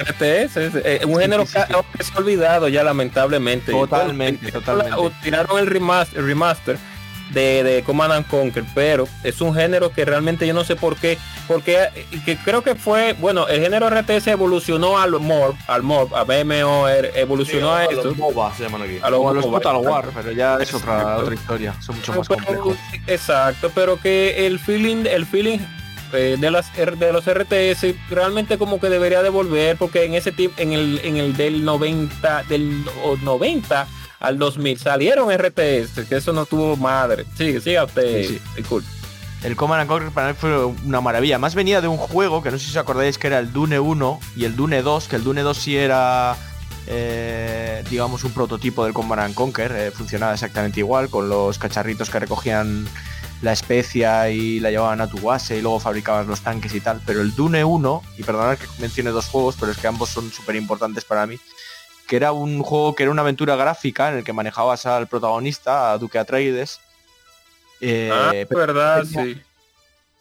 RTS, 0.00 0.56
es, 0.58 0.74
eh, 0.84 1.00
un 1.06 1.14
Sí, 1.16 1.20
género 1.22 1.46
sí, 1.46 1.52
sí, 1.56 1.58
sí. 1.68 1.74
que 1.96 2.04
se 2.04 2.12
ha 2.12 2.18
olvidado 2.18 2.68
ya 2.68 2.82
lamentablemente. 2.84 3.72
Totalmente, 3.72 4.42
Bueno, 4.50 4.60
totalmente. 4.60 4.94
o 5.00 5.10
Tiraron 5.22 5.58
el 5.58 5.66
remaster, 5.66 6.18
el 6.18 6.26
remaster 6.26 6.78
de, 7.30 7.62
de 7.62 7.82
Command 7.84 8.12
and 8.12 8.26
Conquer, 8.26 8.64
pero 8.74 9.08
es 9.22 9.40
un 9.40 9.54
género 9.54 9.90
que 9.92 10.04
realmente 10.04 10.46
yo 10.46 10.52
no 10.52 10.64
sé 10.64 10.74
por 10.76 10.96
qué, 10.96 11.16
porque 11.46 11.78
eh, 11.94 12.06
que 12.26 12.36
creo 12.36 12.62
que 12.62 12.74
fue, 12.74 13.14
bueno, 13.14 13.46
el 13.48 13.60
género 13.62 13.88
RTS 13.88 14.26
evolucionó 14.32 14.98
al 14.98 15.12
MOB, 15.12 15.54
al 15.68 15.82
MOB, 15.82 16.14
a 16.14 16.24
BMO 16.24 16.88
er- 16.88 17.12
evolucionó 17.14 17.72
a 17.72 17.84
esto. 17.84 18.14
MOBA 18.16 18.52
se 18.56 18.64
llaman 18.64 18.82
aquí. 18.82 18.98
a 19.00 19.08
los 19.10 19.20
o 19.20 19.30
a 19.30 19.32
los 19.32 19.46
MOBA, 19.46 19.60
Total 19.60 19.76
exacto. 19.76 19.90
War, 19.90 20.08
pero 20.14 20.32
ya 20.32 20.56
es 20.60 20.74
otra, 20.74 21.18
historia. 21.32 21.74
Son 21.80 21.94
mucho 21.96 22.12
Pero- 22.12 22.18
más 22.20 22.28
complejos. 22.28 22.76
Exacto, 23.06 23.70
pero 23.74 23.96
que 23.98 24.46
el 24.46 24.58
feeling, 24.58 25.06
el 25.06 25.24
feeling 25.24 25.58
eh, 26.12 26.36
de 26.38 26.50
las 26.50 26.74
de 26.74 27.12
los 27.12 27.24
RTS 27.26 27.94
realmente 28.08 28.58
como 28.58 28.80
que 28.80 28.88
debería 28.88 29.22
devolver 29.22 29.76
porque 29.76 30.04
en 30.04 30.14
ese 30.14 30.32
tipo 30.32 30.54
en 30.60 30.72
el 30.72 31.00
en 31.04 31.16
el 31.16 31.36
del 31.36 31.64
90 31.64 32.44
del 32.44 32.84
o 33.04 33.16
90 33.16 33.86
al 34.20 34.38
2000 34.38 34.78
salieron 34.78 35.32
RTS, 35.32 36.06
que 36.08 36.16
eso 36.16 36.32
no 36.32 36.44
tuvo 36.44 36.76
madre. 36.76 37.24
Sigue, 37.36 37.60
siga 37.60 37.84
usted. 37.84 38.26
Sí, 38.26 38.40
disculpe. 38.54 38.86
El 39.42 39.56
Command 39.56 39.80
and 39.80 39.88
Conquer 39.88 40.10
para 40.10 40.28
mí 40.28 40.34
fue 40.38 40.66
una 40.66 41.00
maravilla. 41.00 41.38
Más 41.38 41.54
venía 41.54 41.80
de 41.80 41.88
un 41.88 41.96
juego 41.96 42.42
que 42.42 42.50
no 42.50 42.58
sé 42.58 42.66
si 42.66 42.70
os 42.72 42.76
acordáis 42.76 43.16
que 43.16 43.28
era 43.28 43.38
el 43.38 43.52
Dune 43.52 43.80
1 43.80 44.20
y 44.36 44.44
el 44.44 44.54
Dune 44.54 44.82
2, 44.82 45.08
que 45.08 45.16
el 45.16 45.24
Dune 45.24 45.40
2 45.40 45.56
sí 45.56 45.76
era 45.78 46.36
eh, 46.86 47.82
digamos 47.88 48.24
un 48.24 48.32
prototipo 48.32 48.84
del 48.84 48.92
Command 48.92 49.22
and 49.22 49.34
Conquer, 49.34 49.72
eh, 49.72 49.90
funcionaba 49.90 50.34
exactamente 50.34 50.80
igual 50.80 51.08
con 51.08 51.30
los 51.30 51.58
cacharritos 51.58 52.10
que 52.10 52.18
recogían 52.18 52.86
la 53.42 53.52
especia 53.52 54.28
y 54.30 54.60
la 54.60 54.70
llevaban 54.70 55.00
a 55.00 55.08
tu 55.08 55.18
base 55.18 55.56
y 55.56 55.62
luego 55.62 55.80
fabricabas 55.80 56.26
los 56.26 56.40
tanques 56.42 56.74
y 56.74 56.80
tal, 56.80 57.00
pero 57.06 57.22
el 57.22 57.34
Dune 57.34 57.64
1, 57.64 58.02
y 58.18 58.22
perdonad 58.22 58.58
que 58.58 58.66
mencione 58.78 59.10
dos 59.10 59.26
juegos, 59.26 59.56
pero 59.58 59.72
es 59.72 59.78
que 59.78 59.86
ambos 59.86 60.10
son 60.10 60.30
súper 60.30 60.56
importantes 60.56 61.04
para 61.04 61.26
mí, 61.26 61.38
que 62.06 62.16
era 62.16 62.32
un 62.32 62.62
juego 62.62 62.94
que 62.94 63.04
era 63.04 63.12
una 63.12 63.22
aventura 63.22 63.56
gráfica 63.56 64.10
en 64.10 64.18
el 64.18 64.24
que 64.24 64.32
manejabas 64.32 64.84
al 64.84 65.06
protagonista, 65.06 65.92
a 65.92 65.98
Duque 65.98 66.18
Atreides, 66.18 66.80
eh, 67.80 68.10
ah, 68.12 68.32
pero 68.48 68.60
verdad, 68.60 69.04
tenía- 69.04 69.24
sí. 69.24 69.42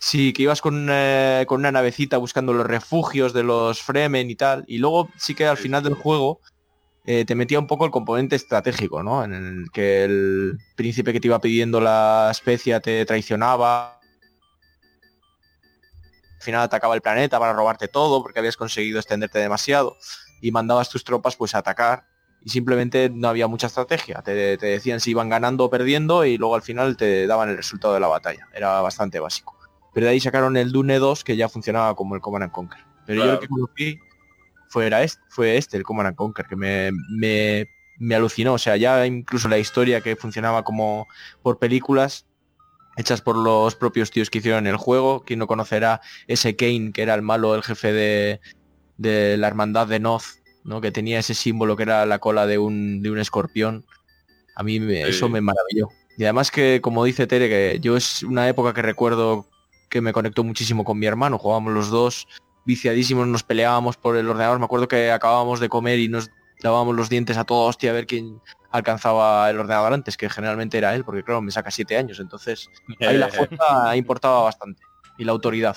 Sí, 0.01 0.31
que 0.31 0.43
ibas 0.43 0.61
con, 0.61 0.87
eh, 0.89 1.43
con 1.45 1.59
una 1.59 1.73
navecita 1.73 2.15
buscando 2.15 2.53
los 2.53 2.65
refugios 2.65 3.33
de 3.33 3.43
los 3.43 3.81
Fremen 3.81 4.29
y 4.29 4.35
tal. 4.35 4.63
Y 4.65 4.77
luego 4.77 5.09
sí 5.17 5.35
que 5.35 5.45
al 5.45 5.57
final 5.57 5.83
del 5.83 5.93
juego 5.93 6.39
eh, 7.11 7.25
te 7.25 7.33
metía 7.33 7.57
un 7.57 7.65
poco 7.65 7.85
el 7.85 7.91
componente 7.91 8.35
estratégico, 8.35 9.01
¿no? 9.01 9.23
En 9.23 9.33
el 9.33 9.71
que 9.71 10.03
el 10.03 10.59
príncipe 10.75 11.11
que 11.11 11.19
te 11.19 11.27
iba 11.27 11.41
pidiendo 11.41 11.81
la 11.81 12.27
especia 12.29 12.81
te 12.81 13.03
traicionaba. 13.03 13.99
Al 16.35 16.41
final 16.41 16.61
atacaba 16.61 16.93
el 16.93 17.01
planeta 17.01 17.39
para 17.39 17.53
robarte 17.53 17.87
todo 17.87 18.21
porque 18.21 18.37
habías 18.37 18.57
conseguido 18.57 18.99
extenderte 18.99 19.39
demasiado 19.39 19.97
y 20.39 20.51
mandabas 20.51 20.91
tus 20.91 21.03
tropas 21.03 21.35
pues 21.35 21.55
a 21.55 21.57
atacar 21.57 22.05
y 22.41 22.51
simplemente 22.51 23.09
no 23.09 23.27
había 23.27 23.47
mucha 23.47 23.65
estrategia. 23.65 24.21
Te, 24.21 24.59
te 24.59 24.67
decían 24.67 24.99
si 24.99 25.09
iban 25.09 25.29
ganando 25.29 25.65
o 25.65 25.69
perdiendo 25.71 26.25
y 26.25 26.37
luego 26.37 26.53
al 26.53 26.61
final 26.61 26.95
te 26.95 27.25
daban 27.25 27.49
el 27.49 27.57
resultado 27.57 27.95
de 27.95 28.01
la 28.01 28.07
batalla. 28.07 28.47
Era 28.53 28.81
bastante 28.81 29.19
básico. 29.19 29.57
Pero 29.95 30.05
de 30.05 30.11
ahí 30.11 30.19
sacaron 30.19 30.55
el 30.57 30.71
Dune 30.71 30.99
2 30.99 31.23
que 31.23 31.35
ya 31.35 31.49
funcionaba 31.49 31.95
como 31.95 32.13
el 32.13 32.21
Command 32.21 32.43
and 32.43 32.51
Conquer. 32.51 32.85
Pero 33.07 33.25
yo 33.25 33.31
lo 33.31 33.39
que 33.39 33.47
conocí 33.47 33.99
fue, 34.69 34.85
era 34.87 35.03
este, 35.03 35.21
fue 35.29 35.57
este, 35.57 35.75
el 35.77 35.83
Command 35.83 36.07
and 36.07 36.15
Conquer, 36.15 36.45
que 36.45 36.55
me, 36.55 36.91
me, 37.09 37.67
me 37.99 38.15
alucinó. 38.15 38.53
O 38.53 38.57
sea, 38.57 38.77
ya 38.77 39.05
incluso 39.05 39.49
la 39.49 39.57
historia 39.57 40.01
que 40.01 40.15
funcionaba 40.15 40.63
como 40.63 41.07
por 41.41 41.59
películas 41.59 42.25
hechas 42.97 43.21
por 43.21 43.35
los 43.37 43.75
propios 43.75 44.11
tíos 44.11 44.29
que 44.29 44.39
hicieron 44.39 44.67
el 44.67 44.77
juego. 44.77 45.23
Quien 45.25 45.39
no 45.39 45.47
conocerá 45.47 46.01
ese 46.27 46.55
Kane, 46.55 46.91
que 46.93 47.01
era 47.01 47.15
el 47.15 47.21
malo, 47.21 47.55
el 47.55 47.63
jefe 47.63 47.91
de, 47.93 48.39
de 48.97 49.37
la 49.37 49.47
hermandad 49.47 49.87
de 49.87 49.99
Noz, 49.99 50.41
¿no? 50.63 50.81
que 50.81 50.91
tenía 50.91 51.19
ese 51.19 51.33
símbolo 51.33 51.75
que 51.77 51.83
era 51.83 52.05
la 52.05 52.19
cola 52.19 52.45
de 52.45 52.57
un, 52.57 53.01
de 53.01 53.09
un 53.11 53.19
escorpión. 53.19 53.85
A 54.55 54.63
mí 54.63 54.79
me- 54.79 55.03
Sí. 55.05 55.09
eso 55.11 55.29
me 55.29 55.41
maravilló. 55.41 55.89
Y 56.17 56.25
además 56.25 56.51
que, 56.51 56.81
como 56.81 57.05
dice 57.05 57.27
Tere, 57.27 57.47
que 57.47 57.79
yo 57.79 57.95
es 57.95 58.23
una 58.23 58.49
época 58.49 58.73
que 58.73 58.81
recuerdo 58.81 59.47
que 59.89 60.01
me 60.01 60.11
conectó 60.11 60.43
muchísimo 60.43 60.83
con 60.83 60.99
mi 60.99 61.05
hermano. 61.05 61.37
Jugábamos 61.37 61.73
los 61.73 61.89
dos 61.89 62.27
viciadísimos, 62.65 63.27
nos 63.27 63.43
peleábamos 63.43 63.97
por 63.97 64.15
el 64.17 64.27
ordenador. 64.29 64.59
Me 64.59 64.65
acuerdo 64.65 64.87
que 64.87 65.11
acabábamos 65.11 65.59
de 65.59 65.69
comer 65.69 65.99
y 65.99 66.07
nos 66.07 66.29
dábamos 66.61 66.95
los 66.95 67.09
dientes 67.09 67.37
a 67.37 67.43
toda 67.45 67.67
hostia 67.69 67.91
a 67.91 67.93
ver 67.93 68.05
quién 68.05 68.41
alcanzaba 68.71 69.49
el 69.49 69.59
ordenador 69.59 69.93
antes, 69.93 70.17
que 70.17 70.29
generalmente 70.29 70.77
era 70.77 70.93
él, 70.95 71.03
porque 71.03 71.23
claro, 71.23 71.41
me 71.41 71.51
saca 71.51 71.71
siete 71.71 71.97
años. 71.97 72.19
Entonces, 72.19 72.69
ahí 72.99 73.17
la 73.17 73.27
fuerza 73.29 73.95
importaba 73.95 74.41
bastante. 74.43 74.81
Y 75.17 75.23
la 75.23 75.31
autoridad. 75.31 75.75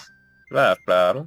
Claro, 0.49 0.81
claro. 0.85 1.27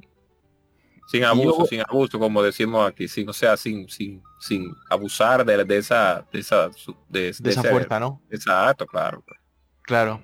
Sin 1.06 1.22
abuso, 1.24 1.66
sin 1.66 1.80
abuso, 1.80 2.18
como 2.18 2.42
decimos 2.42 2.88
aquí, 2.88 3.06
sin, 3.06 3.28
o 3.28 3.32
sea, 3.32 3.56
sin, 3.56 3.88
sin, 3.88 4.20
sin 4.40 4.74
abusar 4.90 5.44
de, 5.44 5.64
de 5.64 5.78
esa, 5.78 6.26
de 6.32 6.40
esa, 6.40 6.68
de, 7.08 7.32
De 7.38 7.50
esa 7.50 7.60
ese- 7.60 7.70
fuerza, 7.70 8.00
¿no? 8.00 8.20
Exacto, 8.30 8.86
claro. 8.86 9.22
Claro, 9.22 9.40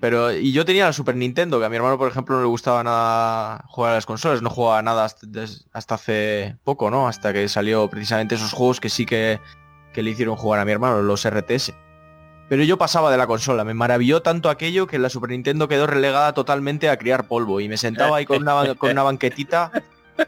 pero 0.00 0.32
y 0.32 0.52
yo 0.52 0.64
tenía 0.64 0.86
la 0.86 0.92
Super 0.92 1.14
Nintendo, 1.14 1.60
que 1.60 1.66
a 1.66 1.68
mi 1.68 1.76
hermano, 1.76 1.96
por 1.96 2.10
ejemplo, 2.10 2.36
no 2.36 2.42
le 2.42 2.48
gustaba 2.48 2.82
nada 2.82 3.64
jugar 3.68 3.92
a 3.92 3.94
las 3.94 4.06
consolas, 4.06 4.42
no 4.42 4.50
jugaba 4.50 4.82
nada 4.82 5.04
hasta, 5.04 5.26
hasta 5.72 5.94
hace 5.94 6.56
poco, 6.64 6.90
¿no? 6.90 7.06
Hasta 7.06 7.32
que 7.32 7.48
salió 7.48 7.88
precisamente 7.88 8.34
esos 8.34 8.52
juegos 8.52 8.80
que 8.80 8.88
sí 8.88 9.06
que, 9.06 9.40
que 9.92 10.02
le 10.02 10.10
hicieron 10.10 10.36
jugar 10.36 10.60
a 10.60 10.64
mi 10.64 10.72
hermano, 10.72 11.00
los 11.02 11.28
RTS. 11.28 11.72
Pero 12.48 12.64
yo 12.64 12.76
pasaba 12.76 13.10
de 13.10 13.16
la 13.16 13.26
consola, 13.26 13.64
me 13.64 13.72
maravilló 13.72 14.20
tanto 14.20 14.50
aquello 14.50 14.86
que 14.86 14.98
la 14.98 15.08
Super 15.08 15.30
Nintendo 15.30 15.68
quedó 15.68 15.86
relegada 15.86 16.34
totalmente 16.34 16.90
a 16.90 16.96
criar 16.96 17.28
polvo 17.28 17.60
y 17.60 17.68
me 17.68 17.76
sentaba 17.76 18.16
ahí 18.16 18.26
con 18.26 18.42
una, 18.42 18.74
con 18.74 18.90
una 18.90 19.04
banquetita 19.04 19.70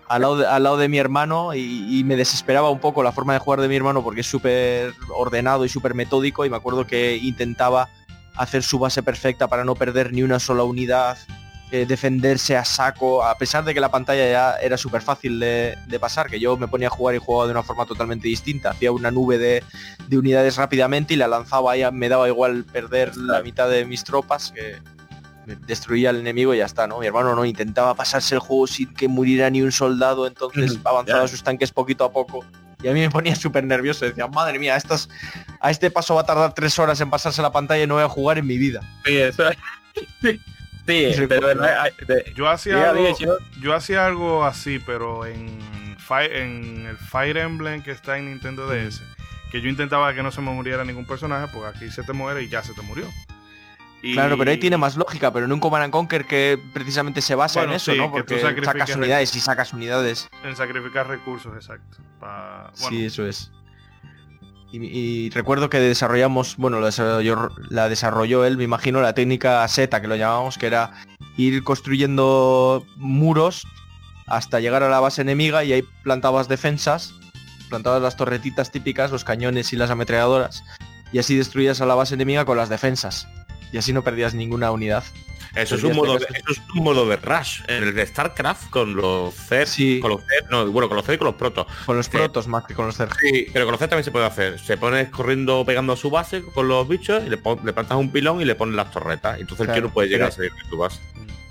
al 0.09 0.23
lado, 0.23 0.36
de, 0.39 0.47
al 0.47 0.62
lado 0.62 0.77
de 0.78 0.89
mi 0.89 0.97
hermano 0.97 1.55
y, 1.55 1.98
y 1.98 2.05
me 2.05 2.16
desesperaba 2.16 2.70
un 2.70 2.78
poco 2.78 3.02
la 3.02 3.12
forma 3.12 3.35
de 3.35 3.40
jugar 3.40 3.61
de 3.61 3.69
mi 3.69 3.77
hermano 3.77 4.02
porque 4.02 4.23
es 4.23 4.27
súper 4.27 4.94
ordenado 5.15 5.66
y 5.66 5.69
súper 5.69 5.94
metódico 5.94 6.47
y 6.47 6.51
me 6.51 6.56
acuerdo 6.56 6.86
que 6.86 7.16
intentaba 7.16 7.90
hacer 8.36 8.62
su 8.62 8.78
base 8.78 9.02
perfecta 9.02 9.48
para 9.48 9.65
no 9.65 9.74
perder 9.74 10.12
ni 10.12 10.23
una 10.23 10.39
sola 10.39 10.65
unidad, 10.65 11.19
eh, 11.70 11.86
defenderse 11.86 12.56
a 12.56 12.65
saco, 12.65 13.24
a 13.24 13.36
pesar 13.36 13.65
de 13.65 13.74
que 13.74 13.81
la 13.81 13.90
pantalla 13.90 14.31
ya 14.31 14.55
era 14.56 14.77
súper 14.77 15.02
fácil 15.02 15.40
de, 15.40 15.77
de 15.86 15.98
pasar, 15.98 16.28
que 16.28 16.39
yo 16.39 16.56
me 16.56 16.69
ponía 16.69 16.89
a 16.89 16.90
jugar 16.90 17.15
y 17.15 17.19
jugaba 17.19 17.47
de 17.47 17.52
una 17.52 17.62
forma 17.62 17.86
totalmente 17.86 18.28
distinta, 18.28 18.70
hacía 18.70 18.93
una 18.93 19.11
nube 19.11 19.39
de, 19.39 19.65
de 20.06 20.19
unidades 20.19 20.56
rápidamente 20.56 21.15
y 21.15 21.16
la 21.16 21.27
lanzaba 21.27 21.73
ahí, 21.73 21.82
me 21.93 22.09
daba 22.09 22.28
igual 22.28 22.65
perder 22.65 23.16
la 23.16 23.43
mitad 23.43 23.69
de 23.69 23.85
mis 23.86 24.05
tropas, 24.05 24.52
que 24.52 24.77
destruía 25.66 26.11
al 26.11 26.16
enemigo 26.16 26.55
y 26.55 26.59
ya 26.59 26.65
está, 26.65 26.86
¿no? 26.86 26.98
Mi 26.98 27.06
hermano 27.06 27.35
no 27.35 27.44
intentaba 27.44 27.94
pasarse 27.94 28.35
el 28.35 28.40
juego 28.40 28.66
sin 28.66 28.93
que 28.94 29.09
muriera 29.09 29.51
ni 29.51 29.62
un 29.62 29.73
soldado, 29.73 30.27
entonces 30.27 30.78
avanzaba 30.85 31.28
sus 31.28 31.43
tanques 31.43 31.70
poquito 31.70 32.05
a 32.05 32.12
poco. 32.12 32.44
Y 32.82 32.89
a 32.89 32.93
mí 32.93 33.01
me 33.01 33.11
ponía 33.11 33.35
súper 33.35 33.65
nervioso, 33.65 34.05
decía, 34.05 34.27
madre 34.27 34.59
mía, 34.59 34.77
estas, 34.77 35.09
a 35.66 35.70
este 35.70 35.90
paso 35.90 36.14
va 36.14 36.20
a 36.20 36.26
tardar 36.26 36.52
tres 36.54 36.78
horas 36.78 37.00
en 37.00 37.08
pasarse 37.08 37.40
la 37.40 37.50
pantalla 37.50 37.82
y 37.82 37.86
no 37.86 37.94
voy 37.94 38.02
a 38.04 38.08
jugar 38.08 38.36
en 38.38 38.46
mi 38.46 38.58
vida. 38.58 38.80
Sí, 39.04 39.16
eso 39.16 39.44
sí, 40.20 40.40
sí, 40.86 41.26
pero 41.28 41.48
Yo 42.34 42.48
hacía 42.48 42.90
algo, 42.90 43.02
diga, 43.02 43.14
Chino. 43.16 43.32
yo 43.60 43.74
hacía 43.74 44.04
algo 44.06 44.44
así, 44.44 44.78
pero 44.84 45.24
en, 45.24 45.58
en 46.20 46.86
el 46.86 46.96
Fire 46.98 47.38
Emblem 47.38 47.82
que 47.82 47.92
está 47.92 48.18
en 48.18 48.26
Nintendo 48.26 48.66
DS, 48.68 49.00
que 49.50 49.62
yo 49.62 49.68
intentaba 49.70 50.12
que 50.14 50.22
no 50.22 50.30
se 50.30 50.42
me 50.42 50.50
muriera 50.50 50.84
ningún 50.84 51.06
personaje, 51.06 51.50
porque 51.52 51.78
aquí 51.78 51.90
se 51.90 52.02
te 52.02 52.12
muere 52.12 52.42
y 52.42 52.48
ya 52.48 52.62
se 52.62 52.74
te 52.74 52.82
murió. 52.82 53.06
Y- 54.02 54.12
Claro, 54.12 54.36
pero 54.36 54.50
ahí 54.50 54.58
tiene 54.58 54.76
más 54.76 54.96
lógica, 54.96 55.32
pero 55.32 55.46
en 55.46 55.52
un 55.52 55.60
Command 55.60 55.84
and 55.84 55.92
Conquer 55.94 56.26
que 56.26 56.60
precisamente 56.74 57.22
se 57.22 57.34
basa 57.34 57.60
Bueno, 57.60 57.72
en 57.72 57.76
eso, 57.76 57.92
sí, 57.92 57.96
¿no? 57.98 58.10
Porque 58.10 58.38
sacas 58.38 58.94
unidades 58.96 59.34
y 59.34 59.40
sacas 59.40 59.72
unidades. 59.72 60.28
En 60.44 60.54
sacrificar 60.56 61.08
recursos, 61.08 61.54
exacto. 61.54 61.96
Pa- 62.20 62.70
bueno, 62.80 62.88
Sí, 62.90 63.06
eso 63.06 63.26
es. 63.26 63.50
Y, 64.76 65.30
recuerdo 65.30 65.70
que 65.70 65.78
desarrollamos, 65.78 66.56
bueno, 66.56 66.80
la 66.80 66.86
desarrolló, 66.86 67.51
la 67.70 67.88
desarrolló 67.88 68.44
él, 68.44 68.56
me 68.56 68.64
imagino, 68.64 69.01
la 69.01 69.14
técnica 69.14 69.66
SETA, 69.68 70.01
que 70.01 70.09
lo 70.09 70.16
llamábamos, 70.16 70.59
que 70.59 70.66
era 70.66 70.92
ir 71.36 71.62
construyendo 71.62 72.84
muros 72.96 73.66
hasta 74.26 74.59
llegar 74.59 74.82
a 74.82 74.88
la 74.88 74.98
base 74.98 75.22
enemiga 75.22 75.62
y 75.62 75.72
ahí 75.72 75.82
plantabas 76.02 76.48
defensas, 76.48 77.14
plantabas 77.68 78.02
las 78.02 78.16
torretitas 78.16 78.72
típicas, 78.72 79.12
los 79.12 79.22
cañones 79.22 79.72
y 79.72 79.76
las 79.76 79.90
ametralladoras, 79.90 80.64
y 81.12 81.20
así 81.20 81.36
destruías 81.36 81.80
a 81.80 81.86
la 81.86 81.94
base 81.94 82.14
enemiga 82.14 82.44
con 82.44 82.56
las 82.56 82.68
defensas. 82.68 83.28
Y 83.72 83.78
así 83.78 83.92
no 83.92 84.02
perdías 84.02 84.34
ninguna 84.34 84.72
unidad. 84.72 85.05
Eso 85.55 85.76
es, 85.76 85.85
un 85.85 85.94
modo 85.94 86.18
de, 86.18 86.24
eso 86.24 86.51
es 86.52 86.60
un 86.74 86.82
modo 86.85 87.06
de 87.09 87.16
rush. 87.16 87.60
En 87.68 87.82
el 87.85 87.94
de 87.94 88.06
StarCraft 88.06 88.70
con 88.70 88.94
los 88.97 89.35
Zed, 89.35 89.66
Sí. 89.66 90.01
con 90.01 90.10
los 90.10 90.20
Zed, 90.22 90.48
no, 90.51 90.66
bueno, 90.70 90.89
con 90.89 90.97
los 90.97 91.06
Zed 91.06 91.14
y 91.14 91.18
con 91.18 91.26
los 91.26 91.35
protos. 91.36 91.66
Con 91.86 91.97
los 91.97 92.06
Sí. 92.06 92.12
protos 92.12 92.48
más 92.48 92.64
que 92.64 92.74
con 92.74 92.86
los 92.86 92.97
cerdos. 92.97 93.16
Sí, 93.20 93.47
pero 93.52 93.64
con 93.64 93.72
los 93.72 93.78
Zed 93.78 93.89
también 93.89 94.05
se 94.05 94.10
puede 94.10 94.26
hacer. 94.26 94.59
Se 94.59 94.76
pone 94.76 95.10
corriendo 95.10 95.64
pegando 95.64 95.93
a 95.93 95.97
su 95.97 96.10
base 96.10 96.43
con 96.43 96.66
los 96.68 96.89
bichos 96.89 97.22
y 97.24 97.31
le, 97.31 97.36
pon- 97.36 97.60
le 97.64 97.72
plantas 97.72 97.97
un 97.98 98.10
pilón 98.10 98.40
y 98.40 98.44
le 98.44 98.55
pones 98.55 98.74
las 98.74 98.90
torretas. 98.90 99.39
Entonces 99.40 99.60
el 99.60 99.66
Claro, 99.66 99.81
tío 99.81 99.89
no 99.89 99.94
puede 99.94 100.09
llegar 100.09 100.31
pero- 100.31 100.32
a 100.47 100.48
salir 100.51 100.52
de 100.64 100.70
tu 100.70 100.76
base. 100.78 101.01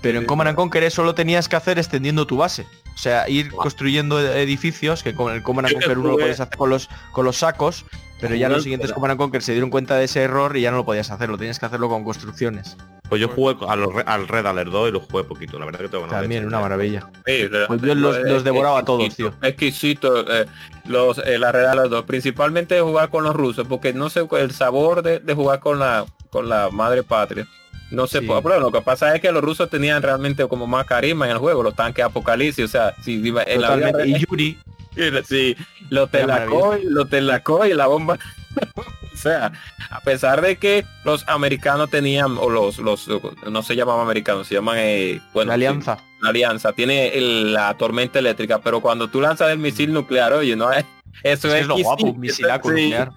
Pero 0.02 0.18
en 0.18 0.26
Command 0.26 0.48
and 0.48 0.56
Conquer 0.56 0.84
eso 0.84 1.02
lo 1.02 1.14
tenías 1.14 1.48
que 1.48 1.56
hacer 1.56 1.78
extendiendo 1.78 2.26
tu 2.26 2.36
base. 2.36 2.66
O 2.94 2.98
sea, 2.98 3.26
ir 3.28 3.50
construyendo 3.50 4.20
edificios, 4.20 5.02
que 5.02 5.14
con 5.14 5.32
el 5.34 5.42
Command 5.42 5.72
Conquer 5.72 5.96
uno 5.98 6.10
lo 6.10 6.18
podías 6.18 6.40
hacer 6.40 6.58
con 6.58 6.68
los, 6.68 6.90
con 7.10 7.24
los 7.24 7.38
sacos, 7.38 7.86
pero 8.20 8.34
ya 8.34 8.48
los 8.48 8.62
siguientes 8.62 8.92
Command 8.92 9.12
and 9.12 9.18
Conquer 9.20 9.42
se 9.42 9.52
dieron 9.52 9.70
cuenta 9.70 9.96
de 9.96 10.04
ese 10.04 10.22
error 10.22 10.56
y 10.56 10.62
ya 10.62 10.70
no 10.70 10.78
lo 10.78 10.84
podías 10.84 11.10
hacerlo, 11.10 11.36
tenías 11.38 11.58
que 11.58 11.66
hacerlo 11.66 11.88
con 11.88 12.04
construcciones. 12.04 12.76
Pues 13.08 13.20
yo 13.20 13.28
jugué 13.28 13.56
a 13.68 13.76
los 13.76 13.90
al 14.06 14.26
Red 14.28 14.46
Alert 14.46 14.70
2 14.70 14.88
y 14.88 14.92
lo 14.92 15.00
jugué 15.00 15.24
poquito. 15.24 15.58
La 15.58 15.66
verdad 15.66 15.80
que 15.80 15.88
tengo 15.88 16.06
También 16.06 16.46
una 16.46 16.58
maravilla. 16.60 17.06
Sí, 17.26 17.48
Pues 17.68 17.82
yo 17.82 17.94
los- 17.94 18.16
eh, 18.16 18.22
los 18.24 18.42
devoraba 18.44 18.80
exquisito, 18.80 19.24
todos, 19.30 19.38
tío. 19.40 19.48
Exquisito, 19.48 20.32
eh, 20.32 20.46
los, 20.86 21.18
eh, 21.18 21.38
la 21.38 21.52
realidad 21.52 21.74
los 21.76 21.90
dos, 21.90 22.04
principalmente 22.04 22.74
de 22.74 22.80
jugar 22.80 23.10
con 23.10 23.24
los 23.24 23.34
rusos, 23.36 23.66
porque 23.68 23.92
no 23.92 24.08
sé 24.10 24.26
el 24.38 24.50
sabor 24.52 25.02
de, 25.02 25.18
de 25.20 25.34
jugar 25.34 25.60
con 25.60 25.78
la 25.78 26.06
con 26.30 26.48
la 26.48 26.70
madre 26.70 27.02
patria. 27.04 27.46
No 27.90 28.06
sé, 28.08 28.20
Sí. 28.20 28.26
pero 28.42 28.58
lo 28.58 28.72
que 28.72 28.80
pasa 28.80 29.14
es 29.14 29.20
que 29.20 29.30
los 29.30 29.44
rusos 29.44 29.70
tenían 29.70 30.02
realmente 30.02 30.48
como 30.48 30.66
más 30.66 30.84
carisma 30.86 31.26
en 31.26 31.32
el 31.32 31.38
juego, 31.38 31.62
los 31.62 31.74
tanques 31.76 32.04
apocalipsis, 32.04 32.64
o 32.64 32.68
sea, 32.68 32.94
si 33.02 33.16
en 33.46 33.60
la 33.60 33.76
vida. 33.76 34.04
Y 34.06 34.18
Yuri, 34.18 34.58
Sí, 35.24 35.56
los 35.90 36.08
Era 36.14 36.44
telacoy, 36.46 36.84
los 36.84 37.08
telacoy 37.10 37.70
y 37.70 37.74
la 37.74 37.86
bomba. 37.86 38.18
o 38.76 39.16
sea, 39.16 39.52
a 39.90 40.00
pesar 40.00 40.40
de 40.40 40.56
que 40.56 40.84
los 41.04 41.26
americanos 41.28 41.90
tenían, 41.90 42.36
o 42.38 42.48
los, 42.48 42.78
los 42.78 43.08
no 43.50 43.62
se 43.62 43.74
llaman 43.74 44.00
americanos, 44.00 44.46
se 44.46 44.54
llaman, 44.54 44.76
eh, 44.78 45.20
bueno, 45.32 45.48
la 45.48 45.54
sí, 45.54 45.64
alianza. 45.66 45.98
la 46.20 46.28
alianza, 46.30 46.72
tiene 46.72 47.08
el- 47.08 47.52
la 47.52 47.74
tormenta 47.76 48.18
eléctrica, 48.20 48.60
pero 48.60 48.80
cuando 48.80 49.08
tú 49.08 49.20
lanzas 49.20 49.50
el 49.50 49.58
misil 49.58 49.92
nuclear, 49.92 50.32
oye, 50.32 50.54
no 50.54 50.70
es, 50.72 50.84
eso 51.24 51.48
Es, 51.48 51.54
es, 51.54 51.60
es 51.62 51.66
lo 51.66 51.76
guapo, 51.78 52.06
un 52.06 52.20
misilaco 52.20 52.68
sí. 52.68 52.74
nuclear. 52.82 53.10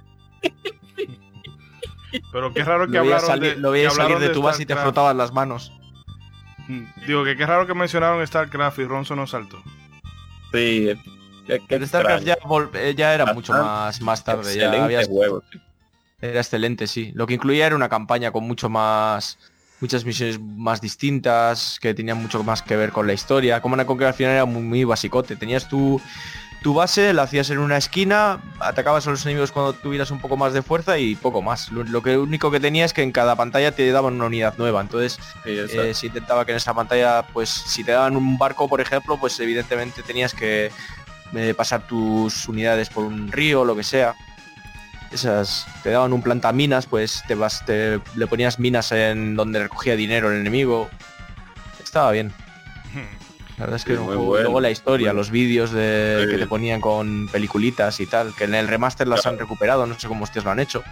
pero 2.31 2.53
qué 2.53 2.63
raro 2.63 2.87
que 2.87 2.93
Lo 2.93 2.99
hablaron 3.01 3.27
salir, 3.27 3.55
de, 3.55 3.61
lo 3.61 3.91
salir 3.91 4.17
de 4.19 4.29
tu 4.29 4.41
base 4.41 4.63
y 4.63 4.65
te 4.65 4.75
frotabas 4.75 5.15
las 5.15 5.33
manos. 5.33 5.71
Mm, 6.67 6.83
Digo 7.05 7.23
que 7.23 7.37
qué 7.37 7.45
raro 7.45 7.67
que 7.67 7.73
mencionaron 7.73 8.25
StarCraft 8.25 8.79
y 8.79 8.85
Ronzo 8.85 9.15
no 9.15 9.27
saltó. 9.27 9.61
Sí, 10.53 10.93
qué- 11.47 11.59
qué 11.59 11.65
Pero 11.67 11.87
StarCraft 11.87 12.23
ya, 12.25 12.37
eh, 12.73 13.13
era 13.15 13.33
mucho 13.33 13.53
más, 13.53 14.01
más 14.01 14.23
tarde. 14.23 14.55
Ya 14.55 14.83
había 14.83 15.03
juego. 15.05 15.43
Era 16.21 16.39
excelente, 16.39 16.87
sí. 16.87 17.11
Lo 17.13 17.27
que 17.27 17.35
incluía 17.35 17.67
era 17.67 17.75
una 17.75 17.89
campaña 17.89 18.31
con 18.31 18.43
mucho 18.45 18.69
más 18.69 19.37
muchas 19.79 20.05
misiones 20.05 20.39
más 20.39 20.81
distintas, 20.81 21.77
que 21.79 21.93
tenían 21.93 22.17
mucho 22.17 22.43
más 22.43 22.61
que 22.63 22.75
ver 22.75 22.91
con 22.91 23.05
la 23.07 23.13
historia. 23.13 23.61
Como 23.61 23.73
una 23.75 23.85
Conquer 23.85 24.07
al 24.07 24.13
final 24.15 24.33
era 24.33 24.45
muy, 24.45 24.63
muy 24.63 24.83
basicote. 24.83 25.35
Tenías 25.35 25.69
tu, 25.69 26.01
tu 26.63 26.73
base, 26.73 27.13
la 27.13 27.21
hacías 27.23 27.51
en 27.51 27.59
una 27.59 27.77
esquina, 27.77 28.41
atacabas 28.59 29.05
a 29.05 29.11
los 29.11 29.23
enemigos 29.25 29.51
cuando 29.51 29.73
tuvieras 29.73 30.09
un 30.09 30.19
poco 30.19 30.35
más 30.35 30.53
de 30.53 30.63
fuerza 30.63 30.97
y 30.97 31.15
poco 31.15 31.43
más. 31.43 31.71
Lo, 31.71 31.83
lo 31.83 32.01
que 32.01 32.17
único 32.17 32.49
que 32.49 32.59
tenía 32.59 32.85
es 32.85 32.93
que 32.93 33.03
en 33.03 33.11
cada 33.11 33.35
pantalla 33.35 33.71
te 33.71 33.89
daban 33.91 34.15
una 34.15 34.25
unidad 34.25 34.57
nueva. 34.57 34.81
Entonces 34.81 35.19
Sí, 35.43 35.51
eh, 35.51 35.93
se 35.93 36.07
intentaba 36.07 36.43
que 36.43 36.53
en 36.53 36.57
esa 36.57 36.73
pantalla, 36.73 37.27
pues 37.31 37.49
si 37.49 37.83
te 37.83 37.91
daban 37.91 38.17
un 38.17 38.39
barco, 38.39 38.67
por 38.67 38.81
ejemplo, 38.81 39.17
pues 39.19 39.39
evidentemente 39.39 40.01
tenías 40.01 40.33
que 40.33 40.71
eh, 41.35 41.53
pasar 41.55 41.85
tus 41.87 42.47
unidades 42.47 42.89
por 42.89 43.03
un 43.03 43.31
río 43.31 43.65
lo 43.65 43.75
que 43.75 43.83
sea. 43.83 44.15
esas 45.11 45.65
te 45.83 45.91
daban 45.91 46.11
un 46.11 46.21
plantaminas, 46.21 46.85
pues 46.85 47.23
te 47.27 47.35
vas, 47.35 47.65
te 47.65 47.99
le 48.15 48.27
ponías 48.27 48.59
minas 48.59 48.91
en 48.91 49.35
donde 49.37 49.59
recogía 49.63 49.95
dinero 49.95 50.29
el 50.31 50.39
enemigo. 50.41 50.89
Estaba 51.81 52.11
bien. 52.11 52.33
La 53.57 53.63
verdad 53.63 53.77
es 53.77 53.85
que 53.85 53.93
Sí, 53.95 53.97
bueno, 53.99 54.21
luego 54.23 54.59
la 54.59 54.69
historia, 54.69 55.07
bueno. 55.07 55.17
los 55.19 55.31
vídeos 55.31 55.71
de 55.71 56.23
Sí. 56.25 56.31
que 56.31 56.37
te 56.37 56.45
ponían 56.45 56.79
con 56.81 57.27
peliculitas 57.31 57.99
y 58.01 58.05
tal, 58.05 58.33
que 58.35 58.43
en 58.43 58.53
el 58.53 58.67
remaster 58.67 59.07
las 59.07 59.25
han 59.25 59.39
recuperado, 59.39 59.85
no 59.87 59.97
sé 59.97 60.07
cómo 60.07 60.25
ustedes 60.25 60.43
lo 60.43 60.51
han 60.51 60.59
hecho. 60.59 60.83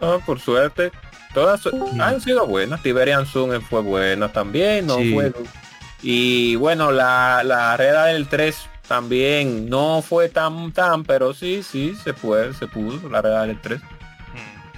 Ah, 0.00 0.18
por 0.24 0.38
suerte. 0.38 0.92
Todas 1.34 1.62
han 2.00 2.20
sido 2.20 2.46
buenas. 2.46 2.82
Tiberian 2.82 3.24
Sun 3.26 3.60
fue 3.62 3.80
buena 3.82 4.28
también, 4.28 4.86
no 4.86 4.96
Sí. 4.98 5.12
fue. 5.14 5.32
Y 6.02 6.56
bueno, 6.56 6.92
la, 6.92 7.42
la 7.44 7.76
Red 7.76 8.12
del 8.12 8.28
3 8.28 8.56
también 8.90 9.70
no 9.70 10.02
fue 10.02 10.28
tan 10.28 10.72
tan, 10.72 11.04
pero 11.04 11.32
sí, 11.32 11.62
sí, 11.62 11.94
se 11.94 12.12
puede, 12.12 12.54
se 12.54 12.66
pudo, 12.66 13.08
la 13.08 13.22
Red 13.22 13.46
del 13.46 13.60
3. 13.60 13.80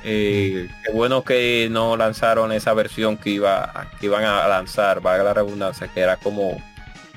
Eh, 0.05 0.69
qué 0.85 0.93
bueno 0.93 1.25
que 1.25 1.69
no 1.71 1.97
lanzaron 1.97 2.53
esa 2.53 2.75
versión 2.75 3.17
que 3.17 3.31
iba 3.31 3.65
a- 3.65 3.91
que 3.99 4.07
iban 4.07 4.23
a 4.25 4.47
lanzar, 4.49 5.01
valga 5.01 5.25
la 5.25 5.33
redundancia, 5.33 5.89
que 5.89 6.01
era 6.01 6.19
como 6.19 6.63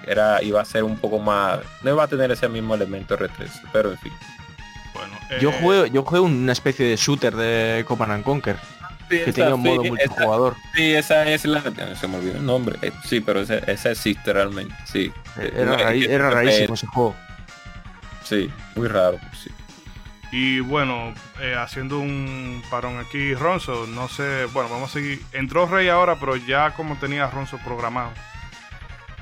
era 0.07 0.41
iba 0.41 0.61
a 0.61 0.65
ser 0.65 0.83
un 0.85 0.97
poco 0.97 1.17
más 1.19 1.59
no 1.81 1.89
iba 1.91 2.03
a 2.03 2.07
tener 2.07 2.31
ese 2.31 2.47
mismo 2.47 2.75
elemento 2.75 3.17
R3, 3.17 3.49
pero 3.73 3.91
en 3.91 3.97
fin. 3.97 4.13
Bueno, 4.93 5.17
Yo 5.41 5.49
eh, 5.49 5.57
jugué, 5.59 5.91
yo 5.91 6.03
jugué 6.03 6.21
una 6.21 6.53
especie 6.53 6.85
de 6.87 6.95
shooter 6.95 7.35
de 7.35 7.83
Command 7.85 8.11
and 8.13 8.23
Conquer, 8.23 8.55
que 9.09 9.31
tenía 9.33 9.55
un 9.55 9.61
modo 9.63 9.83
multijugador. 9.83 10.55
Sí, 10.75 10.93
esa 10.93 11.27
es 11.29 11.45
la. 11.45 11.61
Se 11.95 12.07
me 12.07 12.17
olvidó 12.17 12.37
el 12.37 12.45
nombre. 12.45 12.77
Eh, 12.81 12.91
Sí, 13.03 13.21
pero 13.21 13.41
esa, 13.41 13.55
esa 13.57 13.91
existe 13.91 14.33
realmente. 14.33 14.73
Sí. 14.85 15.11
Era, 15.37 15.73
Eh, 15.73 15.83
raí- 15.83 16.05
era 16.05 16.29
rarísimo 16.29 16.73
ese 16.73 16.87
juego. 16.87 17.15
Sí, 18.23 18.49
muy 18.75 18.87
raro. 18.87 19.19
Sí. 19.43 19.49
Y 20.31 20.59
bueno, 20.59 21.13
eh, 21.39 21.55
haciendo 21.57 21.99
un 21.99 22.61
parón 22.69 22.97
aquí, 22.99 23.33
Ronzo, 23.35 23.85
no 23.87 24.09
sé, 24.09 24.45
bueno, 24.53 24.69
vamos 24.69 24.89
a 24.89 24.93
seguir. 24.93 25.21
Entró 25.31 25.65
Rey 25.67 25.87
ahora, 25.87 26.17
pero 26.19 26.35
ya 26.35 26.71
como 26.71 26.97
tenía 26.97 27.27
Ronzo 27.29 27.57
programado. 27.63 28.11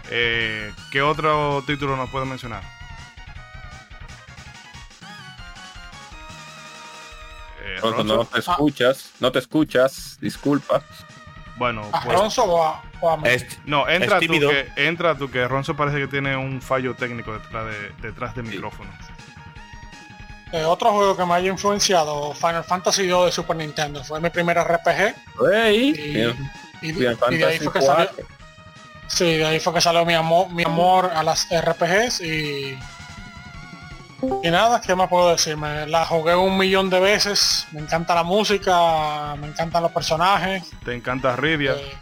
Eh, 0.09 0.71
¿Qué 0.91 1.01
otro 1.01 1.63
título 1.67 1.95
nos 1.97 2.09
puede 2.09 2.25
mencionar? 2.25 2.63
Eh, 7.63 7.77
Ronzo, 7.81 8.03
no 8.03 8.15
Ronzo. 8.17 8.31
te 8.33 8.39
escuchas, 8.39 9.09
no 9.19 9.31
te 9.31 9.39
escuchas, 9.39 10.17
disculpa. 10.21 10.83
Bueno, 11.55 11.87
¿A 11.93 12.01
pues 12.03 12.37
o 12.39 12.63
a, 12.63 12.81
o 12.99 13.09
a 13.11 13.17
mí? 13.17 13.23
Es- 13.29 13.59
no, 13.65 13.87
entra 13.87 14.15
tú 14.19 14.21
tímido. 14.21 14.49
que 14.49 14.67
entra 14.75 15.15
tú 15.17 15.29
que 15.31 15.47
Ronzo 15.47 15.75
parece 15.75 15.97
que 15.99 16.07
tiene 16.07 16.35
un 16.35 16.61
fallo 16.61 16.95
técnico 16.95 17.31
detrás 17.33 17.65
de 17.67 17.89
detrás 18.07 18.35
del 18.35 18.45
micrófono. 18.45 18.89
Eh, 20.51 20.63
otro 20.65 20.91
juego 20.91 21.17
que 21.17 21.25
me 21.25 21.33
haya 21.35 21.49
influenciado, 21.49 22.33
Final 22.33 22.63
Fantasy 22.63 23.07
2 23.07 23.25
de 23.27 23.31
Super 23.31 23.55
Nintendo. 23.55 24.03
Fue 24.03 24.19
mi 24.19 24.29
primer 24.29 24.57
RPG. 24.57 25.15
Ey, 25.51 25.89
Y, 25.89 26.13
bien, 26.13 26.49
y- 26.81 26.93
Final 26.93 27.33
y 27.33 27.37
de 27.37 27.45
ahí 27.45 27.57
Fantasy 27.59 27.63
fue 27.63 27.73
que 27.73 27.81
salió, 27.81 28.09
4. 28.13 28.25
sí, 29.07 29.25
de 29.37 29.45
ahí 29.45 29.59
fue 29.59 29.73
que 29.73 29.81
salió 29.81 30.05
mi 30.05 30.13
amor, 30.13 30.51
mi 30.51 30.63
amor 30.63 31.11
a 31.15 31.23
las 31.23 31.47
RPGs 31.51 32.21
y 32.21 32.77
y 34.43 34.49
nada, 34.49 34.81
¿qué 34.81 34.95
más 34.95 35.09
puedo 35.09 35.29
decir? 35.31 35.57
Me 35.57 35.87
la 35.87 36.05
jugué 36.05 36.35
un 36.35 36.57
millón 36.57 36.89
de 36.89 36.99
veces, 36.99 37.67
me 37.71 37.81
encanta 37.81 38.15
la 38.15 38.23
música, 38.23 39.35
me 39.39 39.47
encantan 39.47 39.83
los 39.83 39.91
personajes. 39.91 40.63
Te 40.85 40.93
encanta 40.93 41.35
Ridia. 41.35 41.73
eh, 41.73 41.93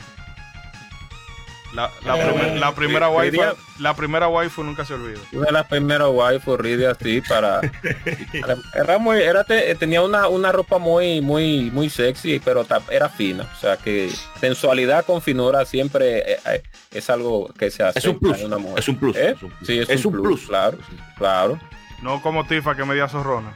La, 1.73 1.89
la, 2.05 2.17
eh, 2.17 2.27
primer- 2.33 2.59
la 2.59 2.75
primera 2.75 3.07
waifu, 3.07 3.41
la 3.79 3.93
primera 3.93 4.27
waifu 4.27 4.61
nunca 4.61 4.83
se 4.83 4.93
olvida. 4.93 5.19
Una 5.31 5.45
de 5.45 5.51
las 5.53 5.67
primeras 5.67 6.09
waifu 6.11 6.57
Ridia 6.57 6.91
así 6.91 7.21
para 7.21 7.61
era 8.75 8.97
muy 8.97 9.21
era 9.21 9.45
te- 9.45 9.73
tenía 9.75 10.01
una, 10.01 10.27
una 10.27 10.51
ropa 10.51 10.79
muy 10.79 11.21
muy 11.21 11.71
muy 11.71 11.89
sexy 11.89 12.41
pero 12.43 12.65
ta- 12.65 12.81
era 12.89 13.07
fina 13.07 13.43
o 13.55 13.57
sea 13.57 13.77
que 13.77 14.11
sensualidad 14.41 15.05
con 15.05 15.21
finura 15.21 15.63
siempre 15.63 16.33
eh, 16.33 16.39
eh, 16.45 16.63
es 16.91 17.09
algo 17.09 17.47
que 17.57 17.71
se 17.71 17.83
hace 17.83 17.99
Es 17.99 18.05
un 18.05 18.19
plus. 18.19 18.41
una 18.43 18.57
mujer. 18.57 18.79
Es 18.79 18.87
un 18.89 18.95
plus. 18.97 19.15
¿Eh? 19.15 19.29
es 19.37 19.41
un 19.43 19.49
plus. 19.51 19.65
sí 19.67 19.79
es, 19.79 19.89
Es 19.89 20.03
un, 20.05 20.13
un 20.13 20.21
plus, 20.23 20.39
plus. 20.39 20.49
claro 20.49 20.77
claro 21.17 21.57
No 22.01 22.21
como 22.21 22.45
Tifa 22.45 22.75
que 22.75 22.83
media 22.85 23.07
zorrona. 23.07 23.51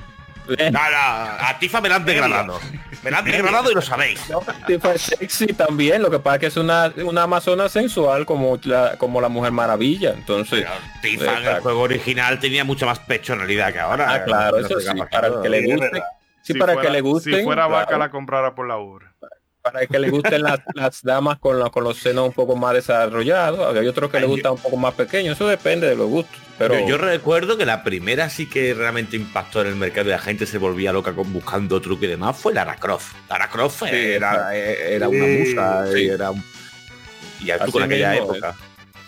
Eh, 0.58 0.70
No, 0.72 0.80
no, 0.80 0.98
a 0.98 1.56
Tifa 1.60 1.82
me 1.82 1.90
la 1.90 1.96
han 1.96 2.06
degradado. 2.06 2.60
Me 3.04 3.10
la 3.10 3.18
han 3.20 3.26
degradado 3.26 3.72
y 3.72 3.74
lo 3.74 3.82
sabéis. 3.82 4.22
Tifa 4.68 4.94
es 4.94 5.02
sexy 5.02 5.48
también 5.48 6.02
lo 6.04 6.12
que 6.12 6.20
pasa 6.20 6.36
es 6.36 6.40
que 6.42 6.46
es 6.48 6.58
una 6.58 6.94
una 7.04 7.24
amazona 7.24 7.68
sensual 7.70 8.26
como 8.28 8.60
la 8.64 8.96
como 8.98 9.22
la 9.22 9.30
mujer 9.30 9.52
maravilla 9.52 10.12
entonces 10.12 10.66
Tifa 11.02 11.24
en 11.26 11.30
el 11.30 11.38
Exacto. 11.40 11.62
juego 11.64 11.82
original 11.82 12.40
tenía 12.40 12.64
mucha 12.64 12.86
más 12.86 13.00
pechonalidad 13.00 13.74
que 13.74 13.80
ahora. 13.80 14.14
ah 14.14 14.24
claro 14.24 14.60
No 14.60 14.68
eso 14.68 14.80
sí 14.80 14.88
para 15.12 15.28
el 15.28 15.42
que 15.42 15.50
le 15.50 15.66
guste 15.66 15.92
sí 16.44 16.54
Si 16.54 16.60
para 16.60 16.74
fuera- 16.74 16.88
que 16.88 16.94
le 16.94 17.02
guste 17.02 17.38
Si 17.40 17.44
fuera 17.44 17.66
vaca 17.68 17.98
la 17.98 18.10
comprara 18.12 18.54
por 18.54 18.68
la 18.68 18.78
ubre. 18.78 19.08
para 19.64 19.82
el 19.82 19.88
que 19.88 19.98
le 19.98 20.10
gusten 20.12 20.44
las, 20.44 20.60
las 20.76 21.02
damas 21.02 21.40
con, 21.40 21.60
la- 21.60 21.72
con 21.72 21.84
los 21.84 21.98
senos 21.98 22.28
un 22.28 22.34
poco 22.34 22.56
más 22.56 22.74
desarrollados, 22.76 23.76
hay 23.76 23.88
otros 23.88 24.12
que 24.12 24.20
le 24.20 24.28
gustan 24.28 24.52
un 24.54 24.60
poco 24.60 24.78
más 24.78 24.94
pequeños, 24.94 25.36
eso 25.36 25.48
depende 25.48 25.88
de 25.90 25.96
los 25.96 26.08
gustos. 26.08 26.38
Pero 26.57 26.80
Yo, 26.80 26.88
yo 26.88 26.98
recuerdo 26.98 27.57
que 27.57 27.65
la 27.65 27.84
primera 27.84 28.30
sí 28.30 28.45
que 28.48 28.73
realmente 28.73 29.18
impactó 29.18 29.61
en 29.61 29.68
el 29.68 29.76
mercado 29.76 30.07
y 30.07 30.11
la 30.11 30.19
gente 30.19 30.45
se 30.45 30.57
volvía 30.57 30.94
loca 30.94 31.14
con 31.14 31.34
buscando 31.34 31.82
truque 31.82 32.06
y 32.06 32.10
demás 32.10 32.38
fue 32.38 32.53
Lara 32.53 32.76
Croft. 32.77 33.14
Lara 33.30 33.49
Croft 33.49 33.84
Sí, 33.84 33.90
era, 33.91 34.56
era 34.56 35.10
una 35.10 35.26
musa 35.26 35.86
sí. 35.94 35.99
y 36.03 36.07
era 36.10 36.32
un... 36.32 36.41
Y 37.41 37.52
tú 37.65 37.72
con 37.73 37.84
aquella 37.84 38.11
mismo 38.11 38.34
época. 38.36 38.56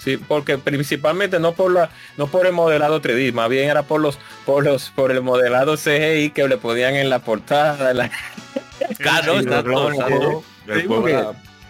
sí, 0.03 0.17
porque 0.17 0.57
principalmente 0.57 1.39
no 1.39 1.53
por 1.53 1.71
la, 1.71 1.89
no 2.17 2.27
por 2.27 2.45
el 2.45 2.51
modelado 2.53 3.01
3D, 3.01 3.31
más 3.31 3.49
bien 3.49 3.69
era 3.69 3.83
por 3.83 4.01
los, 4.01 4.19
por 4.45 4.65
los, 4.65 4.89
por 4.89 5.11
el 5.11 5.21
modelado 5.21 5.77
CGI 5.77 6.31
que 6.31 6.45
le 6.49 6.57
ponían 6.57 6.95
en 6.95 7.09
la 7.09 7.19
portada. 7.19 7.91
en 7.91 7.97
la- 7.97 8.11
Claro, 8.99 9.39
está 9.39 9.63
todo, 9.63 9.91
está 9.91 10.07
todo. 10.07 10.43
Sí, 10.65 10.85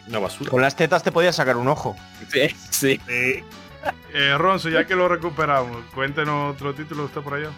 una 0.07 0.19
basura. 0.19 0.49
Con 0.49 0.61
las 0.61 0.75
tetas 0.75 1.03
te 1.03 1.11
podías 1.11 1.35
sacar 1.35 1.55
un 1.57 1.67
ojo. 1.67 1.95
Sí, 2.31 2.47
sí. 2.71 2.99
Eh, 4.13 4.35
Ronzo, 4.37 4.69
ya 4.69 4.85
que 4.85 4.95
lo 4.95 5.07
recuperamos, 5.07 5.77
cuéntenos 5.93 6.53
otro 6.55 6.73
título 6.73 7.05
usted 7.05 7.21
por 7.21 7.35
allá. 7.35 7.49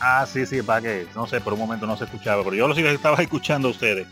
Ah, 0.00 0.26
sí, 0.26 0.46
sí, 0.46 0.62
para 0.62 0.80
que, 0.80 1.06
no 1.14 1.26
sé, 1.26 1.40
por 1.40 1.52
un 1.52 1.58
momento 1.58 1.86
no 1.86 1.96
se 1.96 2.04
escuchaba, 2.04 2.42
pero 2.44 2.54
yo 2.56 2.68
lo 2.68 2.74
que 2.74 2.92
estaba 2.92 3.16
escuchando 3.22 3.68
a 3.68 3.70
ustedes. 3.70 4.06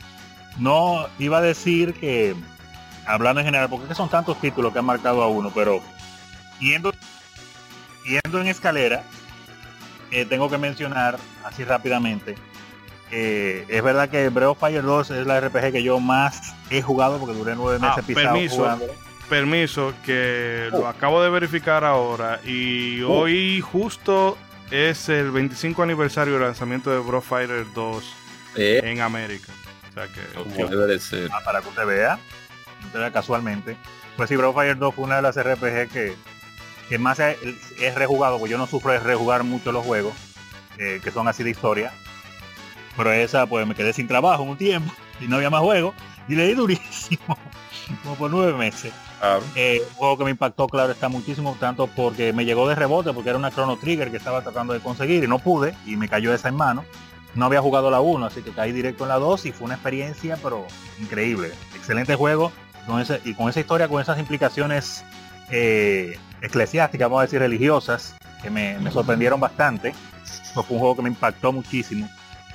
No 0.58 1.06
iba 1.18 1.38
a 1.38 1.42
decir 1.42 1.94
que, 1.94 2.34
hablando 3.06 3.40
en 3.40 3.46
general, 3.46 3.68
porque 3.68 3.86
que 3.88 3.94
son 3.94 4.08
tantos 4.08 4.40
títulos 4.40 4.72
que 4.72 4.78
han 4.78 4.84
marcado 4.84 5.22
a 5.22 5.28
uno, 5.28 5.50
pero 5.54 5.80
yendo, 6.60 6.92
yendo 8.04 8.40
en 8.40 8.46
escalera, 8.48 9.02
eh, 10.10 10.24
tengo 10.24 10.48
que 10.50 10.58
mencionar 10.58 11.18
así 11.44 11.64
rápidamente. 11.64 12.36
que 13.10 13.64
es 13.68 13.82
verdad 13.84 14.08
que 14.08 14.28
Breath 14.30 14.48
of 14.50 14.58
Fire 14.58 14.82
2 14.82 15.10
es 15.12 15.26
la 15.26 15.38
RPG 15.40 15.70
que 15.72 15.82
yo 15.84 16.00
más 16.00 16.54
he 16.70 16.82
jugado 16.82 17.18
porque 17.18 17.34
duré 17.38 17.54
nueve 17.54 17.78
meses 17.78 17.98
Ah, 17.98 18.02
pisado 18.04 18.32
permiso. 18.32 18.56
jugando. 18.56 18.86
Permiso, 19.28 19.93
que 20.05 20.69
Oh. 20.73 20.78
lo 20.81 20.86
acabo 20.89 21.23
de 21.23 21.31
verificar 21.31 21.85
ahora 21.85 22.40
y 22.44 23.03
hoy 23.03 23.61
justo 23.61 24.39
es 24.70 25.09
el 25.09 25.31
25 25.31 25.82
aniversario 25.82 26.35
del 26.35 26.43
lanzamiento 26.44 26.90
de 26.90 26.98
Bro 26.98 27.20
Fighter 27.23 27.65
2 27.74 28.05
Eh, 28.57 28.81
en 28.85 29.01
América. 29.01 29.53
O 29.90 29.93
sea 29.94 30.09
que 30.09 30.20
como 30.35 30.69
debe 30.69 30.86
de 30.86 30.98
ser. 31.01 31.28
Ah, 31.32 31.40
para 31.44 31.61
que 31.61 31.69
usted 31.69 31.86
vea, 31.86 32.19
usted 32.85 32.98
vea 33.01 33.12
casualmente. 33.12 33.77
Pues 34.16 34.28
sí, 34.31 34.36
of 34.36 34.55
Fire 34.55 34.77
2 34.78 34.94
fue 34.94 35.05
una 35.05 35.16
de 35.16 35.23
las 35.23 35.36
RPG 35.36 35.89
que, 35.93 36.15
que 36.89 36.98
más 36.98 37.19
he, 37.19 37.36
he 37.78 37.90
rejugado, 37.94 38.39
porque 38.39 38.53
yo 38.53 38.59
no 38.59 38.66
sufro 38.66 38.93
de 38.93 39.01
rejugar 39.01 39.43
mucho 39.44 39.73
los 39.73 39.85
juegos, 39.85 40.15
eh, 40.78 41.01
que 41.05 41.11
son 41.11 41.28
así 41.28 41.43
de 41.43 41.51
historia. 41.51 41.93
Pero 42.97 43.12
esa, 43.12 43.47
pues 43.47 43.66
me 43.66 43.74
quedé 43.74 43.93
sin 43.93 44.09
trabajo 44.09 44.43
un 44.43 44.57
tiempo 44.57 44.90
y 45.20 45.27
no 45.28 45.36
había 45.36 45.51
más 45.51 45.61
juegos. 45.61 45.94
Y 46.28 46.35
leí 46.35 46.55
durísimo, 46.55 47.39
como 48.03 48.15
por 48.16 48.31
nueve 48.31 48.55
meses. 48.55 48.93
Claro. 49.27 49.44
Eh, 49.57 49.82
un 49.90 49.94
juego 49.94 50.19
que 50.19 50.24
me 50.24 50.31
impactó, 50.31 50.69
claro, 50.69 50.93
está 50.93 51.09
muchísimo, 51.09 51.57
tanto 51.59 51.89
porque 51.89 52.32
me 52.32 52.44
llegó 52.44 52.69
de 52.69 52.77
rebote, 52.77 53.12
porque 53.12 53.31
era 53.31 53.39
una 53.39 53.51
Chrono 53.51 53.77
Trigger 53.77 54.11
que 54.11 54.19
estaba 54.19 54.43
tratando 54.43 54.73
de 54.73 54.81
conseguir 54.81 55.24
y 55.24 55.27
no 55.27 55.40
pude, 55.40 55.74
y 55.85 55.97
me 55.97 56.09
cayó 56.09 56.32
esa 56.32 56.48
en 56.48 56.55
mano. 56.55 56.85
No 57.35 57.47
había 57.47 57.61
jugado 57.61 57.90
la 57.90 58.01
1, 58.01 58.24
así 58.24 58.43
que 58.43 58.53
caí 58.53 58.73
directo 58.73 59.05
en 59.05 59.09
la 59.09 59.19
2 59.19 59.47
y 59.47 59.53
fue 59.53 59.66
una 59.66 59.74
experiencia, 59.74 60.39
pero 60.43 60.65
increíble. 61.01 61.51
Excelente 61.74 62.15
juego, 62.15 62.53
con 62.86 63.01
ese, 63.01 63.20
y 63.24 63.35
con 63.35 63.48
esa 63.48 63.61
historia, 63.61 63.89
con 63.89 64.01
esas 64.01 64.19
implicaciones 64.19 65.05
eh, 65.51 66.19
eclesiásticas, 66.40 67.09
vamos 67.09 67.20
a 67.20 67.23
decir 67.23 67.40
religiosas, 67.40 68.15
que 68.43 68.51
me, 68.51 68.90
sorprendieron 68.93 69.40
bastante. 69.40 69.93
Fue 70.55 70.62
un 70.69 70.78
juego 70.78 70.97
que 70.97 71.03
me 71.03 71.09
impactó 71.09 71.53
muchísimo. 71.53 72.09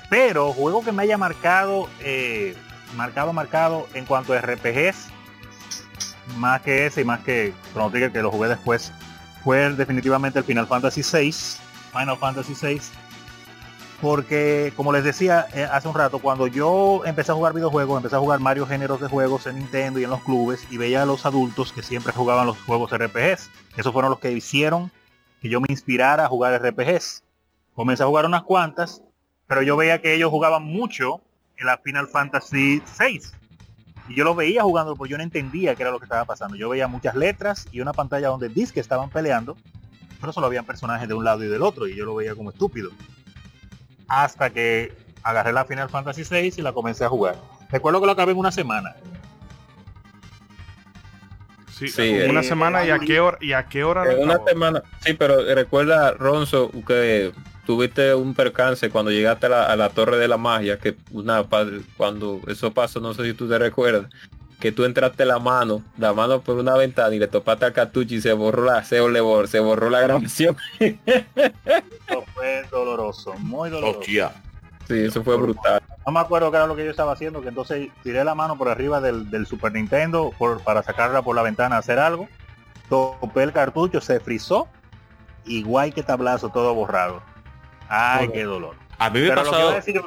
Pero 0.08 0.52
juego 0.52 0.82
que 0.82 0.92
me 0.92 1.02
haya 1.02 1.18
marcado, 1.18 1.88
eh, 2.00 2.56
marcado, 2.96 3.32
marcado 3.32 3.86
en 3.94 4.04
cuanto 4.04 4.32
a 4.32 4.40
RPGs, 4.40 5.10
más 6.36 6.62
que 6.62 6.86
ese 6.86 7.02
y 7.02 7.04
más 7.04 7.20
que 7.20 7.52
Chrono 7.72 7.90
Trigger 7.90 8.12
que 8.12 8.22
lo 8.22 8.30
jugué 8.30 8.48
después, 8.48 8.92
fue 9.44 9.72
definitivamente 9.72 10.38
el 10.38 10.44
Final 10.44 10.66
Fantasy 10.66 11.02
VI, 11.02 11.32
Final 11.92 12.16
Fantasy 12.18 12.54
VI, 12.60 12.80
porque 14.00 14.72
como 14.76 14.92
les 14.92 15.04
decía 15.04 15.46
eh, 15.54 15.64
hace 15.70 15.88
un 15.88 15.94
rato, 15.94 16.18
cuando 16.18 16.46
yo 16.46 17.02
empecé 17.04 17.32
a 17.32 17.34
jugar 17.34 17.54
videojuegos, 17.54 17.98
empecé 17.98 18.16
a 18.16 18.20
jugar 18.20 18.40
varios 18.40 18.68
géneros 18.68 19.00
de 19.00 19.08
juegos 19.08 19.46
en 19.46 19.58
Nintendo 19.58 20.00
y 20.00 20.04
en 20.04 20.10
los 20.10 20.22
clubes 20.22 20.66
y 20.70 20.76
veía 20.76 21.02
a 21.02 21.06
los 21.06 21.26
adultos 21.26 21.72
que 21.72 21.82
siempre 21.82 22.12
jugaban 22.12 22.46
los 22.46 22.60
juegos 22.62 22.90
RPGs. 22.92 23.50
Esos 23.76 23.92
fueron 23.92 24.10
los 24.10 24.18
que 24.18 24.32
hicieron 24.32 24.90
que 25.40 25.48
yo 25.48 25.60
me 25.60 25.66
inspirara 25.70 26.24
a 26.24 26.28
jugar 26.28 26.60
RPGs. 26.60 27.24
Comencé 27.74 28.02
a 28.02 28.06
jugar 28.06 28.26
unas 28.26 28.42
cuantas, 28.42 29.02
pero 29.46 29.62
yo 29.62 29.76
veía 29.76 30.00
que 30.00 30.14
ellos 30.14 30.30
jugaban 30.30 30.64
mucho 30.64 31.20
en 31.56 31.66
la 31.66 31.78
Final 31.78 32.08
Fantasy 32.08 32.82
6 32.84 33.32
y 34.08 34.14
yo 34.14 34.24
los 34.24 34.36
veía 34.36 34.62
jugando 34.62 34.96
porque 34.96 35.12
yo 35.12 35.18
no 35.18 35.22
entendía 35.22 35.74
qué 35.74 35.82
era 35.82 35.90
lo 35.90 35.98
que 35.98 36.04
estaba 36.04 36.24
pasando. 36.24 36.56
Yo 36.56 36.68
veía 36.68 36.88
muchas 36.88 37.14
letras 37.14 37.68
y 37.72 37.80
una 37.80 37.92
pantalla 37.92 38.28
donde 38.28 38.48
dice 38.48 38.72
que 38.72 38.80
estaban 38.80 39.10
peleando 39.10 39.56
pero 40.22 40.32
solo 40.32 40.46
habían 40.46 40.64
personajes 40.64 41.08
de 41.08 41.14
un 41.14 41.24
lado 41.24 41.42
y 41.42 41.48
del 41.48 41.62
otro 41.62 41.88
y 41.88 41.96
yo 41.96 42.04
lo 42.04 42.14
veía 42.14 42.36
como 42.36 42.50
estúpido. 42.50 42.90
Hasta 44.06 44.50
que 44.50 44.92
agarré 45.24 45.52
la 45.52 45.64
Final 45.64 45.90
Fantasy 45.90 46.24
6 46.24 46.58
y 46.58 46.62
la 46.62 46.72
comencé 46.72 47.04
a 47.04 47.08
jugar. 47.08 47.36
Recuerdo 47.70 48.00
que 48.00 48.06
lo 48.06 48.12
acabé 48.12 48.30
en 48.30 48.38
una 48.38 48.52
semana. 48.52 48.94
Sí, 51.72 51.88
Sí, 51.88 52.20
una 52.30 52.40
eh, 52.40 52.44
semana 52.44 52.86
y 52.86 52.90
a 52.90 53.00
qué 53.00 53.18
hora 53.18 53.36
y 53.40 53.52
a 53.52 53.66
qué 53.66 53.82
hora 53.82 54.04
una 54.16 54.38
semana. 54.46 54.84
Sí, 55.00 55.14
pero 55.14 55.42
recuerda, 55.56 56.12
Ronzo, 56.12 56.70
que 56.86 57.32
tuviste 57.66 58.14
un 58.14 58.34
percance 58.34 58.90
cuando 58.90 59.10
llegaste 59.10 59.46
a 59.46 59.50
la, 59.50 59.64
a 59.66 59.76
la 59.76 59.88
Torre 59.90 60.16
de 60.18 60.28
la 60.28 60.36
Magia, 60.36 60.78
que 60.78 60.96
una 61.12 61.44
cuando 61.96 62.40
eso 62.48 62.72
pasó, 62.72 63.00
no 63.00 63.14
sé 63.14 63.24
si 63.24 63.34
tú 63.34 63.48
te 63.48 63.58
recuerdas, 63.58 64.06
que 64.60 64.72
tú 64.72 64.84
entraste 64.84 65.24
la 65.24 65.38
mano, 65.38 65.82
la 65.98 66.12
mano 66.12 66.40
por 66.40 66.56
una 66.56 66.76
ventana 66.76 67.14
y 67.14 67.18
le 67.18 67.26
topaste 67.28 67.64
al 67.64 67.72
cartucho 67.72 68.14
y 68.14 68.20
se 68.20 68.32
borró 68.32 68.64
la, 68.64 68.84
se, 68.84 68.96
le 69.08 69.20
bor- 69.20 69.46
se 69.46 69.58
borró 69.60 69.90
la 69.90 70.00
grabación. 70.00 70.56
Eso 70.78 72.24
fue 72.34 72.64
doloroso 72.70 73.34
muy 73.38 73.70
doloroso 73.70 74.00
Hostia. 74.00 74.32
Sí, 74.88 74.98
eso 75.04 75.22
fue 75.22 75.36
brutal. 75.36 75.80
no 76.04 76.12
me 76.12 76.18
acuerdo 76.20 76.50
qué 76.50 76.56
era 76.56 76.66
lo 76.66 76.74
que 76.74 76.84
yo 76.84 76.90
estaba 76.90 77.12
haciendo, 77.12 77.40
que 77.40 77.48
entonces 77.48 77.88
tiré 78.02 78.24
la 78.24 78.34
mano 78.34 78.58
por 78.58 78.68
arriba 78.68 79.00
del, 79.00 79.30
del 79.30 79.46
Super 79.46 79.72
Nintendo 79.72 80.32
por, 80.36 80.60
para 80.62 80.82
sacarla 80.82 81.22
por 81.22 81.36
la 81.36 81.42
ventana 81.42 81.76
a 81.76 81.78
hacer 81.78 82.00
algo. 82.00 82.28
Topé 82.90 83.44
el 83.44 83.52
cartucho, 83.52 84.00
se 84.00 84.18
frizó, 84.18 84.66
igual 85.46 85.94
que 85.94 86.02
tablazo, 86.02 86.50
todo 86.50 86.74
borrado. 86.74 87.22
Ay, 87.94 88.28
qué 88.32 88.44
dolor. 88.44 88.74
A 88.98 89.10
mí 89.10 89.20
me 89.20 89.28
Pero 89.28 89.44
lo 89.44 89.50
que 89.50 89.56
pasó... 89.56 89.68
a 89.68 89.74
decir- 89.80 90.02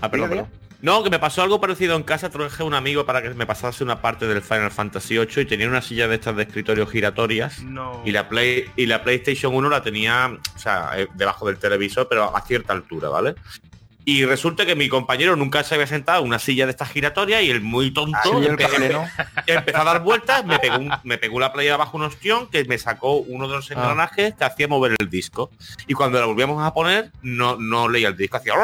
Ah, 0.00 0.10
perdón. 0.10 0.46
No, 0.82 1.02
que 1.04 1.10
me 1.10 1.18
pasó 1.18 1.42
algo 1.42 1.60
parecido 1.60 1.94
en 1.94 2.02
casa, 2.02 2.30
traje 2.30 2.62
a 2.62 2.64
un 2.66 2.72
amigo 2.72 3.04
para 3.04 3.20
que 3.20 3.28
me 3.34 3.44
pasase 3.44 3.84
una 3.84 4.00
parte 4.00 4.26
del 4.26 4.40
Final 4.40 4.70
Fantasy 4.70 5.18
8 5.18 5.42
y 5.42 5.44
tenía 5.44 5.68
una 5.68 5.82
silla 5.82 6.08
de 6.08 6.14
estas 6.14 6.34
de 6.36 6.44
escritorio 6.44 6.86
giratorias 6.86 7.62
No. 7.62 8.00
y 8.06 8.12
la 8.12 8.30
Play 8.30 8.64
y 8.76 8.86
la 8.86 9.02
PlayStation 9.02 9.54
1 9.54 9.68
la 9.68 9.82
tenía, 9.82 10.30
o 10.56 10.58
sea, 10.58 10.92
eh, 10.96 11.06
debajo 11.16 11.46
del 11.46 11.58
televisor, 11.58 12.08
pero 12.08 12.34
a 12.34 12.40
cierta 12.40 12.72
altura, 12.72 13.10
¿vale? 13.10 13.34
Y 14.12 14.24
resulta 14.24 14.66
que 14.66 14.74
mi 14.74 14.88
compañero 14.88 15.36
nunca 15.36 15.62
se 15.62 15.76
había 15.76 15.86
sentado 15.86 16.20
en 16.22 16.26
una 16.26 16.40
silla 16.40 16.64
de 16.66 16.72
estas 16.72 16.90
giratorias 16.90 17.42
y 17.44 17.50
el 17.50 17.60
muy 17.60 17.92
tonto 17.92 18.38
el 18.38 18.56
empe- 18.56 18.92
¿no? 18.92 19.06
empezó 19.46 19.78
a 19.78 19.84
dar 19.84 20.02
vueltas, 20.02 20.44
me 20.44 20.58
pegó, 20.58 20.78
un- 20.78 20.90
me 21.04 21.16
pegó 21.16 21.38
la 21.38 21.52
play 21.52 21.68
abajo 21.68 21.96
un 21.96 22.02
ostión 22.02 22.48
que 22.48 22.64
me 22.64 22.76
sacó 22.76 23.18
uno 23.18 23.46
de 23.46 23.54
los 23.54 23.70
engranajes 23.70 24.34
que 24.34 24.42
hacía 24.44 24.66
mover 24.66 24.96
el 24.98 25.08
disco. 25.08 25.52
Y 25.86 25.94
cuando 25.94 26.18
la 26.18 26.26
volvíamos 26.26 26.60
a 26.60 26.74
poner, 26.74 27.12
no, 27.22 27.54
no 27.56 27.88
leía 27.88 28.08
el 28.08 28.16
disco, 28.16 28.38
hacía... 28.38 28.54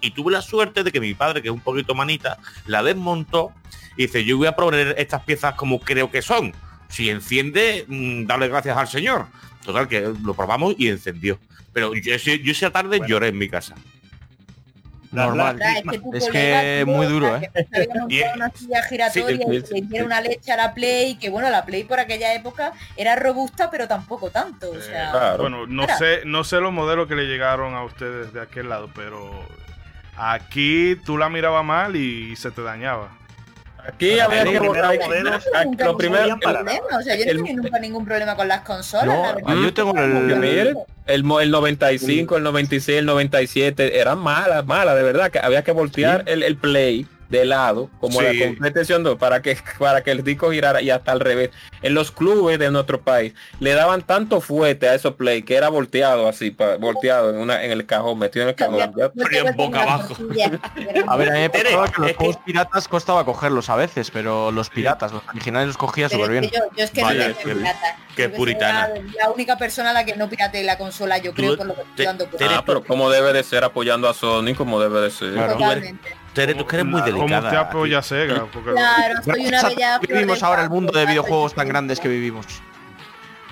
Y 0.00 0.12
tuve 0.12 0.30
la 0.30 0.42
suerte 0.42 0.84
de 0.84 0.92
que 0.92 1.00
mi 1.00 1.14
padre, 1.14 1.42
que 1.42 1.48
es 1.48 1.54
un 1.54 1.60
poquito 1.60 1.94
manita, 1.96 2.38
la 2.66 2.84
desmontó 2.84 3.50
y 3.96 4.02
dice, 4.02 4.24
yo 4.24 4.36
voy 4.36 4.46
a 4.46 4.52
poner 4.54 4.94
estas 4.98 5.22
piezas 5.24 5.54
como 5.56 5.80
creo 5.80 6.08
que 6.12 6.22
son. 6.22 6.54
Si 6.88 7.10
enciende, 7.10 7.84
mm, 7.88 8.26
darle 8.26 8.46
gracias 8.46 8.76
al 8.76 8.86
señor. 8.86 9.26
Total, 9.64 9.88
que 9.88 10.12
lo 10.22 10.34
probamos 10.34 10.76
y 10.78 10.86
encendió. 10.86 11.40
Pero 11.72 11.94
yo, 11.94 12.14
yo 12.14 12.52
esa 12.52 12.70
tarde 12.70 12.98
Bueno. 12.98 13.06
lloré 13.08 13.28
en 13.28 13.38
mi 13.38 13.48
casa. 13.48 13.74
La- 15.12 15.24
Normal. 15.26 15.58
la- 15.58 15.72
Es 15.72 15.82
que, 15.90 15.98
tu 15.98 16.14
Es 16.14 16.28
que 16.28 16.84
muy 16.86 16.96
o 16.96 17.00
sea, 17.00 17.08
duro, 17.10 17.36
¿eh? 17.36 17.50
que 18.08 18.30
una 18.34 18.50
silla 18.54 18.82
giratoria 18.82 19.36
sí, 19.36 19.74
y 19.74 19.88
que 19.88 19.98
le 19.98 20.04
una 20.04 20.20
leche 20.20 20.52
a 20.52 20.56
la 20.56 20.74
Play, 20.74 21.16
que 21.16 21.28
bueno, 21.30 21.50
la 21.50 21.64
Play 21.64 21.84
por 21.84 21.98
aquella 22.00 22.32
época 22.34 22.72
era 22.96 23.16
robusta, 23.16 23.70
pero 23.70 23.86
tampoco 23.88 24.30
tanto. 24.30 24.70
O 24.70 24.80
sea, 24.80 25.10
Claro. 25.12 25.38
Bueno, 25.42 25.66
no 25.66 25.86
sé, 25.98 26.20
no 26.24 26.44
sé 26.44 26.60
los 26.60 26.72
modelos 26.72 27.08
que 27.08 27.14
le 27.14 27.24
llegaron 27.26 27.74
a 27.74 27.84
ustedes 27.84 28.32
de 28.32 28.40
aquel 28.40 28.68
lado, 28.68 28.90
pero 28.94 29.30
aquí 30.16 30.96
tú 31.04 31.18
la 31.18 31.28
mirabas 31.28 31.64
mal 31.64 31.96
y 31.96 32.34
se 32.36 32.50
te 32.50 32.62
dañaba. 32.62 33.10
Aquí 33.88 34.18
había 34.18 34.44
los 34.44 34.52
que 34.52 34.58
borrar. 34.60 34.98
modelos 34.98 35.44
nunca 35.64 35.84
Lo 35.84 35.96
primero, 35.96 36.36
o 36.98 37.02
sea, 37.02 37.16
yo 37.16 37.24
no 37.34 37.62
nunca 37.62 37.78
ningún 37.78 38.04
problema 38.04 38.34
con 38.36 38.48
las 38.48 38.60
consolas. 38.62 39.06
No, 39.06 39.22
la 39.22 39.32
verdad. 39.34 39.54
yo 39.62 39.74
tengo 39.74 39.92
el- 41.06 41.22
el 41.40 41.50
95, 41.50 42.36
el 42.36 42.42
96, 42.42 42.98
el 42.98 43.06
97 43.06 44.00
eran 44.00 44.18
malas, 44.18 44.66
malas, 44.66 44.96
de 44.96 45.02
verdad, 45.02 45.30
que 45.30 45.38
había 45.38 45.62
que 45.62 45.72
voltear 45.72 46.24
el, 46.26 46.42
el 46.42 46.56
play 46.56 47.06
de 47.28 47.44
lado, 47.44 47.90
como 48.00 48.20
Sí. 48.20 48.26
la 48.38 48.46
competición 48.46 49.02
2, 49.02 49.16
para 49.18 49.42
que, 49.42 49.56
para 49.78 50.02
que 50.02 50.10
el 50.12 50.22
disco 50.22 50.50
girara 50.50 50.80
y 50.82 50.90
hasta 50.90 51.12
al 51.12 51.20
revés. 51.20 51.50
En 51.82 51.94
los 51.94 52.10
clubes 52.12 52.58
de 52.58 52.70
nuestro 52.70 53.00
país 53.00 53.34
le 53.60 53.72
daban 53.72 54.02
tanto 54.02 54.40
fuerte 54.40 54.88
a 54.88 54.94
esos 54.94 55.14
play 55.14 55.42
que 55.42 55.56
era 55.56 55.68
volteado 55.68 56.28
así, 56.28 56.50
pa- 56.50 56.76
volteado 56.76 57.30
en, 57.30 57.36
una, 57.36 57.62
en 57.64 57.70
el 57.72 57.84
cajón, 57.86 58.18
metido 58.18 58.44
en 58.44 58.48
el 58.50 58.54
cajón. 58.54 58.80
En 59.32 59.56
boca 59.56 59.82
abajo. 59.82 60.14
A 61.08 61.16
ver, 61.16 61.30
a 61.30 61.32
mí 61.34 61.40
me 61.40 61.50
pasaba 61.50 61.88
que 61.88 62.00
los 62.00 62.10
que- 62.10 62.14
juegos 62.16 62.36
piratas 62.44 62.88
costaba 62.88 63.24
cogerlos 63.24 63.68
a 63.70 63.76
veces, 63.76 64.10
pero 64.10 64.50
los 64.50 64.70
piratas, 64.70 65.12
los 65.12 65.22
originales 65.28 65.68
los 65.68 65.76
cogía 65.76 66.08
súper 66.08 66.24
es 66.26 66.30
bien. 66.40 66.50
que 66.50 66.56
yo, 66.56 66.62
yo 66.76 66.84
es 66.84 66.90
que 66.90 67.02
Vaya, 67.02 67.28
no 67.28 67.34
qué- 67.36 67.42
tengo 67.44 67.58
pirata. 67.58 67.96
qué 68.16 68.24
soy 68.24 68.32
puritana. 68.36 68.88
La, 68.88 68.94
la 69.26 69.30
única 69.30 69.56
persona 69.56 69.90
a 69.90 69.92
la 69.92 70.04
que 70.04 70.16
no 70.16 70.28
pirate 70.28 70.62
la 70.62 70.78
consola, 70.78 71.18
yo 71.18 71.32
creo, 71.34 71.56
por 71.56 71.66
lo 71.66 71.74
que 71.74 71.82
estoy 71.82 72.06
dando 72.06 72.26
por 72.28 72.42
Ah, 72.42 72.62
pero 72.66 72.84
como 72.84 73.10
debe 73.10 73.32
de 73.32 73.42
ser 73.42 73.64
apoyando 73.64 74.08
a 74.08 74.14
Sony, 74.14 74.54
como 74.56 74.80
debe 74.80 75.00
de 75.00 75.10
ser. 75.10 75.32
Claro. 75.34 75.52
Totalmente. 75.54 76.16
Tú 76.36 76.66
que 76.66 76.76
eres 76.76 76.86
muy 76.86 77.00
¿Cómo 77.00 77.12
delicada. 77.18 77.48
usted 77.48 77.56
apoya 77.58 78.02
Sega? 78.02 78.46
Porque 78.52 78.72
Claro, 78.72 79.22
soy 79.24 79.46
una 79.46 79.62
bella 79.62 79.98
vivimos 79.98 80.42
ahora 80.42 80.62
el 80.62 80.70
mundo 80.70 80.92
de 80.98 81.06
videojuegos 81.06 81.54
tan 81.54 81.68
grandes 81.68 81.98
que 82.00 82.08
vivimos. 82.08 82.46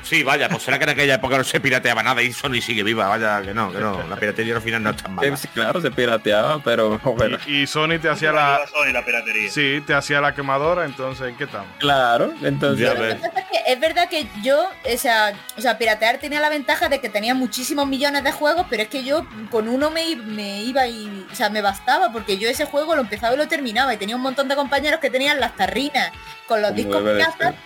Sí, 0.05 0.23
vaya, 0.23 0.49
pues 0.49 0.63
será 0.63 0.79
que 0.79 0.85
en 0.85 0.91
aquella 0.91 1.15
época 1.15 1.39
no 1.39 1.45
se 1.45 1.59
pirateaba 1.61 2.03
nada 2.03 2.23
y 2.23 2.33
Sony 2.33 2.61
sigue 2.61 2.83
viva, 2.83 3.09
vaya, 3.09 3.43
que 3.43 3.55
no, 3.55 3.73
que 3.73 3.79
no, 3.79 4.07
la 4.07 4.17
piratería 4.17 4.55
al 4.57 4.63
final 4.63 4.83
no 4.83 4.91
es 4.91 4.97
tan 4.97 5.15
mala. 5.15 5.37
sí, 5.37 5.49
claro, 5.49 5.81
se 5.81 5.91
pirateaba, 5.91 6.61
pero 6.63 6.99
bueno, 6.99 7.39
y, 7.47 7.63
y 7.63 7.67
Sony 7.67 7.99
te 8.01 8.09
hacía 8.09 8.31
la 8.33 8.61
la 8.61 8.67
Sony, 8.67 8.93
la 8.93 9.05
piratería. 9.05 9.51
sí, 9.51 9.83
te 9.87 9.95
hacía 9.95 10.21
la 10.21 10.35
quemadora, 10.35 10.85
entonces 10.85 11.29
¿en 11.29 11.37
qué 11.37 11.45
estamos? 11.45 11.69
claro, 11.79 12.33
entonces 12.43 12.81
Ya 12.87 12.95
Lo 12.95 13.01
que 13.01 13.07
ves. 13.07 13.15
pasa 13.17 13.41
es 13.41 13.47
que 13.47 13.73
es 13.73 13.81
verdad 13.81 14.09
que 14.09 14.27
yo, 14.43 14.69
o 14.93 14.99
sea, 14.99 15.33
o 15.57 15.61
sea, 15.61 15.79
piratear 15.79 16.19
tenía 16.19 16.41
la 16.41 16.51
ventaja 16.51 16.89
de 16.89 17.01
que 17.01 17.09
tenía 17.09 17.35
muchísimos 17.35 17.87
millones 17.87 18.23
de 18.25 18.33
juegos, 18.33 18.67
pero 18.69 18.83
es 18.83 18.89
que 18.89 19.05
yo 19.05 19.27
con 19.51 19.69
uno 19.69 19.91
me, 19.91 20.17
me 20.17 20.61
iba 20.63 20.87
y, 20.87 21.27
o 21.33 21.35
sea, 21.35 21.49
me 21.49 21.63
bastaba, 21.63 22.13
porque 22.13 22.37
yo 22.37 22.49
ese 22.49 22.67
juego 22.67 22.95
lo 22.95 23.03
empezaba 23.03 23.35
y 23.35 23.39
lo 23.39 23.49
terminaba, 23.49 23.95
y 23.95 23.97
tenía 23.97 24.17
un 24.17 24.23
montón 24.23 24.49
de 24.49 24.55
compañeros 24.57 25.01
que 25.01 25.09
tenían 25.09 25.41
las 25.41 25.57
tarrinas 25.57 26.11
con 26.47 26.61
los 26.61 26.73
Como 26.73 26.77
discos 26.83 27.05
de 27.05 27.25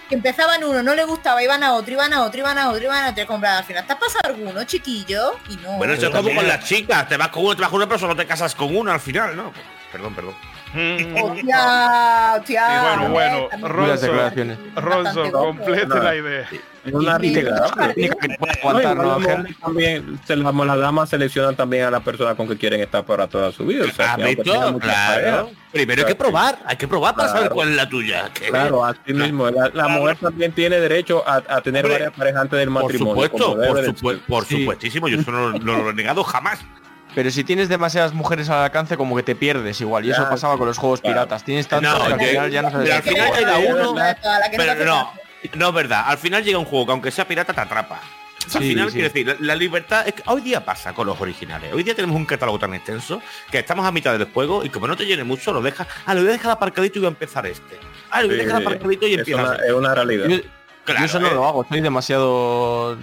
que 0.09 0.15
empezaban 0.15 0.63
uno, 0.63 0.83
no 0.85 0.95
le 0.95 1.05
gustaba, 1.05 1.43
iban 1.43 1.65
a 1.65 1.75
otro, 1.75 1.93
iban 1.93 2.13
a 2.13 2.23
otro, 2.23 2.28
iban 2.37 2.59
a 2.59 2.71
otro, 2.71 2.83
iban 2.83 3.05
a 3.05 3.11
otro, 3.11 3.23
y 3.23 3.27
compraba. 3.27 3.59
Al 3.59 3.65
final, 3.65 3.87
¿te 3.87 3.93
ha 3.93 3.99
pasado 3.99 4.35
alguno, 4.35 4.65
chiquillo? 4.65 5.33
Y 5.49 5.57
no. 5.57 5.73
Bueno, 5.79 5.95
eso 5.95 6.07
es 6.09 6.15
como 6.15 6.35
con 6.35 6.47
las 6.47 6.65
chicas, 6.65 7.09
te 7.09 7.17
vas 7.17 7.29
con 7.29 7.45
uno, 7.45 7.55
te 7.57 7.63
vas 7.63 7.71
con 7.71 7.77
una, 7.79 7.87
pero 7.87 7.99
solo 7.99 8.15
te 8.17 8.27
casas 8.27 8.55
con 8.55 8.77
una 8.77 8.95
al 8.95 9.01
final, 9.01 9.37
¿no? 9.37 9.53
Perdón, 9.91 10.15
perdón. 10.15 10.35
Mm, 10.75 11.17
Hostia, 11.23 12.35
hostia. 12.39 12.67
Y 12.69 13.09
bueno, 13.09 13.49
bueno. 13.51 13.69
Ronzo, 14.77 15.23
gordo. 15.23 15.41
complete 15.47 15.99
la 15.99 16.15
idea. 16.15 16.49
Es 16.89 16.95
una 16.95 17.13
también, 19.61 20.19
se 20.27 20.37
las, 20.37 20.55
las 20.55 20.79
damas 20.79 21.09
seleccionan 21.09 21.55
también 21.57 21.85
a 21.85 21.91
las 21.91 22.03
personas 22.03 22.35
con 22.35 22.49
que 22.49 22.57
quieren 22.57 22.81
estar 22.81 23.05
para 23.05 23.27
toda 23.29 23.53
su 23.53 23.65
vida. 23.67 23.85
Primero 25.73 26.03
hay 26.03 26.07
que 26.07 26.15
probar, 26.15 26.59
hay 26.65 26.77
que 26.77 26.89
probar 26.89 27.15
para 27.15 27.29
saber 27.29 27.51
cuál 27.51 27.69
es 27.71 27.77
la 27.77 27.89
tuya. 27.89 28.31
que- 28.33 28.49
Claro, 28.49 28.85
así 28.85 29.13
mismo. 29.13 29.51
La, 29.51 29.69
la 29.75 29.89
mujer 29.89 30.17
también 30.17 30.53
tiene 30.53 30.81
derecho 30.81 31.23
a, 31.27 31.37
a 31.47 31.61
tener 31.61 31.85
Hombre, 31.85 31.99
varias 32.01 32.13
parejas 32.19 32.43
antes 32.43 32.59
del 32.59 32.69
Por 32.73 32.83
matrimonio. 32.85 33.23
supuesto, 33.29 33.55
por, 33.57 33.75
de 33.83 33.89
supue- 33.93 34.15
ser. 34.17 34.27
por 34.27 34.45
Sí. 34.47 34.61
supuestísimo, 34.61 35.09
yo 35.09 35.21
eso 35.21 35.31
no, 35.31 35.53
no 35.53 35.77
lo 35.79 35.91
he 35.91 35.95
negado 35.95 36.25
jamás. 36.25 36.59
Pero 37.15 37.31
si 37.31 37.43
tienes 37.45 37.69
demasiadas 37.69 38.13
mujeres 38.15 38.49
al 38.49 38.63
alcance, 38.65 38.97
como 38.97 39.17
que 39.17 39.23
te 39.23 39.35
pierdes 39.35 39.81
igual. 39.81 40.05
Y 40.05 40.11
eso 40.11 40.27
pasaba 40.29 40.57
con 40.57 40.67
los 40.69 40.79
juegos 40.79 41.01
Claro. 41.01 41.17
piratas. 41.17 41.43
Tienes 41.45 41.67
tantos 41.67 41.93
No, 41.99 42.07
que 42.07 42.13
al 42.13 42.21
final 42.21 42.51
ya 42.51 42.63
no 42.63 42.71
sabes 42.71 42.85
pero 42.89 42.97
al 42.97 43.03
qué 43.03 43.11
final 43.11 43.67
uno, 43.81 43.95
la 43.95 44.17
pero 44.57 44.73
hace 44.73 44.85
no. 44.85 45.13
No 45.55 45.69
es 45.69 45.75
verdad. 45.75 46.05
Al 46.07 46.19
final 46.19 46.43
llega 46.45 46.59
un 46.59 46.65
juego 46.65 46.87
que 46.87 46.93
aunque 46.93 47.11
sea 47.11 47.27
pirata 47.27 47.53
te 47.53 47.61
atrapa. 47.61 48.01
Al 48.55 48.63
final, 48.63 48.89
sí. 48.89 48.95
quiero 48.95 49.09
decir, 49.09 49.27
la, 49.27 49.37
la 49.41 49.55
libertad 49.55 50.09
es 50.09 50.15
que 50.15 50.23
hoy 50.27 50.41
día 50.41 50.65
pasa 50.65 50.95
con 50.95 51.07
los 51.07 51.21
originales. 51.21 51.73
Hoy 51.75 51.83
día 51.83 51.95
tenemos 51.95 52.17
un 52.17 52.25
catálogo 52.25 52.59
tan 52.59 52.73
extenso 52.73 53.21
que 53.51 53.59
estamos 53.59 53.85
a 53.85 53.93
mitad 53.93 54.17
del 54.17 54.27
juego 54.33 54.65
y 54.65 54.71
como 54.71 54.87
no 54.87 54.97
te 54.97 55.05
llene 55.05 55.25
mucho, 55.25 55.53
lo 55.53 55.61
dejas. 55.61 55.87
Ah, 56.07 56.15
lo 56.15 56.21
voy 56.21 56.31
a 56.31 56.33
dejar 56.33 56.53
aparcadito 56.53 56.99
y 56.99 57.01
voy 57.01 57.07
a 57.07 57.11
empezar 57.11 57.47
este. 57.47 57.77
Ah, 58.11 58.23
lo 58.23 58.29
voy 58.29 58.41
a 58.41 58.45
dejar 58.45 58.61
Sí, 58.61 58.67
aparcadito 58.67 59.07
y 59.07 59.13
es, 59.13 59.19
empiezas. 59.19 59.49
una, 59.51 59.67
es 59.67 59.73
una 59.73 59.95
realidad. 59.95 60.29
Yo, 60.29 60.39
Claro, 60.85 61.01
yo 61.01 61.07
eso 61.07 61.21
no 61.21 61.29
eh. 61.29 61.35
lo 61.35 61.47
hago, 61.47 61.67
soy 61.69 61.81
demasiado... 61.83 62.97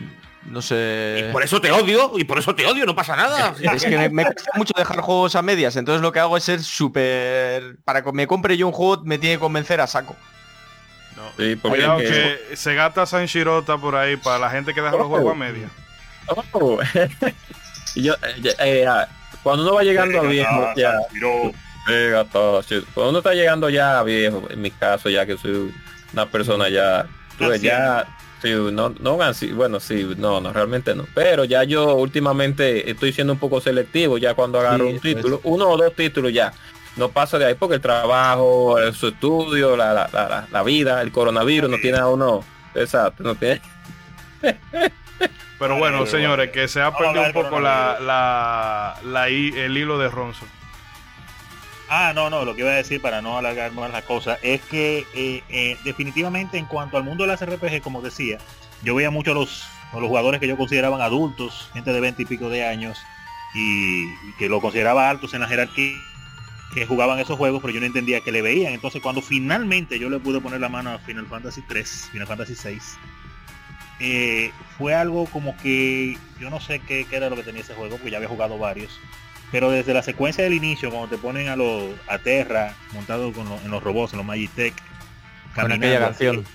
No 0.50 0.62
sé... 0.62 1.28
Y 1.30 1.32
por 1.32 1.44
eso 1.44 1.62
te 1.62 1.72
odio, 1.72 2.14
y 2.18 2.24
por 2.24 2.40
eso 2.40 2.56
te 2.56 2.66
odio, 2.66 2.86
no 2.86 2.96
pasa 2.96 3.16
nada. 3.16 3.54
Es 3.60 3.84
que 3.84 3.98
me, 3.98 4.10
me 4.10 4.24
cuesta 4.26 4.52
mucho 4.56 4.74
dejar 4.76 5.02
juegos 5.02 5.36
a 5.36 5.42
medias, 5.44 5.76
entonces 5.76 6.02
lo 6.02 6.12
que 6.12 6.20
hago 6.20 6.36
es 6.38 6.44
ser 6.44 6.64
súper... 6.64 7.78
Para 7.84 8.04
que 8.04 8.12
me 8.12 8.26
compre 8.26 8.58
yo 8.58 8.66
un 8.68 8.74
juego 8.74 9.04
me 9.06 9.20
tiene 9.20 9.36
que 9.36 9.40
convencer 9.40 9.82
a 9.82 9.88
saco. 9.88 10.16
No. 11.16 11.30
Sí, 11.38 11.56
porque 11.56 11.78
Cuidado 11.78 12.00
es 12.00 12.10
que- 12.12 12.46
que 12.50 12.56
se 12.56 12.76
gata 12.76 13.06
San 13.06 13.26
Shirota 13.26 13.78
por 13.78 13.96
ahí 13.96 14.18
para 14.18 14.40
la 14.40 14.50
gente 14.50 14.74
que 14.74 14.82
deja 14.82 14.96
los 14.98 15.08
juegos 15.08 15.32
a 15.32 15.36
media. 15.36 15.70
Oh. 16.52 16.80
Yo, 17.96 18.14
eh, 18.14 18.54
eh, 18.60 18.86
cuando 19.44 19.64
uno 19.64 19.76
va 19.76 19.84
llegando 19.84 20.20
a 20.20 20.24
viejo, 20.24 20.74
ya. 20.76 20.94
Sí. 22.68 22.84
Cuando 22.94 23.10
uno 23.10 23.18
está 23.20 23.34
llegando 23.34 23.70
ya 23.70 24.00
a 24.00 24.04
viejo, 24.04 24.44
en 24.50 24.62
mi 24.62 24.72
caso, 24.72 25.10
ya 25.10 25.26
que 25.26 25.38
soy 25.38 25.72
una 26.14 26.26
persona 26.26 26.68
ya, 26.70 27.06
tú 27.38 27.48
ves, 27.48 27.62
ya 27.62 28.06
Sí, 28.42 28.52
no, 28.52 28.94
no, 29.00 29.34
sí, 29.34 29.52
bueno, 29.54 29.80
sí, 29.80 30.14
no, 30.18 30.40
no, 30.40 30.54
realmente 30.54 30.94
no. 30.94 31.06
Pero 31.16 31.46
ya 31.46 31.64
yo 31.64 31.96
últimamente 31.96 32.92
estoy 32.92 33.12
siendo 33.12 33.34
un 33.34 33.40
poco 33.40 33.60
selectivo 33.60 34.18
ya 34.20 34.34
cuando 34.36 34.60
agarro 34.60 34.88
un 34.88 35.00
título, 35.00 35.40
uno 35.46 35.70
o 35.70 35.78
dos 35.78 35.96
títulos 35.96 36.32
ya. 36.32 36.54
No 36.96 37.10
paso 37.10 37.38
de 37.38 37.46
ahí 37.46 37.56
porque 37.56 37.76
el 37.76 37.82
trabajo, 37.82 38.78
su 38.94 39.10
estudio, 39.10 39.76
la, 39.76 39.94
la, 39.94 40.48
la, 40.50 40.64
vida, 40.64 41.02
el 41.02 41.12
coronavirus 41.12 41.70
no 41.70 41.78
tiene 41.78 41.98
a 41.98 42.08
uno. 42.08 42.44
Exacto, 42.74 43.24
no 43.24 43.36
tiene. 43.36 43.62
Pero 45.60 45.78
bueno, 45.78 46.06
señores, 46.06 46.52
que 46.52 46.68
se 46.68 46.82
ha 46.82 46.96
perdido 46.96 47.24
un 47.24 47.34
poco 47.34 47.60
la, 47.60 47.98
la, 48.00 48.96
la, 49.04 49.28
el 49.28 49.78
hilo 49.78 49.98
de 49.98 50.10
Ronson. 50.10 50.48
Ah, 51.88 52.14
no, 52.16 52.30
no, 52.30 52.46
lo 52.46 52.56
que 52.56 52.62
iba 52.62 52.72
a 52.72 52.76
decir 52.76 53.02
para 53.02 53.22
no 53.22 53.38
alargar 53.38 53.72
más 53.72 53.92
la 53.92 54.02
cosa 54.02 54.40
es 54.42 54.62
que 54.62 55.06
eh, 55.14 55.44
eh, 55.50 55.78
definitivamente 55.84 56.58
en 56.58 56.66
cuanto 56.66 56.98
al 56.98 57.04
mundo 57.04 57.24
de 57.24 57.28
las 57.28 57.46
RPG, 57.46 57.82
como 57.82 58.02
decía, 58.02 58.40
yo 58.84 58.96
veía 58.96 59.12
mucho 59.12 59.32
a 59.32 59.36
los, 59.36 59.66
los 59.94 60.08
jugadores 60.08 60.40
que 60.40 60.48
yo 60.48 60.58
consideraban 60.58 61.02
adultos, 61.02 61.70
gente 61.74 61.94
de 61.94 62.00
20 62.00 62.24
y 62.24 62.26
pico 62.26 62.50
de 62.50 62.66
años, 62.66 62.98
y, 63.54 64.08
que 64.38 64.50
lo 64.50 64.62
consideraba 64.62 65.10
altos 65.10 65.34
en 65.36 65.42
la 65.42 65.48
jerarquía, 65.48 65.96
que 66.74 66.86
jugaban 66.86 67.20
esos 67.20 67.38
juegos, 67.38 67.62
pero 67.62 67.74
yo 67.74 67.80
no 67.80 67.86
entendía 67.86 68.22
que 68.22 68.32
le 68.32 68.42
veían. 68.42 68.74
Entonces 68.74 69.02
cuando 69.02 69.22
finalmente 69.22 70.00
yo 70.00 70.10
le 70.10 70.20
pude 70.20 70.42
poner 70.42 70.60
la 70.60 70.70
mano 70.70 70.92
a 70.92 71.00
Final 71.00 71.28
Fantasy 71.28 71.62
3, 71.68 72.10
Final 72.12 72.28
Fantasy 72.28 72.56
6, 72.56 72.98
eh, 74.00 74.52
fue 74.78 74.94
algo 74.94 75.26
como 75.28 75.56
que 75.58 76.18
yo 76.40 76.50
no 76.50 76.60
sé 76.60 76.80
qué, 76.80 77.06
qué, 77.10 77.16
era 77.16 77.30
lo 77.30 77.36
que 77.36 77.44
tenía 77.44 77.62
ese 77.62 77.74
juego, 77.74 77.96
porque 77.96 78.12
ya 78.12 78.18
había 78.18 78.30
jugado 78.30 78.58
varios. 78.58 79.00
Pero 79.52 79.72
desde 79.72 79.94
la 79.94 80.04
secuencia 80.04 80.44
del 80.44 80.54
inicio, 80.54 80.90
cuando 80.90 81.08
te 81.08 81.18
ponen 81.18 81.48
a 81.48 81.56
los 81.56 81.94
a 82.08 82.18
Terra, 82.18 82.74
montado 82.94 83.32
con 83.32 83.48
en 83.48 83.72
los 83.72 83.82
robots, 83.82 84.14
en 84.14 84.18
los 84.18 84.26
Magitech, 84.26 84.74
con 85.54 85.72
aquella 85.72 86.00
canción. 86.00 86.46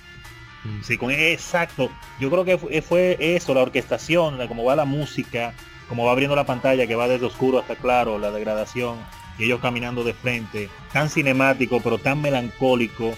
Sí, 0.83 0.97
con 0.97 1.09
exacto. 1.09 1.89
Yo 2.19 2.29
creo 2.29 2.45
que 2.45 2.81
fue, 2.81 3.17
eso, 3.19 3.53
la 3.53 3.61
orquestación, 3.61 4.37
de 4.37 4.47
cómo 4.47 4.63
va 4.63 4.75
la 4.75 4.85
música, 4.85 5.53
cómo 5.89 6.05
va 6.05 6.11
abriendo 6.11 6.35
la 6.35 6.45
pantalla, 6.45 6.85
que 6.85 6.95
va 6.95 7.07
desde 7.07 7.25
oscuro 7.25 7.59
hasta 7.59 7.75
claro, 7.75 8.19
la 8.19 8.29
degradación, 8.29 8.97
y 9.37 9.45
ellos 9.45 9.59
caminando 9.59 10.03
de 10.03 10.13
frente, 10.13 10.69
tan 10.93 11.09
cinemático, 11.09 11.81
pero 11.81 11.97
tan 11.97 12.21
melancólico. 12.21 13.13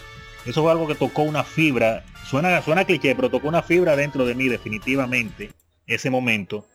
Eso 0.46 0.62
fue 0.62 0.72
algo 0.72 0.88
que 0.88 0.96
tocó 0.96 1.24
una 1.24 1.44
fibra, 1.44 2.04
suena, 2.26 2.62
suena 2.62 2.86
cliché, 2.86 3.16
pero 3.16 3.30
tocó 3.30 3.48
una 3.48 3.64
fibra 3.64 3.96
dentro 3.96 4.26
de 4.26 4.36
mí 4.36 4.48
definitivamente, 4.48 5.52
ese 5.88 6.10
momento. 6.10 6.66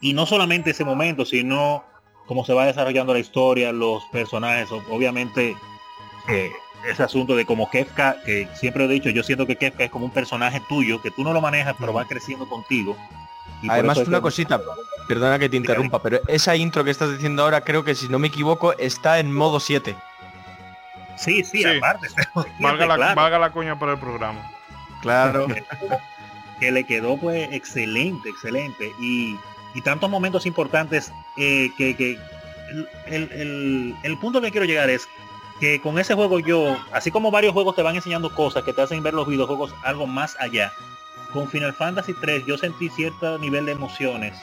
Y 0.00 0.12
no 0.12 0.26
solamente 0.26 0.70
ese 0.70 0.84
momento, 0.84 1.24
sino 1.24 1.84
cómo 2.26 2.44
se 2.44 2.52
va 2.52 2.66
desarrollando 2.66 3.12
la 3.12 3.20
historia, 3.20 3.72
los 3.72 4.04
personajes, 4.06 4.68
obviamente 4.90 5.56
eh, 6.28 6.50
ese 6.88 7.02
asunto 7.02 7.36
de 7.36 7.46
como 7.46 7.70
Kefka, 7.70 8.22
que 8.24 8.48
siempre 8.54 8.84
he 8.84 8.88
dicho, 8.88 9.10
yo 9.10 9.22
siento 9.22 9.46
que 9.46 9.56
Kefka 9.56 9.84
es 9.84 9.90
como 9.90 10.04
un 10.04 10.10
personaje 10.10 10.60
tuyo, 10.68 11.00
que 11.02 11.10
tú 11.10 11.24
no 11.24 11.32
lo 11.32 11.40
manejas, 11.40 11.74
pero 11.78 11.92
va 11.92 12.06
creciendo 12.06 12.48
contigo. 12.48 12.96
Y 13.62 13.70
Además, 13.70 13.98
una 13.98 14.20
cosita, 14.20 14.60
perdona 15.06 15.38
que 15.38 15.48
te 15.48 15.56
interrumpa, 15.56 16.02
pero 16.02 16.20
esa 16.26 16.56
intro 16.56 16.84
que 16.84 16.90
estás 16.90 17.12
diciendo 17.12 17.42
ahora, 17.42 17.60
creo 17.62 17.84
que 17.84 17.94
si 17.94 18.08
no 18.08 18.18
me 18.18 18.28
equivoco, 18.28 18.72
está 18.78 19.18
en 19.18 19.32
modo 19.32 19.60
7. 19.60 19.94
Sí, 21.16 21.44
sí, 21.44 21.64
aparte. 21.64 22.08
Valga 22.60 22.86
la, 22.86 23.14
valga 23.14 23.38
la 23.38 23.50
coña 23.50 23.78
para 23.78 23.92
el 23.92 23.98
programa. 23.98 24.40
Claro. 25.00 25.46
que 26.60 26.70
le 26.70 26.84
quedó 26.84 27.16
pues 27.16 27.48
excelente, 27.52 28.28
excelente. 28.28 28.92
Y 29.00 29.36
y 29.76 29.82
tantos 29.82 30.08
momentos 30.08 30.46
importantes 30.46 31.12
eh, 31.36 31.70
que, 31.76 32.18
el, 33.06 34.18
punto 34.22 34.40
que 34.40 34.50
quiero 34.50 34.64
llegar 34.64 34.88
es 34.88 35.06
que 35.60 35.82
con 35.82 35.98
ese 35.98 36.14
juego 36.14 36.38
yo, 36.40 36.78
así 36.92 37.10
como 37.10 37.30
varios 37.30 37.52
juegos 37.52 37.76
te 37.76 37.82
van 37.82 37.94
enseñando 37.94 38.34
cosas 38.34 38.64
que 38.64 38.72
te 38.72 38.80
hacen 38.80 39.02
ver 39.02 39.12
los 39.12 39.28
videojuegos 39.28 39.74
algo 39.84 40.06
más 40.06 40.34
allá, 40.40 40.72
con 41.34 41.46
Final 41.50 41.74
Fantasy 41.74 42.14
3 42.14 42.46
yo 42.46 42.56
sentí 42.56 42.88
cierto 42.88 43.38
nivel 43.38 43.66
de 43.66 43.72
emociones 43.72 44.38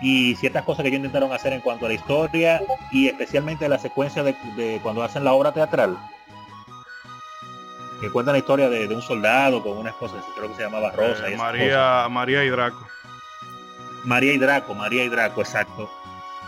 y 0.00 0.34
ciertas 0.36 0.64
cosas 0.64 0.82
que 0.82 0.88
ellos 0.88 0.98
intentaron 0.98 1.32
hacer 1.32 1.52
en 1.52 1.60
cuanto 1.60 1.86
a 1.86 1.88
la 1.88 1.94
historia 1.94 2.62
y 2.90 3.08
especialmente 3.08 3.68
la 3.68 3.78
secuencia 3.78 4.22
de, 4.22 4.80
cuando 4.82 5.02
hacen 5.02 5.24
la 5.24 5.32
obra 5.32 5.52
teatral 5.52 5.98
que 8.00 8.10
cuentan 8.10 8.32
la 8.32 8.38
historia 8.38 8.70
de, 8.70 8.86
un 8.94 9.02
soldado 9.02 9.62
con 9.62 9.76
una 9.76 9.90
esposa 9.90 10.14
creo 10.36 10.48
que 10.48 10.54
se 10.54 10.62
llamaba 10.62 10.90
Rosa 10.92 11.28
eh, 11.28 11.36
María 11.36 12.08
María 12.08 12.44
y 12.44 12.48
Draco 12.48 12.90
María 14.04 14.32
y 14.32 14.38
Draco, 14.38 14.74
María 14.74 15.04
y 15.04 15.08
Draco, 15.08 15.40
exacto. 15.40 15.90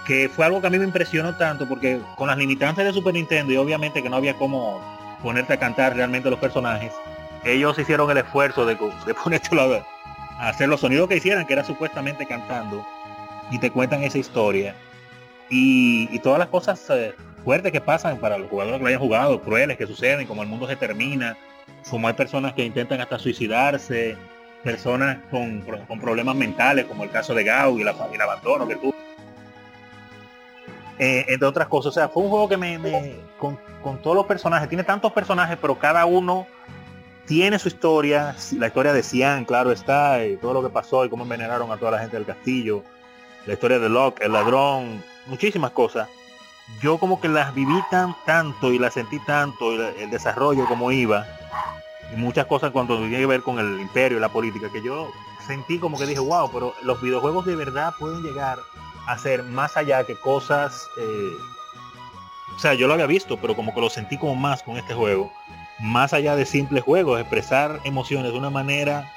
Que 0.06 0.28
fue 0.28 0.46
algo 0.46 0.60
que 0.60 0.66
a 0.66 0.70
mí 0.70 0.78
me 0.78 0.84
impresionó 0.84 1.36
tanto 1.36 1.68
porque 1.68 2.00
con 2.16 2.28
las 2.28 2.38
limitantes 2.38 2.84
de 2.84 2.92
Super 2.92 3.14
Nintendo 3.14 3.52
y 3.52 3.56
obviamente 3.56 4.02
que 4.02 4.08
no 4.08 4.16
había 4.16 4.36
cómo 4.36 4.80
ponerte 5.22 5.52
a 5.52 5.58
cantar 5.58 5.94
realmente 5.94 6.30
los 6.30 6.38
personajes, 6.38 6.92
ellos 7.44 7.78
hicieron 7.78 8.10
el 8.10 8.18
esfuerzo 8.18 8.66
de, 8.66 8.76
de 9.06 9.14
ponerte 9.24 9.84
a 10.38 10.48
hacer 10.48 10.68
los 10.68 10.80
sonidos 10.80 11.08
que 11.08 11.16
hicieran, 11.16 11.46
que 11.46 11.52
era 11.52 11.64
supuestamente 11.64 12.26
cantando, 12.26 12.84
y 13.52 13.58
te 13.58 13.70
cuentan 13.70 14.02
esa 14.02 14.18
historia. 14.18 14.74
Y, 15.50 16.18
todas 16.20 16.38
las 16.38 16.48
cosas 16.48 16.82
eh, 16.90 17.14
fuertes 17.44 17.70
que 17.70 17.80
pasan 17.80 18.16
para 18.16 18.38
los 18.38 18.48
jugadores 18.48 18.78
que 18.78 18.82
lo 18.82 18.88
hayan 18.88 19.00
jugado, 19.00 19.42
crueles 19.42 19.76
que 19.76 19.86
suceden, 19.86 20.26
como 20.26 20.42
el 20.42 20.48
mundo 20.48 20.66
se 20.66 20.76
termina, 20.76 21.36
como 21.90 22.08
hay 22.08 22.14
personas 22.14 22.54
que 22.54 22.64
intentan 22.64 23.00
hasta 23.02 23.18
suicidarse, 23.18 24.16
personas 24.64 25.18
con, 25.30 25.62
problemas 26.00 26.34
mentales, 26.34 26.86
como 26.86 27.04
el 27.04 27.10
caso 27.10 27.34
de 27.34 27.44
Gau 27.44 27.78
y, 27.78 27.84
la, 27.84 27.94
el 28.12 28.20
abandono 28.20 28.66
que 28.66 28.76
tuvo. 28.76 28.94
Eh, 30.98 31.26
entre 31.28 31.46
otras 31.46 31.68
cosas, 31.68 31.90
o 31.90 31.92
sea, 31.92 32.08
fue 32.08 32.22
un 32.22 32.30
juego 32.30 32.48
que 32.48 32.56
me, 32.56 32.78
con, 33.38 33.58
todos 34.02 34.16
los 34.16 34.24
personajes, 34.24 34.68
tiene 34.68 34.84
tantos 34.84 35.12
personajes, 35.12 35.58
pero 35.60 35.78
cada 35.78 36.06
uno 36.06 36.46
tiene 37.26 37.58
su 37.58 37.68
historia, 37.68 38.34
la 38.56 38.68
historia 38.68 38.94
de 38.94 39.02
Cian, 39.02 39.44
claro 39.44 39.70
está, 39.70 40.24
y 40.24 40.36
todo 40.36 40.54
lo 40.54 40.62
que 40.62 40.70
pasó 40.70 41.04
y 41.04 41.10
cómo 41.10 41.24
envenenaron 41.24 41.70
a 41.70 41.76
toda 41.76 41.92
la 41.92 41.98
gente 41.98 42.16
del 42.16 42.24
castillo, 42.24 42.84
la 43.46 43.52
historia 43.52 43.78
de 43.78 43.88
Locke, 43.88 44.22
el 44.22 44.32
ladrón, 44.32 45.02
muchísimas 45.26 45.72
cosas. 45.72 46.08
Yo 46.80 46.98
como 46.98 47.20
que 47.20 47.28
las 47.28 47.54
viví 47.54 47.78
tan 47.90 48.16
tanto 48.24 48.72
y 48.72 48.78
las 48.78 48.94
sentí 48.94 49.18
tanto, 49.20 49.72
el 49.72 50.10
desarrollo 50.10 50.66
como 50.66 50.92
iba, 50.92 51.26
y 52.12 52.16
muchas 52.16 52.46
cosas 52.46 52.70
cuando 52.70 52.98
tiene 52.98 53.18
que 53.18 53.26
ver 53.26 53.42
con 53.42 53.58
el 53.58 53.80
imperio 53.80 54.18
y 54.18 54.20
la 54.20 54.28
política, 54.28 54.70
que 54.70 54.82
yo 54.82 55.10
sentí 55.46 55.78
como 55.78 55.98
que 55.98 56.06
dije, 56.06 56.20
wow, 56.20 56.50
pero 56.52 56.74
los 56.82 57.00
videojuegos 57.00 57.46
de 57.46 57.56
verdad 57.56 57.92
pueden 57.98 58.22
llegar 58.22 58.58
a 59.06 59.18
ser 59.18 59.42
más 59.42 59.76
allá 59.76 60.04
que 60.04 60.14
cosas, 60.14 60.88
eh, 60.98 61.32
o 62.54 62.58
sea, 62.58 62.74
yo 62.74 62.86
lo 62.86 62.94
había 62.94 63.06
visto, 63.06 63.36
pero 63.38 63.56
como 63.56 63.74
que 63.74 63.80
lo 63.80 63.90
sentí 63.90 64.16
como 64.16 64.36
más 64.36 64.62
con 64.62 64.76
este 64.76 64.94
juego, 64.94 65.32
más 65.80 66.12
allá 66.12 66.36
de 66.36 66.46
simples 66.46 66.84
juegos, 66.84 67.20
expresar 67.20 67.80
emociones 67.84 68.32
de 68.32 68.38
una 68.38 68.50
manera, 68.50 69.10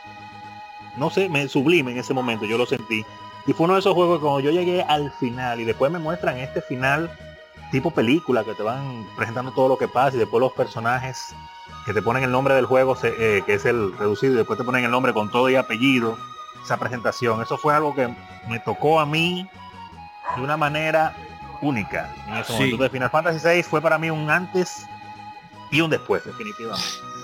no 0.97 1.09
sé, 1.09 1.29
me 1.29 1.47
sublime 1.47 1.91
en 1.91 1.99
ese 1.99 2.13
momento, 2.13 2.45
yo 2.45 2.57
lo 2.57 2.65
sentí. 2.65 3.05
Y 3.47 3.53
fue 3.53 3.65
uno 3.65 3.73
de 3.75 3.79
esos 3.79 3.93
juegos 3.93 4.17
que 4.17 4.23
cuando 4.23 4.39
yo 4.39 4.51
llegué 4.51 4.81
al 4.83 5.11
final 5.11 5.59
y 5.59 5.65
después 5.65 5.91
me 5.91 5.99
muestran 5.99 6.37
este 6.37 6.61
final 6.61 7.11
tipo 7.71 7.91
película 7.91 8.43
que 8.43 8.53
te 8.53 8.63
van 8.63 9.05
presentando 9.15 9.51
todo 9.51 9.67
lo 9.67 9.77
que 9.77 9.87
pasa 9.87 10.15
y 10.15 10.19
después 10.19 10.41
los 10.41 10.53
personajes 10.53 11.35
que 11.85 11.93
te 11.93 12.01
ponen 12.01 12.23
el 12.23 12.31
nombre 12.31 12.55
del 12.55 12.65
juego, 12.65 12.97
eh, 13.03 13.43
que 13.45 13.53
es 13.53 13.65
el 13.65 13.95
reducido, 13.97 14.33
y 14.33 14.37
después 14.37 14.57
te 14.57 14.65
ponen 14.65 14.83
el 14.85 14.91
nombre 14.91 15.13
con 15.13 15.29
todo 15.29 15.49
y 15.49 15.55
apellido, 15.55 16.17
esa 16.63 16.77
presentación. 16.77 17.41
Eso 17.41 17.57
fue 17.57 17.75
algo 17.75 17.93
que 17.93 18.13
me 18.47 18.59
tocó 18.59 18.99
a 18.99 19.05
mí 19.05 19.47
de 20.35 20.41
una 20.41 20.57
manera 20.57 21.13
única. 21.61 22.13
En 22.27 22.37
ese 22.37 22.53
momento 22.53 22.77
de 22.83 22.89
Final 22.89 23.09
Fantasy 23.11 23.47
VI 23.47 23.63
fue 23.63 23.81
para 23.81 23.99
mí 23.99 24.09
un 24.09 24.29
antes 24.31 24.87
y 25.71 25.81
un 25.81 25.91
después, 25.91 26.25
definitivamente. 26.25 26.83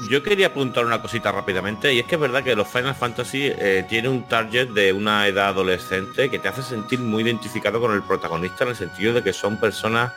Yo 0.10 0.24
quería 0.24 0.48
apuntar 0.48 0.86
una 0.86 1.02
cosita 1.02 1.32
rápidamente, 1.32 1.94
y 1.94 2.00
es 2.00 2.06
que 2.06 2.16
es 2.16 2.22
verdad 2.22 2.44
que 2.44 2.56
los 2.56 2.68
Final 2.68 2.96
Fantasy 2.96 3.44
eh, 3.46 3.86
tiene 3.88 4.10
un 4.10 4.24
target 4.24 4.70
de 4.70 4.92
una 4.94 5.28
edad 5.28 5.50
adolescente 5.50 6.30
que 6.30 6.40
te 6.40 6.48
hace 6.48 6.64
sentir 6.64 7.00
muy 7.00 7.24
identificado 7.24 7.80
con 7.80 7.94
el 7.94 8.02
protagonista 8.02 8.64
en 8.64 8.72
el 8.72 8.76
sentido 8.76 9.14
de 9.14 9.24
que 9.24 9.32
son 9.32 9.58
personas 9.58 10.12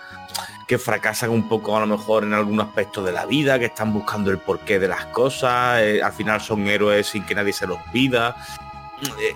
que 0.66 0.78
fracasan 0.78 1.30
un 1.30 1.48
poco 1.48 1.76
a 1.76 1.80
lo 1.80 1.86
mejor 1.86 2.24
en 2.24 2.32
algún 2.32 2.60
aspecto 2.60 3.02
de 3.02 3.12
la 3.12 3.26
vida, 3.26 3.58
que 3.58 3.66
están 3.66 3.92
buscando 3.92 4.30
el 4.30 4.38
porqué 4.38 4.78
de 4.78 4.88
las 4.88 5.06
cosas, 5.06 5.80
eh, 5.82 6.02
al 6.02 6.12
final 6.12 6.40
son 6.40 6.66
héroes 6.66 7.08
sin 7.08 7.24
que 7.24 7.34
nadie 7.34 7.52
se 7.52 7.66
los 7.66 7.78
pida. 7.92 8.36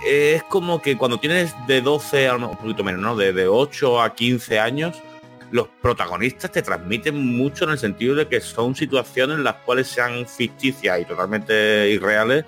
Eh, 0.06 0.34
es 0.36 0.42
como 0.44 0.80
que 0.80 0.96
cuando 0.96 1.18
tienes 1.18 1.54
de 1.66 1.82
12, 1.82 2.28
a 2.28 2.36
un 2.36 2.56
poquito 2.56 2.82
menos, 2.82 3.02
¿no? 3.02 3.16
De 3.16 3.46
8 3.46 4.00
a 4.00 4.14
15 4.14 4.58
años, 4.58 5.02
los 5.50 5.68
protagonistas 5.80 6.52
te 6.52 6.62
transmiten 6.62 7.16
mucho 7.16 7.64
en 7.64 7.70
el 7.70 7.78
sentido 7.78 8.14
de 8.14 8.28
que 8.28 8.40
son 8.40 8.74
situaciones 8.74 9.38
en 9.38 9.44
las 9.44 9.56
cuales 9.56 9.88
sean 9.88 10.26
ficticias 10.26 11.00
y 11.00 11.04
totalmente 11.04 11.90
irreales, 11.90 12.44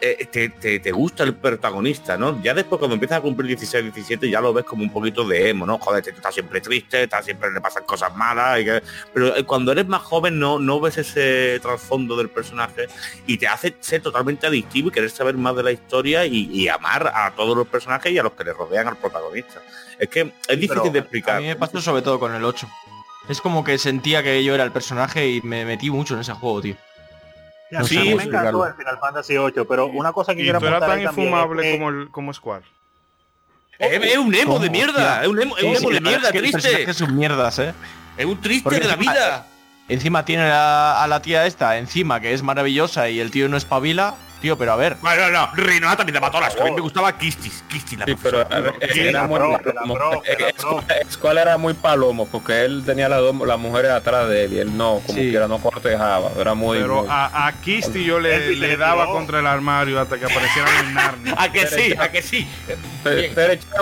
eh, 0.00 0.80
te, 0.82 0.92
gusta 0.92 1.24
el 1.24 1.34
protagonista, 1.34 2.16
¿no? 2.16 2.40
Ya 2.42 2.54
después 2.54 2.78
cuando 2.78 2.94
empiezas 2.94 3.18
a 3.18 3.20
cumplir 3.20 3.48
16, 3.48 3.84
17 3.84 4.30
ya 4.30 4.40
lo 4.40 4.52
ves 4.52 4.64
como 4.64 4.82
un 4.82 4.90
poquito 4.90 5.24
de 5.24 5.50
emo, 5.50 5.66
¿no? 5.66 5.78
Joder, 5.78 6.08
está 6.08 6.30
siempre 6.30 6.60
triste, 6.60 7.04
está 7.04 7.22
siempre 7.22 7.50
le 7.50 7.60
pasan 7.60 7.84
cosas 7.84 8.14
malas, 8.14 8.60
pero 9.12 9.36
eh, 9.36 9.44
cuando 9.44 9.72
eres 9.72 9.88
más 9.88 10.02
joven 10.02 10.38
no, 10.38 10.58
no 10.58 10.80
ves 10.80 10.98
ese 10.98 11.58
trasfondo 11.60 12.16
del 12.16 12.28
personaje 12.28 12.86
y 13.26 13.38
te 13.38 13.48
hace 13.48 13.74
ser 13.80 14.00
totalmente 14.00 14.46
adictivo 14.46 14.88
y 14.88 14.92
querer 14.92 15.10
saber 15.10 15.36
más 15.36 15.56
de 15.56 15.62
la 15.62 15.72
historia 15.72 16.24
y, 16.26 16.68
amar 16.68 17.10
a 17.14 17.30
todos 17.34 17.56
los 17.56 17.66
personajes 17.66 18.12
y 18.12 18.18
a 18.18 18.22
los 18.22 18.32
que 18.32 18.44
le 18.44 18.52
rodean 18.52 18.86
al 18.88 18.96
protagonista. 18.96 19.62
Es 19.98 20.08
que 20.08 20.32
es 20.46 20.60
difícil 20.60 20.92
de 20.92 20.98
explicar. 20.98 21.36
A 21.36 21.40
mí 21.40 21.46
me 21.46 21.56
pasó 21.56 21.80
sobre 21.80 22.02
todo 22.02 22.20
con 22.20 22.34
el 22.34 22.44
8. 22.44 22.68
Es 23.28 23.40
como 23.40 23.64
que 23.64 23.78
sentía 23.78 24.22
que 24.22 24.44
yo 24.44 24.54
era 24.54 24.64
el 24.64 24.72
personaje 24.72 25.28
y 25.28 25.40
me 25.42 25.64
metí 25.64 25.90
mucho 25.90 26.14
en 26.14 26.20
ese 26.20 26.32
juego, 26.32 26.60
tío. 26.60 26.76
No 27.70 27.84
sí, 27.84 28.14
me 28.14 28.22
encantó 28.24 28.66
el 28.66 28.74
Final 28.74 28.98
Fantasy 28.98 29.36
8, 29.36 29.66
pero 29.68 29.86
una 29.86 30.12
cosa 30.12 30.34
que 30.34 30.40
Y 30.40 30.44
quiero 30.44 30.58
apuntar 30.58 30.80
tan 30.80 30.90
ahí 30.98 31.04
también 31.04 31.26
infumable 31.28 31.70
es 31.70 31.76
como, 31.78 31.88
el, 31.90 32.08
como 32.10 32.32
Square. 32.32 32.64
Es, 33.78 34.02
es 34.02 34.16
un 34.18 34.34
emo 34.34 34.58
de 34.58 34.70
mierda, 34.70 35.22
es 35.22 35.28
un 35.28 35.40
emo, 35.40 35.56
es 35.56 35.62
un 35.64 35.70
Sí, 35.70 35.76
emo 35.76 35.88
sí, 35.88 35.94
de 35.94 36.00
mierda, 36.00 36.28
es 36.28 36.32
triste. 36.34 36.60
personajes 36.62 36.96
son 36.96 37.16
mierdas, 37.16 37.58
¿eh? 37.58 37.74
Es 38.16 38.26
un 38.26 38.40
triste 38.40 38.64
Porque 38.64 38.80
de 38.80 38.86
la 38.86 38.94
encima- 38.94 39.12
vida. 39.12 39.46
Encima 39.90 40.24
tiene 40.24 40.42
a, 40.50 41.02
a 41.02 41.06
la 41.06 41.22
tía 41.22 41.46
esta, 41.46 41.78
encima, 41.78 42.20
que 42.20 42.32
es 42.34 42.42
maravillosa 42.42 43.08
y 43.08 43.20
el 43.20 43.30
tío 43.30 43.48
no 43.48 43.56
espabila. 43.56 44.16
Tío, 44.40 44.56
pero 44.56 44.72
a 44.72 44.76
ver. 44.76 44.96
Bueno, 45.00 45.30
no, 45.30 45.50
Rinoa 45.54 45.96
también 45.96 46.14
te 46.14 46.20
mató 46.20 46.40
las. 46.40 46.54
A 46.60 46.62
mí 46.64 46.70
me 46.70 46.80
gustaba 46.80 47.18
Kistis, 47.18 47.64
Kistis 47.68 47.98
la 47.98 48.04
Sí, 48.04 48.14
pero 48.22 48.44
profesora. 48.44 48.56
a 48.56 48.60
ver, 48.78 48.92
Sí, 48.92 49.00
era 49.00 49.22
la 49.22 49.26
muy 49.26 49.38
la 49.40 49.58
palomo. 49.58 49.98
la 51.32 51.42
era 51.42 51.58
muy 51.58 51.74
palomo 51.74 52.28
porque 52.28 52.64
él 52.64 52.84
tenía 52.86 53.08
las 53.08 53.18
dos 53.18 53.34
las 53.46 53.58
mujeres 53.58 53.90
atrás 53.90 54.28
de 54.28 54.44
él 54.44 54.52
y 54.52 54.58
él 54.60 54.76
no, 54.76 55.00
como 55.04 55.18
Sí. 55.18 55.30
quiera, 55.30 55.48
no 55.48 55.58
cortejaba. 55.58 56.30
Era 56.38 56.54
muy. 56.54 56.78
Pero 56.78 57.00
muy- 57.02 57.06
a, 57.10 57.48
a 57.48 57.52
Kisti 57.52 58.04
yo 58.04 58.20
le, 58.20 58.54
le 58.54 58.76
daba 58.76 59.02
tiró. 59.06 59.14
contra 59.16 59.40
el 59.40 59.46
armario 59.48 60.00
hasta 60.00 60.16
que 60.18 60.26
aparecieran 60.26 60.86
en 60.86 60.94
Narnia. 60.94 61.34
¿A 61.38 61.50
que 61.50 61.66
sí? 61.66 61.94
¿A 61.98 62.08
que 62.12 62.22
sí? 62.22 62.48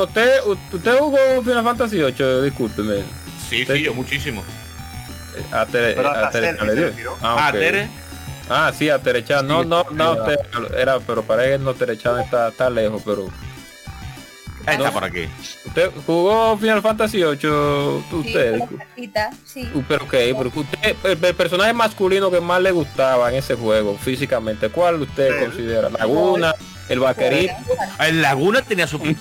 ¿Usted, 0.00 0.40
usted 0.46 0.98
jugó 0.98 1.18
Final 1.42 1.64
Fantasy 1.64 2.00
8, 2.02 2.42
discúlpeme. 2.42 3.02
Sí, 3.50 3.66
sí, 3.66 3.82
yo 3.82 3.92
muchísimo. 3.92 4.42
A. 5.52 5.60
Ah. 5.60 5.66
Tere. 7.52 7.88
Ah, 8.48 8.72
sí, 8.76 8.88
a 8.90 8.98
Terecha. 9.00 9.42
No, 9.42 9.64
no, 9.64 9.84
no, 9.90 10.16
era, 10.76 11.00
pero 11.00 11.22
para 11.22 11.44
él 11.46 11.62
no 11.64 11.74
Terecha 11.74 12.22
está, 12.22 12.48
está 12.48 12.70
lejos, 12.70 13.02
pero. 13.04 13.28
Está 14.66 14.90
por 14.90 15.04
aquí. 15.04 15.28
¿Usted 15.64 15.90
jugó 16.06 16.56
Final 16.58 16.82
Fantasy 16.82 17.22
8? 17.22 18.04
Sí, 18.10 18.16
Usted. 18.16 18.60
sí. 19.44 19.70
Uh, 19.72 19.82
Pero 19.86 20.04
ok, 20.04 20.10
pero 20.10 20.52
usted, 20.52 20.96
el, 21.04 21.24
el 21.24 21.34
personaje 21.36 21.72
masculino 21.72 22.32
que 22.32 22.40
más 22.40 22.60
le 22.60 22.72
gustaba 22.72 23.28
en 23.30 23.36
ese 23.36 23.54
juego, 23.54 23.96
físicamente, 23.96 24.68
¿cuál 24.68 25.02
usted 25.02 25.38
Sí. 25.38 25.44
considera? 25.44 25.88
¿Laguna? 25.90 26.52
¿El 26.88 26.98
vaquerito? 26.98 27.54
En 28.00 28.22
Laguna 28.22 28.62
tenía 28.62 28.88
su... 28.88 28.98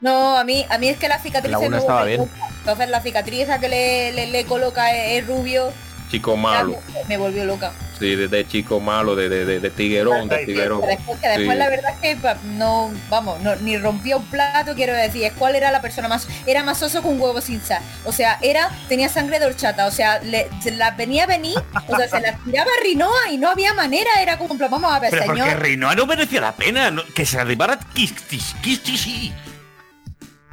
No, 0.00 0.36
a 0.36 0.44
mí, 0.44 0.66
a 0.68 0.76
mí 0.76 0.88
es 0.88 0.98
que 0.98 1.08
la 1.08 1.18
cicatriz 1.18 1.52
La 1.52 1.68
me 1.68 1.78
estaba 1.78 2.04
bien. 2.04 2.28
Entonces 2.58 2.90
la 2.90 3.00
cicatriz 3.00 3.40
esa 3.44 3.58
que 3.58 3.70
le, 3.70 4.12
le, 4.12 4.26
le 4.26 4.44
coloca 4.44 4.90
el, 4.94 5.18
el 5.22 5.26
rubio 5.26 5.72
Chico 6.14 6.36
malo. 6.36 6.78
me, 6.92 7.04
me 7.04 7.16
volvió 7.16 7.44
loca. 7.44 7.72
Sí, 7.98 8.16
de, 8.16 8.26
de 8.28 8.46
chico 8.48 8.80
malo, 8.80 9.14
de, 9.14 9.28
de, 9.28 9.44
de, 9.44 9.60
de 9.60 9.70
tiguerón, 9.70 10.28
de 10.28 10.44
tiguerón. 10.44 10.80
Que 10.80 10.86
después, 10.88 11.20
que 11.20 11.28
después 11.28 11.50
Sí. 11.52 11.56
la 11.58 11.68
verdad 11.68 11.94
es 12.02 12.16
que 12.18 12.36
no, 12.44 12.92
vamos, 13.08 13.40
no, 13.40 13.54
ni 13.56 13.78
rompía 13.78 14.16
un 14.16 14.24
plato, 14.26 14.74
quiero 14.74 14.92
decir, 14.94 15.22
es 15.24 15.32
cuál 15.32 15.54
era 15.54 15.70
la 15.70 15.80
persona 15.80 16.08
más, 16.08 16.26
era 16.44 16.64
más 16.64 16.82
oso 16.82 17.00
un 17.02 17.20
huevo 17.20 17.40
sin 17.40 17.60
sal. 17.62 17.80
O 18.04 18.10
sea, 18.12 18.38
era, 18.42 18.68
tenía 18.88 19.08
sangre 19.08 19.38
de 19.38 19.46
horchata, 19.46 19.86
o 19.86 19.90
sea, 19.92 20.18
le, 20.20 20.48
se 20.60 20.72
la 20.72 20.90
venía 20.92 21.22
a 21.24 21.26
venir, 21.26 21.56
o 21.86 21.96
sea, 21.96 22.08
se 22.08 22.20
la 22.20 22.36
tiraba 22.44 22.70
a 22.70 22.82
Rinoa 22.84 23.30
y 23.30 23.38
no 23.38 23.48
había 23.50 23.72
manera, 23.74 24.10
era 24.20 24.38
como, 24.38 24.54
vamos 24.56 24.92
a 24.92 24.98
ver, 24.98 25.10
Pero 25.10 25.26
porque 25.26 25.40
señor. 25.42 25.62
Rinoa 25.62 25.94
no 25.94 26.06
merecía 26.06 26.40
la 26.40 26.52
pena. 26.56 26.90
no- 26.90 27.04
que 27.14 27.24
se 27.24 27.38
arribara 27.38 27.78
Kistis, 27.94 28.54
Kistis 28.60 29.00
sí. 29.00 29.32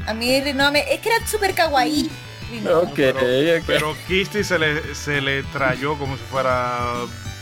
A 0.06 0.14
mí 0.14 0.40
Rinoa 0.42 0.70
me, 0.72 0.80
es 0.94 1.00
que 1.00 1.10
era 1.10 1.26
súper 1.28 1.54
kawaii. 1.54 2.10
Rinoa. 2.52 2.80
Ok, 2.80 3.00
ok. 3.14 3.64
Pero 3.66 3.96
Kisti 4.08 4.44
se 4.44 4.60
le, 4.60 4.94
se 4.96 5.22
le 5.22 5.44
trayó 5.44 5.98
como 5.98 6.18
si 6.18 6.24
fuera... 6.24 6.94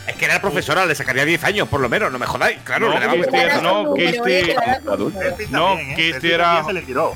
Es 0.08 0.16
que 0.16 0.26
era 0.26 0.42
profesora, 0.42 0.86
le 0.86 0.96
sacaría 0.96 1.24
10 1.26 1.44
años 1.44 1.68
por 1.68 1.80
lo 1.82 1.88
menos, 1.90 2.12
no 2.12 2.18
me 2.18 2.26
jodáis. 2.26 2.58
Claro, 2.64 2.88
No, 2.90 2.94
le 2.96 3.00
daba 3.02 3.14
Kisti 3.16 3.36
era- 3.38 3.62
no, 3.62 3.94
Pero 3.96 4.24
Kisti- 4.26 4.50
era 4.50 4.80
como- 4.80 5.12
No, 5.52 5.74
¿eh? 5.78 5.94
Kisti 5.96 6.12
Selfie 6.14 6.34
era- 6.34 6.44
también 6.46 6.66
se 6.66 6.74
le 6.74 6.82
tiró. 6.82 7.16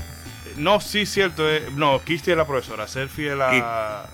No, 0.58 0.80
sí, 0.80 1.06
cierto. 1.08 1.50
eh, 1.50 1.68
No, 1.76 2.02
Kisti 2.04 2.32
es 2.32 2.38
la 2.38 2.46
profesora. 2.46 2.88
Selfie 2.88 3.32
es 3.32 3.38
la... 3.38 4.06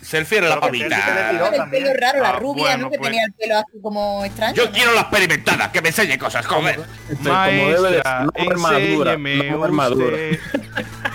Selfie 0.00 0.38
era 0.38 0.48
la 0.48 0.54
Pero 0.60 0.66
pavita. 0.68 1.64
el 1.64 1.70
pelo 1.70 1.90
raro, 2.00 2.20
la 2.22 2.28
Ah, 2.30 2.38
rubia, 2.38 2.62
bueno, 2.62 2.84
¿no? 2.84 2.90
Que 2.90 2.98
pues. 2.98 3.10
tenía 3.10 3.26
el 3.26 3.32
pelo 3.34 3.58
así 3.58 3.78
como 3.82 4.24
extraño. 4.24 4.54
Yo 4.54 4.64
¿no? 4.66 4.72
quiero 4.72 4.94
la 4.94 5.00
experimentada, 5.02 5.72
que 5.72 5.82
me 5.82 5.88
enseñe 5.88 6.16
cosas, 6.16 6.46
joder. 6.46 6.80
Maestra, 7.20 8.24
no 8.24 8.30
armadura, 8.50 9.12
enséñeme 9.14 9.50
no 9.50 9.64
armadura. 9.64 10.06
usted. 10.16 10.40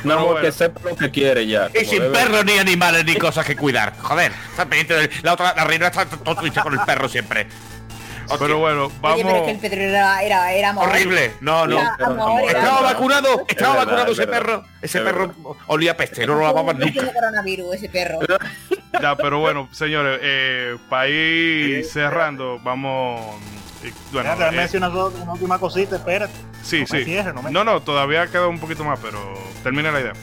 No, 0.05 0.25
porque 0.25 0.41
bueno. 0.41 0.51
sepa 0.55 0.81
lo 0.89 0.95
que 0.95 1.11
quiere 1.11 1.47
ya. 1.47 1.69
Y 1.73 1.85
sin 1.85 1.99
debe- 2.01 2.11
perros 2.13 2.45
ni 2.45 2.57
animales 2.57 3.03
ni 3.05 3.15
cosas 3.15 3.45
que 3.45 3.55
cuidar. 3.55 3.93
Joder, 3.99 4.31
está 4.51 4.65
pendiente 4.65 4.93
de 4.95 5.09
la 5.23 5.33
otra, 5.33 5.53
la 5.55 5.63
reina 5.63 5.87
está 5.87 6.05
todo 6.05 6.35
triste 6.35 6.61
con 6.61 6.73
el 6.73 6.79
perro 6.81 7.09
siempre. 7.09 7.47
Hostia, 8.27 8.39
Pero 8.47 8.57
bueno, 8.57 8.85
Oye, 8.85 8.93
pero 9.01 9.15
es 9.17 9.23
vamos... 9.23 9.41
que 9.45 9.51
el 9.51 9.59
Pedro 9.59 9.81
era, 9.81 10.23
era, 10.23 10.51
era 10.53 10.69
amor. 10.69 10.89
horrible. 10.89 11.33
No, 11.41 11.67
no. 11.67 11.77
Era 11.79 11.95
amor, 12.07 12.41
era 12.41 12.59
Estaba 12.59 12.77
amor. 12.79 12.83
vacunado, 12.93 13.45
estaba 13.47 13.73
verdad, 13.73 13.85
vacunado 13.85 14.11
es 14.11 14.17
ese 14.17 14.25
verdad. 14.25 14.39
perro. 14.45 14.63
Ese 14.81 14.97
Es 14.97 15.03
perro 15.03 15.55
olía 15.67 15.91
a 15.91 15.97
peste, 15.97 16.25
no 16.25 16.33
lo 16.35 16.41
lavaban 16.41 16.77
tiene 16.79 16.91
nunca. 17.01 17.13
coronavirus 17.13 17.75
ese 17.75 17.89
perro. 17.89 18.17
Ya, 18.99 19.15
pero 19.15 19.39
bueno, 19.41 19.69
señores, 19.71 20.19
eh, 20.23 20.75
para 20.89 21.07
ir 21.07 21.85
cerrando, 21.85 22.57
vamos... 22.63 23.35
Bueno, 24.11 24.29
eh, 24.51 24.69
una 24.77 25.33
última 25.33 25.59
cosita, 25.59 25.95
espérate. 25.97 26.33
sí, 26.63 26.81
no 26.81 26.87
sí. 26.87 27.15
no 27.33 27.49
No, 27.51 27.63
no, 27.63 27.81
todavía 27.81 28.27
queda 28.27 28.47
un 28.47 28.59
poquito 28.59 28.83
más, 28.83 28.99
pero 29.01 29.19
termina 29.63 29.91
la 29.91 30.01
idea. 30.01 30.13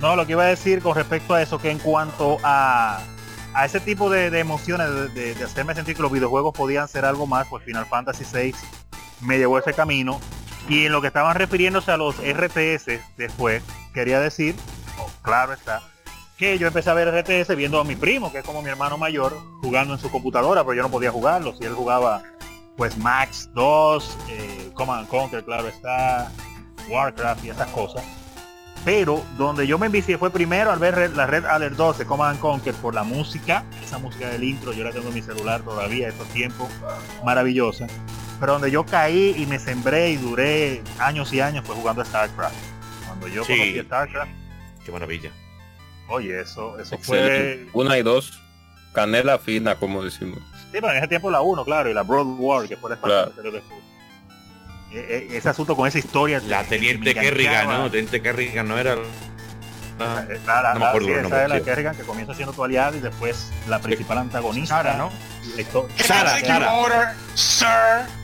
No, 0.00 0.16
lo 0.16 0.26
que 0.26 0.32
iba 0.32 0.42
a 0.42 0.46
decir 0.46 0.82
con 0.82 0.94
respecto 0.96 1.34
a 1.34 1.42
eso, 1.42 1.58
que 1.58 1.70
en 1.70 1.78
cuanto 1.78 2.38
a, 2.42 3.00
a 3.54 3.64
ese 3.64 3.78
tipo 3.80 4.10
de, 4.10 4.30
de 4.30 4.40
emociones, 4.40 4.88
de, 4.90 5.08
de- 5.10 5.34
de 5.34 5.44
hacerme 5.44 5.74
sentir 5.74 5.94
que 5.96 6.02
los 6.02 6.10
videojuegos 6.10 6.52
podían 6.54 6.88
ser 6.88 7.04
algo 7.04 7.26
más, 7.26 7.46
pues 7.48 7.64
Final 7.64 7.86
Fantasy 7.86 8.24
VI 8.32 8.54
me 9.20 9.38
llevó 9.38 9.58
ese 9.58 9.72
camino. 9.74 10.20
Y 10.68 10.86
en 10.86 10.92
lo 10.92 11.00
que 11.00 11.08
estaban 11.08 11.34
refiriéndose 11.36 11.90
a 11.92 11.96
los 11.96 12.16
RTS 12.16 13.00
después, 13.16 13.62
quería 13.94 14.20
decir, 14.20 14.54
oh, 14.98 15.08
claro 15.22 15.52
está, 15.52 15.82
que 16.42 16.58
yo 16.58 16.66
empecé 16.66 16.90
a 16.90 16.94
ver 16.94 17.06
RTS 17.08 17.54
viendo 17.54 17.78
a 17.78 17.84
mi 17.84 17.94
primo, 17.94 18.32
que 18.32 18.38
es 18.38 18.44
como 18.44 18.62
mi 18.62 18.68
hermano 18.68 18.98
mayor, 18.98 19.38
jugando 19.60 19.94
en 19.94 20.00
su 20.00 20.10
computadora, 20.10 20.64
pero 20.64 20.74
yo 20.74 20.82
no 20.82 20.88
podía 20.90 21.12
jugarlo. 21.12 21.54
Si 21.56 21.62
él 21.64 21.72
jugaba, 21.72 22.24
pues 22.76 22.98
Max 22.98 23.48
2, 23.54 24.18
eh, 24.28 24.70
Command 24.74 25.06
Conquer, 25.06 25.44
claro 25.44 25.68
está, 25.68 26.32
Warcraft 26.88 27.44
y 27.44 27.50
esas 27.50 27.68
cosas. 27.68 28.02
Pero 28.84 29.22
donde 29.38 29.68
yo 29.68 29.78
me 29.78 29.86
envicié 29.86 30.18
fue 30.18 30.30
primero 30.30 30.72
al 30.72 30.80
ver 30.80 31.12
la 31.14 31.26
Red 31.26 31.44
Alert 31.44 31.76
2 31.76 31.98
de 31.98 32.06
Command 32.06 32.40
Conquer 32.40 32.74
por 32.74 32.92
la 32.92 33.04
música, 33.04 33.64
esa 33.80 33.98
música 33.98 34.28
del 34.28 34.42
intro, 34.42 34.72
yo 34.72 34.82
la 34.82 34.90
tengo 34.90 35.06
en 35.10 35.14
mi 35.14 35.22
celular 35.22 35.60
todavía, 35.62 36.08
estos 36.08 36.26
tiempos, 36.30 36.68
maravillosa. 37.24 37.86
Pero 38.40 38.54
donde 38.54 38.72
yo 38.72 38.84
caí 38.84 39.36
y 39.38 39.46
me 39.46 39.60
sembré 39.60 40.10
y 40.10 40.16
duré 40.16 40.82
años 40.98 41.32
y 41.32 41.38
años 41.40 41.64
fue 41.64 41.76
jugando 41.76 42.02
a 42.02 42.04
StarCraft. 42.04 42.56
Cuando 43.06 43.28
yo 43.28 43.44
Sí. 43.44 43.52
conocí 43.52 43.78
a 43.78 43.84
StarCraft, 43.84 44.30
Qué 44.84 44.90
maravilla. 44.90 45.30
Oye, 46.12 46.40
eso, 46.40 46.78
eso 46.78 46.94
Excelente. 46.94 47.70
fue... 47.72 47.82
Una 47.84 47.98
y 47.98 48.02
dos. 48.02 48.38
Canela 48.92 49.38
fina, 49.38 49.74
como 49.76 50.02
decimos. 50.04 50.38
Sí, 50.70 50.78
pero 50.80 50.90
en 50.90 50.98
ese 50.98 51.08
tiempo 51.08 51.30
la 51.30 51.40
1, 51.40 51.64
claro, 51.64 51.90
y 51.90 51.94
la 51.94 52.02
Broad 52.02 52.26
War, 52.38 52.68
que 52.68 52.76
fue 52.76 52.90
la 52.90 52.96
Claro. 52.96 53.28
expansión 53.28 53.46
anterior 53.46 53.62
después. 53.62 53.82
E- 54.92 55.28
e- 55.32 55.36
ese 55.38 55.48
asunto 55.48 55.74
con 55.74 55.88
esa 55.88 55.98
historia. 55.98 56.40
La 56.46 56.62
que- 56.64 56.68
teniente 56.76 57.14
que 57.14 57.20
Kerrigan. 57.20 57.66
¿no? 57.68 57.90
Teniente 57.90 58.20
Kerrigan 58.20 58.68
no 58.68 58.78
era. 58.78 58.96
Ah, 59.98 60.24
la- 60.46 60.62
la- 60.62 60.68
No 60.74 60.80
me 60.80 60.80
la- 60.84 60.88
acuerdo 60.88 61.06
sí, 61.06 61.12
esa 61.14 61.22
nombres, 61.22 61.42
es 61.44 61.48
la. 61.48 61.60
Kerrigan 61.62 61.96
que 61.96 62.02
comienza 62.02 62.34
siendo 62.34 62.52
tu 62.52 62.62
aliado 62.64 62.96
y 62.96 63.00
después 63.00 63.50
la 63.68 63.78
principal 63.78 64.18
antagonista. 64.18 64.76
Sara, 64.76 64.96
¿no? 64.96 65.10
Sara, 65.96 66.38
Sara. 66.38 67.14
Sara. 67.34 68.06
Sir. 68.06 68.21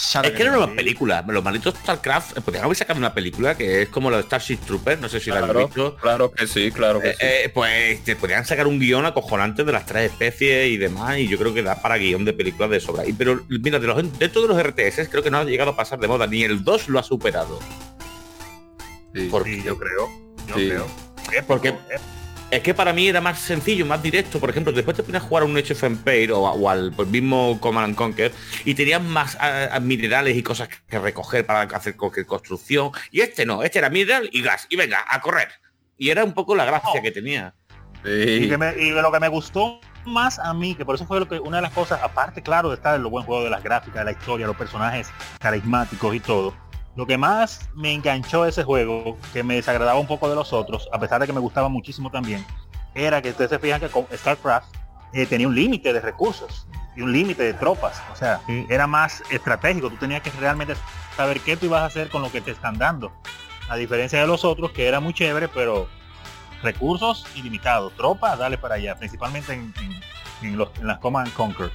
Sara 0.00 0.28
Es 0.28 0.34
que 0.34 0.42
era 0.42 0.56
una 0.56 0.68
Sí. 0.68 0.74
película. 0.76 1.24
Los 1.26 1.42
malditos 1.42 1.74
StarCraft 1.74 2.38
eh, 2.38 2.40
podrían 2.40 2.64
haber 2.66 2.76
sacado 2.76 3.00
una 3.00 3.12
película 3.12 3.56
que 3.56 3.82
es 3.82 3.88
como 3.88 4.12
la 4.12 4.18
de 4.18 4.22
Starship 4.22 4.58
Troopers, 4.58 5.00
no 5.00 5.08
sé 5.08 5.18
si 5.18 5.28
la 5.30 5.38
habéis 5.38 5.50
Claro, 5.52 5.66
visto. 5.66 5.96
claro 5.96 6.30
que 6.30 6.46
sí, 6.46 6.70
claro 6.70 7.00
que 7.00 7.08
Eh, 7.10 7.12
sí. 7.18 7.26
eh, 7.26 7.50
pues 7.52 8.04
te 8.04 8.14
podrían 8.14 8.46
sacar 8.46 8.68
un 8.68 8.78
guion 8.78 9.04
acojonante 9.06 9.64
de 9.64 9.72
las 9.72 9.86
tres 9.86 10.12
especies 10.12 10.68
y 10.68 10.76
demás, 10.76 11.18
y 11.18 11.26
yo 11.26 11.36
creo 11.36 11.52
que 11.52 11.64
da 11.64 11.82
para 11.82 11.96
guion 11.98 12.24
de 12.24 12.32
películas 12.32 12.70
de 12.70 12.78
sobra. 12.78 13.04
Y 13.08 13.12
pero 13.12 13.40
mira, 13.48 13.80
de 13.80 13.88
los, 13.88 14.18
dentro 14.20 14.42
de 14.42 14.46
los 14.48 14.56
RTS 14.62 15.08
creo 15.10 15.24
que 15.24 15.32
no 15.32 15.38
ha 15.38 15.44
llegado 15.44 15.72
a 15.72 15.76
pasar 15.76 15.98
de 15.98 16.06
moda, 16.06 16.28
ni 16.28 16.44
el 16.44 16.62
2 16.62 16.88
lo 16.88 17.00
ha 17.00 17.02
superado. 17.02 17.58
Sí. 19.12 19.26
Porque 19.32 19.54
Sí, 19.56 19.62
yo 19.64 19.76
creo. 19.76 20.08
Yo 20.46 20.54
Sí. 20.54 20.68
creo. 20.68 20.86
Porque-. 21.48 21.74
Es 22.50 22.60
que 22.62 22.72
para 22.72 22.92
mí 22.94 23.06
era 23.08 23.20
más 23.20 23.38
sencillo, 23.38 23.84
más 23.84 24.02
directo. 24.02 24.40
Por 24.40 24.48
ejemplo, 24.50 24.72
después 24.72 24.96
te 24.96 25.02
ponías 25.02 25.22
a 25.22 25.26
jugar 25.26 25.42
a 25.42 25.46
un 25.46 25.56
Age 25.56 25.74
of 25.74 25.82
Empire 25.84 26.32
o, 26.32 26.46
a- 26.46 26.52
o 26.52 26.70
al 26.70 26.92
pues, 26.92 27.08
mismo 27.08 27.58
Command 27.60 27.84
and 27.88 27.94
Conquer 27.94 28.32
y 28.64 28.74
tenías 28.74 29.02
más 29.02 29.36
ah, 29.40 29.78
minerales 29.80 30.36
y 30.36 30.42
cosas 30.42 30.68
que 30.88 30.98
recoger 30.98 31.44
para 31.44 31.62
hacer 31.76 31.96
cualquier 31.96 32.26
construcción. 32.26 32.90
Y 33.10 33.20
este 33.20 33.44
no, 33.44 33.62
este 33.62 33.78
era 33.80 33.90
mineral 33.90 34.28
y 34.32 34.40
gas. 34.42 34.66
Y 34.70 34.76
venga, 34.76 35.04
a 35.08 35.20
correr. 35.20 35.48
Y 35.98 36.08
era 36.10 36.24
un 36.24 36.32
poco 36.32 36.54
la 36.56 36.64
gracia 36.64 37.02
que 37.02 37.10
tenía. 37.10 37.54
Y, 38.04 38.48
que 38.48 38.56
me- 38.56 38.74
y 38.78 38.90
lo 38.92 39.12
que 39.12 39.20
me 39.20 39.28
gustó 39.28 39.80
más 40.06 40.38
a 40.38 40.54
mí, 40.54 40.74
que 40.74 40.84
por 40.86 40.94
eso 40.94 41.04
fue 41.06 41.18
lo 41.20 41.28
que 41.28 41.38
una 41.40 41.56
de 41.58 41.62
las 41.64 41.72
cosas, 41.72 42.00
aparte 42.02 42.40
claro 42.42 42.70
de 42.70 42.76
estar 42.76 42.94
en 42.96 43.02
lo 43.02 43.10
buen 43.10 43.26
juego 43.26 43.44
de 43.44 43.50
las 43.50 43.62
gráficas, 43.62 43.96
de 43.96 44.04
la 44.04 44.12
historia, 44.12 44.46
los 44.46 44.56
personajes 44.56 45.08
carismáticos 45.40 46.14
y 46.14 46.20
todo, 46.20 46.54
lo 46.98 47.06
que 47.06 47.16
más 47.16 47.70
me 47.76 47.92
enganchó 47.92 48.42
de 48.42 48.50
ese 48.50 48.64
juego, 48.64 49.16
que 49.32 49.44
me 49.44 49.54
desagradaba 49.54 50.00
un 50.00 50.08
poco 50.08 50.28
de 50.28 50.34
los 50.34 50.52
otros, 50.52 50.88
a 50.92 50.98
pesar 50.98 51.20
de 51.20 51.28
que 51.28 51.32
me 51.32 51.38
gustaba 51.38 51.68
muchísimo 51.68 52.10
también, 52.10 52.44
era 52.92 53.22
que 53.22 53.30
ustedes 53.30 53.50
se 53.50 53.60
fijan 53.60 53.78
que 53.78 53.86
con 53.88 54.04
StarCraft 54.12 54.66
eh, 55.12 55.24
tenía 55.24 55.46
un 55.46 55.54
límite 55.54 55.92
de 55.92 56.00
recursos 56.00 56.66
y 56.96 57.02
un 57.02 57.12
límite 57.12 57.44
de 57.44 57.54
tropas, 57.54 58.02
o 58.12 58.16
sea, 58.16 58.40
era 58.68 58.88
más 58.88 59.22
estratégico, 59.30 59.90
tú 59.90 59.94
tenías 59.96 60.22
que 60.22 60.30
realmente 60.40 60.74
saber 61.16 61.38
qué 61.38 61.56
tú 61.56 61.66
ibas 61.66 61.82
a 61.82 61.84
hacer 61.84 62.08
con 62.08 62.20
lo 62.20 62.32
que 62.32 62.40
te 62.40 62.50
están 62.50 62.76
dando, 62.78 63.12
a 63.68 63.76
diferencia 63.76 64.20
de 64.20 64.26
los 64.26 64.44
otros, 64.44 64.72
que 64.72 64.88
era 64.88 64.98
muy 64.98 65.12
chévere, 65.14 65.46
pero 65.46 65.86
recursos 66.64 67.26
ilimitados, 67.36 67.92
tropas, 67.94 68.36
dale 68.40 68.58
para 68.58 68.74
allá, 68.74 68.96
principalmente 68.96 69.52
en, 69.52 69.72
en- 69.80 70.00
en, 70.48 70.58
los, 70.58 70.70
en 70.80 70.88
las 70.88 70.98
Command 70.98 71.32
Conquer. 71.34 71.70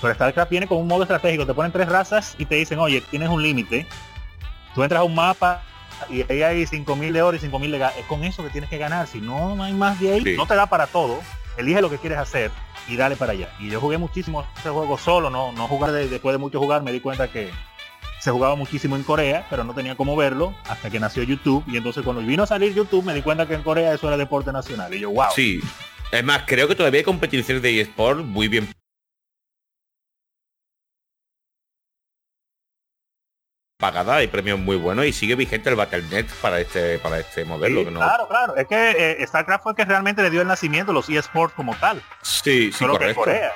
Pero 0.00 0.14
StarCraft 0.14 0.50
viene 0.52 0.68
con 0.68 0.78
un 0.78 0.86
modo 0.86 1.02
estratégico, 1.02 1.46
te 1.46 1.52
ponen 1.54 1.72
tres 1.72 1.88
razas 1.88 2.36
y 2.38 2.44
te 2.44 2.54
dicen, 2.54 2.78
oye, 2.78 3.00
tienes 3.10 3.28
un 3.28 3.42
límite. 3.42 3.88
Tú 4.74 4.82
entras 4.82 5.00
a 5.00 5.04
un 5.04 5.14
mapa 5.14 5.62
y 6.08 6.22
ahí 6.30 6.42
hay 6.42 6.62
5.000 6.66 7.12
de 7.12 7.22
oro 7.22 7.36
y 7.36 7.40
5.000 7.40 7.70
de 7.70 7.78
gas. 7.78 7.94
Es 7.98 8.06
con 8.06 8.24
eso 8.24 8.42
que 8.42 8.50
tienes 8.50 8.68
que 8.70 8.78
ganar. 8.78 9.06
Si 9.06 9.20
no, 9.20 9.54
no 9.54 9.62
hay 9.64 9.72
más 9.72 10.00
de 10.00 10.12
ahí, 10.14 10.22
Sí. 10.22 10.34
no 10.36 10.46
te 10.46 10.54
da 10.54 10.66
para 10.66 10.86
todo. 10.86 11.20
Elige 11.56 11.80
lo 11.82 11.90
que 11.90 11.98
quieres 11.98 12.18
hacer 12.18 12.50
y 12.88 12.96
dale 12.96 13.14
para 13.16 13.32
allá. 13.32 13.48
Y 13.60 13.68
yo 13.70 13.80
jugué 13.80 13.98
muchísimo 13.98 14.44
este 14.56 14.70
juego 14.70 14.96
solo, 14.98 15.28
no, 15.30 15.52
no 15.52 15.68
jugar 15.68 15.92
de- 15.92 16.08
después 16.08 16.32
de 16.34 16.38
mucho 16.38 16.58
jugar, 16.58 16.82
me 16.82 16.92
di 16.92 17.00
cuenta 17.00 17.28
que 17.30 17.50
se 18.20 18.30
jugaba 18.30 18.54
muchísimo 18.56 18.96
en 18.96 19.02
Corea, 19.02 19.46
pero 19.50 19.64
no 19.64 19.74
tenía 19.74 19.96
cómo 19.96 20.16
verlo 20.16 20.54
hasta 20.68 20.88
que 20.90 20.98
nació 21.00 21.22
YouTube. 21.24 21.62
Y 21.66 21.76
entonces 21.76 22.02
cuando 22.04 22.22
vino 22.22 22.42
a 22.44 22.46
salir 22.46 22.72
YouTube 22.74 23.04
me 23.04 23.12
di 23.14 23.20
cuenta 23.22 23.46
que 23.46 23.54
en 23.54 23.62
Corea 23.62 23.92
eso 23.92 24.08
era 24.08 24.16
deporte 24.16 24.50
nacional. 24.52 24.94
Y 24.94 25.00
yo, 25.00 25.10
wow. 25.10 25.26
Sí. 25.34 25.60
Es 26.10 26.24
más, 26.24 26.42
creo 26.46 26.68
que 26.68 26.74
todavía 26.74 26.98
hay 27.00 27.04
competiciones 27.04 27.62
de 27.62 27.80
eSport 27.80 28.20
muy 28.24 28.46
bien 28.48 28.68
pagada, 33.82 34.14
hay 34.14 34.28
premios 34.28 34.60
muy 34.60 34.76
buenos 34.76 35.04
y 35.06 35.12
sigue 35.12 35.34
vigente 35.34 35.68
el 35.68 35.74
Battle.net 35.74 36.26
para 36.40 36.60
este 36.60 37.00
para 37.00 37.18
este 37.18 37.44
modelo. 37.44 37.80
Sí, 37.80 37.84
que 37.86 37.90
no- 37.90 37.98
Claro, 37.98 38.28
claro. 38.28 38.56
Es 38.56 38.68
que 38.68 38.90
eh, 39.20 39.26
StarCraft 39.26 39.64
fue 39.64 39.72
el 39.72 39.76
que 39.76 39.84
realmente 39.84 40.22
le 40.22 40.30
dio 40.30 40.40
el 40.40 40.46
nacimiento 40.46 40.92
a 40.92 40.94
los 40.94 41.08
eSports 41.10 41.52
como 41.54 41.74
tal. 41.74 42.00
Sí, 42.22 42.70
sí, 42.70 42.72
Solo 42.72 42.92
que 42.94 42.98
correcto. 43.00 43.20
Corea. 43.22 43.52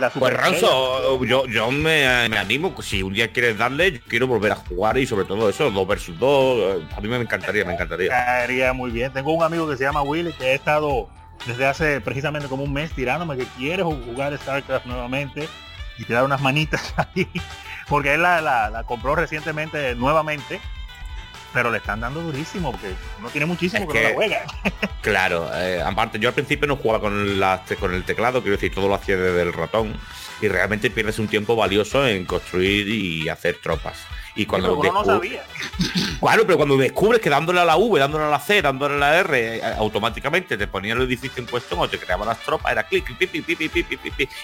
La 0.00 0.10
Pues 0.10 0.32
Ranzo, 0.32 1.22
yo, 1.24 1.44
yo 1.46 1.70
me, 1.72 2.28
me 2.28 2.38
animo, 2.38 2.72
si 2.82 3.02
un 3.02 3.12
día 3.12 3.32
quieres 3.32 3.58
darle, 3.58 3.92
yo 3.92 3.98
quiero 4.08 4.26
volver 4.28 4.52
a 4.52 4.54
jugar 4.54 4.96
y 4.96 5.06
sobre 5.08 5.24
todo 5.26 5.50
eso, 5.50 5.70
2 5.72 5.88
versus 5.88 6.16
2, 6.18 6.82
a 6.96 7.00
mí 7.00 7.08
me 7.08 7.16
encantaría, 7.16 7.64
me 7.64 7.74
encantaría. 7.74 8.08
Caería 8.08 8.72
muy 8.72 8.90
bien. 8.92 9.12
Tengo 9.12 9.32
un 9.34 9.42
amigo 9.42 9.68
que 9.68 9.76
se 9.76 9.82
llama 9.84 10.02
Willy 10.02 10.32
que 10.34 10.44
ha 10.50 10.52
estado 10.54 11.08
desde 11.46 11.66
hace 11.66 12.00
precisamente 12.00 12.46
como 12.48 12.62
un 12.62 12.72
mes 12.72 12.92
tirándome 12.92 13.36
que 13.36 13.44
quiere 13.56 13.82
ju- 13.82 14.04
jugar 14.04 14.38
StarCraft 14.38 14.86
nuevamente 14.86 15.48
y 15.98 16.04
tirar 16.04 16.22
unas 16.24 16.40
manitas 16.40 16.94
ahí. 16.96 17.28
Porque 17.88 18.14
él 18.14 18.22
la, 18.22 18.40
la- 18.40 18.70
la 18.70 18.84
compró 18.84 19.14
recientemente 19.14 19.94
nuevamente. 19.94 20.60
Pero 21.54 21.70
le 21.70 21.78
están 21.78 22.00
dando 22.00 22.20
durísimo 22.20 22.72
porque 22.72 22.94
no 23.22 23.30
tiene 23.30 23.46
muchísimo 23.46 23.84
Es 23.86 23.92
que, 23.92 24.02
no 24.02 24.08
la 24.10 24.14
juega. 24.14 24.42
Claro, 25.00 25.50
eh, 25.54 25.80
aparte 25.82 26.18
yo 26.18 26.28
al 26.28 26.34
principio 26.34 26.68
no 26.68 26.76
jugaba 26.76 27.00
con, 27.00 27.40
las- 27.40 27.60
con 27.80 27.94
el 27.94 28.04
teclado, 28.04 28.42
quiero 28.42 28.56
decir, 28.56 28.74
todo 28.74 28.86
lo 28.88 28.94
hacía 28.94 29.16
desde 29.16 29.40
el 29.42 29.52
ratón 29.54 29.94
y 30.42 30.48
realmente 30.48 30.90
pierdes 30.90 31.18
un 31.18 31.26
tiempo 31.26 31.56
valioso 31.56 32.06
en 32.06 32.26
construir 32.26 32.86
y 32.88 33.28
hacer 33.30 33.56
tropas. 33.62 33.96
Y 34.38 34.46
cuando 34.46 34.76
sí, 34.76 34.78
pero 34.80 34.94
no 34.94 35.04
sabía. 35.04 35.42
Claro, 36.20 36.44
pero 36.44 36.56
cuando 36.56 36.76
descubres 36.76 37.20
que 37.20 37.30
dándole 37.30 37.60
a 37.60 37.64
la 37.64 37.76
V, 37.76 37.98
dándole 37.98 38.24
a 38.24 38.28
la 38.28 38.38
C, 38.38 38.62
dándole 38.62 38.94
a 38.94 38.98
la 38.98 39.18
R, 39.18 39.38
eh, 39.38 39.56
eh, 39.58 39.74
automáticamente 39.78 40.56
te 40.56 40.66
ponía 40.66 40.94
el 40.94 41.02
edificio 41.02 41.42
en 41.42 41.48
cuestión 41.48 41.80
o 41.80 41.88
te 41.88 41.98
creaba 41.98 42.24
las 42.24 42.38
tropas, 42.40 42.70
era 42.70 42.84
clic, 42.84 43.04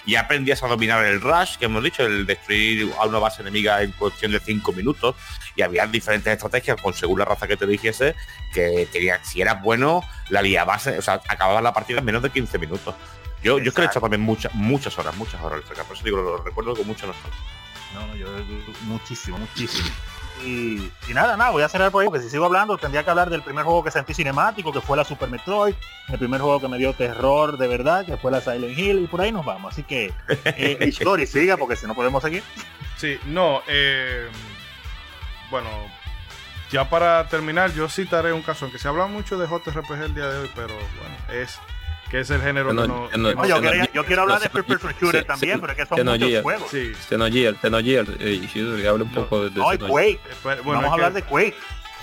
y 0.07 0.15
aprendías 0.17 0.63
a 0.63 0.69
dominar 0.69 1.05
el 1.05 1.21
rush, 1.21 1.57
que 1.57 1.67
hemos 1.67 1.83
dicho, 1.83 2.05
el 2.05 2.27
destruir 2.27 2.93
a 2.99 3.07
una 3.07 3.19
base 3.19 3.43
enemiga 3.43 3.83
en 3.83 3.93
cuestión 3.93 4.33
de 4.33 4.41
5 4.41 4.73
minutos, 4.73 5.15
y 5.55 5.63
había 5.63 5.87
diferentes 5.87 6.33
estrategias 6.33 6.81
con 6.81 6.95
según 6.95 7.21
la 7.21 7.25
raza 7.25 7.47
que 7.47 7.57
te 7.57 7.67
dijese 7.67 8.15
que 8.53 8.89
tenía, 8.91 9.23
si 9.23 9.43
eras 9.43 9.63
bueno, 9.63 10.03
la 10.29 10.43
liabas, 10.43 10.87
o 10.89 11.03
sea, 11.03 11.21
acababas 11.29 11.63
la 11.63 11.73
partida 11.73 11.99
en 11.99 12.05
menos 12.05 12.23
de 12.23 12.31
15 12.31 12.59
minutos. 12.59 12.95
Yo, 13.43 13.59
yo 13.59 13.73
creo 13.73 13.75
que 13.75 13.83
he 13.83 13.87
hecho 13.87 14.01
también 14.01 14.23
muchas, 14.23 14.53
muchas 14.55 14.99
horas, 14.99 15.15
muchas 15.17 15.41
horas. 15.41 15.61
Por 15.87 15.97
eso 15.97 16.05
digo, 16.05 16.17
lo 16.19 16.39
recuerdo 16.39 16.75
con 16.75 16.87
mucha 16.87 17.07
nostalgia. 17.07 17.64
No, 17.95 18.07
no, 18.07 18.17
yo 18.17 18.27
muchísimo, 18.83 19.39
muchísimo. 19.39 19.89
Y, 20.45 20.91
y 21.09 21.15
nada, 21.15 21.37
nada, 21.37 21.51
voy 21.51 21.63
a 21.63 21.69
cerrar 21.69 21.93
por 21.93 22.03
ahí, 22.03 22.09
porque 22.09 22.23
si 22.23 22.29
sigo 22.29 22.45
hablando 22.45 22.77
tendría 22.77 23.05
que 23.05 23.11
hablar 23.11 23.31
del 23.31 23.43
primer 23.43 23.65
juego 23.65 23.85
que 23.85 23.91
sentí 23.93 24.15
cinemático, 24.15 24.73
que 24.73 24.81
fue 24.81 24.97
la 24.97 25.05
Super 25.05 25.29
Metroid, 25.31 25.75
el 26.09 26.19
primer 26.19 26.41
juego 26.41 26.61
que 26.61 26.69
me 26.69 26.77
dio 26.77 26.93
terror 26.93 27.57
de 27.57 27.69
verdad, 27.69 28.05
que 28.05 28.17
fue 28.17 28.33
la 28.33 28.41
Silent 28.41 28.77
Hill, 28.77 29.05
y 29.05 29.07
por 29.07 29.21
ahí 29.21 29.31
nos 29.31 29.47
vamos. 29.47 29.73
Así 29.73 29.85
que, 29.85 30.13
eh, 30.45 30.79
Ishidori, 30.87 31.27
siga, 31.27 31.57
porque 31.57 31.77
si 31.77 31.87
no 31.87 31.95
podemos 31.95 32.23
seguir. 32.23 32.43
Sí, 32.97 33.17
no, 33.27 33.63
eh, 33.69 34.29
bueno, 35.51 35.69
ya 36.71 36.91
para 36.91 37.29
terminar, 37.29 37.73
yo 37.73 37.89
citaré 37.89 38.33
un 38.33 38.43
caso, 38.43 38.65
aunque 38.65 38.79
se 38.79 38.89
habla 38.89 39.07
mucho 39.07 39.39
de 39.39 39.47
JRPG 39.47 40.03
el 40.03 40.15
día 40.15 40.27
de 40.29 40.41
hoy, 40.41 40.51
pero 40.55 40.75
bueno, 40.75 41.41
es 41.41 41.61
que 42.15 42.21
es 42.21 42.31
el 42.31 42.41
género 42.43 42.69
Que 42.69 42.75
no- 42.75 42.83
que 42.83 42.89
no... 42.89 42.95
que 43.11 43.19
no- 43.19 43.29
que 43.31 43.35
no- 43.35 43.43
No, 43.43 43.49
yo, 43.49 43.61
quería, 43.61 43.91
yo 43.93 44.05
quiero 44.05 44.23
hablar 44.23 44.41
de 44.41 44.49
Person 44.49 44.93
Shooter 45.01 45.23
sí, 45.23 45.27
también, 45.27 45.55
sí, 45.57 45.61
pero 45.61 45.73
es 45.73 45.79
que 45.79 45.87
son 45.87 46.07
muchos 46.07 46.43
juegos. 46.43 46.71
Sí, 46.71 46.93
Xenogears, 47.09 47.59
Xenogears, 47.61 48.09
eh, 48.21 48.89
habla 48.89 49.03
un 49.05 49.13
No, 49.13 49.23
poco 49.23 49.43
de, 49.43 49.51
de 49.51 49.57
No. 49.59 49.89
Quake. 49.89 50.21
Espe- 50.31 50.63
bueno, 50.63 50.81
Vamos 50.81 50.91
a 50.91 50.93
hablar 50.93 51.13
que- 51.13 51.21
de 51.21 51.23
Quake. 51.27 51.55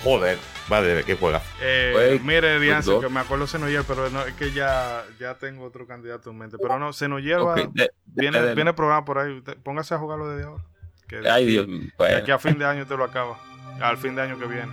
Joder, 0.04 0.38
vale, 0.68 1.02
qué 1.04 1.14
juega. 1.16 1.40
Eh, 1.62 1.92
Quake, 1.94 2.20
mire, 2.24 2.58
Quake 2.58 3.00
que 3.00 3.08
me 3.08 3.20
acuerdo 3.20 3.46
Xenogears, 3.46 3.86
pero 3.86 4.10
no, 4.10 4.22
es 4.26 4.34
que 4.34 4.52
ya, 4.52 5.02
ya 5.18 5.34
tengo 5.36 5.64
otro 5.64 5.86
candidato 5.86 6.28
en 6.30 6.36
mente. 6.38 6.58
Pero 6.60 6.78
no, 6.78 6.92
Xenogears 6.92 7.42
va- 7.42 7.52
Ok, 7.54 7.72
de- 7.72 7.90
viene, 8.04 8.42
de- 8.42 8.54
viene 8.54 8.74
programa 8.74 9.06
por 9.06 9.18
ahí. 9.18 9.42
Póngase 9.62 9.94
a 9.94 9.98
jugarlo 9.98 10.28
desde 10.28 10.46
ahora. 10.46 10.62
Que 11.08 11.26
Ay, 11.26 11.46
Dios, 11.46 11.66
de 11.66 11.90
bueno, 11.96 12.16
aquí 12.18 12.30
a 12.30 12.38
fin 12.38 12.58
de 12.58 12.66
año 12.66 12.86
te 12.86 12.96
lo 12.98 13.04
acaba. 13.04 13.38
Al 13.80 13.96
fin 13.96 14.14
de 14.14 14.20
año 14.22 14.38
que 14.38 14.44
viene. 14.46 14.72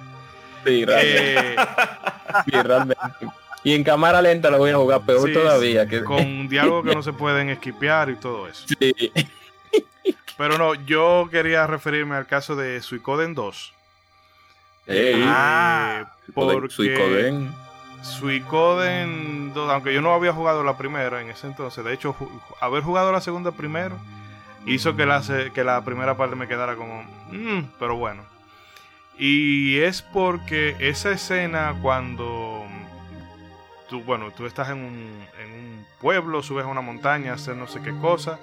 sí, 0.65 0.83
realmente, 0.83 1.53
Eh, 1.53 1.55
sí, 2.45 2.51
realmente. 2.61 3.01
Y 3.63 3.73
en 3.73 3.83
cámara 3.83 4.21
lenta 4.21 4.49
lo 4.49 4.57
voy 4.57 4.71
a 4.71 4.77
jugar 4.77 5.01
peor 5.01 5.27
Sí, 5.27 5.33
todavía. 5.33 5.85
Que, 5.87 6.03
con 6.03 6.47
diálogos 6.47 6.85
que 6.85 6.95
no 6.95 7.03
se 7.03 7.13
pueden 7.13 7.49
esquipear 7.49 8.09
y 8.09 8.15
todo 8.15 8.47
eso. 8.47 8.65
sí. 8.67 9.11
Pero 10.37 10.57
no, 10.57 10.73
yo 10.73 11.27
quería 11.29 11.67
referirme 11.67 12.15
al 12.15 12.25
caso 12.25 12.55
de 12.55 12.81
Suicoden 12.81 13.35
2. 13.35 13.73
Ey, 14.87 15.21
Ah, 15.27 16.13
porque 16.33 16.69
Suicoden. 16.69 17.53
Suicoden 18.01 19.53
2, 19.53 19.69
aunque 19.71 19.93
yo 19.93 20.01
no 20.01 20.13
había 20.13 20.31
jugado 20.31 20.63
la 20.63 20.77
primera 20.77 21.21
en 21.21 21.29
ese 21.29 21.47
entonces, 21.47 21.83
de 21.83 21.93
hecho, 21.93 22.15
haber 22.61 22.83
jugado 22.83 23.11
la 23.11 23.19
segunda 23.19 23.51
primero 23.51 23.97
hizo 24.65 24.95
que 24.95 25.05
la, 25.05 25.21
que 25.53 25.63
la 25.65 25.83
primera 25.83 26.15
parte 26.15 26.35
me 26.37 26.47
quedara 26.47 26.75
como, 26.75 27.03
"Mm", 27.31 27.63
pero 27.77 27.97
bueno. 27.97 28.23
Y 29.17 29.79
es 29.79 30.01
porque 30.01 30.77
esa 30.79 31.11
escena 31.11 31.75
cuando 31.81 32.65
tú, 33.89 34.01
bueno, 34.03 34.31
tú 34.31 34.45
estás 34.45 34.69
en 34.69 34.77
un, 34.77 35.27
en 35.41 35.51
un 35.51 35.85
pueblo, 35.99 36.43
subes 36.43 36.65
a 36.65 36.67
una 36.67 36.81
montaña, 36.81 37.33
hacer 37.33 37.55
no 37.55 37.67
sé 37.67 37.81
qué 37.81 37.91
cosa, 37.97 38.39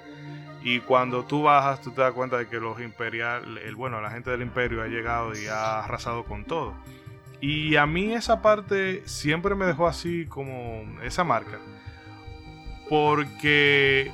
y 0.61 0.79
cuando 0.81 1.23
tú 1.23 1.43
bajas, 1.43 1.81
tú 1.81 1.91
te 1.91 2.01
das 2.01 2.13
cuenta 2.13 2.37
de 2.37 2.47
que 2.47 2.59
los 2.59 2.81
imperial, 2.81 3.57
el 3.59 3.75
bueno, 3.75 4.01
la 4.01 4.11
gente 4.11 4.29
del 4.29 4.41
imperio 4.41 4.81
ha 4.81 4.87
llegado 4.87 5.31
y 5.37 5.47
ha 5.47 5.79
arrasado 5.79 6.23
con 6.23 6.45
todo. 6.45 6.73
Y 7.39 7.75
a 7.75 7.85
mí 7.85 8.13
esa 8.13 8.41
parte 8.41 9.07
siempre 9.07 9.55
me 9.55 9.65
dejó 9.65 9.87
así 9.87 10.25
como 10.25 10.83
esa 11.03 11.23
marca. 11.23 11.59
Porque 12.89 14.11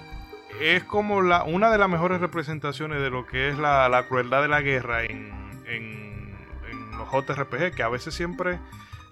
es 0.59 0.83
como 0.83 1.21
la, 1.21 1.43
una 1.43 1.71
de 1.71 1.77
las 1.77 1.89
mejores 1.89 2.19
representaciones 2.19 3.01
de 3.01 3.09
lo 3.09 3.25
que 3.25 3.49
es 3.49 3.57
la, 3.57 3.87
la 3.87 4.07
crueldad 4.07 4.41
de 4.41 4.47
la 4.49 4.61
guerra 4.61 5.03
en, 5.03 5.31
en, 5.65 6.35
en 6.69 6.97
los 6.97 7.09
JRPG, 7.09 7.75
que 7.75 7.83
a 7.83 7.89
veces 7.89 8.13
siempre 8.13 8.59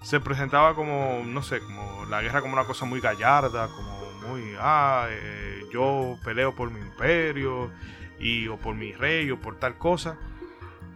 se 0.02 0.20
presentaba 0.20 0.74
como, 0.74 1.22
no 1.24 1.42
sé, 1.42 1.60
como 1.60 2.04
la 2.06 2.22
guerra 2.22 2.40
como 2.40 2.54
una 2.54 2.64
cosa 2.64 2.84
muy 2.84 3.00
gallarda, 3.00 3.68
como 3.68 4.02
muy, 4.28 4.54
ah, 4.58 5.06
eh, 5.08 5.64
yo 5.72 6.18
peleo 6.24 6.54
por 6.54 6.70
mi 6.70 6.80
imperio, 6.80 7.70
y, 8.18 8.48
o 8.48 8.56
por 8.56 8.74
mi 8.74 8.92
rey, 8.92 9.30
o 9.30 9.38
por 9.38 9.56
tal 9.56 9.76
cosa. 9.76 10.16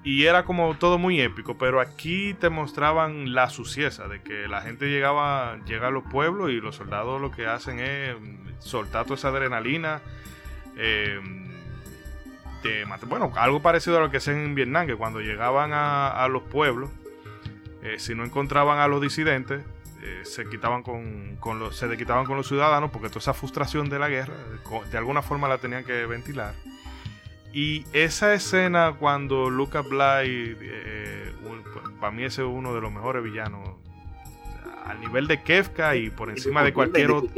Y 0.04 0.24
era 0.26 0.44
como 0.44 0.76
todo 0.76 0.98
muy 0.98 1.20
épico, 1.20 1.58
pero 1.58 1.80
aquí 1.80 2.34
te 2.34 2.48
mostraban 2.48 3.34
la 3.34 3.50
suciedad 3.50 4.08
de 4.08 4.22
que 4.22 4.46
la 4.46 4.62
gente 4.62 4.86
llegaba, 4.86 5.58
llega 5.66 5.88
a 5.88 5.90
los 5.90 6.04
pueblos 6.04 6.50
y 6.50 6.60
los 6.60 6.76
soldados 6.76 7.20
lo 7.20 7.32
que 7.32 7.46
hacen 7.46 7.80
es 7.80 8.14
soltar 8.60 9.04
toda 9.04 9.16
esa 9.16 9.28
adrenalina. 9.28 10.00
eh, 10.76 11.20
bueno, 13.06 13.32
algo 13.36 13.62
parecido 13.62 13.98
a 13.98 14.00
lo 14.00 14.10
que 14.10 14.16
hacen 14.16 14.38
en 14.38 14.54
Vietnam, 14.54 14.86
que 14.86 14.96
cuando 14.96 15.20
llegaban 15.20 15.70
a 15.72 16.26
los 16.28 16.42
pueblos, 16.42 16.90
eh, 17.82 17.96
si 17.98 18.14
no 18.14 18.24
encontraban 18.24 18.78
a 18.78 18.88
los 18.88 19.00
disidentes, 19.00 19.62
eh, 20.02 20.20
se 20.24 20.48
quitaban 20.48 20.82
con, 20.82 21.36
con 21.40 21.58
los, 21.58 21.76
se 21.76 21.94
quitaban 21.96 22.26
con 22.26 22.36
los 22.36 22.46
ciudadanos, 22.48 22.90
porque 22.90 23.08
toda 23.08 23.20
esa 23.20 23.34
frustración 23.34 23.88
de 23.88 23.98
la 23.98 24.08
guerra, 24.08 24.34
eh, 24.34 24.88
de 24.90 24.98
alguna 24.98 25.22
forma 25.22 25.48
la 25.48 25.58
tenían 25.58 25.84
que 25.84 26.06
ventilar. 26.06 26.54
Y 27.52 27.84
esa 27.94 28.34
escena 28.34 28.94
cuando 28.98 29.48
Lucas 29.48 29.88
Bly, 29.88 30.56
eh, 30.60 31.32
un- 31.44 31.62
pues, 31.62 31.84
para 32.00 32.12
mí 32.12 32.24
ese 32.24 32.42
es 32.42 32.48
uno 32.48 32.74
de 32.74 32.80
los 32.82 32.92
mejores 32.92 33.22
villanos, 33.24 33.68
al 34.84 35.00
nivel 35.00 35.26
de 35.26 35.42
Kefka 35.42 35.96
y 35.96 36.10
por 36.10 36.28
encima 36.30 36.62
de 36.62 36.72
cualquier 36.72 37.10
otro 37.10 37.30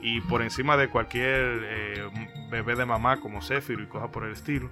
y 0.00 0.20
por 0.22 0.40
encima 0.40 0.76
de 0.76 0.88
cualquier 0.88 1.60
eh, 1.64 2.08
bebé 2.50 2.74
de 2.76 2.86
mamá 2.86 3.18
como 3.18 3.42
Zephyr 3.42 3.80
y 3.80 3.86
cosas 3.86 4.08
por 4.10 4.24
el 4.24 4.32
estilo. 4.32 4.70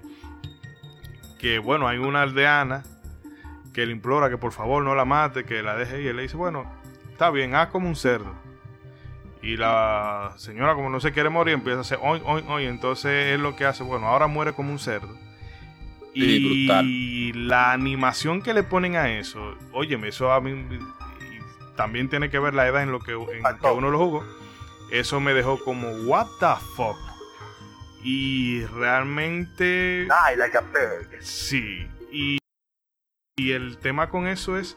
Que 1.38 1.58
bueno, 1.58 1.86
hay 1.88 1.98
una 1.98 2.22
aldeana 2.22 2.82
que 3.74 3.84
le 3.84 3.92
implora 3.92 4.30
que 4.30 4.38
por 4.38 4.52
favor 4.52 4.82
no 4.82 4.94
la 4.94 5.04
mate, 5.04 5.44
que 5.44 5.62
la 5.62 5.76
deje 5.76 6.00
y 6.00 6.06
él 6.06 6.16
le 6.16 6.22
dice, 6.22 6.36
bueno, 6.36 6.64
está 7.10 7.30
bien, 7.30 7.54
haz 7.54 7.68
como 7.68 7.88
un 7.88 7.96
cerdo. 7.96 8.32
Y 9.42 9.58
la 9.58 10.32
señora 10.36 10.74
como 10.74 10.88
no 10.88 11.00
se 11.00 11.12
quiere 11.12 11.28
morir 11.28 11.54
empieza 11.54 11.78
a 11.78 11.80
hacer 11.82 11.98
hoy, 12.00 12.22
hoy, 12.24 12.42
hoy. 12.48 12.64
Entonces 12.64 13.34
es 13.34 13.40
lo 13.40 13.56
que 13.56 13.66
hace, 13.66 13.82
bueno, 13.82 14.06
ahora 14.06 14.26
muere 14.26 14.54
como 14.54 14.70
un 14.70 14.78
cerdo. 14.78 15.14
Y 16.14 17.32
la 17.34 17.72
animación 17.72 18.40
que 18.40 18.54
le 18.54 18.62
ponen 18.62 18.94
a 18.96 19.10
eso, 19.10 19.56
óyeme, 19.72 20.08
eso 20.08 20.32
a 20.32 20.40
mí 20.40 20.64
también 21.76 22.08
tiene 22.08 22.30
que 22.30 22.38
ver 22.38 22.54
la 22.54 22.68
edad 22.68 22.84
en 22.84 22.92
lo 22.92 23.00
que, 23.00 23.12
en 23.12 23.58
que 23.60 23.66
uno 23.66 23.90
lo 23.90 23.98
jugó. 23.98 24.24
Eso 24.92 25.18
me 25.18 25.34
dejó 25.34 25.58
como, 25.58 25.88
what 26.06 26.28
the 26.38 26.54
fuck. 26.76 26.96
Y 28.04 28.64
realmente... 28.66 30.04
Die 30.04 30.36
like 30.36 30.56
a 30.56 30.62
pig. 30.62 31.20
Sí. 31.20 31.86
Y, 32.12 32.38
y 33.36 33.52
el 33.52 33.78
tema 33.78 34.10
con 34.10 34.26
eso 34.26 34.56
es 34.58 34.76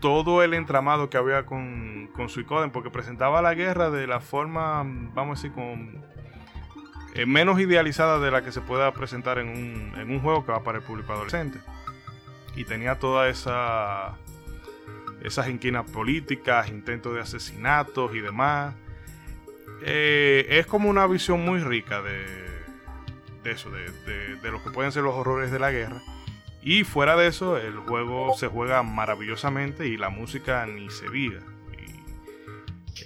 todo 0.00 0.42
el 0.42 0.54
entramado 0.54 1.08
que 1.10 1.16
había 1.16 1.46
con, 1.46 2.08
con 2.14 2.28
Suicoden, 2.28 2.70
porque 2.70 2.90
presentaba 2.90 3.42
la 3.42 3.54
guerra 3.54 3.90
de 3.90 4.06
la 4.06 4.20
forma, 4.20 4.84
vamos 5.14 5.38
a 5.38 5.42
decir, 5.42 5.52
con, 5.52 6.04
eh, 7.14 7.26
menos 7.26 7.58
idealizada 7.58 8.18
de 8.20 8.30
la 8.30 8.42
que 8.42 8.52
se 8.52 8.60
pueda 8.60 8.92
presentar 8.92 9.38
en 9.38 9.48
un, 9.48 9.92
en 9.98 10.10
un 10.10 10.20
juego 10.20 10.44
que 10.44 10.52
va 10.52 10.62
para 10.62 10.78
el 10.78 10.84
público 10.84 11.12
adolescente. 11.12 11.58
Y 12.54 12.64
tenía 12.64 12.98
toda 12.98 13.28
esa 13.28 14.16
esas 15.22 15.48
inquinas 15.48 15.90
políticas, 15.90 16.68
intentos 16.68 17.12
de 17.14 17.20
asesinatos 17.20 18.14
y 18.14 18.20
demás. 18.20 18.74
Eh, 19.82 20.46
es 20.48 20.66
como 20.66 20.88
una 20.88 21.06
visión 21.08 21.44
muy 21.44 21.58
rica 21.60 22.02
de, 22.02 22.24
de 23.42 23.50
eso, 23.50 23.68
de, 23.70 23.90
de- 24.06 24.36
de 24.36 24.50
lo 24.52 24.62
que 24.62 24.70
pueden 24.70 24.92
ser 24.92 25.02
los 25.02 25.14
horrores 25.14 25.50
de 25.50 25.58
la 25.58 25.72
guerra. 25.72 26.00
Y 26.62 26.84
fuera 26.84 27.16
de 27.16 27.28
eso, 27.28 27.56
el 27.56 27.76
juego 27.78 28.34
se 28.34 28.48
juega 28.48 28.82
maravillosamente 28.82 29.86
y 29.86 29.96
la 29.96 30.10
música 30.10 30.66
ni 30.66 30.90
se 30.90 31.08
diga. 31.08 31.40
Y, 31.72 31.94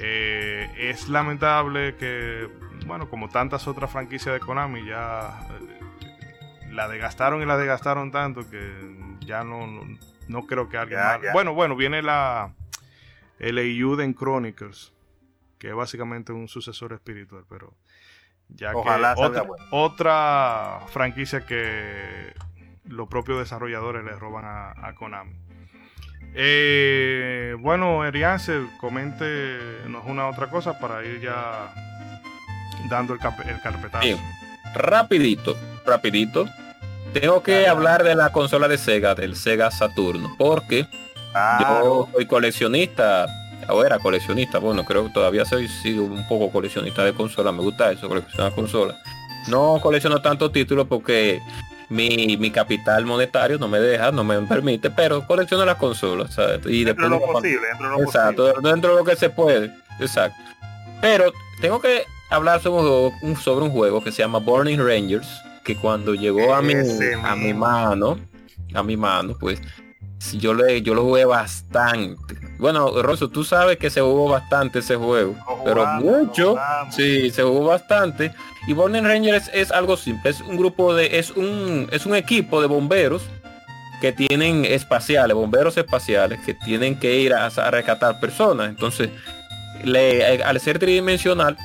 eh, 0.00 0.70
es 0.78 1.08
lamentable 1.08 1.96
que, 1.96 2.48
bueno, 2.86 3.08
como 3.08 3.28
tantas 3.28 3.68
otras 3.68 3.90
franquicias 3.90 4.34
de 4.34 4.40
Konami, 4.40 4.86
ya 4.86 5.46
eh, 5.50 6.72
la 6.72 6.88
desgastaron 6.88 7.42
y 7.42 7.46
la 7.46 7.58
desgastaron 7.58 8.10
tanto 8.10 8.48
que 8.48 9.18
ya 9.20 9.44
no, 9.44 9.66
no, 9.66 9.98
no 10.28 10.46
creo 10.46 10.68
que 10.68 10.78
alguien. 10.78 11.00
Bueno, 11.32 11.54
bueno, 11.54 11.76
viene 11.76 12.02
la 12.02 12.54
el 13.38 13.58
Eiyuden 13.58 14.14
Chronicles, 14.14 14.92
que 15.58 15.68
es 15.68 15.74
básicamente 15.74 16.32
un 16.32 16.48
sucesor 16.48 16.92
espiritual, 16.92 17.44
pero 17.48 17.74
ya 18.48 18.72
Ojalá 18.74 19.14
que 19.14 19.22
otra, 19.22 19.42
bueno. 19.42 19.64
otra 19.72 20.80
franquicia 20.88 21.44
que 21.44 22.32
los 22.84 23.08
propios 23.08 23.38
desarrolladores 23.38 24.04
le 24.04 24.12
roban 24.12 24.44
a, 24.44 24.72
a 24.86 24.94
Konami. 24.94 25.32
Eh, 26.34 27.54
bueno, 27.60 28.04
Erianse, 28.04 28.62
coméntenos 28.80 30.04
una 30.06 30.28
otra 30.28 30.48
cosa 30.48 30.78
para 30.78 31.04
ir 31.04 31.20
ya 31.20 31.72
dando 32.88 33.12
el, 33.14 33.20
carpetazo. 33.20 34.02
Sí. 34.02 34.16
Rapidito, 34.74 35.56
rapidito. 35.84 36.46
Tengo 37.12 37.42
que 37.42 37.66
hablar 37.66 38.02
de 38.02 38.14
la 38.14 38.32
consola 38.32 38.68
de 38.68 38.78
Sega, 38.78 39.14
del 39.14 39.36
Sega 39.36 39.70
Saturno, 39.70 40.34
porque 40.38 40.86
Claro. 41.32 41.84
yo 41.84 42.08
soy 42.12 42.26
coleccionista, 42.26 43.26
o 43.68 43.84
era 43.84 43.98
coleccionista, 43.98 44.58
bueno, 44.58 44.84
creo 44.84 45.06
que 45.06 45.12
todavía 45.12 45.44
soy 45.44 45.68
sigo 45.68 46.04
un 46.04 46.26
poco 46.28 46.50
coleccionista 46.50 47.04
de 47.04 47.12
consolas, 47.12 47.54
me 47.54 47.60
gusta 47.62 47.90
eso, 47.92 48.08
coleccionar 48.08 48.54
consolas. 48.54 48.96
No 49.48 49.78
colecciono 49.82 50.22
tantos 50.22 50.52
títulos 50.52 50.86
porque 50.88 51.40
mi, 51.92 52.36
mi 52.38 52.50
capital 52.50 53.04
monetario 53.04 53.58
no 53.58 53.68
me 53.68 53.78
deja, 53.78 54.10
no 54.10 54.24
me 54.24 54.40
permite, 54.42 54.90
pero 54.90 55.26
colecciono 55.26 55.64
las 55.64 55.76
consolas. 55.76 56.34
¿sabes? 56.34 56.60
Y 56.66 56.84
dentro 56.84 57.04
de 57.04 57.10
lo 57.10 57.20
posible, 57.20 57.66
dentro 57.68 57.90
de 57.90 57.96
lo 57.96 58.02
Exacto, 58.02 58.46
posible. 58.48 58.70
dentro 58.70 58.90
de 58.92 58.96
lo 58.96 59.04
que 59.04 59.16
se 59.16 59.30
puede. 59.30 59.70
Exacto. 60.00 60.40
Pero 61.00 61.32
tengo 61.60 61.80
que 61.80 62.04
hablar 62.30 62.60
sobre 62.60 62.82
un, 62.82 62.88
juego, 62.88 63.40
sobre 63.40 63.64
un 63.66 63.70
juego 63.70 64.02
que 64.02 64.10
se 64.10 64.22
llama 64.22 64.38
Burning 64.38 64.78
Rangers, 64.78 65.28
que 65.64 65.76
cuando 65.76 66.14
llegó 66.14 66.54
a 66.54 66.62
mi, 66.62 66.74
a 67.22 67.36
mi 67.36 67.52
mano, 67.52 68.18
a 68.74 68.82
mi 68.82 68.96
mano, 68.96 69.36
pues 69.38 69.60
yo 70.34 70.54
le 70.54 70.82
yo 70.82 70.94
lo 70.94 71.02
jugué 71.02 71.24
bastante. 71.24 72.36
Bueno, 72.58 73.02
Rosso, 73.02 73.28
tú 73.28 73.44
sabes 73.44 73.76
que 73.76 73.90
se 73.90 74.00
jugó 74.00 74.28
bastante 74.28 74.78
ese 74.78 74.96
juego, 74.96 75.34
Lo 75.46 75.64
pero 75.64 75.84
lo 75.84 76.00
mucho. 76.00 76.56
Sí, 76.90 77.30
se 77.30 77.42
jugó 77.42 77.66
bastante. 77.66 78.32
Y 78.66 78.72
Burning 78.72 79.02
Rangers 79.02 79.50
es 79.52 79.72
algo 79.72 79.96
simple, 79.96 80.30
es 80.30 80.40
un 80.40 80.56
grupo 80.56 80.94
de, 80.94 81.18
es 81.18 81.32
un, 81.32 81.88
es 81.90 82.06
un 82.06 82.14
equipo 82.14 82.60
de 82.60 82.68
bomberos 82.68 83.22
que 84.00 84.12
tienen 84.12 84.64
espaciales, 84.64 85.34
bomberos 85.34 85.76
espaciales, 85.76 86.40
que 86.44 86.54
tienen 86.54 86.98
que 86.98 87.18
ir 87.18 87.34
a, 87.34 87.46
a 87.46 87.70
rescatar 87.70 88.20
personas. 88.20 88.68
Entonces, 88.68 89.10
le, 89.84 90.34
eh, 90.34 90.42
al 90.42 90.60
ser 90.60 90.78
tridimensional 90.78 91.56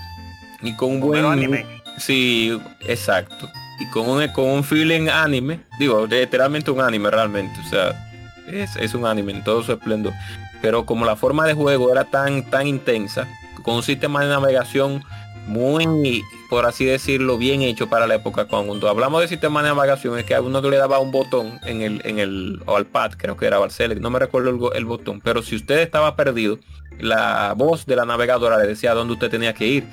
y 0.62 0.76
con 0.76 0.92
un 0.92 1.00
buen 1.00 1.26
anime. 1.26 1.66
Sí, 1.98 2.60
exacto. 2.88 3.50
Y 3.80 3.86
con 3.92 4.10
un, 4.10 4.28
con 4.30 4.46
un 4.46 4.64
feeling 4.64 5.08
anime, 5.10 5.60
digo, 5.80 6.08
literalmente 6.08 6.72
un 6.72 6.82
anime 6.82 7.12
realmente, 7.12 7.60
o 7.66 7.70
sea, 7.70 8.07
es, 8.48 8.76
es 8.76 8.94
un 8.94 9.06
anime 9.06 9.34
en 9.34 9.44
todo 9.44 9.64
su 9.64 9.72
esplendor. 9.72 10.14
Pero 10.62 10.86
como 10.86 11.06
la 11.06 11.16
forma 11.16 11.46
de 11.46 11.54
juego 11.54 11.92
era 11.92 12.06
tan, 12.06 12.44
tan 12.50 12.68
intensa, 12.68 13.28
con 13.64 13.76
un 13.76 13.84
sistema 13.84 14.24
de 14.24 14.30
navegación 14.30 15.04
muy, 15.48 16.24
por 16.50 16.66
así 16.66 16.86
decirlo, 16.86 17.38
bien 17.38 17.62
hecho 17.62 17.88
para 17.88 18.08
la 18.08 18.16
época. 18.16 18.46
Cuando 18.46 18.90
hablamos 18.90 19.22
de 19.22 19.28
sistema 19.28 19.64
de 19.64 19.70
navegación 19.70 20.18
es 20.18 20.26
que 20.26 20.36
a 20.36 20.42
uno 20.42 20.62
le 20.62 20.78
daba 20.78 21.00
un 21.00 21.12
botón 21.12 21.60
en 21.66 21.82
el, 21.82 22.02
en 22.06 22.20
el, 22.20 22.62
o 22.66 22.76
al 22.76 22.86
pad, 22.86 23.14
creo 23.18 23.38
que 23.38 23.46
era 23.46 23.70
select, 23.70 24.02
no 24.02 24.10
me 24.10 24.20
recuerdo 24.20 24.50
el, 24.50 24.78
el 24.78 24.86
botón, 24.86 25.22
pero 25.22 25.42
si 25.42 25.56
usted 25.56 25.80
estaba 25.80 26.16
perdido, 26.16 26.60
la 27.00 27.54
voz 27.56 27.86
de 27.86 27.96
la 27.96 28.06
navegadora 28.06 28.58
le 28.58 28.68
decía 28.68 28.94
dónde 28.94 29.14
usted 29.14 29.30
tenía 29.30 29.54
que 29.54 29.68
ir 29.68 29.88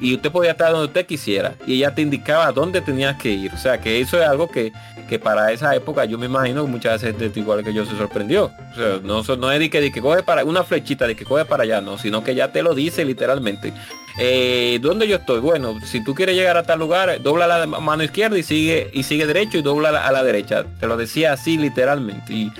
y 0.00 0.14
usted 0.14 0.30
podía 0.30 0.52
estar 0.52 0.70
donde 0.72 0.86
usted 0.86 1.06
quisiera 1.06 1.54
y 1.66 1.74
ella 1.74 1.94
te 1.94 2.02
indicaba 2.02 2.50
dónde 2.52 2.80
tenías 2.80 3.16
que 3.20 3.30
ir. 3.30 3.52
O 3.52 3.58
sea 3.58 3.80
que 3.80 4.00
eso 4.00 4.20
es 4.20 4.26
algo 4.28 4.50
que, 4.50 4.72
que 5.08 5.18
para 5.18 5.52
esa 5.52 5.74
época 5.74 6.04
yo 6.04 6.18
me 6.18 6.26
imagino 6.26 6.64
que 6.64 6.70
muchas 6.70 7.02
veces 7.02 7.36
igual 7.36 7.62
que 7.64 7.72
yo 7.74 7.84
se 7.86 7.96
sorprendió. 7.96 8.50
O 8.72 8.74
sea, 8.74 9.00
no, 9.02 9.22
no 9.36 9.52
es 9.52 9.58
de 9.60 9.70
que, 9.70 9.80
de 9.80 9.90
que 9.92 10.00
coge 10.00 10.22
para 10.22 10.44
una 10.44 10.64
flechita 10.64 11.06
de 11.06 11.14
que 11.16 11.24
coge 11.24 11.44
para 11.44 11.62
allá, 11.64 11.80
no, 11.80 11.98
sino 11.98 12.22
que 12.24 12.34
ya 12.34 12.52
te 12.52 12.62
lo 12.62 12.74
dice 12.74 13.04
literalmente. 13.04 13.72
Eh, 14.18 14.78
¿Dónde 14.80 15.08
yo 15.08 15.16
estoy? 15.16 15.40
Bueno, 15.40 15.76
si 15.84 16.02
tú 16.04 16.14
quieres 16.14 16.36
llegar 16.36 16.56
a 16.56 16.62
tal 16.62 16.78
lugar, 16.78 17.20
dobla 17.22 17.46
la 17.48 17.66
mano 17.66 18.04
izquierda 18.04 18.38
y 18.38 18.44
sigue 18.44 18.88
y 18.92 19.02
sigue 19.02 19.26
derecho 19.26 19.58
y 19.58 19.62
dobla 19.62 19.90
la- 19.90 20.06
a 20.06 20.12
la 20.12 20.22
derecha. 20.22 20.64
Te 20.78 20.86
lo 20.86 20.96
decía 20.96 21.32
así 21.32 21.58
literalmente. 21.58 22.32
Y, 22.32 22.52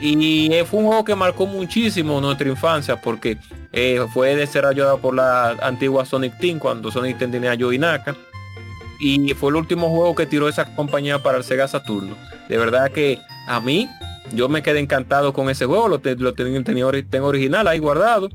y 0.00 0.52
eh, 0.52 0.64
fue 0.64 0.80
un 0.80 0.86
juego 0.86 1.04
que 1.04 1.14
marcó 1.14 1.46
muchísimo 1.46 2.20
nuestra 2.20 2.48
infancia 2.48 3.00
porque 3.00 3.38
eh, 3.72 4.00
fue 4.12 4.36
desarrollado 4.36 4.98
por 4.98 5.14
la 5.14 5.50
antigua 5.62 6.04
Sonic 6.04 6.38
Team 6.38 6.58
cuando 6.58 6.90
Sonic 6.90 7.18
Team 7.18 7.30
tenía 7.32 7.52
a 7.52 7.56
Joey 7.58 7.78
Naka. 7.78 8.16
Y 9.00 9.32
fue 9.34 9.50
el 9.50 9.56
último 9.56 9.88
juego 9.90 10.14
que 10.14 10.26
tiró 10.26 10.48
esa 10.48 10.74
compañía 10.74 11.22
para 11.22 11.38
el 11.38 11.44
Sega 11.44 11.68
Saturno. 11.68 12.16
De 12.48 12.58
verdad 12.58 12.90
que 12.90 13.20
a 13.46 13.60
mí, 13.60 13.88
yo 14.32 14.48
me 14.48 14.60
quedé 14.62 14.80
encantado 14.80 15.32
con 15.32 15.48
ese 15.50 15.66
juego. 15.66 15.86
Lo, 15.88 16.00
lo 16.02 16.34
tengo, 16.34 16.62
tenía 16.64 16.84
ori- 16.84 17.06
tengo 17.08 17.28
original 17.28 17.68
ahí 17.68 17.78
guardado. 17.78 18.28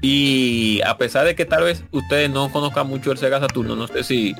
Y 0.00 0.80
a 0.86 0.96
pesar 0.98 1.24
de 1.26 1.34
que 1.34 1.44
tal 1.44 1.64
vez 1.64 1.82
ustedes 1.90 2.30
no 2.30 2.52
conozcan 2.52 2.86
mucho 2.86 3.10
el 3.10 3.18
Sega 3.18 3.40
Saturno, 3.40 3.74
no 3.74 3.88
sé 3.88 4.04
si, 4.04 4.34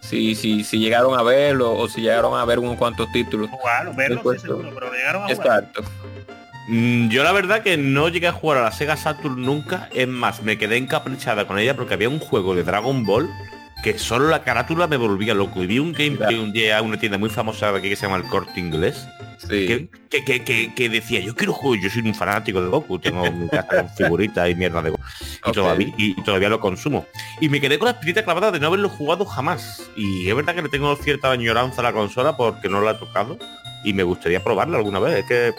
si, 0.00 0.34
si, 0.34 0.64
si 0.64 0.78
llegaron 0.78 1.18
a 1.18 1.22
verlo 1.22 1.72
o 1.76 1.88
si 1.88 2.00
llegaron 2.00 2.38
a 2.38 2.44
ver 2.44 2.58
unos 2.58 2.76
cuantos 2.76 3.10
títulos. 3.12 3.48
Jugarlo, 3.50 3.94
verlo 3.94 4.14
sí 4.16 4.18
Supuesto. 4.18 4.46
seguro, 4.48 4.70
pero 4.74 4.92
llegaron 4.92 5.24
a. 5.24 5.30
Exacto. 5.32 5.82
Mm, 6.68 7.08
Yo 7.08 7.22
la 7.24 7.32
verdad 7.32 7.62
que 7.62 7.76
no 7.76 8.08
llegué 8.08 8.28
a 8.28 8.32
jugar 8.32 8.58
a 8.58 8.62
la 8.62 8.72
Sega 8.72 8.96
Saturn 8.96 9.42
nunca. 9.42 9.88
Es 9.94 10.08
más, 10.08 10.42
me 10.42 10.58
quedé 10.58 10.76
encaprichada 10.76 11.46
con 11.46 11.58
ella 11.58 11.74
porque 11.76 11.94
había 11.94 12.08
un 12.08 12.18
juego 12.18 12.54
de 12.54 12.62
Dragon 12.64 13.04
Ball 13.04 13.28
que 13.82 13.98
solo 13.98 14.28
la 14.28 14.42
carátula 14.42 14.86
me 14.86 14.96
volvía 14.96 15.34
loco. 15.34 15.62
Y 15.62 15.66
vi 15.66 15.78
un 15.78 15.92
gameplay 15.92 16.38
un 16.38 16.52
día 16.52 16.78
a 16.78 16.82
una 16.82 16.98
tienda 16.98 17.18
muy 17.18 17.30
famosa 17.30 17.72
de 17.72 17.78
aquí 17.78 17.88
que 17.88 17.96
se 17.96 18.06
llama 18.06 18.16
el 18.18 18.24
Corte 18.24 18.60
Inglés. 18.60 19.06
Sí. 19.48 19.88
Que, 20.10 20.24
que, 20.24 20.44
que, 20.44 20.74
que- 20.74 20.88
decía, 20.90 21.20
yo 21.20 21.34
quiero 21.34 21.52
jugar, 21.52 21.80
yo 21.80 21.88
soy 21.88 22.02
un 22.02 22.14
fanático 22.14 22.60
de 22.60 22.68
Goku, 22.68 22.98
tengo 22.98 23.30
mi 23.32 23.48
casa 23.48 23.68
con 23.68 23.88
figuritas 23.90 24.50
y 24.50 24.54
mierda 24.54 24.82
de 24.82 24.90
Goku. 24.90 25.02
Y, 25.46 25.52
todavía, 25.52 25.94
y 25.96 26.22
todavía 26.22 26.48
lo 26.50 26.60
consumo. 26.60 27.06
Y 27.40 27.48
me 27.48 27.60
quedé 27.60 27.78
con 27.78 27.86
la 27.86 27.92
espinita 27.92 28.22
clavada 28.22 28.50
de 28.50 28.60
no 28.60 28.66
haberlo 28.66 28.88
jugado 28.90 29.24
jamás. 29.24 29.90
Y 29.96 30.28
es 30.28 30.36
verdad 30.36 30.54
que 30.54 30.62
le 30.62 30.68
tengo 30.68 30.94
cierta 30.96 31.30
añoranza 31.30 31.80
a 31.80 31.84
la 31.84 31.92
consola 31.92 32.36
porque 32.36 32.68
no 32.68 32.80
la 32.82 32.92
he 32.92 32.94
tocado. 32.94 33.38
Y 33.82 33.94
me 33.94 34.02
gustaría 34.02 34.44
probarla 34.44 34.76
alguna 34.76 34.98
vez. 34.98 35.20
Es 35.20 35.24
que 35.24 35.54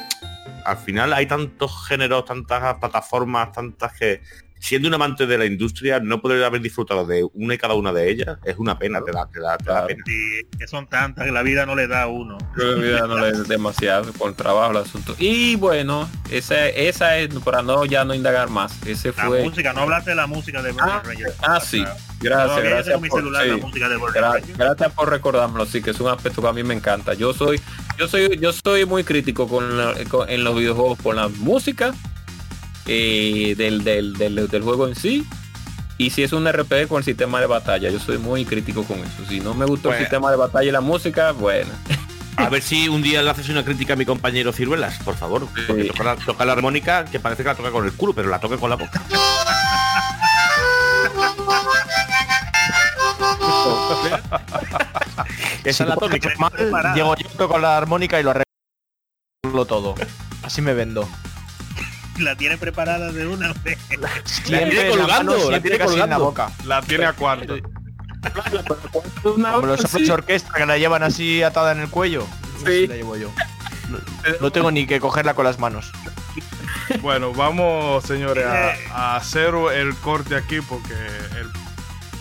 al 0.63 0.77
final 0.77 1.11
hay 1.13 1.25
tantos 1.25 1.71
géneros, 1.87 2.25
tantas 2.25 2.75
plataformas, 2.75 3.51
tantas 3.51 3.93
que 3.93 4.21
siendo 4.61 4.87
un 4.87 4.93
amante 4.93 5.25
de 5.25 5.37
la 5.39 5.45
industria, 5.45 5.99
no 5.99 6.21
poder 6.21 6.43
haber 6.43 6.61
disfrutado 6.61 7.03
de 7.05 7.27
una 7.33 7.55
y 7.55 7.57
cada 7.57 7.73
una 7.73 7.91
de 7.91 8.11
ellas 8.11 8.37
es 8.45 8.57
una 8.59 8.77
pena, 8.77 9.01
te 9.03 9.11
da, 9.11 9.25
te 9.27 9.39
da, 9.39 9.57
te 9.57 9.63
da 9.65 9.71
Claro. 9.73 9.87
pena. 9.87 10.03
Sí, 10.05 10.47
que 10.59 10.67
son 10.67 10.87
tantas 10.87 11.25
que 11.25 11.31
la 11.31 11.41
vida 11.41 11.65
no 11.65 11.75
le 11.75 11.87
da 11.87 12.03
a 12.03 12.07
uno. 12.07 12.37
Que 12.55 12.91
ya 12.91 13.07
no 13.07 13.17
le 13.17 13.29
es 13.29 13.47
demasiado 13.47 14.13
por 14.13 14.29
el 14.29 14.35
trabajo 14.35 14.69
el 14.71 14.77
asunto. 14.77 15.15
Y 15.17 15.55
bueno, 15.55 16.07
esa, 16.29 16.67
esa 16.69 17.17
es 17.17 17.29
para 17.43 17.63
no 17.63 17.85
ya 17.85 18.05
no 18.05 18.13
indagar 18.13 18.49
más. 18.49 18.71
Ese 18.85 19.09
La 19.17 19.25
fue. 19.25 19.43
música, 19.43 19.73
no 19.73 19.81
hablaste 19.81 20.11
de 20.11 20.15
la 20.15 20.27
música 20.27 20.61
de 20.61 20.71
Burning 20.73 20.89
Ah, 20.91 21.01
Rangers. 21.03 21.35
ah, 21.41 21.59
sí. 21.59 21.83
Gracias, 22.19 22.63
gracias. 22.63 23.01
mi 23.01 23.09
por- 23.09 23.19
celular 23.19 23.47
la 23.47 23.55
sí. 23.55 23.61
música 23.61 23.89
de 23.89 23.97
Burning 23.97 24.21
Gra- 24.21 24.33
Rangers. 24.33 24.57
gracias 24.59 24.93
por 24.93 25.09
recordármelo, 25.09 25.65
sí, 25.65 25.81
que 25.81 25.89
es 25.89 25.99
un 25.99 26.07
aspecto 26.09 26.39
que 26.39 26.47
a 26.47 26.53
mí 26.53 26.61
me 26.63 26.75
encanta. 26.75 27.15
Yo 27.15 27.33
soy, 27.33 27.59
yo 27.97 28.07
soy, 28.07 28.37
yo 28.39 28.51
soy 28.53 28.85
muy 28.85 29.03
crítico 29.03 29.47
con, 29.47 29.75
la- 29.75 29.95
con- 30.07 30.29
en 30.29 30.43
los 30.43 30.55
videojuegos 30.55 30.99
con 31.01 31.15
la 31.15 31.29
música 31.29 31.93
eh, 32.93 33.55
del, 33.55 33.83
del, 33.83 34.13
del, 34.13 34.47
del 34.47 34.61
juego 34.63 34.87
en 34.87 34.95
sí. 34.95 35.25
Y 35.97 36.09
si 36.09 36.23
es 36.23 36.33
un 36.33 36.51
RPG 36.51 36.87
con 36.87 36.97
el 36.97 37.03
sistema 37.03 37.39
de 37.39 37.45
batalla, 37.45 37.89
yo 37.89 37.99
soy 37.99 38.17
muy 38.17 38.43
crítico 38.43 38.83
con 38.83 38.97
eso. 38.99 39.23
Si 39.29 39.39
no 39.39 39.53
me 39.53 39.65
gusta 39.65 39.89
el 39.89 39.93
Pues- 39.95 39.99
sistema 40.01 40.29
de 40.31 40.37
batalla 40.37 40.67
y 40.67 40.71
la 40.71 40.81
música, 40.81 41.31
bueno. 41.31 41.69
A 42.37 42.49
ver 42.49 42.61
si 42.63 42.87
un 42.89 43.01
día 43.03 43.21
le 43.21 43.29
haces 43.29 43.49
una 43.49 43.63
crítica 43.63 43.93
a 43.93 43.95
mi 43.95 44.05
compañero 44.05 44.51
Ciruelas, 44.51 44.97
por 45.03 45.15
favor. 45.15 45.47
Porque 45.67 45.83
Sí. 45.83 45.87
toca, 45.89 46.03
la, 46.03 46.15
toca 46.15 46.43
la 46.45 46.53
armónica 46.53 47.05
que 47.05 47.19
parece 47.19 47.43
que 47.43 47.49
la 47.49 47.55
toca 47.55 47.71
con 47.71 47.85
el 47.85 47.93
culo, 47.93 48.13
pero 48.13 48.29
la 48.29 48.39
toca 48.39 48.57
con 48.57 48.69
la 48.69 48.77
boca. 48.77 49.01
Esa 55.63 55.83
es 55.83 55.89
la 55.89 55.95
tónica. 55.95 56.29
Mal, 56.37 56.51
llego 56.95 57.15
yo 57.15 57.27
toco 57.37 57.57
la 57.59 57.77
armónica 57.77 58.19
y 58.19 58.23
lo 58.23 58.31
arreglo 58.31 59.65
todo. 59.65 59.95
Así 60.43 60.61
me 60.61 60.73
vendo. 60.73 61.07
La 62.19 62.35
tiene 62.35 62.57
preparada 62.57 63.11
de 63.11 63.25
una 63.25 63.53
vez. 63.63 63.77
La 63.97 64.09
colgando, 64.89 65.33
mano, 65.33 65.51
la 65.51 65.59
tiene 65.61 65.77
casi 65.77 65.93
en 65.93 65.99
la 65.99 66.05
colgando. 66.05 66.25
boca. 66.25 66.51
La 66.65 66.81
tiene 66.81 67.05
a 67.05 67.13
cuarto. 67.13 67.55
Como 69.23 69.65
los 69.65 69.81
sí. 69.81 70.09
orquesta 70.11 70.51
que 70.53 70.65
la 70.65 70.77
llevan 70.77 71.03
así 71.03 71.41
atada 71.41 71.71
en 71.71 71.79
el 71.79 71.89
cuello. 71.89 72.27
Sí. 72.59 72.65
Así 72.65 72.87
la 72.87 72.95
llevo 72.95 73.15
yo. 73.17 73.31
No, 73.89 73.97
no 74.39 74.51
tengo 74.51 74.71
ni 74.71 74.85
que 74.85 74.99
cogerla 74.99 75.33
con 75.33 75.45
las 75.45 75.57
manos. 75.59 75.91
Bueno, 77.01 77.33
vamos, 77.33 78.03
señores, 78.03 78.45
a, 78.45 78.73
a 78.91 79.15
hacer 79.15 79.53
el 79.73 79.95
corte 79.95 80.35
aquí 80.35 80.59
porque 80.61 80.93
el, 81.39 81.49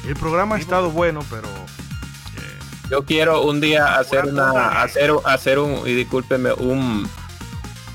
el 0.08 0.16
programa 0.16 0.56
ha 0.56 0.58
estado 0.58 0.90
bueno, 0.90 1.24
pero 1.28 1.48
eh, 1.48 2.58
Yo 2.90 3.04
quiero 3.04 3.42
un 3.42 3.60
día 3.60 3.98
hacer 3.98 4.26
una, 4.26 4.82
hacer, 4.82 5.10
hacer 5.24 5.58
un, 5.58 5.86
y 5.86 5.92
discúlpeme, 5.94 6.52
un, 6.52 7.08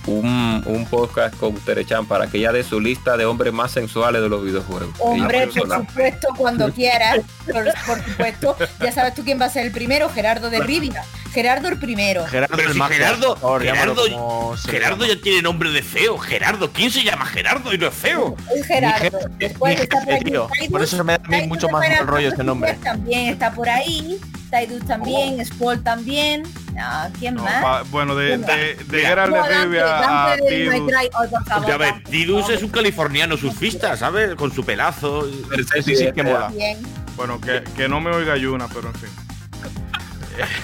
un, 0.08 0.64
un 0.66 0.86
podcast 0.86 1.36
con 1.38 1.56
Terechan 1.56 2.06
para 2.06 2.28
que 2.28 2.38
ella 2.38 2.52
dé 2.52 2.64
su 2.64 2.80
lista 2.80 3.18
de 3.18 3.26
hombres 3.26 3.54
más 3.54 3.72
sensuales 3.72 4.22
de 4.22 4.30
los 4.30 4.44
videojuegos. 4.44 4.90
Hombre, 5.00 5.48
por 5.48 5.70
supuesto, 5.70 6.28
cuando 6.38 6.72
quieras. 6.72 7.20
Por, 7.46 7.66
por 7.86 8.04
supuesto. 8.04 8.58
Ya 8.82 8.92
sabes 8.92 9.14
tú 9.16 9.24
quién 9.24 9.40
va 9.40 9.46
a 9.46 9.50
ser 9.50 9.66
el 9.66 9.72
primero, 9.72 10.10
Gerardo 10.10 10.50
de 10.50 10.60
Rivia. 10.62 11.04
Gerardo 11.34 11.68
el 11.68 11.78
primero. 11.78 12.26
Gerardo 12.28 12.56
Pero 12.56 12.70
el 12.70 12.74
si 12.74 12.80
Mago, 12.80 12.94
Gerardo- 12.94 13.36
Gerardo- 14.68 15.06
ya 15.06 15.22
tiene 15.22 15.42
nombre 15.42 15.70
de 15.72 15.82
feo. 15.84 16.18
Gerardo, 16.18 16.72
¿quién 16.72 16.92
se 16.92 17.04
llama 17.04 17.26
Gerardo 17.26 17.74
y 17.74 17.78
no 17.78 17.88
es 17.88 17.94
feo? 17.94 18.36
El 18.56 18.64
Gerardo. 18.64 19.02
jefe, 19.04 19.18
Después 19.38 19.80
está 19.82 19.98
por. 20.06 20.50
Por 20.72 20.82
eso 20.84 21.04
me 21.04 21.14
da 21.14 21.22
a 21.24 21.28
mí 21.28 21.36
Tidus 21.36 21.48
mucho 21.50 21.68
más 21.70 21.82
rollo 22.06 22.30
este 22.30 22.38
Fantasy 22.38 22.46
nombre. 22.46 22.74
También 22.82 23.30
está 23.34 23.52
por 23.52 23.68
ahí. 23.70 24.18
Tidus 24.52 24.86
también. 24.86 25.46
Squall 25.46 25.82
también. 25.84 26.44
Ah, 26.78 27.10
¿Quién 27.20 27.36
no, 27.36 27.44
más? 27.44 27.62
pa- 27.64 27.84
bueno, 27.84 28.16
de, 28.16 28.38
de, 28.38 28.76
de. 28.76 29.02
Geralt 29.02 29.34
de 29.34 29.64
Rivia 29.64 30.32
a 30.34 30.36
Tidus. 30.38 30.92
Oh, 31.14 31.28
Dante. 31.62 32.10
Tidus 32.10 32.50
es 32.50 32.64
un 32.64 32.70
californiano 32.70 33.38
surfista, 33.38 33.96
¿sabes? 33.98 34.36
Con 34.36 34.52
su 34.54 34.64
pelazo. 34.66 35.28
Sí, 35.84 35.96
sí, 35.96 36.12
que 36.14 36.24
mola. 36.24 36.50
Bien. 36.50 36.78
Bueno, 37.16 37.40
que, 37.40 37.64
que 37.78 37.88
no 37.88 38.02
me 38.02 38.12
oiga 38.12 38.36
Yuna, 38.38 38.68
pero 38.68 38.90
en 38.90 38.96
fin. 38.96 39.10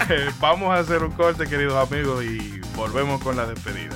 Eh, 0.09 0.29
Vamos 0.41 0.75
a 0.75 0.79
hacer 0.79 1.01
un 1.01 1.11
corte, 1.11 1.47
queridos 1.47 1.75
amigos, 1.89 2.21
y 2.25 2.59
volvemos 2.75 3.21
con 3.23 3.37
la 3.37 3.45
despedida. 3.45 3.95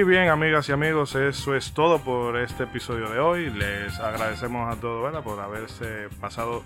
Y 0.00 0.02
bien, 0.02 0.30
amigas 0.30 0.66
y 0.70 0.72
amigos, 0.72 1.14
eso 1.14 1.54
es 1.54 1.74
todo 1.74 1.98
por 1.98 2.38
este 2.38 2.62
episodio 2.64 3.10
de 3.10 3.18
hoy. 3.18 3.50
Les 3.50 4.00
agradecemos 4.00 4.74
a 4.74 4.80
todos 4.80 5.02
¿verdad? 5.04 5.22
por 5.22 5.38
haberse 5.40 6.08
pasado 6.22 6.62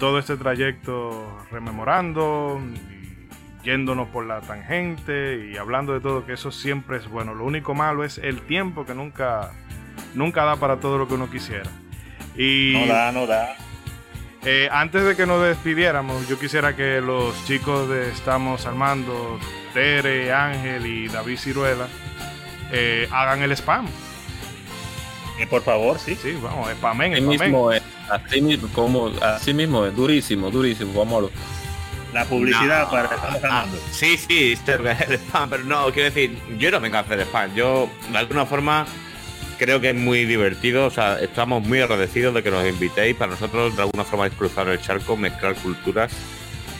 todo 0.00 0.18
este 0.18 0.36
trayecto 0.36 1.38
rememorando, 1.52 2.60
y 2.60 3.28
yéndonos 3.64 4.08
por 4.08 4.26
la 4.26 4.40
tangente 4.40 5.48
y 5.52 5.58
hablando 5.58 5.92
de 5.92 6.00
todo, 6.00 6.26
que 6.26 6.32
eso 6.32 6.50
siempre 6.50 6.96
es 6.96 7.08
bueno. 7.08 7.36
Lo 7.36 7.44
único 7.44 7.72
malo 7.72 8.02
es 8.02 8.18
el 8.18 8.40
tiempo 8.40 8.84
que 8.84 8.96
nunca, 8.96 9.52
nunca 10.14 10.44
da 10.44 10.56
para 10.56 10.80
todo 10.80 10.98
lo 10.98 11.06
que 11.06 11.14
uno 11.14 11.30
quisiera. 11.30 11.70
Y 12.36 12.74
No 12.74 12.92
da, 12.92 13.12
no 13.12 13.26
da. 13.28 13.54
eh, 14.44 14.68
antes 14.72 15.04
de 15.04 15.14
que 15.14 15.24
nos 15.24 15.40
despidiéramos, 15.40 16.26
yo 16.26 16.36
quisiera 16.36 16.74
que 16.74 17.00
los 17.00 17.44
chicos 17.46 17.88
de 17.88 18.10
Estamos 18.10 18.66
Armando, 18.66 19.38
Tere, 19.72 20.32
Ángel 20.32 20.84
y 20.86 21.06
David 21.06 21.38
Ciruela, 21.38 21.86
eh, 22.72 23.08
hagan 23.10 23.42
el 23.42 23.52
spam. 23.52 23.86
Eh, 25.38 25.46
por 25.46 25.62
favor, 25.62 25.98
sí. 25.98 26.16
Sí, 26.20 26.36
vamos, 26.42 26.70
spamen, 26.72 27.12
Así 27.14 27.22
spamen. 27.22 27.40
mismo 27.40 27.72
es, 27.72 27.82
así 28.10 28.40
mismo, 28.42 28.68
como, 28.74 29.06
así 29.22 29.54
mismo 29.54 29.86
es, 29.86 29.96
durísimo, 29.96 30.50
durísimo, 30.50 30.92
vámonos. 30.98 31.30
La 32.12 32.24
publicidad 32.24 32.84
No. 32.84 32.90
para 32.90 33.08
Ah, 33.44 33.64
sí, 33.92 34.16
sí, 34.16 34.52
este 34.52 34.74
es 34.74 35.00
el 35.08 35.14
spam, 35.18 35.48
pero 35.48 35.64
no, 35.64 35.84
quiero 35.92 36.10
decir, 36.12 36.36
yo 36.58 36.70
no 36.70 36.80
vengo 36.80 36.96
a 36.96 37.00
hacer 37.00 37.20
spam. 37.20 37.54
Yo, 37.54 37.88
de 38.10 38.18
alguna 38.18 38.44
forma, 38.44 38.84
creo 39.58 39.80
que 39.80 39.90
es 39.90 39.94
muy 39.96 40.24
divertido. 40.26 40.86
O 40.86 40.90
sea, 40.90 41.18
estamos 41.20 41.62
muy 41.66 41.80
agradecidos 41.80 42.34
de 42.34 42.42
que 42.42 42.50
nos 42.50 42.66
invitéis. 42.68 43.14
Para 43.16 43.30
nosotros, 43.30 43.76
de 43.76 43.82
alguna 43.82 44.04
forma, 44.04 44.26
es 44.26 44.32
cruzar 44.34 44.68
el 44.68 44.80
charco, 44.80 45.16
mezclar 45.16 45.54
culturas. 45.54 46.12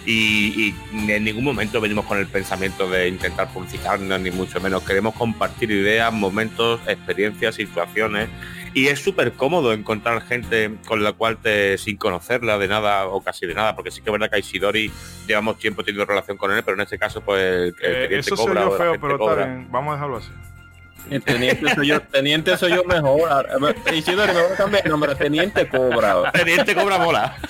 Y, 0.07 0.75
y 0.95 1.11
en 1.11 1.25
ningún 1.25 1.45
momento 1.45 1.81
venimos 1.81 2.07
con 2.07 2.19
el 2.19 2.27
pensamiento 2.27 2.89
de 2.89 3.09
intentar 3.09 3.49
publicitarnos, 3.53 4.21
ni 4.21 4.31
mucho 4.31 4.61
menos. 4.61 4.83
Queremos 4.83 5.15
compartir 5.15 5.71
ideas, 5.71 6.13
momentos, 6.13 6.81
experiencias, 6.87 7.55
situaciones. 7.55 8.29
Y 8.73 8.87
es 8.87 9.01
súper 9.01 9.33
cómodo 9.33 9.73
encontrar 9.73 10.23
gente 10.23 10.71
con 10.87 11.03
la 11.03 11.13
cual 11.13 11.39
te, 11.39 11.77
sin 11.77 11.97
conocerla 11.97 12.57
de 12.57 12.69
nada 12.69 13.07
o 13.07 13.21
casi 13.21 13.45
de 13.47 13.55
nada, 13.55 13.75
porque 13.75 13.91
sí 13.91 14.01
que 14.01 14.11
es 14.11 14.13
verdad 14.13 14.31
que 14.31 14.37
a 14.37 14.39
Isidori 14.39 14.91
llevamos 15.27 15.59
tiempo 15.59 15.83
teniendo 15.83 16.07
relación 16.07 16.37
con 16.37 16.53
él, 16.53 16.63
pero 16.65 16.77
en 16.77 16.83
este 16.83 16.97
caso, 16.97 17.21
pues 17.21 17.43
el, 17.43 17.75
el 17.83 18.13
Eh, 18.13 18.19
eso 18.21 18.37
cobra 18.37 18.69
o 18.69 18.77
feo, 18.77 18.93
pero 19.01 19.19
cobra. 19.19 19.43
está 19.43 19.55
bien. 19.55 19.73
Vamos 19.73 19.91
a 19.91 19.95
dejarlo 19.97 20.17
así. 20.19 20.31
Teniente 21.25 21.75
soy 21.75 21.87
yo, 21.89 22.01
teniente 22.03 22.57
soy 22.57 22.71
yo 22.71 22.85
mejor. 22.85 23.49
Isidoro, 23.93 24.33
me 24.33 24.43
voy 24.43 24.53
a 24.53 24.57
cambiar 24.57 24.85
el 24.85 24.91
nombre, 24.91 25.15
teniente 25.15 25.69
cobra. 25.69 26.31
Teniente 26.33 26.75
cobra 26.75 26.99
mola. 26.99 27.37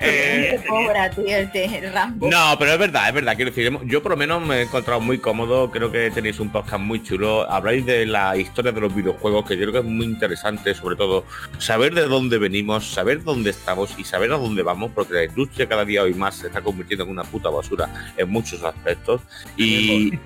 Eh, 0.00 0.58
Qué 0.58 0.66
cobra, 0.66 1.10
tío, 1.10 1.36
el, 1.36 1.92
Rambo. 1.92 2.30
No, 2.30 2.56
pero 2.58 2.72
es 2.72 2.78
verdad, 2.78 3.08
es 3.08 3.14
verdad. 3.14 3.36
Quiero 3.36 3.50
decir, 3.50 3.70
yo 3.84 4.02
por 4.02 4.12
lo 4.12 4.16
menos 4.16 4.40
me 4.42 4.56
he 4.56 4.62
encontrado 4.62 5.00
muy 5.00 5.18
cómodo. 5.18 5.70
Creo 5.70 5.92
que 5.92 6.10
tenéis 6.10 6.40
un 6.40 6.50
podcast 6.50 6.82
muy 6.82 7.02
chulo. 7.02 7.50
Habláis 7.50 7.84
de 7.84 8.06
la 8.06 8.36
historia 8.38 8.72
de 8.72 8.80
los 8.80 8.94
videojuegos, 8.94 9.46
que 9.46 9.56
yo 9.56 9.62
creo 9.64 9.72
que 9.72 9.78
es 9.80 9.84
muy 9.84 10.06
interesante, 10.06 10.74
sobre 10.74 10.96
todo 10.96 11.24
saber 11.58 11.94
de 11.94 12.06
dónde 12.06 12.38
venimos, 12.38 12.90
saber 12.90 13.22
dónde 13.22 13.50
estamos 13.50 13.94
y 13.98 14.04
saber 14.04 14.32
a 14.32 14.38
dónde 14.38 14.62
vamos, 14.62 14.92
porque 14.94 15.12
la 15.12 15.24
industria 15.24 15.68
cada 15.68 15.84
día 15.84 16.02
hoy 16.02 16.14
más 16.14 16.36
se 16.36 16.46
está 16.46 16.62
convirtiendo 16.62 17.04
en 17.04 17.10
una 17.10 17.24
puta 17.24 17.50
basura 17.50 18.12
en 18.16 18.30
muchos 18.30 18.62
aspectos. 18.64 19.20
Y, 19.58 20.18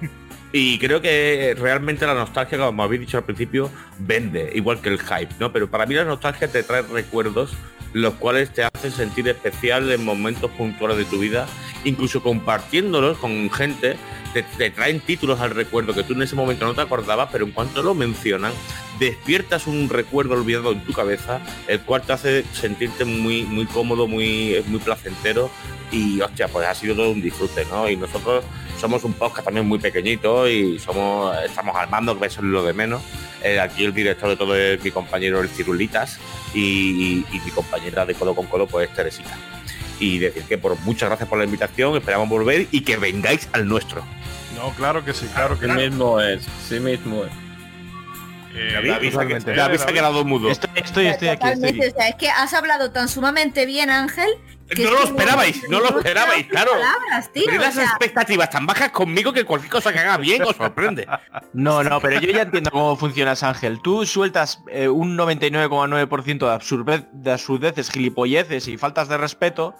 y 0.56 0.78
creo 0.78 1.00
que 1.00 1.56
realmente 1.58 2.06
la 2.06 2.14
nostalgia, 2.14 2.56
como 2.58 2.84
habéis 2.84 3.00
dicho 3.00 3.16
al 3.16 3.24
principio, 3.24 3.72
vende, 3.98 4.52
igual 4.54 4.80
que 4.80 4.88
el 4.88 5.00
hype, 5.00 5.34
¿no? 5.40 5.52
Pero 5.52 5.68
para 5.68 5.84
mí 5.84 5.96
la 5.96 6.04
nostalgia 6.04 6.46
te 6.46 6.62
trae 6.62 6.82
recuerdos 6.82 7.56
los 7.92 8.14
cuales 8.14 8.50
te 8.50 8.62
hacen 8.62 8.92
sentir 8.92 9.26
especial 9.28 9.90
en 9.90 10.04
momentos 10.04 10.48
puntuales 10.52 10.96
de 10.96 11.06
tu 11.06 11.18
vida, 11.18 11.48
incluso 11.82 12.22
compartiéndolos 12.22 13.18
con 13.18 13.50
gente, 13.50 13.96
te, 14.42 14.70
traen 14.70 15.00
títulos 15.00 15.40
al 15.40 15.50
recuerdo 15.50 15.94
que 15.94 16.02
tú 16.02 16.14
en 16.14 16.22
ese 16.22 16.34
momento 16.34 16.64
no 16.64 16.74
te 16.74 16.80
acordabas, 16.80 17.28
pero 17.30 17.44
en 17.44 17.52
cuanto 17.52 17.82
lo 17.82 17.94
mencionan, 17.94 18.52
despiertas 18.98 19.66
un 19.66 19.88
recuerdo 19.88 20.34
olvidado 20.34 20.72
en 20.72 20.80
tu 20.80 20.92
cabeza, 20.92 21.40
el 21.68 21.80
cual 21.80 22.02
te 22.02 22.12
hace 22.12 22.44
sentirte 22.52 23.04
muy, 23.04 23.44
muy 23.44 23.66
cómodo, 23.66 24.06
muy, 24.06 24.62
muy 24.66 24.80
placentero 24.80 25.50
y 25.90 26.20
hostia, 26.20 26.48
pues 26.48 26.66
ha 26.66 26.74
sido 26.74 26.94
todo 26.94 27.10
un 27.10 27.22
disfrute, 27.22 27.64
¿no? 27.66 27.88
Y 27.88 27.96
nosotros 27.96 28.44
somos 28.80 29.04
un 29.04 29.12
podcast 29.12 29.44
también 29.44 29.66
muy 29.66 29.78
pequeñito 29.78 30.48
y 30.48 30.78
somos, 30.78 31.36
estamos 31.44 31.76
armando, 31.76 32.18
que 32.18 32.26
eso 32.26 32.40
es 32.40 32.46
lo 32.46 32.64
de 32.64 32.72
menos. 32.72 33.02
Eh, 33.42 33.60
aquí 33.60 33.84
el 33.84 33.94
director 33.94 34.28
de 34.28 34.36
todo 34.36 34.56
es 34.56 34.82
mi 34.82 34.90
compañero 34.90 35.40
el 35.40 35.48
Cirulitas 35.48 36.18
y, 36.54 37.24
y 37.30 37.40
mi 37.44 37.50
compañera 37.50 38.06
de 38.06 38.14
codo 38.14 38.34
con 38.34 38.46
codo 38.46 38.66
pues 38.66 38.88
es 38.88 38.96
Teresita. 38.96 39.36
Y 40.00 40.18
decir 40.18 40.42
que 40.44 40.58
por 40.58 40.78
muchas 40.80 41.08
gracias 41.08 41.28
por 41.28 41.38
la 41.38 41.44
invitación, 41.44 41.96
esperamos 41.96 42.28
volver 42.28 42.66
y 42.70 42.80
que 42.82 42.96
vengáis 42.96 43.48
al 43.52 43.66
nuestro. 43.68 44.02
No, 44.56 44.70
claro 44.70 45.04
que 45.04 45.12
sí, 45.14 45.26
claro 45.34 45.58
que 45.58 45.66
Sí 45.66 45.72
mismo 45.72 46.20
es, 46.20 46.46
sí 46.68 46.80
mismo 46.80 47.24
es. 47.24 47.30
Eh, 48.56 48.70
David, 48.72 48.90
David, 48.90 49.00
se 49.00 49.06
ha- 49.08 49.10
totalmente. 49.20 49.54
David 49.54 49.76
se 49.76 49.82
ha 49.82 49.86
David. 49.86 49.98
quedado 49.98 50.24
mudo. 50.24 50.48
Estoy, 50.50 50.70
estoy, 50.76 51.06
estoy 51.06 51.28
aquí. 51.28 51.34
estoy 51.48 51.54
Totalmente, 51.54 51.86
aquí. 51.86 51.92
o 51.92 51.96
sea, 51.98 52.08
es 52.08 52.14
que 52.16 52.30
has 52.30 52.54
hablado 52.54 52.90
tan 52.92 53.08
sumamente 53.08 53.66
bien, 53.66 53.90
Ángel. 53.90 54.28
No 54.78 54.90
lo 54.90 55.02
esperabais, 55.04 55.68
no 55.68 55.80
lo 55.80 55.98
esperabais, 55.98 56.46
claro. 56.46 56.72
palabras, 56.72 57.30
tío, 57.32 57.44
Tenéis 57.44 57.60
o 57.60 57.64
las 57.64 57.74
sea, 57.74 57.84
expectativas 57.84 58.50
tan 58.50 58.66
bajas 58.66 58.90
conmigo 58.90 59.32
que 59.32 59.44
cualquier 59.44 59.70
cosa 59.70 59.92
que 59.92 59.98
haga 59.98 60.16
bien 60.16 60.42
os 60.42 60.56
sorprende. 60.56 61.06
No, 61.52 61.84
no, 61.84 62.00
pero 62.00 62.20
yo 62.20 62.32
ya 62.32 62.42
entiendo 62.42 62.70
cómo 62.70 62.96
funcionas, 62.96 63.42
Ángel. 63.42 63.80
Tú 63.80 64.04
sueltas 64.06 64.60
eh, 64.68 64.88
un 64.88 65.16
99,9% 65.16 66.38
de, 66.38 66.52
absurdez, 66.52 67.04
de 67.12 67.32
absurdeces, 67.32 67.90
gilipolleces 67.90 68.66
y 68.66 68.76
faltas 68.76 69.08
de 69.08 69.16
respeto 69.16 69.74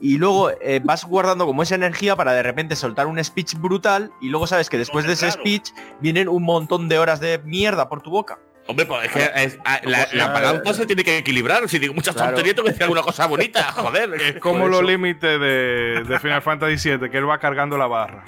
y 0.00 0.18
luego 0.18 0.50
eh, 0.50 0.80
vas 0.84 1.04
guardando 1.04 1.46
como 1.46 1.62
esa 1.62 1.74
energía 1.74 2.16
para 2.16 2.32
de 2.32 2.42
repente 2.42 2.76
soltar 2.76 3.06
un 3.06 3.22
speech 3.22 3.54
brutal 3.54 4.10
y 4.20 4.28
luego 4.28 4.46
sabes 4.46 4.68
que 4.68 4.78
después 4.78 5.06
de 5.06 5.14
ese 5.14 5.30
speech 5.30 5.70
vienen 6.00 6.28
un 6.28 6.42
montón 6.42 6.88
de 6.88 6.98
horas 6.98 7.20
de 7.20 7.38
mierda 7.38 7.88
por 7.88 8.02
tu 8.02 8.10
boca. 8.10 8.38
Hombre, 8.68 8.84
pues 8.86 9.06
es 9.06 9.12
que 9.12 9.30
es- 9.44 9.58
a- 9.64 9.80
la, 9.84 10.08
la 10.12 10.28
balanza 10.28 10.74
se 10.74 10.86
tiene 10.86 11.04
que 11.04 11.18
equilibrar. 11.18 11.68
Si 11.68 11.78
digo 11.78 11.94
muchas 11.94 12.14
Claro. 12.14 12.30
tonterías, 12.30 12.56
tengo 12.56 12.66
que 12.66 12.72
decir 12.72 12.82
alguna 12.84 13.02
cosa 13.02 13.26
bonita. 13.26 13.62
Joder. 13.72 14.14
Es 14.20 14.40
como 14.40 14.66
los 14.68 14.82
límites 14.82 15.38
de, 15.40 16.02
de 16.06 16.18
Final 16.20 16.42
Fantasy 16.42 16.90
VII, 16.96 17.08
que 17.10 17.18
él 17.18 17.28
va 17.28 17.38
cargando 17.38 17.78
la 17.78 17.86
barra. 17.86 18.24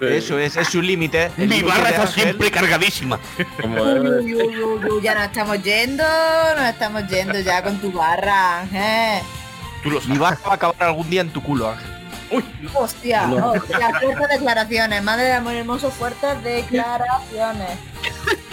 Eso 0.00 0.38
es, 0.38 0.56
es 0.56 0.68
su 0.68 0.82
límite. 0.82 1.30
Mi 1.36 1.62
barra 1.62 1.88
está 1.90 2.06
siempre 2.06 2.50
cargadísima. 2.50 3.18
Uy, 3.62 4.34
uy, 4.34 4.34
uy, 4.34 4.90
uy, 4.90 5.02
ya 5.02 5.14
nos 5.14 5.24
estamos 5.26 5.62
yendo, 5.62 6.04
nos 6.56 6.64
estamos 6.68 7.06
yendo 7.08 7.38
ya 7.40 7.62
con 7.62 7.78
tu 7.78 7.92
barra, 7.92 8.60
Ángel. 8.62 9.22
Tú 9.82 9.90
lo 9.90 10.00
Mi 10.02 10.18
barra 10.18 10.38
va 10.46 10.50
a 10.52 10.54
acabar 10.56 10.76
algún 10.82 11.08
día 11.08 11.20
en 11.20 11.30
tu 11.30 11.40
culo, 11.42 11.70
Ángel. 11.70 11.90
Hostia, 12.74 13.28
hostia, 13.32 13.90
fuertes 14.00 14.28
declaraciones, 14.30 15.02
madre 15.04 15.24
de 15.26 15.32
amor 15.34 15.54
hermoso, 15.54 15.90
fuertes 15.90 16.42
declaraciones. 16.42 17.70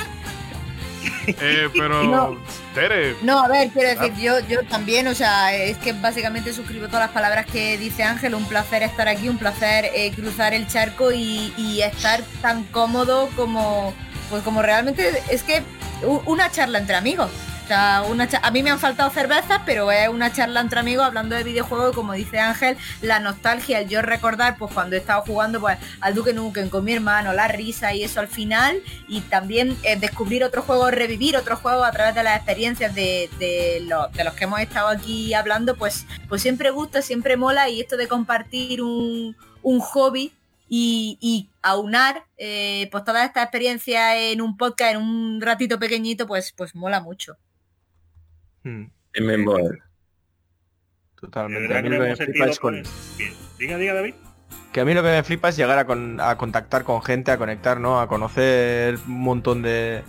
Eh, 1.27 1.69
pero, 1.73 2.03
No. 2.03 2.37
Tere, 2.73 3.15
No, 3.21 3.43
a 3.43 3.47
ver, 3.47 3.69
quiero 3.69 3.89
decir, 3.89 4.13
yo, 4.21 4.39
yo 4.47 4.63
también, 4.63 5.07
o 5.07 5.13
sea, 5.13 5.53
es 5.55 5.77
que 5.77 5.93
básicamente 5.93 6.53
suscribo 6.53 6.87
todas 6.87 7.01
las 7.01 7.11
palabras 7.11 7.45
que 7.45 7.77
dice 7.77 8.03
Ángel, 8.03 8.33
un 8.35 8.45
placer 8.45 8.83
estar 8.83 9.07
aquí, 9.07 9.29
un 9.29 9.37
placer 9.37 9.89
eh, 9.93 10.11
cruzar 10.15 10.53
el 10.53 10.67
charco 10.67 11.11
y, 11.11 11.53
y 11.57 11.81
estar 11.81 12.21
tan 12.41 12.63
cómodo 12.65 13.29
como, 13.35 13.93
pues 14.29 14.43
como 14.43 14.61
realmente, 14.61 15.21
es 15.29 15.43
que 15.43 15.63
una 16.25 16.49
charla 16.51 16.79
entre 16.79 16.95
amigos. 16.95 17.29
Una 18.09 18.27
a 18.41 18.51
mí 18.51 18.63
me 18.63 18.69
han 18.69 18.79
faltado 18.79 19.09
cervezas, 19.11 19.61
pero 19.65 19.91
es 19.91 20.09
una 20.09 20.33
charla 20.33 20.59
entre 20.59 20.79
amigos 20.81 21.05
hablando 21.05 21.35
de 21.35 21.43
videojuegos, 21.43 21.95
como 21.95 22.11
dice 22.13 22.37
Ángel, 22.39 22.75
la 23.01 23.19
nostalgia, 23.19 23.79
el 23.79 23.87
yo 23.87 24.01
recordar, 24.01 24.57
pues 24.57 24.73
cuando 24.73 24.95
he 24.95 24.99
estado 24.99 25.21
jugando 25.21 25.61
pues 25.61 25.77
al 26.01 26.13
Duke 26.13 26.33
Nukem 26.33 26.69
con 26.69 26.83
mi 26.83 26.93
hermano, 26.93 27.31
la 27.33 27.47
risa 27.47 27.93
y 27.93 28.03
eso 28.03 28.19
al 28.19 28.27
final, 28.27 28.81
y 29.07 29.21
también 29.21 29.77
eh, 29.83 29.95
descubrir 29.95 30.43
otros 30.43 30.65
juegos, 30.65 30.91
revivir 30.91 31.37
otros 31.37 31.59
juegos 31.59 31.87
a 31.87 31.91
través 31.91 32.13
de 32.15 32.23
las 32.23 32.35
experiencias 32.37 32.93
de, 32.93 33.29
de 33.39 33.79
lo- 33.87 34.07
de 34.09 34.23
los 34.25 34.33
que 34.33 34.43
hemos 34.43 34.59
estado 34.59 34.89
aquí 34.89 35.33
hablando, 35.33 35.75
pues, 35.77 36.05
pues 36.27 36.41
siempre 36.41 36.71
gusta, 36.71 37.01
siempre 37.01 37.37
mola 37.37 37.69
y 37.69 37.79
esto 37.79 37.95
de 37.95 38.07
compartir 38.09 38.81
un, 38.81 39.37
un 39.61 39.79
hobby 39.79 40.33
y, 40.67 41.17
y 41.21 41.49
aunar 41.61 42.25
eh, 42.37 42.89
pues 42.91 43.05
todas 43.05 43.25
estas 43.25 43.43
experiencias 43.43 44.15
en 44.17 44.41
un 44.41 44.57
podcast, 44.57 44.91
en 44.95 44.97
un 44.97 45.39
ratito 45.41 45.79
pequeñito, 45.79 46.27
pues, 46.27 46.51
pues 46.51 46.75
mola 46.75 46.99
mucho. 46.99 47.37
Hmm, 48.63 48.85
en 49.13 49.25
memoria. 49.25 49.83
Totalmente. 51.19 51.77
A 51.77 51.81
mí 51.81 51.89
que 51.89 51.95
lo 51.97 52.03
que 52.03 52.09
me 52.09 52.15
flipa 52.15 52.45
es 52.45 52.59
con- 52.59 52.83
Bien. 53.17 53.33
Diga, 53.59 53.77
diga, 53.77 53.93
David. 53.93 54.15
Que 54.73 54.81
a 54.81 54.85
mí 54.85 54.93
lo 54.93 55.03
que 55.03 55.09
me 55.09 55.23
flipa 55.23 55.49
es 55.49 55.57
llegar 55.57 55.77
a, 55.77 55.85
con- 55.85 56.19
a 56.19 56.37
contactar 56.37 56.83
con 56.83 57.01
gente, 57.03 57.31
a 57.31 57.37
conectar, 57.37 57.79
¿no? 57.79 57.99
A 57.99 58.07
conocer 58.07 58.97
un 59.07 59.19
montón 59.21 59.61
de... 59.61 60.03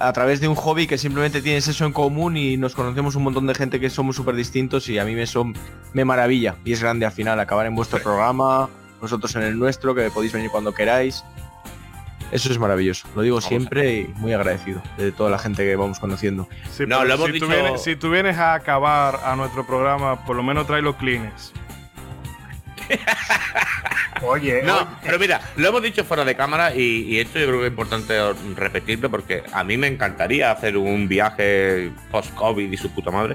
A 0.00 0.12
través 0.12 0.40
de 0.40 0.46
un 0.48 0.54
hobby 0.54 0.86
que 0.86 0.96
simplemente 0.96 1.42
tienes 1.42 1.66
eso 1.66 1.84
en 1.84 1.92
común 1.92 2.36
y 2.36 2.56
nos 2.56 2.74
conocemos 2.74 3.16
un 3.16 3.24
montón 3.24 3.46
de 3.48 3.54
gente 3.54 3.80
que 3.80 3.90
somos 3.90 4.14
súper 4.14 4.36
distintos 4.36 4.88
y 4.88 4.98
a 4.98 5.04
mí 5.04 5.14
me, 5.14 5.26
son, 5.26 5.54
me 5.92 6.04
maravilla. 6.04 6.56
Y 6.64 6.72
es 6.72 6.80
grande 6.80 7.04
al 7.04 7.10
final 7.12 7.38
acabar 7.40 7.66
en 7.66 7.74
vuestro 7.74 8.00
programa, 8.00 8.70
vosotros 9.00 9.34
en 9.34 9.42
el 9.42 9.58
nuestro, 9.58 9.94
que 9.96 10.08
podéis 10.10 10.32
venir 10.32 10.50
cuando 10.50 10.72
queráis. 10.72 11.24
Eso 12.30 12.52
es 12.52 12.58
maravilloso. 12.58 13.08
Lo 13.16 13.22
digo 13.22 13.40
siempre 13.40 14.00
y 14.00 14.04
muy 14.16 14.32
agradecido 14.34 14.82
de 14.98 15.12
toda 15.12 15.30
la 15.30 15.38
gente 15.38 15.64
que 15.64 15.76
vamos 15.76 15.98
conociendo. 15.98 16.48
sí, 16.70 16.84
No, 16.86 17.04
lo 17.04 17.14
hemos 17.14 17.26
si, 17.26 17.38
tú 17.38 17.46
dicho- 17.46 17.48
vienes, 17.48 17.82
si 17.82 17.96
tú 17.96 18.10
vienes 18.10 18.36
a 18.38 18.54
acabar 18.54 19.20
a 19.24 19.34
nuestro 19.36 19.66
programa, 19.66 20.24
por 20.26 20.36
lo 20.36 20.42
menos 20.42 20.66
trae 20.66 20.82
los 20.82 20.96
Kleenex. 20.96 21.52
Oye, 24.22 24.62
No, 24.64 24.76
oye, 24.78 24.86
pero 25.04 25.18
mira, 25.18 25.40
lo 25.56 25.68
hemos 25.68 25.82
dicho 25.82 26.04
fuera 26.04 26.24
de 26.24 26.34
cámara 26.34 26.74
y, 26.74 27.02
y 27.04 27.20
esto 27.20 27.38
yo 27.38 27.46
creo 27.46 27.60
que 27.60 27.66
es 27.66 27.70
importante 27.70 28.14
repetirlo 28.56 29.10
porque 29.10 29.44
a 29.52 29.62
mí 29.62 29.76
me 29.76 29.86
encantaría 29.86 30.50
hacer 30.50 30.76
un 30.76 31.06
viaje 31.06 31.92
post-COVID 32.10 32.72
y 32.72 32.76
su 32.76 32.90
puta 32.90 33.10
madre, 33.12 33.34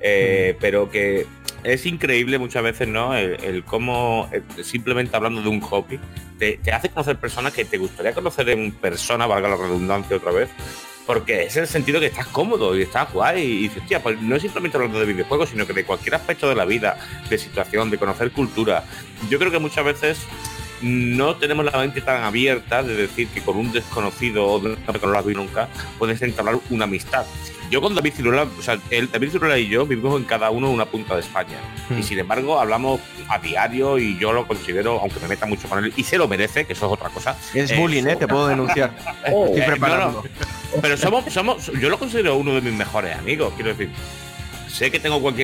eh, 0.00 0.56
pero 0.60 0.88
que 0.90 1.26
es 1.64 1.86
increíble 1.86 2.38
muchas 2.38 2.62
veces, 2.62 2.88
¿no? 2.88 3.14
El, 3.14 3.64
cómo 3.64 4.28
eh, 4.32 4.42
simplemente 4.62 5.16
hablando 5.16 5.42
de 5.42 5.48
un 5.48 5.60
hobby 5.60 5.98
te, 6.38 6.60
hace 6.72 6.88
conocer 6.88 7.18
personas 7.18 7.52
que 7.52 7.64
te 7.64 7.78
gustaría 7.78 8.12
conocer 8.12 8.48
en 8.50 8.72
persona, 8.72 9.26
valga 9.26 9.48
la 9.48 9.56
redundancia 9.56 10.16
otra 10.16 10.32
vez, 10.32 10.50
porque 11.06 11.44
es 11.44 11.56
el 11.56 11.66
sentido 11.66 12.00
que 12.00 12.06
estás 12.06 12.26
cómodo 12.28 12.76
y 12.76 12.82
estás 12.82 13.12
guay 13.12 13.42
y 13.42 13.68
dices, 13.68 13.82
pues 14.02 14.20
no 14.20 14.36
es 14.36 14.42
simplemente 14.42 14.76
hablando 14.76 14.98
de 14.98 15.06
videojuegos, 15.06 15.50
sino 15.50 15.66
que 15.66 15.72
de 15.72 15.84
cualquier 15.84 16.14
aspecto 16.14 16.48
de 16.48 16.54
la 16.54 16.64
vida, 16.64 16.98
de 17.28 17.38
situación, 17.38 17.90
de 17.90 17.98
conocer 17.98 18.32
cultura. 18.32 18.84
Yo 19.28 19.38
creo 19.38 19.50
que 19.50 19.58
muchas 19.58 19.84
veces 19.84 20.18
no 20.82 21.36
tenemos 21.36 21.64
la 21.64 21.78
mente 21.78 22.00
tan 22.00 22.22
abierta 22.24 22.82
de 22.82 22.94
decir 22.94 23.28
que 23.28 23.40
con 23.40 23.56
un 23.56 23.72
desconocido 23.72 24.46
o 24.46 24.60
de 24.60 24.76
que 24.76 25.06
no 25.06 25.12
lo 25.12 25.18
has 25.18 25.24
visto 25.24 25.40
nunca 25.40 25.68
puedes 25.98 26.20
entablar 26.22 26.58
una 26.70 26.84
amistad. 26.84 27.24
Yo 27.70 27.80
con 27.80 27.94
David 27.94 28.12
Ciruela, 28.14 28.42
o 28.58 28.62
sea, 28.62 28.78
él, 28.90 29.08
David 29.10 29.30
Ciruela 29.30 29.56
y 29.58 29.66
yo 29.68 29.86
vivimos 29.86 30.20
en 30.20 30.24
cada 30.26 30.50
uno 30.50 30.70
una 30.70 30.84
punta 30.84 31.14
de 31.14 31.20
España. 31.22 31.56
Hmm. 31.88 31.98
Y 31.98 32.02
sin 32.02 32.18
embargo 32.18 32.60
hablamos 32.60 33.00
a 33.28 33.38
diario 33.38 33.98
y 33.98 34.18
yo 34.18 34.32
lo 34.34 34.46
considero, 34.46 35.00
aunque 35.00 35.20
me 35.20 35.28
meta 35.28 35.46
mucho 35.46 35.66
con 35.68 35.82
él, 35.82 35.92
y 35.96 36.02
se 36.04 36.18
lo 36.18 36.28
merece, 36.28 36.66
que 36.66 36.74
eso 36.74 36.86
es 36.86 36.92
otra 36.92 37.08
cosa. 37.08 37.34
Es 37.54 37.70
Eh, 37.70 37.76
bullying, 37.78 38.04
¿eh? 38.06 38.16
Te 38.16 38.28
puedo 38.28 38.46
denunciar. 38.48 38.94
Estoy 39.24 39.60
Eh, 39.60 39.64
preparando. 39.66 40.22
no, 40.22 40.28
no. 40.76 40.82
Pero 40.82 40.96
somos, 40.98 41.32
somos, 41.32 41.72
yo 41.80 41.88
lo 41.88 41.98
considero 41.98 42.36
uno 42.36 42.52
de 42.54 42.60
mis 42.60 42.74
mejores 42.74 43.16
amigos, 43.16 43.54
quiero 43.54 43.70
decir. 43.70 43.90
Sé 44.68 44.90
que 44.90 44.98
tengo 45.00 45.20
cualquier 45.22 45.41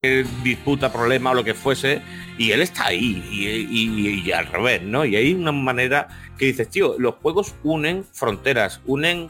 disputa, 0.00 0.92
problema 0.92 1.32
o 1.32 1.34
lo 1.34 1.42
que 1.42 1.54
fuese, 1.54 2.02
y 2.38 2.52
él 2.52 2.62
está 2.62 2.86
ahí, 2.86 3.20
y, 3.32 4.30
al 4.30 4.46
revés, 4.46 4.80
¿no? 4.80 5.04
Y 5.04 5.16
hay 5.16 5.34
una 5.34 5.50
manera 5.50 6.06
que 6.38 6.44
dices, 6.44 6.68
tío, 6.70 6.94
los 7.00 7.16
juegos 7.16 7.56
unen 7.64 8.04
fronteras, 8.04 8.80
unen 8.86 9.28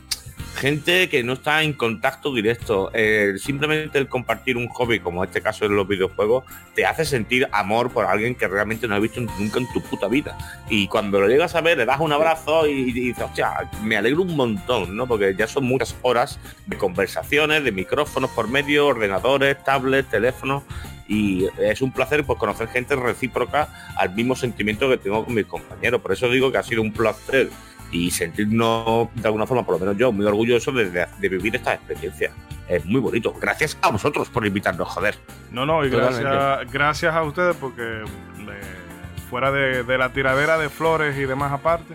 gente 0.59 1.09
que 1.09 1.23
no 1.23 1.35
está 1.35 1.63
en 1.63 1.73
contacto 1.73 2.35
directo. 2.35 2.91
Simplemente 3.39 3.99
el 3.99 4.09
compartir 4.09 4.57
un 4.57 4.69
hobby, 4.69 5.01
como 5.01 5.25
este 5.25 5.41
caso 5.41 5.65
en 5.65 5.77
los 5.77 5.87
videojuegos, 5.87 6.45
te 6.75 6.85
hace 6.85 7.05
sentir 7.05 7.49
amor 7.53 7.91
por 7.91 8.05
alguien 8.05 8.35
que 8.35 8.49
realmente 8.49 8.87
no 8.89 8.95
has 8.95 9.01
visto 9.01 9.21
nunca 9.21 9.59
en 9.59 9.73
tu 9.73 9.81
puta 9.81 10.09
vida. 10.09 10.37
Y 10.69 10.89
cuando 10.89 11.21
lo 11.21 11.29
llegas 11.29 11.55
a 11.55 11.61
ver, 11.61 11.79
le 11.79 11.87
das 11.87 12.01
un 12.01 12.13
abrazo 12.13 12.67
y, 12.67 12.73
y 12.73 12.93
dices, 12.93 13.25
hostia, 13.25 13.71
me 13.83 13.97
alegro 13.97 14.23
un 14.23 14.37
montón, 14.37 14.97
¿no? 14.97 15.07
Porque 15.07 15.35
ya 15.37 15.47
son 15.47 15.65
muchas 15.65 15.95
horas 16.03 16.39
de 16.67 16.77
conversaciones, 16.77 17.65
de 17.65 17.73
micrófonos 17.73 18.31
por 18.31 18.49
medio, 18.49 18.87
ordenadores, 18.87 19.63
tablets, 19.65 20.11
teléfonos. 20.11 20.65
Y 21.07 21.47
es 21.59 21.81
un 21.81 21.91
placer 21.91 22.25
pues, 22.25 22.39
conocer 22.39 22.69
gente 22.69 22.95
recíproca 22.95 23.69
al 23.97 24.15
mismo 24.15 24.37
sentimiento 24.37 24.91
que 24.91 24.99
tengo 24.99 25.25
con 25.25 25.35
mis 25.35 25.47
compañeros. 25.47 26.03
Por 26.03 26.13
eso 26.13 26.29
digo 26.29 26.53
que 26.53 26.59
ha 26.59 26.63
sido 26.63 26.83
un 26.83 26.93
placer 26.93 27.49
y 27.91 28.11
sentirnos 28.11 29.09
de 29.15 29.27
alguna 29.27 29.47
forma, 29.47 29.65
por 29.65 29.75
lo 29.75 29.81
menos 29.81 29.97
yo, 29.97 30.13
muy 30.13 30.27
orgulloso 30.27 30.73
de, 30.73 30.91
de- 30.91 31.07
de 31.19 31.29
vivir 31.29 31.57
esta 31.57 31.75
experiencia. 31.75 32.31
Es 32.69 32.85
muy 32.85 33.01
bonito. 33.01 33.33
Gracias 33.41 33.79
a 33.81 33.91
vosotros 33.91 34.29
por 34.29 34.45
invitarnos, 34.47 34.89
joder. 34.89 35.17
No, 35.51 35.65
no, 35.65 35.85
y 35.87 35.89
gracias, 35.91 36.71
gracias 36.71 37.15
a 37.15 37.23
ustedes 37.23 37.57
porque 37.57 37.83
eh, 38.03 38.61
fuera 39.31 39.51
de, 39.51 39.85
de 39.85 39.97
la 39.99 40.13
tiradera 40.13 40.59
de 40.59 40.69
flores 40.69 41.17
y 41.17 41.23
demás 41.25 41.51
aparte, 41.53 41.95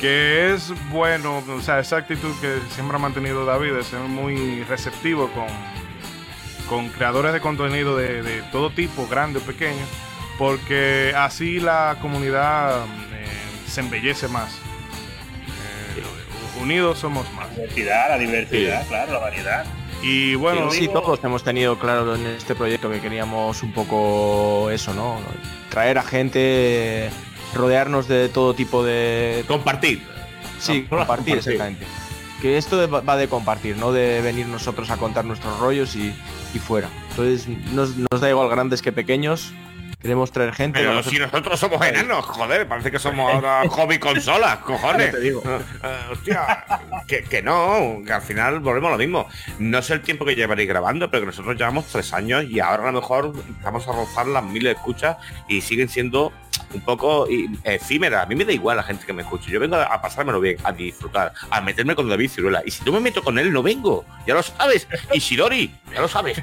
que 0.00 0.52
es 0.52 0.72
bueno, 0.90 1.44
o 1.48 1.60
sea, 1.60 1.78
esa 1.78 1.98
actitud 1.98 2.32
que 2.40 2.58
siempre 2.70 2.96
ha 2.96 3.00
mantenido 3.00 3.44
David, 3.44 3.74
de 3.74 3.84
ser 3.84 4.00
muy 4.00 4.64
receptivo 4.64 5.30
con, 5.30 5.46
con 6.68 6.88
creadores 6.88 7.32
de 7.32 7.40
contenido 7.40 7.96
de, 7.96 8.22
de 8.24 8.42
todo 8.50 8.70
tipo, 8.70 9.06
grande 9.06 9.38
o 9.38 9.42
pequeño, 9.42 9.84
porque 10.38 11.12
así 11.16 11.60
la 11.60 11.96
comunidad 12.00 12.84
eh, 13.12 13.26
se 13.68 13.80
embellece 13.80 14.26
más. 14.26 14.60
Unidos 16.60 16.98
somos 16.98 17.30
más. 17.32 17.48
la 17.48 17.64
diversidad, 17.64 18.08
la 18.08 18.18
diversidad, 18.18 18.86
claro, 18.88 19.12
la 19.12 19.18
variedad. 19.18 19.64
Y 20.02 20.34
bueno, 20.34 20.70
sí, 20.70 20.88
todos 20.88 21.22
hemos 21.24 21.42
tenido 21.42 21.78
claro 21.78 22.14
en 22.14 22.26
este 22.26 22.54
proyecto 22.54 22.90
que 22.90 23.00
queríamos 23.00 23.62
un 23.62 23.72
poco 23.72 24.70
eso, 24.70 24.94
¿no? 24.94 25.18
Traer 25.68 25.98
a 25.98 26.02
gente, 26.02 27.10
rodearnos 27.54 28.08
de 28.08 28.28
todo 28.30 28.54
tipo 28.54 28.82
de... 28.82 29.44
Compartir. 29.46 30.02
Sí, 30.58 30.82
compartir, 30.88 30.96
compartir. 30.96 31.36
exactamente. 31.36 31.86
Que 32.40 32.56
esto 32.56 32.88
va 32.88 33.16
de 33.18 33.28
compartir, 33.28 33.76
no 33.76 33.92
de 33.92 34.22
venir 34.22 34.46
nosotros 34.46 34.90
a 34.90 34.96
contar 34.96 35.26
nuestros 35.26 35.58
rollos 35.60 35.94
y, 35.94 36.14
y 36.54 36.58
fuera. 36.58 36.88
Entonces, 37.10 37.46
nos, 37.72 37.96
nos 37.96 38.20
da 38.20 38.30
igual 38.30 38.48
grandes 38.48 38.80
que 38.80 38.92
pequeños, 38.92 39.52
Queremos 40.00 40.32
traer 40.32 40.54
gente. 40.54 40.78
Pero 40.80 40.94
nosotros- 40.94 41.12
si 41.14 41.20
nosotros 41.20 41.60
somos 41.60 41.86
enanos, 41.86 42.24
joder, 42.24 42.66
parece 42.66 42.90
que 42.90 42.98
somos 42.98 43.32
ahora 43.34 43.62
hobby 43.68 43.98
consolas, 43.98 44.56
cojones. 44.60 45.10
te 45.10 45.20
digo. 45.20 45.42
Eh, 45.44 45.96
hostia, 46.10 46.64
que, 47.06 47.22
que 47.24 47.42
no, 47.42 47.98
que 48.06 48.12
al 48.12 48.22
final 48.22 48.60
volvemos 48.60 48.88
a 48.88 48.92
lo 48.92 48.98
mismo. 48.98 49.28
No 49.58 49.82
sé 49.82 49.92
el 49.94 50.00
tiempo 50.00 50.24
que 50.24 50.34
llevaréis 50.34 50.68
grabando, 50.68 51.10
pero 51.10 51.22
que 51.22 51.26
nosotros 51.26 51.54
llevamos 51.56 51.84
tres 51.86 52.12
años 52.14 52.44
y 52.44 52.60
ahora 52.60 52.84
a 52.84 52.92
lo 52.92 53.00
mejor 53.00 53.32
vamos 53.62 53.86
a 53.88 53.92
rozar 53.92 54.26
las 54.26 54.42
mil 54.42 54.66
escuchas 54.66 55.18
y 55.48 55.60
siguen 55.60 55.88
siendo 55.90 56.32
un 56.74 56.80
poco 56.82 57.28
i- 57.30 57.48
efímeras. 57.64 58.24
A 58.24 58.26
mí 58.26 58.34
me 58.34 58.44
da 58.44 58.52
igual 58.52 58.76
la 58.76 58.82
gente 58.82 59.04
que 59.06 59.12
me 59.12 59.22
escuche. 59.22 59.50
Yo 59.50 59.60
vengo 59.60 59.76
a 59.76 60.00
pasármelo 60.02 60.40
bien, 60.40 60.56
a 60.64 60.72
disfrutar, 60.72 61.32
a 61.50 61.60
meterme 61.60 61.94
con 61.94 62.08
David 62.08 62.30
Ciruela. 62.30 62.62
Y 62.64 62.70
si 62.70 62.84
no 62.84 62.92
me 62.92 63.00
meto 63.00 63.22
con 63.22 63.38
él, 63.38 63.52
no 63.52 63.62
vengo. 63.62 64.04
Ya 64.26 64.34
lo 64.34 64.42
sabes. 64.42 64.86
Y 65.12 65.18
Shidori, 65.18 65.74
ya 65.94 66.00
lo 66.00 66.08
sabes. 66.08 66.38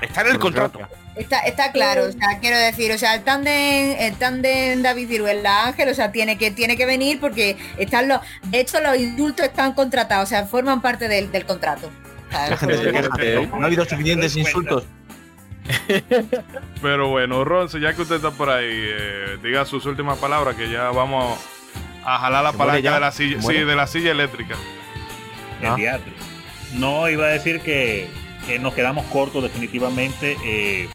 Está 0.00 0.20
en 0.22 0.26
el 0.28 0.38
contrato. 0.38 0.80
Está, 1.16 1.38
está 1.40 1.70
claro, 1.70 2.06
o 2.06 2.12
sea, 2.12 2.40
quiero 2.40 2.58
decir, 2.58 2.90
o 2.90 2.98
sea, 2.98 3.14
el 3.14 3.22
tándem, 3.22 3.94
el 4.00 4.14
tándem 4.16 4.82
David 4.82 5.08
Ciruela 5.08 5.66
Ángel, 5.66 5.88
o 5.88 5.94
sea, 5.94 6.10
tiene 6.10 6.36
que, 6.36 6.50
tiene 6.50 6.76
que 6.76 6.86
venir 6.86 7.20
porque 7.20 7.56
están 7.78 8.08
los, 8.08 8.18
de 8.42 8.58
hecho 8.58 8.80
los 8.80 8.96
indultos 8.98 9.46
están 9.46 9.74
contratados, 9.74 10.24
o 10.24 10.28
sea, 10.28 10.44
forman 10.46 10.82
parte 10.82 11.06
del, 11.06 11.30
del 11.30 11.46
contrato. 11.46 11.88
O 12.28 12.32
sea, 12.32 12.58
no 13.46 13.62
ha 13.62 13.66
habido 13.66 13.84
suficientes 13.84 14.34
insultos. 14.36 14.84
Pero 16.82 17.08
bueno, 17.08 17.44
Ronce, 17.44 17.80
ya 17.80 17.94
que 17.94 18.02
usted 18.02 18.16
está 18.16 18.30
por 18.30 18.50
ahí, 18.50 18.68
eh, 18.68 19.38
diga 19.42 19.64
sus 19.64 19.86
últimas 19.86 20.18
palabras 20.18 20.56
que 20.56 20.70
ya 20.70 20.90
vamos 20.90 21.38
a 22.04 22.18
jalar 22.18 22.44
la 22.44 22.50
¿Se 22.52 22.56
muere 22.56 22.70
palanca 22.72 22.94
de 22.94 23.00
la 23.00 23.10
¿Se 23.12 23.24
silla, 23.24 23.42
sí, 23.42 23.54
de 23.54 23.76
la 23.76 23.86
silla 23.86 24.10
eléctrica. 24.10 24.54
El 25.62 25.88
Ah. 25.88 25.98
No, 26.74 27.08
iba 27.08 27.26
a 27.26 27.28
decir 27.28 27.60
que, 27.60 28.08
que 28.46 28.58
nos 28.58 28.74
quedamos 28.74 29.06
cortos 29.06 29.42
definitivamente, 29.42 30.36
eh, 30.44 30.88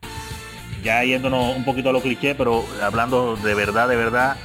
ya 0.84 1.04
yéndonos 1.04 1.56
un 1.56 1.64
poquito 1.64 1.90
a 1.90 1.94
lo 1.94 2.02
cliché, 2.02 2.36
pero 2.36 2.66
hablando 2.82 3.36
de 3.38 3.54
verdad, 3.56 3.88
de 3.88 3.96
verdad, 3.96 4.38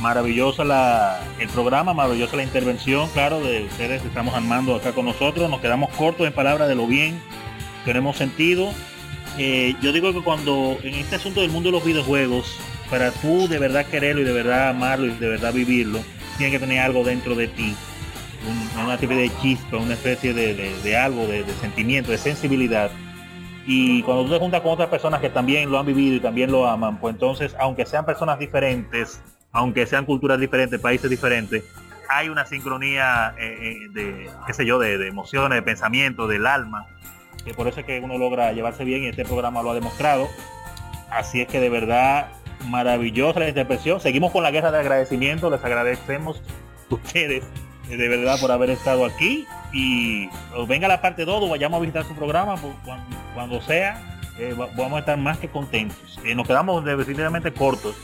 maravillosa 0.00 0.64
la, 0.64 1.20
el 1.38 1.48
programa, 1.48 1.92
maravillosa 1.92 2.36
la 2.36 2.44
intervención, 2.44 3.08
claro, 3.10 3.40
de 3.40 3.64
ustedes 3.64 4.00
que 4.02 4.08
estamos 4.08 4.34
armando 4.34 4.74
acá 4.76 4.92
con 4.92 5.06
nosotros, 5.06 5.50
nos 5.50 5.60
quedamos 5.60 5.90
cortos 5.90 6.26
en 6.26 6.32
palabras 6.32 6.68
de 6.68 6.76
lo 6.76 6.86
bien 6.86 7.20
que 7.84 7.92
no 7.92 7.98
hemos 7.98 8.16
sentido. 8.16 8.72
Eh, 9.38 9.74
yo 9.82 9.92
digo 9.92 10.12
que 10.12 10.22
cuando 10.22 10.78
en 10.82 10.94
este 10.94 11.16
asunto 11.16 11.40
del 11.42 11.50
mundo 11.50 11.68
de 11.68 11.72
los 11.72 11.84
videojuegos, 11.84 12.58
para 12.90 13.10
tú 13.10 13.48
de 13.48 13.58
verdad 13.58 13.84
quererlo 13.86 14.22
y 14.22 14.24
de 14.24 14.32
verdad 14.32 14.70
amarlo 14.70 15.06
y 15.06 15.10
de 15.10 15.28
verdad 15.28 15.52
vivirlo, 15.52 16.00
tiene 16.38 16.52
que 16.52 16.58
tener 16.58 16.80
algo 16.80 17.04
dentro 17.04 17.34
de 17.34 17.48
ti 17.48 17.74
un- 18.48 18.84
una 18.84 18.94
especie 18.94 19.16
de 19.16 19.30
chispa, 19.40 19.76
una 19.78 19.94
especie 19.94 20.32
de, 20.32 20.54
de- 20.54 20.96
algo, 20.96 21.26
de, 21.26 21.44
sentimiento, 21.60 22.12
de 22.12 22.18
sensibilidad. 22.18 22.90
Y 23.66 24.02
cuando 24.02 24.24
tú 24.24 24.30
te 24.32 24.38
juntas 24.38 24.60
con 24.60 24.72
otras 24.72 24.88
personas 24.88 25.20
que 25.20 25.28
también 25.28 25.68
lo 25.70 25.78
han 25.78 25.86
vivido 25.86 26.14
y 26.16 26.20
también 26.20 26.52
lo 26.52 26.66
aman, 26.68 26.98
pues 27.00 27.14
entonces, 27.14 27.56
aunque 27.58 27.84
sean 27.84 28.06
personas 28.06 28.38
diferentes, 28.38 29.20
aunque 29.50 29.86
sean 29.86 30.04
culturas 30.06 30.38
diferentes, 30.38 30.78
países 30.80 31.10
diferentes, 31.10 31.64
hay 32.08 32.28
una 32.28 32.46
sincronía 32.46 33.34
eh, 33.36 33.58
eh, 33.60 33.88
de, 33.90 34.30
qué 34.46 34.54
sé 34.54 34.64
yo, 34.64 34.78
de, 34.78 35.08
emociones, 35.08 35.56
de 35.56 35.62
pensamientos, 35.62 36.28
del 36.28 36.46
alma, 36.46 36.86
que 37.46 37.54
por 37.54 37.66
eso 37.68 37.80
es 37.80 37.86
que 37.86 38.00
uno 38.00 38.18
logra 38.18 38.52
llevarse 38.52 38.84
bien 38.84 39.04
y 39.04 39.06
este 39.06 39.24
programa 39.24 39.62
lo 39.62 39.70
ha 39.70 39.74
demostrado. 39.74 40.28
Así 41.10 41.40
es 41.40 41.48
que 41.48 41.60
de 41.60 41.70
verdad, 41.70 42.26
maravillosa 42.68 43.40
la 43.40 43.48
interpretación. 43.48 44.00
Seguimos 44.00 44.32
con 44.32 44.42
la 44.42 44.50
guerra 44.50 44.70
de 44.72 44.80
agradecimiento, 44.80 45.48
les 45.48 45.64
agradecemos 45.64 46.42
a 46.90 46.94
ustedes 46.94 47.44
eh, 47.88 47.96
de 47.96 48.08
verdad 48.08 48.38
por 48.40 48.50
haber 48.50 48.70
estado 48.70 49.04
aquí 49.06 49.46
y 49.72 50.28
o 50.54 50.66
venga 50.66 50.88
la 50.88 51.00
parte 51.00 51.24
2 51.24 51.44
o 51.44 51.48
vayamos 51.48 51.78
a 51.78 51.80
visitar 51.80 52.04
su 52.04 52.14
programa 52.14 52.56
pues, 52.56 52.74
cuando, 52.84 53.16
cuando 53.34 53.60
sea 53.62 54.18
eh, 54.38 54.54
va- 54.58 54.66
vamos 54.76 54.94
a 54.96 54.98
estar 55.00 55.16
más 55.18 55.38
que 55.38 55.48
contentos 55.48 56.18
Eh, 56.24 56.34
nos 56.34 56.46
quedamos 56.46 56.84
definitivamente 56.84 57.52
cortos 57.52 57.94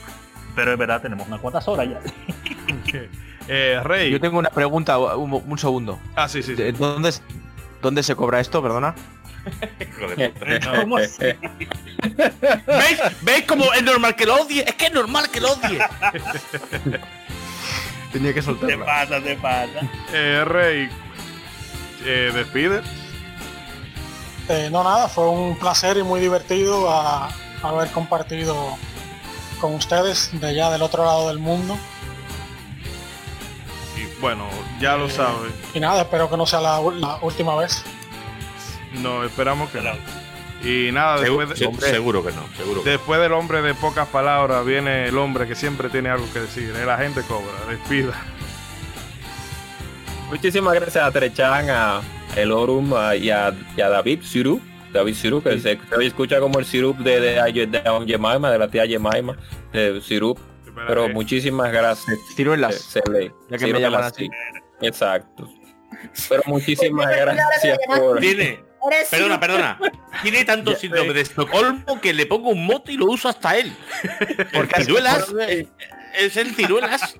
pero 0.54 0.72
es 0.72 0.78
verdad 0.78 1.00
tenemos 1.02 1.26
unas 1.26 1.40
cuantas 1.40 1.66
horas 1.68 1.88
ya 1.88 2.00
Eh, 3.48 3.80
Rey. 3.82 4.10
Yo 4.10 4.20
tengo 4.20 4.38
una 4.38 4.50
pregunta, 4.50 4.98
un, 5.16 5.32
un 5.32 5.58
segundo. 5.58 5.98
Ah, 6.14 6.28
sí, 6.28 6.42
sí. 6.44 6.54
sí. 6.54 6.62
¿De- 6.62 6.72
¿Dónde, 6.72 7.08
es- 7.08 7.22
¿Dónde 7.80 8.02
se 8.04 8.14
cobra 8.14 8.38
esto, 8.38 8.62
perdona? 8.62 8.94
Hijo 9.80 10.08
de 10.14 10.30
puta. 10.30 10.76
¿Cómo 10.80 10.96
así? 10.96 11.18
¿Veis? 12.66 12.98
¿Veis 13.22 13.44
cómo 13.46 13.72
es 13.72 13.82
normal 13.82 14.14
que 14.16 14.26
lo 14.26 14.36
odie? 14.42 14.64
Es 14.66 14.74
que 14.74 14.86
es 14.86 14.92
normal 14.92 15.30
que 15.30 15.40
lo 15.40 15.52
odie. 15.52 15.78
Tenía 18.12 18.30
que 18.34 18.40
te 18.40 18.46
soltarla. 18.46 18.84
pasa 18.84 19.20
te 19.22 19.36
pasa 19.36 19.80
Eh, 20.12 20.44
Rey, 20.46 20.88
eh, 22.04 22.30
despide. 22.34 22.82
Eh, 24.48 24.68
no 24.70 24.84
nada, 24.84 25.08
fue 25.08 25.28
un 25.28 25.56
placer 25.58 25.96
y 25.96 26.02
muy 26.02 26.20
divertido 26.20 26.90
a- 26.90 27.30
haber 27.62 27.88
compartido 27.90 28.76
con 29.60 29.74
ustedes 29.74 30.28
de 30.40 30.48
allá 30.48 30.70
del 30.70 30.82
otro 30.82 31.04
lado 31.04 31.28
del 31.28 31.38
mundo. 31.38 31.78
Y 33.96 34.20
bueno, 34.20 34.48
ya 34.80 34.96
lo 34.96 35.06
Eh, 35.06 35.10
sabe. 35.10 35.48
Y 35.72 35.80
nada, 35.80 36.02
espero 36.02 36.28
que 36.28 36.36
no 36.36 36.44
sea 36.44 36.60
la 36.60 36.80
última 37.22 37.54
vez. 37.56 37.82
No, 39.00 39.24
esperamos 39.24 39.70
que 39.70 39.80
no. 39.80 39.90
Y 40.64 40.92
nada, 40.92 41.18
Seguro, 41.18 41.46
después, 41.46 41.80
de- 41.80 41.90
seguro 41.90 42.24
que 42.24 42.30
no, 42.32 42.46
seguro 42.56 42.82
que 42.84 42.90
no. 42.90 42.96
después 42.96 43.20
del 43.20 43.32
hombre 43.32 43.62
de 43.62 43.74
pocas 43.74 44.06
palabras 44.08 44.64
viene 44.64 45.06
el 45.08 45.18
hombre 45.18 45.46
que 45.48 45.54
siempre 45.56 45.88
tiene 45.88 46.08
algo 46.08 46.26
que 46.32 46.40
decir. 46.40 46.72
La 46.86 46.96
gente 46.98 47.22
cobra. 47.22 47.52
Despida. 47.68 48.12
Muchísimas 50.30 50.74
gracias 50.74 51.04
a 51.04 51.10
Trechan, 51.10 51.68
a 51.70 52.00
Elorum 52.36 52.94
a- 52.94 53.16
y, 53.16 53.30
a, 53.30 53.52
y 53.76 53.80
a 53.80 53.88
David 53.88 54.20
Sirup. 54.22 54.62
David 54.92 55.14
Sirup, 55.14 55.42
que 55.44 55.58
se, 55.58 55.78
se 55.78 56.06
escucha 56.06 56.38
como 56.38 56.58
el 56.58 56.64
Sirup 56.66 56.98
de, 56.98 57.18
de, 57.20 57.52
de, 57.52 57.66
de 57.66 57.80
Don 57.80 58.06
Jemima, 58.06 58.50
de 58.50 58.58
la 58.58 58.68
tía 58.68 58.86
Jemima, 58.86 59.36
de 59.72 60.00
Sirup. 60.00 60.38
Pero 60.86 61.06
Eh, 61.06 61.12
muchísimas 61.12 61.70
gracias. 61.72 62.18
Se, 62.36 62.44
se 63.02 63.10
lee. 63.10 63.32
Ya 63.50 63.58
que 63.58 63.72
me 63.72 63.80
llaman. 63.80 64.10
Exacto. 64.80 65.48
Pero 66.28 66.42
muchísimas 66.46 67.08
gracias 67.08 67.78
por... 67.96 68.18
Tiene, 68.20 68.60
perdona, 69.10 69.38
perdona. 69.40 69.78
Tiene 70.22 70.44
tanto 70.44 70.74
síndrome 70.76 71.12
de 71.12 71.20
Estocolmo 71.22 72.00
que 72.00 72.12
le 72.12 72.26
pongo 72.26 72.50
un 72.50 72.66
mote 72.66 72.92
y 72.92 72.96
lo 72.96 73.06
uso 73.06 73.28
hasta 73.28 73.56
él. 73.56 73.72
Porque 74.52 74.82
ciruelas 74.84 75.26
eh, 75.48 75.68
es 76.18 76.36
el 76.36 76.54
ciruelas. 76.54 77.14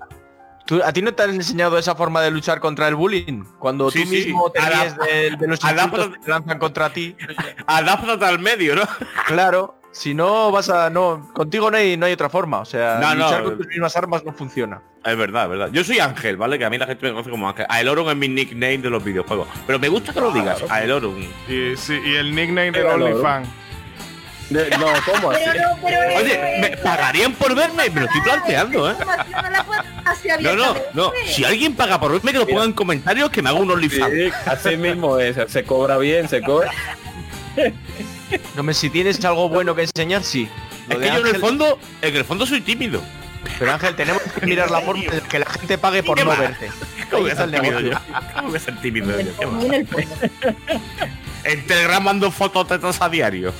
¿Tú- 0.65 0.81
¿A 0.83 0.93
ti 0.93 1.01
no 1.01 1.13
te 1.13 1.23
han 1.23 1.31
enseñado 1.31 1.77
esa 1.77 1.93
forma 1.95 2.21
de 2.21 2.31
luchar 2.31 2.59
contra 2.61 2.87
el 2.87 2.95
bullying? 2.95 3.43
Cuando 3.59 3.91
Sí, 3.91 4.03
tú 4.03 4.09
sí. 4.09 4.15
mismo 4.15 4.49
te 4.51 4.61
ríes 4.61 4.95
de, 4.97 5.35
de 5.37 5.47
los 5.47 5.59
adapta- 5.63 5.83
insultos 5.97 6.13
que 6.17 6.19
te 6.25 6.31
lanzan 6.31 6.57
contra 6.59 6.89
ti. 6.93 7.15
Adáptate 7.67 8.23
al 8.25 8.39
medio, 8.39 8.75
¿no? 8.75 8.83
Claro, 9.27 9.79
si 9.93 10.13
no 10.13 10.51
vas 10.51 10.69
a... 10.69 10.89
no 10.89 11.29
Contigo 11.33 11.71
no 11.71 11.77
hay, 11.77 11.95
no 11.95 12.05
hay 12.05 12.11
otra 12.13 12.29
forma. 12.29 12.59
O 12.59 12.65
sea, 12.65 12.97
No, 12.99 13.15
no. 13.15 13.23
luchar 13.23 13.43
con 13.43 13.57
tus 13.57 13.67
mismas 13.67 13.95
armas 13.95 14.25
no 14.25 14.33
funciona. 14.33 14.81
Es 15.05 15.17
verdad, 15.17 15.43
es 15.45 15.49
verdad. 15.49 15.69
Yo 15.71 15.83
soy 15.83 15.99
Ángel, 15.99 16.35
¿vale? 16.37 16.57
Que 16.57 16.65
a 16.65 16.69
mí 16.69 16.77
la 16.77 16.85
gente 16.87 17.05
me 17.05 17.11
conoce 17.11 17.29
como 17.29 17.47
Ángel. 17.47 17.65
Aelorum 17.69 18.09
es 18.09 18.15
mi 18.15 18.27
nickname 18.27 18.79
de 18.79 18.89
los 18.89 19.03
videojuegos. 19.03 19.47
Pero 19.67 19.79
me 19.79 19.87
gusta 19.89 20.13
que 20.13 20.19
lo 20.21 20.31
digas, 20.31 20.63
Aelorum. 20.69 21.19
Y, 21.47 21.75
sí, 21.77 21.99
y 22.05 22.15
el 22.15 22.33
nickname 22.35 22.71
del 22.71 22.83
no, 22.83 22.93
OnlyFans. 22.93 23.47
De- 24.49 24.69
no, 24.71 24.85
¿cómo 25.11 25.31
así? 25.31 25.41
Pero 25.45 25.69
no, 25.69 25.77
pero 25.81 26.01
eso 26.03 26.19
Oye, 26.19 26.57
¿me 26.61 26.77
pagarían 26.77 27.33
por 27.33 27.55
verme? 27.55 27.89
Me 27.89 28.01
lo 28.01 28.05
estoy 28.07 28.21
planteando, 28.21 28.91
¿eh? 28.91 28.95
No 30.41 30.55
No, 30.55 30.73
no, 30.73 30.75
no. 30.93 31.11
Si 31.25 31.43
alguien 31.45 31.75
paga 31.75 31.99
por 31.99 32.11
verme, 32.11 32.31
que 32.33 32.39
lo 32.39 32.47
ponga 32.47 32.63
en 32.65 32.73
comentarios 32.73 33.29
que 33.29 33.41
me 33.41 33.49
haga 33.49 33.59
un 33.59 33.71
OnlyFans. 33.71 34.13
Sí, 34.13 34.29
así 34.45 34.77
mismo 34.77 35.17
es, 35.19 35.37
se 35.51 35.63
cobra 35.63 35.97
bien, 35.97 36.27
se 36.29 36.41
cobra. 36.41 36.71
No 38.55 38.63
me 38.63 38.73
si 38.73 38.89
tienes 38.89 39.23
algo 39.25 39.49
bueno 39.49 39.75
que 39.75 39.83
enseñar, 39.83 40.23
sí. 40.23 40.49
Lo 40.87 40.95
Es 40.95 40.99
de 41.01 41.07
que 41.07 41.13
yo 41.13 41.21
en 41.27 41.35
el 41.35 41.41
fondo, 41.41 41.79
en 42.01 42.15
el 42.15 42.25
fondo 42.25 42.45
soy 42.45 42.61
tímido. 42.61 43.01
Pero 43.59 43.73
Ángel, 43.73 43.95
tenemos 43.95 44.21
que 44.21 44.45
mirar 44.45 44.71
la 44.71 44.81
forma 44.81 45.03
de 45.11 45.21
que 45.21 45.39
la 45.39 45.45
gente 45.45 45.77
pague 45.77 46.01
por 46.03 46.17
¿Qué 46.17 46.23
no 46.23 46.29
va? 46.31 46.37
verte. 46.37 46.71
¿Cómo 47.09 47.23
voy 47.23 47.31
a 47.31 47.35
ser 47.35 47.45
el 47.45 47.51
tímido 47.51 47.79
yo? 47.81 47.91
¿Cómo 48.33 48.47
voy 48.47 48.57
a 48.57 48.59
ser 48.59 48.81
tímido 48.81 49.19
En 51.43 51.67
Telegram 51.67 52.03
mando 52.03 52.31
fotos 52.31 52.67
tetas 52.67 53.01
a 53.01 53.09
diario. 53.09 53.53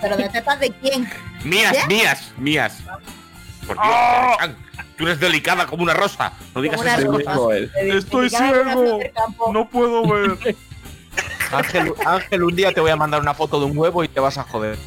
Pero 0.00 0.16
de 0.16 0.28
tetas 0.28 0.60
de 0.60 0.70
quién? 0.70 1.08
Mías, 1.44 1.76
mías, 1.88 2.32
mías. 2.38 2.78
Por 3.66 3.76
Dios, 3.76 3.94
Chan, 4.38 4.56
tú 4.96 5.04
eres 5.04 5.20
delicada 5.20 5.66
como 5.66 5.82
una 5.82 5.94
rosa. 5.94 6.32
No 6.54 6.62
digas 6.62 6.80
eso. 6.82 7.52
Estoy 7.52 8.30
ciego. 8.30 8.98
No 9.52 9.68
puedo 9.68 10.06
ver. 10.06 10.56
Ángel, 11.52 11.92
Ángel, 12.06 12.42
un 12.44 12.54
día 12.54 12.72
te 12.72 12.80
voy 12.80 12.90
a 12.90 12.96
mandar 12.96 13.20
una 13.20 13.34
foto 13.34 13.58
de 13.60 13.66
un 13.66 13.76
huevo 13.76 14.04
y 14.04 14.08
te 14.08 14.20
vas 14.20 14.38
a 14.38 14.44
joder. 14.44 14.78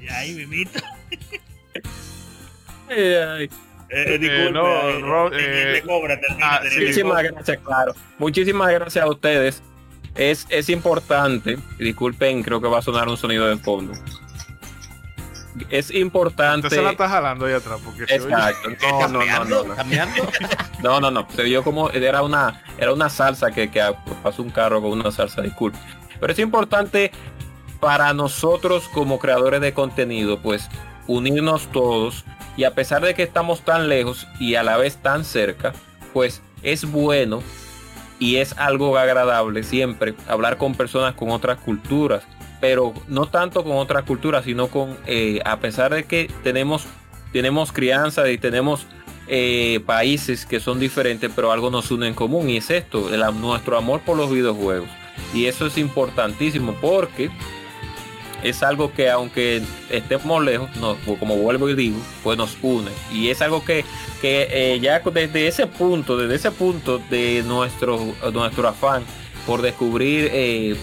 Y 0.00 0.08
ahí 0.08 0.32
mimito 0.34 0.80
Ay, 2.88 2.98
ay. 3.14 3.50
eh, 3.88 4.18
disculpe, 4.18 4.52
no, 4.52 4.66
eh, 4.66 5.00
Ro- 5.00 5.32
eh, 5.32 5.38
eh, 5.40 5.72
le 5.74 5.82
cobra 5.82 6.18
termina, 6.20 6.56
ah, 6.56 6.60
sí, 6.68 6.80
Muchísimas 6.80 7.22
gracias, 7.22 7.58
claro. 7.64 7.94
Muchísimas 8.18 8.70
gracias 8.72 9.04
a 9.04 9.08
ustedes. 9.10 9.62
Es, 10.14 10.46
es 10.48 10.68
importante, 10.68 11.58
disculpen, 11.78 12.42
creo 12.42 12.60
que 12.60 12.68
va 12.68 12.78
a 12.78 12.82
sonar 12.82 13.08
un 13.08 13.16
sonido 13.16 13.46
de 13.48 13.56
fondo. 13.56 13.92
Es 15.70 15.90
importante. 15.92 16.66
Usted 16.66 16.78
se 16.78 16.82
la 16.82 16.90
está 16.90 17.08
jalando 17.08 17.46
ahí 17.46 17.52
atrás 17.52 17.80
porque 17.84 18.06
se 18.06 18.20
oye. 18.20 18.32
Exacto. 18.32 18.70
No, 18.82 19.08
no, 19.08 19.24
no, 19.24 19.44
no, 19.44 19.64
no. 19.64 19.74
¿Cambiando? 19.74 20.28
No, 20.82 21.00
no, 21.00 21.10
no. 21.10 21.26
Se 21.34 21.42
vio 21.44 21.62
como 21.62 21.90
era 21.90 22.22
una, 22.22 22.62
era 22.78 22.92
una 22.92 23.08
salsa 23.08 23.50
que, 23.50 23.70
que 23.70 23.82
pasó 24.22 24.42
un 24.42 24.50
carro 24.50 24.82
con 24.82 24.92
una 24.92 25.10
salsa, 25.10 25.42
disculpe. 25.42 25.78
Pero 26.20 26.32
es 26.32 26.38
importante 26.38 27.12
para 27.80 28.12
nosotros 28.14 28.88
como 28.88 29.18
creadores 29.18 29.60
de 29.60 29.74
contenido, 29.74 30.40
pues 30.40 30.68
unirnos 31.06 31.66
todos 31.70 32.24
y 32.56 32.64
a 32.64 32.74
pesar 32.74 33.02
de 33.02 33.14
que 33.14 33.22
estamos 33.22 33.62
tan 33.62 33.88
lejos 33.88 34.26
y 34.38 34.54
a 34.54 34.62
la 34.62 34.76
vez 34.76 34.96
tan 34.96 35.24
cerca, 35.24 35.72
pues 36.12 36.42
es 36.62 36.90
bueno 36.90 37.42
y 38.18 38.36
es 38.36 38.56
algo 38.56 38.96
agradable 38.96 39.62
siempre 39.64 40.14
hablar 40.28 40.56
con 40.56 40.74
personas 40.74 41.14
con 41.14 41.30
otras 41.30 41.58
culturas, 41.58 42.24
pero 42.64 42.94
no 43.08 43.26
tanto 43.26 43.62
con 43.62 43.76
otras 43.76 44.04
culturas, 44.04 44.46
sino 44.46 44.68
con, 44.68 44.96
eh, 45.06 45.38
a 45.44 45.58
pesar 45.58 45.92
de 45.92 46.04
que 46.04 46.30
tenemos, 46.42 46.86
tenemos 47.30 47.72
crianza 47.72 48.26
y 48.30 48.38
tenemos 48.38 48.86
eh, 49.28 49.80
países 49.84 50.46
que 50.46 50.60
son 50.60 50.80
diferentes, 50.80 51.30
pero 51.36 51.52
algo 51.52 51.70
nos 51.70 51.90
une 51.90 52.08
en 52.08 52.14
común 52.14 52.48
y 52.48 52.56
es 52.56 52.70
esto, 52.70 53.10
nuestro 53.34 53.76
amor 53.76 54.00
por 54.00 54.16
los 54.16 54.30
videojuegos. 54.30 54.88
Y 55.34 55.44
eso 55.44 55.66
es 55.66 55.76
importantísimo 55.76 56.74
porque 56.80 57.30
es 58.42 58.62
algo 58.62 58.94
que 58.94 59.10
aunque 59.10 59.60
estemos 59.90 60.42
lejos, 60.42 60.70
como 61.20 61.36
vuelvo 61.36 61.68
y 61.68 61.74
digo, 61.74 61.98
pues 62.22 62.38
nos 62.38 62.56
une. 62.62 62.90
Y 63.12 63.28
es 63.28 63.42
algo 63.42 63.62
que, 63.62 63.84
que 64.22 64.48
eh, 64.50 64.80
ya 64.80 65.00
desde 65.00 65.48
ese 65.48 65.66
punto, 65.66 66.16
desde 66.16 66.36
ese 66.36 66.50
punto 66.50 66.98
de 67.10 67.42
nuestro, 67.46 68.00
nuestro 68.32 68.66
afán 68.66 69.04
por 69.46 69.62
descubrir 69.62 70.30
eh, 70.32 70.76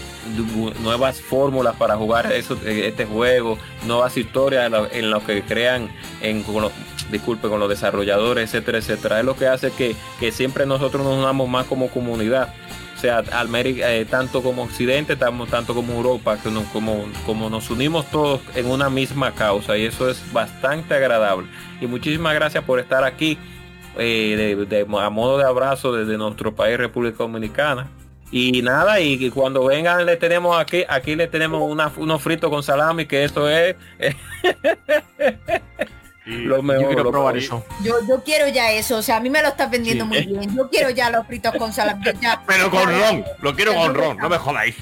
nuevas 0.82 1.20
fórmulas 1.20 1.76
para 1.76 1.96
jugar 1.96 2.32
eso, 2.32 2.56
eh, 2.64 2.88
este 2.88 3.04
juego, 3.06 3.58
nuevas 3.86 4.16
historias 4.16 4.70
en 4.92 5.10
lo, 5.10 5.24
que 5.24 5.42
crean 5.42 5.90
en 6.20 6.42
con 6.42 6.62
los, 6.62 6.72
disculpe, 7.10 7.48
con 7.48 7.58
los 7.60 7.68
desarrolladores, 7.68 8.44
etcétera, 8.44 8.78
etcétera. 8.78 9.20
Es 9.20 9.24
lo 9.26 9.36
que 9.36 9.46
hace 9.46 9.70
que, 9.72 9.96
que 10.20 10.32
siempre 10.32 10.66
nosotros 10.66 11.04
nos 11.04 11.18
unamos 11.18 11.48
más 11.48 11.66
como 11.66 11.88
comunidad 11.88 12.52
sea, 13.02 13.24
América, 13.32 13.92
eh, 13.92 14.04
tanto 14.04 14.42
como 14.42 14.62
Occidente, 14.62 15.16
tanto, 15.16 15.46
tanto 15.46 15.74
como 15.74 15.92
Europa, 15.94 16.38
que 16.38 16.50
como, 16.72 17.04
como 17.26 17.50
nos 17.50 17.68
unimos 17.68 18.08
todos 18.12 18.40
en 18.54 18.70
una 18.70 18.90
misma 18.90 19.32
causa 19.32 19.76
y 19.76 19.86
eso 19.86 20.08
es 20.08 20.22
bastante 20.32 20.94
agradable. 20.94 21.48
Y 21.80 21.88
muchísimas 21.88 22.32
gracias 22.34 22.62
por 22.62 22.78
estar 22.78 23.02
aquí 23.02 23.36
de, 23.96 24.86
a 25.00 25.10
modo 25.10 25.36
de 25.36 25.44
abrazo 25.44 25.92
desde 25.92 26.16
nuestro 26.16 26.54
país, 26.54 26.78
República 26.78 27.18
Dominicana. 27.18 27.88
Y 28.32 28.62
nada, 28.62 28.98
y, 28.98 29.28
cuando 29.28 29.66
vengan 29.66 30.06
le 30.06 30.16
tenemos 30.16 30.58
aquí, 30.58 30.84
aquí 30.88 31.14
le 31.14 31.26
tenemos 31.26 31.60
una, 31.70 31.92
unos 31.98 32.22
fritos 32.22 32.48
con 32.48 32.62
salami, 32.62 33.04
que 33.04 33.24
esto 33.24 33.46
es... 33.48 33.76
lo 36.24 36.62
mejor, 36.62 36.82
yo 36.82 36.88
quiero 36.88 37.10
probar 37.10 37.36
eso. 37.36 37.62
Yo, 37.84 37.96
yo, 38.08 38.22
quiero 38.24 38.48
ya 38.48 38.72
eso, 38.72 38.96
o 38.96 39.02
sea, 39.02 39.18
a 39.18 39.20
mí 39.20 39.28
me 39.28 39.42
lo 39.42 39.48
estás 39.48 39.70
vendiendo 39.70 40.06
muy 40.06 40.24
bien. 40.24 40.56
Yo 40.56 40.70
quiero 40.70 40.88
ya 40.88 41.10
los 41.10 41.26
fritos 41.26 41.54
con 41.58 41.74
salami. 41.74 42.02
Pero 42.46 42.70
con 42.70 42.88
ron, 42.88 43.22
lo 43.42 43.54
quiero 43.54 43.74
con 43.74 43.94
ron, 43.94 44.16
no 44.16 44.30
me 44.30 44.38
jodáis. 44.38 44.76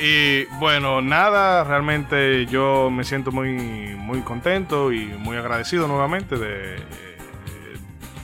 y 0.00 0.44
bueno, 0.60 1.02
nada, 1.02 1.64
realmente 1.64 2.46
yo 2.46 2.88
me 2.88 3.02
siento 3.02 3.32
muy, 3.32 3.96
muy 3.96 4.20
contento 4.20 4.92
y 4.92 5.06
muy 5.06 5.36
agradecido 5.36 5.88
nuevamente 5.88 6.36
de 6.36 6.76
eh, 6.76 7.11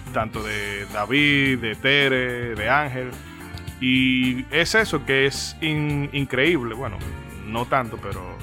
tanto 0.09 0.43
de 0.43 0.87
David, 0.93 1.59
de 1.59 1.75
Tere, 1.75 2.55
de 2.55 2.69
Ángel. 2.69 3.11
Y 3.81 4.45
es 4.51 4.75
eso 4.75 5.05
que 5.05 5.27
es 5.27 5.57
increíble, 5.61 6.75
bueno, 6.75 6.99
no 7.47 7.67
tanto, 7.67 7.97
pero 8.03 8.37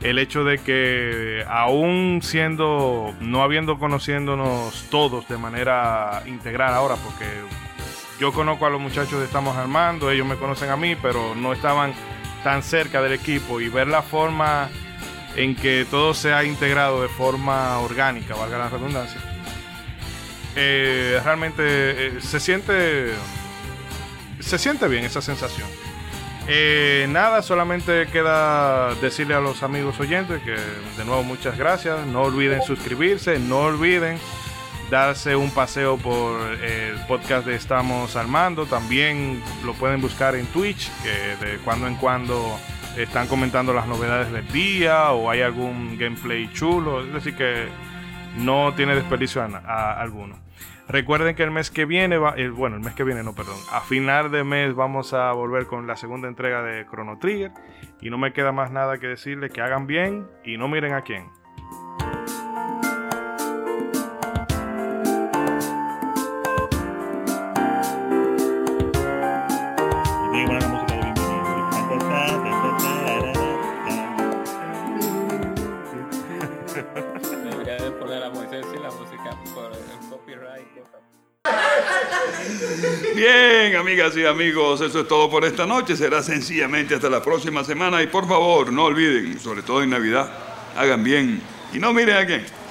el 0.00 0.18
hecho 0.18 0.44
de 0.44 0.58
que 0.58 1.44
aún 1.48 2.20
siendo, 2.22 3.14
no 3.20 3.42
habiendo 3.42 3.78
conociéndonos 3.78 4.86
todos 4.90 5.28
de 5.28 5.36
manera 5.38 6.22
integral 6.26 6.74
ahora, 6.74 6.96
porque 6.96 7.24
yo 8.18 8.32
conozco 8.32 8.66
a 8.66 8.70
los 8.70 8.80
muchachos 8.80 9.18
de 9.18 9.26
Estamos 9.26 9.56
Armando, 9.56 10.10
ellos 10.10 10.26
me 10.26 10.36
conocen 10.36 10.70
a 10.70 10.76
mí, 10.76 10.96
pero 10.96 11.34
no 11.34 11.52
estaban 11.52 11.92
tan 12.42 12.62
cerca 12.62 13.02
del 13.02 13.12
equipo 13.12 13.60
y 13.60 13.68
ver 13.68 13.88
la 13.88 14.02
forma 14.02 14.68
en 15.36 15.54
que 15.54 15.86
todo 15.90 16.14
se 16.14 16.32
ha 16.32 16.44
integrado 16.44 17.02
de 17.02 17.08
forma 17.08 17.78
orgánica, 17.80 18.34
valga 18.34 18.56
la 18.58 18.68
redundancia, 18.68 19.20
eh, 20.56 21.20
realmente 21.22 21.62
eh, 21.62 22.20
se 22.20 22.40
siente 22.40 23.12
se 24.40 24.58
siente 24.58 24.88
bien 24.88 25.04
esa 25.04 25.20
sensación. 25.20 25.68
Eh, 26.48 27.06
nada, 27.10 27.42
solamente 27.42 28.06
queda 28.06 28.94
decirle 28.96 29.34
a 29.34 29.40
los 29.40 29.62
amigos 29.62 29.98
oyentes 29.98 30.40
que 30.42 30.52
de 30.52 31.04
nuevo 31.04 31.22
muchas 31.24 31.58
gracias. 31.58 32.06
No 32.06 32.22
olviden 32.22 32.62
suscribirse, 32.62 33.38
no 33.38 33.60
olviden 33.60 34.18
darse 34.90 35.34
un 35.34 35.50
paseo 35.50 35.96
por 35.98 36.40
el 36.62 36.96
podcast 37.06 37.46
de 37.46 37.56
Estamos 37.56 38.16
Armando. 38.16 38.66
También 38.66 39.42
lo 39.64 39.74
pueden 39.74 40.00
buscar 40.00 40.36
en 40.36 40.46
Twitch, 40.46 40.90
que 41.02 41.44
de 41.44 41.58
cuando 41.58 41.88
en 41.88 41.96
cuando 41.96 42.58
están 42.96 43.26
comentando 43.26 43.74
las 43.74 43.86
novedades 43.86 44.32
del 44.32 44.46
día 44.52 45.10
o 45.10 45.28
hay 45.28 45.42
algún 45.42 45.98
gameplay 45.98 46.50
chulo. 46.52 47.04
Es 47.04 47.12
decir, 47.12 47.34
que 47.34 47.66
no 48.36 48.72
tiene 48.74 48.94
desperdicio 48.94 49.42
alguno. 49.42 50.45
Recuerden 50.88 51.34
que 51.34 51.42
el 51.42 51.50
mes 51.50 51.70
que 51.70 51.84
viene, 51.84 52.16
va, 52.16 52.36
bueno, 52.54 52.76
el 52.76 52.82
mes 52.82 52.94
que 52.94 53.02
viene 53.02 53.22
no, 53.24 53.34
perdón, 53.34 53.56
a 53.72 53.80
final 53.80 54.30
de 54.30 54.44
mes 54.44 54.74
vamos 54.74 55.14
a 55.14 55.32
volver 55.32 55.66
con 55.66 55.86
la 55.86 55.96
segunda 55.96 56.28
entrega 56.28 56.62
de 56.62 56.86
Chrono 56.86 57.18
Trigger 57.18 57.50
y 58.00 58.10
no 58.10 58.18
me 58.18 58.32
queda 58.32 58.52
más 58.52 58.70
nada 58.70 58.98
que 58.98 59.08
decirles 59.08 59.50
que 59.50 59.60
hagan 59.60 59.86
bien 59.86 60.28
y 60.44 60.58
no 60.58 60.68
miren 60.68 60.94
a 60.94 61.02
quién. 61.02 61.28
Bien, 83.14 83.76
amigas 83.76 84.16
y 84.16 84.26
amigos, 84.26 84.80
eso 84.80 85.00
es 85.00 85.08
todo 85.08 85.30
por 85.30 85.44
esta 85.44 85.66
noche. 85.66 85.96
Será 85.96 86.22
sencillamente 86.22 86.94
hasta 86.94 87.08
la 87.08 87.22
próxima 87.22 87.64
semana. 87.64 88.02
Y 88.02 88.08
por 88.08 88.28
favor, 88.28 88.72
no 88.72 88.84
olviden, 88.84 89.40
sobre 89.40 89.62
todo 89.62 89.82
en 89.82 89.90
Navidad, 89.90 90.30
hagan 90.76 91.02
bien 91.02 91.40
y 91.72 91.78
no 91.78 91.92
miren 91.92 92.16
a 92.16 92.26
quién. 92.26 92.65